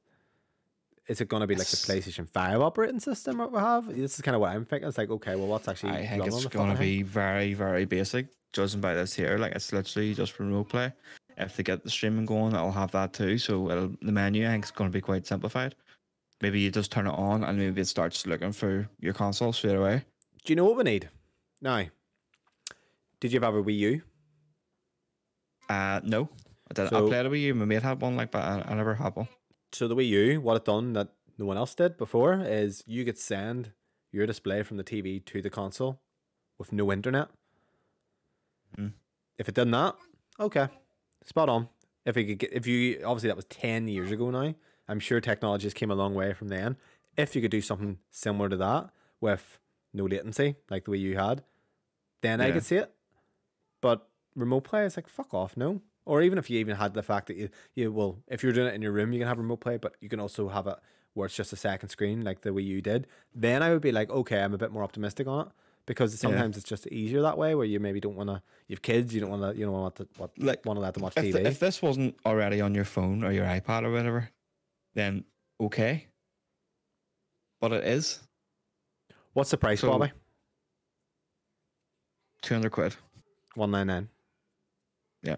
Is 1.08 1.20
it 1.20 1.28
going 1.28 1.40
to 1.40 1.48
be 1.48 1.56
like 1.56 1.66
the 1.66 1.76
PlayStation 1.76 2.28
Five 2.28 2.60
operating 2.60 3.00
system 3.00 3.38
that 3.38 3.50
we 3.50 3.58
have? 3.58 3.88
This 3.88 4.14
is 4.14 4.22
kind 4.22 4.36
of 4.36 4.40
what 4.40 4.52
I'm 4.52 4.64
thinking. 4.64 4.88
It's 4.88 4.96
like, 4.96 5.10
okay, 5.10 5.34
well, 5.34 5.48
what's 5.48 5.66
actually? 5.66 5.92
I 5.92 6.06
think 6.06 6.26
it's 6.26 6.46
going 6.46 6.72
to 6.72 6.78
be 6.78 7.02
very, 7.02 7.54
very 7.54 7.84
basic, 7.84 8.28
judging 8.52 8.80
by 8.80 8.94
this 8.94 9.12
here. 9.12 9.36
Like 9.36 9.52
it's 9.52 9.72
literally 9.72 10.14
just 10.14 10.38
remote 10.38 10.68
play. 10.68 10.92
If 11.36 11.56
they 11.56 11.64
get 11.64 11.82
the 11.82 11.90
streaming 11.90 12.24
going, 12.24 12.54
it'll 12.54 12.70
have 12.70 12.92
that 12.92 13.14
too. 13.14 13.36
So 13.38 13.68
it'll, 13.68 13.90
the 14.00 14.12
menu, 14.12 14.46
I 14.46 14.52
think, 14.52 14.64
is 14.64 14.70
going 14.70 14.90
to 14.90 14.92
be 14.92 15.00
quite 15.00 15.26
simplified. 15.26 15.74
Maybe 16.40 16.60
you 16.60 16.70
just 16.70 16.92
turn 16.92 17.08
it 17.08 17.14
on, 17.14 17.42
and 17.42 17.58
maybe 17.58 17.80
it 17.80 17.88
starts 17.88 18.24
looking 18.26 18.52
for 18.52 18.88
your 19.00 19.12
console 19.12 19.52
straight 19.52 19.76
away. 19.76 20.04
Do 20.45 20.53
you 20.53 20.57
know 20.57 20.64
what 20.64 20.76
we 20.76 20.82
need? 20.84 21.09
Now, 21.61 21.84
did 23.20 23.32
you 23.32 23.36
ever 23.38 23.47
have 23.47 23.55
a 23.55 23.62
Wii 23.62 23.78
U? 23.78 24.03
Uh, 25.68 26.01
no, 26.05 26.28
I 26.70 26.74
did. 26.74 26.88
So- 26.90 27.07
I 27.07 27.09
played 27.09 27.26
a 27.26 27.30
Wii 27.30 27.40
U. 27.43 27.55
My 27.55 27.64
mate 27.64 27.82
had 27.82 28.01
one, 28.01 28.16
like, 28.16 28.30
but 28.30 28.43
I, 28.43 28.64
I 28.66 28.74
never 28.74 28.95
had 28.97 29.14
one. 29.14 29.28
So 29.72 29.88
the 29.88 29.95
Wii 29.97 30.09
U, 30.09 30.40
what 30.40 30.57
it 30.57 30.64
done 30.64 30.93
that 30.95 31.09
no 31.38 31.47
one 31.47 31.57
else 31.57 31.74
did 31.74 31.97
before 31.97 32.40
is 32.40 32.82
you 32.86 33.05
could 33.05 33.18
send 33.18 33.72
your 34.11 34.26
display 34.26 34.62
from 34.62 34.76
the 34.76 34.84
TV 34.84 35.24
to 35.26 35.40
the 35.40 35.49
console 35.51 36.01
with 36.59 36.72
no 36.72 36.93
internet. 36.93 37.28
Mhm. 38.76 38.93
If 39.38 39.49
it 39.49 39.55
done 39.55 39.70
that, 39.70 39.97
okay, 40.38 40.68
spot 41.24 41.49
on. 41.49 41.68
If 42.05 42.16
it 42.16 42.24
could 42.24 42.38
get, 42.38 42.53
if 42.53 42.66
you 42.66 43.01
obviously 43.05 43.28
that 43.28 43.36
was 43.36 43.45
ten 43.47 43.86
years 43.88 44.11
ago 44.11 44.30
now. 44.30 44.55
I'm 44.88 44.99
sure 44.99 45.20
technology 45.20 45.64
has 45.66 45.72
came 45.74 45.90
a 45.90 45.95
long 45.95 46.14
way 46.14 46.34
from 46.34 46.49
then. 46.49 46.76
If 47.16 47.34
you 47.36 47.40
could 47.43 47.51
do 47.53 47.61
something 47.61 47.99
similar 48.11 48.49
to 48.49 48.57
that 48.57 48.90
with 49.20 49.59
no 49.95 50.05
latency 50.05 50.57
like 50.70 50.84
the 50.84 50.90
way 50.90 50.99
you 50.99 51.16
had, 51.16 51.43
then 52.22 52.40
I 52.40 52.51
could 52.53 52.64
see 52.64 52.76
it. 52.76 52.93
But 53.80 54.09
remote 54.34 54.64
play 54.64 54.84
is 54.84 54.97
like 54.97 55.09
fuck 55.09 55.34
off, 55.34 55.57
no. 55.57 55.80
Or 56.05 56.20
even 56.22 56.36
if 56.38 56.51
you 56.51 56.59
even 56.59 56.76
had 56.76 56.95
the 56.95 57.03
fact 57.03 57.28
that 57.28 57.36
you, 57.36 57.49
you 57.74 57.93
well, 57.93 58.18
if 58.26 58.43
you're 58.43 58.53
doing 58.53 58.68
it 58.68 58.74
in 58.74 58.82
your 58.82 58.93
room, 58.93 59.12
you 59.12 59.18
can 59.20 59.28
have 59.28 59.38
remote 59.38 59.61
play, 59.61 59.76
but 59.76 59.95
you 60.01 60.09
can 60.09 60.18
also 60.20 60.49
have 60.49 60.66
it 60.66 60.76
where 61.14 61.26
it's 61.26 61.36
just 61.36 61.53
a 61.53 61.57
second 61.57 61.90
screen 61.90 62.22
like 62.22 62.40
the 62.40 62.51
Wii 62.51 62.64
U 62.64 62.80
did. 62.80 63.07
Then 63.34 63.62
I 63.62 63.70
would 63.70 63.82
be 63.82 63.93
like, 63.93 64.11
okay, 64.11 64.40
I'm 64.43 64.55
a 64.55 64.59
bit 64.59 64.72
more 64.72 64.82
optimistic 64.82 65.26
on 65.26 65.47
it 65.47 65.53
because 65.86 66.18
sometimes 66.18 66.57
it's 66.57 66.66
just 66.68 66.86
easier 66.88 67.22
that 67.22 67.36
way 67.36 67.55
where 67.55 67.66
you 67.66 67.78
maybe 67.80 68.01
don't 68.01 68.16
want 68.16 68.30
to. 68.30 68.43
You 68.66 68.74
have 68.74 68.82
kids, 68.82 69.14
you 69.14 69.20
don't 69.20 69.30
want 69.30 69.43
to, 69.43 69.59
you 69.59 69.64
don't 69.66 69.74
want 69.74 69.97
to 69.97 70.09
what 70.16 70.30
Like, 70.38 70.64
want 70.64 70.76
to 70.78 70.80
let 70.80 70.95
them 70.95 71.03
watch 71.03 71.14
If, 71.16 71.24
TV. 71.24 71.32
th- 71.34 71.47
if 71.47 71.59
this 71.61 71.82
wasn't 71.82 72.16
already 72.24 72.61
on 72.61 72.74
your 72.74 72.84
phone 72.84 73.22
or 73.24 73.30
your 73.32 73.45
iPad 73.45 73.84
or 73.84 73.93
whatever, 73.93 74.30
then 74.95 75.24
okay. 75.61 76.07
But 77.61 77.72
it 77.72 77.84
is 77.84 78.20
What's 79.34 79.50
the 79.50 79.56
price, 79.56 79.80
So- 79.80 79.88
Bobby? 79.90 80.12
two 82.42 82.54
hundred 82.54 82.70
quid. 82.70 82.96
One 83.54 83.70
nine 83.70 83.86
nine. 83.86 84.08
Yeah. 85.22 85.36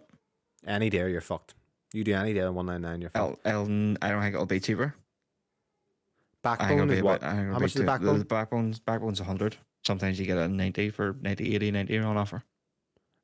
Any 0.66 0.88
day 0.90 1.10
you're 1.10 1.20
fucked. 1.20 1.54
You 1.92 2.02
do 2.04 2.14
any 2.14 2.32
day 2.32 2.48
one 2.48 2.66
nine 2.66 2.80
nine, 2.82 3.00
you're 3.00 3.10
fucked. 3.10 3.40
El- 3.46 3.52
Elton, 3.60 3.98
I 4.02 4.08
don't 4.10 4.22
think 4.22 4.34
it'll 4.34 4.46
be 4.46 4.60
cheaper. 4.60 4.94
Backbone 6.42 6.90
is 6.90 7.02
what? 7.02 7.18
about, 7.18 7.28
I 7.28 7.32
think 7.32 7.42
it'll 7.44 7.52
How 7.54 7.58
much 7.60 7.68
is 7.68 7.74
the 7.74 7.84
backbone? 7.84 8.18
The 8.18 8.24
backbone's 8.24 8.80
backbone's 8.80 9.18
hundred. 9.20 9.56
Sometimes 9.86 10.18
you 10.18 10.26
get 10.26 10.38
it 10.38 10.42
at 10.42 10.50
ninety 10.50 10.90
for 10.90 11.16
90, 11.20 11.54
80, 11.54 11.70
90 11.70 11.98
on 11.98 12.16
offer. 12.16 12.42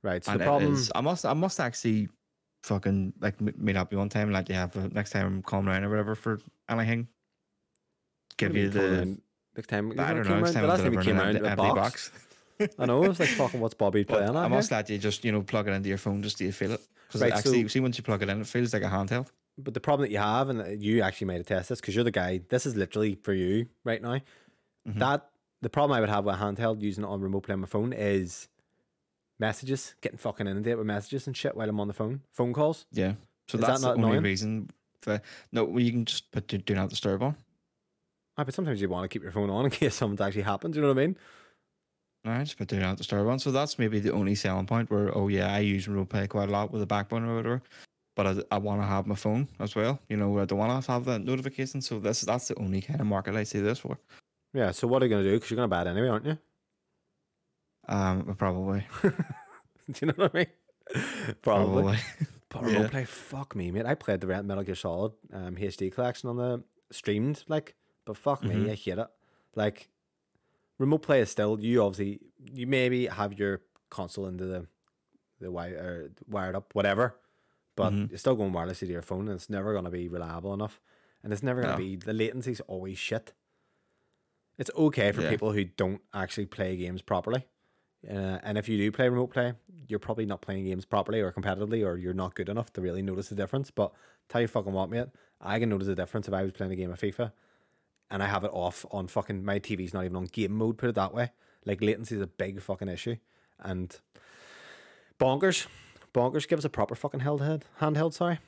Right. 0.03 0.25
So 0.25 0.33
and 0.33 0.41
the 0.41 0.45
problem. 0.45 0.73
is- 0.75 0.93
I 0.95 1.01
must 1.01 1.25
I 1.27 1.33
must 1.35 1.59
actually 1.61 2.09
fucking 2.63 3.15
like 3.21 3.41
meet 3.41 3.77
up 3.77 3.91
you 3.93 3.99
one 3.99 4.09
time, 4.11 4.31
like 4.31 4.49
you 4.49 4.55
have 4.55 4.77
uh, 4.77 4.89
next 4.93 5.11
time 5.11 5.27
I'm 5.27 5.43
coming 5.43 5.69
around 5.69 5.85
or 5.85 5.91
whatever 5.91 6.15
for 6.15 6.41
anything. 6.69 7.09
Give 8.37 8.55
you 8.57 8.69
the 8.69 9.19
next 9.57 9.69
time. 9.69 9.93
I 9.99 10.13
don't 10.15 10.29
know 10.29 10.35
around- 10.43 10.55
the 10.55 10.63
last 10.67 10.83
time 10.83 10.95
we 10.95 11.03
came 11.05 11.19
around 11.19 11.37
a 11.37 11.57
box. 11.57 12.11
box. 12.61 12.71
I 12.79 12.87
know. 12.87 13.03
It 13.05 13.09
was 13.09 13.21
like 13.21 13.29
fucking. 13.31 13.61
What's 13.61 13.75
Bobby 13.75 14.05
But 14.05 14.19
playing 14.19 14.37
I 14.37 14.49
must 14.49 14.71
let 14.71 14.91
you 14.91 14.99
just 14.99 15.25
you 15.25 15.33
know 15.33 15.43
plug 15.43 15.69
it 15.69 15.73
into 15.73 15.89
your 15.89 15.99
phone 15.99 16.23
just 16.23 16.39
so 16.39 16.45
you 16.45 16.53
feel 16.53 16.73
it 16.73 16.81
because 17.09 17.23
Right, 17.23 17.33
actually 17.33 17.63
so- 17.63 17.69
see 17.69 17.81
once 17.81 17.97
you 17.99 18.05
plug 18.05 18.23
it 18.23 18.29
in, 18.29 18.41
it 18.41 18.47
feels 18.47 18.73
like 18.75 18.83
a 18.83 18.89
handheld. 18.89 19.29
But 19.59 19.75
the 19.75 19.81
problem 19.81 20.07
that 20.09 20.13
you 20.13 20.19
have, 20.19 20.49
and 20.49 20.83
you 20.83 21.03
actually 21.03 21.27
made 21.27 21.41
a 21.41 21.45
test 21.45 21.69
this 21.71 21.81
because 21.81 21.95
you're 21.95 22.05
the 22.05 22.11
guy. 22.11 22.41
This 22.49 22.67
is 22.67 22.77
literally 22.77 23.15
for 23.23 23.33
you 23.35 23.67
right 23.85 24.01
now. 24.03 24.21
Mhm. 24.89 24.99
That 24.99 25.29
the 25.63 25.69
problem 25.71 25.97
I 25.97 26.01
would 26.01 26.09
have 26.09 26.25
with 26.25 26.37
handheld 26.37 26.81
using 26.81 27.05
it 27.05 27.07
on 27.07 27.21
remote 27.21 27.43
play 27.43 27.53
on 27.55 27.61
my 27.61 27.67
phone 27.67 27.93
is 27.93 28.49
messages, 29.39 29.95
getting 30.01 30.19
fucking 30.19 30.47
inundated 30.47 30.79
with 30.79 30.87
messages 30.87 31.27
and 31.27 31.37
shit 31.37 31.57
while 31.57 31.69
I'm 31.69 31.81
on 31.81 31.89
the 31.89 31.95
phone, 31.95 32.21
phone 32.33 32.53
calls. 32.53 32.87
Yeah. 32.93 33.15
So 33.49 33.57
Is 33.57 33.63
that 33.63 33.67
that's 33.69 33.83
not 33.83 33.89
the 33.97 34.03
only 34.03 34.09
annoying? 34.19 34.23
reason. 34.25 34.71
For, 35.03 35.21
no, 35.51 35.65
well, 35.65 35.81
you 35.81 35.91
can 35.93 36.05
just 36.05 36.31
put 36.31 36.47
do, 36.47 36.59
do 36.59 36.75
not 36.75 36.91
disturb 36.91 37.23
on. 37.23 37.37
Ah, 38.41 38.45
but 38.45 38.55
sometimes 38.55 38.81
you 38.81 38.89
want 38.89 39.05
to 39.05 39.09
keep 39.09 39.23
your 39.23 39.33
phone 39.33 39.51
on 39.51 39.65
in 39.67 39.71
case 39.71 39.95
something 39.95 40.25
actually 40.25 40.43
happens. 40.43 40.75
You 40.75 40.81
know 40.83 40.89
what 40.89 40.99
I 40.99 41.07
mean? 41.07 41.17
Right, 42.25 42.45
just 42.45 42.57
put 42.57 42.69
do 42.69 42.79
the 42.79 42.95
disturb 42.95 43.27
one. 43.27 43.39
So 43.39 43.51
that's 43.51 43.79
maybe 43.79 44.01
the 44.01 44.13
only 44.13 44.35
selling 44.35 44.67
point 44.67 44.91
where, 44.91 45.17
oh 45.17 45.29
yeah, 45.29 45.55
I 45.55 45.59
use 45.59 45.87
remote 45.89 46.09
play 46.09 46.27
quite 46.27 46.49
a 46.49 46.53
lot 46.53 46.71
with 46.71 46.81
a 46.81 46.87
backbone 46.87 47.25
or 47.25 47.37
whatever. 47.37 47.63
But 48.17 48.27
I, 48.27 48.57
I 48.57 48.59
want 48.59 48.81
to 48.81 48.87
have 48.87 49.07
my 49.07 49.15
phone 49.15 49.47
as 49.59 49.75
well. 49.75 50.01
You 50.09 50.17
know, 50.17 50.39
I 50.39 50.47
don't 50.47 50.59
want 50.59 50.85
to 50.85 50.93
have 50.93 51.05
that 51.05 51.23
notification. 51.23 51.83
So 51.83 51.99
this 51.99 52.23
that's 52.23 52.49
the 52.49 52.59
only 52.59 52.81
kind 52.81 53.01
of 53.01 53.07
market 53.07 53.35
I 53.35 53.45
see 53.45 53.61
this 53.61 53.79
for. 53.79 53.99
Yeah. 54.55 54.71
So 54.71 54.87
what 54.87 55.03
are 55.03 55.07
you 55.07 55.11
gonna 55.11 55.23
do? 55.23 55.35
Because 55.35 55.51
you're 55.51 55.57
gonna 55.57 55.69
buy 55.69 55.83
it 55.83 55.87
anyway, 55.87 56.09
aren't 56.09 56.27
you? 56.27 56.39
Um, 57.89 58.35
probably, 58.37 58.87
do 59.03 59.11
you 60.01 60.07
know 60.09 60.15
what 60.17 60.35
I 60.35 60.39
mean? 60.39 60.47
Probably. 61.43 61.83
probably. 61.83 61.99
But 62.51 62.63
Yeah. 62.63 62.69
remote 62.69 62.91
play, 62.91 63.05
fuck 63.05 63.55
me, 63.55 63.71
mate. 63.71 63.87
I 63.87 63.95
played 63.95 64.21
the 64.21 64.27
Metal 64.43 64.65
Gear 64.65 64.75
Solid 64.75 65.13
um, 65.33 65.55
HD 65.55 65.93
collection 65.93 66.29
on 66.29 66.37
the 66.37 66.65
streamed, 66.91 67.45
like, 67.47 67.77
but 68.11 68.17
fuck 68.17 68.43
me, 68.43 68.55
Mhm. 68.57 68.71
I 68.71 68.75
hate 68.75 68.99
it. 68.99 69.07
Like, 69.55 69.89
remote 70.79 71.03
play 71.03 71.21
is 71.21 71.31
still 71.31 71.61
you. 71.61 71.81
Obviously, 71.83 72.21
you 72.53 72.67
maybe 72.67 73.07
have 73.07 73.39
your 73.39 73.63
console 73.89 74.27
into 74.27 74.47
the 74.47 74.67
the 75.39 75.51
wire 75.51 76.11
wired 76.29 76.55
up, 76.57 76.75
whatever, 76.75 77.15
but 77.77 77.93
Mhm. 77.93 78.11
you're 78.11 78.19
still 78.19 78.35
going 78.37 78.53
wirelessly 78.53 78.81
to 78.81 78.87
your 78.93 79.01
phone, 79.01 79.27
and 79.29 79.37
it's 79.37 79.49
never 79.49 79.73
gonna 79.73 79.91
be 79.91 80.07
reliable 80.09 80.53
enough, 80.53 80.81
and 81.23 81.33
it's 81.33 81.43
never 81.43 81.63
gonna 81.63 81.75
No. 81.75 81.79
be 81.79 81.97
the 81.97 82.13
latency's 82.13 82.61
always 82.63 82.99
shit. 82.99 83.33
It's 84.59 84.71
okay 84.77 85.13
for 85.13 85.23
Yeah. 85.23 85.31
people 85.31 85.53
who 85.53 85.65
don't 85.65 86.03
actually 86.13 86.47
play 86.47 86.77
games 86.77 87.01
properly. 87.01 87.49
Uh, 88.07 88.39
and 88.43 88.59
if 88.59 88.69
you 88.69 88.77
do 88.77 88.91
play 88.93 89.09
remote 89.09 89.29
play, 89.29 89.55
you're 89.89 89.99
probably 89.99 90.27
not 90.27 90.43
playing 90.43 90.65
games 90.65 90.85
properly 90.85 91.21
or 91.23 91.33
competitively, 91.33 91.87
or 91.87 91.97
you're 91.97 92.13
not 92.15 92.35
good 92.35 92.49
enough 92.51 92.71
to 92.75 92.81
really 92.83 93.01
notice 93.03 93.29
the 93.31 93.35
difference. 93.35 93.71
But 93.71 93.95
tell 94.29 94.41
you 94.43 94.49
fucking 94.49 94.73
what, 94.75 94.91
mate, 94.91 95.09
I 95.41 95.59
can 95.59 95.71
notice 95.71 95.87
the 95.89 95.95
difference 95.95 96.29
if 96.29 96.35
I 96.35 96.43
was 96.43 96.53
playing 96.53 96.73
a 96.73 96.77
game 96.77 96.91
of 96.91 96.99
FIFA 97.01 97.33
and 98.11 98.23
I 98.23 98.27
have 98.27 98.45
it 98.45 98.51
off 98.53 98.85
on 98.91 99.07
fucking 99.07 99.45
my 99.45 99.59
TV's 99.59 99.95
not 99.95 100.05
even 100.05 100.17
on 100.17 100.25
game 100.25 100.53
mode, 100.53 100.79
put 100.79 100.89
it 100.89 100.95
that 100.97 101.15
way. 101.15 101.31
Like 101.65 101.83
latency 101.83 102.17
is 102.17 102.23
a 102.23 102.27
big 102.27 102.61
fucking 102.61 102.89
issue. 102.89 103.17
And 103.59 103.95
bonkers. 105.19 105.67
Bonkers 106.13 106.49
give 106.49 106.59
us 106.59 106.65
a 106.65 106.71
proper 106.71 106.95
fucking 106.95 107.21
handheld 107.21 107.63
handheld, 107.81 108.15
sorry. 108.15 108.39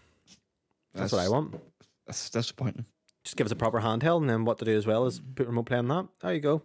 That's, 0.94 1.12
what 1.12 1.20
I 1.20 1.28
want. 1.28 1.60
That's 2.06 2.28
disappointing. 2.30 2.86
Just 3.24 3.36
give 3.36 3.46
us 3.46 3.52
a 3.52 3.56
proper 3.56 3.80
handheld 3.80 4.20
and 4.22 4.30
then 4.30 4.44
what 4.44 4.58
to 4.58 4.64
do 4.64 4.76
as 4.76 4.86
well 4.86 5.06
is 5.06 5.20
put 5.34 5.46
remote 5.46 5.66
play 5.66 5.78
on 5.78 5.88
that. 5.88 6.08
There 6.20 6.34
you 6.34 6.40
go. 6.40 6.62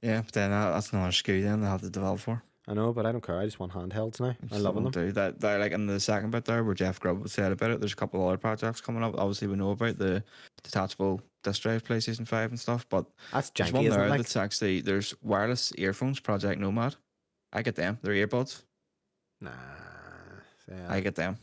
Yeah, 0.00 0.22
but 0.22 0.32
then 0.32 0.50
that, 0.50 0.72
that's 0.72 0.92
another 0.92 1.10
SKU 1.10 1.42
then 1.42 1.60
they 1.60 1.66
have 1.66 1.82
to 1.82 1.90
develop 1.90 2.20
for. 2.20 2.42
I 2.66 2.72
know, 2.72 2.94
but 2.94 3.04
I 3.04 3.12
don't 3.12 3.22
care. 3.22 3.38
I 3.38 3.44
just 3.44 3.60
want 3.60 3.72
handhelds 3.72 4.20
now. 4.20 4.34
Just 4.48 4.62
loving 4.62 4.84
them. 4.84 4.92
Do 4.92 5.12
that, 5.12 5.38
that 5.40 5.60
like 5.60 5.72
in 5.72 5.86
the 5.86 6.00
second 6.00 6.30
bit 6.30 6.46
there 6.46 6.64
where 6.64 6.74
Jeff 6.74 6.98
Grubb 6.98 7.28
said 7.28 7.52
about 7.52 7.70
it. 7.70 7.80
There's 7.80 7.92
a 7.92 7.96
couple 7.96 8.22
of 8.22 8.28
other 8.28 8.38
projects 8.38 8.80
coming 8.80 9.02
up. 9.02 9.14
Obviously, 9.18 9.48
we 9.48 9.56
know 9.56 9.72
about 9.72 9.98
the 9.98 10.24
detachable 10.62 11.20
disc 11.42 11.60
drive 11.60 11.84
PlayStation 11.84 12.26
Five 12.26 12.50
and 12.50 12.58
stuff, 12.58 12.86
but 12.88 13.04
That's 13.32 13.50
there's 13.50 13.70
one 13.72 13.84
janky, 13.84 13.90
there? 13.90 14.08
Like, 14.08 14.20
that's 14.20 14.36
actually 14.36 14.80
there's 14.80 15.14
wireless 15.22 15.72
earphones. 15.76 16.20
Project 16.20 16.58
Nomad. 16.58 16.96
I 17.52 17.60
get 17.62 17.76
them. 17.76 17.98
They're 18.02 18.26
earbuds. 18.26 18.62
nah. 19.40 19.50
Yeah. 20.70 20.86
I 20.88 21.00
get 21.00 21.14
them. 21.16 21.36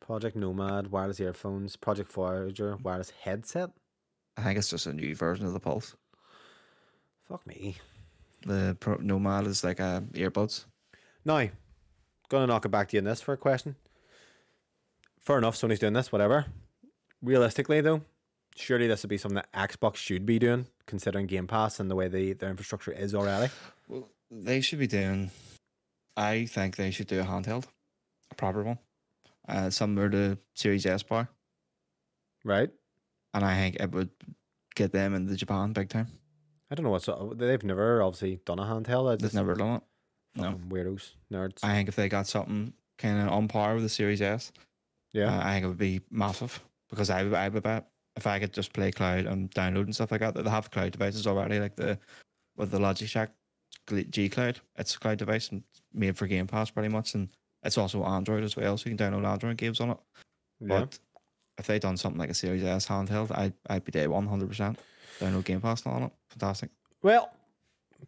Project 0.00 0.36
Nomad, 0.36 0.88
wireless 0.88 1.20
earphones, 1.20 1.76
Project 1.76 2.12
Voyager, 2.12 2.76
wireless 2.82 3.10
headset. 3.22 3.70
I 4.36 4.42
think 4.42 4.58
it's 4.58 4.68
just 4.68 4.86
a 4.86 4.92
new 4.92 5.14
version 5.14 5.46
of 5.46 5.54
the 5.54 5.60
Pulse. 5.60 5.96
Fuck 7.26 7.46
me. 7.46 7.76
The 8.42 8.76
Pro- 8.80 8.96
Nomad 8.96 9.46
is 9.46 9.64
like 9.64 9.80
a 9.80 10.02
earbuds. 10.12 10.64
Now, 11.24 11.48
gonna 12.28 12.46
knock 12.46 12.64
it 12.64 12.68
back 12.70 12.88
to 12.88 12.96
you 12.96 12.98
in 12.98 13.04
this 13.04 13.20
for 13.20 13.32
a 13.32 13.36
question. 13.36 13.76
Fair 15.20 15.38
enough, 15.38 15.56
Sony's 15.56 15.78
doing 15.78 15.92
this, 15.92 16.10
whatever. 16.12 16.46
Realistically, 17.22 17.80
though, 17.80 18.02
surely 18.56 18.86
this 18.86 19.02
would 19.02 19.10
be 19.10 19.18
something 19.18 19.36
that 19.36 19.52
Xbox 19.52 19.96
should 19.96 20.24
be 20.24 20.38
doing, 20.38 20.66
considering 20.86 21.26
Game 21.26 21.46
Pass 21.46 21.80
and 21.80 21.90
the 21.90 21.96
way 21.96 22.08
they, 22.08 22.32
their 22.32 22.48
infrastructure 22.50 22.92
is 22.92 23.14
already. 23.14 23.52
Well, 23.88 24.08
they 24.30 24.60
should 24.60 24.78
be 24.78 24.86
doing. 24.86 25.30
I 26.16 26.46
think 26.46 26.76
they 26.76 26.90
should 26.90 27.06
do 27.08 27.20
a 27.20 27.24
handheld, 27.24 27.64
a 28.30 28.34
proper 28.34 28.62
one, 28.62 28.78
uh, 29.48 29.70
similar 29.70 30.08
to 30.10 30.38
Series 30.54 30.86
S 30.86 31.02
bar, 31.02 31.28
Right? 32.44 32.70
and 33.34 33.44
I 33.44 33.54
think 33.56 33.76
it 33.76 33.92
would 33.92 34.10
get 34.74 34.92
them 34.92 35.14
into 35.14 35.36
Japan 35.36 35.72
big 35.72 35.88
time. 35.90 36.08
I 36.70 36.74
don't 36.74 36.84
know 36.84 36.90
what's 36.90 37.08
they've 37.36 37.64
never 37.64 38.02
obviously 38.02 38.40
done 38.44 38.58
a 38.58 38.62
handheld. 38.62 39.12
I 39.12 39.16
They've 39.16 39.32
never 39.34 39.54
done 39.54 39.76
it. 39.76 39.82
No. 40.34 40.52
fucking 40.52 40.68
weirdos, 40.68 41.12
nerds. 41.32 41.58
I 41.62 41.72
think 41.74 41.88
if 41.88 41.96
they 41.96 42.08
got 42.08 42.26
something 42.26 42.72
kind 42.98 43.20
of 43.20 43.32
on 43.32 43.48
par 43.48 43.74
with 43.74 43.82
the 43.82 43.88
Series 43.88 44.20
S, 44.20 44.52
yeah, 45.12 45.34
uh, 45.34 45.40
I 45.46 45.54
think 45.54 45.64
it 45.64 45.68
would 45.68 45.78
be 45.78 46.00
massive 46.10 46.62
because 46.90 47.10
I 47.10 47.22
would, 47.22 47.34
I 47.34 47.48
would 47.48 47.62
bet 47.62 47.88
if 48.16 48.26
I 48.26 48.38
could 48.38 48.52
just 48.52 48.72
play 48.72 48.90
cloud 48.90 49.26
and 49.26 49.50
download 49.52 49.84
and 49.84 49.94
stuff 49.94 50.10
like 50.10 50.20
that, 50.20 50.34
they 50.34 50.48
have 50.50 50.70
cloud 50.70 50.92
devices 50.92 51.26
already, 51.26 51.58
like 51.58 51.76
the 51.76 51.98
with 52.56 52.70
the 52.70 52.78
Logitech 52.78 53.30
G 54.10 54.28
Cloud. 54.28 54.60
It's 54.76 54.94
a 54.94 54.98
cloud 54.98 55.18
device 55.18 55.48
and 55.48 55.62
made 55.94 56.18
for 56.18 56.26
Game 56.26 56.46
Pass 56.46 56.70
pretty 56.70 56.88
much, 56.88 57.14
and 57.14 57.28
it's 57.62 57.78
also 57.78 58.04
Android 58.04 58.44
as 58.44 58.56
well, 58.56 58.76
so 58.76 58.90
you 58.90 58.96
can 58.96 59.12
download 59.12 59.26
Android 59.26 59.56
games 59.56 59.80
on 59.80 59.90
it. 59.90 59.98
yeah. 60.60 60.80
But 60.80 60.98
if 61.58 61.66
they 61.66 61.78
done 61.78 61.96
something 61.96 62.18
like 62.18 62.30
a 62.30 62.34
Series 62.34 62.62
S 62.62 62.86
handheld, 62.86 63.36
I'd 63.36 63.54
I'd 63.68 63.84
be 63.84 63.92
there 63.92 64.10
one 64.10 64.26
hundred 64.26 64.48
percent. 64.48 64.78
Download 65.20 65.44
Game 65.44 65.60
Pass 65.60 65.84
on 65.86 66.04
it. 66.04 66.12
Fantastic. 66.28 66.70
Well, 67.02 67.30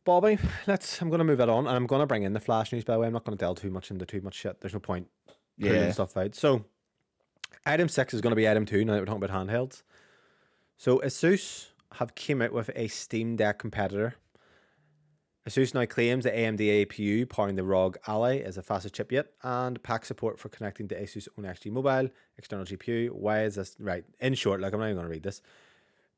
Bobby, 0.05 0.39
let's. 0.67 1.01
I'm 1.01 1.09
going 1.09 1.19
to 1.19 1.25
move 1.25 1.39
that 1.39 1.49
on, 1.49 1.67
and 1.67 1.77
I'm 1.77 1.87
going 1.87 2.01
to 2.01 2.07
bring 2.07 2.23
in 2.23 2.33
the 2.33 2.41
flash 2.41 2.73
news. 2.73 2.85
By 2.85 2.95
the 2.95 3.01
way, 3.01 3.07
I'm 3.07 3.13
not 3.13 3.25
going 3.25 3.37
to 3.37 3.43
delve 3.45 3.61
too 3.61 3.71
much 3.71 3.91
into 3.91 4.07
too 4.07 4.21
much 4.21 4.35
shit. 4.35 4.61
There's 4.61 4.73
no 4.75 4.81
point 4.81 5.09
Yeah. 5.57 5.91
stuff 5.93 6.17
out. 6.17 6.35
So, 6.35 6.65
item 7.67 7.89
six 7.89 8.15
is 8.15 8.21
going 8.21 8.31
to 8.33 8.37
be 8.37 8.49
item 8.49 8.67
two. 8.67 8.85
Now 8.85 8.93
that 8.95 9.01
we're 9.01 9.07
talking 9.07 9.23
about 9.25 9.47
handhelds, 9.47 9.83
so 10.77 10.99
Asus 10.99 11.67
have 11.95 12.15
came 12.15 12.41
out 12.41 12.53
with 12.53 12.71
a 12.77 12.87
Steam 12.89 13.37
Deck 13.37 13.59
competitor. 13.59 14.15
Asus 15.49 15.73
now 15.75 15.87
claims 15.87 16.25
the 16.25 16.31
AMD 16.31 16.87
APU 16.87 17.29
powering 17.29 17.57
the 17.57 17.65
ROG 17.65 17.97
Ally 18.07 18.37
is 18.37 18.59
a 18.59 18.63
fastest 18.63 18.95
chip 18.95 19.11
yet, 19.11 19.27
and 19.43 19.83
pack 19.83 20.05
support 20.05 20.39
for 20.39 20.49
connecting 20.51 20.87
to 20.89 20.95
Asus 21.01 21.27
own 21.39 21.45
XG 21.47 21.73
Mobile 21.73 22.11
external 22.39 22.65
GPU. 22.65 23.11
Why 23.11 23.43
is 23.45 23.55
this 23.57 23.75
right? 23.81 24.05
In 24.21 24.35
short, 24.35 24.61
like 24.61 24.73
I'm 24.73 24.79
not 24.81 24.87
even 24.87 24.97
going 24.97 25.07
to 25.07 25.11
read 25.13 25.23
this. 25.23 25.41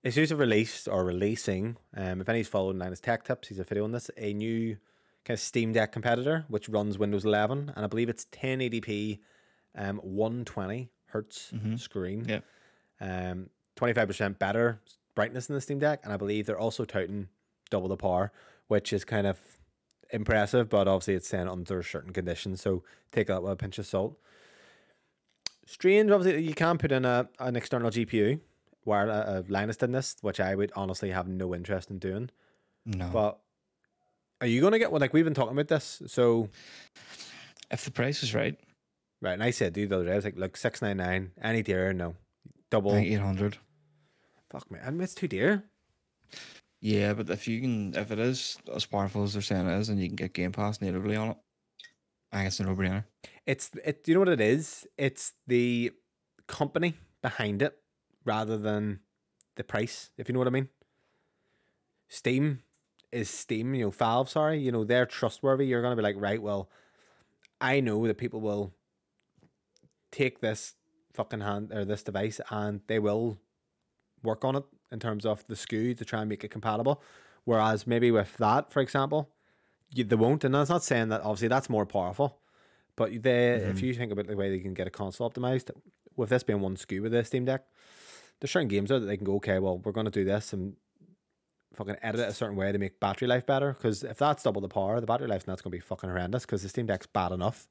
Asus 0.05 0.30
have 0.30 0.38
released 0.40 0.89
or 0.89 1.05
releasing, 1.05 1.76
um, 1.97 2.20
if 2.20 2.28
anybody's 2.28 2.48
following 2.48 2.78
Linus 2.78 2.98
Tech 3.01 3.22
Tips, 3.24 3.48
he's 3.48 3.60
a 3.60 3.64
video 3.64 3.85
on 3.85 3.93
this, 3.93 4.10
a 4.16 4.32
new 4.32 4.76
kind 5.24 5.35
of 5.36 5.40
Steam 5.40 5.72
Deck 5.72 5.93
competitor 5.93 6.44
which 6.48 6.68
runs 6.68 6.98
Windows 6.98 7.24
11, 7.24 7.72
and 7.76 7.85
I 7.85 7.89
believe 7.89 8.09
it's 8.09 8.24
1080p, 8.26 9.20
um, 9.76 9.98
120 9.98 10.90
hertz 11.06 11.52
Mhm. 11.52 11.78
screen, 11.78 12.24
Yeah. 12.28 12.40
um, 13.01 13.51
25% 13.76 14.39
better 14.40 14.81
brightness 15.14 15.48
in 15.48 15.55
the 15.55 15.60
Steam 15.60 15.78
Deck, 15.78 16.01
and 16.02 16.12
I 16.12 16.16
believe 16.16 16.47
they're 16.47 16.59
also 16.59 16.85
touting 16.85 17.28
double 17.70 17.89
the 17.89 17.97
power, 17.97 18.32
which 18.66 18.93
is 18.93 19.05
kind 19.05 19.26
of 19.26 19.39
impressive, 20.10 20.68
but 20.68 20.89
obviously 20.89 21.14
it's 21.14 21.28
saying 21.28 21.47
under 21.48 21.81
certain 21.82 22.12
conditions, 22.12 22.60
so 22.60 22.82
take 23.12 23.28
that 23.28 23.40
with 23.43 23.52
a 23.52 23.56
pinch 23.56 23.78
of 23.78 23.86
salt. 23.86 24.18
Strange, 25.64 26.10
obviously, 26.10 26.43
you 26.43 26.55
can 26.55 26.76
put 26.76 26.90
in 26.90 27.05
a 27.05 27.28
an 27.39 27.55
external 27.55 27.89
GPU 27.90 28.40
where 28.84 29.10
uh, 29.10 29.42
Linus 29.48 29.76
did 29.76 29.92
this, 29.92 30.16
which 30.20 30.40
I 30.40 30.54
would 30.54 30.72
honestly 30.74 31.10
have 31.10 31.28
no 31.28 31.54
interest 31.54 31.90
in 31.90 31.98
doing. 31.98 32.30
No. 32.84 33.09
But 33.12 33.38
are 34.40 34.46
you 34.46 34.60
going 34.60 34.72
to 34.72 34.78
get 34.78 34.90
one? 34.90 35.00
Like 35.00 35.12
we've 35.12 35.24
been 35.24 35.34
talking 35.34 35.52
about 35.52 35.68
this, 35.68 36.02
so 36.06 36.48
if 37.70 37.84
the 37.84 37.90
price 37.90 38.22
is 38.22 38.34
right, 38.34 38.59
right. 39.20 39.34
And 39.34 39.42
I 39.42 39.50
said, 39.50 39.72
dude, 39.72 39.90
the 39.90 39.96
other 39.96 40.06
day, 40.06 40.12
I 40.12 40.16
was 40.16 40.24
like, 40.24 40.36
look, 40.36 40.56
six 40.56 40.82
nine 40.82 40.96
nine, 40.96 41.30
any 41.40 41.62
dear, 41.62 41.92
no, 41.92 42.16
double. 42.70 42.94
eight 42.94 43.20
hundred. 43.20 43.59
Fuck 44.50 44.70
me, 44.70 44.78
I 44.84 44.90
mean, 44.90 45.02
it's 45.02 45.14
too 45.14 45.28
dear. 45.28 45.64
Yeah, 46.80 47.12
but 47.12 47.30
if 47.30 47.46
you 47.46 47.60
can, 47.60 47.94
if 47.94 48.10
it 48.10 48.18
is 48.18 48.59
as 48.74 48.84
powerful 48.84 49.22
as 49.22 49.34
they're 49.34 49.42
saying 49.42 49.68
it 49.68 49.78
is, 49.78 49.88
and 49.88 50.00
you 50.00 50.09
can 50.09 50.16
get 50.16 50.34
Game 50.34 50.50
Pass 50.50 50.80
natively 50.80 51.14
on 51.14 51.28
it, 51.30 51.36
I 52.32 52.42
guess 52.42 52.54
it's 52.54 52.60
a 52.60 52.64
no-brainer. 52.64 53.04
It's 53.46 53.70
it. 53.84 54.02
Do 54.02 54.10
you 54.10 54.14
know 54.16 54.22
what 54.22 54.28
it 54.28 54.40
is? 54.40 54.86
It's 54.98 55.32
the 55.46 55.92
company 56.48 56.94
behind 57.22 57.62
it 57.62 57.78
rather 58.24 58.57
than 58.59 59.01
the 59.57 59.65
price. 59.65 60.11
If 60.16 60.28
you 60.28 60.32
know 60.32 60.39
what 60.39 60.49
I 60.49 60.53
mean. 60.53 60.69
Steam 62.09 62.61
is 63.11 63.31
Steam. 63.31 63.74
You 63.74 63.86
know, 63.86 63.90
Valve. 63.90 64.28
Sorry, 64.28 64.59
you 64.59 64.70
know 64.73 64.85
they're 64.85 65.07
trustworthy. 65.07 65.66
You're 65.66 65.82
gonna 65.82 65.97
be 65.97 66.03
like, 66.03 66.16
right, 66.19 66.40
well, 66.43 66.69
I 67.61 67.81
know 67.81 68.07
that 68.07 68.19
people 68.19 68.40
will 68.40 68.74
take 70.11 70.40
this 70.40 70.74
fucking 71.12 71.40
hand 71.40 71.73
or 71.73 71.85
this 71.85 72.03
device 72.03 72.40
and 72.51 72.81
they 72.86 72.99
will 72.99 73.39
work 74.23 74.44
on 74.44 74.57
it 74.57 74.65
in 74.90 74.99
terms 75.01 75.24
of 75.24 75.47
the 75.47 75.55
SKU 75.55 75.97
to 75.97 76.05
try 76.05 76.20
and 76.20 76.28
make 76.28 76.44
it 76.44 76.51
compatible. 76.51 77.03
Whereas 77.44 77.86
maybe 77.86 78.11
with 78.11 78.36
that, 78.36 78.73
for 78.73 78.81
example, 78.81 79.31
you, 79.90 80.05
they 80.05 80.16
won't. 80.16 80.44
And 80.44 80.55
that's 80.55 80.70
not 80.70 80.85
saying 80.85 81.09
that 81.09 81.23
obviously 81.23 81.49
that's 81.49 81.69
more 81.70 81.86
powerful. 81.86 82.39
But 82.94 83.23
they, 83.23 83.55
if 83.55 83.77
Mhm. 83.78 83.82
you 83.82 83.94
think 83.94 84.12
about 84.12 84.27
the 84.27 84.36
way 84.36 84.51
they 84.51 84.61
can 84.61 84.74
get 84.74 84.86
a 84.86 84.90
console 84.90 85.31
optimized, 85.31 85.70
with 86.15 86.28
this 86.28 86.43
being 86.43 86.61
one 86.61 86.77
SKU 86.77 87.01
with 87.03 87.12
the 87.12 87.24
Steam 87.24 87.47
Deck, 87.47 87.65
there's 88.43 88.51
certain 88.51 88.66
games 88.69 88.90
out 88.90 88.98
that 89.01 89.06
they 89.06 89.16
can 89.16 89.24
go, 89.24 89.36
okay, 89.36 89.60
well, 89.60 89.78
we're 89.78 89.93
going 89.93 90.05
to 90.06 90.10
do 90.10 90.24
this, 90.24 90.52
and 90.52 90.74
fucking 91.74 91.97
edit 92.02 92.20
it 92.20 92.28
a 92.28 92.32
certain 92.35 92.56
way 92.56 92.70
to 92.73 92.78
make 92.78 92.98
battery 93.01 93.28
life 93.28 93.47
better. 93.47 93.73
Because 93.73 94.02
if 94.02 94.19
that's 94.19 94.43
double 94.43 94.60
the 94.60 94.69
power, 94.69 95.01
the 95.01 95.06
battery 95.06 95.28
life's 95.28 95.47
not 95.47 95.62
going 95.62 95.70
to 95.70 95.77
be 95.77 95.81
fucking 95.81 96.10
horrendous. 96.10 96.44
Because 96.44 96.62
the 96.62 96.69
Steam 96.69 96.86
Deck's 96.86 97.06
bad 97.06 97.31
enough, 97.32 97.69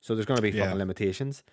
so 0.00 0.14
there's 0.14 0.26
going 0.26 0.36
to 0.36 0.42
be 0.42 0.50
Yeah. 0.50 0.64
fucking 0.64 0.78
limitations. 0.78 1.44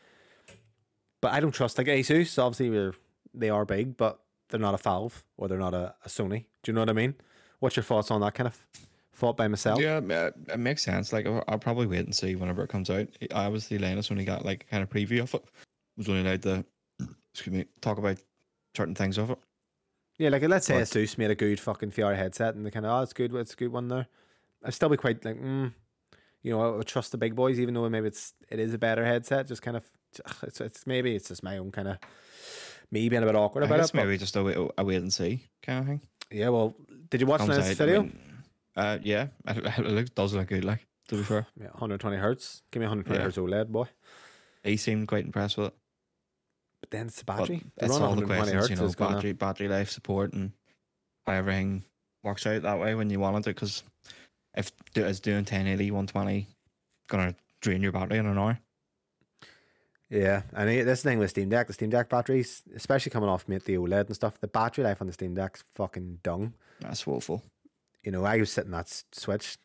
But 1.22 1.32
I 1.34 1.40
don't 1.40 1.52
trust 1.54 1.78
like 1.78 1.88
Asus. 1.88 2.38
Obviously, 2.42 2.70
we're, 2.72 2.94
they 3.34 3.50
are 3.50 3.66
big, 3.66 3.98
but 3.98 4.20
they're 4.50 4.60
not 4.60 4.74
a 4.74 4.78
Valve 4.78 5.24
or 5.38 5.48
they're 5.48 5.58
not 5.60 5.74
a, 5.74 5.94
a 6.04 6.10
Sony. 6.10 6.46
Do 6.64 6.72
you 6.72 6.74
know 6.74 6.82
what 6.82 6.90
I 6.90 6.94
mean? 6.94 7.16
What's 7.60 7.76
your 7.76 7.84
thoughts 7.84 8.12
on 8.12 8.22
that 8.22 8.34
kind 8.34 8.48
of 8.48 8.60
thought 9.14 9.38
by 9.38 9.48
myself? 9.48 9.80
Yeah, 9.80 10.02
it 10.04 10.60
makes 10.60 10.84
sense. 10.84 11.14
Like 11.14 11.26
I'll, 11.26 11.44
I'll 11.48 11.58
probably 11.58 11.88
wait 11.88 12.06
and 12.06 12.14
see 12.14 12.36
whenever 12.36 12.64
it 12.64 12.70
comes 12.70 12.90
out. 12.90 13.08
I 13.34 13.46
obviously 13.46 13.78
Linus 13.78 14.12
only 14.12 14.26
got 14.26 14.44
like 14.46 14.68
kind 14.70 14.84
of 14.84 14.90
preview 14.90 15.22
of 15.22 15.34
it. 15.34 15.46
Was 15.98 16.10
only 16.10 16.22
allowed 16.22 16.42
to 16.44 16.66
excuse 17.34 17.56
me 17.56 17.66
talk 17.82 17.98
about 17.98 18.18
certain 18.76 18.96
things 18.96 19.18
of 19.18 19.30
it. 19.32 19.38
Yeah, 20.18 20.30
like 20.30 20.44
let's 20.44 20.66
say 20.68 20.76
But- 20.80 20.84
Asus 20.88 21.18
made 21.18 21.32
a 21.32 21.36
good 21.36 21.60
fucking 21.60 21.92
VR 21.92 22.16
headset, 22.16 22.56
and 22.56 22.66
they 22.66 22.72
kind 22.72 22.86
of, 22.86 22.92
oh, 22.92 23.02
it's 23.04 23.14
good, 23.14 23.34
it's 23.36 23.54
a 23.54 23.58
good 23.58 23.72
one 23.72 23.88
there. 23.90 24.08
I'd 24.64 24.74
still 24.74 24.90
be 24.90 24.98
quite 24.98 25.24
like, 25.26 25.40
mm, 25.42 25.74
you 26.42 26.52
know, 26.52 26.62
I 26.62 26.78
would 26.78 26.88
trust 26.88 27.12
the 27.12 27.18
big 27.18 27.36
boys, 27.36 27.60
even 27.60 27.74
though 27.74 27.88
maybe 27.90 28.08
it's 28.08 28.34
it 28.50 28.60
is 28.60 28.74
a 28.74 28.78
better 28.78 29.04
headset. 29.06 29.48
Just 29.48 29.62
kind 29.62 29.76
of, 29.78 29.84
it's 30.44 30.62
it's 30.62 30.88
maybe 30.88 31.16
it's 31.16 31.28
just 31.28 31.44
my 31.44 31.58
own 31.58 31.72
kind 31.72 31.88
of 31.90 31.98
me 32.92 33.10
being 33.10 33.24
a 33.24 33.26
bit 33.26 33.36
awkward 33.36 33.64
I 33.64 33.68
about 33.68 33.78
guess 33.78 33.90
it. 33.90 33.94
but- 33.94 34.06
maybe 34.06 34.18
just 34.18 34.36
a 34.36 34.44
wait, 34.44 34.58
a 34.78 34.84
wait 34.86 34.96
and 34.98 35.14
see 35.14 35.48
kind 35.62 35.80
of 35.80 35.86
thing. 35.88 36.02
yeah, 36.32 36.50
well, 36.50 36.76
did 37.10 37.20
you 37.22 37.28
watch 37.28 37.40
Comes 37.42 37.56
this 37.58 37.66
out, 37.66 37.72
I 37.72 37.74
video? 37.86 38.02
mean, 38.04 38.20
uh, 38.76 38.98
yeah, 39.04 39.28
it, 39.48 39.58
it 39.80 39.86
looks, 39.86 40.10
does 40.12 40.34
look 40.34 40.48
good. 40.48 40.64
Like 40.64 40.88
to 41.10 41.16
be 41.16 41.24
fair, 41.24 41.46
yeah, 41.60 41.68
120 41.68 42.16
hertz. 42.18 42.62
Give 42.72 42.80
me 42.80 42.86
120 42.86 43.20
Yeah. 43.20 43.24
hertz 43.26 43.38
OLED, 43.38 43.68
boy. 43.72 43.88
he 44.64 44.78
seemed 44.78 45.08
quite 45.08 45.26
impressed 45.26 45.58
with 45.58 45.68
it. 45.68 45.74
But 46.86 46.92
then 46.92 47.08
it's 47.08 47.18
the 47.18 47.26
battery. 47.26 47.64
The 47.78 47.86
It's 47.86 47.96
all 47.98 48.14
the 48.16 48.26
questions, 48.26 48.70
you 48.70 48.76
know, 48.76 48.86
is 48.86 48.94
gonna- 48.96 49.16
battery 49.16 49.34
battery 49.34 49.68
life 49.68 49.90
support 49.90 50.34
and 50.34 50.52
everything 51.26 51.84
works 52.24 52.46
out 52.46 52.62
that 52.62 52.80
way 52.80 52.94
when 52.94 53.10
you 53.10 53.20
want 53.20 53.38
it. 53.48 53.56
Because 53.56 53.84
if 54.56 54.72
do- 54.94 55.04
it's 55.06 55.20
doing 55.20 55.46
1080, 55.46 55.90
120, 55.90 56.48
gonna 57.08 57.36
drain 57.62 57.82
your 57.82 57.92
battery 57.92 58.20
in 58.20 58.28
an 58.28 58.38
hour. 58.38 58.60
Yeah, 60.10 60.44
and 60.54 60.70
this 60.70 61.02
thing 61.02 61.18
with 61.18 61.32
Steam 61.32 61.50
Deck, 61.50 61.66
the 61.66 61.74
Steam 61.74 61.90
Deck 61.90 62.10
batteries, 62.10 62.62
especially 62.76 63.10
coming 63.10 63.28
off 63.30 63.48
mate, 63.48 63.66
the 63.66 63.78
OLED 63.78 64.06
and 64.06 64.16
stuff, 64.16 64.40
the 64.40 64.48
battery 64.48 64.84
life 64.84 65.02
on 65.02 65.08
the 65.08 65.14
Steam 65.14 65.34
Deck's 65.34 65.64
fucking 65.74 66.20
dung. 66.22 66.54
That's 66.80 67.08
woeful. 67.08 67.44
you 68.04 68.12
know, 68.12 68.24
I 68.24 68.38
was 68.38 68.52
sitting 68.52 68.70
that 68.70 68.88
switch 69.14 69.58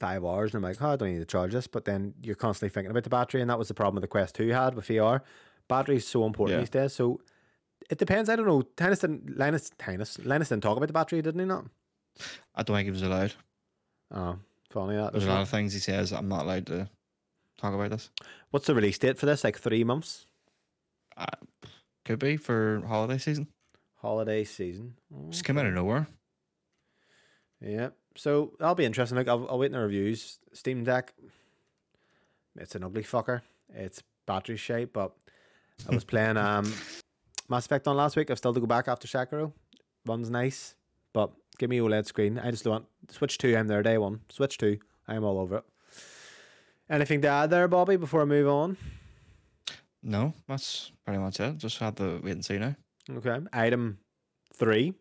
five 0.00 0.24
hours 0.24 0.52
and 0.52 0.56
I'm 0.64 0.68
like, 0.68 0.82
oh, 0.82 0.88
I 0.88 0.96
don't 0.96 1.12
need 1.12 1.20
to 1.20 1.24
charge 1.24 1.52
this. 1.52 1.68
But 1.68 1.84
then 1.84 2.14
you're 2.20 2.34
constantly 2.34 2.72
thinking 2.74 2.90
about 2.90 3.04
the 3.04 3.10
battery, 3.10 3.40
and 3.42 3.48
that 3.48 3.60
was 3.60 3.68
the 3.68 3.74
problem 3.74 3.94
with 3.94 4.02
the 4.02 4.08
Quest 4.08 4.34
2 4.34 4.48
had 4.48 4.74
with 4.74 4.88
VR. 4.88 5.20
Battery 5.70 5.96
is 5.96 6.06
so 6.06 6.26
important 6.26 6.56
Yeah. 6.56 6.60
these 6.60 6.70
days. 6.70 6.92
So 6.92 7.20
it 7.88 7.96
depends. 7.98 8.28
I 8.28 8.36
don't 8.36 8.46
know. 8.46 8.62
Linus 8.78 8.98
didn't, 8.98 9.36
Linus, 9.38 9.70
Linus, 9.86 10.18
Linus 10.18 10.48
didn't 10.50 10.62
talk 10.62 10.76
about 10.76 10.86
the 10.86 10.92
battery, 10.92 11.22
didn't 11.22 11.40
he 11.40 11.46
not? 11.46 11.64
I 12.54 12.62
don't 12.62 12.76
think 12.76 12.84
he 12.86 12.90
was 12.90 13.02
allowed. 13.02 13.32
Oh, 14.12 14.38
funny 14.70 14.96
that. 14.96 15.12
There's 15.12 15.24
a 15.24 15.28
lot 15.30 15.42
of 15.42 15.48
things 15.48 15.72
he 15.72 15.78
says 15.78 16.12
I'm 16.12 16.28
not 16.28 16.42
allowed 16.44 16.66
to 16.66 16.88
talk 17.58 17.72
about 17.74 17.90
this. 17.90 18.10
What's 18.50 18.66
the 18.66 18.74
release 18.74 18.98
date 18.98 19.18
for 19.18 19.26
this? 19.26 19.44
Like 19.44 19.58
three 19.58 19.84
months? 19.84 20.26
Uh, 21.16 21.26
could 22.04 22.18
be 22.18 22.36
for 22.36 22.82
holiday 22.86 23.18
season. 23.18 23.48
Holiday 23.96 24.44
season. 24.44 24.94
Just 25.30 25.44
came 25.44 25.58
out 25.58 25.66
of 25.66 25.74
nowhere. 25.74 26.06
Yeah. 27.60 27.90
So 28.16 28.52
that'll 28.58 28.74
be 28.74 28.84
interesting. 28.84 29.16
Like 29.16 29.28
I'll, 29.28 29.46
I'll 29.48 29.58
wait 29.58 29.66
in 29.66 29.72
the 29.72 29.78
reviews. 29.80 30.38
Steam 30.52 30.84
Deck. 30.84 31.12
It's 32.56 32.74
an 32.74 32.82
ugly 32.84 33.04
fucker. 33.04 33.42
It's 33.72 34.02
battery 34.26 34.56
shape, 34.56 34.92
but 34.92 35.12
I 35.88 35.94
was 35.94 36.04
playing 36.04 36.36
um 36.36 36.72
Mass 37.48 37.66
Effect 37.66 37.88
on 37.88 37.96
last 37.96 38.16
week. 38.16 38.30
I've 38.30 38.38
still 38.38 38.54
to 38.54 38.60
go 38.60 38.66
back 38.66 38.88
after 38.88 39.08
Sekiro. 39.08 39.52
Runs 40.06 40.30
nice, 40.30 40.74
but 41.12 41.30
give 41.58 41.68
me 41.70 41.78
OLED 41.78 42.06
screen. 42.06 42.38
I 42.38 42.50
just 42.50 42.66
want 42.66 42.86
Switch 43.10 43.38
two. 43.38 43.56
I'm 43.56 43.66
there 43.66 43.82
day 43.82 43.98
one. 43.98 44.20
Switch 44.28 44.56
two. 44.56 44.78
I'm 45.08 45.24
all 45.24 45.38
over 45.38 45.58
it. 45.58 45.64
Anything 46.88 47.22
to 47.22 47.28
add 47.28 47.50
there, 47.50 47.68
Bobby? 47.68 47.96
Before 47.96 48.22
I 48.22 48.24
move 48.24 48.48
on. 48.48 48.76
No, 50.02 50.32
that's 50.48 50.92
pretty 51.04 51.20
much 51.20 51.40
it. 51.40 51.58
Just 51.58 51.78
had 51.78 51.96
to 51.98 52.20
wait 52.22 52.32
and 52.32 52.44
see 52.44 52.58
now. 52.58 52.74
Okay. 53.10 53.38
Item 53.52 53.98
three. 54.54 54.94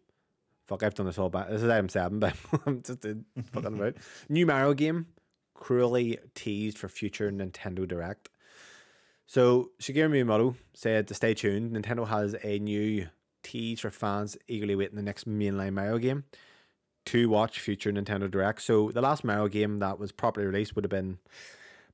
Fuck, 0.65 0.83
I've 0.83 0.93
done 0.93 1.07
this 1.07 1.17
all 1.17 1.29
back. 1.29 1.49
This 1.49 1.63
is 1.63 1.69
item 1.69 1.89
seven, 1.89 2.19
but 2.19 2.33
I'm 2.65 2.81
just 2.81 3.05
uh, 3.05 3.13
fucking 3.53 3.79
about. 3.79 3.95
New 4.29 4.45
Mario 4.45 4.73
game, 4.73 5.07
cruelly 5.53 6.19
teased 6.35 6.77
for 6.77 6.89
future 6.89 7.31
Nintendo 7.31 7.87
Direct. 7.87 8.29
So 9.29 9.69
Shigeru 9.79 10.09
Miyamoto 10.09 10.55
said 10.73 11.07
to 11.07 11.13
stay 11.13 11.35
tuned. 11.35 11.75
Nintendo 11.75 12.07
has 12.07 12.35
a 12.41 12.57
new 12.57 13.09
tease 13.43 13.79
for 13.79 13.91
fans 13.91 14.35
eagerly 14.47 14.73
waiting 14.73 14.95
the 14.95 15.03
next 15.03 15.29
mainline 15.29 15.73
Mario 15.73 15.99
game 15.99 16.23
to 17.05 17.29
watch 17.29 17.59
future 17.59 17.91
Nintendo 17.91 18.31
Direct. 18.31 18.59
So 18.59 18.89
the 18.89 19.01
last 19.01 19.23
Mario 19.23 19.47
game 19.47 19.77
that 19.81 19.99
was 19.99 20.11
properly 20.11 20.47
released 20.47 20.73
would 20.73 20.83
have 20.83 20.89
been 20.89 21.19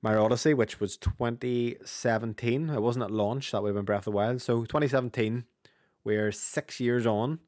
Mario 0.01 0.23
Odyssey, 0.23 0.53
which 0.53 0.79
was 0.79 0.95
2017. 0.95 2.69
It 2.69 2.81
wasn't 2.81 3.03
at 3.03 3.11
launch. 3.11 3.51
That 3.51 3.61
would 3.61 3.67
have 3.67 3.75
been 3.75 3.83
Breath 3.83 3.99
of 3.99 4.05
the 4.05 4.11
Wild. 4.11 4.41
So 4.41 4.61
2017 4.61 5.43
we're 6.05 6.31
six 6.31 6.79
years 6.79 7.05
on 7.05 7.39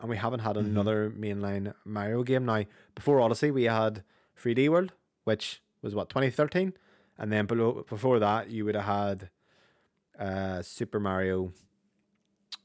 and 0.00 0.08
we 0.08 0.16
haven't 0.16 0.40
had 0.40 0.56
mm-hmm. 0.56 0.70
another 0.70 1.10
mainline 1.10 1.74
Mario 1.84 2.22
game. 2.22 2.46
Now, 2.46 2.64
before 2.94 3.20
Odyssey, 3.20 3.50
we 3.50 3.64
had 3.64 4.04
3D 4.42 4.70
World, 4.70 4.94
which 5.24 5.60
was 5.82 5.94
what, 5.94 6.08
2013? 6.08 6.72
And 7.18 7.30
then 7.30 7.44
below, 7.44 7.84
before 7.86 8.18
that, 8.20 8.48
you 8.48 8.64
would 8.64 8.74
have 8.74 8.84
had 8.84 9.30
uh, 10.18 10.62
Super 10.62 11.00
Mario, 11.00 11.52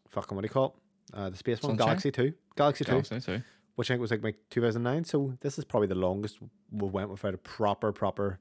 fucking 0.09 0.35
what 0.35 0.41
do 0.41 0.45
you 0.45 0.49
call 0.49 0.65
it? 0.65 1.17
Uh, 1.17 1.29
the 1.29 1.37
space 1.37 1.61
one, 1.61 1.71
Sunshine? 1.71 1.87
Galaxy 1.87 2.11
2. 2.11 2.33
Galaxy 2.55 2.85
2, 2.85 2.91
Galaxy 2.91 3.43
which 3.75 3.89
I 3.89 3.93
think 3.93 4.01
was 4.01 4.11
like, 4.11 4.23
like 4.23 4.35
2009. 4.49 5.05
So 5.05 5.33
this 5.39 5.57
is 5.57 5.63
probably 5.63 5.87
the 5.87 5.95
longest 5.95 6.39
we 6.71 6.87
went 6.87 7.09
without 7.09 7.33
a 7.33 7.37
proper, 7.37 7.91
proper 7.93 8.39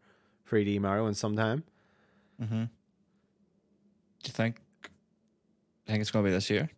3D 0.50 0.80
Mario 0.80 1.06
in 1.06 1.14
some 1.14 1.36
time. 1.36 1.62
Mm-hmm. 2.42 2.64
Do 2.64 2.68
you 4.24 4.32
think? 4.32 4.60
I 5.86 5.92
think 5.92 6.00
it's 6.00 6.10
gonna 6.10 6.24
be 6.24 6.32
this 6.32 6.50
year. 6.50 6.68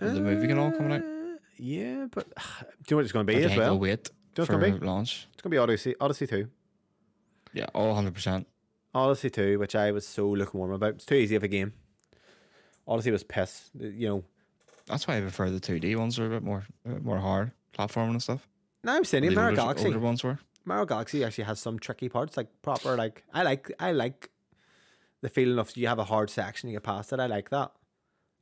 Is 0.00 0.14
the 0.14 0.20
movie 0.20 0.50
and 0.50 0.60
all 0.60 0.72
coming 0.72 0.92
out? 0.92 1.00
Uh, 1.02 1.38
Yeah, 1.56 2.06
but 2.10 2.26
do 2.34 2.34
you 2.34 2.66
know 2.90 2.96
what 2.98 3.04
it's 3.04 3.12
going 3.12 3.26
to 3.26 3.32
be 3.32 3.42
as 3.42 3.56
well? 3.56 3.78
wait 3.78 4.04
Do 4.04 4.10
you 4.10 4.12
know 4.12 4.42
what's 4.42 4.46
for 4.46 4.58
gonna 4.60 4.78
be? 4.78 4.86
launch. 4.86 5.26
It's 5.32 5.40
going 5.40 5.50
to 5.50 5.54
be 5.54 5.58
Odyssey, 5.58 5.94
Odyssey 6.00 6.26
2. 6.26 6.48
Yeah, 7.54 7.66
all 7.74 7.94
hundred 7.94 8.14
percent. 8.14 8.46
Odyssey 8.94 9.30
2, 9.30 9.58
which 9.58 9.74
I 9.74 9.90
was 9.90 10.06
so 10.06 10.28
lukewarm 10.28 10.72
about. 10.72 10.94
It's 10.94 11.04
too 11.06 11.14
easy 11.16 11.34
of 11.36 11.42
a 11.42 11.48
game. 11.48 11.72
Odyssey 12.86 13.10
was 13.10 13.22
piss. 13.24 13.70
You 13.78 14.08
know, 14.08 14.24
That's 14.86 15.08
why 15.08 15.16
I 15.16 15.20
prefer 15.20 15.50
the 15.50 15.60
two 15.60 15.80
D 15.80 15.96
ones. 15.96 16.18
Are 16.18 16.26
a 16.26 16.30
bit 16.30 16.42
more, 16.42 16.64
a 16.84 16.88
bit 16.90 17.04
more 17.04 17.18
hard 17.18 17.52
platforming 17.76 18.10
and 18.10 18.22
stuff. 18.22 18.46
No, 18.82 18.94
I'm 18.94 19.04
saying 19.04 19.24
Mario 19.34 19.50
older, 19.50 19.56
Galaxy. 19.56 19.86
older 19.86 19.98
ones 19.98 20.22
were. 20.22 20.38
Mario 20.66 20.84
Galaxy 20.84 21.24
actually 21.24 21.44
has 21.44 21.58
some 21.60 21.78
tricky 21.78 22.08
parts, 22.08 22.36
like 22.36 22.48
proper. 22.62 22.96
Like 22.96 23.24
I 23.32 23.42
like, 23.42 23.72
I 23.80 23.92
like 23.92 24.30
the 25.22 25.28
feeling 25.30 25.58
of 25.58 25.74
you 25.76 25.88
have 25.88 25.98
a 25.98 26.04
hard 26.04 26.28
section, 26.30 26.68
you 26.68 26.76
get 26.76 26.82
past 26.82 27.12
it. 27.12 27.20
I 27.20 27.26
like 27.26 27.48
that, 27.50 27.72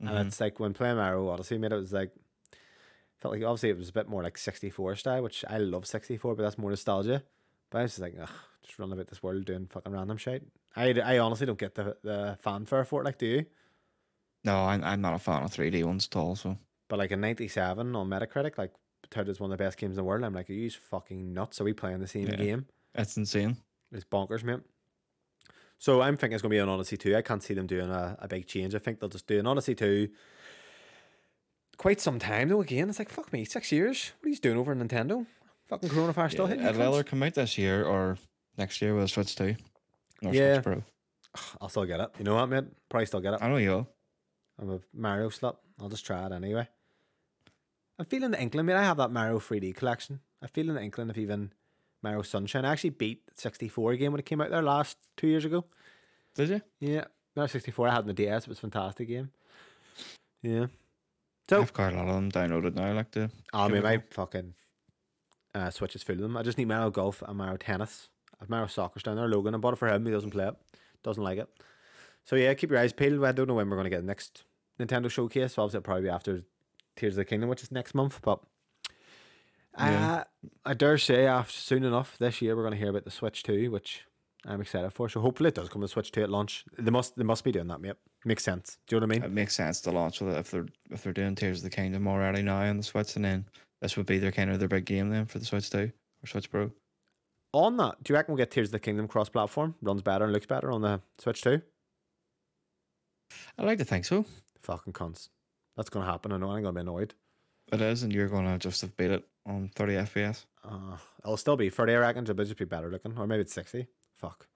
Mhm. 0.03 0.09
and 0.09 0.27
it's 0.27 0.41
like 0.41 0.59
when 0.59 0.73
playing 0.73 0.97
Mario 0.97 1.27
Odyssey, 1.29 1.57
made 1.57 1.71
it 1.71 1.75
was 1.77 1.93
like 1.93 2.11
felt 3.19 3.33
like 3.33 3.43
obviously 3.43 3.69
it 3.69 3.77
was 3.77 3.87
a 3.89 3.93
bit 3.93 4.09
more 4.09 4.21
like 4.21 4.37
64 4.37 4.97
style, 4.97 5.23
which 5.23 5.45
I 5.47 5.57
love 5.57 5.85
64, 5.87 6.35
but 6.35 6.43
that's 6.43 6.57
more 6.57 6.69
nostalgia. 6.69 7.23
But 7.69 7.77
I 7.79 7.81
was 7.83 7.91
just 7.91 8.01
like, 8.01 8.15
ugh, 8.21 8.29
just 8.63 8.79
running 8.79 8.93
about 8.93 9.07
this 9.07 9.21
world 9.23 9.45
doing 9.45 9.67
fucking 9.67 9.91
random 9.91 10.17
shit. 10.17 10.45
I, 10.75 10.91
I 10.99 11.19
honestly 11.19 11.45
don't 11.45 11.59
get 11.59 11.75
the 11.75 11.97
the 12.03 12.37
fanfare 12.41 12.85
for 12.85 13.01
it. 13.01 13.05
Like, 13.05 13.17
do 13.17 13.25
you? 13.25 13.45
No, 14.43 14.65
I'm, 14.65 14.83
I'm 14.83 15.01
not 15.01 15.13
a 15.15 15.19
fan 15.19 15.43
of 15.43 15.51
three 15.51 15.69
D 15.69 15.83
ones 15.83 16.07
at 16.11 16.15
all. 16.17 16.35
So 16.35 16.57
But 16.89 16.99
like 16.99 17.11
a 17.11 17.17
97 17.17 17.95
on 17.95 18.09
Metacritic, 18.09 18.57
like 18.57 18.71
touted 19.09 19.29
as 19.29 19.39
one 19.39 19.51
of 19.51 19.57
the 19.57 19.63
best 19.63 19.77
games 19.77 19.91
in 19.91 19.95
the 19.97 20.03
world. 20.03 20.23
I'm 20.23 20.33
like, 20.33 20.49
are 20.49 20.53
you 20.53 20.69
fucking 20.69 21.33
nuts? 21.33 21.61
Are 21.61 21.63
we 21.63 21.73
playing 21.73 21.99
the 21.99 22.07
same 22.07 22.27
Yeah. 22.27 22.35
game? 22.35 22.65
it's 22.95 23.15
insane. 23.17 23.57
It's 23.91 24.05
bonkers, 24.05 24.43
mate. 24.43 24.59
So 25.79 26.01
I'm 26.01 26.15
thinking 26.17 26.33
it's 26.35 26.41
going 26.41 26.49
to 26.51 26.55
be 26.55 26.59
an 26.59 26.69
Odyssey 26.69 26.95
2. 26.97 27.15
I 27.15 27.21
can't 27.21 27.43
see 27.43 27.53
them 27.53 27.67
doing 27.67 27.89
a, 27.89 28.15
a 28.19 28.27
big 28.27 28.47
change. 28.47 28.73
I 28.75 28.79
think 28.79 28.99
they'll 28.99 29.09
just 29.09 29.27
do 29.27 29.37
an 29.39 29.47
Odyssey 29.47 29.75
2. 29.75 30.07
Quite 31.77 31.99
some 31.99 32.19
time 32.19 32.49
though. 32.49 32.61
Again, 32.61 32.89
it's 32.89 32.99
like 32.99 33.09
fuck 33.09 33.33
me, 33.33 33.45
six 33.45 33.71
years. 33.71 34.11
What 34.19 34.27
are 34.27 34.29
you 34.29 34.37
doing 34.37 34.57
over 34.57 34.71
in 34.71 34.79
Nintendo? 34.87 35.25
Fucking 35.67 35.89
coronavirus 35.89 36.31
still 36.31 36.45
Yeah, 36.45 36.49
hitting. 36.55 36.63
you 36.65 36.69
it'll 36.81 36.93
either 36.95 37.03
come 37.03 37.23
out 37.23 37.33
this 37.33 37.57
year 37.57 37.83
or 37.83 38.17
next 38.57 38.81
year 38.81 38.95
with 38.95 39.05
a 39.05 39.07
Switch 39.07 39.35
Two. 39.35 39.55
Or 40.23 40.33
Yeah. 40.33 40.55
Switch 40.55 40.63
Pro. 40.63 40.83
I'll 41.61 41.69
still 41.69 41.85
get 41.85 41.99
it. 41.99 42.09
You 42.17 42.25
know 42.25 42.35
what, 42.35 42.47
mate? 42.47 42.65
Probably 42.89 43.05
still 43.05 43.21
get 43.21 43.33
it. 43.33 43.41
I 43.41 43.47
know 43.49 43.57
you 43.57 43.69
will. 43.71 43.87
I'm 44.59 44.69
a 44.69 44.79
Mario 44.93 45.29
slut. 45.29 45.57
I'll 45.79 45.89
just 45.89 46.05
try 46.05 46.25
it 46.25 46.31
anyway. 46.31 46.67
I'm 47.97 48.05
feeling 48.05 48.31
the 48.31 48.41
inkling, 48.41 48.65
mate. 48.65 48.75
I 48.75 48.83
have 48.83 48.97
that 48.97 49.11
Mario 49.11 49.39
3D 49.39 49.75
collection. 49.75 50.19
I'm 50.41 50.47
feeling 50.49 50.75
the 50.75 50.81
inkling 50.81 51.09
of 51.09 51.17
even 51.17 51.51
Mario 52.01 52.21
Sunshine. 52.21 52.65
I 52.65 52.71
actually 52.71 52.91
beat 52.91 53.23
64 53.35 53.95
game 53.95 54.11
when 54.11 54.19
it 54.19 54.25
came 54.25 54.41
out 54.41 54.49
there 54.49 54.61
last 54.61 54.97
two 55.17 55.27
years 55.27 55.45
ago. 55.45 55.65
Did 56.35 56.49
you? 56.49 56.61
Yeah, 56.79 57.05
Mario 57.35 57.47
64. 57.47 57.87
I 57.87 57.91
had 57.91 57.99
on 58.01 58.07
the 58.07 58.13
DS. 58.13 58.43
It 58.43 58.49
was 58.49 58.57
a 58.59 58.61
fantastic 58.61 59.07
game. 59.07 59.31
Yeah. 60.41 60.67
So, 61.49 61.61
I've 61.61 61.73
got 61.73 61.93
a 61.93 61.97
lot 61.97 62.07
of 62.07 62.15
them 62.15 62.31
downloaded 62.31 62.75
now. 62.75 62.87
I 62.87 62.91
like 62.91 63.11
to. 63.11 63.29
I 63.53 63.65
give 63.67 63.73
mean, 63.73 63.83
my 63.83 64.03
fucking 64.11 64.53
uh, 65.55 65.69
Switch 65.69 65.95
is 65.95 66.03
full 66.03 66.15
of 66.15 66.21
them. 66.21 66.37
I 66.37 66.43
just 66.43 66.57
need 66.57 66.67
Mario 66.67 66.89
Golf 66.89 67.21
and 67.21 67.37
Mario 67.37 67.57
Tennis. 67.57 68.09
I 68.43 68.45
have 68.45 68.49
Mario 68.49 68.67
Soccer's 68.67 69.03
down 69.03 69.15
there. 69.15 69.27
Logan, 69.29 69.55
I 69.55 69.57
bought 69.57 69.73
it 69.73 69.77
for 69.77 69.87
him. 69.87 70.05
He 70.05 70.11
doesn't 70.11 70.31
play 70.31 70.47
it. 70.47 70.55
Doesn't 71.01 71.23
like 71.23 71.39
it. 71.39 71.47
So 72.25 72.35
yeah, 72.35 72.53
keep 72.53 72.71
your 72.71 72.79
eyes 72.79 72.91
peeled. 72.91 73.23
I 73.23 73.31
don't 73.31 73.47
know 73.47 73.53
when 73.53 73.69
we're 73.69 73.77
going 73.77 73.85
to 73.85 73.89
get 73.89 74.01
the 74.01 74.07
next 74.07 74.43
Nintendo 74.77 75.09
showcase. 75.09 75.53
So 75.53 75.61
obviously 75.61 75.77
it'll 75.77 75.85
probably 75.85 76.03
be 76.03 76.09
after 76.09 76.43
Tears 76.97 77.13
of 77.13 77.17
the 77.17 77.25
Kingdom, 77.25 77.49
which 77.49 77.63
is 77.63 77.71
next 77.71 77.95
month. 77.95 78.19
But 78.21 78.39
Yeah. 79.77 80.13
Uh, 80.13 80.23
I 80.65 80.73
dare 80.73 80.97
say, 80.97 81.25
after 81.25 81.53
soon 81.53 81.85
enough 81.85 82.17
this 82.17 82.41
year, 82.41 82.55
we're 82.55 82.63
going 82.63 82.73
to 82.73 82.79
hear 82.79 82.89
about 82.89 83.05
the 83.05 83.11
Switch 83.11 83.43
2, 83.43 83.71
which 83.71 84.03
I'm 84.45 84.59
excited 84.59 84.91
for. 84.91 85.07
So 85.07 85.21
hopefully 85.21 85.47
it 85.47 85.55
does 85.55 85.69
come 85.69 85.81
to 85.81 85.87
Switch 85.87 86.11
2 86.11 86.23
at 86.23 86.29
launch. 86.29 86.65
They 86.77 86.91
must 86.91 87.15
they 87.15 87.23
must 87.23 87.43
be 87.45 87.51
doing 87.53 87.67
that, 87.67 87.79
mate. 87.79 87.95
Makes 88.25 88.43
sense. 88.43 88.77
Do 88.87 88.95
you 88.95 88.99
know 88.99 89.07
what 89.07 89.15
I 89.15 89.19
mean? 89.19 89.23
It 89.23 89.31
makes 89.31 89.55
sense 89.55 89.79
to 89.81 89.91
launch 89.91 90.19
with 90.19 90.33
it 90.33 90.39
if 90.39 90.51
they're 90.51 90.67
if 90.91 91.03
they're 91.03 91.13
doing 91.13 91.35
Tears 91.35 91.59
of 91.59 91.63
the 91.63 91.69
Kingdom 91.69 92.07
already 92.07 92.41
now 92.41 92.57
on 92.57 92.77
the 92.77 92.83
Switch, 92.83 93.15
and 93.15 93.23
then 93.23 93.45
this 93.81 93.95
would 93.95 94.05
be 94.05 94.17
their 94.19 94.31
kind 94.33 94.49
of 94.51 94.59
their 94.59 94.67
big 94.67 94.85
game 94.85 95.09
then 95.09 95.25
for 95.25 95.39
the 95.39 95.45
Switch 95.45 95.69
Two 95.69 95.91
or 96.23 96.27
Switch 96.27 96.49
Pro. 96.49 96.71
On 97.53 97.77
that, 97.77 98.03
do 98.03 98.11
you 98.11 98.17
reckon 98.17 98.33
we'll 98.33 98.39
get 98.41 98.51
Tears 98.51 98.69
of 98.69 98.71
the 98.73 98.79
Kingdom 98.79 99.07
cross 99.07 99.29
platform? 99.29 99.75
Runs 99.81 100.01
better 100.01 100.25
and 100.25 100.33
looks 100.33 100.47
better 100.47 100.71
on 100.71 100.81
the 100.81 101.01
Switch 101.19 101.41
2? 101.41 101.61
I 103.57 103.63
like 103.63 103.77
to 103.77 103.85
think 103.85 104.05
so. 104.05 104.25
Fucking 104.63 104.93
cunts. 104.93 105.29
That's 105.77 105.89
going 105.89 106.05
to 106.05 106.11
happen. 106.11 106.31
I 106.31 106.37
know 106.37 106.47
I'm 106.51 106.63
going 106.63 106.65
to 106.65 106.71
be 106.73 106.81
annoyed. 106.81 107.13
It 107.71 107.81
is, 107.81 108.03
and 108.03 108.13
you're 108.13 108.27
gonna 108.27 108.59
just 108.59 108.81
have 108.81 108.95
beat 108.97 109.09
it 109.09 109.23
on 109.45 109.71
30 109.75 109.93
FPS. 109.93 110.45
Uh, 110.63 110.97
it'll 111.23 111.37
still 111.37 111.55
be 111.55 111.69
30, 111.69 111.93
I 111.93 111.97
reckon. 111.97 112.23
It'll 112.23 112.35
just 112.35 112.57
be 112.57 112.65
better 112.65 112.89
looking. 112.89 113.17
Or 113.17 113.25
maybe 113.25 113.41
it's 113.41 113.53
60. 113.53 113.87
Fuck. 114.17 114.47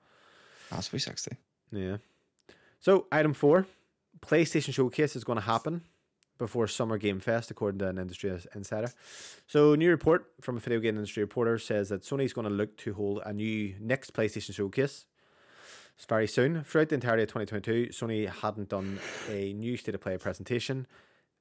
To 0.70 0.92
be 0.92 1.00
60. 1.00 1.38
Yeah. 1.72 1.98
So, 2.80 3.08
item 3.12 3.34
four 3.34 3.66
PlayStation 4.20 4.74
Showcase 4.74 5.16
is 5.16 5.24
going 5.24 5.38
to 5.38 5.46
happen 5.46 5.82
before 6.38 6.68
Summer 6.68 6.98
Game 6.98 7.20
Fest, 7.20 7.52
according 7.52 7.80
to 7.80 7.88
an 7.88 7.98
industry 7.98 8.38
insider. 8.56 8.92
So, 9.48 9.74
a 9.74 9.78
new 9.78 9.90
report 9.90 10.32
from 10.42 10.58
a 10.58 10.60
video 10.60 10.80
game 10.80 10.96
industry 10.96 11.24
reporter 11.24 11.58
says 11.58 11.90
that 11.90 12.04
Sony's 12.04 12.34
going 12.34 12.48
to 12.48 12.54
look 12.54 12.78
to 12.78 12.94
hold 12.94 13.22
a 13.26 13.34
new 13.34 13.76
next 13.80 14.14
PlayStation 14.14 14.54
Showcase 14.54 15.06
very 16.06 16.28
soon. 16.28 16.64
Throughout 16.64 16.90
the 16.90 16.96
entirety 16.96 17.24
of 17.24 17.30
2022, 17.30 17.88
Sony 17.92 18.30
hadn't 18.30 18.70
done 18.70 19.00
a 19.30 19.54
new 19.54 19.78
state 19.78 19.96
of 19.96 20.02
play 20.02 20.18
presentation. 20.18 20.86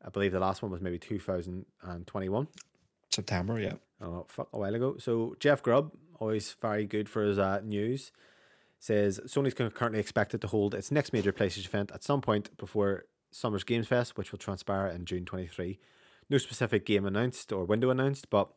I 0.05 0.09
believe 0.09 0.32
the 0.32 0.40
last 0.40 0.62
one 0.62 0.70
was 0.70 0.81
maybe 0.81 0.98
2021. 0.98 2.48
September, 3.10 3.60
yeah. 3.60 3.74
Oh, 4.01 4.27
fuck, 4.28 4.48
a 4.52 4.59
while 4.59 4.74
ago. 4.74 4.97
So 4.98 5.36
Jeff 5.40 5.62
Grubb, 5.62 5.93
always 6.20 6.55
very 6.60 6.86
good 6.86 7.09
for 7.09 7.23
his 7.23 7.39
uh, 7.39 7.60
news, 7.64 8.12
says 8.78 9.20
Sony's 9.27 9.55
currently 9.55 10.01
expected 10.01 10.40
to 10.43 10.47
hold 10.47 10.74
its 10.74 10.90
next 10.90 11.12
major 11.12 11.32
PlayStation 11.32 11.66
event 11.66 11.90
at 11.93 12.05
some 12.05 12.20
point 12.20 12.56
before 12.56 13.05
Summer's 13.36 13.64
Games 13.64 13.86
Fest, 13.86 14.16
which 14.16 14.32
will 14.32 14.38
transpire 14.38 14.86
in 14.88 15.04
June 15.04 15.24
23. 15.24 15.78
No 16.30 16.38
specific 16.38 16.86
game 16.86 17.04
announced 17.04 17.52
or 17.52 17.64
window 17.64 17.90
announced, 17.90 18.30
but 18.30 18.48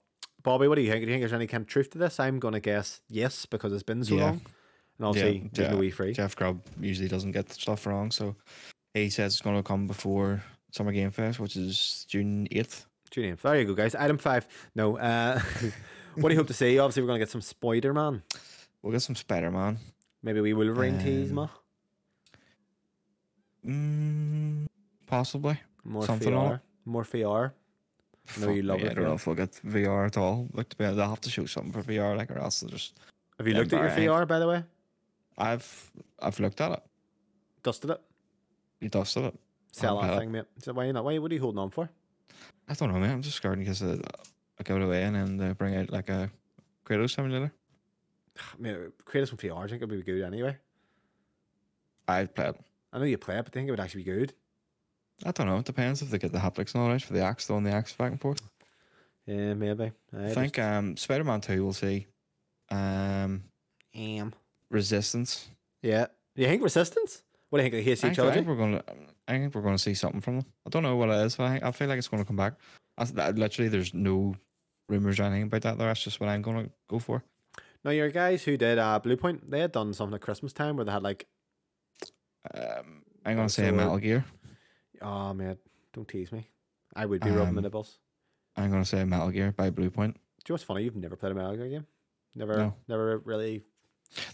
Bobby, 0.42 0.68
what 0.70 0.76
do 0.76 0.82
you 0.82 0.90
think? 0.90 1.02
Do 1.04 1.08
you 1.08 1.14
think 1.14 1.22
there's 1.22 1.34
any 1.34 1.48
kind 1.48 1.62
of 1.64 1.68
truth 1.68 1.90
to 1.92 1.98
this? 1.98 2.20
I'm 2.20 2.40
going 2.40 2.54
to 2.54 2.60
guess 2.62 3.02
yes, 3.10 3.46
because 3.46 3.74
it's 3.74 3.84
been 3.84 4.04
so 4.04 4.16
Yeah. 4.16 4.24
long. 4.24 4.42
And 4.98 5.06
obviously, 5.08 5.38
yeah, 5.40 5.48
there's 5.54 5.70
yeah. 5.70 5.76
no 5.76 5.84
E 5.84 5.92
free. 5.92 6.14
Jeff 6.14 6.36
Grubb 6.36 6.62
usually 6.80 7.08
doesn't 7.10 7.32
get 7.32 7.48
the 7.48 7.54
stuff 7.56 7.86
wrong, 7.86 8.10
so 8.12 8.36
he 8.94 9.10
says 9.10 9.34
it's 9.34 9.42
gonna 9.42 9.64
come 9.64 9.86
before 9.88 10.44
Summer 10.72 10.92
Game 10.92 11.12
Fest, 11.12 11.40
which 11.40 11.56
is 11.56 12.06
June 12.10 12.48
8th. 12.52 12.86
June 13.12 13.36
8th. 13.36 13.42
There 13.42 13.60
you 13.60 13.66
go, 13.66 13.74
guys. 13.74 13.96
Item 13.96 14.18
five. 14.18 14.48
No. 14.76 14.98
Uh, 14.98 15.40
what 16.16 16.30
do 16.30 16.36
you 16.36 16.40
hope 16.40 16.48
to 16.48 16.54
see? 16.54 16.78
Obviously, 16.80 17.02
we're 17.04 17.08
going 17.08 17.20
to 17.20 17.26
get 17.26 17.32
some 17.32 17.42
Spider 17.42 17.94
Man. 17.94 18.24
We'll 18.82 18.92
get 18.94 19.02
some 19.02 19.16
Spider 19.16 19.52
Man. 19.52 19.78
Maybe 20.24 20.42
we 20.42 20.54
Wolverine 20.54 21.00
tease, 21.00 21.30
Um, 21.30 21.36
ma. 21.36 21.48
Mm, 23.66 24.68
possibly. 25.06 25.60
More 25.84 26.06
something 26.06 26.34
VR. 26.34 26.62
More 26.86 27.04
VR. 27.04 27.52
I 28.38 28.40
know 28.42 28.52
you 28.52 28.62
love 28.62 28.80
me, 28.80 28.86
it, 28.86 28.92
I 28.92 28.94
don't 28.94 29.06
know 29.06 29.14
if 29.14 29.26
we'll 29.26 29.36
get 29.36 29.52
VR 29.66 30.06
at 30.06 30.18
all. 30.18 30.48
Like 30.54 30.70
to 30.70 30.76
be, 30.78 30.86
they'll 30.86 31.10
have 31.10 31.22
to 31.22 31.30
show 31.30 31.46
something 31.46 31.72
for 31.72 31.82
VR, 31.82 32.16
like 32.16 32.30
or 32.32 32.38
else 32.40 32.60
they'll 32.60 32.70
just. 32.70 33.00
Have 33.38 33.48
you 33.48 33.54
looked 33.54 33.74
at 33.74 33.98
your 33.98 34.14
VR, 34.14 34.28
by 34.28 34.40
the 34.40 34.48
way? 34.48 34.64
I've 35.38 35.92
I've 36.22 36.40
looked 36.40 36.62
at 36.62 36.74
it. 36.74 36.84
Dusted 37.64 37.90
it? 37.92 38.02
You 38.82 38.90
dusted 38.90 39.26
it. 39.26 39.40
Sell 39.72 40.00
that 40.02 40.10
had 40.12 40.20
thing, 40.20 40.32
mate. 40.32 40.46
So 40.60 40.74
why 40.74 40.92
not? 40.92 41.04
Why? 41.04 41.18
What 41.18 41.32
are 41.32 41.34
you 41.34 41.42
holding 41.42 41.60
on 41.60 41.70
for? 41.70 41.90
I 42.68 42.74
don't 42.74 42.92
know, 42.92 43.00
man. 43.00 43.12
I'm 43.12 43.22
just 43.22 43.38
scared 43.38 43.60
because 43.60 43.80
case 43.80 43.90
I, 43.90 44.22
I 44.60 44.64
give 44.64 44.78
it 44.78 44.84
away 44.84 45.04
and 45.04 45.16
then 45.16 45.38
they 45.38 45.54
bring 45.54 45.76
out 45.76 45.90
like 45.90 46.10
a 46.10 46.30
Kratos 46.86 47.16
simulator. 47.16 47.52
I 48.38 48.62
mean, 48.62 48.92
Kratos 49.06 49.32
with 49.32 49.42
VR, 49.42 49.64
I 49.64 49.68
think 49.68 49.82
it 49.82 49.90
would 49.90 50.06
be 50.06 50.12
good 50.12 50.24
anyway. 50.24 50.58
I'd 52.08 52.34
play 52.34 52.50
it. 52.50 52.56
I 52.92 52.98
know 53.00 53.06
you 53.06 53.18
play 53.18 53.38
it, 53.38 53.44
but 53.46 53.54
I 53.54 53.56
think 53.56 53.68
it 53.68 53.72
would 53.72 53.80
actually 53.80 54.04
be 54.04 54.12
good. 54.12 54.34
I 55.26 55.32
don't 55.32 55.48
know. 55.48 55.58
It 55.58 55.66
depends 55.66 56.02
if 56.02 56.10
they 56.10 56.18
get 56.18 56.32
the 56.32 56.40
haptics 56.40 56.74
and 56.74 56.82
all 56.84 56.90
right 56.90 57.02
for 57.02 57.14
the 57.14 57.22
axe, 57.22 57.46
throwing 57.46 57.64
the 57.66 57.72
axe 57.72 57.94
back 57.94 58.12
and 58.12 58.20
forth. 58.22 58.42
Yeah, 59.26 59.54
maybe. 59.54 59.92
I 60.18 60.30
think 60.34 60.58
um, 60.58 60.98
Spider 60.98 61.24
Man 61.24 61.42
2 61.42 61.64
will 61.64 61.74
see. 61.74 62.08
Um, 62.70 63.44
Um. 63.96 64.34
Resistance. 64.72 65.50
Yeah. 65.82 66.08
Do 66.36 66.44
You 66.44 66.48
think 66.48 66.64
Resistance? 66.64 67.24
What 67.50 67.60
do 67.60 67.66
you 67.66 67.72
think 67.72 67.82
of 67.82 67.86
the 67.86 67.92
I 67.92 67.94
HC 67.94 68.16
think, 68.16 68.20
I 68.20 68.32
think 68.34 68.48
we're 68.48 68.56
gonna. 68.56 68.84
I 69.28 69.32
think 69.34 69.54
we're 69.56 69.62
gonna 69.62 69.78
see 69.80 69.94
something 69.96 70.22
from 70.22 70.38
them. 70.38 70.46
I 70.66 70.70
don't 70.70 70.84
know 70.84 70.96
what 70.96 71.10
it 71.10 71.26
is, 71.26 71.36
but 71.36 71.46
I, 71.46 71.52
think- 71.54 71.64
I 71.66 71.72
feel 71.72 71.88
like 71.88 71.98
it's 71.98 72.08
gonna 72.08 72.26
come 72.26 72.36
back. 72.36 72.54
I, 72.98 73.06
that, 73.06 73.38
literally, 73.38 73.70
there's 73.70 73.94
no 73.94 74.36
rumors 74.88 75.20
or 75.20 75.24
anything 75.24 75.44
about 75.44 75.62
that. 75.64 75.78
There. 75.78 75.88
That's 75.88 76.04
just 76.04 76.20
what 76.20 76.30
I'm 76.30 76.42
gonna 76.44 76.70
go 76.88 77.00
for. 77.00 77.24
Now, 77.84 77.92
your 77.92 78.10
guys 78.10 78.44
who 78.44 78.58
did 78.58 78.78
uh, 78.78 79.00
Bluepoint, 79.04 79.50
they 79.50 79.60
had 79.62 79.72
done 79.72 79.94
something 79.94 80.16
at 80.16 80.22
Christmas 80.22 80.54
time 80.54 80.76
where 80.76 80.86
they 80.86 80.92
had 80.92 81.02
like, 81.04 81.28
Um, 82.54 83.04
I'm 83.26 83.36
gonna 83.36 83.46
Oh, 83.46 83.48
say 83.48 83.70
Metal 83.72 83.98
Gear. 83.98 84.26
oh 85.02 85.34
man, 85.34 85.58
don't 85.94 86.08
tease 86.08 86.32
me. 86.32 86.48
I 86.96 87.06
would 87.06 87.22
be 87.22 87.30
Um, 87.30 87.36
rubbing 87.38 87.56
the 87.56 87.62
nibbles. 87.62 88.00
I'm 88.56 88.72
gonna 88.72 88.86
say 88.86 89.04
Metal 89.04 89.30
Gear 89.30 89.52
by 89.52 89.70
Bluepoint. 89.70 90.14
Do 90.14 90.20
you 90.48 90.50
know 90.50 90.54
what's 90.54 90.64
funny? 90.64 90.84
You've 90.84 90.96
never 90.96 91.16
played 91.16 91.32
a 91.32 91.36
Metal 91.36 91.56
Gear 91.56 91.70
game. 91.70 91.88
Never, 92.36 92.58
No. 92.58 92.76
never 92.88 93.20
really. 93.20 93.64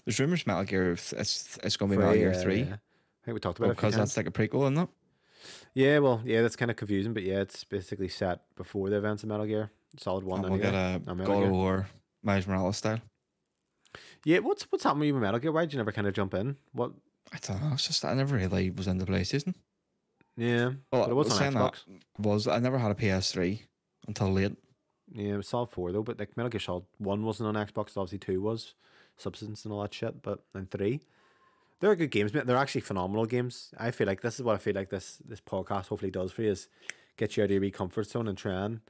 There's 0.05 0.19
rumors 0.19 0.45
Metal 0.47 0.63
Gear. 0.63 0.91
It's 0.91 1.13
it's, 1.13 1.77
gonna 1.77 1.91
be 1.91 1.97
Metal 1.97 2.13
Gear 2.13 2.33
Three 2.33 2.59
yeah. 2.63 2.73
I 2.75 3.25
think 3.25 3.33
we 3.33 3.39
talked 3.39 3.57
about 3.59 3.69
it 3.69 3.71
a 3.71 3.75
few 3.75 3.81
because 3.81 3.95
times. 3.95 4.13
that's 4.13 4.17
like 4.17 4.27
a 4.27 4.31
prequel, 4.31 4.63
isn't 4.71 4.77
it? 4.77 4.89
Yeah, 5.73 5.99
well, 5.99 6.21
yeah, 6.25 6.41
that's 6.41 6.55
kind 6.55 6.71
of 6.71 6.77
confusing, 6.77 7.13
but 7.13 7.23
yeah, 7.23 7.41
it's 7.41 7.63
basically 7.63 8.07
set 8.07 8.41
before 8.55 8.89
the 8.89 8.97
events 8.97 9.23
of 9.23 9.29
Metal 9.29 9.45
Gear 9.45 9.71
Solid 9.97 10.23
One. 10.23 10.39
And 10.45 10.49
we'll 10.53 10.61
anyway. 10.65 10.71
get 10.71 11.07
a 11.07 11.11
Oh, 11.11 11.15
Metal 11.15 11.33
God 11.33 11.39
Gear. 11.39 11.47
of 11.47 11.51
War 11.51 11.87
Miles 12.23 12.47
Morales 12.47 12.77
style. 12.77 12.99
Yeah, 14.23 14.39
what's 14.39 14.63
what's 14.71 14.83
happened 14.83 15.01
with 15.01 15.15
Metal 15.21 15.39
Gear? 15.39 15.51
Why'd 15.51 15.71
you 15.73 15.77
never 15.77 15.91
kind 15.91 16.07
of 16.07 16.13
jump 16.13 16.33
in? 16.33 16.57
What? 16.71 16.91
I 17.33 17.37
don't 17.41 17.61
know. 17.61 17.73
It's 17.73 17.87
just 17.87 18.05
I 18.05 18.13
never 18.13 18.35
really 18.35 18.69
was 18.71 18.87
into 18.87 19.05
PlayStation. 19.05 19.55
Yeah, 20.37 20.71
Well, 20.91 21.03
but 21.03 21.09
it 21.09 21.13
was 21.13 21.39
on 21.39 21.53
Xbox. 21.53 21.83
was 22.19 22.47
I 22.47 22.59
never 22.59 22.77
had 22.77 22.91
a 22.91 22.95
PS3 22.95 23.61
until 24.07 24.31
late. 24.33 24.55
Yeah, 25.13 25.33
it 25.33 25.37
was 25.37 25.47
Solid 25.47 25.69
Four 25.69 25.91
though, 25.91 26.03
but 26.03 26.19
like 26.19 26.35
Metal 26.35 26.49
Gear 26.49 26.59
Solid 26.59 26.83
One 26.97 27.23
wasn't 27.23 27.55
on 27.55 27.65
Xbox. 27.65 27.95
Obviously, 27.95 28.19
Two 28.19 28.41
was 28.41 28.73
Substance 29.17 29.63
and 29.63 29.73
all 29.73 29.81
that 29.81 29.93
shit, 29.93 30.21
but 30.21 30.43
then 30.53 30.67
three, 30.69 30.99
they're 31.79 31.95
good 31.95 32.11
games. 32.11 32.33
mate. 32.33 32.45
They're 32.45 32.57
actually 32.57 32.81
phenomenal 32.81 33.25
games. 33.25 33.71
I 33.77 33.91
feel 33.91 34.07
like 34.07 34.21
this 34.21 34.35
is 34.35 34.43
what 34.43 34.55
I 34.55 34.57
feel 34.57 34.75
like 34.75 34.89
this 34.89 35.21
this 35.25 35.39
podcast 35.41 35.87
hopefully 35.87 36.11
does 36.11 36.31
for 36.31 36.41
you 36.41 36.51
is 36.51 36.67
get 37.17 37.37
you 37.37 37.43
out 37.43 37.51
of 37.51 37.63
your 37.63 37.71
comfort 37.71 38.07
zone 38.07 38.27
and 38.27 38.37
trying 38.37 38.81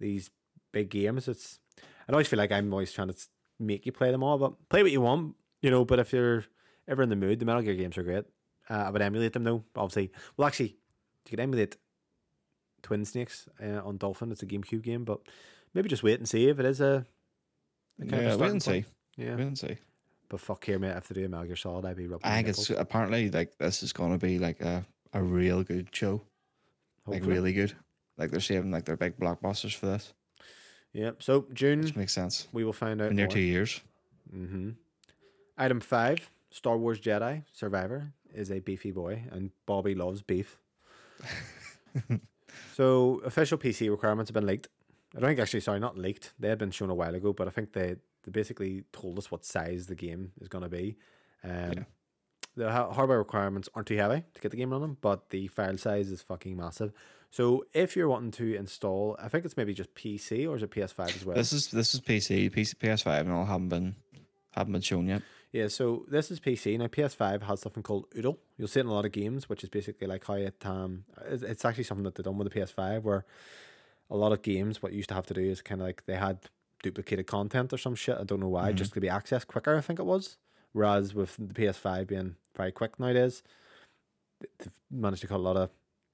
these 0.00 0.30
big 0.72 0.90
games. 0.90 1.28
It's 1.28 1.60
I 2.08 2.12
always 2.12 2.26
feel 2.26 2.38
like 2.38 2.50
I'm 2.50 2.72
always 2.72 2.92
trying 2.92 3.08
to 3.08 3.16
make 3.60 3.86
you 3.86 3.92
play 3.92 4.10
them 4.10 4.24
all, 4.24 4.38
but 4.38 4.68
play 4.68 4.82
what 4.82 4.90
you 4.92 5.00
want, 5.00 5.36
you 5.62 5.70
know. 5.70 5.84
But 5.84 6.00
if 6.00 6.12
you're 6.12 6.44
ever 6.88 7.02
in 7.02 7.08
the 7.08 7.16
mood, 7.16 7.38
the 7.38 7.44
Metal 7.46 7.62
Gear 7.62 7.74
games 7.74 7.96
are 7.98 8.02
great. 8.02 8.24
Uh, 8.68 8.74
I 8.74 8.90
would 8.90 9.02
emulate 9.02 9.32
them 9.32 9.44
though. 9.44 9.62
Obviously, 9.76 10.10
well, 10.36 10.46
actually, 10.48 10.70
you 11.24 11.30
could 11.30 11.40
emulate 11.40 11.76
Twin 12.82 13.04
Snakes 13.04 13.48
uh, 13.62 13.80
on 13.84 13.96
Dolphin. 13.98 14.32
It's 14.32 14.42
a 14.42 14.46
GameCube 14.46 14.82
game, 14.82 15.04
but 15.04 15.20
maybe 15.74 15.88
just 15.88 16.02
wait 16.02 16.18
and 16.18 16.28
see 16.28 16.48
if 16.48 16.58
it 16.58 16.66
is 16.66 16.80
a. 16.80 17.06
a 18.00 18.04
kind 18.06 18.14
of 18.14 18.20
a 18.20 18.22
Yeah, 18.24 18.36
wait 18.36 18.50
and 18.50 18.62
see. 18.62 18.84
Yeah, 19.16 19.34
Wait 19.36 19.46
and 19.46 19.58
see. 19.58 19.76
but 20.28 20.40
fuck 20.40 20.64
here, 20.64 20.78
mate. 20.78 20.96
If 20.96 21.08
they 21.08 21.14
do 21.20 21.24
a 21.26 21.28
Metal 21.28 21.46
Gear 21.46 21.56
Solid, 21.56 21.84
I'd 21.84 21.96
be 21.96 22.06
rubbing. 22.06 22.24
I 22.26 22.36
think 22.36 22.48
it's 22.48 22.70
apparently 22.70 23.30
like 23.30 23.56
this 23.58 23.82
is 23.82 23.92
gonna 23.92 24.18
be 24.18 24.38
like 24.38 24.60
a, 24.60 24.84
a 25.12 25.22
real 25.22 25.62
good 25.64 25.88
show. 25.92 26.22
Like 27.06 27.24
really 27.24 27.52
good. 27.54 27.72
Like 28.18 28.30
they're 28.30 28.40
saving 28.40 28.70
like 28.70 28.84
their 28.84 28.96
big 28.98 29.18
blockbusters 29.18 29.74
for 29.74 29.86
this. 29.86 30.12
Yeah. 30.92 31.12
So 31.20 31.46
June, 31.54 31.80
Which 31.80 31.96
makes 31.96 32.12
sense. 32.12 32.48
we 32.52 32.64
will 32.64 32.72
find 32.74 33.00
out. 33.00 33.10
In 33.10 33.16
near 33.16 33.26
two 33.26 33.40
years. 33.40 33.80
Mm-hmm. 34.34 34.70
Item 35.56 35.80
five: 35.80 36.30
Star 36.50 36.76
Wars 36.78 37.00
Jedi 37.00 37.42
Survivor 37.52 38.12
is 38.34 38.50
a 38.50 38.60
beefy 38.60 38.90
boy, 38.90 39.24
and 39.30 39.50
Bobby 39.66 39.94
loves 39.94 40.22
beef. 40.22 40.58
so 42.74 43.20
official 43.24 43.58
PC 43.58 43.90
requirements 43.90 44.30
have 44.30 44.34
been 44.34 44.46
leaked. 44.46 44.68
I 45.16 45.20
don't 45.20 45.30
think 45.30 45.40
actually, 45.40 45.60
sorry, 45.60 45.80
not 45.80 45.96
leaked. 45.96 46.32
They 46.38 46.48
had 46.48 46.58
been 46.58 46.70
shown 46.70 46.90
a 46.90 46.94
while 46.94 47.14
ago, 47.14 47.32
but 47.32 47.48
I 47.48 47.50
think 47.50 47.72
they 47.72 47.96
they 48.24 48.30
basically 48.30 48.84
told 48.92 49.18
us 49.18 49.30
what 49.30 49.44
size 49.44 49.86
the 49.86 49.94
game 49.94 50.32
is 50.40 50.48
going 50.48 50.64
to 50.64 50.68
be. 50.68 50.96
Um, 51.44 51.50
Yeah. 51.72 51.84
The 52.56 52.72
ha- 52.72 52.90
hardware 52.92 53.18
requirements 53.18 53.68
aren't 53.74 53.86
too 53.86 53.96
heavy 53.96 54.24
to 54.34 54.40
get 54.40 54.50
the 54.50 54.56
game 54.56 54.70
running, 54.72 54.96
but 55.00 55.30
the 55.30 55.46
file 55.46 55.78
size 55.78 56.10
is 56.10 56.22
fucking 56.22 56.56
massive. 56.56 56.92
So 57.30 57.64
if 57.72 57.94
you're 57.94 58.08
wanting 58.08 58.32
to 58.32 58.56
install, 58.56 59.16
I 59.20 59.28
think 59.28 59.44
it's 59.44 59.56
maybe 59.56 59.72
just 59.74 59.94
PC 59.94 60.48
or 60.48 60.56
is 60.56 60.64
it 60.64 60.70
PS5 60.72 61.14
as 61.14 61.24
well? 61.24 61.36
This 61.36 61.52
is 61.52 61.68
this 61.68 61.94
is 61.94 62.00
PC, 62.00 62.50
PC 62.50 62.74
PS5 62.74 63.20
and 63.20 63.30
all 63.32 63.44
haven't 63.44 63.68
been 63.68 63.94
haven't 64.50 64.72
been 64.72 64.82
shown 64.82 65.06
yet. 65.06 65.22
Yeah, 65.52 65.68
so 65.68 66.04
this 66.08 66.30
is 66.30 66.40
PC. 66.40 66.78
Now 66.78 66.86
PS5 66.86 67.42
has 67.42 67.60
something 67.60 67.82
called 67.82 68.06
Oodle. 68.16 68.38
You'll 68.56 68.68
see 68.68 68.80
it 68.80 68.84
in 68.84 68.88
a 68.88 68.92
lot 68.92 69.06
of 69.06 69.12
games, 69.12 69.48
which 69.48 69.64
is 69.64 69.70
basically 69.70 70.06
like 70.06 70.26
how 70.26 70.34
it 70.34 70.64
um 70.66 71.04
it's, 71.26 71.64
actually 71.64 71.84
something 71.84 72.04
that 72.04 72.14
they've 72.14 72.24
done 72.24 72.36
with 72.36 72.52
the 72.52 72.60
PS5 72.60 73.02
where 73.02 73.24
a 74.10 74.16
lot 74.16 74.32
of 74.32 74.42
games 74.42 74.82
what 74.82 74.92
you 74.92 74.98
used 74.98 75.08
to 75.08 75.14
have 75.14 75.26
to 75.26 75.34
do 75.34 75.40
is 75.40 75.62
kind 75.62 75.80
of 75.80 75.86
like 75.86 76.04
they 76.06 76.16
had 76.16 76.38
duplicated 76.82 77.26
content 77.26 77.72
or 77.72 77.78
some 77.78 77.94
shit. 77.94 78.16
I 78.18 78.24
don't 78.24 78.40
know 78.40 78.48
why, 78.48 78.72
just 78.72 78.92
to 78.94 79.00
be 79.00 79.08
accessed 79.08 79.46
quicker, 79.46 79.76
I 79.76 79.80
think 79.80 79.98
it 79.98 80.06
was. 80.06 80.36
Whereas 80.72 81.14
with 81.14 81.34
the 81.38 81.54
PS5 81.54 82.06
being 82.06 82.36
very 82.56 82.72
quick 82.72 83.00
nowadays, 83.00 83.42
they've 84.40 84.72
managed 84.90 85.22
to 85.22 85.28
cut 85.28 85.36
a 85.36 85.42
lot 85.42 85.56
of 85.56 85.70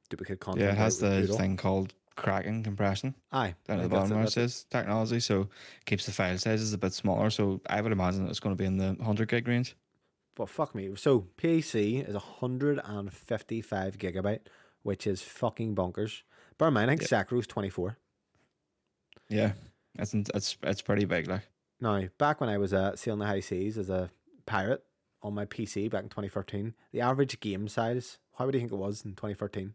duplicate 0.08 0.40
content. 0.40 0.64
Yeah, 0.64 0.72
it 0.72 0.78
has 0.78 0.98
the 0.98 1.22
Oodle. 1.22 1.36
thing 1.36 1.56
called 1.56 1.92
Kraken 2.16 2.62
compression 2.62 3.14
Aye. 3.32 3.54
down 3.66 3.78
at 3.78 3.82
the 3.82 3.88
bottom 3.88 4.16
where 4.16 4.24
it 4.24 4.32
says 4.32 4.66
technology, 4.70 5.20
so 5.20 5.48
keeps 5.84 6.06
the 6.06 6.12
file 6.12 6.38
sizes 6.38 6.72
a 6.72 6.78
bit 6.78 6.92
smaller. 6.92 7.30
So 7.30 7.60
I 7.68 7.80
would 7.80 7.92
imagine 7.92 8.28
it's 8.28 8.40
going 8.40 8.54
to 8.54 8.60
be 8.60 8.66
in 8.66 8.76
the 8.76 8.94
100 8.94 9.28
gig 9.28 9.48
range. 9.48 9.76
But 10.36 10.48
fuck 10.48 10.74
me. 10.74 10.90
So 10.96 11.26
PC 11.36 12.08
is 12.08 12.14
155 12.14 13.98
gigabyte, 13.98 14.40
which 14.82 15.06
is 15.06 15.22
fucking 15.22 15.74
bonkers. 15.74 16.22
Bear 16.58 16.68
in 16.68 16.74
mind, 16.74 16.90
I 16.90 16.96
think 16.96 17.08
Sekiro's 17.08 17.46
24. 17.46 17.98
Yeah, 19.28 19.52
it's 19.98 20.14
it's 20.14 20.56
it's 20.62 20.82
pretty 20.82 21.04
big. 21.04 21.28
Like 21.28 21.48
Now, 21.80 22.02
back 22.18 22.40
when 22.40 22.50
I 22.50 22.58
was 22.58 22.72
uh, 22.72 22.94
sailing 22.96 23.20
the 23.20 23.26
high 23.26 23.40
seas 23.40 23.78
as 23.78 23.90
a 23.90 24.10
pirate 24.46 24.84
on 25.22 25.34
my 25.34 25.46
PC 25.46 25.90
back 25.90 26.02
in 26.02 26.08
2013, 26.08 26.74
the 26.92 27.00
average 27.00 27.40
game 27.40 27.66
size, 27.68 28.18
how 28.36 28.46
would 28.46 28.54
you 28.54 28.60
think 28.60 28.72
it 28.72 28.76
was 28.76 29.04
in 29.04 29.12
2013? 29.12 29.74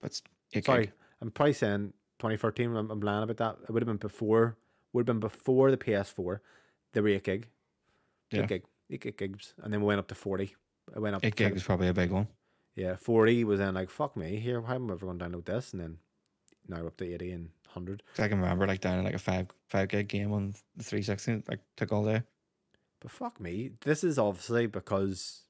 But 0.00 0.06
it's 0.10 0.22
eight 0.54 0.64
Sorry, 0.64 0.86
gig. 0.86 0.92
I'm 1.20 1.30
probably 1.30 1.52
saying 1.52 1.92
2013. 2.18 2.74
I'm, 2.76 2.90
I'm 2.90 3.00
lying 3.00 3.22
about 3.24 3.36
that. 3.38 3.56
It 3.68 3.72
would 3.72 3.82
have 3.82 3.86
been 3.88 3.96
before. 3.96 4.56
Would 4.92 5.00
have 5.02 5.06
been 5.06 5.20
before 5.20 5.70
the 5.70 5.76
PS4. 5.76 6.40
They 6.92 7.00
were 7.00 7.08
eight 7.08 7.24
gig. 7.24 7.48
Yeah. 8.30 8.42
Eight 8.42 8.48
gig. 8.48 8.62
Eight 8.90 9.00
gig 9.02 9.16
gigs, 9.18 9.52
and 9.62 9.72
then 9.72 9.80
we 9.80 9.86
went 9.86 9.98
up 9.98 10.08
to 10.08 10.14
40. 10.14 10.54
It 10.96 10.98
went 11.00 11.14
up. 11.16 11.24
Eight 11.24 11.36
gig 11.36 11.54
is 11.54 11.62
probably 11.62 11.88
a 11.88 11.94
big 11.94 12.10
one. 12.10 12.26
Yeah, 12.74 12.96
40 12.96 13.44
was 13.44 13.58
then 13.58 13.74
like, 13.74 13.90
fuck 13.90 14.16
me, 14.16 14.36
here, 14.36 14.62
how 14.62 14.76
am 14.76 14.88
I 14.90 14.94
ever 14.94 15.04
going 15.04 15.18
to 15.18 15.24
download 15.26 15.44
this? 15.44 15.72
And 15.72 15.82
then 15.82 15.98
now 16.68 16.80
we're 16.80 16.86
up 16.86 16.96
to 16.98 17.12
80 17.12 17.30
and 17.32 17.48
100. 17.66 18.02
'Cause 18.14 18.24
I 18.24 18.28
can 18.28 18.40
remember 18.40 18.66
like 18.66 18.80
down 18.80 19.02
like 19.04 19.14
a 19.14 19.18
five 19.18 19.48
five 19.68 19.88
gig 19.88 20.08
game 20.08 20.32
on 20.32 20.54
the 20.76 20.84
360, 20.84 21.42
like 21.48 21.60
took 21.76 21.92
all 21.92 22.04
day. 22.04 22.22
But 23.00 23.10
fuck 23.10 23.40
me, 23.40 23.72
this 23.82 24.02
is 24.04 24.18
obviously 24.18 24.66
because 24.66 25.42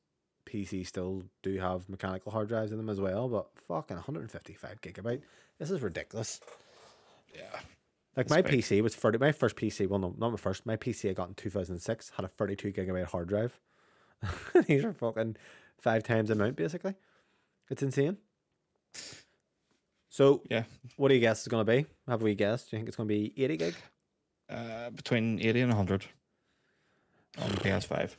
PC 0.48 0.86
still 0.86 1.22
do 1.42 1.56
have 1.58 1.88
mechanical 1.88 2.32
hard 2.32 2.48
drives 2.48 2.72
in 2.72 2.78
them 2.78 2.88
as 2.88 3.00
well, 3.00 3.28
but 3.28 3.48
fucking 3.68 3.96
155 3.96 4.80
gigabyte, 4.80 5.20
this 5.58 5.70
is 5.70 5.82
ridiculous. 5.82 6.40
Yeah, 7.34 7.60
Like 8.16 8.30
my 8.30 8.42
big. 8.42 8.60
PC 8.60 8.82
was 8.82 8.94
30, 8.94 9.18
my 9.18 9.32
first 9.32 9.56
PC, 9.56 9.86
well, 9.86 9.98
no, 9.98 10.14
not 10.18 10.30
my 10.30 10.36
first, 10.36 10.64
my 10.64 10.76
PC 10.76 11.10
I 11.10 11.12
got 11.12 11.28
in 11.28 11.34
2006 11.34 12.12
had 12.16 12.24
a 12.24 12.28
32 12.28 12.72
gigabyte 12.72 13.04
hard 13.04 13.28
drive. 13.28 13.58
These 14.66 14.84
are 14.84 14.92
fucking 14.92 15.36
five 15.80 16.02
times 16.02 16.28
the 16.28 16.34
amount, 16.34 16.56
basically. 16.56 16.94
It's 17.70 17.82
insane. 17.82 18.16
So, 20.08 20.42
yeah. 20.50 20.64
what 20.96 21.08
do 21.08 21.14
you 21.14 21.20
guess 21.20 21.40
it's 21.40 21.48
going 21.48 21.64
to 21.64 21.72
be? 21.72 21.86
Have 22.08 22.22
we 22.22 22.34
guessed? 22.34 22.70
Do 22.70 22.76
you 22.76 22.80
think 22.80 22.88
it's 22.88 22.96
going 22.96 23.08
to 23.08 23.14
be 23.14 23.32
80 23.36 23.56
gig? 23.56 23.74
Uh, 24.50 24.90
between 24.90 25.38
80 25.40 25.60
and 25.60 25.70
100 25.70 26.06
on 27.38 27.50
the 27.50 27.56
PS5. 27.58 28.16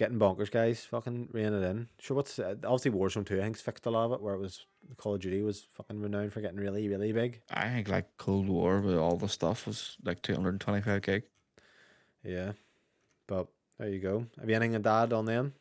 Getting 0.00 0.18
bonkers, 0.18 0.50
guys. 0.50 0.82
Fucking 0.86 1.28
rein 1.30 1.52
it 1.52 1.62
in. 1.62 1.86
Sure, 1.98 2.16
what's 2.16 2.38
uh, 2.38 2.54
obviously 2.64 2.90
Warzone 2.90 3.26
2, 3.26 3.36
I 3.36 3.42
think's 3.42 3.60
fixed 3.60 3.84
a 3.84 3.90
lot 3.90 4.06
of 4.06 4.12
it, 4.12 4.22
where 4.22 4.32
it 4.32 4.40
was 4.40 4.64
Call 4.96 5.16
of 5.16 5.20
Duty 5.20 5.42
was 5.42 5.66
fucking 5.74 6.00
renowned 6.00 6.32
for 6.32 6.40
getting 6.40 6.56
really, 6.56 6.88
really 6.88 7.12
big. 7.12 7.42
I 7.50 7.68
think 7.68 7.90
like 7.90 8.06
Cold 8.16 8.48
War 8.48 8.80
with 8.80 8.96
all 8.96 9.18
the 9.18 9.28
stuff 9.28 9.66
was 9.66 9.98
like 10.02 10.22
225 10.22 11.02
gig. 11.02 11.24
Yeah. 12.24 12.52
But 13.28 13.48
there 13.78 13.90
you 13.90 14.00
go. 14.00 14.24
Have 14.38 14.48
you 14.48 14.56
anything 14.56 14.82
to 14.82 14.88
add 14.88 15.12
on 15.12 15.26
them? 15.26 15.52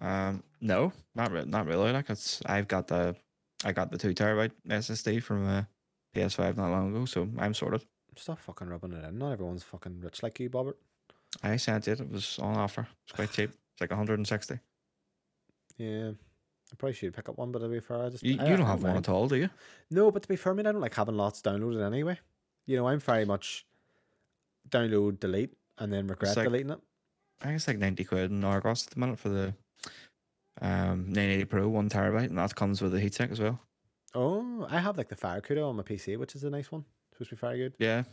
Um, 0.00 0.44
no, 0.60 0.92
not 1.16 1.32
re- 1.32 1.46
not 1.46 1.66
really. 1.66 1.90
Like 1.90 2.08
it's 2.10 2.40
I've 2.46 2.68
got 2.68 2.86
the 2.86 3.16
I 3.64 3.72
got 3.72 3.90
the 3.90 3.98
two 3.98 4.14
terabyte 4.14 4.52
SSD 4.68 5.20
from 5.20 5.48
uh, 5.48 5.64
PS5 6.14 6.58
not 6.58 6.70
long 6.70 6.94
ago, 6.94 7.04
so 7.06 7.28
I'm 7.38 7.54
sorted. 7.54 7.84
Stop 8.14 8.38
fucking 8.38 8.68
rubbing 8.68 8.92
it 8.92 9.04
in. 9.04 9.18
Not 9.18 9.32
everyone's 9.32 9.64
fucking 9.64 9.98
rich 10.00 10.22
like 10.22 10.38
you, 10.38 10.48
Bobbert. 10.48 10.74
I 11.42 11.56
sent 11.56 11.88
it. 11.88 12.00
It 12.00 12.10
was 12.10 12.38
on 12.38 12.56
offer. 12.56 12.86
It's 13.04 13.12
quite 13.12 13.30
cheap. 13.32 13.50
It's 13.50 13.80
like 13.80 13.90
160. 13.90 14.58
Yeah. 15.78 16.10
I 16.10 16.74
probably 16.76 16.94
should 16.94 17.14
pick 17.14 17.28
up 17.28 17.38
one, 17.38 17.52
but 17.52 17.60
to 17.60 17.68
be 17.68 17.80
fair, 17.80 18.04
I 18.04 18.08
just. 18.08 18.24
You, 18.24 18.34
you 18.34 18.40
I 18.40 18.48
don't 18.48 18.60
have 18.66 18.82
one 18.82 18.94
mind. 18.94 19.06
at 19.06 19.12
all, 19.12 19.28
do 19.28 19.36
you? 19.36 19.50
No, 19.90 20.10
but 20.10 20.22
to 20.22 20.28
be 20.28 20.36
fair, 20.36 20.52
I 20.52 20.56
mean, 20.56 20.66
I 20.66 20.72
don't 20.72 20.80
like 20.80 20.94
having 20.94 21.16
lots 21.16 21.40
downloaded 21.40 21.84
anyway. 21.84 22.18
You 22.66 22.76
know, 22.76 22.88
I'm 22.88 22.98
very 22.98 23.24
much 23.24 23.64
download, 24.68 25.20
delete, 25.20 25.52
and 25.78 25.92
then 25.92 26.06
regret 26.08 26.36
like- 26.36 26.46
deleting 26.46 26.70
it. 26.70 26.78
I 27.42 27.44
think 27.44 27.56
it's 27.56 27.68
like 27.68 27.78
90 27.78 28.04
quid 28.04 28.30
in 28.30 28.42
Argos 28.44 28.86
at 28.86 28.94
the 28.94 28.98
minute 29.00 29.18
for 29.18 29.28
the 29.28 29.54
um 30.62 31.04
980 31.12 31.44
Pro 31.44 31.68
one 31.68 31.88
terabyte, 31.90 32.24
and 32.30 32.38
that 32.38 32.54
comes 32.54 32.80
with 32.80 32.94
a 32.94 32.98
heatsink 32.98 33.30
as 33.30 33.38
well. 33.40 33.60
Oh, 34.14 34.66
I 34.70 34.78
have 34.78 34.96
like 34.96 35.08
the 35.08 35.16
FireCuda 35.16 35.68
on 35.68 35.76
my 35.76 35.82
PC, 35.82 36.16
which 36.16 36.34
is 36.34 36.44
a 36.44 36.50
nice 36.50 36.72
one. 36.72 36.84
Supposed 37.12 37.30
to 37.30 37.36
be 37.36 37.40
very 37.40 37.58
good. 37.58 37.74
Yeah, 37.78 38.04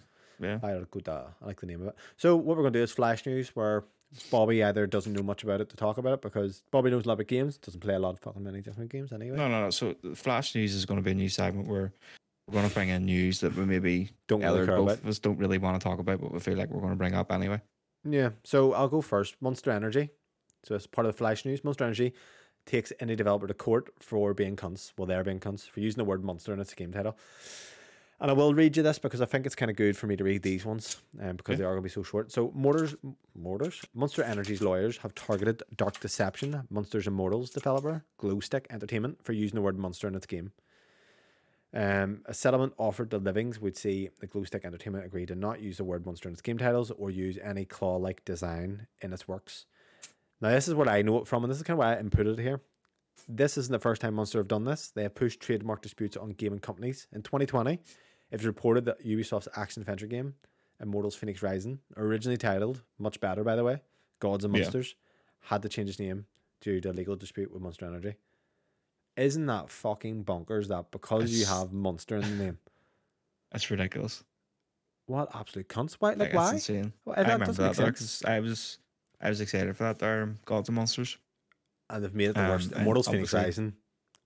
yeah. 0.43 0.59
I 0.63 0.71
I 0.71 1.45
like 1.45 1.59
the 1.59 1.65
name 1.65 1.81
of 1.81 1.87
it. 1.87 1.95
So 2.17 2.35
what 2.35 2.57
we're 2.57 2.63
gonna 2.63 2.71
do 2.71 2.83
is 2.83 2.91
flash 2.91 3.25
news, 3.25 3.49
where 3.55 3.85
Bobby 4.31 4.63
either 4.63 4.85
doesn't 4.85 5.13
know 5.13 5.23
much 5.23 5.43
about 5.43 5.61
it 5.61 5.69
to 5.69 5.75
talk 5.75 5.97
about 5.97 6.13
it 6.13 6.21
because 6.21 6.63
Bobby 6.71 6.91
knows 6.91 7.05
a 7.05 7.07
lot 7.07 7.15
about 7.15 7.27
games, 7.27 7.57
doesn't 7.57 7.79
play 7.79 7.95
a 7.95 7.99
lot 7.99 8.11
of 8.11 8.19
fucking 8.19 8.43
many 8.43 8.61
different 8.61 8.91
games 8.91 9.11
anyway. 9.11 9.37
No, 9.37 9.47
no, 9.47 9.61
no. 9.61 9.69
So 9.69 9.95
Flash 10.15 10.53
News 10.55 10.73
is 10.75 10.85
going 10.85 10.99
to 10.99 11.03
be 11.03 11.11
a 11.11 11.15
new 11.15 11.29
segment 11.29 11.67
where 11.67 11.93
we're 12.47 12.53
going 12.53 12.67
to 12.67 12.73
bring 12.73 12.89
in 12.89 13.05
news 13.05 13.39
that 13.39 13.55
we 13.55 13.65
maybe 13.65 14.09
Don't 14.27 14.41
really 14.41 14.65
both 14.65 14.79
about. 14.79 14.97
of 14.99 15.07
us 15.07 15.19
don't 15.19 15.37
really 15.37 15.57
want 15.57 15.79
to 15.79 15.83
talk 15.83 15.99
about, 15.99 16.21
but 16.21 16.31
we 16.31 16.39
feel 16.39 16.57
like 16.57 16.69
we're 16.69 16.81
going 16.81 16.91
to 16.91 16.97
bring 16.97 17.15
up 17.15 17.31
anyway. 17.31 17.59
Yeah. 18.03 18.31
So 18.43 18.73
I'll 18.73 18.89
go 18.89 19.01
first. 19.01 19.35
Monster 19.41 19.71
Energy. 19.71 20.09
So 20.63 20.75
as 20.75 20.85
part 20.87 21.07
of 21.07 21.13
the 21.13 21.17
flash 21.17 21.45
news, 21.45 21.63
Monster 21.63 21.85
Energy 21.85 22.13
takes 22.65 22.93
any 22.99 23.15
developer 23.15 23.47
to 23.47 23.53
court 23.53 23.91
for 23.99 24.33
being 24.33 24.55
cunts. 24.55 24.93
Well, 24.97 25.05
they're 25.05 25.23
being 25.23 25.39
cunts 25.39 25.67
for 25.69 25.79
using 25.79 25.97
the 25.97 26.05
word 26.05 26.23
monster 26.23 26.53
in 26.53 26.59
its 26.59 26.73
a 26.73 26.75
game 26.75 26.91
title. 26.91 27.17
And 28.23 28.31
I 28.31 28.33
will 28.35 28.53
read 28.53 28.77
you 28.77 28.83
this 28.83 28.99
because 28.99 29.19
I 29.19 29.25
think 29.25 29.45
it's 29.45 29.53
kind 29.53 29.69
of 29.69 29.75
good 29.75 29.97
for 29.97 30.07
me 30.07 30.15
to 30.15 30.23
read 30.23 30.43
these 30.43 30.63
ones, 30.63 30.95
um, 31.21 31.35
because 31.35 31.55
Okay. 31.55 31.57
they 31.59 31.65
are 31.65 31.71
going 31.73 31.81
to 31.83 31.83
be 31.83 31.89
so 31.89 32.03
short. 32.03 32.31
So, 32.31 32.51
Mortars, 32.55 32.95
Mortars, 33.35 33.81
Monster 33.93 34.23
Energy's 34.23 34.61
lawyers 34.61 34.95
have 34.99 35.13
targeted 35.13 35.61
Dark 35.75 35.99
Deception, 35.99 36.65
Monsters 36.69 37.05
Immortals 37.05 37.49
developer, 37.49 38.05
Glowstick 38.17 38.65
Entertainment, 38.69 39.21
for 39.21 39.33
using 39.33 39.55
the 39.55 39.61
word 39.61 39.77
monster 39.77 40.07
in 40.07 40.15
its 40.15 40.25
game. 40.25 40.53
Um, 41.73 42.21
a 42.25 42.33
settlement 42.33 42.73
offered 42.77 43.11
to 43.11 43.17
Livings 43.17 43.59
would 43.59 43.75
see 43.75 44.09
the 44.21 44.27
Glowstick 44.27 44.63
Entertainment 44.63 45.03
agree 45.05 45.25
to 45.25 45.35
not 45.35 45.59
use 45.59 45.75
the 45.75 45.83
word 45.83 46.05
monster 46.05 46.29
in 46.29 46.33
its 46.33 46.41
game 46.41 46.57
titles 46.57 46.91
or 46.91 47.11
use 47.11 47.37
any 47.43 47.65
claw-like 47.65 48.23
design 48.23 48.87
in 49.01 49.11
its 49.11 49.27
works. 49.27 49.65
Now, 50.39 50.51
this 50.51 50.69
is 50.69 50.75
what 50.75 50.87
I 50.87 51.01
know 51.01 51.19
it 51.19 51.27
from, 51.27 51.43
and 51.43 51.51
this 51.51 51.57
is 51.57 51.63
kind 51.63 51.75
of 51.75 51.79
why 51.79 51.97
I 51.97 52.01
inputted 52.01 52.39
it 52.39 52.41
here. 52.41 52.61
This 53.27 53.57
isn't 53.57 53.71
the 53.71 53.79
first 53.79 54.01
time 54.01 54.13
Monster 54.13 54.39
have 54.39 54.47
done 54.47 54.63
this. 54.63 54.91
They 54.91 55.03
have 55.03 55.13
pushed 55.15 55.41
trademark 55.41 55.81
disputes 55.81 56.15
on 56.15 56.29
gaming 56.31 56.59
companies. 56.59 57.07
In 57.11 57.21
2020, 57.21 57.79
it 58.33 58.37
was 58.39 58.45
reported 58.45 58.83
that 58.85 59.05
Ubisoft's 59.05 59.47
action 59.55 59.81
adventure 59.81 60.07
game, 60.07 60.35
Immortals 60.81 61.15
Fenyx 61.17 61.41
Rising, 61.41 61.79
originally 61.95 62.37
titled, 62.37 62.81
much 62.97 63.19
better 63.21 63.43
by 63.43 63.55
the 63.55 63.63
way, 63.63 63.79
Gods 64.19 64.43
and 64.43 64.53
Yeah. 64.53 64.63
Monsters, 64.63 64.95
had 65.41 65.61
to 65.61 65.69
change 65.69 65.89
its 65.89 65.99
name 65.99 66.25
due 66.59 66.81
to 66.81 66.89
a 66.89 66.93
legal 66.93 67.15
dispute 67.15 67.51
with 67.53 67.61
Monster 67.61 67.85
Energy. 67.85 68.15
Isn't 69.15 69.45
that 69.45 69.69
fucking 69.69 70.25
bonkers 70.25 70.67
that 70.69 70.89
because 70.91 71.31
you 71.31 71.45
have 71.45 71.71
Monster 71.71 72.15
in 72.17 72.21
the 72.37 72.43
name, 72.43 72.57
That's 73.51 73.69
ridiculous. 73.69 74.23
what 75.05 75.29
absolute 75.35 75.69
cunts? 75.69 75.93
Why? 75.99 76.09
Like, 76.09 76.19
Like, 76.19 76.33
why? 76.33 76.53
Insane. 76.53 76.91
Well, 77.05 77.15
I 77.17 77.21
remember 77.21 77.53
that 77.53 77.61
make 77.67 77.75
there 77.75 77.85
sense. 77.95 78.21
'cause 78.21 78.23
I 78.29 78.39
was 78.39 78.79
I 79.21 79.29
was 79.29 79.39
excited 79.41 79.77
for 79.77 79.83
that 79.83 79.99
there 79.99 80.25
Gods 80.45 80.69
and 80.69 80.75
Monsters. 80.75 81.17
And 81.89 82.03
they've 82.03 82.13
made 82.15 82.29
it 82.31 82.33
the 82.35 82.41
Um, 82.43 82.49
worst. 82.49 82.71
Immortals 82.71 83.07
Fenyx 83.07 83.31
Rising. 83.33 83.75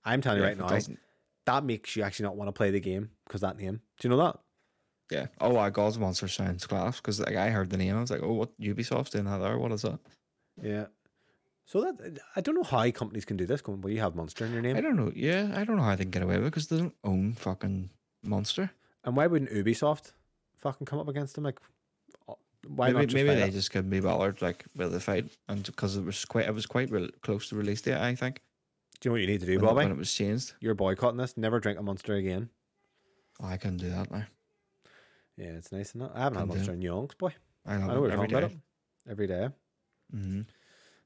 I'm 0.04 0.22
telling 0.22 0.38
you 0.38 0.44
Yeah, 0.44 0.48
right 0.48 0.58
now, 0.58 0.68
that 1.48 1.64
makes 1.64 1.96
you 1.96 2.02
actually 2.02 2.24
not 2.24 2.36
want 2.36 2.48
to 2.48 2.52
play 2.52 2.70
the 2.70 2.80
game 2.80 3.10
because 3.26 3.40
that 3.40 3.56
name. 3.58 3.80
Do 3.98 4.08
you 4.08 4.10
know 4.10 4.22
that? 4.22 4.38
Yeah. 5.10 5.26
Oh, 5.40 5.50
wow, 5.50 5.70
Gods 5.70 5.98
Monster 5.98 6.28
sounds 6.28 6.66
class 6.66 6.98
because 6.98 7.18
like 7.18 7.36
I 7.36 7.48
heard 7.48 7.70
the 7.70 7.78
name, 7.78 7.96
I 7.96 8.00
was 8.00 8.10
like, 8.10 8.22
oh, 8.22 8.34
what 8.34 8.58
Ubisoft's 8.60 9.10
doing 9.10 9.24
that 9.24 9.38
there? 9.38 9.58
What 9.58 9.72
is 9.72 9.82
that? 9.82 9.98
Yeah. 10.62 10.86
So 11.64 11.80
that 11.80 12.18
I 12.36 12.42
don't 12.42 12.54
know 12.54 12.62
how 12.62 12.90
companies 12.90 13.24
can 13.24 13.38
do 13.38 13.46
this. 13.46 13.62
Going, 13.62 13.80
well, 13.80 13.92
you 13.92 14.00
have 14.00 14.14
Monster 14.14 14.44
in 14.44 14.52
your 14.52 14.62
name. 14.62 14.76
I 14.76 14.82
don't 14.82 14.96
know. 14.96 15.10
Yeah, 15.14 15.52
I 15.54 15.64
don't 15.64 15.76
know 15.76 15.82
how 15.82 15.94
they 15.96 16.04
can 16.04 16.10
get 16.10 16.22
away 16.22 16.36
with 16.36 16.46
it 16.46 16.50
because 16.50 16.68
they 16.68 16.78
don't 16.78 16.94
own 17.04 17.32
fucking 17.32 17.90
Monster. 18.22 18.70
and 19.04 19.16
why 19.16 19.26
wouldn't 19.26 19.50
Ubisoft 19.50 20.12
fucking 20.58 20.86
come 20.86 20.98
up 20.98 21.08
against 21.08 21.34
them? 21.34 21.44
Like, 21.44 21.60
why 22.66 22.92
maybe 22.92 23.14
maybe 23.14 23.34
they 23.34 23.48
it? 23.48 23.52
just 23.52 23.70
couldn't 23.70 23.90
be 23.90 24.00
bothered 24.00 24.42
like 24.42 24.66
with 24.76 24.92
the 24.92 25.00
fight, 25.00 25.26
and 25.48 25.64
because 25.64 25.96
it 25.96 26.04
was 26.04 26.24
quite 26.26 26.46
it 26.46 26.54
was 26.54 26.66
quite 26.66 26.90
re- 26.90 27.10
close 27.22 27.48
to 27.48 27.56
release 27.56 27.80
date, 27.80 27.96
I 27.96 28.14
think. 28.14 28.42
Do 29.00 29.08
you 29.08 29.10
know 29.10 29.12
what 29.14 29.20
you 29.20 29.26
need 29.28 29.40
to 29.40 29.46
do, 29.46 29.52
when, 29.56 29.64
it- 29.64 29.66
Bobby? 29.66 29.84
when 29.84 29.92
it 29.92 29.98
was 29.98 30.12
changed. 30.12 30.54
You're 30.60 30.74
boycotting 30.74 31.18
this. 31.18 31.36
Never 31.36 31.60
drink 31.60 31.78
a 31.78 31.82
Monster 31.82 32.14
again. 32.14 32.50
Oh, 33.40 33.46
I 33.46 33.56
couldn't 33.56 33.76
do 33.78 33.90
that 33.90 34.10
now. 34.10 34.24
Yeah, 35.36 35.50
it's 35.50 35.70
nice, 35.70 35.90
isn't? 35.90 36.02
I 36.14 36.18
haven't 36.24 36.38
had 36.38 36.48
Can. 36.48 36.56
Monster 36.56 36.72
in 36.72 36.80
yonks, 36.80 37.16
boy. 37.16 37.32
I 37.64 37.74
I 37.74 37.78
know 37.78 38.00
we're 38.00 38.10
every 38.10 38.26
about 38.26 38.40
day. 38.48 38.54
it 38.54 39.10
every 39.10 39.26
day. 39.28 39.48
Mm-hmm. 40.14 40.40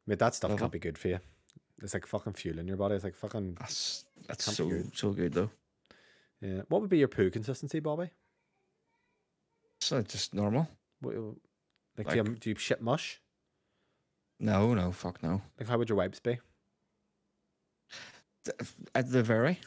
Mate, 0.07 0.19
that 0.19 0.35
stuff 0.35 0.51
Love 0.51 0.59
can't 0.61 0.71
it. 0.71 0.73
be 0.73 0.79
good 0.79 0.97
for 0.97 1.09
you. 1.09 1.19
It's 1.83 1.93
like 1.93 2.07
fucking 2.07 2.33
fuel 2.35 2.59
in 2.59 2.67
your 2.67 2.77
body. 2.79 2.95
It's 2.95 3.05
like 3.05 3.15
fucking 3.17 3.57
That's 3.61 4.05
that's 4.27 4.55
so 4.57 4.67
good. 4.69 4.97
so 4.97 5.11
good 5.11 5.33
though. 5.35 5.51
yeah. 6.41 6.63
What 6.69 6.81
would 6.81 6.89
be 6.91 6.99
your 6.99 7.09
poo 7.09 7.29
consistency, 7.31 7.81
Bobby? 7.81 8.09
So 9.81 10.01
just 10.03 10.33
normal. 10.33 10.69
What, 11.01 11.15
like, 11.99 12.09
do, 12.09 12.17
you, 12.17 12.23
Like- 12.23 12.41
do 12.41 12.51
you 12.51 12.57
shit 12.57 12.81
mush? 12.81 13.21
No, 14.41 14.75
no, 14.75 14.93
fuck 14.93 15.23
no. 15.23 15.43
Like, 15.59 15.69
how 15.69 15.77
would 15.79 15.89
your 15.89 15.99
wipes 15.99 16.21
be? 16.21 16.39
At 18.95 19.11
the 19.13 19.23
very 19.23 19.59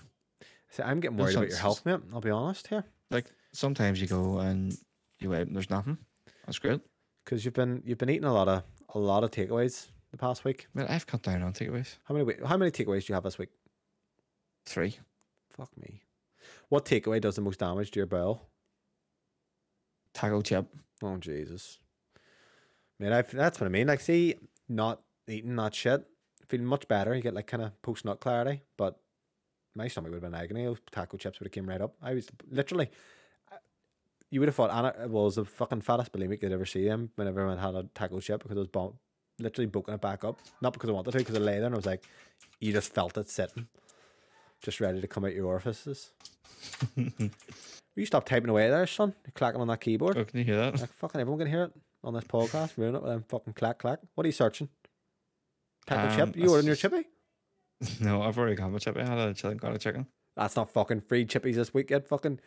See, 0.72 0.84
I'm 0.84 1.00
getting 1.00 1.18
worried 1.18 1.36
about 1.36 1.48
your 1.50 1.58
health, 1.58 1.86
mate. 1.86 2.02
I'll 2.14 2.20
be 2.22 2.30
honest 2.30 2.68
here, 2.68 2.84
like 3.10 3.32
sometimes 3.54 4.02
you 4.02 4.08
go 4.08 4.40
and 4.40 4.78
you 5.20 5.30
wait 5.30 5.48
and 5.48 5.56
there's 5.56 5.70
nothing. 5.70 5.98
That's 6.46 6.60
great. 6.60 6.82
because 7.24 7.46
you've 7.46 7.54
been 7.54 7.82
you've 7.86 7.98
been 7.98 8.10
eating 8.10 8.26
a 8.26 8.34
lot 8.34 8.48
of 8.48 8.64
a 8.94 9.00
lot 9.00 9.24
of 9.24 9.32
takeaways 9.32 9.88
the 10.12 10.18
past 10.18 10.44
week. 10.44 10.68
But 10.76 10.90
I've 10.90 11.08
cut 11.08 11.22
down 11.22 11.42
on 11.44 11.54
takeaways. 11.54 11.98
How 12.04 12.16
many 12.16 12.34
how 12.46 12.58
many 12.58 12.72
takeaways 12.72 13.06
do 13.06 13.12
you 13.12 13.16
have 13.16 13.24
this 13.24 13.38
week? 13.38 13.50
Three. 14.66 14.98
Fuck 15.56 15.70
me. 15.78 16.02
What 16.70 16.84
takeaway 16.86 17.22
does 17.22 17.36
the 17.36 17.42
most 17.42 17.60
damage 17.60 17.92
to 17.92 18.00
your 18.00 18.08
bowel? 18.08 18.50
Taco 20.14 20.42
chip. 20.42 20.66
Oh 21.02 21.18
Jesus. 21.18 21.80
Man, 23.00 23.14
I've, 23.14 23.30
that's 23.32 23.60
what 23.60 23.68
I 23.68 23.70
mean. 23.70 23.88
Like, 23.88 24.00
see, 24.00 24.36
not 24.70 25.02
eating 25.28 25.56
that 25.58 25.76
shit, 25.76 26.06
feeling 26.48 26.66
much 26.66 26.88
better. 26.88 27.16
You 27.16 27.22
get 27.22 27.34
like 27.34 27.48
kind 27.48 27.64
of 27.64 27.82
post 27.82 28.06
nut 28.06 28.20
clarity, 28.20 28.62
but 28.78 29.00
my 29.76 29.88
stomach 29.88 30.12
would 30.12 30.24
have 30.24 30.32
been 30.32 30.40
agony. 30.40 30.66
Those 30.66 30.80
taco 30.92 31.18
chips 31.18 31.40
would 31.40 31.48
have 31.48 31.54
came 31.54 31.68
right 31.68 31.82
up. 31.82 31.96
I 32.02 32.14
was 32.14 32.28
literally. 32.50 32.90
You 34.32 34.40
would 34.40 34.50
have 34.50 34.56
thought 34.56 34.72
Anna 34.72 35.08
was 35.08 35.36
the 35.36 35.46
fucking 35.46 35.82
fattest 35.82 36.12
bulimic 36.12 36.42
you'd 36.42 36.52
ever 36.52 36.66
see 36.66 36.86
him 36.86 37.12
whenever 37.16 37.48
I 37.48 37.56
had 37.62 37.76
a 37.76 37.84
taco 37.94 38.20
chip 38.20 38.44
because 38.44 38.58
I 38.58 38.62
was 38.62 38.94
literally 39.40 39.68
bulking 39.68 39.94
it 39.94 40.02
back 40.02 40.24
up. 40.24 40.40
Not 40.62 40.74
because 40.74 40.90
I 40.90 40.94
wanted 40.94 41.12
to, 41.12 41.18
because 41.20 41.36
I 41.36 41.40
lay 41.40 41.58
there 41.58 41.66
and 41.66 41.76
I 41.76 41.78
was 41.78 41.86
like, 41.86 42.04
you 42.60 42.74
just 42.74 42.94
felt 42.94 43.18
it 43.18 43.30
sitting, 43.30 43.68
just 44.62 44.82
ready 44.82 45.00
to 45.00 45.08
come 45.08 45.26
out 45.26 45.34
your 45.34 45.46
orifices. 45.46 46.12
Will 46.98 48.02
you 48.02 48.06
stop 48.06 48.26
typing 48.26 48.50
away 48.50 48.70
there, 48.70 48.88
son? 48.88 49.14
You're 49.26 49.32
clacking 49.36 49.62
on 49.62 49.68
that 49.68 49.80
keyboard. 49.80 50.18
Oh, 50.18 50.26
can 50.26 50.40
you 50.40 50.46
hear 50.46 50.58
that? 50.58 50.82
Like 50.82 50.94
fucking 50.96 51.22
everyone 51.22 51.40
can 51.40 51.50
hear 51.50 51.66
it 51.66 51.74
on 52.04 52.14
this 52.14 52.26
podcast. 52.26 52.78
Ruin 52.78 52.96
it 52.96 53.02
with 53.02 53.12
them 53.12 53.24
fucking 53.30 53.54
clack 53.54 53.80
clack. 53.80 54.00
What 54.16 54.26
are 54.26 54.28
you 54.28 54.34
searching? 54.34 54.70
Taco 55.88 56.10
Um, 56.10 56.16
chip? 56.34 56.38
You 56.38 56.50
ordering 56.50 56.68
your 56.68 56.76
chippy? 56.76 57.06
no, 58.02 58.22
I've 58.22 58.38
already 58.38 58.56
got 58.56 58.72
my 58.72 58.80
chippy. 58.80 59.02
I 59.02 59.06
had 59.08 59.18
a 59.18 59.34
chicken, 59.34 59.58
got 59.58 59.76
a 59.76 59.78
chicken. 59.78 60.08
That's 60.36 60.56
not 60.56 60.70
fucking 60.72 61.02
free 61.02 61.26
chippies 61.26 61.56
this 61.56 61.74
week 61.74 61.90
yet. 61.92 62.08
Fucking 62.08 62.40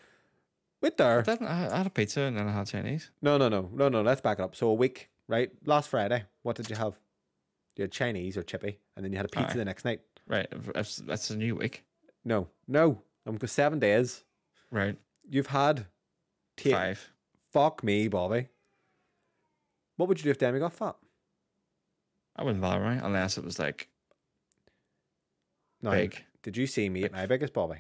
wait 0.83 0.97
there. 0.97 1.25
I 1.29 1.69
I 1.73 1.77
had 1.79 1.87
a 1.87 1.91
pizza 1.91 2.23
and 2.23 2.37
then 2.37 2.49
I 2.49 2.53
had 2.53 2.67
Chinese. 2.67 3.11
No, 3.23 3.37
no, 3.39 3.49
no, 3.49 3.71
no, 3.73 3.89
no. 3.89 4.03
Let's 4.03 4.21
back 4.21 4.39
it 4.39 4.43
up. 4.43 4.55
So 4.57 4.69
a 4.69 4.75
week, 4.75 5.09
right? 5.29 5.51
Last 5.65 5.89
Friday, 5.89 6.25
what 6.43 6.57
did 6.57 6.69
you 6.71 6.77
have? 6.77 6.99
You 7.77 7.83
had 7.83 7.93
Chinese 7.93 8.37
or 8.37 8.43
chippy, 8.43 8.79
and 8.97 9.05
then 9.05 9.13
you 9.13 9.19
had 9.19 9.27
a 9.27 9.29
pizza 9.29 9.53
Aye. 9.53 9.59
the 9.59 9.65
next 9.65 9.85
night. 9.85 10.01
Right, 10.27 10.47
that's, 10.75 10.97
that's 10.97 11.31
a 11.31 11.37
new 11.37 11.55
week. 11.55 11.85
No, 12.25 12.49
no. 12.67 13.01
I'm 13.25 13.39
seven 13.47 13.79
days. 13.79 14.25
Right, 14.71 14.97
You've 15.31 15.47
had 15.47 15.87
take 16.57 16.73
five. 16.75 17.11
fuck 17.53 17.83
me, 17.85 18.09
Bobby. 18.09 18.49
What 19.97 20.09
would 20.09 20.19
you 20.19 20.25
do 20.25 20.31
if 20.31 20.39
Demi 20.39 20.59
got 20.59 20.73
fat? 20.75 20.97
I 22.39 22.45
wouldn't 22.45 22.63
bother 22.63 22.81
right 22.81 23.01
unless 23.03 23.37
it 23.37 23.45
was 23.45 23.59
like 23.59 23.89
No, 25.83 25.91
big. 25.91 26.25
Did 26.43 26.57
you 26.57 26.67
see 26.67 26.89
me 26.89 27.05
at 27.05 27.13
my 27.13 27.27
biggest, 27.27 27.53
Bobby? 27.53 27.79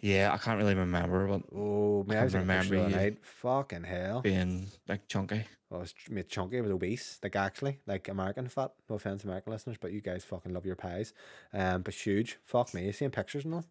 Yeah, 0.00 0.32
I 0.34 0.36
can't 0.36 0.58
really 0.58 0.74
remember, 0.74 1.26
but 1.26 1.42
Oh, 1.56 2.04
man, 2.06 2.18
I 2.18 2.24
was 2.24 2.34
remember 2.34 2.74
you- 2.76 2.88
night. 2.94 3.24
Fucking 3.24 3.84
hell. 3.84 4.20
being 4.20 4.66
like 4.86 5.08
chunky. 5.08 5.44
I 5.72 5.76
was 5.78 5.94
made 6.10 6.28
chunky. 6.28 6.58
I 6.58 6.60
was 6.60 6.70
obese, 6.70 7.18
like 7.22 7.34
actually, 7.36 7.80
like 7.86 8.08
American 8.08 8.48
fat. 8.48 8.72
No 8.88 8.96
offense, 8.96 9.24
American 9.24 9.52
listeners, 9.52 9.76
but 9.80 9.92
you 9.92 10.00
guys 10.02 10.22
fucking 10.24 10.52
love 10.52 10.66
your 10.66 10.76
pies. 10.76 11.14
Um, 11.52 11.82
but 11.82 11.94
huge. 11.94 12.38
Fuck 12.44 12.74
me. 12.74 12.84
You 12.84 12.92
seeing 12.92 13.10
pictures 13.10 13.44
and 13.44 13.54
all. 13.54 13.64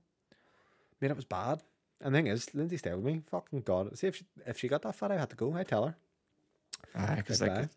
Mate, 0.99 1.11
it 1.11 1.15
was 1.15 1.23
bad. 1.25 1.61
And 2.01 2.13
the 2.13 2.17
thing 2.17 2.27
is, 2.27 2.53
Lindsay 2.53 2.77
stayed 2.77 2.95
with 2.95 3.05
me. 3.05 3.21
Fucking 3.29 3.61
god. 3.61 3.97
See 3.97 4.07
if 4.07 4.17
she, 4.17 4.25
if 4.45 4.57
she 4.59 4.67
got 4.67 4.81
that 4.81 4.95
fat, 4.95 5.11
I 5.11 5.17
had 5.17 5.29
to 5.29 5.35
go. 5.35 5.53
I 5.53 5.63
tell 5.63 5.85
her. 5.85 5.95
Ah, 6.95 7.13
because 7.15 7.41
like 7.41 7.69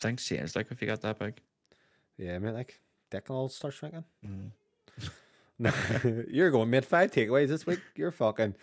things 0.00 0.24
change. 0.24 0.54
Like 0.56 0.70
if 0.70 0.80
you 0.80 0.86
got 0.86 1.00
that 1.02 1.18
big. 1.18 1.40
Yeah, 2.16 2.38
mate. 2.38 2.54
Like 2.54 2.80
dick 3.10 3.28
and 3.28 3.36
all 3.36 3.48
starts 3.48 3.76
shrinking. 3.76 4.04
Mm. 4.26 4.50
No, 5.56 5.70
you're 6.28 6.50
going 6.50 6.68
mid 6.68 6.84
five 6.84 7.12
takeaways 7.12 7.46
this 7.46 7.64
week. 7.64 7.78
You're 7.94 8.10
fucking. 8.10 8.56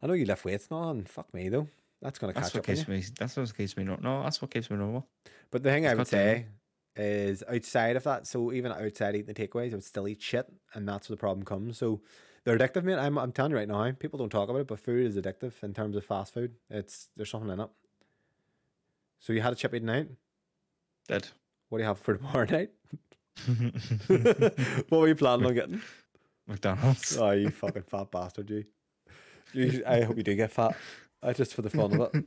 I 0.00 0.06
know 0.06 0.12
you 0.12 0.24
lift 0.24 0.44
weights 0.44 0.70
now, 0.70 0.90
and 0.90 1.08
fuck 1.08 1.34
me 1.34 1.48
though. 1.48 1.66
That's 2.00 2.20
gonna 2.20 2.32
That's 2.32 2.50
catch 2.50 2.54
what 2.54 2.60
up. 2.70 2.76
keeps 2.76 2.86
me. 2.88 3.02
That's 3.18 3.36
what 3.36 3.56
keeps 3.56 3.76
me 3.76 3.82
normal. 3.82 4.04
No, 4.04 4.22
that's 4.22 4.40
what 4.40 4.52
keeps 4.52 4.70
me 4.70 4.76
normal. 4.76 5.04
But 5.50 5.64
the 5.64 5.70
thing 5.70 5.84
I 5.84 5.94
would 5.94 5.98
got 5.98 6.06
to 6.06 6.12
be. 6.12 6.16
say 6.16 6.46
is 6.94 7.42
outside 7.48 7.96
of 7.96 8.04
that, 8.04 8.28
so 8.28 8.52
even 8.52 8.70
outside 8.70 9.16
eating 9.16 9.26
the 9.26 9.34
takeaways, 9.34 9.72
I 9.72 9.74
would 9.74 9.84
still 9.84 10.06
eat 10.06 10.22
shit, 10.22 10.46
and 10.74 10.88
that's 10.88 11.08
where 11.08 11.16
the 11.16 11.20
problem 11.20 11.44
comes. 11.44 11.78
So 11.78 12.00
they're 12.44 12.56
addictive, 12.56 12.84
mate. 12.84 12.98
I'm, 12.98 13.18
I'm 13.18 13.32
telling 13.32 13.50
you 13.50 13.56
right 13.58 13.66
now, 13.66 13.90
people 13.90 14.20
don't 14.20 14.30
talk 14.30 14.48
about 14.48 14.60
it, 14.60 14.66
but 14.68 14.78
food 14.78 15.06
is 15.06 15.16
addictive 15.16 15.54
in 15.64 15.74
terms 15.74 15.96
of 15.96 16.04
fast 16.04 16.32
food. 16.32 16.54
It's 16.70 17.08
there's 17.16 17.30
something 17.30 17.50
in 17.50 17.58
it. 17.58 17.70
So 19.18 19.32
you 19.32 19.40
had 19.42 19.54
a 19.54 19.56
chippy 19.56 19.80
tonight. 19.80 20.08
Did. 21.08 21.28
What 21.68 21.78
do 21.78 21.82
you 21.82 21.88
have 21.88 21.98
for 21.98 22.16
tomorrow 22.16 22.44
night? 22.50 22.70
what 24.88 25.00
were 25.00 25.08
you 25.08 25.14
planning 25.14 25.46
on 25.46 25.54
getting? 25.54 25.82
McDonald's. 26.46 27.16
Oh, 27.16 27.32
you 27.32 27.50
fucking 27.50 27.82
fat 27.82 28.10
bastard, 28.10 28.50
you. 28.50 28.64
you 29.52 29.82
I 29.86 30.02
hope 30.02 30.16
you 30.16 30.22
do 30.22 30.34
get 30.34 30.52
fat. 30.52 30.76
Uh, 31.22 31.32
just 31.32 31.54
for 31.54 31.62
the 31.62 31.70
fun 31.70 31.92
of 31.94 32.14
it. 32.14 32.24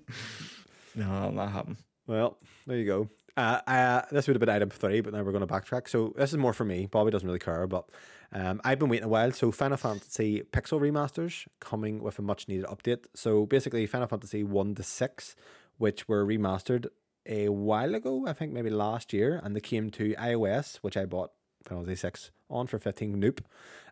No, 0.95 1.09
that'll 1.09 1.31
not 1.31 1.51
happen. 1.51 1.77
Well, 2.07 2.37
there 2.65 2.77
you 2.77 2.85
go. 2.85 3.09
Uh, 3.37 3.61
uh, 3.67 4.01
this 4.11 4.27
would 4.27 4.35
have 4.35 4.39
been 4.39 4.49
item 4.49 4.69
three, 4.69 4.99
but 5.01 5.13
now 5.13 5.23
we're 5.23 5.31
going 5.31 5.47
to 5.47 5.53
backtrack. 5.53 5.87
So 5.87 6.13
this 6.17 6.31
is 6.31 6.37
more 6.37 6.53
for 6.53 6.65
me. 6.65 6.87
Bobby 6.87 7.11
doesn't 7.11 7.27
really 7.27 7.39
care, 7.39 7.67
but 7.67 7.87
um, 8.33 8.59
I've 8.63 8.79
been 8.79 8.89
waiting 8.89 9.05
a 9.05 9.09
while. 9.09 9.31
So 9.31 9.51
Final 9.51 9.77
Fantasy 9.77 10.41
Pixel 10.51 10.81
remasters 10.81 11.47
coming 11.59 12.01
with 12.01 12.19
a 12.19 12.21
much 12.21 12.47
needed 12.47 12.65
update. 12.65 13.05
So 13.15 13.45
basically, 13.45 13.85
Final 13.85 14.07
Fantasy 14.07 14.43
one 14.43 14.75
to 14.75 14.83
six, 14.83 15.35
which 15.77 16.07
were 16.07 16.25
remastered 16.25 16.87
a 17.29 17.49
while 17.49 17.95
ago, 17.95 18.25
I 18.27 18.33
think 18.33 18.51
maybe 18.51 18.69
last 18.69 19.13
year, 19.13 19.39
and 19.41 19.55
they 19.55 19.61
came 19.61 19.89
to 19.91 20.13
iOS, 20.15 20.77
which 20.77 20.97
I 20.97 21.05
bought 21.05 21.31
Final 21.63 21.83
Fantasy 21.83 22.01
six 22.01 22.31
on 22.49 22.67
for 22.67 22.79
fifteen 22.79 23.21
Noop, 23.21 23.39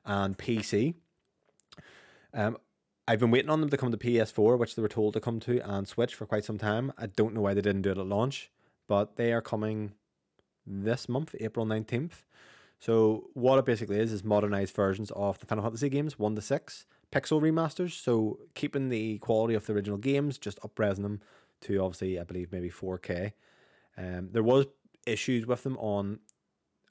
and 0.05 0.37
PC. 0.37 0.95
Um, 2.33 2.57
I've 3.07 3.19
been 3.19 3.31
waiting 3.31 3.49
on 3.49 3.61
them 3.61 3.69
to 3.69 3.77
come 3.77 3.91
to 3.91 3.97
PS4, 3.97 4.57
which 4.57 4.75
they 4.75 4.81
were 4.81 4.89
told 4.89 5.13
to 5.13 5.21
come 5.21 5.39
to, 5.41 5.59
and 5.59 5.87
Switch 5.87 6.13
for 6.13 6.25
quite 6.25 6.43
some 6.43 6.57
time. 6.57 6.91
I 6.97 7.05
don't 7.05 7.33
know 7.33 7.41
why 7.41 7.53
they 7.53 7.61
didn't 7.61 7.83
do 7.83 7.91
it 7.91 7.97
at 7.97 8.05
launch, 8.05 8.51
but 8.87 9.15
they 9.15 9.31
are 9.31 9.41
coming 9.41 9.93
this 10.65 11.07
month, 11.07 11.33
April 11.39 11.65
19th. 11.65 12.23
So 12.79 13.29
what 13.33 13.59
it 13.59 13.65
basically 13.65 13.99
is 13.99 14.11
is 14.11 14.23
modernized 14.23 14.75
versions 14.75 15.11
of 15.11 15.39
the 15.39 15.45
Final 15.45 15.63
Fantasy 15.63 15.89
games, 15.89 16.19
1 16.19 16.35
to 16.35 16.41
6, 16.41 16.85
pixel 17.11 17.41
remasters, 17.41 17.91
so 17.91 18.39
keeping 18.53 18.89
the 18.89 19.17
quality 19.19 19.55
of 19.55 19.65
the 19.65 19.73
original 19.73 19.97
games, 19.97 20.37
just 20.37 20.59
upresing 20.59 21.01
them 21.03 21.21
to 21.61 21.77
obviously 21.79 22.19
I 22.19 22.23
believe 22.23 22.51
maybe 22.51 22.69
4K. 22.69 23.33
Um 23.97 24.29
there 24.31 24.43
was 24.43 24.65
issues 25.05 25.45
with 25.45 25.63
them 25.63 25.77
on 25.77 26.19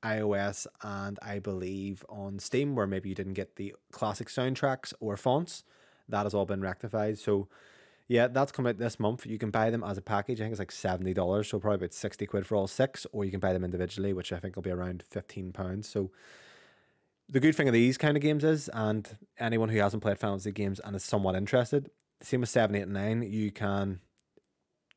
iOS 0.02 0.66
and 0.82 1.18
I 1.22 1.38
believe 1.38 2.05
on 2.09 2.38
Steam 2.38 2.74
where 2.74 2.86
maybe 2.86 3.09
you 3.09 3.14
didn't 3.14 3.34
get 3.34 3.56
the 3.56 3.74
classic 3.93 4.28
soundtracks 4.28 4.93
or 5.01 5.16
fonts. 5.16 5.64
That 6.09 6.24
has 6.24 6.34
all 6.34 6.47
been 6.47 6.60
rectified. 6.60 7.18
So 7.18 7.48
yeah, 8.09 8.28
that's 8.28 8.52
coming 8.52 8.70
out 8.70 8.78
this 8.78 9.01
month. 9.01 9.26
You 9.26 9.38
can 9.38 9.51
buy 9.51 9.70
them 9.70 9.82
as 9.82 9.98
a 9.98 10.02
package. 10.02 10.40
I 10.40 10.44
think 10.44 10.52
it's 10.52 10.60
like 10.60 10.70
seventy 10.70 11.12
dollars, 11.12 11.48
so 11.48 11.59
probably 11.59 11.76
about 11.76 11.93
sixty 11.93 12.24
quid 12.24 12.47
for 12.47 12.55
all 12.55 12.68
six, 12.68 13.05
or 13.12 13.24
you 13.24 13.32
can 13.32 13.40
buy 13.40 13.52
them 13.52 13.64
individually, 13.64 14.12
which 14.12 14.32
I 14.32 14.38
think 14.38 14.55
will 14.55 14.62
be 14.62 14.70
around 14.70 15.02
fifteen 15.10 15.52
pounds. 15.52 15.88
So 15.88 16.12
the 17.28 17.40
good 17.40 17.56
thing 17.56 17.66
of 17.66 17.74
these 17.74 17.98
kind 17.98 18.16
of 18.16 18.22
games 18.22 18.44
is, 18.44 18.68
and 18.72 19.16
anyone 19.40 19.70
who 19.70 19.80
hasn't 19.80 20.02
played 20.02 20.18
Fantasy 20.18 20.52
games 20.52 20.80
and 20.84 20.94
is 20.94 21.02
somewhat 21.02 21.34
interested, 21.34 21.90
same 22.20 22.43
with 22.43 22.48
seven, 22.51 22.76
eight, 22.76 22.82
and 22.82 22.93
nine, 22.93 23.22
you 23.22 23.51
can 23.51 23.98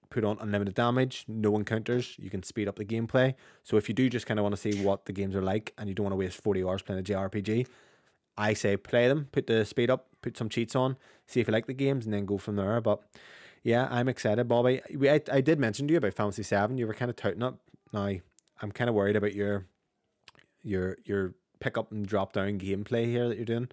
put 0.10 0.24
on 0.24 0.38
unlimited 0.40 0.76
damage, 0.76 1.26
no 1.28 1.56
encounters. 1.56 2.16
You 2.18 2.30
can 2.30 2.44
speed 2.44 2.68
up 2.68 2.78
the 2.78 2.86
gameplay. 2.86 3.36
So 3.64 3.78
if 3.78 3.88
you 3.88 3.96
do 3.96 4.10
just 4.10 4.26
kind 4.26 4.40
of 4.40 4.44
want 4.44 4.56
to 4.56 4.62
see 4.62 4.84
what 4.84 5.06
the 5.06 5.14
games 5.14 5.36
are 5.36 5.42
like, 5.42 5.74
and 5.78 5.88
you 5.88 5.96
don't 5.96 6.06
want 6.06 6.14
to 6.14 6.18
waste 6.18 6.42
forty 6.42 6.64
hours 6.64 6.82
playing 6.82 7.00
a 7.00 7.04
JRPG, 7.04 7.68
I 8.38 8.54
say 8.54 8.78
play 8.78 9.08
them, 9.08 9.28
put 9.32 9.48
the 9.48 9.66
speed 9.66 9.90
up, 9.90 10.08
put 10.22 10.38
some 10.38 10.50
cheats 10.50 10.76
on, 10.76 10.98
see 11.28 11.40
if 11.40 11.48
you 11.48 11.54
like 11.54 11.68
the 11.68 11.74
games, 11.74 12.06
and 12.06 12.14
then 12.14 12.26
go 12.26 12.38
from 12.38 12.56
there. 12.56 12.80
But 12.82 13.02
yeah, 13.64 13.88
I'm 13.92 14.08
excited, 14.08 14.48
Bobby. 14.48 14.82
We, 14.96 15.10
I, 15.10 15.22
I 15.32 15.42
did 15.42 15.60
mention 15.60 15.88
to 15.88 15.92
you 15.92 15.98
about 15.98 16.14
Fantasy 16.14 16.44
Seven. 16.44 16.78
You 16.78 16.88
were 16.88 16.94
kind 16.94 17.10
of 17.10 17.16
touting 17.16 17.44
up. 17.44 17.60
Now 17.92 18.10
I'm 18.62 18.72
kind 18.72 18.90
of 18.90 18.96
worried 18.96 19.16
about 19.16 19.34
your 19.34 19.66
your 20.64 20.98
your 21.06 21.34
pick 21.60 21.78
up 21.78 21.92
and 21.92 22.08
drop 22.08 22.34
down 22.34 22.60
gameplay 22.60 23.06
here 23.06 23.28
that 23.28 23.36
you're 23.36 23.46
doing. 23.46 23.70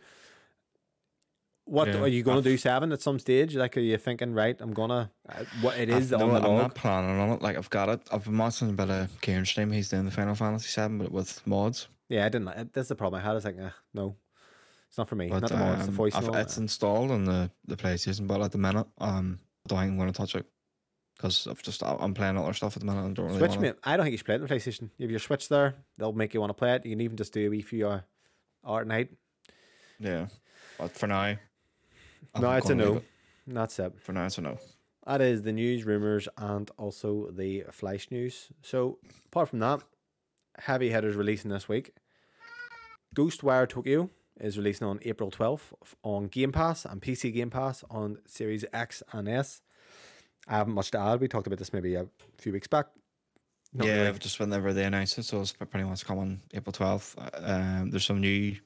What 1.67 1.89
Yeah, 1.89 1.99
are 1.99 2.07
you 2.07 2.23
going 2.23 2.37
to 2.43 2.49
do 2.49 2.57
seven 2.57 2.93
at 2.93 3.03
some 3.03 3.19
stage? 3.19 3.57
Like, 3.57 3.77
are 3.77 3.81
you 3.81 3.99
thinking 3.99 4.33
right? 4.33 4.57
I'm 4.61 4.73
gonna 4.73 5.11
uh, 5.29 5.45
what 5.61 5.77
it 5.77 5.89
is 5.89 6.13
no, 6.13 6.19
the 6.19 6.25
I'm 6.25 6.31
log. 6.33 6.59
not 6.59 6.75
planning 6.77 7.19
on 7.19 7.31
it. 7.31 7.43
Like 7.43 7.57
I've 7.57 7.69
got 7.71 7.89
it. 7.89 8.01
I've 8.13 8.23
been 8.25 8.39
watching 8.39 8.71
a 8.71 8.73
bit 8.73 8.89
of 8.89 9.21
Kieran 9.21 9.45
stream. 9.45 9.73
He's 9.73 9.89
doing 9.89 10.05
the 10.05 10.13
Final 10.13 10.37
Fantasy 10.37 10.69
Seven, 10.69 10.99
but 10.99 11.11
with 11.11 11.45
mods. 11.45 11.89
Yeah, 12.09 12.25
I 12.25 12.29
didn't. 12.29 12.45
like- 12.47 12.73
That's 12.73 12.89
the 12.89 12.95
problem 12.95 13.21
I 13.21 13.25
had. 13.25 13.33
I 13.33 13.35
was 13.35 13.45
like, 13.45 13.59
eh, 13.59 13.71
no, 13.95 14.15
it's 14.89 14.97
not 14.97 15.09
for 15.09 15.17
me. 15.17 15.29
But 15.29 15.41
not 15.41 15.51
the 15.51 15.57
mods, 15.57 15.83
the 15.87 15.89
um, 15.91 15.95
voice. 15.97 16.15
I've- 16.15 16.29
it's 16.39 16.57
installed 16.57 17.11
on 17.11 17.25
the 17.25 17.51
the 17.67 17.77
PlayStation, 17.77 18.29
but 18.29 18.41
at 18.43 18.53
the 18.53 18.59
minute, 18.59 18.87
um, 18.99 19.41
I 19.65 19.69
don't 19.69 19.79
think 19.81 19.91
I'm 19.91 19.99
going 19.99 20.13
to 20.13 20.17
touch 20.17 20.37
it 20.37 20.47
because 21.17 21.49
I've 21.49 21.63
just 21.65 21.83
I'm 21.83 22.15
playing 22.15 22.39
other 22.39 22.53
stuff 22.53 22.77
at 22.77 22.81
the 22.81 22.87
minute. 22.87 23.05
and 23.07 23.17
don't 23.17 23.27
really 23.27 23.39
Switch, 23.39 23.59
mate. 23.59 23.75
I 23.83 23.97
don't 23.97 24.05
think 24.05 24.13
you 24.13 24.19
should 24.19 24.27
play 24.27 24.37
it 24.37 24.41
on 24.41 24.47
the 24.47 24.55
PlayStation. 24.55 24.91
You 24.99 25.03
have 25.07 25.11
your 25.11 25.19
Switch 25.19 25.49
there, 25.49 25.75
they'll 25.99 26.13
make 26.13 26.33
you 26.33 26.39
want 26.41 26.51
to 26.51 26.55
play 26.55 26.77
it. 26.77 26.87
You 26.87 26.93
can 26.93 27.01
even 27.01 27.17
just 27.17 27.33
do 27.33 27.45
a 27.45 27.51
wee 27.51 27.63
few 27.63 27.89
uh, 27.89 28.01
art 28.63 28.87
night. 28.87 29.11
Yeah, 29.99 30.27
but 30.79 30.93
for 30.93 31.09
now, 31.09 31.35
no, 32.41 32.53
it's 32.53 32.71
a 32.71 32.75
no. 32.75 33.03
That's 33.47 33.79
it. 33.79 34.01
For 34.01 34.13
now, 34.13 34.27
it's 34.27 34.39
a 34.39 34.43
no. 34.43 34.59
That 35.07 35.21
is 35.21 35.43
the 35.43 35.53
news, 35.53 35.85
rumors, 35.85 36.29
and 36.37 36.71
also 36.79 37.31
the 37.31 37.65
Flash 37.71 38.11
news. 38.11 38.49
So, 38.63 38.99
apart 39.27 39.51
from 39.51 39.61
that, 39.61 39.81
heavy 40.59 40.91
hitters 40.91 41.15
releasing 41.15 41.51
this 41.51 41.69
week. 41.69 41.93
Ghostwire 43.15 43.69
Tokyo 43.69 44.11
is 44.41 44.59
releasing 44.59 44.87
on 44.87 44.99
April 45.03 45.31
12th 45.31 45.73
on 46.03 46.27
Game 46.27 46.53
Pass 46.53 46.85
and 46.85 47.01
PC 47.01 47.33
Game 47.33 47.51
Pass 47.51 47.85
on 47.91 48.19
Series 48.27 48.65
X 48.73 49.03
and 49.13 49.29
S. 49.29 49.63
I 50.49 50.59
haven't 50.59 50.75
much 50.75 50.91
to 50.91 50.99
add. 50.99 51.21
We 51.21 51.29
talked 51.29 51.47
about 51.47 51.59
this 51.59 51.73
maybe 51.73 51.95
a 51.95 52.07
few 52.39 52.53
weeks 52.53 52.69
back. 52.69 52.87
Not 53.73 53.87
yeah, 53.87 54.03
really. 54.03 54.19
just 54.19 54.39
whenever 54.39 54.73
they 54.73 54.85
announced 54.85 55.19
it, 55.19 55.25
so 55.25 55.41
it's 55.41 55.53
pretty 55.53 55.85
much 55.85 56.05
coming 56.05 56.41
April 56.55 56.73
twelfth. 56.73 57.17
Um, 57.35 57.91
there's 57.91 58.05
some 58.05 58.21
new 58.21 58.57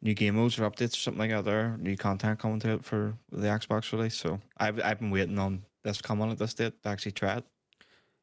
new 0.00 0.14
game 0.14 0.36
modes 0.36 0.58
or 0.58 0.68
updates 0.70 0.94
or 0.94 0.96
something 0.96 1.20
like 1.20 1.30
that. 1.30 1.44
There, 1.44 1.76
new 1.78 1.96
content 1.96 2.38
coming 2.38 2.60
to 2.60 2.74
it 2.74 2.84
for 2.84 3.14
the 3.30 3.46
Xbox 3.46 3.92
release. 3.92 4.14
So 4.14 4.40
I've 4.56 4.80
I've 4.82 4.98
been 4.98 5.10
waiting 5.10 5.38
on 5.38 5.64
this 5.82 6.00
coming 6.00 6.30
at 6.30 6.38
this 6.38 6.54
date 6.54 6.82
to 6.82 6.88
actually 6.88 7.12
try 7.12 7.36
it. 7.38 7.44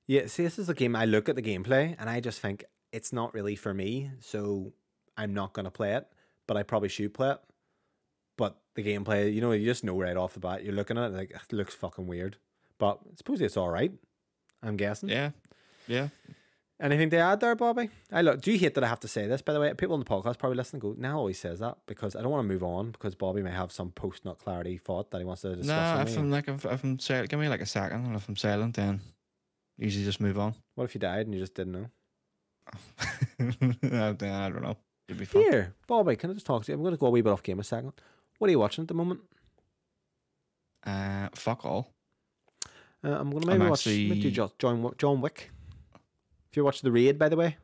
Yeah, 0.07 0.27
see, 0.27 0.43
this 0.43 0.59
is 0.59 0.69
a 0.69 0.73
game 0.73 0.95
I 0.95 1.05
look 1.05 1.29
at 1.29 1.35
the 1.35 1.41
gameplay 1.41 1.95
and 1.97 2.09
I 2.09 2.19
just 2.19 2.39
think 2.39 2.63
it's 2.91 3.11
not 3.11 3.33
really 3.33 3.55
for 3.55 3.73
me, 3.73 4.11
so 4.19 4.73
I'm 5.17 5.33
not 5.33 5.53
gonna 5.53 5.71
play 5.71 5.93
it. 5.95 6.07
But 6.47 6.57
I 6.57 6.63
probably 6.63 6.89
should 6.89 7.13
play 7.13 7.31
it. 7.31 7.39
But 8.37 8.57
the 8.75 8.83
gameplay, 8.83 9.33
you 9.33 9.41
know, 9.41 9.51
you 9.51 9.65
just 9.65 9.83
know 9.83 9.99
right 9.99 10.15
off 10.15 10.33
the 10.33 10.39
bat. 10.39 10.63
You're 10.63 10.75
looking 10.75 10.97
at 10.97 11.11
it 11.11 11.13
like 11.13 11.31
it 11.31 11.53
looks 11.53 11.73
fucking 11.73 12.05
weird. 12.05 12.37
But 12.77 12.99
supposedly 13.15 13.45
it's 13.45 13.57
all 13.57 13.69
right. 13.69 13.91
I'm 14.61 14.77
guessing. 14.77 15.09
Yeah, 15.09 15.31
yeah. 15.87 16.09
Anything 16.77 17.09
to 17.11 17.17
add 17.17 17.39
there, 17.39 17.55
Bobby? 17.55 17.89
I 18.11 18.21
look. 18.21 18.41
Do 18.41 18.51
you 18.51 18.59
hate 18.59 18.73
that 18.75 18.83
I 18.83 18.87
have 18.87 18.99
to 18.99 19.07
say 19.07 19.27
this? 19.27 19.41
By 19.41 19.53
the 19.53 19.61
way, 19.61 19.73
people 19.73 19.93
on 19.93 19.99
the 20.01 20.05
podcast 20.05 20.37
probably 20.37 20.57
listen 20.57 20.75
and 20.75 20.81
go. 20.81 20.95
Now 20.97 21.17
always 21.19 21.39
says 21.39 21.59
that 21.59 21.77
because 21.85 22.17
I 22.17 22.21
don't 22.21 22.31
want 22.31 22.45
to 22.45 22.53
move 22.53 22.63
on 22.63 22.91
because 22.91 23.15
Bobby 23.15 23.41
may 23.41 23.51
have 23.51 23.71
some 23.71 23.91
post 23.91 24.25
not 24.25 24.39
clarity 24.39 24.77
thought 24.77 25.09
that 25.11 25.19
he 25.19 25.23
wants 25.23 25.43
to 25.43 25.55
discuss. 25.55 25.99
With 25.99 26.09
if. 26.09 26.17
I'm 26.19 26.31
like 26.31 26.49
if, 26.49 26.65
if 26.65 26.83
I'm 26.83 26.99
silent, 26.99 27.29
give 27.29 27.39
me 27.39 27.47
like 27.47 27.61
a 27.61 27.65
second, 27.65 28.05
and 28.05 28.15
if 28.15 28.27
I'm 28.27 28.35
silent, 28.35 28.75
then 28.75 28.99
usually 29.77 30.03
just 30.03 30.19
move 30.19 30.37
on. 30.37 30.53
What 30.75 30.83
if 30.83 30.95
you 30.95 30.99
died 30.99 31.27
and 31.27 31.33
you 31.33 31.39
just 31.39 31.53
didn't 31.55 31.71
know? 31.73 31.87
I 33.39 34.11
don't 34.49 34.61
know. 34.61 34.75
It'd 35.07 35.19
be 35.19 35.25
fun. 35.25 35.43
Here, 35.43 35.73
Bobby, 35.87 36.17
can 36.17 36.31
I 36.31 36.33
just 36.33 36.45
talk 36.45 36.65
to 36.65 36.71
you? 36.71 36.75
I'm 36.77 36.81
going 36.81 36.93
to 36.93 36.99
go 36.99 37.07
a 37.07 37.09
wee 37.11 37.21
bit 37.21 37.31
off 37.31 37.43
game 37.43 37.59
a 37.59 37.63
second. 37.63 37.93
What 38.39 38.47
are 38.49 38.51
you 38.51 38.59
watching 38.59 38.81
at 38.81 38.87
the 38.89 38.95
moment? 38.95 39.21
Uh, 40.85 41.29
fuck 41.35 41.63
all. 41.63 41.87
Uh, 43.03 43.09
I'm 43.11 43.29
going 43.29 43.43
to 43.43 43.51
I'm 43.51 43.59
maybe 43.59 43.69
watch 43.69 43.83
do 43.85 43.91
actually- 43.91 44.31
Jo- 44.31 44.51
John 44.59 44.93
John 44.97 45.21
Wick. 45.21 45.51
If 46.55 46.57
you 46.57 46.63
watch 46.63 46.79
The 46.79 46.89
Raid, 46.89 47.19
by 47.19 47.27
the 47.27 47.35
way, 47.35 47.57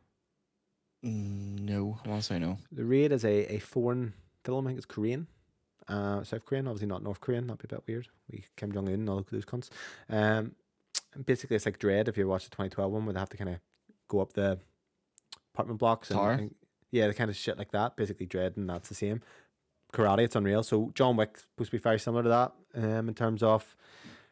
Mm, 1.01 1.61
No, 1.61 1.97
I 2.03 2.09
want 2.09 2.21
to 2.23 2.27
say 2.27 2.39
no. 2.39 2.57
The 2.73 2.83
Raid 2.83 3.13
is 3.13 3.23
a, 3.23 3.55
a 3.55 3.59
foreign 3.59 4.11
film. 4.43 4.67
I 4.67 4.71
think 4.71 4.79
it's 4.79 4.85
Korean, 4.85 5.27
uh, 5.87 6.25
South 6.25 6.43
Korean, 6.45 6.67
obviously 6.67 6.89
not 6.89 7.01
North 7.01 7.21
Korean. 7.21 7.47
That'd 7.47 7.61
be 7.69 7.73
a 7.73 7.77
bit 7.77 7.87
weird. 7.87 8.09
We 8.29 8.43
Kim 8.57 8.73
Jong 8.73 8.89
Un 8.89 8.95
and 8.95 9.09
all 9.09 9.25
those 9.31 9.45
cunts. 9.45 9.69
Um, 10.09 10.55
basically, 11.25 11.55
it's 11.55 11.65
like 11.65 11.79
Dredd. 11.79 12.09
If 12.09 12.17
you 12.17 12.27
watch 12.27 12.43
the 12.43 12.49
2012 12.49 12.91
one, 12.91 13.05
where 13.05 13.13
they 13.13 13.19
have 13.21 13.29
to 13.29 13.37
kind 13.37 13.51
of 13.51 13.59
go 14.09 14.19
up 14.19 14.33
the 14.33 14.59
apartment 15.53 15.79
blocks 15.79 16.11
and, 16.11 16.19
and 16.33 16.55
yeah, 16.91 17.07
the 17.07 17.13
kind 17.13 17.29
of 17.29 17.37
shit 17.37 17.57
like 17.57 17.71
that. 17.71 17.95
Basically, 17.95 18.27
Dredd, 18.27 18.57
and 18.57 18.69
that's 18.69 18.89
the 18.89 18.95
same. 18.95 19.21
Karate, 19.93 20.25
it's 20.25 20.35
unreal. 20.35 20.63
So 20.63 20.91
John 20.95 21.15
Wick 21.15 21.37
supposed 21.37 21.71
to 21.71 21.77
be 21.77 21.81
very 21.81 21.97
similar 21.97 22.23
to 22.23 22.29
that 22.29 22.51
um, 22.75 23.07
in 23.07 23.13
terms 23.15 23.41
of 23.41 23.73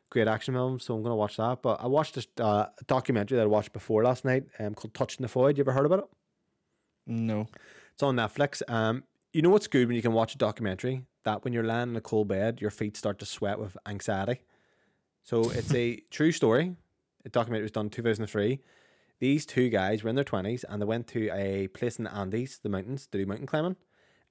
great 0.10 0.28
action 0.28 0.54
films. 0.54 0.86
So 0.86 0.96
I'm 0.96 1.04
gonna 1.04 1.16
watch 1.16 1.38
that. 1.38 1.62
But 1.62 1.82
I 1.82 1.88
watched 1.88 2.16
this 2.16 2.28
uh, 2.40 2.68
documentary 2.88 3.38
that 3.38 3.44
I 3.44 3.48
watched 3.48 3.74
before 3.74 4.04
last 4.04 4.26
night 4.26 4.46
um, 4.60 4.74
called 4.74 4.94
Touching 4.94 5.22
the 5.24 5.28
Void. 5.28 5.58
You 5.58 5.64
ever 5.64 5.72
heard 5.72 5.86
about 5.86 6.00
it? 6.00 6.06
No. 7.08 7.48
It's 7.94 8.04
on 8.04 8.16
Netflix. 8.16 8.62
Um, 8.70 9.04
you 9.34 9.42
know 9.42 9.50
what's 9.50 9.68
good 9.68 9.88
when 9.88 9.96
you 9.96 10.02
can 10.02 10.14
watch 10.14 10.36
a 10.36 10.38
documentary? 10.38 11.04
That 11.24 11.44
when 11.44 11.54
you're 11.54 11.64
lying 11.64 11.90
in 11.90 11.96
a 11.96 12.02
cold 12.02 12.28
bed, 12.28 12.62
your 12.62 12.72
feet 12.72 12.98
start 12.98 13.20
to 13.20 13.26
sweat 13.26 13.60
with 13.60 13.78
anxiety. 13.88 14.42
So 15.24 15.50
it's 15.52 15.74
a 15.74 15.98
true 16.10 16.32
story. 16.32 16.76
A 17.26 17.30
documentary 17.30 17.64
was 17.64 17.72
done 17.72 17.88
in 17.88 17.92
2003. 17.92 18.60
These 19.20 19.46
two 19.46 19.70
guys 19.70 20.02
were 20.02 20.10
in 20.10 20.16
their 20.16 20.24
20s 20.24 20.64
and 20.68 20.82
they 20.82 20.86
went 20.86 21.08
to 21.08 21.30
a 21.34 21.68
place 21.68 21.98
in 21.98 22.06
the 22.06 22.16
Andes, 22.16 22.60
the 22.64 22.70
mountains, 22.70 23.06
to 23.08 23.18
do 23.18 23.26
mountain 23.26 23.48
climbing. 23.48 23.76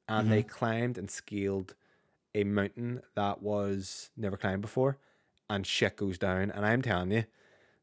And 0.09 0.33
they 0.33 0.43
climbed 0.43 0.97
and 0.97 1.11
scaled 1.11 1.75
a 2.35 2.43
mountain 2.45 3.03
that 3.15 3.43
was 3.43 4.11
never 4.17 4.39
climbed 4.39 4.63
before. 4.63 4.97
And 5.51 5.67
shit 5.67 5.97
goes 5.97 6.19
down. 6.19 6.51
And 6.51 6.65
I'm 6.67 6.83
telling 6.83 7.11
you, 7.11 7.25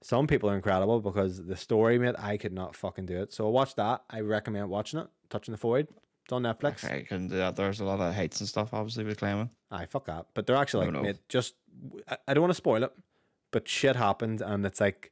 some 0.02 0.28
people 0.28 0.50
are 0.50 0.56
incredible 0.56 1.02
because 1.02 1.46
the 1.46 1.56
story, 1.56 1.98
mate, 1.98 2.16
I 2.20 2.38
could 2.38 2.54
not 2.54 2.76
fucking 2.76 3.08
do 3.08 3.22
it. 3.22 3.34
So 3.34 3.50
watch 3.50 3.76
that. 3.76 4.04
I 4.10 4.20
recommend 4.20 4.70
watching 4.70 5.00
it. 5.00 5.08
Touching 5.30 5.52
the 5.52 5.58
Void. 5.58 5.88
It's 6.26 6.34
on 6.34 6.44
Netflix. 6.44 6.84
Okay, 6.84 7.00
I 7.00 7.02
couldn't 7.04 7.28
do 7.28 7.38
that. 7.38 7.56
There's 7.56 7.80
a 7.80 7.86
lot 7.86 8.00
of 8.00 8.14
hates 8.14 8.40
and 8.40 8.50
stuff, 8.50 8.74
obviously, 8.74 9.04
with 9.04 9.20
climbing. 9.20 9.52
I 9.70 9.86
fuck 9.86 10.06
that. 10.06 10.26
But 10.34 10.48
they're 10.48 10.56
actually 10.56 10.88
like, 10.88 11.02
mate, 11.04 11.20
just 11.30 11.56
I, 12.08 12.18
I 12.28 12.34
don't 12.34 12.42
want 12.42 12.52
to 12.52 12.56
spoil 12.56 12.84
it, 12.84 12.92
but 13.52 13.68
shit 13.68 13.96
happened, 13.96 14.42
and 14.42 14.66
it's 14.66 14.82
like, 14.82 15.12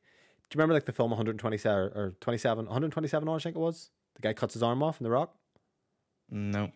do 0.49 0.55
you 0.55 0.59
remember 0.59 0.73
like 0.73 0.85
the 0.85 0.91
film 0.91 1.11
127 1.11 1.77
or, 1.77 1.85
or 1.95 2.15
27, 2.19 2.65
127 2.65 3.29
hours? 3.29 3.41
I 3.41 3.43
think 3.43 3.55
it 3.55 3.59
was. 3.59 3.91
The 4.15 4.21
guy 4.21 4.33
cuts 4.33 4.53
his 4.53 4.63
arm 4.63 4.81
off 4.81 4.99
in 4.99 5.03
the 5.03 5.11
rock. 5.11 5.35
No. 6.31 6.71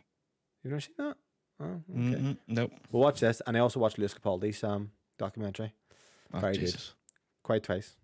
You've 0.63 0.71
never 0.71 0.81
seen 0.81 0.95
that? 0.99 1.17
Oh, 1.59 1.65
okay. 1.65 1.81
Mm-mm, 1.95 2.37
nope. 2.47 2.71
We'll 2.91 3.01
watch 3.01 3.19
this, 3.19 3.41
and 3.47 3.57
I 3.57 3.59
also 3.61 3.79
watched 3.79 3.97
Lewis 3.97 4.13
Capaldi's 4.13 4.63
um 4.63 4.91
documentary 5.17 5.73
Oh, 6.33 6.39
Very 6.39 6.57
good. 6.57 6.75
Quite 7.43 7.63
twice. 7.63 7.95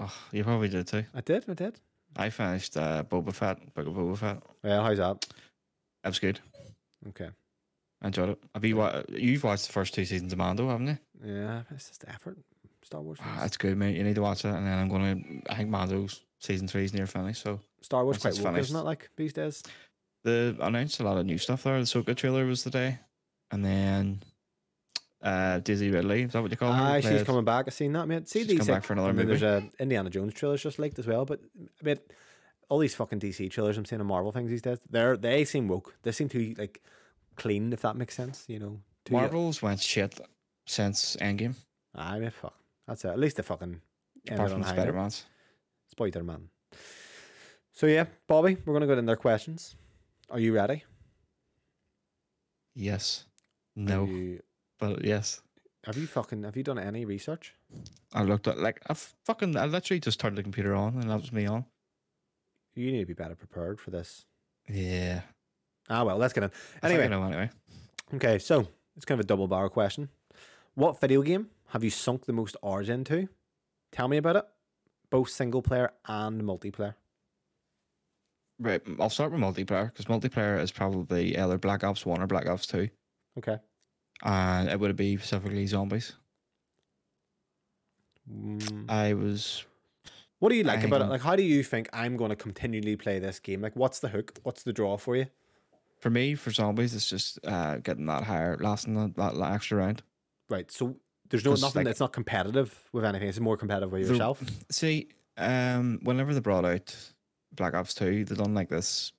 Oh, 0.00 0.12
you 0.32 0.42
probably 0.44 0.68
did 0.68 0.86
too. 0.86 1.04
I 1.14 1.20
did, 1.20 1.44
I 1.48 1.54
did. 1.54 1.78
I 2.16 2.30
finished 2.30 2.76
uh, 2.76 3.04
Boba 3.04 3.34
Fett, 3.34 3.74
Book 3.74 3.86
of 3.86 3.92
Boba 3.94 4.16
Fett. 4.16 4.42
Well, 4.64 4.82
how's 4.82 4.96
that? 4.98 5.26
That 6.02 6.08
was 6.10 6.18
good. 6.18 6.40
Okay. 7.08 7.28
I 8.02 8.06
enjoyed 8.06 8.30
it. 8.30 8.38
Have 8.54 8.64
you 8.64 8.76
wa- 8.76 9.02
You've 9.10 9.44
watched 9.44 9.66
the 9.66 9.72
first 9.72 9.92
two 9.94 10.06
seasons 10.06 10.32
of 10.32 10.38
Mando, 10.38 10.68
haven't 10.68 10.86
you? 10.86 10.98
Yeah, 11.22 11.62
it's 11.70 11.88
just 11.88 12.04
effort. 12.08 12.38
Star 12.82 13.02
Wars. 13.02 13.18
Ah, 13.22 13.46
good, 13.58 13.76
mate. 13.76 13.96
You 13.96 14.02
need 14.04 14.14
to 14.14 14.22
watch 14.22 14.44
it. 14.46 14.48
And 14.48 14.66
then 14.66 14.78
I'm 14.78 14.88
going 14.88 15.42
to, 15.44 15.52
I 15.52 15.56
think 15.56 15.68
Mando's 15.68 16.20
season 16.38 16.66
three 16.66 16.84
is 16.84 16.94
near 16.94 17.06
finished. 17.06 17.42
So 17.42 17.60
Star 17.82 18.04
Wars 18.04 18.16
quite 18.18 18.38
woke, 18.40 18.56
isn't 18.56 18.76
it? 18.80 18.84
Like 18.84 19.10
these 19.16 19.34
days. 19.34 19.62
they 20.24 20.56
announced 20.58 20.98
a 21.00 21.04
lot 21.04 21.18
of 21.18 21.26
new 21.26 21.36
stuff 21.38 21.64
there. 21.64 21.76
The 21.78 21.84
Ahsoka 21.84 22.16
trailer 22.16 22.46
was 22.46 22.64
the 22.64 22.70
day, 22.70 22.98
And 23.50 23.62
then 23.62 24.22
uh, 25.22 25.58
Daisy 25.60 25.90
Ridley, 25.90 26.22
is 26.22 26.32
that 26.32 26.42
what 26.42 26.50
you 26.50 26.56
call 26.56 26.72
her? 26.72 26.82
Aye, 26.82 27.00
she's 27.00 27.22
coming 27.22 27.44
back. 27.44 27.66
I've 27.68 27.74
seen 27.74 27.92
that, 27.92 28.06
mate. 28.06 28.28
See 28.28 28.40
She's 28.40 28.48
these 28.48 28.58
come 28.58 28.66
back 28.68 28.84
for 28.84 28.92
another 28.94 29.10
and 29.10 29.18
movie. 29.18 29.28
There's 29.28 29.42
a 29.42 29.68
Indiana 29.78 30.10
Jones 30.10 30.34
trailers 30.34 30.62
just 30.62 30.78
leaked 30.78 30.98
as 30.98 31.06
well, 31.06 31.24
but 31.24 31.40
mate, 31.82 32.00
all 32.68 32.78
these 32.78 32.94
fucking 32.94 33.20
DC 33.20 33.50
trailers 33.50 33.76
I'm 33.76 33.84
seeing 33.84 34.00
on 34.00 34.06
Marvel 34.06 34.32
things 34.32 34.50
these 34.50 34.62
days, 34.62 34.78
they're 34.88 35.16
they 35.16 35.44
seem 35.44 35.68
woke. 35.68 35.94
They 36.02 36.12
seem 36.12 36.28
too 36.28 36.54
like 36.56 36.82
clean, 37.36 37.72
if 37.72 37.82
that 37.82 37.96
makes 37.96 38.14
sense. 38.14 38.44
You 38.48 38.58
know, 38.60 38.80
too, 39.04 39.14
Marvel's 39.14 39.60
went 39.60 39.80
shit 39.80 40.18
since 40.66 41.16
Endgame, 41.16 41.56
Aye, 41.94 42.18
mate, 42.20 42.32
fuck. 42.32 42.54
That's 42.86 43.04
it. 43.04 43.08
At 43.08 43.18
least 43.18 43.36
they 43.36 43.42
fucking 43.42 43.80
apart 44.30 44.50
from 44.50 44.62
Spider. 44.64 44.92
Man's. 44.92 45.24
Spider 45.88 46.22
Man. 46.22 46.48
So 47.72 47.86
yeah, 47.86 48.04
Bobby, 48.26 48.56
we're 48.64 48.72
gonna 48.72 48.86
go 48.86 48.96
in 48.96 49.06
their 49.06 49.16
questions. 49.16 49.74
Are 50.30 50.38
you 50.38 50.54
ready? 50.54 50.84
Yes. 52.74 53.24
No, 53.76 54.04
you- 54.04 54.42
but 54.80 55.04
yes. 55.04 55.40
have 55.84 55.96
you 55.96 56.06
fucking 56.06 56.42
have 56.42 56.56
you 56.56 56.62
done 56.62 56.78
any 56.78 57.04
research? 57.04 57.54
I 58.12 58.22
looked 58.22 58.48
at 58.48 58.58
like 58.58 58.80
I 58.88 58.94
fucking 58.94 59.56
I 59.56 59.66
literally 59.66 60.00
just 60.00 60.18
turned 60.18 60.36
the 60.36 60.42
computer 60.42 60.74
on 60.74 60.94
and 60.94 61.10
that 61.10 61.20
was 61.20 61.32
me 61.32 61.46
on. 61.46 61.64
You 62.74 62.90
need 62.90 63.00
to 63.00 63.06
be 63.06 63.14
better 63.14 63.34
prepared 63.34 63.80
for 63.80 63.90
this. 63.90 64.24
Yeah. 64.68 65.22
Ah 65.88 66.04
well, 66.04 66.16
let's 66.16 66.32
get 66.32 66.44
in. 66.44 66.50
Anyway, 66.82 67.08
know 67.08 67.22
anyway. 67.22 67.50
Okay, 68.14 68.38
so 68.38 68.66
it's 68.96 69.04
kind 69.04 69.20
of 69.20 69.24
a 69.24 69.28
double 69.28 69.46
barrel 69.48 69.68
question. 69.68 70.08
What 70.74 71.00
video 71.00 71.22
game 71.22 71.48
have 71.68 71.84
you 71.84 71.90
sunk 71.90 72.26
the 72.26 72.32
most 72.32 72.56
hours 72.64 72.88
into? 72.88 73.28
Tell 73.92 74.08
me 74.08 74.16
about 74.16 74.36
it. 74.36 74.44
Both 75.10 75.30
single 75.30 75.62
player 75.62 75.92
and 76.06 76.42
multiplayer. 76.42 76.94
Right, 78.60 78.82
I'll 79.00 79.10
start 79.10 79.32
with 79.32 79.40
multiplayer 79.40 79.86
because 79.86 80.04
multiplayer 80.04 80.60
is 80.60 80.70
probably 80.70 81.36
either 81.36 81.58
Black 81.58 81.82
Ops 81.82 82.04
One 82.04 82.22
or 82.22 82.26
Black 82.26 82.46
Ops 82.46 82.66
Two, 82.66 82.88
Okay. 83.38 83.58
And 84.22 84.68
it 84.68 84.78
would 84.78 84.94
be 84.96 85.16
specifically 85.16 85.66
zombies. 85.66 86.14
Mm, 88.30 88.88
I 88.88 89.14
was 89.14 89.64
What 90.38 90.50
do 90.50 90.54
you 90.56 90.64
like 90.64 90.80
hang 90.80 90.88
about 90.88 91.02
it? 91.02 91.06
Like, 91.06 91.20
how 91.20 91.36
do 91.36 91.42
you 91.42 91.62
think 91.62 91.88
I'm 91.92 92.16
going 92.16 92.30
to 92.30 92.36
continually 92.36 92.96
play 92.96 93.18
this 93.18 93.38
game? 93.38 93.60
Like, 93.60 93.74
what's 93.76 93.98
the 94.00 94.08
hook? 94.08 94.38
What's 94.42 94.62
the 94.62 94.72
draw 94.72 94.96
for 94.96 95.16
you? 95.16 95.26
for 96.00 96.10
me 96.10 96.34
for 96.34 96.50
zombies. 96.50 96.94
It's 96.94 97.08
just 97.08 97.38
uh, 97.44 97.76
getting 97.76 98.06
that 98.06 98.24
higher, 98.24 98.56
lasting 98.58 98.94
that, 98.94 99.16
that, 99.16 99.52
extra 99.52 99.78
round. 99.78 100.02
Right. 100.48 100.70
So 100.70 100.96
there's 101.28 101.44
no 101.44 101.52
nothing 101.52 101.80
like- 101.80 101.84
that's 101.84 102.00
not 102.00 102.12
competitive 102.12 102.76
with 102.92 103.04
anything. 103.04 103.28
It's 103.28 103.38
more 103.38 103.56
competitive 103.56 103.92
with 103.92 104.06
The- 104.06 104.14
yourself. 104.14 104.42
See, 104.70 105.08
um, 105.36 106.00
whenever 106.02 106.34
they 106.34 106.40
brought 106.40 106.64
out 106.64 106.94
Black 107.54 107.74
Ops 107.74 107.94
Two, 107.94 108.24
they 108.24 108.34
done 108.34 108.54
like 108.54 108.68
this. 108.68 109.12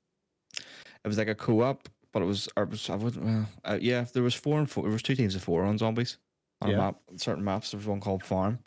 It 0.57 1.07
was 1.07 1.18
like 1.18 1.30
a 1.30 1.36
co-op, 1.36 1.88
but 2.14 2.22
it 2.22 2.26
was, 2.26 2.48
it 2.58 2.70
was 2.70 2.90
I 2.90 2.96
wouldn't. 2.96 3.24
Well, 3.26 3.46
uh, 3.66 3.78
yeah, 3.82 4.06
there 4.14 4.24
was 4.24 4.36
four 4.36 4.60
and 4.60 4.70
four. 4.70 4.84
There 4.84 4.92
was 4.92 5.02
two 5.04 5.16
teams 5.16 5.36
of 5.36 5.44
four 5.44 5.64
on 5.64 5.78
zombies 5.78 6.18
on 6.62 6.70
Yeah. 6.70 6.76
a 6.76 6.78
map. 6.80 6.96
Certain 7.18 7.44
maps. 7.44 7.72
There 7.72 7.78
was 7.78 7.88
one 7.88 8.00
called 8.02 8.24
Farm, 8.24 8.60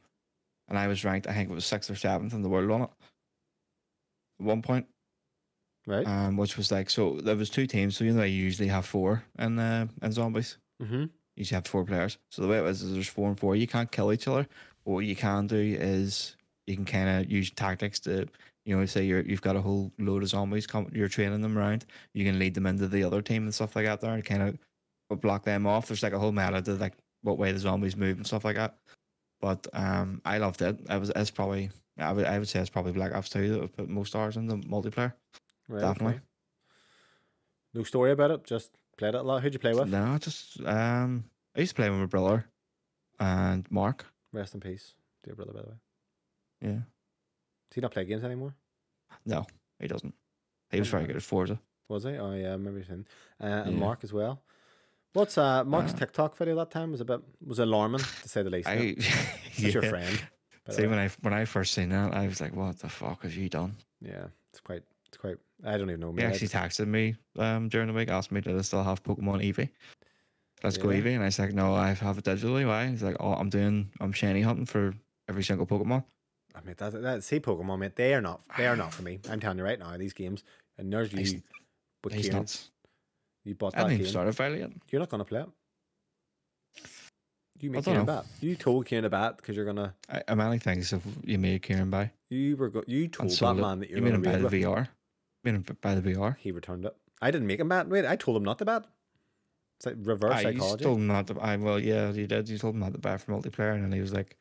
and 0.68 0.78
I 0.78 0.86
was 0.88 1.04
ranked. 1.04 1.26
I 1.26 1.32
think 1.34 1.50
it 1.50 1.54
was 1.54 1.64
sixth 1.66 1.90
or 1.90 1.94
seventh 1.96 2.32
in 2.34 2.42
the 2.42 2.48
world 2.48 2.70
on 2.70 2.82
it. 2.82 2.90
At 4.40 4.46
one 4.46 4.62
point, 4.62 4.86
Right. 5.86 6.06
um, 6.06 6.36
which 6.36 6.56
was 6.56 6.72
like 6.72 6.90
so. 6.90 7.20
There 7.20 7.36
was 7.36 7.50
two 7.50 7.66
teams. 7.66 7.96
So 7.96 8.04
you 8.04 8.12
know, 8.12 8.22
I 8.22 8.26
usually 8.26 8.68
have 8.68 8.86
four 8.86 9.24
in 9.38 9.58
uh, 9.58 9.86
in 10.02 10.12
zombies. 10.12 10.58
mm-hmm. 10.82 11.02
You 11.02 11.40
usually 11.40 11.56
have 11.56 11.66
four 11.66 11.84
players. 11.84 12.18
So 12.30 12.42
the 12.42 12.48
way 12.48 12.58
it 12.58 12.62
was 12.62 12.82
is 12.82 12.92
there's 12.94 13.08
four 13.08 13.28
and 13.28 13.38
four. 13.38 13.56
You 13.56 13.66
can't 13.66 13.90
kill 13.90 14.12
each 14.12 14.28
other. 14.28 14.46
But 14.84 14.90
what 14.92 15.04
you 15.04 15.16
can 15.16 15.46
do 15.46 15.56
is 15.56 16.36
you 16.66 16.76
can 16.76 16.84
kind 16.84 17.08
of 17.08 17.30
use 17.30 17.50
tactics 17.50 17.98
to, 18.00 18.26
you 18.64 18.76
know, 18.76 18.84
say 18.86 19.04
you're 19.04 19.20
you've 19.22 19.42
got 19.42 19.56
a 19.56 19.60
whole 19.60 19.92
load 19.98 20.22
of 20.22 20.28
zombies. 20.28 20.66
Come, 20.66 20.90
you're 20.92 21.08
training 21.08 21.42
them 21.42 21.58
around. 21.58 21.84
You 22.14 22.24
can 22.24 22.38
lead 22.38 22.54
them 22.54 22.66
into 22.66 22.88
the 22.88 23.04
other 23.04 23.22
team 23.22 23.44
and 23.44 23.54
stuff 23.54 23.76
like 23.76 23.86
that. 23.86 24.00
There 24.00 24.12
and 24.14 24.24
kind 24.24 24.42
of 25.10 25.20
block 25.20 25.44
them 25.44 25.66
off. 25.66 25.86
There's 25.86 26.02
like 26.02 26.12
a 26.12 26.18
whole 26.18 26.32
meta 26.32 26.62
to 26.62 26.74
like 26.74 26.94
what 27.22 27.38
way 27.38 27.52
the 27.52 27.58
zombies 27.58 27.96
move 27.96 28.16
and 28.16 28.26
stuff 28.26 28.44
like 28.44 28.56
that. 28.56 28.76
But 29.40 29.66
um, 29.72 30.22
I 30.24 30.38
loved 30.38 30.62
it. 30.62 30.78
I 30.88 30.96
was 30.96 31.10
it's 31.14 31.30
probably 31.30 31.70
I 31.98 32.12
would 32.12 32.24
I 32.26 32.38
would 32.38 32.48
say 32.48 32.60
it's 32.60 32.70
probably 32.70 32.92
Black 32.92 33.14
Ops 33.14 33.28
Two 33.28 33.50
that 33.52 33.60
would 33.60 33.76
put 33.76 33.88
most 33.88 34.16
hours 34.16 34.36
in 34.36 34.46
the 34.46 34.56
multiplayer. 34.56 35.12
Right, 35.68 35.80
Definitely. 35.80 36.14
okay. 36.14 36.22
No 37.74 37.82
story 37.82 38.12
about 38.12 38.30
it. 38.30 38.44
Just 38.44 38.70
played 38.96 39.14
it 39.14 39.20
a 39.20 39.22
lot. 39.22 39.42
Who'd 39.42 39.52
you 39.52 39.58
play 39.58 39.74
with? 39.74 39.88
No, 39.88 40.16
just 40.18 40.60
um, 40.64 41.24
I 41.56 41.60
used 41.60 41.72
to 41.72 41.76
play 41.76 41.90
with 41.90 41.98
my 41.98 42.06
brother 42.06 42.46
and 43.18 43.66
Mark. 43.70 44.06
Rest 44.32 44.54
in 44.54 44.60
peace, 44.60 44.94
dear 45.24 45.34
brother. 45.34 45.52
By 45.52 45.60
the 45.62 45.68
way, 45.68 45.76
Yeah, 46.60 46.78
he 47.74 47.80
not 47.80 47.90
play 47.92 48.04
games 48.04 48.24
anymore? 48.24 48.54
no, 49.26 49.46
he 49.80 49.86
doesn't. 49.88 50.14
He 50.70 50.78
was 50.80 50.88
very 50.88 51.06
good 51.06 51.16
at 51.16 51.22
Forza. 51.22 51.58
Was 51.88 52.04
he? 52.04 52.10
Oh 52.10 52.32
yeah, 52.32 52.48
I 52.48 52.52
remember 52.52 52.80
him. 52.80 53.04
Uh, 53.40 53.46
and 53.46 53.72
Yeah. 53.74 53.78
Mark 53.78 54.02
as 54.04 54.12
well. 54.12 54.42
What's 55.12 55.38
uh 55.38 55.62
Mark's 55.64 55.92
Uh, 55.92 55.98
TikTok 55.98 56.36
video 56.36 56.56
that 56.56 56.70
time 56.70 56.90
was 56.90 57.00
a 57.00 57.04
bit 57.04 57.20
was 57.46 57.58
alarming 57.60 58.00
to 58.00 58.28
say 58.28 58.42
the 58.42 58.50
least. 58.50 58.68
yeah. 58.68 58.74
I 58.80 58.94
He's 59.50 59.74
your 59.74 59.82
friend. 59.84 60.20
See, 60.70 60.82
way. 60.82 60.88
when 60.88 60.98
I 60.98 61.08
when 61.20 61.34
I 61.34 61.44
first 61.44 61.74
seen 61.74 61.90
that, 61.90 62.14
I 62.14 62.26
was 62.26 62.40
like, 62.40 62.56
"What 62.56 62.78
the 62.78 62.88
fuck 62.88 63.22
have 63.22 63.34
you 63.34 63.48
done?" 63.48 63.74
Yeah, 64.00 64.26
it's 64.50 64.60
quite 64.60 64.82
it's 65.08 65.16
quite. 65.18 65.36
I 65.62 65.76
don't 65.76 65.88
even 65.90 66.00
know. 66.00 66.08
He 66.10 66.16
maybe 66.16 66.26
actually 66.32 66.48
texted 66.48 66.88
me 66.88 67.14
um 67.38 67.68
during 67.68 67.86
the 67.86 67.92
week, 67.92 68.08
asked 68.08 68.32
me 68.32 68.40
did 68.40 68.56
I 68.58 68.62
still 68.62 68.82
have 68.82 69.02
Pokemon 69.04 69.44
Eevee. 69.44 69.68
Let's 70.64 70.78
go 70.78 70.88
Really? 70.88 71.02
Eevee, 71.02 71.14
and 71.14 71.22
I 71.22 71.26
was 71.26 71.38
like, 71.38 71.52
"No, 71.52 71.74
I 71.74 71.92
have 71.92 72.16
it 72.18 72.24
digitally." 72.24 72.66
Why? 72.66 72.88
He's 72.88 73.02
like, 73.02 73.16
"Oh, 73.20 73.34
I'm 73.34 73.50
doing 73.50 73.92
I'm 74.00 74.12
shiny 74.12 74.40
hunting 74.40 74.64
for 74.66 74.94
every 75.28 75.44
single 75.44 75.66
Pokemon." 75.66 76.02
I 76.54 76.60
mean, 76.64 76.74
that, 76.78 77.02
that 77.02 77.24
see 77.24 77.40
Pokemon, 77.40 77.78
mate. 77.80 77.96
They 77.96 78.14
are 78.14 78.20
not. 78.20 78.42
They 78.56 78.66
are 78.66 78.76
not 78.76 78.92
for 78.92 79.02
me. 79.02 79.18
I'm 79.30 79.40
telling 79.40 79.58
you 79.58 79.64
right 79.64 79.78
now. 79.78 79.96
These 79.96 80.12
games, 80.12 80.44
and 80.78 80.92
there's 80.92 81.12
you. 81.12 81.18
He's- 81.18 81.42
He's 82.12 82.26
Kieran, 82.26 82.40
nuts. 82.40 82.70
you 83.44 83.54
bought 83.54 83.72
that 83.72 83.78
haven't 83.84 83.96
game. 83.96 84.06
started 84.06 84.58
yet. 84.58 84.70
You're 84.90 85.00
not 85.00 85.08
gonna 85.08 85.24
play 85.24 85.40
it. 85.40 85.48
You 87.60 87.70
made 87.70 87.84
Kieran 87.84 88.04
bat. 88.04 88.26
You 88.40 88.56
told 88.56 88.84
Kieran 88.84 89.04
about 89.06 89.38
because 89.38 89.56
you're 89.56 89.64
gonna. 89.64 89.94
I, 90.10 90.22
I'm 90.28 90.40
only 90.40 90.58
thinks 90.58 90.92
if 90.92 91.02
you 91.22 91.38
made 91.38 91.62
Kieran 91.62 91.88
buy 91.88 92.10
You 92.28 92.56
were. 92.56 92.68
Go, 92.68 92.82
you 92.86 93.08
told 93.08 93.30
that 93.30 93.54
man 93.54 93.80
that 93.80 93.88
you're 93.88 93.98
you 94.00 94.04
made 94.04 94.14
him 94.14 94.22
buy 94.22 94.36
the. 94.36 94.48
VR. 94.48 94.88
Made 95.44 95.54
him 95.54 95.64
buy 95.80 95.94
the 95.94 96.12
VR. 96.12 96.36
He 96.38 96.52
returned 96.52 96.84
it. 96.84 96.94
I 97.22 97.30
didn't 97.30 97.46
make 97.46 97.60
him 97.60 97.68
bat. 97.68 97.88
Wait, 97.88 98.04
I 98.04 98.16
told 98.16 98.36
him 98.36 98.44
not 98.44 98.58
to 98.58 98.64
bat. 98.66 98.84
It's 99.78 99.86
like 99.86 99.96
reverse 100.00 100.32
I 100.34 100.42
psychology. 100.42 100.84
told 100.84 100.98
him 100.98 101.06
not 101.06 101.26
to. 101.28 101.40
I 101.40 101.56
well, 101.56 101.78
yeah, 101.78 102.10
you 102.10 102.26
did. 102.26 102.48
You 102.48 102.58
told 102.58 102.74
him 102.74 102.80
not 102.80 102.92
to 102.92 102.98
buy 102.98 103.16
for 103.16 103.32
multiplayer, 103.32 103.74
and 103.74 103.82
then 103.84 103.92
he 103.92 104.00
was 104.00 104.12
like, 104.12 104.36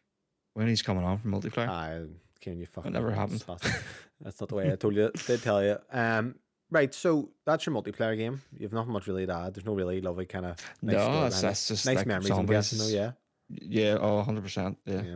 "When 0.54 0.68
he's 0.68 0.82
coming 0.82 1.04
on 1.04 1.18
from 1.18 1.32
multiplayer." 1.32 1.68
I 1.70 2.06
Kieran, 2.40 2.60
you 2.60 2.66
fucking. 2.66 2.92
never 2.92 3.12
bastard. 3.12 3.42
happened. 3.48 3.74
That's 4.22 4.40
not 4.40 4.50
the 4.50 4.56
way 4.56 4.72
I 4.72 4.76
told 4.76 4.96
you. 4.96 5.12
Did 5.28 5.42
tell 5.42 5.64
you. 5.64 5.78
Um. 5.92 6.36
Right. 6.72 6.94
So 6.94 7.30
that's 7.46 7.66
your 7.66 7.76
multiplayer 7.76 8.18
game. 8.18 8.42
You've 8.58 8.74
nothing 8.74 8.92
much 8.94 9.08
really 9.08 9.26
to 9.28 9.34
add. 9.34 9.54
There's 9.54 9.66
no 9.66 9.74
really 9.76 10.02
lovely 10.02 10.26
kind 10.26 10.46
of. 10.46 10.58
Nice 10.82 10.96
no, 10.96 11.22
that's, 11.22 11.42
that's 11.42 11.68
just 11.68 11.86
nice 11.86 11.98
like 11.98 12.08
memories. 12.08 12.32
I'm 12.32 12.46
guessing. 12.46 12.80
though, 12.80 12.88
yeah. 12.88 13.12
Yeah, 13.50 13.98
oh, 14.02 14.16
100 14.18 14.42
percent. 14.44 14.78
Yeah. 14.86 15.02
Yeah. 15.04 15.16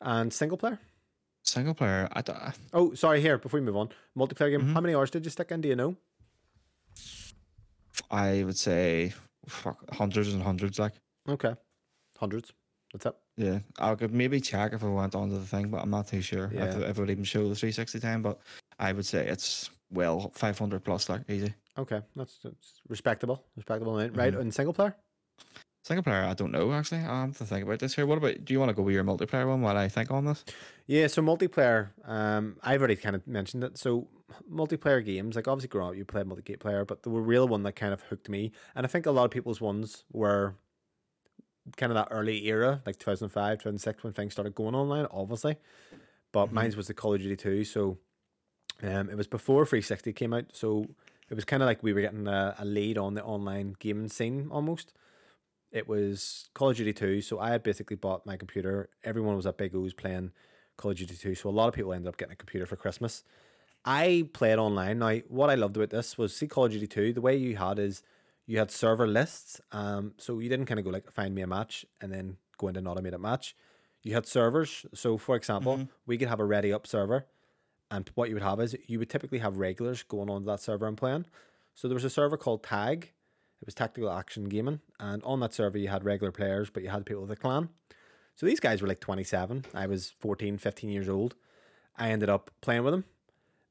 And 0.00 0.32
single 0.32 0.56
player. 0.56 0.78
Single 1.44 1.74
player. 1.74 2.08
I, 2.12 2.22
d- 2.22 2.32
Oh, 2.72 2.94
sorry. 2.94 3.20
Here, 3.20 3.36
before 3.36 3.60
we 3.60 3.66
move 3.66 3.76
on, 3.76 3.90
multiplayer 4.16 4.50
game. 4.50 4.62
Mhm. 4.68 4.72
How 4.74 4.80
many 4.80 4.94
hours 4.94 5.10
did 5.10 5.24
you 5.24 5.30
stick 5.30 5.50
in? 5.50 5.60
Do 5.60 5.68
you 5.68 5.76
know? 5.76 5.96
I 8.10 8.42
would 8.44 8.56
say 8.58 9.12
fuck, 9.46 9.78
hundreds 9.94 10.32
and 10.32 10.42
hundreds. 10.42 10.78
Like, 10.78 10.94
Okay, 11.28 11.54
hundreds. 12.18 12.52
That's 12.92 13.06
up? 13.06 13.20
yeah, 13.36 13.60
I 13.78 13.94
could 13.94 14.12
maybe 14.12 14.40
check 14.40 14.72
if 14.74 14.84
I 14.84 14.88
went 14.88 15.14
onto 15.14 15.38
the 15.38 15.46
thing, 15.46 15.70
but 15.70 15.78
I'm 15.82 15.90
not 15.90 16.08
too 16.08 16.20
sure 16.20 16.50
Yeah. 16.52 16.64
if, 16.66 16.76
it- 16.76 16.82
if 16.90 16.98
it 16.98 17.00
would 17.00 17.10
even 17.10 17.24
show 17.24 17.48
the 17.48 17.54
360 17.54 18.00
time. 18.00 18.22
But 18.22 18.38
I 18.78 18.92
would 18.92 19.06
say 19.06 19.26
it's 19.26 19.70
well 19.90 20.30
500 20.34 20.84
plus, 20.84 21.08
like 21.08 21.28
easy. 21.30 21.54
Okay, 21.78 22.02
that's, 22.16 22.38
that's 22.44 22.80
respectable. 22.88 23.44
Respectable, 23.56 23.94
right? 23.96 24.34
Mhm. 24.34 24.40
And 24.40 24.54
single 24.54 24.74
player. 24.74 24.94
Single 25.84 26.04
player, 26.04 26.22
I 26.22 26.34
don't 26.34 26.52
know 26.52 26.72
actually. 26.72 27.00
I 27.00 27.22
have 27.22 27.36
to 27.38 27.44
think 27.46 27.64
about 27.64 27.80
this 27.80 27.94
here. 27.94 28.06
What 28.06 28.18
about? 28.18 28.44
Do 28.44 28.52
you 28.52 28.60
want 28.60 28.68
to 28.68 28.74
go 28.74 28.82
with 28.82 28.94
your 28.94 29.02
multiplayer 29.04 29.48
one 29.48 29.62
while 29.62 29.76
I 29.76 29.88
think 29.88 30.10
on 30.12 30.24
this? 30.26 30.44
Yeah, 30.86 31.08
so 31.08 31.22
multiplayer. 31.22 31.88
Um, 32.04 32.56
I've 32.62 32.80
already 32.80 32.94
kind 32.96 33.16
of 33.16 33.26
mentioned 33.26 33.64
it. 33.64 33.78
So 33.78 34.06
multiplayer 34.50 35.04
games, 35.04 35.34
like 35.34 35.48
obviously 35.48 35.68
growing 35.68 35.90
up, 35.90 35.96
you 35.96 36.04
played 36.04 36.26
multiplayer, 36.26 36.86
but 36.86 37.02
the 37.02 37.10
real 37.10 37.48
one 37.48 37.64
that 37.64 37.72
kind 37.72 37.92
of 37.92 38.00
hooked 38.02 38.28
me, 38.28 38.52
and 38.76 38.86
I 38.86 38.88
think 38.88 39.06
a 39.06 39.10
lot 39.10 39.24
of 39.24 39.30
people's 39.32 39.60
ones 39.60 40.04
were 40.12 40.54
kind 41.76 41.92
of 41.92 41.96
that 41.96 42.08
early 42.10 42.46
era, 42.46 42.82
like 42.86 42.98
2005, 42.98 43.58
2006, 43.58 44.02
when 44.04 44.12
things 44.12 44.32
started 44.32 44.54
going 44.54 44.74
online, 44.74 45.06
obviously. 45.10 45.56
But 46.32 46.46
Mhm. 46.48 46.52
mine 46.52 46.72
was 46.76 46.86
the 46.88 46.94
Call 46.94 47.14
of 47.14 47.20
Duty 47.20 47.36
2. 47.36 47.64
So 47.64 47.98
um, 48.82 49.08
it 49.10 49.16
was 49.16 49.26
before 49.26 49.64
360 49.66 50.12
came 50.12 50.32
out. 50.32 50.46
So 50.52 50.86
it 51.30 51.34
was 51.34 51.44
kind 51.44 51.62
of 51.62 51.66
like 51.66 51.82
we 51.82 51.92
were 51.92 52.00
getting 52.00 52.26
a, 52.26 52.54
a 52.58 52.64
lead 52.64 52.98
on 52.98 53.14
the 53.14 53.22
online 53.24 53.76
gaming 53.78 54.08
scene 54.08 54.48
almost. 54.50 54.92
It 55.70 55.88
was 55.88 56.48
Call 56.54 56.70
of 56.70 56.76
Duty 56.76 56.92
2. 56.92 57.20
So 57.20 57.38
I 57.38 57.50
had 57.50 57.62
basically 57.62 57.96
bought 57.96 58.26
my 58.26 58.36
computer. 58.36 58.88
Everyone 59.04 59.36
was 59.36 59.46
at 59.46 59.56
Big 59.56 59.74
O's 59.74 59.94
playing 59.94 60.32
Call 60.76 60.90
of 60.90 60.96
Duty 60.96 61.16
2. 61.16 61.34
So 61.34 61.48
a 61.48 61.50
lot 61.50 61.68
of 61.68 61.74
people 61.74 61.92
ended 61.92 62.08
up 62.08 62.16
getting 62.16 62.32
a 62.32 62.36
computer 62.36 62.66
for 62.66 62.76
Christmas. 62.76 63.22
I 63.84 64.28
played 64.32 64.58
online. 64.58 64.98
Now, 65.00 65.16
what 65.28 65.50
I 65.50 65.54
loved 65.54 65.76
about 65.76 65.90
this 65.90 66.16
was 66.18 66.34
see 66.34 66.46
Call 66.48 66.66
of 66.66 66.72
Duty 66.72 66.86
2, 66.86 67.12
the 67.12 67.20
way 67.20 67.36
you 67.36 67.56
had 67.56 67.78
is 67.78 68.02
you 68.46 68.58
had 68.58 68.70
server 68.70 69.06
lists. 69.06 69.60
Um, 69.72 70.14
so 70.18 70.38
you 70.38 70.48
didn't 70.48 70.66
kind 70.66 70.78
of 70.80 70.84
go 70.84 70.90
like 70.90 71.10
find 71.12 71.34
me 71.34 71.42
a 71.42 71.46
match 71.46 71.86
and 72.00 72.12
then 72.12 72.36
go 72.58 72.68
into 72.68 72.80
an 72.80 72.86
automated 72.86 73.20
match. 73.20 73.54
You 74.02 74.14
had 74.14 74.26
servers. 74.26 74.84
So 74.94 75.16
for 75.16 75.36
example, 75.36 75.76
Mhm. 75.76 75.88
we 76.06 76.18
could 76.18 76.28
have 76.28 76.40
a 76.40 76.44
ready 76.44 76.72
up 76.72 76.86
server. 76.86 77.26
And 77.90 78.08
what 78.14 78.28
you 78.28 78.34
would 78.34 78.42
have 78.42 78.60
is 78.60 78.76
you 78.86 78.98
would 78.98 79.10
typically 79.10 79.38
have 79.38 79.58
regulars 79.58 80.02
going 80.02 80.30
on 80.30 80.44
that 80.46 80.60
server 80.60 80.86
and 80.86 80.96
playing. 80.96 81.26
So 81.74 81.88
there 81.88 81.94
was 81.94 82.04
a 82.04 82.10
server 82.10 82.36
called 82.36 82.62
Tag. 82.64 83.12
It 83.60 83.66
was 83.66 83.74
Tactical 83.74 84.10
Action 84.10 84.44
Gaming. 84.48 84.80
And 84.98 85.22
on 85.22 85.40
that 85.40 85.54
server, 85.54 85.78
you 85.78 85.88
had 85.88 86.04
regular 86.04 86.32
players, 86.32 86.68
but 86.70 86.82
you 86.82 86.88
had 86.88 87.06
people 87.06 87.22
with 87.22 87.30
a 87.30 87.36
clan. 87.36 87.68
So 88.34 88.46
these 88.46 88.60
guys 88.60 88.80
were 88.82 88.88
like 88.88 89.00
27. 89.00 89.66
I 89.74 89.86
was 89.86 90.10
14, 90.18 90.58
15 90.58 90.90
years 90.90 91.08
old. 91.08 91.36
I 91.96 92.10
ended 92.10 92.30
up 92.30 92.50
playing 92.62 92.82
with 92.82 92.92
them. 92.94 93.04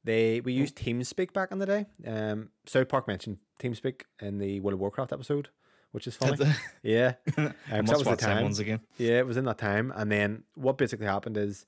They 0.04 0.40
we 0.40 0.52
used 0.52 0.76
TeamSpeak 0.76 1.32
back 1.32 1.52
in 1.52 1.58
the 1.58 1.66
day. 1.66 1.86
Um, 2.06 2.50
South 2.66 2.88
Park 2.88 3.06
mentioned 3.06 3.38
TeamSpeak 3.62 4.02
in 4.20 4.38
the 4.38 4.60
World 4.60 4.74
of 4.74 4.80
Warcraft 4.80 5.12
episode, 5.12 5.48
which 5.92 6.06
is 6.06 6.16
funny. 6.16 6.52
yeah, 6.82 7.14
I 7.36 7.42
Um, 7.42 7.86
that 7.86 7.98
was 7.98 8.04
the 8.04 8.16
time. 8.16 8.42
ones 8.42 8.58
again. 8.58 8.80
yeah, 8.98 9.18
it 9.18 9.26
was 9.26 9.36
in 9.36 9.44
that 9.44 9.58
time. 9.58 9.92
And 9.94 10.10
then 10.10 10.44
what 10.54 10.78
basically 10.78 11.06
happened 11.06 11.36
is 11.36 11.66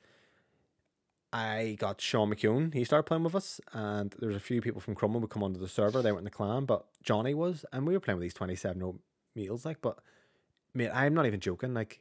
I 1.33 1.77
got 1.81 2.01
Sean 2.01 2.33
McKeown. 2.33 2.73
He 2.75 2.85
started 2.85 3.05
playing 3.05 3.25
with 3.25 3.35
us, 3.35 3.61
and 3.73 4.15
there 4.21 4.29
was 4.29 4.37
a 4.37 4.41
few 4.41 4.61
people 4.61 4.81
from 4.81 4.95
Crumlin 4.95 5.21
would 5.21 5.31
come 5.31 5.43
onto 5.43 5.59
the 5.59 5.69
server. 5.69 6.01
They 6.01 6.13
weren't 6.13 6.21
in 6.21 6.25
the 6.25 6.31
clan, 6.31 6.65
but 6.65 6.85
Johnny 7.03 7.35
was, 7.35 7.65
and 7.73 7.87
we 7.87 7.93
were 7.95 8.01
playing 8.01 8.19
with 8.19 8.25
these 8.25 8.35
twenty-seven 8.35 8.83
old 8.83 9.01
meals. 9.35 9.65
Like, 9.65 9.81
but 9.81 9.99
mate, 10.75 10.91
I'm 10.95 11.13
not 11.15 11.27
even 11.27 11.41
joking. 11.41 11.75
Like, 11.75 12.01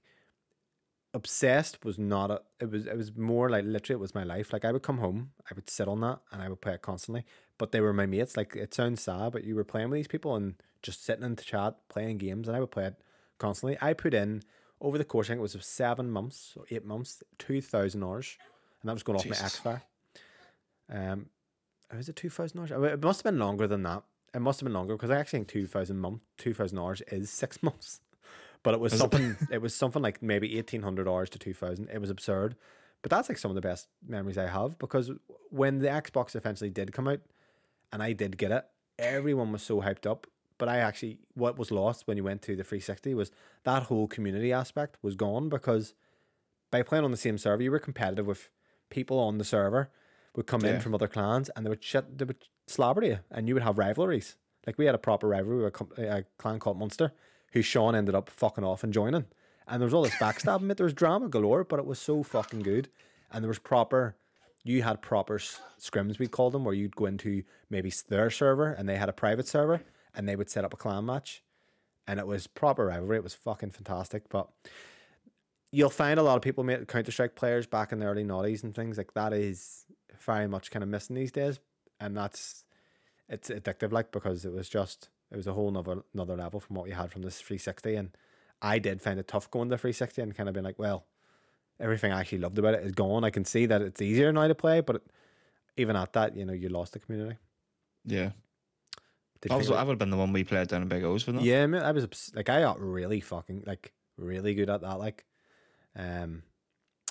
obsessed 1.13 1.83
was 1.85 1.97
not 1.97 2.31
a. 2.31 2.41
It 2.59 2.71
was. 2.71 2.85
It 2.85 2.97
was 2.97 3.15
more 3.15 3.49
like 3.49 3.65
literally, 3.65 3.97
it 3.97 4.01
was 4.01 4.15
my 4.15 4.23
life. 4.23 4.53
Like, 4.53 4.65
I 4.65 4.71
would 4.71 4.83
come 4.83 4.97
home, 4.97 5.31
I 5.49 5.53
would 5.55 5.69
sit 5.69 5.87
on 5.87 6.01
that, 6.01 6.19
and 6.31 6.41
I 6.41 6.49
would 6.49 6.61
play 6.61 6.73
it 6.73 6.81
constantly. 6.81 7.25
But 7.57 7.71
they 7.71 7.81
were 7.81 7.93
my 7.93 8.05
mates. 8.05 8.35
Like, 8.35 8.55
it 8.55 8.73
sounds 8.73 9.01
sad, 9.01 9.31
but 9.31 9.43
you 9.43 9.55
were 9.55 9.63
playing 9.63 9.89
with 9.89 9.97
these 9.97 10.07
people 10.07 10.35
and 10.35 10.55
just 10.81 11.05
sitting 11.05 11.23
in 11.23 11.35
the 11.35 11.43
chat 11.43 11.75
playing 11.89 12.17
games, 12.17 12.47
and 12.47 12.57
I 12.57 12.59
would 12.59 12.71
play 12.71 12.85
it 12.85 12.95
constantly. 13.37 13.77
I 13.81 13.93
put 13.93 14.13
in 14.13 14.43
over 14.83 14.97
the 14.97 15.05
course, 15.05 15.27
I 15.27 15.29
think 15.29 15.39
it 15.39 15.41
was 15.41 15.55
of 15.55 15.63
seven 15.63 16.11
months 16.11 16.53
or 16.57 16.65
eight 16.69 16.85
months, 16.85 17.23
two 17.39 17.61
thousand 17.61 18.03
hours, 18.03 18.37
and 18.81 18.89
that 18.89 18.93
was 18.93 19.03
going 19.03 19.17
off 19.17 19.25
my 19.25 19.31
Jesus. 19.31 19.61
Xfire. 19.61 19.81
Um, 20.91 21.27
was 21.95 22.09
it 22.09 22.17
two 22.17 22.29
thousand 22.29 22.59
hours? 22.59 22.71
It 22.71 23.01
must 23.01 23.23
have 23.23 23.31
been 23.31 23.39
longer 23.39 23.65
than 23.65 23.83
that. 23.83 24.03
It 24.35 24.41
must 24.41 24.59
have 24.59 24.65
been 24.65 24.73
longer 24.73 24.95
because 24.95 25.09
I 25.09 25.17
actually 25.19 25.39
think 25.39 25.47
two 25.47 25.67
thousand 25.67 25.99
month, 25.99 26.21
two 26.37 26.53
thousand 26.53 26.79
hours 26.79 27.01
is 27.07 27.29
six 27.29 27.63
months. 27.63 28.01
But 28.63 28.73
it 28.73 28.79
was 28.79 28.93
it? 28.93 28.97
something. 28.97 29.37
it 29.51 29.61
was 29.61 29.75
something 29.75 30.01
like 30.01 30.21
maybe 30.21 30.57
eighteen 30.57 30.81
hundred 30.81 31.07
hours 31.07 31.29
to 31.31 31.39
two 31.39 31.53
thousand. 31.53 31.89
It 31.89 31.99
was 31.99 32.09
absurd. 32.09 32.55
But 33.01 33.09
that's 33.09 33.27
like 33.27 33.37
some 33.37 33.51
of 33.51 33.55
the 33.55 33.61
best 33.61 33.89
memories 34.07 34.37
I 34.37 34.47
have 34.47 34.79
because 34.79 35.11
when 35.49 35.79
the 35.79 35.89
Xbox 35.89 36.35
eventually 36.37 36.69
did 36.69 36.93
come 36.93 37.07
out, 37.07 37.19
and 37.91 38.01
I 38.01 38.13
did 38.13 38.37
get 38.37 38.51
it, 38.51 38.65
everyone 38.97 39.51
was 39.51 39.61
so 39.61 39.81
hyped 39.81 40.09
up. 40.09 40.25
But 40.57 40.69
I 40.69 40.77
actually, 40.77 41.19
what 41.33 41.57
was 41.57 41.71
lost 41.71 42.07
when 42.07 42.15
you 42.15 42.23
went 42.23 42.41
to 42.43 42.55
the 42.55 42.63
360 42.63 43.13
was 43.15 43.31
that 43.65 43.83
whole 43.83 44.07
community 44.07 44.53
aspect 44.53 44.97
was 45.01 45.15
gone 45.15 45.49
because 45.49 45.93
by 46.71 46.81
playing 46.83 47.03
on 47.03 47.11
the 47.11 47.17
same 47.17 47.37
server, 47.37 47.61
you 47.61 47.71
were 47.71 47.79
competitive 47.79 48.25
with 48.25 48.49
people 48.89 49.19
on 49.19 49.37
the 49.37 49.43
server 49.43 49.89
would 50.35 50.47
come 50.47 50.63
in 50.63 50.79
from 50.79 50.95
other 50.95 51.07
clans 51.07 51.49
and 51.49 51.65
they 51.65 51.69
would 51.69 51.83
shit, 51.83 52.17
they 52.17 52.25
would 52.25 52.45
slobber 52.67 53.03
you, 53.03 53.19
and 53.29 53.47
you 53.47 53.55
would 53.55 53.63
have 53.63 53.77
rivalries. 53.77 54.37
Like 54.65 54.77
we 54.77 54.85
had 54.85 54.95
a 54.95 54.99
proper 54.99 55.27
rivalry 55.27 55.63
with 55.63 55.81
a, 55.97 56.17
a 56.19 56.23
clan 56.37 56.59
called 56.59 56.79
Munster, 56.79 57.11
who 57.53 57.61
Sean 57.61 57.95
ended 57.95 58.15
up 58.15 58.29
fucking 58.29 58.63
off 58.63 58.83
and 58.83 58.91
joining. 58.91 59.25
And 59.67 59.79
there 59.79 59.85
was 59.85 59.93
all 59.93 60.03
this 60.03 60.15
backstabbing, 60.15 60.63
mate. 60.63 60.77
There 60.77 60.85
was 60.85 60.93
drama 60.93 61.29
galore, 61.29 61.63
but 61.63 61.79
it 61.79 61.85
was 61.85 61.99
so 61.99 62.23
fucking 62.23 62.61
good. 62.61 62.89
And 63.31 63.43
there 63.43 63.47
was 63.47 63.59
proper, 63.59 64.15
you 64.63 64.83
had 64.83 65.01
proper 65.01 65.37
scrims, 65.37 66.19
we 66.19 66.27
called 66.27 66.53
them, 66.53 66.65
where 66.65 66.73
you'd 66.73 66.95
go 66.95 67.05
into 67.05 67.43
maybe 67.69 67.91
their 68.09 68.29
server 68.29 68.73
and 68.73 68.89
they 68.89 68.97
had 68.97 69.07
a 69.07 69.13
private 69.13 69.47
server 69.47 69.81
and 70.13 70.27
they 70.27 70.35
would 70.35 70.49
set 70.49 70.65
up 70.65 70.73
a 70.73 70.77
clan 70.77 71.05
match. 71.05 71.43
And 72.05 72.19
it 72.19 72.27
was 72.27 72.47
proper 72.47 72.87
rivalry. 72.87 73.17
It 73.17 73.23
was 73.23 73.35
fucking 73.35 73.71
fantastic. 73.71 74.27
But 74.29 74.49
you'll 75.71 75.89
find 75.89 76.19
a 76.19 76.23
lot 76.23 76.35
of 76.35 76.41
people, 76.41 76.63
mate, 76.63 76.87
Counter 76.87 77.11
Strike 77.11 77.35
players 77.35 77.65
back 77.65 77.91
in 77.91 77.99
the 77.99 78.07
early 78.07 78.25
noughties 78.25 78.63
and 78.63 78.75
things 78.75 78.97
like 78.97 79.13
that 79.13 79.31
is 79.31 79.85
very 80.25 80.47
much 80.47 80.69
kind 80.71 80.83
of 80.83 80.89
missing 80.89 81.15
these 81.15 81.31
days. 81.31 81.59
And 81.99 82.17
that's, 82.17 82.65
it's 83.29 83.49
addictive, 83.49 83.93
like, 83.93 84.11
because 84.11 84.43
it 84.43 84.51
was 84.51 84.67
just, 84.67 85.09
it 85.33 85.35
was 85.35 85.47
a 85.47 85.53
whole 85.53 85.71
nother, 85.71 86.03
another 86.13 86.37
level 86.37 86.59
from 86.59 86.75
what 86.75 86.85
we 86.85 86.91
had 86.91 87.11
from 87.11 87.23
this 87.23 87.41
360. 87.41 87.95
And 87.95 88.15
I 88.61 88.79
did 88.79 89.01
find 89.01 89.19
it 89.19 89.27
tough 89.27 89.49
going 89.51 89.69
to 89.69 89.77
360 89.77 90.21
and 90.21 90.35
kind 90.35 90.47
of 90.47 90.53
being 90.53 90.63
like, 90.63 90.77
well, 90.79 91.05
everything 91.79 92.11
I 92.13 92.19
actually 92.19 92.37
loved 92.37 92.59
about 92.59 92.75
it 92.75 92.83
is 92.83 92.91
gone. 92.91 93.23
I 93.23 93.31
can 93.31 93.43
see 93.43 93.65
that 93.65 93.81
it's 93.81 94.01
easier 94.01 94.31
now 94.31 94.47
to 94.47 94.55
play, 94.55 94.79
but 94.81 95.01
even 95.75 95.95
at 95.95 96.13
that, 96.13 96.35
you 96.37 96.45
know, 96.45 96.53
you 96.53 96.69
lost 96.69 96.93
the 96.93 96.99
community. 96.99 97.37
Yeah. 98.05 98.29
Did 99.41 99.51
you 99.51 99.57
think 99.57 99.69
that 99.71 99.85
would 99.87 99.93
have 99.93 99.99
been 99.99 100.11
the 100.11 100.17
one 100.17 100.31
we 100.31 100.43
played 100.45 100.69
down 100.69 100.83
in 100.83 100.87
Big 100.87 101.03
O's, 101.03 101.23
for 101.23 101.33
that. 101.33 101.41
Yeah, 101.41 101.65
man, 101.65 101.83
I 101.83 101.91
was 101.91 102.31
like 102.33 102.47
I 102.47 102.61
got 102.61 102.79
really 102.79 103.19
fucking 103.19 103.63
like 103.65 103.91
really 104.17 104.53
good 104.53 104.69
at 104.69 104.81
that, 104.81 104.99
like, 104.99 105.25
um, 105.97 106.43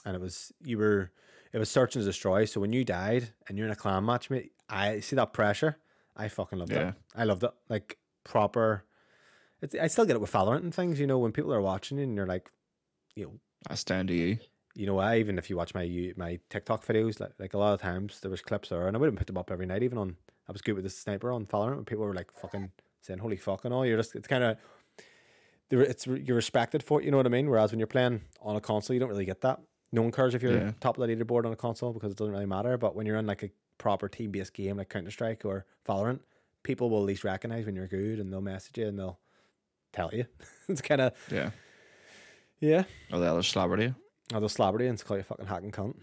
and 0.07 0.17
it 0.17 0.21
was 0.21 0.51
you 0.65 0.79
were 0.79 1.11
it 1.53 1.59
was 1.59 1.71
search 1.71 1.95
and 1.95 2.05
destroy. 2.05 2.47
So 2.47 2.59
when 2.59 2.73
you 2.73 2.85
died 2.87 3.29
and 3.47 3.59
you're 3.59 3.67
in 3.67 3.73
a 3.73 3.77
clan 3.77 4.07
match, 4.07 4.31
mate, 4.31 4.53
I 4.67 5.01
see 5.01 5.17
that 5.17 5.35
pressure. 5.35 5.77
I 6.17 6.29
fucking 6.29 6.59
loved 6.59 6.73
Yeah. 6.73 6.89
it. 6.91 6.95
I 7.15 7.25
loved 7.25 7.45
it, 7.45 7.51
like 7.69 7.99
proper. 8.25 8.85
It's, 9.61 9.75
I 9.75 9.87
still 9.87 10.05
get 10.05 10.17
it 10.17 10.21
with 10.21 10.33
Valorant 10.33 10.63
and 10.63 10.75
things, 10.75 10.99
you 10.99 11.07
know, 11.07 11.19
when 11.19 11.33
people 11.33 11.53
are 11.55 11.61
watching 11.61 11.99
you 11.99 12.05
and 12.05 12.17
you're 12.17 12.27
like, 12.27 12.51
you 13.15 13.25
know, 13.25 13.33
I 13.69 13.75
stand 13.77 14.09
to 14.09 14.15
you. 14.15 14.39
you 14.75 14.87
know, 14.87 14.99
I 14.99 15.19
even 15.19 15.39
if 15.39 15.49
you 15.51 15.57
watch 15.57 15.75
my 15.75 15.83
you- 15.83 16.15
my 16.17 16.41
TikTok 16.51 16.85
videos, 16.87 17.21
like 17.21 17.33
like 17.39 17.55
a 17.55 17.59
lot 17.59 17.75
of 17.75 17.81
times 17.81 18.21
there 18.21 18.31
was 18.31 18.41
clips 18.43 18.71
there, 18.71 18.89
and 18.89 18.97
I 18.97 19.01
wouldn't 19.01 19.19
put 19.19 19.27
them 19.27 19.37
up 19.39 19.51
every 19.51 19.67
night, 19.67 19.83
even 19.83 19.99
on. 19.99 20.17
I 20.49 20.53
was 20.53 20.63
good 20.63 20.75
with 20.75 20.85
the 20.85 20.91
sniper 20.91 21.31
on 21.31 21.47
Valorant, 21.47 21.77
and 21.79 21.87
people 21.87 22.05
were 22.05 22.15
like 22.15 22.33
fucking 22.33 22.73
saying 23.03 23.19
"Holy 23.21 23.37
fuck" 23.37 23.65
and 23.65 23.73
all. 23.75 23.85
You're 23.87 23.99
just 23.99 24.17
it's 24.17 24.27
kind 24.27 24.43
of 24.43 24.57
it's 25.71 26.07
you're 26.07 26.37
respected 26.37 26.83
for 26.83 27.01
it. 27.01 27.05
You 27.05 27.11
know 27.11 27.17
what 27.17 27.27
I 27.27 27.31
mean? 27.31 27.49
Whereas 27.49 27.71
when 27.71 27.79
you're 27.79 27.87
playing 27.87 28.23
on 28.41 28.57
a 28.57 28.61
console, 28.61 28.95
you 28.95 29.01
don't 29.01 29.09
really 29.09 29.25
get 29.25 29.41
that. 29.43 29.61
No 29.93 30.03
one 30.03 30.11
cares 30.13 30.35
if 30.35 30.43
you're 30.43 30.53
Yeah. 30.59 30.73
top 30.81 30.99
of 30.99 31.07
the 31.07 31.15
leaderboard 31.15 31.45
on 31.47 31.53
a 31.53 31.57
console 31.57 31.93
because 31.93 32.13
it 32.13 32.19
doesn't 32.19 32.33
really 32.33 32.47
matter. 32.47 32.77
But 32.77 32.95
when 32.97 33.07
you're 33.07 33.17
in 33.19 33.27
like 33.27 33.43
a 33.43 33.51
proper 33.79 34.09
team 34.09 34.31
based 34.33 34.53
game 34.55 34.77
like 34.79 34.89
Counter 34.89 35.11
Strike 35.11 35.45
or 35.45 35.67
Valorant, 35.87 36.21
people 36.63 36.91
will 36.91 37.01
at 37.01 37.07
least 37.07 37.25
recognize 37.25 37.67
when 37.67 37.75
you're 37.77 37.87
good, 37.87 38.19
and 38.19 38.33
they'll 38.33 38.41
message 38.41 38.79
you 38.79 38.87
and 38.89 38.99
they'll 38.99 39.19
tell 39.93 40.11
you. 40.13 40.27
it's 40.69 40.81
kind 40.81 41.01
of 41.01 41.13
Yeah. 41.31 41.51
yeah. 42.61 42.85
Or 43.13 43.19
the 43.19 43.27
other 43.27 43.43
celebrity. 43.43 43.95
Or 44.35 44.41
they'll 44.41 44.49
you 44.81 44.89
and 44.89 45.05
call 45.05 45.17
you 45.17 45.23
a 45.23 45.25
fucking 45.25 45.47
hacking 45.47 45.73
cunt. 45.73 45.97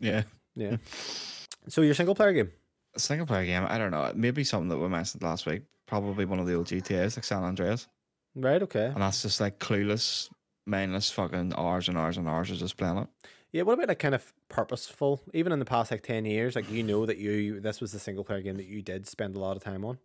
Yeah. 0.00 0.22
Yeah. 0.56 0.76
so 1.68 1.82
your 1.82 1.94
single 1.94 2.14
player 2.14 2.32
game. 2.32 2.50
Single 2.96 3.26
player 3.26 3.46
game, 3.46 3.66
I 3.68 3.78
don't 3.78 3.90
know. 3.90 4.10
Maybe 4.14 4.42
something 4.44 4.68
that 4.68 4.78
we 4.78 4.88
mentioned 4.88 5.22
last 5.22 5.46
week. 5.46 5.62
Probably 5.86 6.24
one 6.24 6.38
of 6.40 6.46
the 6.46 6.54
old 6.54 6.66
GTAs, 6.66 7.16
like 7.16 7.24
San 7.24 7.44
Andreas. 7.44 7.86
Right, 8.34 8.62
okay. 8.62 8.86
And 8.86 9.02
that's 9.02 9.22
just 9.22 9.40
like 9.40 9.58
clueless, 9.58 10.28
mindless 10.66 11.10
fucking 11.10 11.54
hours 11.56 11.88
and 11.88 11.96
hours 11.96 12.16
and 12.16 12.28
hours 12.28 12.50
of 12.50 12.58
just 12.58 12.76
playing 12.76 12.98
it. 12.98 13.08
Yeah, 13.52 13.62
what 13.62 13.74
about 13.74 13.88
like 13.88 13.98
kind 13.98 14.14
of 14.14 14.32
purposeful? 14.48 15.22
Even 15.32 15.52
in 15.52 15.58
the 15.58 15.64
past 15.64 15.90
like 15.90 16.02
ten 16.02 16.24
years, 16.24 16.54
like 16.54 16.70
you 16.70 16.82
know 16.82 17.06
that 17.06 17.16
you 17.18 17.60
this 17.60 17.80
was 17.80 17.92
the 17.92 17.98
single 17.98 18.24
player 18.24 18.42
game 18.42 18.56
that 18.56 18.66
you 18.66 18.82
did 18.82 19.06
spend 19.06 19.36
a 19.36 19.38
lot 19.38 19.56
of 19.56 19.64
time 19.64 19.84
on. 19.84 19.98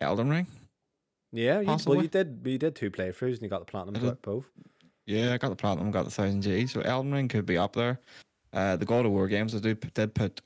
Elden 0.00 0.30
Ring? 0.30 0.46
Yeah, 1.32 1.60
you, 1.60 1.76
well 1.86 2.02
you 2.02 2.08
did 2.08 2.40
you 2.44 2.58
did 2.58 2.74
two 2.74 2.90
playthroughs 2.90 3.34
and 3.34 3.42
you 3.42 3.48
got 3.48 3.60
the 3.60 3.70
platinum 3.70 4.00
did. 4.02 4.22
both. 4.22 4.44
Yeah, 5.06 5.32
I 5.34 5.38
got 5.38 5.48
the 5.50 5.56
platinum, 5.56 5.90
got 5.90 6.04
the 6.04 6.10
thousand 6.10 6.42
G. 6.42 6.66
So 6.66 6.80
Elden 6.80 7.12
Ring 7.12 7.28
could 7.28 7.46
be 7.46 7.58
up 7.58 7.74
there. 7.74 8.00
Uh, 8.52 8.76
the 8.76 8.84
God 8.84 9.06
of 9.06 9.12
War 9.12 9.28
games, 9.28 9.54
I 9.54 9.58
do 9.58 9.74
did 9.74 10.14
put 10.14 10.40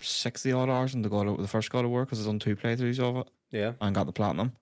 sixty 0.00 0.52
odd 0.52 0.68
hours 0.68 0.94
into 0.94 1.08
God 1.08 1.26
of, 1.28 1.38
the 1.38 1.48
first 1.48 1.70
God 1.70 1.84
of 1.84 1.90
War 1.90 2.04
because 2.04 2.22
I 2.22 2.28
done 2.28 2.38
two 2.38 2.56
playthroughs 2.56 2.98
of 3.00 3.16
it 3.18 3.30
Yeah. 3.50 3.72
and 3.80 3.94
got 3.94 4.06
the 4.06 4.12
platinum. 4.12 4.52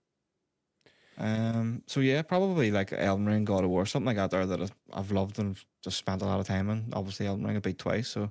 Um, 1.21 1.83
so 1.87 2.01
yeah, 2.01 2.23
probably 2.23 2.71
like 2.71 2.93
Elden 2.95 3.27
Ring, 3.27 3.45
God 3.45 3.63
of 3.65 3.71
War, 3.71 3.85
something 3.85 4.07
like 4.07 4.17
that 4.17 4.31
there 4.31 4.47
that 4.47 4.71
I've 4.93 5.13
loved 5.13 5.39
and 5.39 5.55
just 5.83 5.99
spent 5.99 6.23
a 6.23 6.25
lot 6.25 6.41
of 6.41 6.47
time 6.47 6.71
in. 6.71 6.87
Obviously, 6.95 7.27
Elden 7.27 7.47
Ring 7.47 7.57
I 7.57 7.61
beat 7.61 7.79
twice, 7.79 8.09
so 8.09 8.31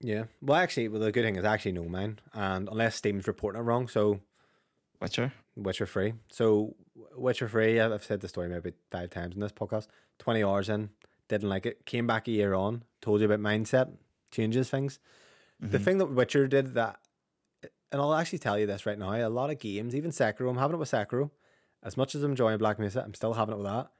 Yeah. 0.00 0.24
Well 0.40 0.56
actually 0.56 0.86
well 0.88 1.00
the 1.00 1.10
good 1.12 1.24
thing 1.24 1.36
is 1.36 1.44
I 1.44 1.54
actually 1.54 1.72
no 1.72 1.84
mine. 1.84 2.20
And 2.32 2.68
unless 2.68 2.94
Steam's 2.96 3.26
reporting 3.26 3.60
it 3.60 3.64
wrong, 3.64 3.88
so 3.88 4.20
Witcher. 5.00 5.32
Witcher 5.56 5.86
free. 5.86 6.14
So 6.30 6.76
Witcher 7.16 7.48
free, 7.48 7.80
I've 7.80 8.04
said 8.04 8.20
the 8.20 8.28
story 8.28 8.48
maybe 8.48 8.74
five 8.90 9.10
times 9.10 9.34
in 9.34 9.40
this 9.40 9.52
podcast. 9.52 9.88
Twenty 10.18 10.44
hours 10.44 10.68
in, 10.68 10.90
didn't 11.28 11.48
like 11.48 11.66
it. 11.66 11.84
Came 11.84 12.06
back 12.06 12.28
a 12.28 12.30
year 12.30 12.54
on, 12.54 12.84
told 13.00 13.20
you 13.20 13.26
about 13.26 13.40
mindset, 13.40 13.90
changes 14.30 14.70
things. 14.70 15.00
The 15.58 15.78
Mhm. 15.78 15.84
thing 15.84 15.98
that 15.98 16.06
Witcher 16.06 16.46
did 16.46 16.74
that, 16.74 17.00
and 17.90 18.00
I'll 18.00 18.14
actually 18.14 18.38
tell 18.38 18.58
you 18.58 18.66
this 18.66 18.86
right 18.86 18.98
now, 18.98 19.12
a 19.14 19.28
lot 19.28 19.50
of 19.50 19.58
games, 19.58 19.94
even 19.96 20.10
Sekiro, 20.12 20.48
I'm 20.48 20.56
having 20.58 20.76
it 20.76 20.78
with 20.78 20.90
Sekiro. 20.90 21.30
As 21.82 21.96
much 21.96 22.14
as 22.14 22.22
I'm 22.22 22.32
enjoying 22.32 22.58
Black 22.58 22.78
Mesa, 22.78 23.02
I'm 23.02 23.14
still 23.14 23.32
having 23.34 23.54
it 23.54 23.58
with 23.58 23.66
that. 23.66 23.90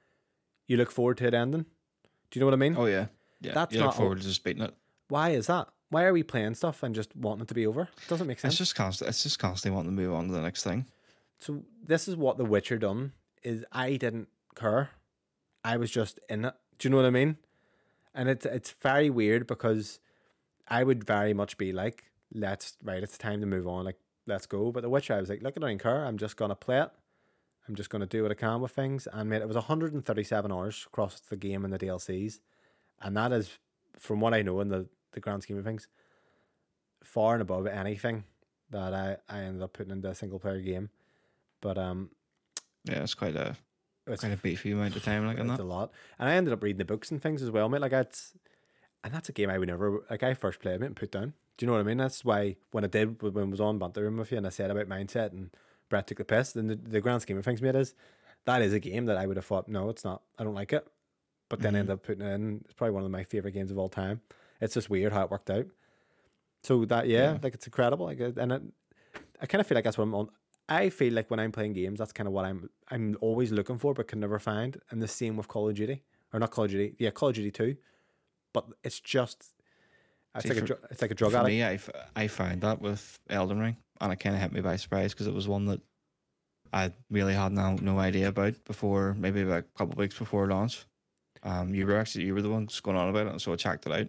You 0.67 0.77
look 0.77 0.91
forward 0.91 1.19
to 1.19 1.27
it 1.27 1.35
ending. 1.35 1.63
Do 2.31 2.39
you 2.39 2.41
know 2.41 2.47
what 2.47 2.55
I 2.55 2.59
mean? 2.59 2.77
Oh 2.77 2.87
yeah, 2.87 3.07
yeah. 3.41 3.53
That's 3.55 3.73
you 3.73 3.81
look 3.81 3.89
not- 3.89 3.97
forward 3.97 4.19
to 4.21 4.25
just 4.25 4.45
beating 4.45 4.63
it. 4.63 4.75
Why 5.09 5.31
is 5.31 5.47
that? 5.49 5.69
Why 5.89 6.05
are 6.05 6.13
we 6.13 6.23
playing 6.23 6.55
stuff 6.55 6.85
and 6.85 6.95
just 6.95 7.17
wanting 7.17 7.43
it 7.43 7.49
to 7.49 7.55
be 7.55 7.67
over? 7.67 7.83
It 7.83 8.09
doesn't 8.09 8.27
make 8.29 8.39
sense. 8.39 8.53
It's 8.53 8.59
just 8.59 8.77
constant. 8.77 9.09
It's 9.09 9.25
just 9.25 9.41
constantly 9.41 9.75
wanting 9.75 9.97
to 9.97 10.01
move 10.03 10.15
on 10.15 10.29
to 10.29 10.33
the 10.33 10.41
next 10.41 10.63
thing. 10.63 10.87
So 11.41 11.65
this 11.85 12.07
is 12.07 12.15
what 12.15 12.37
The 12.39 12.45
Witcher 12.45 12.79
done 12.79 13.13
is 13.43 13.65
I 13.73 13.97
didn't 13.97 14.29
care. 14.55 14.91
I 15.65 15.79
was 15.79 15.91
just 15.91 16.21
in 16.29 16.45
it. 16.45 16.55
Do 16.79 16.87
you 16.87 16.91
know 16.91 16.99
what 16.99 17.07
I 17.07 17.11
mean? 17.11 17.39
And 18.15 18.29
it's 18.29 18.47
it's 18.47 18.71
very 18.71 19.11
weird 19.11 19.49
because 19.49 19.99
I 20.69 20.85
would 20.85 21.03
very 21.03 21.35
much 21.35 21.59
be 21.59 21.73
like, 21.73 22.05
let's 22.33 22.77
right, 22.85 23.03
it's 23.03 23.19
time 23.19 23.41
to 23.41 23.47
move 23.47 23.67
on, 23.67 23.85
like 23.85 23.99
let's 24.29 24.47
go. 24.47 24.71
But 24.71 24.83
The 24.83 24.89
Witcher, 24.91 25.15
I 25.15 25.21
was 25.21 25.29
like, 25.29 25.43
look, 25.43 25.55
I 25.57 25.61
don't 25.61 25.79
care. 25.79 26.05
I'm 26.05 26.19
just 26.19 26.37
gonna 26.37 26.55
play 26.55 26.83
it. 26.83 26.91
I'm 27.71 27.77
just 27.77 27.89
gonna 27.89 28.07
do 28.07 28.23
what 28.23 28.33
I 28.33 28.35
can 28.35 28.61
with 28.61 28.73
things. 28.73 29.07
And 29.13 29.31
mate, 29.31 29.43
it 29.43 29.47
was 29.49 29.57
137 29.57 30.51
hours 30.51 30.85
across 30.89 31.21
the 31.21 31.37
game 31.37 31.65
and 31.65 31.73
the 31.73 31.79
DLCs, 31.79 32.41
and 33.01 33.17
that 33.17 33.31
is, 33.33 33.59
from 33.97 34.21
what 34.21 34.35
I 34.35 34.43
know 34.43 34.61
in 34.61 34.69
the 34.69 34.89
the 35.13 35.21
grand 35.21 35.45
scheme 35.45 35.57
of 35.59 35.65
things, 35.65 35.87
far 37.05 37.35
and 37.35 37.43
above 37.43 37.69
anything 37.69 38.25
that 38.71 38.93
I 38.93 39.19
I 39.29 39.43
ended 39.43 39.63
up 39.63 39.73
putting 39.73 39.93
into 39.93 40.09
a 40.09 40.15
single 40.17 40.41
player 40.41 40.61
game. 40.61 40.91
But 41.61 41.79
um, 41.79 42.11
Yeah, 42.85 43.03
it's 43.05 43.15
quite 43.15 43.37
a 43.37 43.57
it's 44.09 44.23
quite 44.23 44.33
a 44.33 44.37
beefy 44.37 44.73
amount 44.73 44.97
of 44.97 45.05
time 45.05 45.27
like 45.27 45.39
it's 45.39 45.47
that. 45.47 45.61
a 45.61 45.65
lot, 45.65 45.93
and 46.19 46.29
I 46.29 46.33
ended 46.35 46.53
up 46.53 46.63
reading 46.65 46.79
the 46.79 46.85
books 46.85 47.13
and 47.13 47.23
things 47.23 47.41
as 47.41 47.53
well, 47.53 47.69
mate. 47.69 47.81
Like 47.83 47.93
that's, 47.93 48.33
and 49.05 49.15
that's 49.15 49.29
a 49.29 49.33
game 49.33 49.49
I 49.49 49.59
would 49.59 49.69
never 49.69 50.01
like. 50.11 50.25
I 50.25 50.35
first 50.35 50.59
played 50.59 50.83
it 50.83 50.87
and 50.87 50.97
put 50.97 51.13
down. 51.13 51.35
Do 51.57 51.65
you 51.65 51.67
know 51.69 51.75
what 51.75 51.83
I 51.83 51.85
mean? 51.85 51.99
That's 51.99 52.25
why 52.25 52.57
when 52.73 52.83
I 52.83 52.89
did 52.89 53.23
when 53.23 53.45
I 53.45 53.47
was 53.49 53.61
on 53.61 53.79
banter 53.79 54.03
room 54.03 54.17
with 54.17 54.33
you 54.33 54.39
and 54.39 54.47
I 54.47 54.51
said 54.51 54.73
about 54.73 54.89
mindset 54.89 55.31
and 55.33 55.51
Brett 55.91 56.07
took 56.07 56.17
the 56.19 56.25
piss. 56.25 56.53
Then 56.53 56.69
the, 56.69 56.77
the 56.77 57.01
grand 57.03 57.21
scheme 57.21 57.37
of 57.37 57.45
things, 57.45 57.61
mate, 57.61 57.75
is 57.75 57.95
that 58.47 58.63
is 58.63 58.73
a 58.73 58.81
game 58.81 59.05
that 59.07 59.19
I 59.19 59.27
would 59.27 59.37
have 59.37 59.45
thought 59.45 59.69
no, 59.69 59.91
it's 59.91 60.05
not. 60.05 60.23
I 60.39 60.45
don't 60.45 60.55
like 60.55 60.73
it, 60.73 60.87
but 61.51 61.61
then 61.61 61.75
Mhm. 61.75 61.79
ended 61.81 61.93
up 61.93 62.03
putting 62.03 62.27
it 62.27 62.33
in. 62.33 62.63
It's 62.65 62.73
probably 62.73 62.95
one 62.95 63.05
of 63.05 63.11
my 63.11 63.25
favorite 63.25 63.53
games 63.53 63.71
of 63.71 63.77
all 63.77 63.91
time. 63.91 64.23
It's 64.63 64.73
just 64.75 64.89
weird 64.89 65.13
how 65.13 65.25
it 65.25 65.31
worked 65.31 65.51
out. 65.51 65.67
So 66.63 66.85
that 66.87 67.07
yeah, 67.09 67.33
Yeah. 67.33 67.39
like 67.43 67.55
it's 67.55 67.67
incredible. 67.67 68.07
Like 68.07 68.21
and 68.21 68.53
it, 68.53 68.63
I 69.43 69.47
kind 69.47 69.61
of 69.61 69.67
feel 69.67 69.75
like 69.77 69.85
that's 69.85 69.99
what 69.99 70.05
I'm 70.05 70.15
on. 70.15 70.29
I 70.69 70.89
feel 70.91 71.13
like 71.13 71.31
when 71.31 71.41
I'm 71.41 71.51
playing 71.53 71.73
games, 71.73 71.99
that's 71.99 72.13
kind 72.13 72.27
of 72.27 72.33
what 72.33 72.45
I'm 72.45 72.71
I'm 72.89 73.17
always 73.21 73.51
looking 73.53 73.79
for, 73.79 73.93
but 73.95 74.09
can 74.09 74.21
never 74.21 74.39
find. 74.39 74.81
And 74.91 75.03
the 75.03 75.09
same 75.09 75.37
with 75.37 75.49
Call 75.49 75.69
of 75.69 75.75
Duty, 75.75 76.03
or 76.33 76.39
not 76.41 76.51
Call 76.51 76.65
of 76.65 76.71
Duty, 76.71 76.95
yeah, 76.99 77.11
Call 77.11 77.31
of 77.31 77.35
Duty 77.35 77.51
Two. 77.51 77.77
But 78.53 78.67
it's 78.85 79.01
just 79.01 79.55
it's 80.35 80.45
See, 80.45 80.49
like 80.51 80.59
a 80.59 80.61
for- 80.61 80.67
dr- 80.67 80.81
it's 80.91 81.03
like 81.03 81.11
a 81.11 81.15
drug 81.15 81.33
For 81.33 81.39
addict. 81.39 81.49
me, 81.51 81.63
I, 81.65 81.75
f- 81.75 81.91
I 82.15 82.27
found 82.29 82.61
that 82.61 82.81
with 82.81 83.19
Elden 83.29 83.59
Ring, 83.59 83.77
and 84.01 84.13
it 84.13 84.17
kind 84.17 84.35
of 84.35 84.41
hit 84.43 84.53
me 84.53 84.61
by 84.61 84.77
surprise 84.77 85.13
because 85.13 85.27
it 85.27 85.35
was 85.35 85.49
one 85.49 85.67
that 85.67 85.81
I 86.73 86.93
really 87.11 87.35
had 87.35 87.53
no, 87.53 87.75
no 87.77 87.99
idea 87.99 88.29
about 88.29 88.65
before, 88.65 89.15
maybe 89.19 89.43
about 89.43 89.59
a 89.59 89.79
couple 89.79 89.93
of 89.93 89.99
weeks 89.99 90.19
before 90.19 90.47
launch. 90.47 90.87
Um, 91.43 91.75
you 91.75 91.87
were 91.87 91.97
actually 91.99 92.25
you 92.27 92.35
were 92.35 92.43
the 92.43 92.51
one 92.51 92.67
just 92.67 92.83
going 92.83 92.97
on 92.97 93.09
about 93.09 93.27
it, 93.27 93.31
and 93.33 93.43
so 93.43 93.53
I 93.53 93.57
checked 93.57 93.87
it 93.87 93.93
out, 93.93 94.09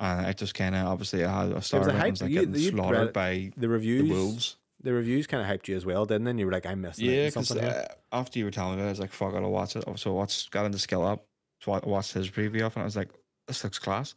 and 0.00 0.26
I 0.26 0.32
just 0.32 0.54
kind 0.54 0.74
of 0.74 0.86
obviously 0.86 1.24
I 1.24 1.42
had 1.44 1.52
a 1.52 1.60
started 1.62 1.94
hype. 1.96 2.10
was 2.12 2.22
like 2.22 2.30
You- 2.30 2.40
getting 2.46 2.54
you'd 2.54 2.74
slaughtered 2.74 3.08
it. 3.08 3.12
by 3.14 3.50
The 3.54 3.62
the 3.62 3.68
reviews, 3.68 4.08
wolves. 4.08 4.56
the 4.82 4.92
reviews 4.92 5.26
kind 5.26 5.42
of 5.42 5.48
hyped 5.48 5.66
you 5.68 5.76
as 5.76 5.84
well, 5.84 6.06
didn't 6.06 6.24
they? 6.24 6.30
And 6.30 6.38
you 6.40 6.46
were 6.46 6.52
like, 6.52 6.64
I'm 6.66 6.80
missing 6.80 7.04
Yeah, 7.10 7.22
on 7.24 7.28
because 7.28 7.50
uh, 7.56 7.94
after 8.12 8.38
you 8.38 8.44
were 8.44 8.50
telling 8.52 8.76
me 8.76 8.82
it, 8.82 8.86
I 8.86 8.90
was 8.90 9.00
like, 9.00 9.12
fuck, 9.12 9.30
I 9.30 9.32
gotta 9.34 9.48
watch 9.48 9.74
it. 9.76 9.84
So 9.98 10.10
I 10.12 10.14
watched, 10.14 10.50
got 10.52 10.66
into 10.66 10.78
Skill 10.78 11.04
Up, 11.04 11.24
so 11.60 11.72
I 11.72 11.80
watched 11.84 12.12
his 12.12 12.30
preview 12.30 12.62
of 12.64 12.72
it, 12.72 12.76
and 12.76 12.82
I 12.82 12.84
was 12.84 12.96
like, 12.96 13.10
this 13.48 13.62
looks 13.64 13.78
class. 13.80 14.14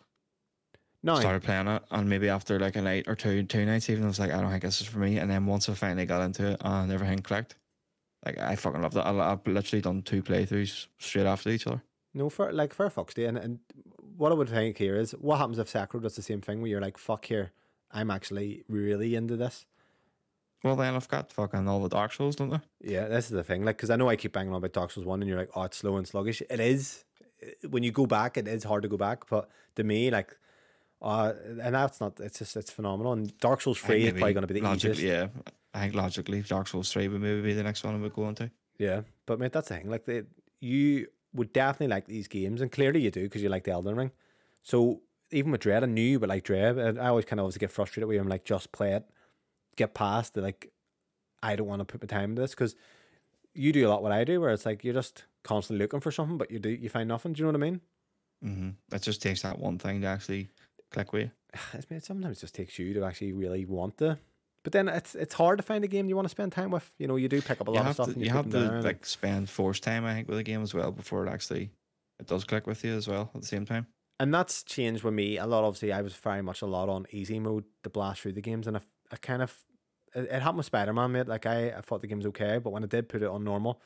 No, 1.06 1.20
Started 1.20 1.44
playing 1.44 1.68
it, 1.68 1.84
and 1.92 2.10
maybe 2.10 2.30
after 2.30 2.60
like 2.60 2.76
a 2.76 2.82
night 2.82 3.08
or 3.08 3.14
two, 3.14 3.44
two 3.44 3.64
nights 3.64 3.92
even, 3.92 4.06
I 4.06 4.08
was 4.08 4.18
like, 4.18 4.32
I 4.34 4.42
don't 4.42 4.50
think 4.50 4.64
this 4.64 4.82
is 4.82 4.88
for 4.88 4.98
me. 4.98 5.20
And 5.20 5.30
then 5.30 5.46
once 5.46 5.70
I 5.70 5.76
finally 5.76 6.08
got 6.08 6.24
into 6.24 6.48
it 6.54 6.58
and 6.62 6.92
everything 6.92 7.20
clicked, 7.20 7.54
like 8.26 8.40
I 8.40 8.56
fucking 8.56 8.82
loved 8.82 8.98
it. 8.98 9.02
I, 9.02 9.32
I've 9.32 9.46
literally 9.46 9.84
done 9.84 10.02
two 10.02 10.24
playthroughs 10.24 10.88
straight 10.98 11.28
after 11.28 11.52
each 11.52 11.68
other. 11.68 11.84
no, 12.16 12.28
for 12.32 12.52
like 12.52 12.74
for 12.74 12.90
Fox 12.90 13.14
Day, 13.14 13.26
and, 13.26 13.38
and 13.38 13.60
what 14.18 14.32
I 14.32 14.36
would 14.36 14.50
think 14.50 14.80
here 14.80 14.96
is, 14.96 15.12
what 15.12 15.38
happens 15.38 15.60
if 15.60 15.72
Sekiro 15.72 16.02
does 16.02 16.16
the 16.16 16.24
same 16.24 16.42
thing, 16.42 16.60
where 16.60 16.72
you're 16.72 16.82
like, 16.82 16.98
fuck 16.98 17.26
here, 17.26 17.52
I'm 17.92 18.10
actually 18.10 18.64
really 18.68 19.14
into 19.14 19.36
this. 19.38 19.68
Well, 20.64 20.76
then 20.76 20.96
I've 20.96 21.08
got 21.08 21.32
fucking 21.32 21.68
all 21.68 21.84
the 21.84 21.90
Dark 21.90 22.14
Souls, 22.14 22.36
don't 22.36 22.52
I? 22.52 22.62
Yeah, 22.82 23.08
this 23.08 23.26
is 23.26 23.32
the 23.32 23.44
thing. 23.44 23.64
Like, 23.64 23.78
because 23.78 23.92
I 23.92 23.96
know 23.96 24.10
I 24.10 24.16
keep 24.16 24.34
banging 24.34 24.54
on 24.54 24.58
about 24.58 24.74
Dark 24.74 24.90
Souls 24.90 25.06
One, 25.06 25.22
and 25.22 25.30
you're 25.30 25.38
like, 25.38 25.52
"Oh, 25.56 25.62
it's 25.64 25.78
slow 25.78 25.98
and 25.98 26.08
sluggish." 26.08 26.42
It 26.50 26.60
is. 26.60 27.04
When 27.70 27.84
you 27.84 27.92
go 27.92 28.08
back, 28.08 28.38
it 28.38 28.48
is 28.48 28.64
hard 28.64 28.82
to 28.82 28.90
go 28.90 28.98
back. 28.98 29.30
But 29.30 29.50
to 29.76 29.84
me, 29.84 30.10
like, 30.10 30.36
uh, 31.06 31.34
and 31.62 31.76
that's 31.76 32.02
not. 32.02 32.20
It's 32.20 32.40
just 32.40 32.58
it's 32.58 32.72
phenomenal. 32.72 33.14
And 33.14 33.38
Dark 33.38 33.62
Souls 33.62 33.78
Three 33.78 34.06
is 34.06 34.14
probably 34.14 34.34
going 34.34 34.48
to 34.48 34.52
be 34.52 34.60
the 34.60 34.74
easiest. 34.74 35.00
Yeah, 35.00 35.28
I 35.72 35.82
think 35.82 35.94
logically, 35.94 36.42
Dark 36.42 36.68
Souls 36.68 36.92
Three 36.92 37.08
would 37.08 37.22
maybe 37.22 37.42
be 37.44 37.54
the 37.54 37.62
next 37.62 37.84
one 37.84 37.94
I 37.94 38.00
would 38.00 38.14
go 38.14 38.28
into. 38.28 38.50
Yeah, 38.80 39.02
but 39.28 39.40
mate, 39.40 39.52
that's 39.52 39.70
the 39.70 39.76
thing. 39.76 39.90
Like, 39.90 40.06
the, 40.06 40.26
you 40.60 41.08
would 41.34 41.54
definitely 41.54 41.94
like 41.94 42.08
these 42.08 42.28
games, 42.28 42.60
and 42.60 42.72
clearly 42.72 43.02
you 43.02 43.12
do 43.12 43.22
because 43.22 43.44
you 43.44 43.50
like 43.50 43.66
the 43.66 43.72
Elden 43.72 43.96
Ring. 43.96 44.12
So 44.64 45.02
even 45.30 45.52
with 45.52 45.62
Dread, 45.62 45.84
I 45.84 45.86
knew 45.86 46.02
you 46.02 46.20
would 46.20 46.30
like 46.30 46.44
Dread. 46.44 46.80
And 46.80 47.00
I 47.00 47.10
always 47.10 47.26
kind 47.26 47.40
of 47.40 47.44
always 47.44 47.58
get 47.58 47.72
frustrated 47.72 48.08
with 48.08 48.20
I'm 48.20 48.28
like, 48.28 48.44
just 48.44 48.72
play 48.72 48.94
it, 48.94 49.08
get 49.76 49.94
past 49.94 50.34
the 50.34 50.42
like. 50.42 50.72
I 51.44 51.56
don't 51.56 51.68
want 51.68 51.82
to 51.82 51.86
put 51.86 52.02
my 52.02 52.08
time 52.08 52.32
into 52.32 52.42
this 52.42 52.52
because 52.52 52.76
you 53.54 53.72
do 53.72 53.88
a 53.88 53.90
lot 53.90 54.02
what 54.02 54.12
I 54.12 54.24
do, 54.24 54.42
where 54.42 54.50
it's 54.50 54.66
like 54.66 54.84
you're 54.84 54.96
just 54.96 55.26
constantly 55.44 55.84
looking 55.84 56.00
for 56.00 56.12
something, 56.12 56.40
but 56.40 56.50
you 56.50 56.58
do 56.58 56.70
you 56.70 56.90
find 56.90 57.08
nothing. 57.08 57.34
Do 57.34 57.42
you 57.42 57.46
know 57.46 57.52
what 57.52 57.68
I 57.68 57.70
mean? 57.70 57.82
Mm-hmm. 58.44 58.96
It 58.96 59.02
just 59.04 59.22
takes 59.22 59.44
that 59.44 59.60
one 59.60 59.78
thing 59.78 60.02
to 60.02 60.08
actually 60.08 60.50
click 60.92 61.14
with 61.14 61.32
mate, 61.90 62.04
sometimes 62.04 62.38
it 62.38 62.42
just 62.42 62.56
takes 62.56 62.78
you 62.80 62.94
to 62.94 63.04
actually 63.06 63.34
really 63.34 63.66
want 63.66 63.98
to 64.00 64.18
But 64.64 64.74
then 64.74 64.88
it's 64.90 65.16
it's 65.16 65.34
hard 65.34 65.58
to 65.60 65.64
find 65.64 65.84
a 65.84 65.88
game 65.88 66.10
you 66.10 66.16
want 66.16 66.26
to 66.26 66.30
spend 66.30 66.52
time 66.52 66.72
with. 66.72 66.90
You 66.98 67.08
know, 67.08 67.16
you 67.18 67.28
do 67.30 67.42
pick 67.42 67.62
up 67.62 67.68
a 67.68 67.72
You 67.72 67.78
lot 67.78 67.88
of 67.88 67.94
stuff. 67.94 68.08
to 68.08 68.14
and 68.14 68.22
you, 68.22 68.28
you 68.28 68.34
have 68.34 68.50
to 68.50 68.74
and- 68.76 68.84
like 68.84 69.06
spend 69.06 69.50
force 69.50 69.80
time 69.80 70.06
I 70.06 70.14
think 70.14 70.28
with 70.28 70.38
a 70.38 70.44
game 70.44 70.62
as 70.64 70.74
well 70.74 70.92
before 70.92 71.26
it 71.26 71.30
actually 71.30 71.72
it 72.20 72.28
does 72.28 72.44
click 72.46 72.66
with 72.66 72.84
you 72.84 72.94
as 72.96 73.08
well 73.08 73.30
at 73.36 73.42
the 73.42 73.48
same 73.48 73.66
time. 73.66 73.88
and 74.20 74.34
that's 74.34 74.64
changed 74.64 75.04
with 75.04 75.14
me 75.14 75.38
a 75.38 75.46
lot. 75.46 75.64
Obviously, 75.66 75.92
I 75.92 76.02
was 76.02 76.16
very 76.16 76.42
much 76.42 76.62
a 76.62 76.66
lot 76.66 76.88
on 76.90 77.06
easy 77.12 77.40
mode 77.40 77.66
to 77.84 77.90
blast 77.90 78.22
through 78.22 78.34
the 78.34 78.42
games, 78.42 78.68
and 78.68 78.78
I, 78.78 78.82
I 79.12 79.18
kind 79.18 79.42
of 79.42 79.54
it, 80.16 80.24
it 80.32 80.42
happened 80.42 80.58
with 80.58 80.66
Spider 80.68 80.94
Man, 80.94 81.12
mate. 81.12 81.28
Like 81.28 81.46
I, 81.46 81.74
I 81.78 81.82
thought 81.82 82.02
the 82.02 82.08
game 82.08 82.20
was 82.20 82.28
okay, 82.28 82.58
but 82.58 82.72
when 82.72 82.84
I 82.84 82.88
did 82.88 83.10
put 83.10 83.22
it 83.22 83.28
on 83.30 83.44
normal, 83.44 83.82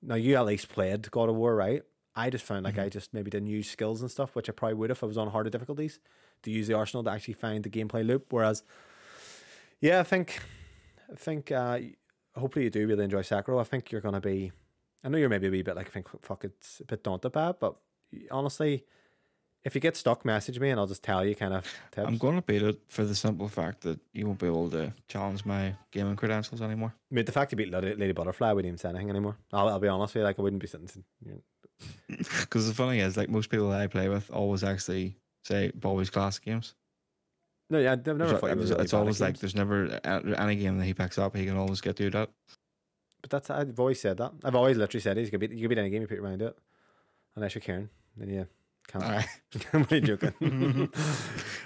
now 0.00 0.14
you 0.14 0.36
at 0.36 0.46
least 0.46 0.68
played 0.68 1.10
God 1.10 1.28
of 1.28 1.34
War, 1.34 1.54
right? 1.56 1.82
I 2.14 2.30
just 2.30 2.44
found 2.44 2.64
like 2.64 2.74
mm-hmm. 2.74 2.84
I 2.84 2.88
just 2.88 3.12
maybe 3.12 3.30
didn't 3.30 3.48
use 3.48 3.68
skills 3.68 4.00
and 4.02 4.10
stuff, 4.10 4.36
which 4.36 4.48
I 4.48 4.52
probably 4.52 4.74
would 4.74 4.90
if 4.90 5.02
I 5.02 5.06
was 5.06 5.18
on 5.18 5.28
harder 5.28 5.50
difficulties 5.50 5.98
to 6.42 6.50
use 6.50 6.66
the 6.66 6.74
arsenal 6.74 7.04
to 7.04 7.10
actually 7.10 7.34
find 7.34 7.64
the 7.64 7.70
gameplay 7.70 8.06
loop. 8.06 8.32
Whereas, 8.32 8.62
yeah, 9.80 10.00
I 10.00 10.04
think, 10.04 10.40
I 11.10 11.16
think, 11.16 11.50
uh, 11.50 11.78
hopefully 12.36 12.64
you 12.64 12.70
do 12.70 12.86
really 12.86 13.04
enjoy 13.04 13.22
Sekiro. 13.22 13.60
I 13.60 13.64
think 13.64 13.90
you're 13.90 14.00
gonna 14.00 14.20
be. 14.20 14.52
I 15.04 15.08
know 15.08 15.18
you're 15.18 15.28
maybe 15.28 15.48
a 15.48 15.50
wee 15.50 15.62
bit 15.62 15.74
like 15.74 15.88
I 15.88 15.90
think 15.90 16.08
fuck 16.22 16.44
it's 16.44 16.80
a 16.80 16.84
bit 16.84 17.02
daunted 17.02 17.32
by 17.32 17.50
it, 17.50 17.56
but 17.58 17.76
honestly, 18.30 18.84
if 19.64 19.74
you 19.74 19.80
get 19.80 19.96
stuck, 19.96 20.24
message 20.24 20.58
me 20.58 20.70
and 20.70 20.80
I'll 20.80 20.86
just 20.86 21.02
tell 21.04 21.24
you 21.24 21.34
kind 21.34 21.54
of 21.54 21.64
tips. 21.92 22.06
I'm 22.06 22.18
going 22.18 22.36
to 22.36 22.42
beat 22.42 22.62
it 22.62 22.80
for 22.88 23.04
the 23.04 23.14
simple 23.14 23.48
fact 23.48 23.82
that 23.82 24.00
you 24.12 24.26
won't 24.26 24.38
be 24.38 24.46
able 24.46 24.70
to 24.70 24.92
challenge 25.08 25.44
my 25.44 25.74
gaming 25.92 26.16
credentials 26.16 26.60
anymore. 26.62 26.94
Mate, 27.10 27.26
the 27.26 27.32
fact 27.32 27.52
you 27.52 27.56
beat 27.56 27.70
Lady, 27.70 27.94
Lady 27.94 28.12
Butterfly 28.12 28.52
wouldn't 28.52 28.66
even 28.66 28.78
say 28.78 28.88
anything 28.88 29.10
anymore. 29.10 29.36
I'll, 29.52 29.68
I'll 29.68 29.78
be 29.78 29.88
honest 29.88 30.14
with 30.14 30.22
you, 30.22 30.24
like 30.24 30.38
I 30.38 30.42
wouldn't 30.42 30.62
be 30.62 30.68
sitting. 30.68 30.88
You 31.24 31.32
know, 31.32 31.42
Because 32.40 32.66
the 32.66 32.74
funny 32.74 33.00
is, 33.00 33.16
like 33.16 33.28
most 33.28 33.50
people 33.50 33.70
that 33.70 33.80
I 33.80 33.86
play 33.86 34.08
with 34.08 34.30
always 34.30 34.64
actually 34.64 35.16
say 35.42 35.72
always 35.84 36.10
classic 36.10 36.44
games. 36.44 36.74
no, 37.70 37.78
yeah, 37.78 37.92
I've 37.92 38.06
never 38.06 38.24
It's, 38.24 38.32
thought 38.40 38.50
you 38.50 38.56
were 38.56 38.62
it's, 38.62 38.70
really 38.70 38.82
it's 38.82 38.94
always 38.94 39.20
like 39.20 39.38
there's 39.38 39.54
never 39.54 40.00
any 40.04 40.56
game 40.56 40.78
that 40.78 40.84
he 40.84 40.94
picks 40.94 41.18
up, 41.18 41.36
he 41.36 41.46
can 41.46 41.56
always 41.56 41.80
get 41.80 41.96
through 41.96 42.10
that. 42.10 42.30
But 43.22 43.30
that's 43.30 43.50
I've 43.50 43.78
always 43.78 44.00
said 44.00 44.16
that. 44.18 44.32
I've 44.44 44.54
always 44.56 44.76
literally 44.76 45.00
said 45.00 45.16
it. 45.18 45.24
You 45.24 45.30
can 45.30 45.40
beat 45.40 45.52
you 45.52 45.60
can 45.60 45.68
beat 45.68 45.78
any 45.78 45.90
game 45.90 46.02
you 46.02 46.08
put 46.08 46.16
your 46.16 46.24
mind 46.24 46.40
to 46.40 46.46
it, 46.48 46.58
unless 47.36 47.54
you're 47.54 47.62
Karen. 47.62 47.88
Then 48.16 48.28
yeah, 48.30 48.44
can't. 48.88 49.04
Aye. 49.04 49.26
I'm 49.72 49.86
only 49.90 50.00
joking. 50.00 50.90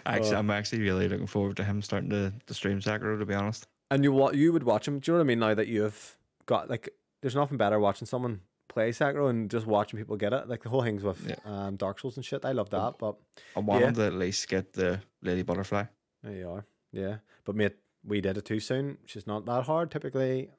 Actually, 0.07 0.35
Oh. 0.37 0.39
I'm 0.39 0.51
actually 0.51 0.83
really 0.83 1.09
looking 1.09 1.27
forward 1.27 1.57
to 1.57 1.65
him 1.65 1.83
starting 1.83 2.11
to, 2.11 2.33
to 2.47 2.55
stream 2.55 2.81
Sekiro. 2.81 3.19
To 3.19 3.27
be 3.27 3.35
honest, 3.35 3.67
and 3.91 4.05
you 4.05 4.13
what 4.13 4.35
you 4.35 4.53
would 4.53 4.63
watch 4.65 4.87
him? 4.87 4.99
Do 5.01 5.11
you 5.11 5.15
know 5.15 5.19
what 5.21 5.25
I 5.25 5.29
mean? 5.29 5.39
Now 5.41 5.55
that 5.55 5.67
you've 5.67 6.17
got 6.45 6.69
like, 6.71 6.91
there's 7.23 7.35
nothing 7.35 7.57
better 7.57 7.81
watching 7.81 8.07
someone 8.07 8.41
play 8.69 8.91
Sekiro 8.91 9.29
and 9.31 9.51
just 9.51 9.67
watching 9.67 9.99
people 9.99 10.17
get 10.17 10.33
it. 10.33 10.49
Like 10.49 10.63
the 10.63 10.69
whole 10.69 10.83
thing's 10.83 11.03
with 11.03 11.27
Yeah. 11.29 11.37
um, 11.45 11.77
Dark 11.77 11.99
Souls 12.01 12.17
and 12.17 12.25
shit. 12.25 12.45
I 12.45 12.53
love 12.53 12.71
that, 12.71 12.95
but 12.99 13.17
I 13.57 13.61
want 13.61 13.83
Yeah. 13.85 13.91
to 13.93 14.03
at 14.07 14.15
least 14.15 14.49
get 14.49 14.73
the 14.73 15.01
Lady 15.23 15.43
Butterfly. 15.43 15.85
there 16.23 16.33
you 16.35 16.49
are. 16.51 16.67
Yeah, 16.93 17.19
but 17.45 17.55
mate, 17.55 17.77
we 18.05 18.21
did 18.21 18.37
it 18.37 18.45
too 18.45 18.59
soon. 18.61 18.99
She's 19.07 19.27
not 19.27 19.45
that 19.47 19.65
hard 19.65 19.91
typically. 19.91 20.51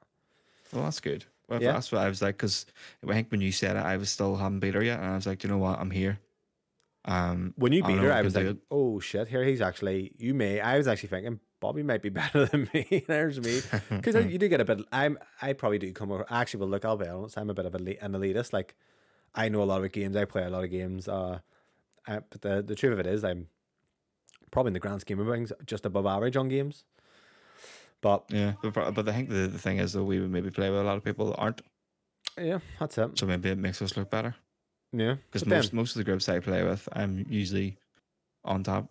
Well, 0.72 0.84
that's 0.84 1.00
good. 1.00 1.24
Well, 1.48 1.62
Yeah. 1.62 1.72
that's 1.72 1.90
what 1.92 2.02
I 2.02 2.08
was 2.08 2.20
like 2.22 2.36
because 2.36 2.66
I 3.06 3.12
think 3.12 3.30
when 3.30 3.40
you 3.40 3.52
said 3.52 3.76
it, 3.76 3.80
I 3.84 3.96
was 3.96 4.10
still 4.10 4.36
haven't 4.36 4.60
beat 4.60 4.74
her 4.74 4.82
yet, 4.82 5.00
and 5.00 5.08
I 5.10 5.14
was 5.14 5.26
like, 5.26 5.38
"Do 5.40 5.48
you 5.48 5.52
know 5.54 5.58
what, 5.58 5.78
I'm 5.78 5.90
here. 5.90 6.20
Um, 7.04 7.54
When 7.56 7.72
you 7.72 7.82
beat 7.82 7.96
know 7.96 8.02
her, 8.02 8.12
I 8.12 8.18
I 8.18 8.22
was 8.22 8.34
like. 8.34 8.56
"Oh 8.70 9.00
shit! 9.00 9.28
Here 9.28 9.44
he's 9.44 9.60
actually. 9.62 10.12
You 10.18 10.34
may." 10.34 10.60
I 10.60 10.76
was 10.76 10.86
actually 10.88 11.08
thinking 11.08 11.40
Bobby 11.60 11.82
might 11.82 12.02
be 12.02 12.08
better 12.20 12.46
than 12.46 12.68
me. 12.72 13.04
There's 13.06 13.40
me 13.40 13.60
because 13.90 14.14
you 14.26 14.38
do 14.38 14.48
get 14.48 14.60
a 14.60 14.64
bit. 14.64 14.80
I'm. 14.92 15.18
I 15.42 15.52
probably 15.52 15.78
do 15.78 15.92
come. 15.92 16.10
over 16.12 16.26
Actually, 16.30 16.60
well, 16.60 16.68
look, 16.70 16.84
I'll 16.84 16.96
be 16.96 17.06
honest. 17.06 17.36
I'm 17.38 17.50
a 17.50 17.54
bit 17.54 17.66
of 17.66 17.74
a, 17.74 17.78
an 17.78 18.12
elitist. 18.12 18.52
Like, 18.52 18.74
I 19.34 19.48
know 19.48 19.62
a 19.62 19.64
lot 19.64 19.84
of 19.84 19.92
games. 19.92 20.16
I 20.16 20.24
play 20.24 20.44
a 20.44 20.50
lot 20.50 20.64
of 20.64 20.70
games. 20.70 21.08
Uh, 21.08 21.40
I, 22.06 22.20
but 22.30 22.40
the 22.40 22.62
the 22.62 22.74
truth 22.74 22.92
of 22.92 23.00
it 23.00 23.06
is, 23.06 23.24
I'm 23.24 23.48
probably 24.50 24.70
in 24.70 24.74
the 24.74 24.80
grand 24.80 25.00
scheme 25.00 25.20
of 25.20 25.28
things 25.28 25.52
just 25.66 25.84
above 25.84 26.06
average 26.06 26.36
on 26.36 26.48
games. 26.48 26.84
But 28.00 28.24
yeah, 28.28 28.52
but, 28.62 28.94
but 28.94 29.08
I 29.08 29.12
think 29.12 29.28
the, 29.28 29.48
the 29.48 29.58
thing 29.58 29.78
is 29.78 29.92
that 29.92 30.04
we 30.04 30.20
would 30.20 30.30
maybe 30.30 30.50
play 30.50 30.70
with 30.70 30.80
a 30.80 30.84
lot 30.84 30.96
of 30.96 31.04
people 31.04 31.26
that 31.30 31.36
aren't, 31.36 31.62
yeah, 32.40 32.60
that's 32.78 32.96
it. 32.96 33.18
so 33.18 33.26
maybe 33.26 33.50
it 33.50 33.58
makes 33.58 33.82
us 33.82 33.96
look 33.96 34.08
better. 34.08 34.36
Yeah, 34.92 35.16
Because 35.26 35.46
most 35.46 35.72
most 35.72 35.90
of 35.96 35.98
the 35.98 36.04
groups 36.04 36.28
I 36.28 36.38
play 36.38 36.62
with, 36.62 36.88
I'm 36.92 37.26
usually 37.28 37.76
on 38.44 38.62
top, 38.62 38.88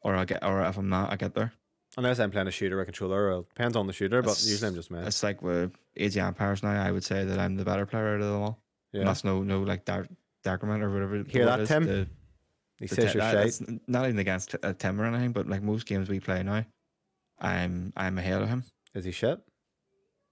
or 0.00 0.16
I 0.16 0.24
get, 0.24 0.42
or 0.42 0.62
if 0.62 0.78
I'm 0.78 0.88
not, 0.88 1.12
I 1.12 1.16
get 1.16 1.34
there. 1.34 1.52
Unless 1.96 2.18
I'm 2.18 2.30
playing 2.30 2.48
a 2.48 2.50
shooter 2.50 2.80
or 2.80 2.84
controller, 2.84 3.32
or 3.32 3.42
depends 3.42 3.76
on 3.76 3.86
the 3.86 3.92
shooter. 3.92 4.22
But 4.22 4.32
It's- 4.32 4.48
usually 4.48 4.68
I'm 4.68 4.74
just 4.74 4.90
man. 4.90 5.06
It's 5.06 5.22
like 5.22 5.42
with 5.42 5.72
of 5.96 6.16
Empires 6.16 6.62
now. 6.62 6.82
I 6.82 6.90
would 6.90 7.04
say 7.04 7.24
that 7.24 7.38
I'm 7.38 7.56
the 7.56 7.64
better 7.64 7.86
player 7.86 8.14
out 8.16 8.20
of 8.20 8.26
them 8.32 8.42
all. 8.42 8.58
And 8.92 9.02
Yeah, 9.02 9.06
that's 9.08 9.24
no 9.24 9.42
no 9.42 9.62
like 9.62 9.84
dark 9.84 10.08
decrement 10.42 10.82
or 10.82 10.90
whatever. 10.92 11.22
Hear 11.24 11.46
that, 11.46 11.60
is, 11.60 11.68
Tim? 11.68 11.84
the- 11.86 12.08
he 12.80 12.86
the 12.86 12.94
says 12.96 13.12
te- 13.12 13.18
you're 13.18 13.32
that- 13.32 13.80
not 13.88 14.04
even 14.06 14.18
against 14.18 14.56
uh, 14.62 14.72
Tim 14.74 15.00
or 15.00 15.04
anything, 15.06 15.32
but 15.32 15.46
like 15.48 15.62
most 15.62 15.86
games 15.86 16.08
we 16.08 16.20
play 16.20 16.42
now, 16.42 16.64
I'm 17.38 17.92
I'm 17.96 18.18
ahead 18.18 18.42
of 18.42 18.48
him. 18.48 18.64
Is 18.94 19.04
he 19.04 19.10
shit? 19.12 19.40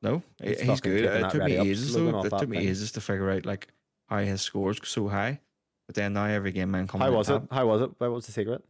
No, 0.02 0.22
He's 0.43 0.60
he's, 0.60 0.80
good. 0.80 1.05
It 1.05 1.30
took 1.30 1.44
me 1.44 1.56
ages 1.56 1.94
though. 1.94 2.20
It 2.24 2.30
took 2.30 2.48
me 2.48 2.59
thing. 2.59 2.68
ages 2.68 2.90
to 2.93 3.01
figure 3.01 3.30
out 3.30 3.47
like 3.47 3.68
how 4.09 4.18
his 4.18 4.43
scores 4.43 4.80
so 4.84 5.09
high. 5.09 5.40
But 5.86 5.94
then 5.94 6.12
now 6.14 6.24
every 6.26 6.51
game 6.52 6.70
man 6.72 6.89
comes. 6.89 7.02
How 7.02 7.12
was 7.12 7.30
it? 7.30 7.43
How 7.51 7.66
was 7.66 7.82
it? 7.82 7.90
What 7.98 8.10
was 8.10 8.26
the 8.26 8.32
secret? 8.32 8.64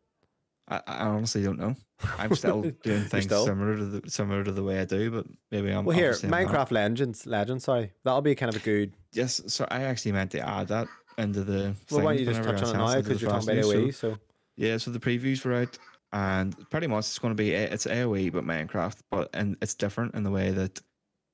I, 0.69 0.81
I 0.87 1.07
honestly 1.07 1.43
don't 1.43 1.59
know. 1.59 1.75
I'm 2.19 2.35
still 2.37 2.63
doing 2.63 3.03
things 3.05 3.25
still? 3.25 3.45
similar 3.45 3.77
to 3.77 3.85
the 3.85 4.11
similar 4.11 4.45
to 4.45 4.53
the 4.53 4.63
way 4.63 4.81
I 4.81 4.85
do, 4.85 5.11
but 5.11 5.27
maybe 5.51 5.71
I'm. 5.71 5.85
Well, 5.85 5.97
here, 5.97 6.11
obviously 6.11 6.29
I'm 6.33 6.45
not. 6.45 6.53
Minecraft 6.53 6.71
Legends, 6.71 7.27
Legends. 7.27 7.65
Sorry, 7.65 7.93
that'll 8.05 8.23
be 8.23 8.35
kind 8.35 8.55
of 8.55 8.61
a 8.61 8.65
good. 8.65 8.93
Yes, 9.13 9.41
so 9.47 9.67
I 9.71 9.83
actually 9.83 10.13
meant 10.13 10.31
to 10.33 10.47
add 10.47 10.69
that 10.69 10.89
into 11.19 11.45
the. 11.45 11.75
Well, 11.91 12.05
why 12.05 12.17
don't 12.17 12.21
you 12.21 12.33
just 12.33 12.43
touch 12.43 12.63
on 12.63 12.75
it 12.75 12.79
now 12.79 12.97
because 12.97 13.21
you're 13.23 13.31
talking 13.31 13.51
about. 13.51 13.65
AOE. 13.65 13.95
So 13.95 14.19
Yeah, 14.57 14.77
so 14.79 14.91
the 14.91 15.01
previews 15.01 15.45
were 15.45 15.55
out, 15.55 15.79
and 16.13 16.57
pretty 16.71 16.87
much 16.87 17.07
it's 17.07 17.19
going 17.19 17.35
to 17.35 17.43
be 17.43 17.53
it's 17.53 17.87
AOE 17.87 18.33
but 18.33 18.45
Minecraft, 18.45 18.99
but 19.11 19.31
and 19.35 19.57
it's 19.61 19.75
different 19.75 20.15
in 20.15 20.23
the 20.23 20.31
way 20.31 20.51
that 20.51 20.81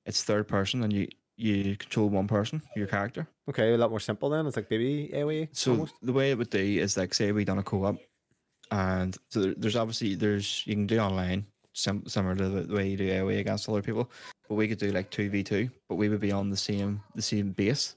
it's 0.06 0.24
third 0.24 0.48
person 0.48 0.82
and 0.82 0.92
you 0.92 1.08
you 1.36 1.76
control 1.76 2.08
one 2.08 2.26
person, 2.26 2.60
your 2.74 2.88
character. 2.88 3.28
okay, 3.48 3.72
a 3.72 3.78
lot 3.78 3.90
more 3.90 4.00
simple 4.00 4.28
then. 4.28 4.46
It's 4.46 4.56
like 4.56 4.68
baby 4.68 5.10
AOE. 5.14 5.48
So 5.52 5.72
almost. 5.72 5.94
the 6.02 6.12
way 6.12 6.32
it 6.32 6.38
would 6.38 6.50
be 6.50 6.80
is 6.80 6.96
like 6.96 7.14
say 7.14 7.30
we 7.30 7.44
done 7.44 7.58
a 7.58 7.62
co-op, 7.62 7.96
and 8.70 9.16
so 9.30 9.54
there's 9.56 9.76
obviously 9.76 10.14
there's 10.14 10.62
you 10.66 10.74
can 10.74 10.86
do 10.86 10.98
online 10.98 11.46
sim- 11.74 12.06
similar 12.06 12.34
to 12.36 12.48
the, 12.48 12.74
way 12.74 12.88
you 12.88 12.96
do 12.96 13.08
AOE 13.08 13.38
against 13.40 13.68
other 13.68 13.82
people, 13.82 14.10
but 14.48 14.54
we 14.56 14.68
could 14.68 14.78
do 14.78 14.90
like 14.92 15.10
two 15.10 15.30
v 15.30 15.42
two, 15.42 15.70
but 15.88 15.96
we 15.96 16.08
would 16.08 16.20
be 16.20 16.32
on 16.32 16.50
the 16.50 16.56
same 16.56 17.00
the 17.14 17.22
same 17.22 17.52
base. 17.52 17.96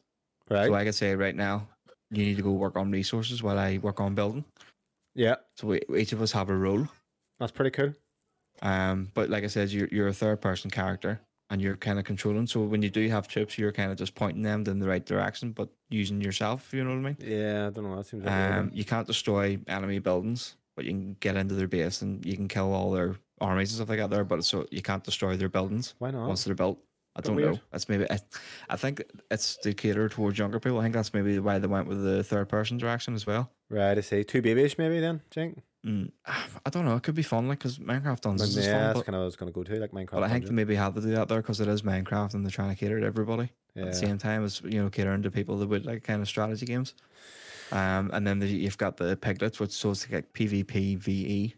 right? 0.49 0.68
So 0.68 0.73
I 0.76 0.84
could 0.84 0.95
say 0.95 1.15
right 1.15 1.35
now 1.35 1.68
you 2.11 2.26
need 2.26 2.38
to 2.38 2.43
go 2.43 2.52
work 2.52 2.76
on 2.77 2.91
resources 2.91 3.41
while 3.41 3.57
I 3.60 3.77
work 3.77 3.99
on 4.02 4.15
building. 4.15 4.43
yeah, 5.15 5.35
So 5.57 5.68
we, 5.68 5.81
each 5.98 6.11
of 6.14 6.22
us 6.22 6.31
have 6.34 6.49
a 6.49 6.56
role. 6.56 6.88
that's 7.39 7.52
pretty 7.53 7.72
cool. 7.72 7.93
Um, 8.61 9.10
but 9.14 9.30
like 9.30 9.43
I 9.43 9.48
said, 9.48 9.72
you're 9.72 9.88
you're 9.91 10.07
a 10.10 10.14
third 10.14 10.41
person 10.41 10.69
character 10.69 11.19
and 11.49 11.61
you're 11.61 11.76
kind 11.77 11.99
of 11.99 12.06
controlling. 12.06 12.48
So 12.48 12.61
when 12.61 12.81
you 12.81 12.89
do 12.89 13.07
have 13.10 13.27
troops, 13.27 13.57
you're 13.57 13.72
kind 13.72 13.91
of 13.91 13.98
just 13.98 14.14
pointing 14.15 14.43
them 14.43 14.64
in 14.68 14.80
the 14.80 14.88
right 14.88 15.06
direction, 15.06 15.52
but 15.52 15.69
using 15.89 16.22
yourself. 16.22 16.73
You 16.73 16.84
know 16.84 16.91
what 16.91 16.98
I 16.98 17.02
mean? 17.02 17.18
Yeah, 17.19 17.68
I 17.68 17.69
don't 17.72 17.84
know. 17.84 17.95
That 17.98 18.06
seems 18.06 18.26
Um, 18.26 18.53
um, 18.53 18.72
you 18.73 18.85
can't 18.85 19.07
destroy 19.07 19.57
enemy 19.68 19.99
buildings, 19.99 20.56
but 20.81 20.87
you 20.87 20.93
can 20.93 21.15
get 21.19 21.35
into 21.35 21.53
their 21.53 21.67
base 21.67 22.01
and 22.01 22.25
you 22.25 22.35
can 22.35 22.47
kill 22.47 22.73
all 22.73 22.89
their 22.89 23.15
armies 23.39 23.69
and 23.69 23.75
stuff 23.75 23.89
like 23.89 23.99
that 23.99 24.09
there. 24.09 24.23
But 24.23 24.43
so 24.43 24.65
you 24.71 24.81
can't 24.81 25.03
destroy 25.03 25.37
their 25.37 25.47
buildings 25.47 25.93
why 25.99 26.09
not? 26.09 26.27
once 26.27 26.43
they're 26.43 26.55
built. 26.55 26.79
I 27.15 27.21
don't 27.21 27.35
know. 27.37 27.59
That's 27.71 27.87
maybe. 27.87 28.09
I, 28.09 28.19
I 28.69 28.77
think 28.77 29.03
it's 29.29 29.57
to 29.57 29.73
cater 29.75 30.09
towards 30.09 30.39
younger 30.39 30.59
people. 30.59 30.79
I 30.79 30.83
think 30.83 30.95
that's 30.95 31.13
maybe 31.13 31.37
why 31.37 31.59
they 31.59 31.67
went 31.67 31.87
with 31.87 32.03
the 32.03 32.23
third 32.23 32.49
person 32.49 32.77
direction 32.77 33.13
as 33.13 33.27
well. 33.27 33.51
Right, 33.69 33.95
I 33.95 34.01
see. 34.01 34.23
Too 34.23 34.41
babyish, 34.41 34.77
maybe 34.77 34.99
then, 35.01 35.21
Jink. 35.29 35.61
Mm, 35.85 36.11
I 36.25 36.69
don't 36.71 36.85
know. 36.85 36.95
It 36.95 37.03
could 37.03 37.15
be 37.15 37.21
fun, 37.21 37.47
like 37.47 37.59
because 37.59 37.77
Minecraft 37.77 38.41
is 38.41 38.57
yeah, 38.57 38.71
fun, 38.71 38.81
that's 38.81 38.99
but, 38.99 39.05
kind 39.05 39.15
of 39.15 39.19
what 39.19 39.23
I 39.23 39.25
was 39.25 39.35
going 39.35 39.51
to 39.51 39.55
go 39.55 39.63
to, 39.63 39.79
like 39.79 39.91
Minecraft. 39.91 40.11
but 40.11 40.23
I 40.23 40.29
think 40.29 40.45
they 40.45 40.51
maybe 40.51 40.73
have 40.75 40.95
to 40.95 41.01
do 41.01 41.11
that 41.11 41.27
there 41.27 41.41
because 41.41 41.59
it 41.59 41.67
is 41.67 41.83
Minecraft 41.83 42.33
and 42.33 42.43
they're 42.43 42.49
trying 42.51 42.69
to 42.69 42.75
cater 42.75 42.99
to 42.99 43.05
everybody. 43.05 43.51
yeah. 43.75 43.83
at 43.83 43.87
the 43.89 43.97
same 43.97 44.17
time 44.17 44.45
as 44.45 44.61
you 44.63 44.81
know 44.81 44.89
catering 44.89 45.21
to 45.21 45.29
people 45.29 45.57
that 45.59 45.67
would 45.67 45.85
like 45.85 46.03
kind 46.03 46.21
of 46.21 46.27
strategy 46.27 46.65
games. 46.65 46.95
Um, 47.72 48.11
and 48.14 48.26
then 48.27 48.39
the, 48.39 48.48
you've 48.48 48.77
got 48.77 48.98
the 48.98 49.15
piglins, 49.18 49.60
which 49.60 49.72
so 49.72 49.91
it's 49.91 50.10
like 50.11 50.34
PvP, 50.34 50.98
VE. 50.98 51.56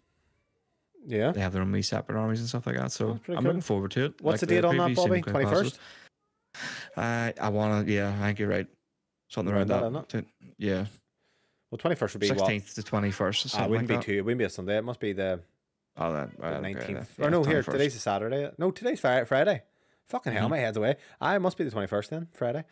yeah. 1.07 1.31
They 1.31 1.39
have 1.41 1.53
their 1.53 1.61
own 1.61 1.71
wee 1.71 1.81
separate 1.81 2.17
armies 2.19 2.39
and 2.39 2.47
stuff 2.49 2.67
like 2.67 2.77
that. 2.77 2.91
So 2.91 3.07
Oh, 3.07 3.11
I'm 3.11 3.19
cool. 3.19 3.35
looking 3.43 3.61
forward 3.61 3.91
to 3.91 4.05
it. 4.05 4.21
What's 4.21 4.41
Like, 4.41 4.49
the 4.49 4.55
date 4.55 4.65
on 4.65 4.77
that, 4.77 4.95
Bobby? 4.95 5.21
quite 5.21 5.47
Twenty 5.47 5.71
Uh, 6.95 7.31
I 7.41 7.49
want 7.49 7.87
to. 7.87 7.91
Yeah, 7.91 8.15
I 8.21 8.27
think 8.27 8.39
you're 8.39 8.49
right. 8.49 8.67
Something 9.29 9.53
around 9.55 9.67
that. 9.69 10.09
that, 10.09 10.23
Tw- 10.23 10.27
Yeah, 10.59 10.85
Well, 11.71 11.79
twenty 11.79 11.95
first 11.95 12.13
would 12.13 12.21
be 12.21 12.29
what? 12.29 12.37
sixteenth 12.37 12.75
to 12.75 12.83
twenty 12.83 13.09
first. 13.09 13.45
Ah, 13.47 13.49
Something 13.49 13.65
it 13.65 13.69
wouldn't 13.71 13.89
like 13.89 13.99
be 14.01 14.05
that. 14.05 14.05
two. 14.13 14.17
It 14.19 14.25
wouldn't 14.25 14.37
be 14.39 14.45
a 14.45 14.49
Sunday. 14.49 14.77
It 14.77 14.83
must 14.83 14.99
be 14.99 15.13
the 15.13 15.39
Oh, 15.97 16.13
that 16.13 16.29
right, 16.39 16.53
okay, 16.53 16.61
nineteenth. 16.61 17.15
yeah, 17.17 17.25
or 17.25 17.29
no, 17.31 17.43
here 17.43 17.63
today's 17.63 17.95
a 17.95 17.99
Saturday. 17.99 18.51
No, 18.59 18.69
today's 18.71 18.99
Friday. 18.99 19.25
Friday. 19.25 19.63
Fucking 20.09 20.33
hell, 20.33 20.47
Mhm. 20.47 20.51
my 20.51 20.57
head's 20.59 20.77
away. 20.77 20.97
I 21.19 21.37
must 21.39 21.57
be 21.57 21.63
the 21.63 21.71
twenty 21.71 21.87
first 21.87 22.09
then. 22.11 22.27
Friday. 22.33 22.63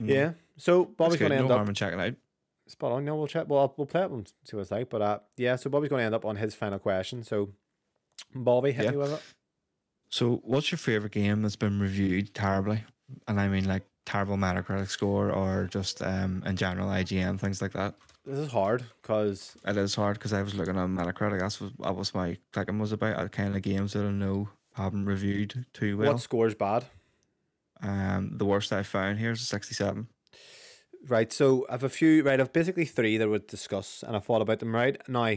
Mm. 0.00 0.08
Yeah. 0.08 0.32
So 0.56 0.84
Bobby's 0.86 1.18
going 1.18 1.30
to 1.32 1.36
end 1.36 1.48
no 1.48 1.56
up 1.56 1.74
checking 1.74 2.00
out. 2.00 2.14
Spot 2.70 2.92
on. 2.92 3.04
No, 3.04 3.16
we'll 3.16 3.26
chat. 3.26 3.48
Well, 3.48 3.72
we'll 3.76 3.86
play 3.86 4.02
it 4.02 4.10
and 4.10 4.26
see 4.44 4.56
what 4.56 4.62
it's 4.62 4.70
like. 4.70 4.88
But 4.90 5.02
uh, 5.02 5.18
yeah. 5.36 5.56
So 5.56 5.70
Bobby's 5.70 5.88
going 5.90 6.00
to 6.00 6.06
end 6.06 6.14
up 6.14 6.24
on 6.24 6.36
his 6.36 6.54
final 6.54 6.78
question. 6.78 7.22
So 7.24 7.50
Bobby, 8.34 8.72
hit 8.72 8.84
Yeah. 8.84 8.90
me 8.92 8.96
with 8.98 9.12
it. 9.12 9.22
So, 10.10 10.40
what's 10.42 10.70
your 10.72 10.78
favorite 10.78 11.12
game 11.12 11.42
that's 11.42 11.56
been 11.56 11.78
reviewed 11.78 12.32
terribly? 12.32 12.82
And 13.26 13.38
I 13.38 13.48
mean, 13.48 13.66
like 13.68 13.82
terrible 14.06 14.36
Metacritic 14.38 14.88
score, 14.88 15.30
or 15.30 15.68
just 15.70 16.02
um 16.02 16.42
in 16.46 16.56
general 16.56 16.88
IGN 16.88 17.38
things 17.38 17.60
like 17.60 17.72
that. 17.72 17.94
This 18.24 18.38
is 18.38 18.50
hard 18.50 18.84
because 19.02 19.56
It 19.66 19.76
is 19.76 19.94
hard 19.94 20.18
because 20.18 20.32
I 20.32 20.42
was 20.42 20.54
looking 20.54 20.76
on 20.78 20.96
Metacritic. 20.96 21.40
That's 21.40 21.60
what 21.60 21.72
that 21.80 21.94
was 21.96 22.14
my 22.14 22.36
clicking 22.52 22.78
was 22.78 22.92
about. 22.92 23.16
uh, 23.18 23.28
Kind 23.28 23.54
of 23.54 23.62
games 23.62 23.92
that 23.92 24.04
I 24.04 24.10
know 24.10 24.48
haven't 24.74 25.04
reviewed 25.06 25.66
too 25.74 25.96
well. 25.98 26.12
What 26.12 26.20
score's 26.22 26.54
bad? 26.54 26.84
Um, 27.82 28.32
the 28.36 28.44
worst 28.44 28.72
I 28.72 28.82
found 28.82 29.18
here 29.18 29.30
is 29.32 29.40
a 29.42 29.44
67. 29.44 30.08
Right, 31.06 31.32
so 31.32 31.66
I 31.68 31.72
have 31.72 31.84
a 31.84 31.88
few. 31.88 32.22
Right, 32.22 32.40
I've 32.40 32.52
basically 32.52 32.84
three 32.84 33.16
that 33.18 33.24
I 33.24 33.28
would 33.28 33.46
discuss, 33.46 34.02
and 34.06 34.16
I 34.16 34.18
thought 34.18 34.42
about 34.42 34.58
them. 34.58 34.74
Right 34.74 35.00
now, 35.08 35.36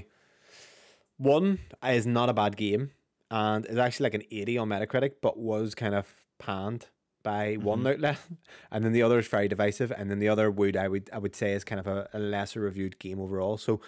one 1.18 1.60
is 1.86 2.08
not 2.08 2.30
a 2.30 2.34
bad 2.34 2.58
game, 2.58 2.92
and 3.30 3.66
is 3.66 3.78
actually 3.78 4.06
like 4.06 4.16
an 4.16 4.24
eighty 4.32 4.58
on 4.58 4.70
Metacritic, 4.70 5.14
but 5.22 5.38
was 5.38 5.76
kind 5.76 5.94
of 5.94 6.08
panned 6.40 6.88
by 7.24 7.54
mm-hmm. 7.54 7.64
one 7.64 7.88
outlet, 7.88 8.18
and 8.72 8.84
then 8.84 8.92
the 8.92 9.04
other 9.04 9.20
is 9.20 9.28
very 9.28 9.48
divisive, 9.48 9.92
and 9.92 10.10
then 10.10 10.20
the 10.20 10.30
other 10.30 10.50
would 10.50 10.76
I 10.76 10.88
would 10.88 11.10
I 11.14 11.20
would 11.20 11.36
say 11.36 11.54
is 11.54 11.64
kind 11.64 11.80
of 11.80 11.88
a, 11.88 12.10
a 12.14 12.20
lesser 12.20 12.62
reviewed 12.62 13.00
game 13.00 13.20
overall. 13.20 13.58
So. 13.58 13.82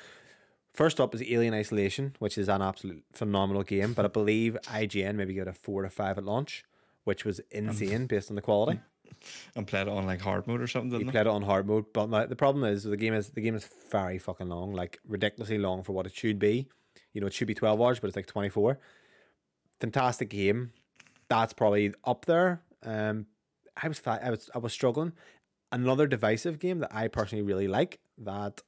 First 0.75 0.99
up 0.99 1.13
is 1.13 1.21
Alien 1.21 1.53
Isolation, 1.53 2.15
which 2.17 2.35
is 2.35 2.49
an 2.49 2.63
absolute 2.63 3.03
phenomenal 3.13 3.61
game, 3.61 3.93
but 3.93 4.05
I 4.05 4.07
believe 4.07 4.57
IGN 4.63 5.13
maybe 5.13 5.35
got 5.35 5.47
a 5.47 5.53
four 5.53 5.83
to 5.83 5.89
five 5.91 6.17
at 6.17 6.23
launch, 6.23 6.65
which 7.03 7.25
was 7.25 7.39
insane 7.51 8.07
based 8.07 8.29
on 8.29 8.35
the 8.35 8.41
quality. 8.41 8.79
And 9.55 9.65
played 9.65 9.83
it 9.83 9.89
on 9.89 10.05
like 10.05 10.19
hard 10.19 10.47
mode 10.47 10.59
or 10.59 10.67
something, 10.67 10.91
You 10.91 10.97
didn't 10.99 11.11
played 11.11 11.27
it 11.27 11.27
on 11.27 11.43
hard 11.43 11.65
mode, 11.65 11.85
but 11.93 12.09
now 12.09 12.25
the 12.25 12.35
problem 12.35 12.65
is 12.65 12.83
the 12.83 12.97
game 12.97 13.13
is 13.13 13.29
the 13.29 13.41
game 13.41 13.55
is 13.55 13.69
very 13.89 14.17
fucking 14.17 14.49
long, 14.49 14.73
like 14.73 14.99
ridiculously 15.07 15.57
long 15.57 15.83
for 15.83 15.93
what 15.93 16.05
it 16.05 16.15
should 16.15 16.39
be. 16.39 16.67
You 17.13 17.21
know, 17.21 17.27
it 17.27 17.33
should 17.33 17.47
be 17.47 17.53
twelve 17.53 17.79
hours, 17.79 17.99
but 17.99 18.07
it's 18.07 18.17
like 18.17 18.25
twenty 18.25 18.49
four. 18.49 18.79
Fantastic 19.79 20.29
game. 20.29 20.71
That's 21.29 21.53
probably 21.53 21.93
up 22.03 22.25
there. 22.25 22.63
Um, 22.83 23.27
I 23.81 23.87
was 23.87 24.01
I 24.05 24.29
was 24.29 24.49
I 24.53 24.57
was 24.57 24.73
struggling. 24.73 25.13
Another 25.71 26.05
divisive 26.07 26.59
game 26.59 26.79
that 26.79 26.93
I 26.93 27.07
personally 27.07 27.43
really 27.43 27.67
like 27.67 27.99
that 28.17 28.61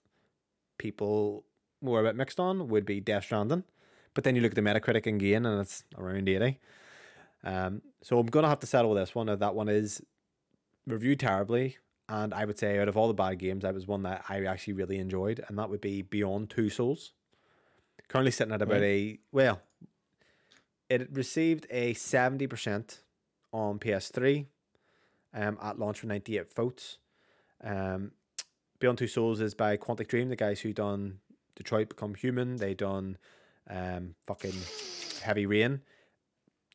people 0.77 1.43
were 1.81 1.99
a 1.99 2.03
bit 2.03 2.15
mixed 2.15 2.39
on 2.39 2.67
would 2.69 2.85
be 2.85 2.99
Death 3.01 3.25
Stranding, 3.25 3.63
but 4.13 4.23
then 4.23 4.35
you 4.35 4.41
look 4.41 4.51
at 4.51 4.55
the 4.55 4.61
Metacritic 4.61 5.05
and 5.05 5.19
gain, 5.19 5.45
and 5.45 5.59
it's 5.59 5.83
around 5.97 6.29
eighty. 6.29 6.59
Um, 7.45 7.83
so 8.01 8.17
I'm 8.19 8.25
gonna 8.25 8.49
have 8.49 8.59
to 8.61 8.67
settle 8.67 8.93
this 8.95 9.13
one. 9.13 9.27
That 9.27 9.55
one 9.55 9.69
is 9.69 10.01
reviewed 10.87 11.19
terribly, 11.19 11.77
and 12.09 12.33
I 12.33 12.43
would 12.43 12.57
say 12.57 12.79
out 12.79 12.89
of 12.89 12.97
all 12.97 13.07
the 13.07 13.13
bad 13.13 13.37
games, 13.37 13.61
that 13.61 13.73
was 13.73 13.87
one 13.87 14.03
that 14.03 14.25
I 14.27 14.43
actually 14.45 14.73
really 14.73 14.97
enjoyed, 14.97 15.43
and 15.47 15.57
that 15.59 15.69
would 15.69 15.81
be 15.81 16.01
Beyond 16.01 16.49
Two 16.49 16.69
Souls. 16.69 17.13
Currently 18.07 18.31
sitting 18.31 18.53
at 18.53 18.61
about 18.61 18.81
a 18.81 19.19
well, 19.31 19.61
it 20.89 21.07
received 21.11 21.67
a 21.69 21.93
seventy 21.93 22.47
percent 22.47 23.01
on 23.53 23.79
PS3, 23.79 24.47
um, 25.33 25.57
at 25.61 25.79
launch 25.79 26.01
with 26.01 26.09
ninety 26.09 26.37
eight 26.37 26.53
votes. 26.53 26.97
Um, 27.63 28.11
Beyond 28.79 28.97
Two 28.97 29.07
Souls 29.07 29.39
is 29.39 29.53
by 29.53 29.77
Quantic 29.77 30.07
Dream, 30.07 30.29
the 30.29 30.35
guys 30.35 30.61
who 30.61 30.73
done 30.73 31.19
Detroit 31.55 31.89
Become 31.89 32.15
Human. 32.15 32.57
They 32.57 32.73
done 32.73 33.17
um 33.69 34.15
fucking 34.27 34.55
Heavy 35.21 35.45
Rain. 35.45 35.81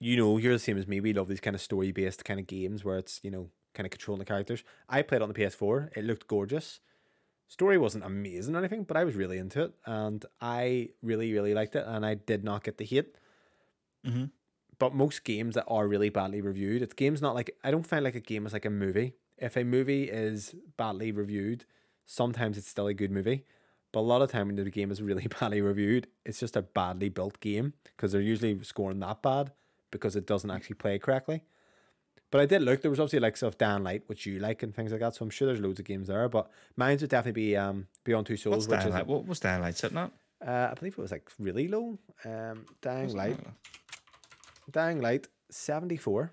You 0.00 0.16
know, 0.16 0.38
you're 0.38 0.54
the 0.54 0.58
same 0.58 0.78
as 0.78 0.88
me. 0.88 0.98
We 1.00 1.12
love 1.12 1.28
these 1.28 1.40
kind 1.40 1.54
of 1.54 1.60
story 1.60 1.92
based 1.92 2.24
kind 2.24 2.40
of 2.40 2.46
games 2.46 2.84
where 2.84 2.96
it's 2.96 3.20
you 3.22 3.30
know 3.30 3.50
kind 3.74 3.86
of 3.86 3.90
controlling 3.90 4.18
the 4.18 4.24
characters. 4.24 4.64
I 4.88 5.02
played 5.02 5.22
on 5.22 5.28
the 5.28 5.34
PS4. 5.34 5.96
It 5.96 6.04
looked 6.04 6.26
gorgeous. 6.26 6.80
Story 7.48 7.76
wasn't 7.78 8.04
amazing 8.04 8.54
or 8.54 8.58
anything, 8.58 8.84
but 8.84 8.96
I 8.96 9.04
was 9.04 9.14
really 9.14 9.36
into 9.36 9.62
it, 9.62 9.74
and 9.84 10.24
I 10.40 10.90
really 11.02 11.32
really 11.32 11.52
liked 11.52 11.76
it, 11.76 11.84
and 11.86 12.04
I 12.06 12.14
did 12.14 12.42
not 12.44 12.64
get 12.64 12.78
the 12.78 12.84
hate. 12.84 13.16
Mm-hmm. 14.06 14.26
But 14.78 14.94
most 14.94 15.24
games 15.24 15.54
that 15.56 15.66
are 15.68 15.86
really 15.86 16.08
badly 16.08 16.40
reviewed, 16.40 16.80
it's 16.80 16.94
games 16.94 17.20
not 17.20 17.34
like 17.34 17.54
I 17.62 17.70
don't 17.70 17.86
find 17.86 18.02
like 18.02 18.14
a 18.14 18.20
game 18.20 18.46
is 18.46 18.54
like 18.54 18.64
a 18.64 18.70
movie. 18.70 19.14
If 19.36 19.56
a 19.56 19.64
movie 19.64 20.04
is 20.04 20.54
badly 20.78 21.12
reviewed, 21.12 21.66
sometimes 22.06 22.56
it's 22.56 22.68
still 22.68 22.86
a 22.86 22.94
good 22.94 23.10
movie. 23.10 23.44
But 23.92 24.00
a 24.00 24.02
lot 24.02 24.22
of 24.22 24.30
time 24.30 24.46
when 24.46 24.56
the 24.56 24.70
game 24.70 24.90
is 24.90 25.02
really 25.02 25.26
badly 25.40 25.60
reviewed, 25.60 26.06
it's 26.24 26.40
just 26.40 26.56
a 26.56 26.62
badly 26.62 27.10
built 27.10 27.40
game 27.40 27.74
because 27.84 28.12
they're 28.12 28.20
usually 28.22 28.62
scoring 28.62 29.00
that 29.00 29.20
bad 29.20 29.52
because 29.90 30.16
it 30.16 30.26
doesn't 30.26 30.50
actually 30.50 30.74
play 30.76 30.98
correctly. 30.98 31.42
But 32.30 32.40
I 32.40 32.46
did 32.46 32.62
look. 32.62 32.80
There 32.80 32.90
was 32.90 33.00
obviously 33.00 33.18
like 33.18 33.36
stuff 33.36 33.58
Dying 33.58 33.82
Light, 33.82 34.04
which 34.06 34.24
you 34.24 34.38
like, 34.38 34.62
and 34.62 34.74
things 34.74 34.92
like 34.92 35.00
that. 35.00 35.16
So 35.16 35.24
I'm 35.24 35.30
sure 35.30 35.46
there's 35.46 35.60
loads 35.60 35.80
of 35.80 35.86
games 35.86 36.06
there. 36.08 36.28
But 36.28 36.48
mine 36.76 36.98
would 37.00 37.10
definitely 37.10 37.40
be 37.42 37.56
um 37.56 37.88
Beyond 38.04 38.26
Two 38.26 38.36
Souls, 38.36 38.54
What's 38.56 38.68
which 38.68 38.78
Dying 38.78 38.88
is 38.88 38.94
Light? 38.94 39.06
What 39.06 39.26
was 39.26 39.40
Dying 39.40 39.62
Light 39.62 39.76
sitting 39.76 39.98
at? 39.98 40.12
uh, 40.46 40.68
I 40.70 40.74
believe 40.74 40.92
it 40.92 41.02
was 41.02 41.10
like 41.10 41.28
really 41.38 41.66
low. 41.68 41.98
Um, 42.24 42.66
Dying 42.80 43.14
Light, 43.16 43.38
Dying 44.70 45.00
Light, 45.00 45.26
seventy 45.50 45.96
four. 45.96 46.32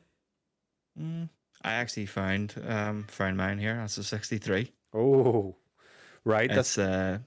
Mm, 0.99 1.29
I 1.63 1.73
actually 1.73 2.05
found 2.05 2.53
um 2.67 3.05
found 3.07 3.37
mine 3.37 3.57
here. 3.57 3.75
That's 3.75 3.97
a 3.97 4.03
63. 4.03 4.71
Oh, 4.93 5.55
right. 6.23 6.49
That's 6.53 6.77
uh 6.77 7.19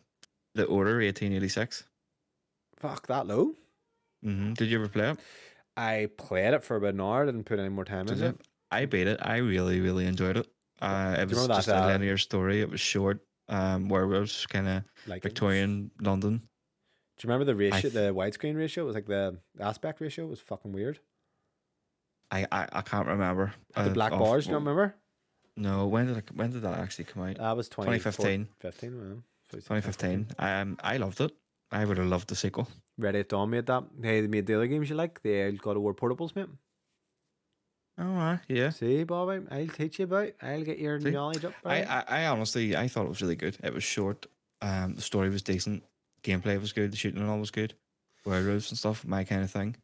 the 0.55 0.65
Order 0.65 0.98
1886. 0.98 1.85
fuck 2.77 3.07
that 3.09 3.27
low. 3.27 3.55
Mm-hmm. 4.24 4.55
Did 4.55 4.69
you 4.69 4.78
ever 4.78 4.89
play 4.89 5.11
it? 5.11 5.19
I 5.76 6.09
played 6.16 6.55
it 6.55 6.64
for 6.64 6.76
about 6.76 6.94
an 6.94 7.01
hour. 7.01 7.26
Didn't 7.26 7.44
put 7.44 7.59
any 7.59 7.68
more 7.68 7.84
time 7.84 8.06
Did 8.06 8.18
into 8.18 8.26
it. 8.28 8.40
I 8.70 8.86
beat 8.86 9.06
it. 9.06 9.18
I 9.22 9.38
really, 9.38 9.80
really 9.80 10.06
enjoyed 10.06 10.36
it. 10.36 10.47
Uh, 10.80 11.16
it 11.18 11.28
was 11.28 11.47
just 11.47 11.66
that, 11.66 11.76
a 11.76 11.84
uh, 11.84 11.86
linear 11.88 12.18
story. 12.18 12.60
It 12.60 12.70
was 12.70 12.80
short. 12.80 13.20
Um, 13.48 13.88
where 13.88 14.05
it 14.05 14.20
was 14.20 14.47
kind 14.47 14.68
of 14.68 14.84
Like 15.09 15.24
Victorian 15.24 15.90
London. 16.01 16.38
Do 16.38 17.26
you 17.26 17.32
remember 17.32 17.44
the 17.44 17.56
ratio, 17.56 17.80
th- 17.80 17.92
the 17.92 18.14
widescreen 18.14 18.56
ratio? 18.56 18.84
It 18.84 18.86
was 18.86 18.94
like 18.94 19.06
the 19.06 19.38
aspect 19.59 20.01
ratio. 20.01 20.26
It 20.26 20.30
was 20.30 20.40
fucking 20.40 20.72
weird. 20.72 21.01
I, 22.30 22.47
I, 22.52 22.68
I 22.72 22.82
can't 22.82 23.09
remember. 23.09 23.52
Had 23.74 23.86
the 23.86 23.90
uh, 23.90 23.94
black 23.94 24.12
off- 24.12 24.20
bars. 24.20 24.44
Do 24.44 24.52
you 24.52 24.56
remember? 24.59 24.94
No, 25.56 25.88
when 25.88 26.06
did 26.06 26.16
it, 26.18 26.30
when 26.32 26.52
did 26.52 26.62
that 26.62 26.78
actually 26.78 27.05
come 27.05 27.24
out? 27.24 27.38
That 27.38 27.56
was 27.56 27.68
20, 27.68 27.98
2015. 27.98 28.48
15, 28.60 28.98
man. 28.98 29.22
2015. 29.51 30.28
Um, 30.38 30.78
I 30.82 30.97
loved 30.97 31.20
it. 31.20 31.32
I 31.72 31.84
would 31.84 31.98
have 31.98 32.06
loved 32.06 32.28
the 32.28 32.36
sequel. 32.36 32.68
Ready 32.98 33.20
at 33.20 33.28
Dawn 33.28 33.51
made 33.51 33.66
that. 33.66 33.84
Hey, 34.02 34.20
they 34.20 34.26
made 34.26 34.47
the 34.47 34.55
other 34.56 34.66
games 34.66 34.90
you 34.90 34.97
like. 34.97 35.22
The 35.22 35.52
God 35.52 35.76
of 35.76 35.82
War 35.82 35.94
portables, 35.94 36.34
mate. 36.34 36.48
Oh, 37.98 38.05
right, 38.05 38.40
yeah. 38.48 38.70
See, 38.70 39.05
Bobby, 39.05 39.44
I'll 39.51 39.68
teach 39.68 39.98
you 39.98 40.06
about. 40.06 40.30
I'll 40.40 40.64
get 40.64 40.78
your 40.78 41.01
See, 41.01 41.10
knowledge 41.10 41.44
up. 41.44 41.52
I. 41.64 41.82
I, 41.82 42.05
I 42.09 42.26
honestly, 42.26 42.74
I 42.74 42.88
thought 42.88 43.05
it 43.05 43.10
was 43.10 43.20
really 43.20 43.36
good. 43.36 43.59
It 43.62 43.74
was 43.74 43.84
short. 43.84 44.26
Um, 44.62 44.94
the 44.94 45.02
story 45.02 45.28
was 45.28 45.42
decent. 45.42 45.82
Gameplay 46.22 46.60
was 46.60 46.72
good. 46.72 46.92
The 46.92 46.97
shooting 46.97 47.20
and 47.20 47.30
all 47.30 47.38
was 47.38 47.51
good. 47.51 47.74
Werewolves 48.24 48.70
and 48.70 48.78
stuff, 48.78 49.05
my 49.06 49.24
kind 49.24 49.42
of 49.42 49.51
thing. 49.51 49.76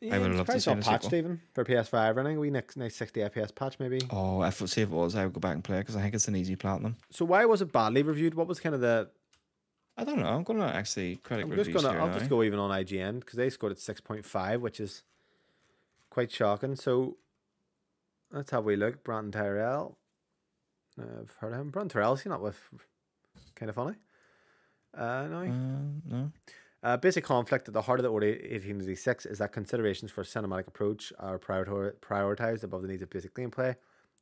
yeah, 0.00 0.18
would've 0.18 0.36
loved 0.36 0.50
to 0.50 0.60
see 0.60 0.70
a 0.70 0.82
sequel. 0.82 1.14
even 1.14 1.40
for 1.54 1.64
PS5 1.64 2.16
running. 2.16 2.38
We 2.38 2.50
next 2.50 2.76
nice 2.76 2.94
60 2.96 3.20
FPS 3.20 3.54
patch 3.54 3.78
maybe. 3.80 4.00
Oh, 4.10 4.42
if 4.42 4.58
say 4.68 4.82
if 4.82 4.90
it 4.90 4.94
was, 4.94 5.16
I 5.16 5.24
would 5.24 5.34
go 5.34 5.40
back 5.40 5.54
and 5.54 5.64
play 5.64 5.78
it 5.78 5.80
because 5.80 5.96
I 5.96 6.02
think 6.02 6.14
it's 6.14 6.28
an 6.28 6.36
easy 6.36 6.56
platinum. 6.56 6.96
So 7.10 7.24
why 7.24 7.44
was 7.44 7.62
it 7.62 7.72
badly 7.72 8.02
reviewed? 8.02 8.34
What 8.34 8.46
was 8.46 8.60
kind 8.60 8.74
of 8.74 8.80
the? 8.80 9.10
I 9.96 10.04
don't 10.04 10.18
know. 10.18 10.26
I'm 10.26 10.42
gonna 10.42 10.66
actually 10.66 11.16
credit 11.16 11.44
I'm 11.44 11.50
reviews 11.50 11.68
just 11.68 11.84
gonna. 11.84 11.94
here 11.94 12.02
I'll 12.02 12.12
just 12.18 12.28
go 12.28 12.42
even 12.42 12.58
on 12.58 12.70
IGN 12.70 13.20
because 13.20 13.36
they 13.36 13.48
scored 13.48 13.72
at 13.72 13.78
6.5, 13.78 14.60
which 14.60 14.80
is 14.80 15.04
quite 16.10 16.32
shocking. 16.32 16.74
So 16.74 17.16
let's 18.32 18.50
have 18.50 18.66
a 18.66 18.76
look. 18.76 19.04
Brandon 19.04 19.32
Tyrell. 19.32 19.98
Uh, 20.98 21.20
I've 21.22 21.36
heard 21.40 21.52
of 21.52 21.60
him. 21.60 21.70
Brandon 21.70 21.90
Tyrell. 21.90 22.14
Is 22.14 22.22
he 22.22 22.28
not 22.28 22.42
with? 22.42 22.58
Kind 23.54 23.68
of 23.68 23.76
funny. 23.76 23.96
Uh, 24.96 25.26
no. 25.28 25.38
Uh, 25.38 26.16
no. 26.16 26.32
Uh, 26.82 26.96
basic 26.98 27.24
conflict 27.24 27.66
at 27.66 27.72
the 27.72 27.82
heart 27.82 27.98
of 27.98 28.02
the 28.04 28.10
Order 28.10 28.26
1886 28.26 29.26
is 29.26 29.38
that 29.38 29.52
considerations 29.52 30.10
for 30.10 30.22
cinematic 30.22 30.66
approach 30.66 31.12
are 31.18 31.38
prior- 31.38 31.96
prioritized 32.02 32.62
above 32.62 32.82
the 32.82 32.88
needs 32.88 33.02
of 33.02 33.08
basic 33.08 33.34
gameplay. 33.34 33.74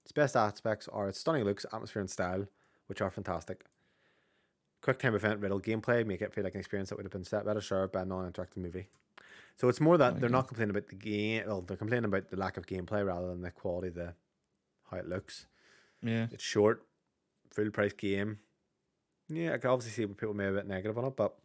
Its 0.03 0.13
best 0.13 0.37
aspects 0.37 0.87
are 0.89 1.09
its 1.09 1.19
stunning 1.19 1.45
looks, 1.45 1.67
atmosphere, 1.73 2.01
and 2.01 2.11
style, 2.11 2.47
which 2.87 3.01
are 3.01 3.11
fantastic. 3.11 3.65
Quick 4.83 4.99
time 4.99 5.15
event 5.15 5.41
riddle 5.41 5.61
gameplay 5.61 6.05
make 6.05 6.21
it 6.21 6.35
feel 6.35 6.45
like 6.45 6.55
an 6.55 6.61
experience 6.61 6.89
that 6.91 6.97
would 6.97 7.05
have 7.05 7.13
been 7.13 7.25
set 7.25 7.45
better 7.45 7.61
served 7.61 7.93
by 7.93 8.03
a 8.03 8.05
non-interactive 8.05 8.57
movie. 8.57 8.89
So 9.57 9.69
it's 9.69 9.81
more 9.81 9.97
that 9.99 10.21
they're 10.21 10.29
not 10.29 10.49
complaining 10.49 10.71
about 10.71 10.89
the 10.89 10.97
game. 10.97 11.45
Well, 11.47 11.63
they're 11.63 11.77
complaining 11.77 12.07
about 12.07 12.31
the 12.31 12.37
lack 12.37 12.57
of 12.57 12.67
gameplay 12.67 13.07
rather 13.07 13.29
than 13.29 13.43
the 13.43 13.51
quality 13.51 13.89
of 13.89 13.95
the 13.95 14.15
how 14.91 14.97
it 14.97 15.09
looks. 15.09 15.47
Yeah. 16.03 16.27
It's 16.33 16.43
short, 16.43 16.85
full 17.53 17.71
price 17.71 17.93
game. 17.93 18.39
Yeah, 19.29 19.55
I 19.55 19.59
can 19.59 19.71
obviously 19.71 19.93
see 19.93 20.05
where 20.05 20.15
people 20.15 20.35
may 20.35 20.45
be 20.45 20.51
a 20.51 20.55
bit 20.55 20.67
negative 20.67 20.99
on 20.99 21.05
it, 21.05 21.17
but 21.17 21.37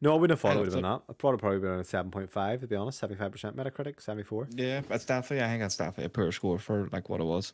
no, 0.00 0.12
I 0.12 0.18
wouldn't 0.18 0.30
have 0.30 0.40
thought 0.40 0.56
it 0.56 0.60
would 0.60 0.66
have 0.66 0.74
been 0.74 0.82
that. 0.82 1.02
I 1.08 1.12
thought 1.12 1.34
it 1.34 1.38
probably 1.38 1.60
been 1.60 1.70
around 1.70 1.84
seven 1.84 2.10
point 2.10 2.30
five 2.30 2.60
to 2.60 2.66
be 2.66 2.76
honest, 2.76 2.98
seventy 2.98 3.18
five 3.18 3.32
percent 3.32 3.56
Metacritic, 3.56 4.00
seventy 4.00 4.24
four. 4.24 4.48
Yeah, 4.50 4.80
that's 4.88 5.04
definitely. 5.04 5.44
I 5.44 5.48
think 5.48 5.60
that's 5.60 5.76
definitely 5.76 6.06
a 6.06 6.10
poor 6.10 6.32
score 6.32 6.58
for 6.58 6.88
like 6.92 7.08
what 7.08 7.20
it 7.20 7.24
was. 7.24 7.52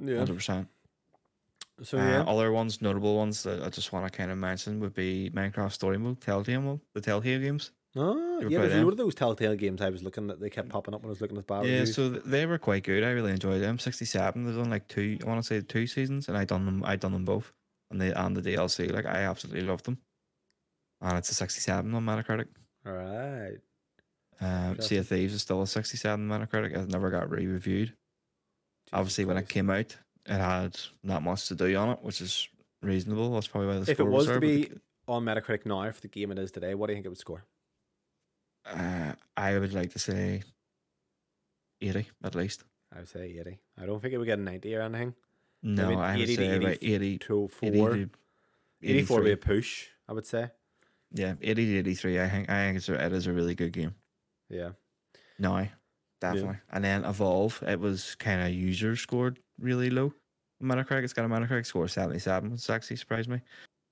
Yeah. 0.00 0.18
Hundred 0.18 0.34
percent. 0.34 0.68
So 1.82 1.98
Uh, 1.98 2.02
yeah, 2.02 2.20
other 2.22 2.50
ones, 2.52 2.82
notable 2.82 3.16
ones 3.16 3.42
that 3.44 3.62
I 3.62 3.68
just 3.68 3.92
want 3.92 4.10
to 4.10 4.16
kind 4.16 4.30
of 4.30 4.38
mention 4.38 4.80
would 4.80 4.94
be 4.94 5.30
Minecraft 5.30 5.72
Story 5.72 5.98
Mode, 5.98 6.20
Telltale 6.20 6.60
Mode, 6.60 6.80
the 6.94 7.00
Telltale 7.00 7.38
games. 7.40 7.70
oh, 7.96 8.40
yeah. 8.48 8.58
There's 8.60 8.74
a 8.74 8.86
of 8.86 8.96
those 8.96 9.14
Telltale 9.14 9.54
games 9.56 9.80
I 9.80 9.90
was 9.90 10.02
looking 10.02 10.26
that 10.26 10.40
they 10.40 10.50
kept 10.50 10.68
popping 10.68 10.94
up 10.94 11.02
when 11.02 11.08
I 11.08 11.10
was 11.10 11.20
looking 11.20 11.38
at 11.38 11.46
the 11.46 11.54
yeah, 11.54 11.60
reviews. 11.60 11.94
so 11.94 12.08
they 12.08 12.46
were 12.46 12.58
quite 12.58 12.84
good. 12.84 13.04
I 13.04 13.10
really 13.10 13.32
enjoyed 13.32 13.62
them. 13.62 13.78
Sixty 13.78 14.04
seven. 14.04 14.44
They've 14.44 14.56
done 14.56 14.70
like 14.70 14.88
two. 14.88 15.18
I 15.22 15.26
want 15.28 15.42
to 15.42 15.46
say 15.46 15.60
two 15.60 15.86
seasons, 15.86 16.28
and 16.28 16.36
I 16.36 16.44
done 16.44 16.64
them. 16.66 16.82
I 16.84 16.96
done 16.96 17.12
them 17.12 17.24
both, 17.24 17.52
and 17.90 18.00
they 18.00 18.12
and 18.12 18.36
the 18.36 18.42
DLC. 18.42 18.92
Like 18.92 19.06
I 19.06 19.22
absolutely 19.22 19.62
loved 19.62 19.84
them. 19.86 19.98
And 21.00 21.16
it's 21.16 21.30
a 21.30 21.34
sixty 21.34 21.60
seven 21.60 21.94
on 21.94 22.04
Metacritic. 22.04 22.48
All 22.86 22.92
right. 22.92 23.58
Um, 24.40 24.80
sea 24.80 24.98
of 24.98 25.08
Thieves 25.08 25.34
is 25.34 25.42
still 25.42 25.62
a 25.62 25.66
sixty 25.66 25.96
seven 25.96 26.30
on 26.30 26.40
Metacritic. 26.40 26.76
It 26.76 26.88
never 26.88 27.10
got 27.10 27.30
re 27.30 27.46
reviewed. 27.46 27.94
Obviously, 28.92 29.24
when 29.24 29.36
it 29.36 29.48
came 29.48 29.70
out, 29.70 29.96
it 30.28 30.38
had 30.38 30.78
not 31.02 31.22
much 31.22 31.48
to 31.48 31.54
do 31.54 31.74
on 31.76 31.90
it, 31.90 32.02
which 32.02 32.20
is 32.20 32.48
reasonable. 32.82 33.32
That's 33.32 33.48
probably 33.48 33.68
why 33.68 33.78
the 33.78 33.86
score. 33.86 33.92
if 33.92 34.00
it 34.00 34.02
score 34.02 34.10
was 34.10 34.26
to 34.26 34.40
be 34.40 34.64
the- 34.66 34.80
on 35.08 35.24
Metacritic 35.24 35.64
now 35.66 35.90
for 35.90 36.00
the 36.02 36.08
game 36.08 36.30
it 36.32 36.38
is 36.38 36.50
today, 36.52 36.74
what 36.74 36.86
do 36.86 36.92
you 36.92 36.96
think 36.96 37.06
it 37.06 37.10
would 37.10 37.18
score? 37.18 37.44
uh, 38.66 39.14
I 39.36 39.58
would 39.58 39.72
like 39.72 39.92
to 39.92 39.98
say 39.98 40.42
80 41.80 42.06
at 42.22 42.34
least. 42.34 42.64
I 42.94 42.98
would 42.98 43.08
say 43.08 43.38
80. 43.38 43.58
I 43.80 43.86
don't 43.86 44.00
think 44.00 44.12
it 44.14 44.18
would 44.18 44.26
get 44.26 44.38
a 44.38 44.42
90 44.42 44.74
or 44.76 44.82
anything. 44.82 45.14
No, 45.62 45.88
mean, 45.88 45.98
I 45.98 46.12
would 46.16 46.22
80 46.22 46.36
to 46.36 46.42
say 46.42 46.56
about 46.56 46.70
80 46.82 46.94
80, 46.94 47.18
To 47.18 47.48
4. 47.48 47.68
80 47.94 48.10
84 48.82 49.16
would 49.18 49.24
be 49.24 49.32
a 49.32 49.36
push, 49.36 49.86
I 50.08 50.12
would 50.12 50.26
say. 50.26 50.50
Yeah, 51.12 51.34
80 51.40 51.64
to 51.66 51.78
83. 51.78 52.20
I 52.20 52.28
think 52.28 52.50
I 52.50 52.66
think 52.66 52.76
it's 52.78 52.88
a, 52.88 53.04
it 53.06 53.12
is 53.12 53.26
a 53.26 53.32
really 53.32 53.54
good 53.54 53.72
game. 53.72 53.94
Yeah. 54.50 54.70
No, 55.38 55.66
definitely. 56.20 56.58
And 56.70 56.84
then 56.84 57.04
Evolve, 57.04 57.62
it 57.66 57.80
was 57.80 58.14
kind 58.16 58.40
of 58.42 58.52
user 58.52 58.96
scored 58.96 59.40
really 59.58 59.90
low. 59.90 60.12
Metacritic, 60.62 61.04
it's 61.04 61.12
got 61.12 61.24
a 61.24 61.28
Metacritic 61.28 61.66
score 61.66 61.84
of 61.84 61.90
77. 61.90 62.52
It's 62.52 62.68
actually 62.70 62.96
surprised 62.96 63.28
me. 63.28 63.40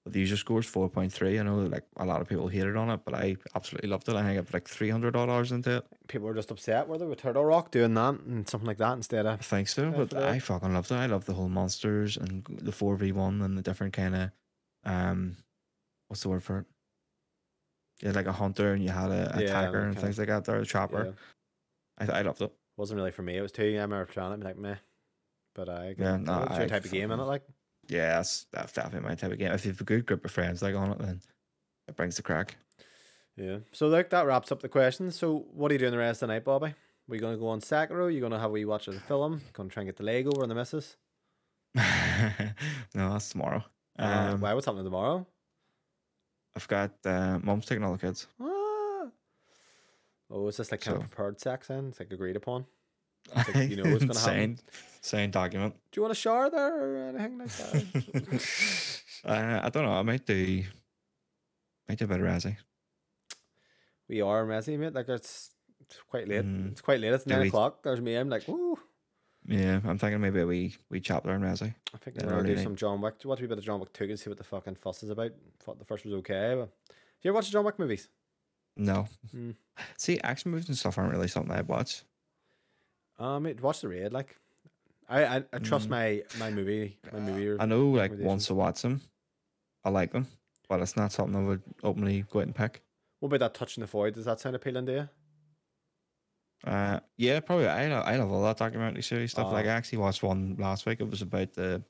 But 0.05 0.13
the 0.13 0.21
user 0.21 0.37
score 0.37 0.61
is 0.61 0.67
4.3. 0.67 1.41
I 1.41 1.43
know 1.43 1.59
like 1.59 1.85
a 1.97 2.05
lot 2.05 2.21
of 2.21 2.29
people 2.29 2.47
hated 2.49 2.77
on 2.77 2.91
it, 2.91 3.01
but 3.05 3.15
I 3.15 3.37
absolutely 3.57 3.89
loved 3.89 4.09
it. 4.09 4.15
I 4.15 4.23
think 4.23 4.39
I 4.39 4.43
put 4.43 4.55
like 4.55 4.69
300 4.69 5.17
odd 5.17 5.29
hours 5.29 5.51
into 5.53 5.79
it. 5.79 5.87
People 6.09 6.29
were 6.29 6.35
just 6.35 6.51
upset, 6.53 6.87
were 6.87 6.97
they, 6.99 7.07
with 7.07 7.19
Turtle 7.19 7.45
Rock 7.45 7.73
doing 7.73 7.95
that 7.95 8.15
and 8.21 8.49
something 8.49 8.67
like 8.69 8.79
that 8.79 8.93
instead 8.93 9.27
I 9.27 9.35
of. 9.35 9.41
think 9.43 9.67
so, 9.69 9.91
Yeah, 9.91 10.05
but. 10.05 10.15
I 10.15 10.39
fucking 10.39 10.73
loved 10.73 10.93
it. 10.93 10.95
I 10.95 11.07
love 11.07 11.25
the 11.25 11.35
whole 11.35 11.49
monsters 11.49 12.17
and 12.17 12.45
the 12.45 12.71
4v1 12.73 13.45
and 13.45 13.59
the 13.59 13.63
different 13.63 13.95
kind 13.95 14.15
of, 14.15 14.31
um, 14.85 15.37
what's 16.07 16.23
the 16.23 16.29
word 16.29 16.45
for 16.45 16.59
it? 16.61 16.67
You 18.01 18.09
had 18.09 18.17
like 18.17 18.27
a 18.27 18.33
hunter 18.33 18.75
and 18.75 18.85
you 18.85 18.91
had 18.91 19.11
a 19.11 19.33
Yeah, 19.37 19.41
attacker 19.41 19.81
and 19.81 19.99
things 19.99 20.19
like 20.19 20.29
that 20.29 20.45
there, 20.45 20.61
the 20.61 20.67
chopper. 20.67 21.05
Yeah. 21.07 21.13
I, 21.99 22.19
I 22.19 22.23
loved 22.23 22.43
it. 22.43 22.53
Wasn't 22.77 22.97
really 22.97 23.11
for 23.11 23.23
me. 23.23 23.37
It 23.37 23.43
was 23.43 23.53
too. 23.53 23.63
I 23.65 23.83
remember 23.83 24.05
trying 24.07 24.33
it 24.33 24.41
be 24.41 24.45
like, 24.47 24.59
meh. 24.59 24.77
But 25.55 25.69
I. 25.69 25.95
Yeah, 25.99 26.17
no, 26.17 26.43
it's 26.43 26.57
your 26.57 26.65
I 26.65 26.67
type 26.69 26.85
of 26.85 26.91
game, 26.91 27.11
in 27.11 27.19
it? 27.21 27.23
Like, 27.25 27.43
Yeah, 27.89 28.17
that's, 28.17 28.47
that's 28.53 28.73
definitely 28.73 29.09
my 29.09 29.15
type 29.15 29.33
of 29.33 29.39
game. 29.39 29.53
If 29.53 29.65
you 29.65 29.71
have 29.73 29.81
a 29.81 29.85
good 29.85 30.05
group 30.07 30.25
of 30.25 30.31
friends 30.31 30.61
like 30.63 30.75
on 30.75 30.93
it, 30.93 30.99
then 30.99 31.21
it 31.89 31.97
brings 31.97 32.17
the 32.17 32.23
crack. 32.23 32.57
yeah. 33.37 33.59
So, 33.73 33.89
like, 33.89 34.11
that 34.11 34.27
wraps 34.27 34.53
up 34.53 34.61
the 34.61 34.69
questions. 34.69 35.17
So, 35.17 35.47
what 35.53 35.71
are 35.71 35.75
you 35.75 35.79
doing 35.79 35.93
the 35.93 35.99
rest 35.99 36.23
of 36.23 36.29
the 36.29 36.35
night, 36.35 36.45
Bobby? 36.45 36.75
We're 37.09 37.21
going 37.21 37.35
to 37.35 37.41
go 37.41 37.49
on 37.49 37.61
Sekiro? 37.61 38.11
You're 38.13 38.21
going 38.21 38.33
to 38.33 38.39
have 38.39 38.51
a 38.51 38.53
wee 38.53 38.65
watch 38.65 38.89
of 38.89 38.95
the 38.95 39.01
film? 39.01 39.41
Going 39.55 39.69
to 39.71 39.73
try 39.73 39.83
and 39.83 39.89
get 39.89 39.97
the 39.97 40.03
leg 40.03 40.27
over 40.27 40.43
and 40.43 40.51
the 40.51 40.55
missus? 40.57 40.97
no, 41.75 43.13
that's 43.13 43.31
tomorrow. 43.31 43.65
Uh, 43.99 44.31
Um, 44.35 44.41
why? 44.41 44.53
What's 44.55 44.67
happening 44.67 44.85
tomorrow? 44.85 45.27
I've 46.57 46.69
got 46.69 46.93
uh, 47.05 47.39
mom's 47.43 47.67
taking 47.67 47.85
all 47.85 47.93
the 47.93 47.99
kids. 47.99 48.27
Ah. 48.41 48.56
Oh, 50.31 50.49
is 50.49 50.57
this 50.57 50.71
like 50.71 50.81
kind 50.81 50.97
So- 50.97 51.03
of 51.03 51.09
prepared 51.11 51.41
sex 51.41 51.69
then? 51.69 51.89
It's 51.89 52.01
like 52.01 52.11
agreed 52.13 52.37
upon. 52.37 52.67
Like, 53.35 53.71
you 53.71 53.77
know 53.83 53.91
what's 53.91 54.05
gonna 54.05 54.19
happen. 54.21 54.59
signed 55.01 55.33
document. 55.33 55.75
Do 55.91 55.99
you 55.99 56.03
want 56.03 56.13
a 56.13 56.15
shower 56.15 56.49
there 56.49 56.81
or 56.81 57.09
anything 57.09 57.39
like 57.39 57.49
that? 57.49 59.03
uh, 59.25 59.61
I 59.65 59.69
don't 59.69 59.85
know. 59.85 59.93
I 59.93 60.03
might 60.03 60.25
do. 60.25 60.63
Might 61.89 61.99
do 61.99 62.05
a 62.05 62.09
bit 62.09 62.21
of 62.21 62.27
Resi. 62.27 62.57
we 64.09 64.21
are 64.21 64.45
messy, 64.47 64.77
mate. 64.77 64.95
Like 64.95 65.09
it's, 65.09 65.51
it's 65.81 65.99
quite 66.09 66.29
late. 66.29 66.45
Mm. 66.45 66.71
It's 66.73 66.81
quite 66.81 67.01
late. 67.01 67.13
It's 67.13 67.27
nine 67.27 67.41
we- 67.43 67.49
o'clock. 67.49 67.83
There's 67.83 68.01
me. 68.01 68.15
I'm 68.15 68.29
like, 68.29 68.47
woo. 68.47 68.79
Yeah, 69.49 69.81
I'm 69.85 69.99
thinking 69.99 70.21
maybe 70.21 70.41
a 70.41 70.47
wee 70.47 70.77
wee 70.91 71.01
chapter 71.01 71.31
in 71.33 71.41
Resi. 71.41 71.75
I 71.95 71.99
think 71.99 72.17
we're 72.23 72.29
gonna 72.31 72.43
do 72.55 72.63
some 72.63 72.77
John 72.77 73.01
Wick. 73.01 73.15
Watch 73.25 73.41
a 73.43 73.49
bit 73.49 73.59
of 73.59 73.65
John 73.65 73.81
Wick 73.81 73.93
two 73.93 74.05
and 74.05 74.19
see 74.19 74.29
what 74.31 74.39
the 74.39 74.45
fucking 74.45 74.77
fuss 74.77 75.03
is 75.03 75.11
about. 75.11 75.33
Thought 75.61 75.79
the 75.81 75.85
first 75.85 76.05
was 76.05 76.15
okay, 76.15 76.55
but 76.57 76.71
you 77.23 77.31
ever 77.31 77.35
watch 77.35 77.47
the 77.47 77.53
John 77.53 77.65
Wick 77.65 77.79
movies? 77.79 78.09
No. 78.77 79.07
Mm. 79.35 79.55
See, 79.97 80.21
action 80.21 80.51
movies 80.51 80.69
and 80.69 80.77
stuff 80.77 80.99
aren't 80.99 81.13
really 81.13 81.29
something 81.29 81.53
I 81.53 81.63
watch. 81.63 82.03
Um, 83.19 83.47
it 83.47 83.61
watch 83.63 83.81
the 83.81 83.89
raid. 83.89 84.13
Like, 84.13 84.37
I 85.09 85.25
I, 85.25 85.45
I 85.53 85.59
trust 85.59 85.87
Mm. 85.87 85.91
my 85.91 86.23
my 86.39 86.51
movie 86.51 86.99
my 87.13 87.21
movie. 87.21 87.57
I 87.59 87.65
know, 87.67 87.89
like, 87.91 88.13
once 88.19 88.51
I 88.51 88.55
watch 88.55 88.83
them, 88.83 89.01
I 89.85 89.91
like 89.91 90.13
them, 90.13 90.27
but 90.69 90.81
it's 90.81 90.97
not 90.97 91.13
something 91.13 91.37
I 91.37 91.47
would 91.49 91.63
openly 91.83 92.23
go 92.31 92.41
out 92.41 92.47
and 92.47 92.55
pick. 92.55 92.83
What 93.21 93.29
about 93.29 93.41
that 93.41 93.55
touching 93.59 93.81
the 93.81 93.87
void? 93.87 94.15
Does 94.15 94.27
that 94.27 94.41
sound 94.41 94.57
appealing 94.57 94.87
to 94.87 94.93
you? 94.93 95.09
Uh, 96.65 97.01
yeah, 97.17 97.41
probably. 97.41 97.69
I 97.69 97.87
love, 97.89 98.05
I 98.07 98.17
love 98.17 98.33
all 98.33 98.43
that 98.45 98.57
documentary 98.59 99.03
series 99.03 99.31
stuff. 99.31 99.53
Like, 99.53 99.67
I 99.67 99.71
Ah. 99.71 99.77
actually 99.77 99.99
watched 99.99 100.23
one 100.23 100.57
last 100.59 100.85
week. 100.87 101.01
It 101.01 101.09
was 101.09 101.23
about 101.23 101.53
the 101.55 101.83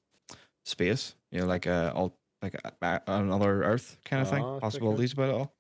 space, 0.65 1.15
you 1.31 1.41
know, 1.41 1.47
like 1.47 1.67
uh, 1.67 1.93
all 1.95 2.17
like 2.43 2.55
a, 2.55 2.73
a- 2.83 3.03
another 3.07 3.63
Earth 3.65 3.97
kind 4.05 4.23
of 4.23 4.29
Ah, 4.29 4.31
thing. 4.31 4.43
cool. 4.43 4.61
Possibilities 4.61 5.13
about 5.15 5.29
it 5.31 5.35
all. 5.35 5.56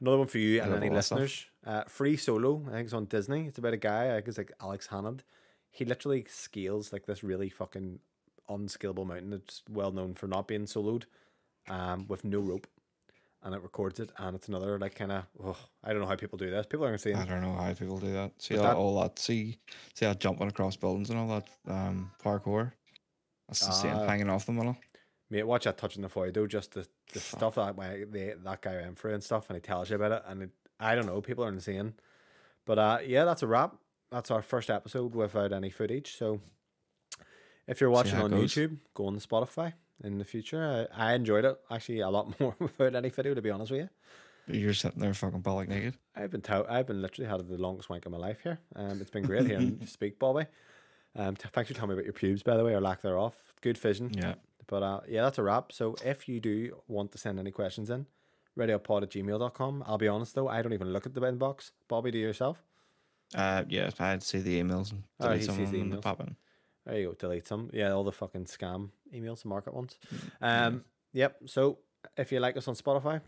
Another 0.00 0.18
one 0.18 0.26
for 0.28 0.38
you 0.38 0.60
and 0.62 0.74
any 0.74 0.88
all 0.88 0.94
that 0.94 1.02
stuff. 1.02 1.18
listeners. 1.20 1.46
Uh, 1.66 1.82
Free 1.84 2.16
Solo, 2.16 2.62
I 2.68 2.72
think 2.72 2.84
it's 2.84 2.92
on 2.94 3.06
Disney. 3.06 3.46
It's 3.46 3.58
about 3.58 3.72
a 3.74 3.78
guy, 3.78 4.10
I 4.10 4.14
think 4.16 4.28
it's 4.28 4.38
like 4.38 4.52
Alex 4.60 4.88
Honnold. 4.88 5.20
He 5.70 5.84
literally 5.84 6.24
scales 6.28 6.92
like 6.92 7.06
this 7.06 7.22
really 7.24 7.48
fucking 7.50 7.98
unscalable 8.48 9.04
mountain. 9.04 9.32
It's 9.32 9.62
well 9.68 9.90
known 9.92 10.14
for 10.14 10.26
not 10.26 10.46
being 10.48 10.64
soloed, 10.66 11.04
um, 11.68 12.06
with 12.08 12.24
no 12.24 12.40
rope. 12.40 12.66
And 13.42 13.54
it 13.54 13.62
records 13.62 14.00
it, 14.00 14.10
and 14.18 14.34
it's 14.34 14.48
another 14.48 14.78
like 14.80 14.96
kind 14.96 15.12
of. 15.12 15.24
Oh, 15.44 15.56
I 15.84 15.92
don't 15.92 16.00
know 16.00 16.08
how 16.08 16.16
people 16.16 16.38
do 16.38 16.50
this. 16.50 16.66
People 16.66 16.86
aren't 16.86 17.00
seeing. 17.00 17.14
I 17.16 17.24
don't 17.24 17.40
know 17.40 17.52
how 17.54 17.72
people 17.72 17.96
do 17.98 18.12
that. 18.12 18.32
See 18.42 18.56
all 18.56 18.62
that- 18.64 18.76
all 18.76 19.00
that. 19.02 19.18
See, 19.20 19.58
see 19.94 20.06
that 20.06 20.18
jumping 20.18 20.48
across 20.48 20.74
buildings 20.76 21.08
and 21.10 21.18
all 21.20 21.28
that 21.28 21.48
um 21.72 22.10
parkour. 22.22 22.72
That's 23.46 23.64
the 23.64 23.70
same 23.72 23.94
Ah. 23.94 24.06
hanging 24.08 24.28
off 24.28 24.44
them 24.46 24.58
and 24.58 24.70
all. 24.70 24.76
"Mate, 25.30 25.46
watch 25.46 25.64
that 25.64 25.78
touching 25.78 26.02
the 26.02 26.08
void 26.08 26.34
though. 26.34 26.46
Just 26.46 26.72
the, 26.72 26.86
the 27.12 27.20
stuff 27.20 27.56
that 27.56 27.76
way 27.76 28.04
they, 28.10 28.34
that 28.44 28.62
guy 28.62 28.76
went 28.76 28.98
through 28.98 29.14
and 29.14 29.22
stuff, 29.22 29.48
and 29.48 29.56
he 29.56 29.60
tells 29.60 29.90
you 29.90 29.96
about 29.96 30.12
it. 30.12 30.22
And 30.26 30.42
it, 30.44 30.50
I 30.80 30.94
don't 30.94 31.06
know, 31.06 31.20
people 31.20 31.44
are 31.44 31.48
insane. 31.48 31.94
But 32.64 32.78
uh, 32.78 32.98
yeah, 33.04 33.24
that's 33.24 33.42
a 33.42 33.46
wrap. 33.46 33.76
That's 34.10 34.30
our 34.30 34.42
first 34.42 34.70
episode 34.70 35.14
without 35.14 35.52
any 35.52 35.70
footage. 35.70 36.16
So 36.16 36.40
if 37.66 37.80
you're 37.80 37.90
watching 37.90 38.18
on 38.18 38.30
goes. 38.30 38.54
YouTube, 38.54 38.78
go 38.94 39.06
on 39.06 39.14
the 39.14 39.20
Spotify 39.20 39.74
in 40.02 40.18
the 40.18 40.24
future. 40.24 40.88
I, 40.94 41.10
I 41.10 41.14
enjoyed 41.14 41.44
it 41.44 41.58
actually 41.70 42.00
a 42.00 42.08
lot 42.08 42.38
more 42.40 42.54
without 42.58 42.94
any 42.94 43.10
video, 43.10 43.34
to 43.34 43.42
be 43.42 43.50
honest 43.50 43.70
with 43.70 43.80
you. 43.80 43.88
You're 44.50 44.74
sitting 44.74 45.00
there 45.00 45.12
fucking 45.12 45.42
bollock 45.42 45.68
naked. 45.68 45.94
I've 46.16 46.30
been 46.30 46.40
tout 46.40 46.66
I've 46.70 46.86
been 46.86 47.02
literally 47.02 47.28
had 47.28 47.46
the 47.46 47.58
longest 47.58 47.90
wank 47.90 48.06
of 48.06 48.12
my 48.12 48.18
life 48.18 48.38
here. 48.42 48.58
Um, 48.74 48.98
it's 49.00 49.10
been 49.10 49.24
great 49.24 49.46
hearing 49.46 49.78
you 49.80 49.86
speak, 49.86 50.18
Bobby. 50.18 50.46
Um, 51.14 51.36
t- 51.36 51.48
thanks 51.52 51.68
for 51.68 51.74
telling 51.74 51.90
me 51.90 51.94
about 51.94 52.04
your 52.04 52.14
pubes, 52.14 52.42
by 52.42 52.56
the 52.56 52.64
way, 52.64 52.72
or 52.72 52.80
lack 52.80 53.02
thereof. 53.02 53.34
Good 53.60 53.76
vision. 53.76 54.10
Yeah. 54.14 54.34
But 54.68 54.82
uh, 54.82 55.00
yeah, 55.08 55.22
that's 55.22 55.38
a 55.38 55.42
wrap. 55.42 55.72
So 55.72 55.96
if 56.04 56.28
you 56.28 56.38
do 56.40 56.80
want 56.86 57.10
to 57.12 57.18
send 57.18 57.38
any 57.40 57.50
questions 57.50 57.90
in, 57.90 58.06
radiopod 58.56 59.02
at 59.02 59.10
gmail.com. 59.10 59.82
I'll 59.86 59.98
be 59.98 60.08
honest 60.08 60.34
though, 60.34 60.46
I 60.48 60.62
don't 60.62 60.72
even 60.72 60.92
look 60.92 61.06
at 61.06 61.14
the 61.14 61.20
inbox. 61.22 61.70
Bobby, 61.88 62.10
do 62.10 62.18
you 62.18 62.26
yourself? 62.26 62.62
Uh, 63.34 63.64
yeah, 63.68 63.90
I'd 63.98 64.22
see 64.22 64.38
the 64.38 64.60
emails 64.62 64.90
and 64.92 65.02
Oh, 65.20 65.26
delete 65.26 65.40
he 65.40 65.46
some 65.46 65.56
sees 65.56 65.68
of 65.68 65.72
the 65.72 65.80
emails. 65.80 66.02
pop 66.02 66.20
in. 66.20 66.36
There 66.86 66.98
you 66.98 67.08
go, 67.08 67.14
delete 67.14 67.46
some. 67.46 67.70
Yeah, 67.72 67.90
all 67.92 68.04
the 68.04 68.12
fucking 68.12 68.44
scam 68.46 68.90
emails, 69.14 69.42
the 69.42 69.48
market 69.48 69.74
ones. 69.74 69.98
Mm, 70.42 70.66
Um, 70.66 70.84
yep. 71.12 71.36
So 71.46 71.78
if 72.16 72.32
you 72.32 72.40
like 72.40 72.56
us 72.56 72.68
on 72.68 72.74
Spotify, 72.74 73.20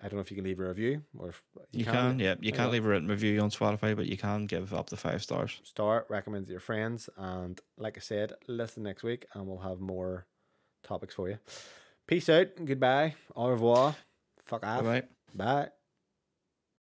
I 0.00 0.02
don't 0.06 0.14
know 0.14 0.20
if 0.20 0.30
you 0.30 0.36
can 0.36 0.44
leave 0.44 0.60
a 0.60 0.68
review 0.68 1.02
or 1.18 1.30
if 1.30 1.42
You, 1.72 1.84
can, 1.84 2.20
yeah. 2.20 2.36
You 2.40 2.52
can't 2.52 2.70
leave 2.70 2.84
a 2.84 2.88
written 2.88 3.08
review 3.08 3.40
on 3.40 3.50
Spotify, 3.50 3.96
but 3.96 4.06
you 4.06 4.16
can 4.16 4.46
give 4.46 4.72
up 4.72 4.88
to 4.90 4.96
five 4.96 5.22
stars. 5.24 5.60
Star, 5.64 6.06
recommends 6.08 6.48
your 6.48 6.60
friends, 6.60 7.10
and 7.16 7.60
like 7.76 7.96
I 7.96 8.00
said, 8.00 8.34
listen 8.46 8.84
next 8.84 9.02
week, 9.02 9.26
and 9.34 9.44
we'll 9.48 9.58
have 9.58 9.80
more 9.80 10.26
topics 10.82 11.14
for 11.14 11.28
you. 11.28 11.38
Peace 12.06 12.28
out, 12.28 12.48
goodbye, 12.64 13.14
au 13.34 13.48
revoir, 13.48 13.94
fuck 14.44 14.64
off, 14.64 14.84
Bye 14.84 15.02
bye. 15.02 15.02
bye. 15.34 15.68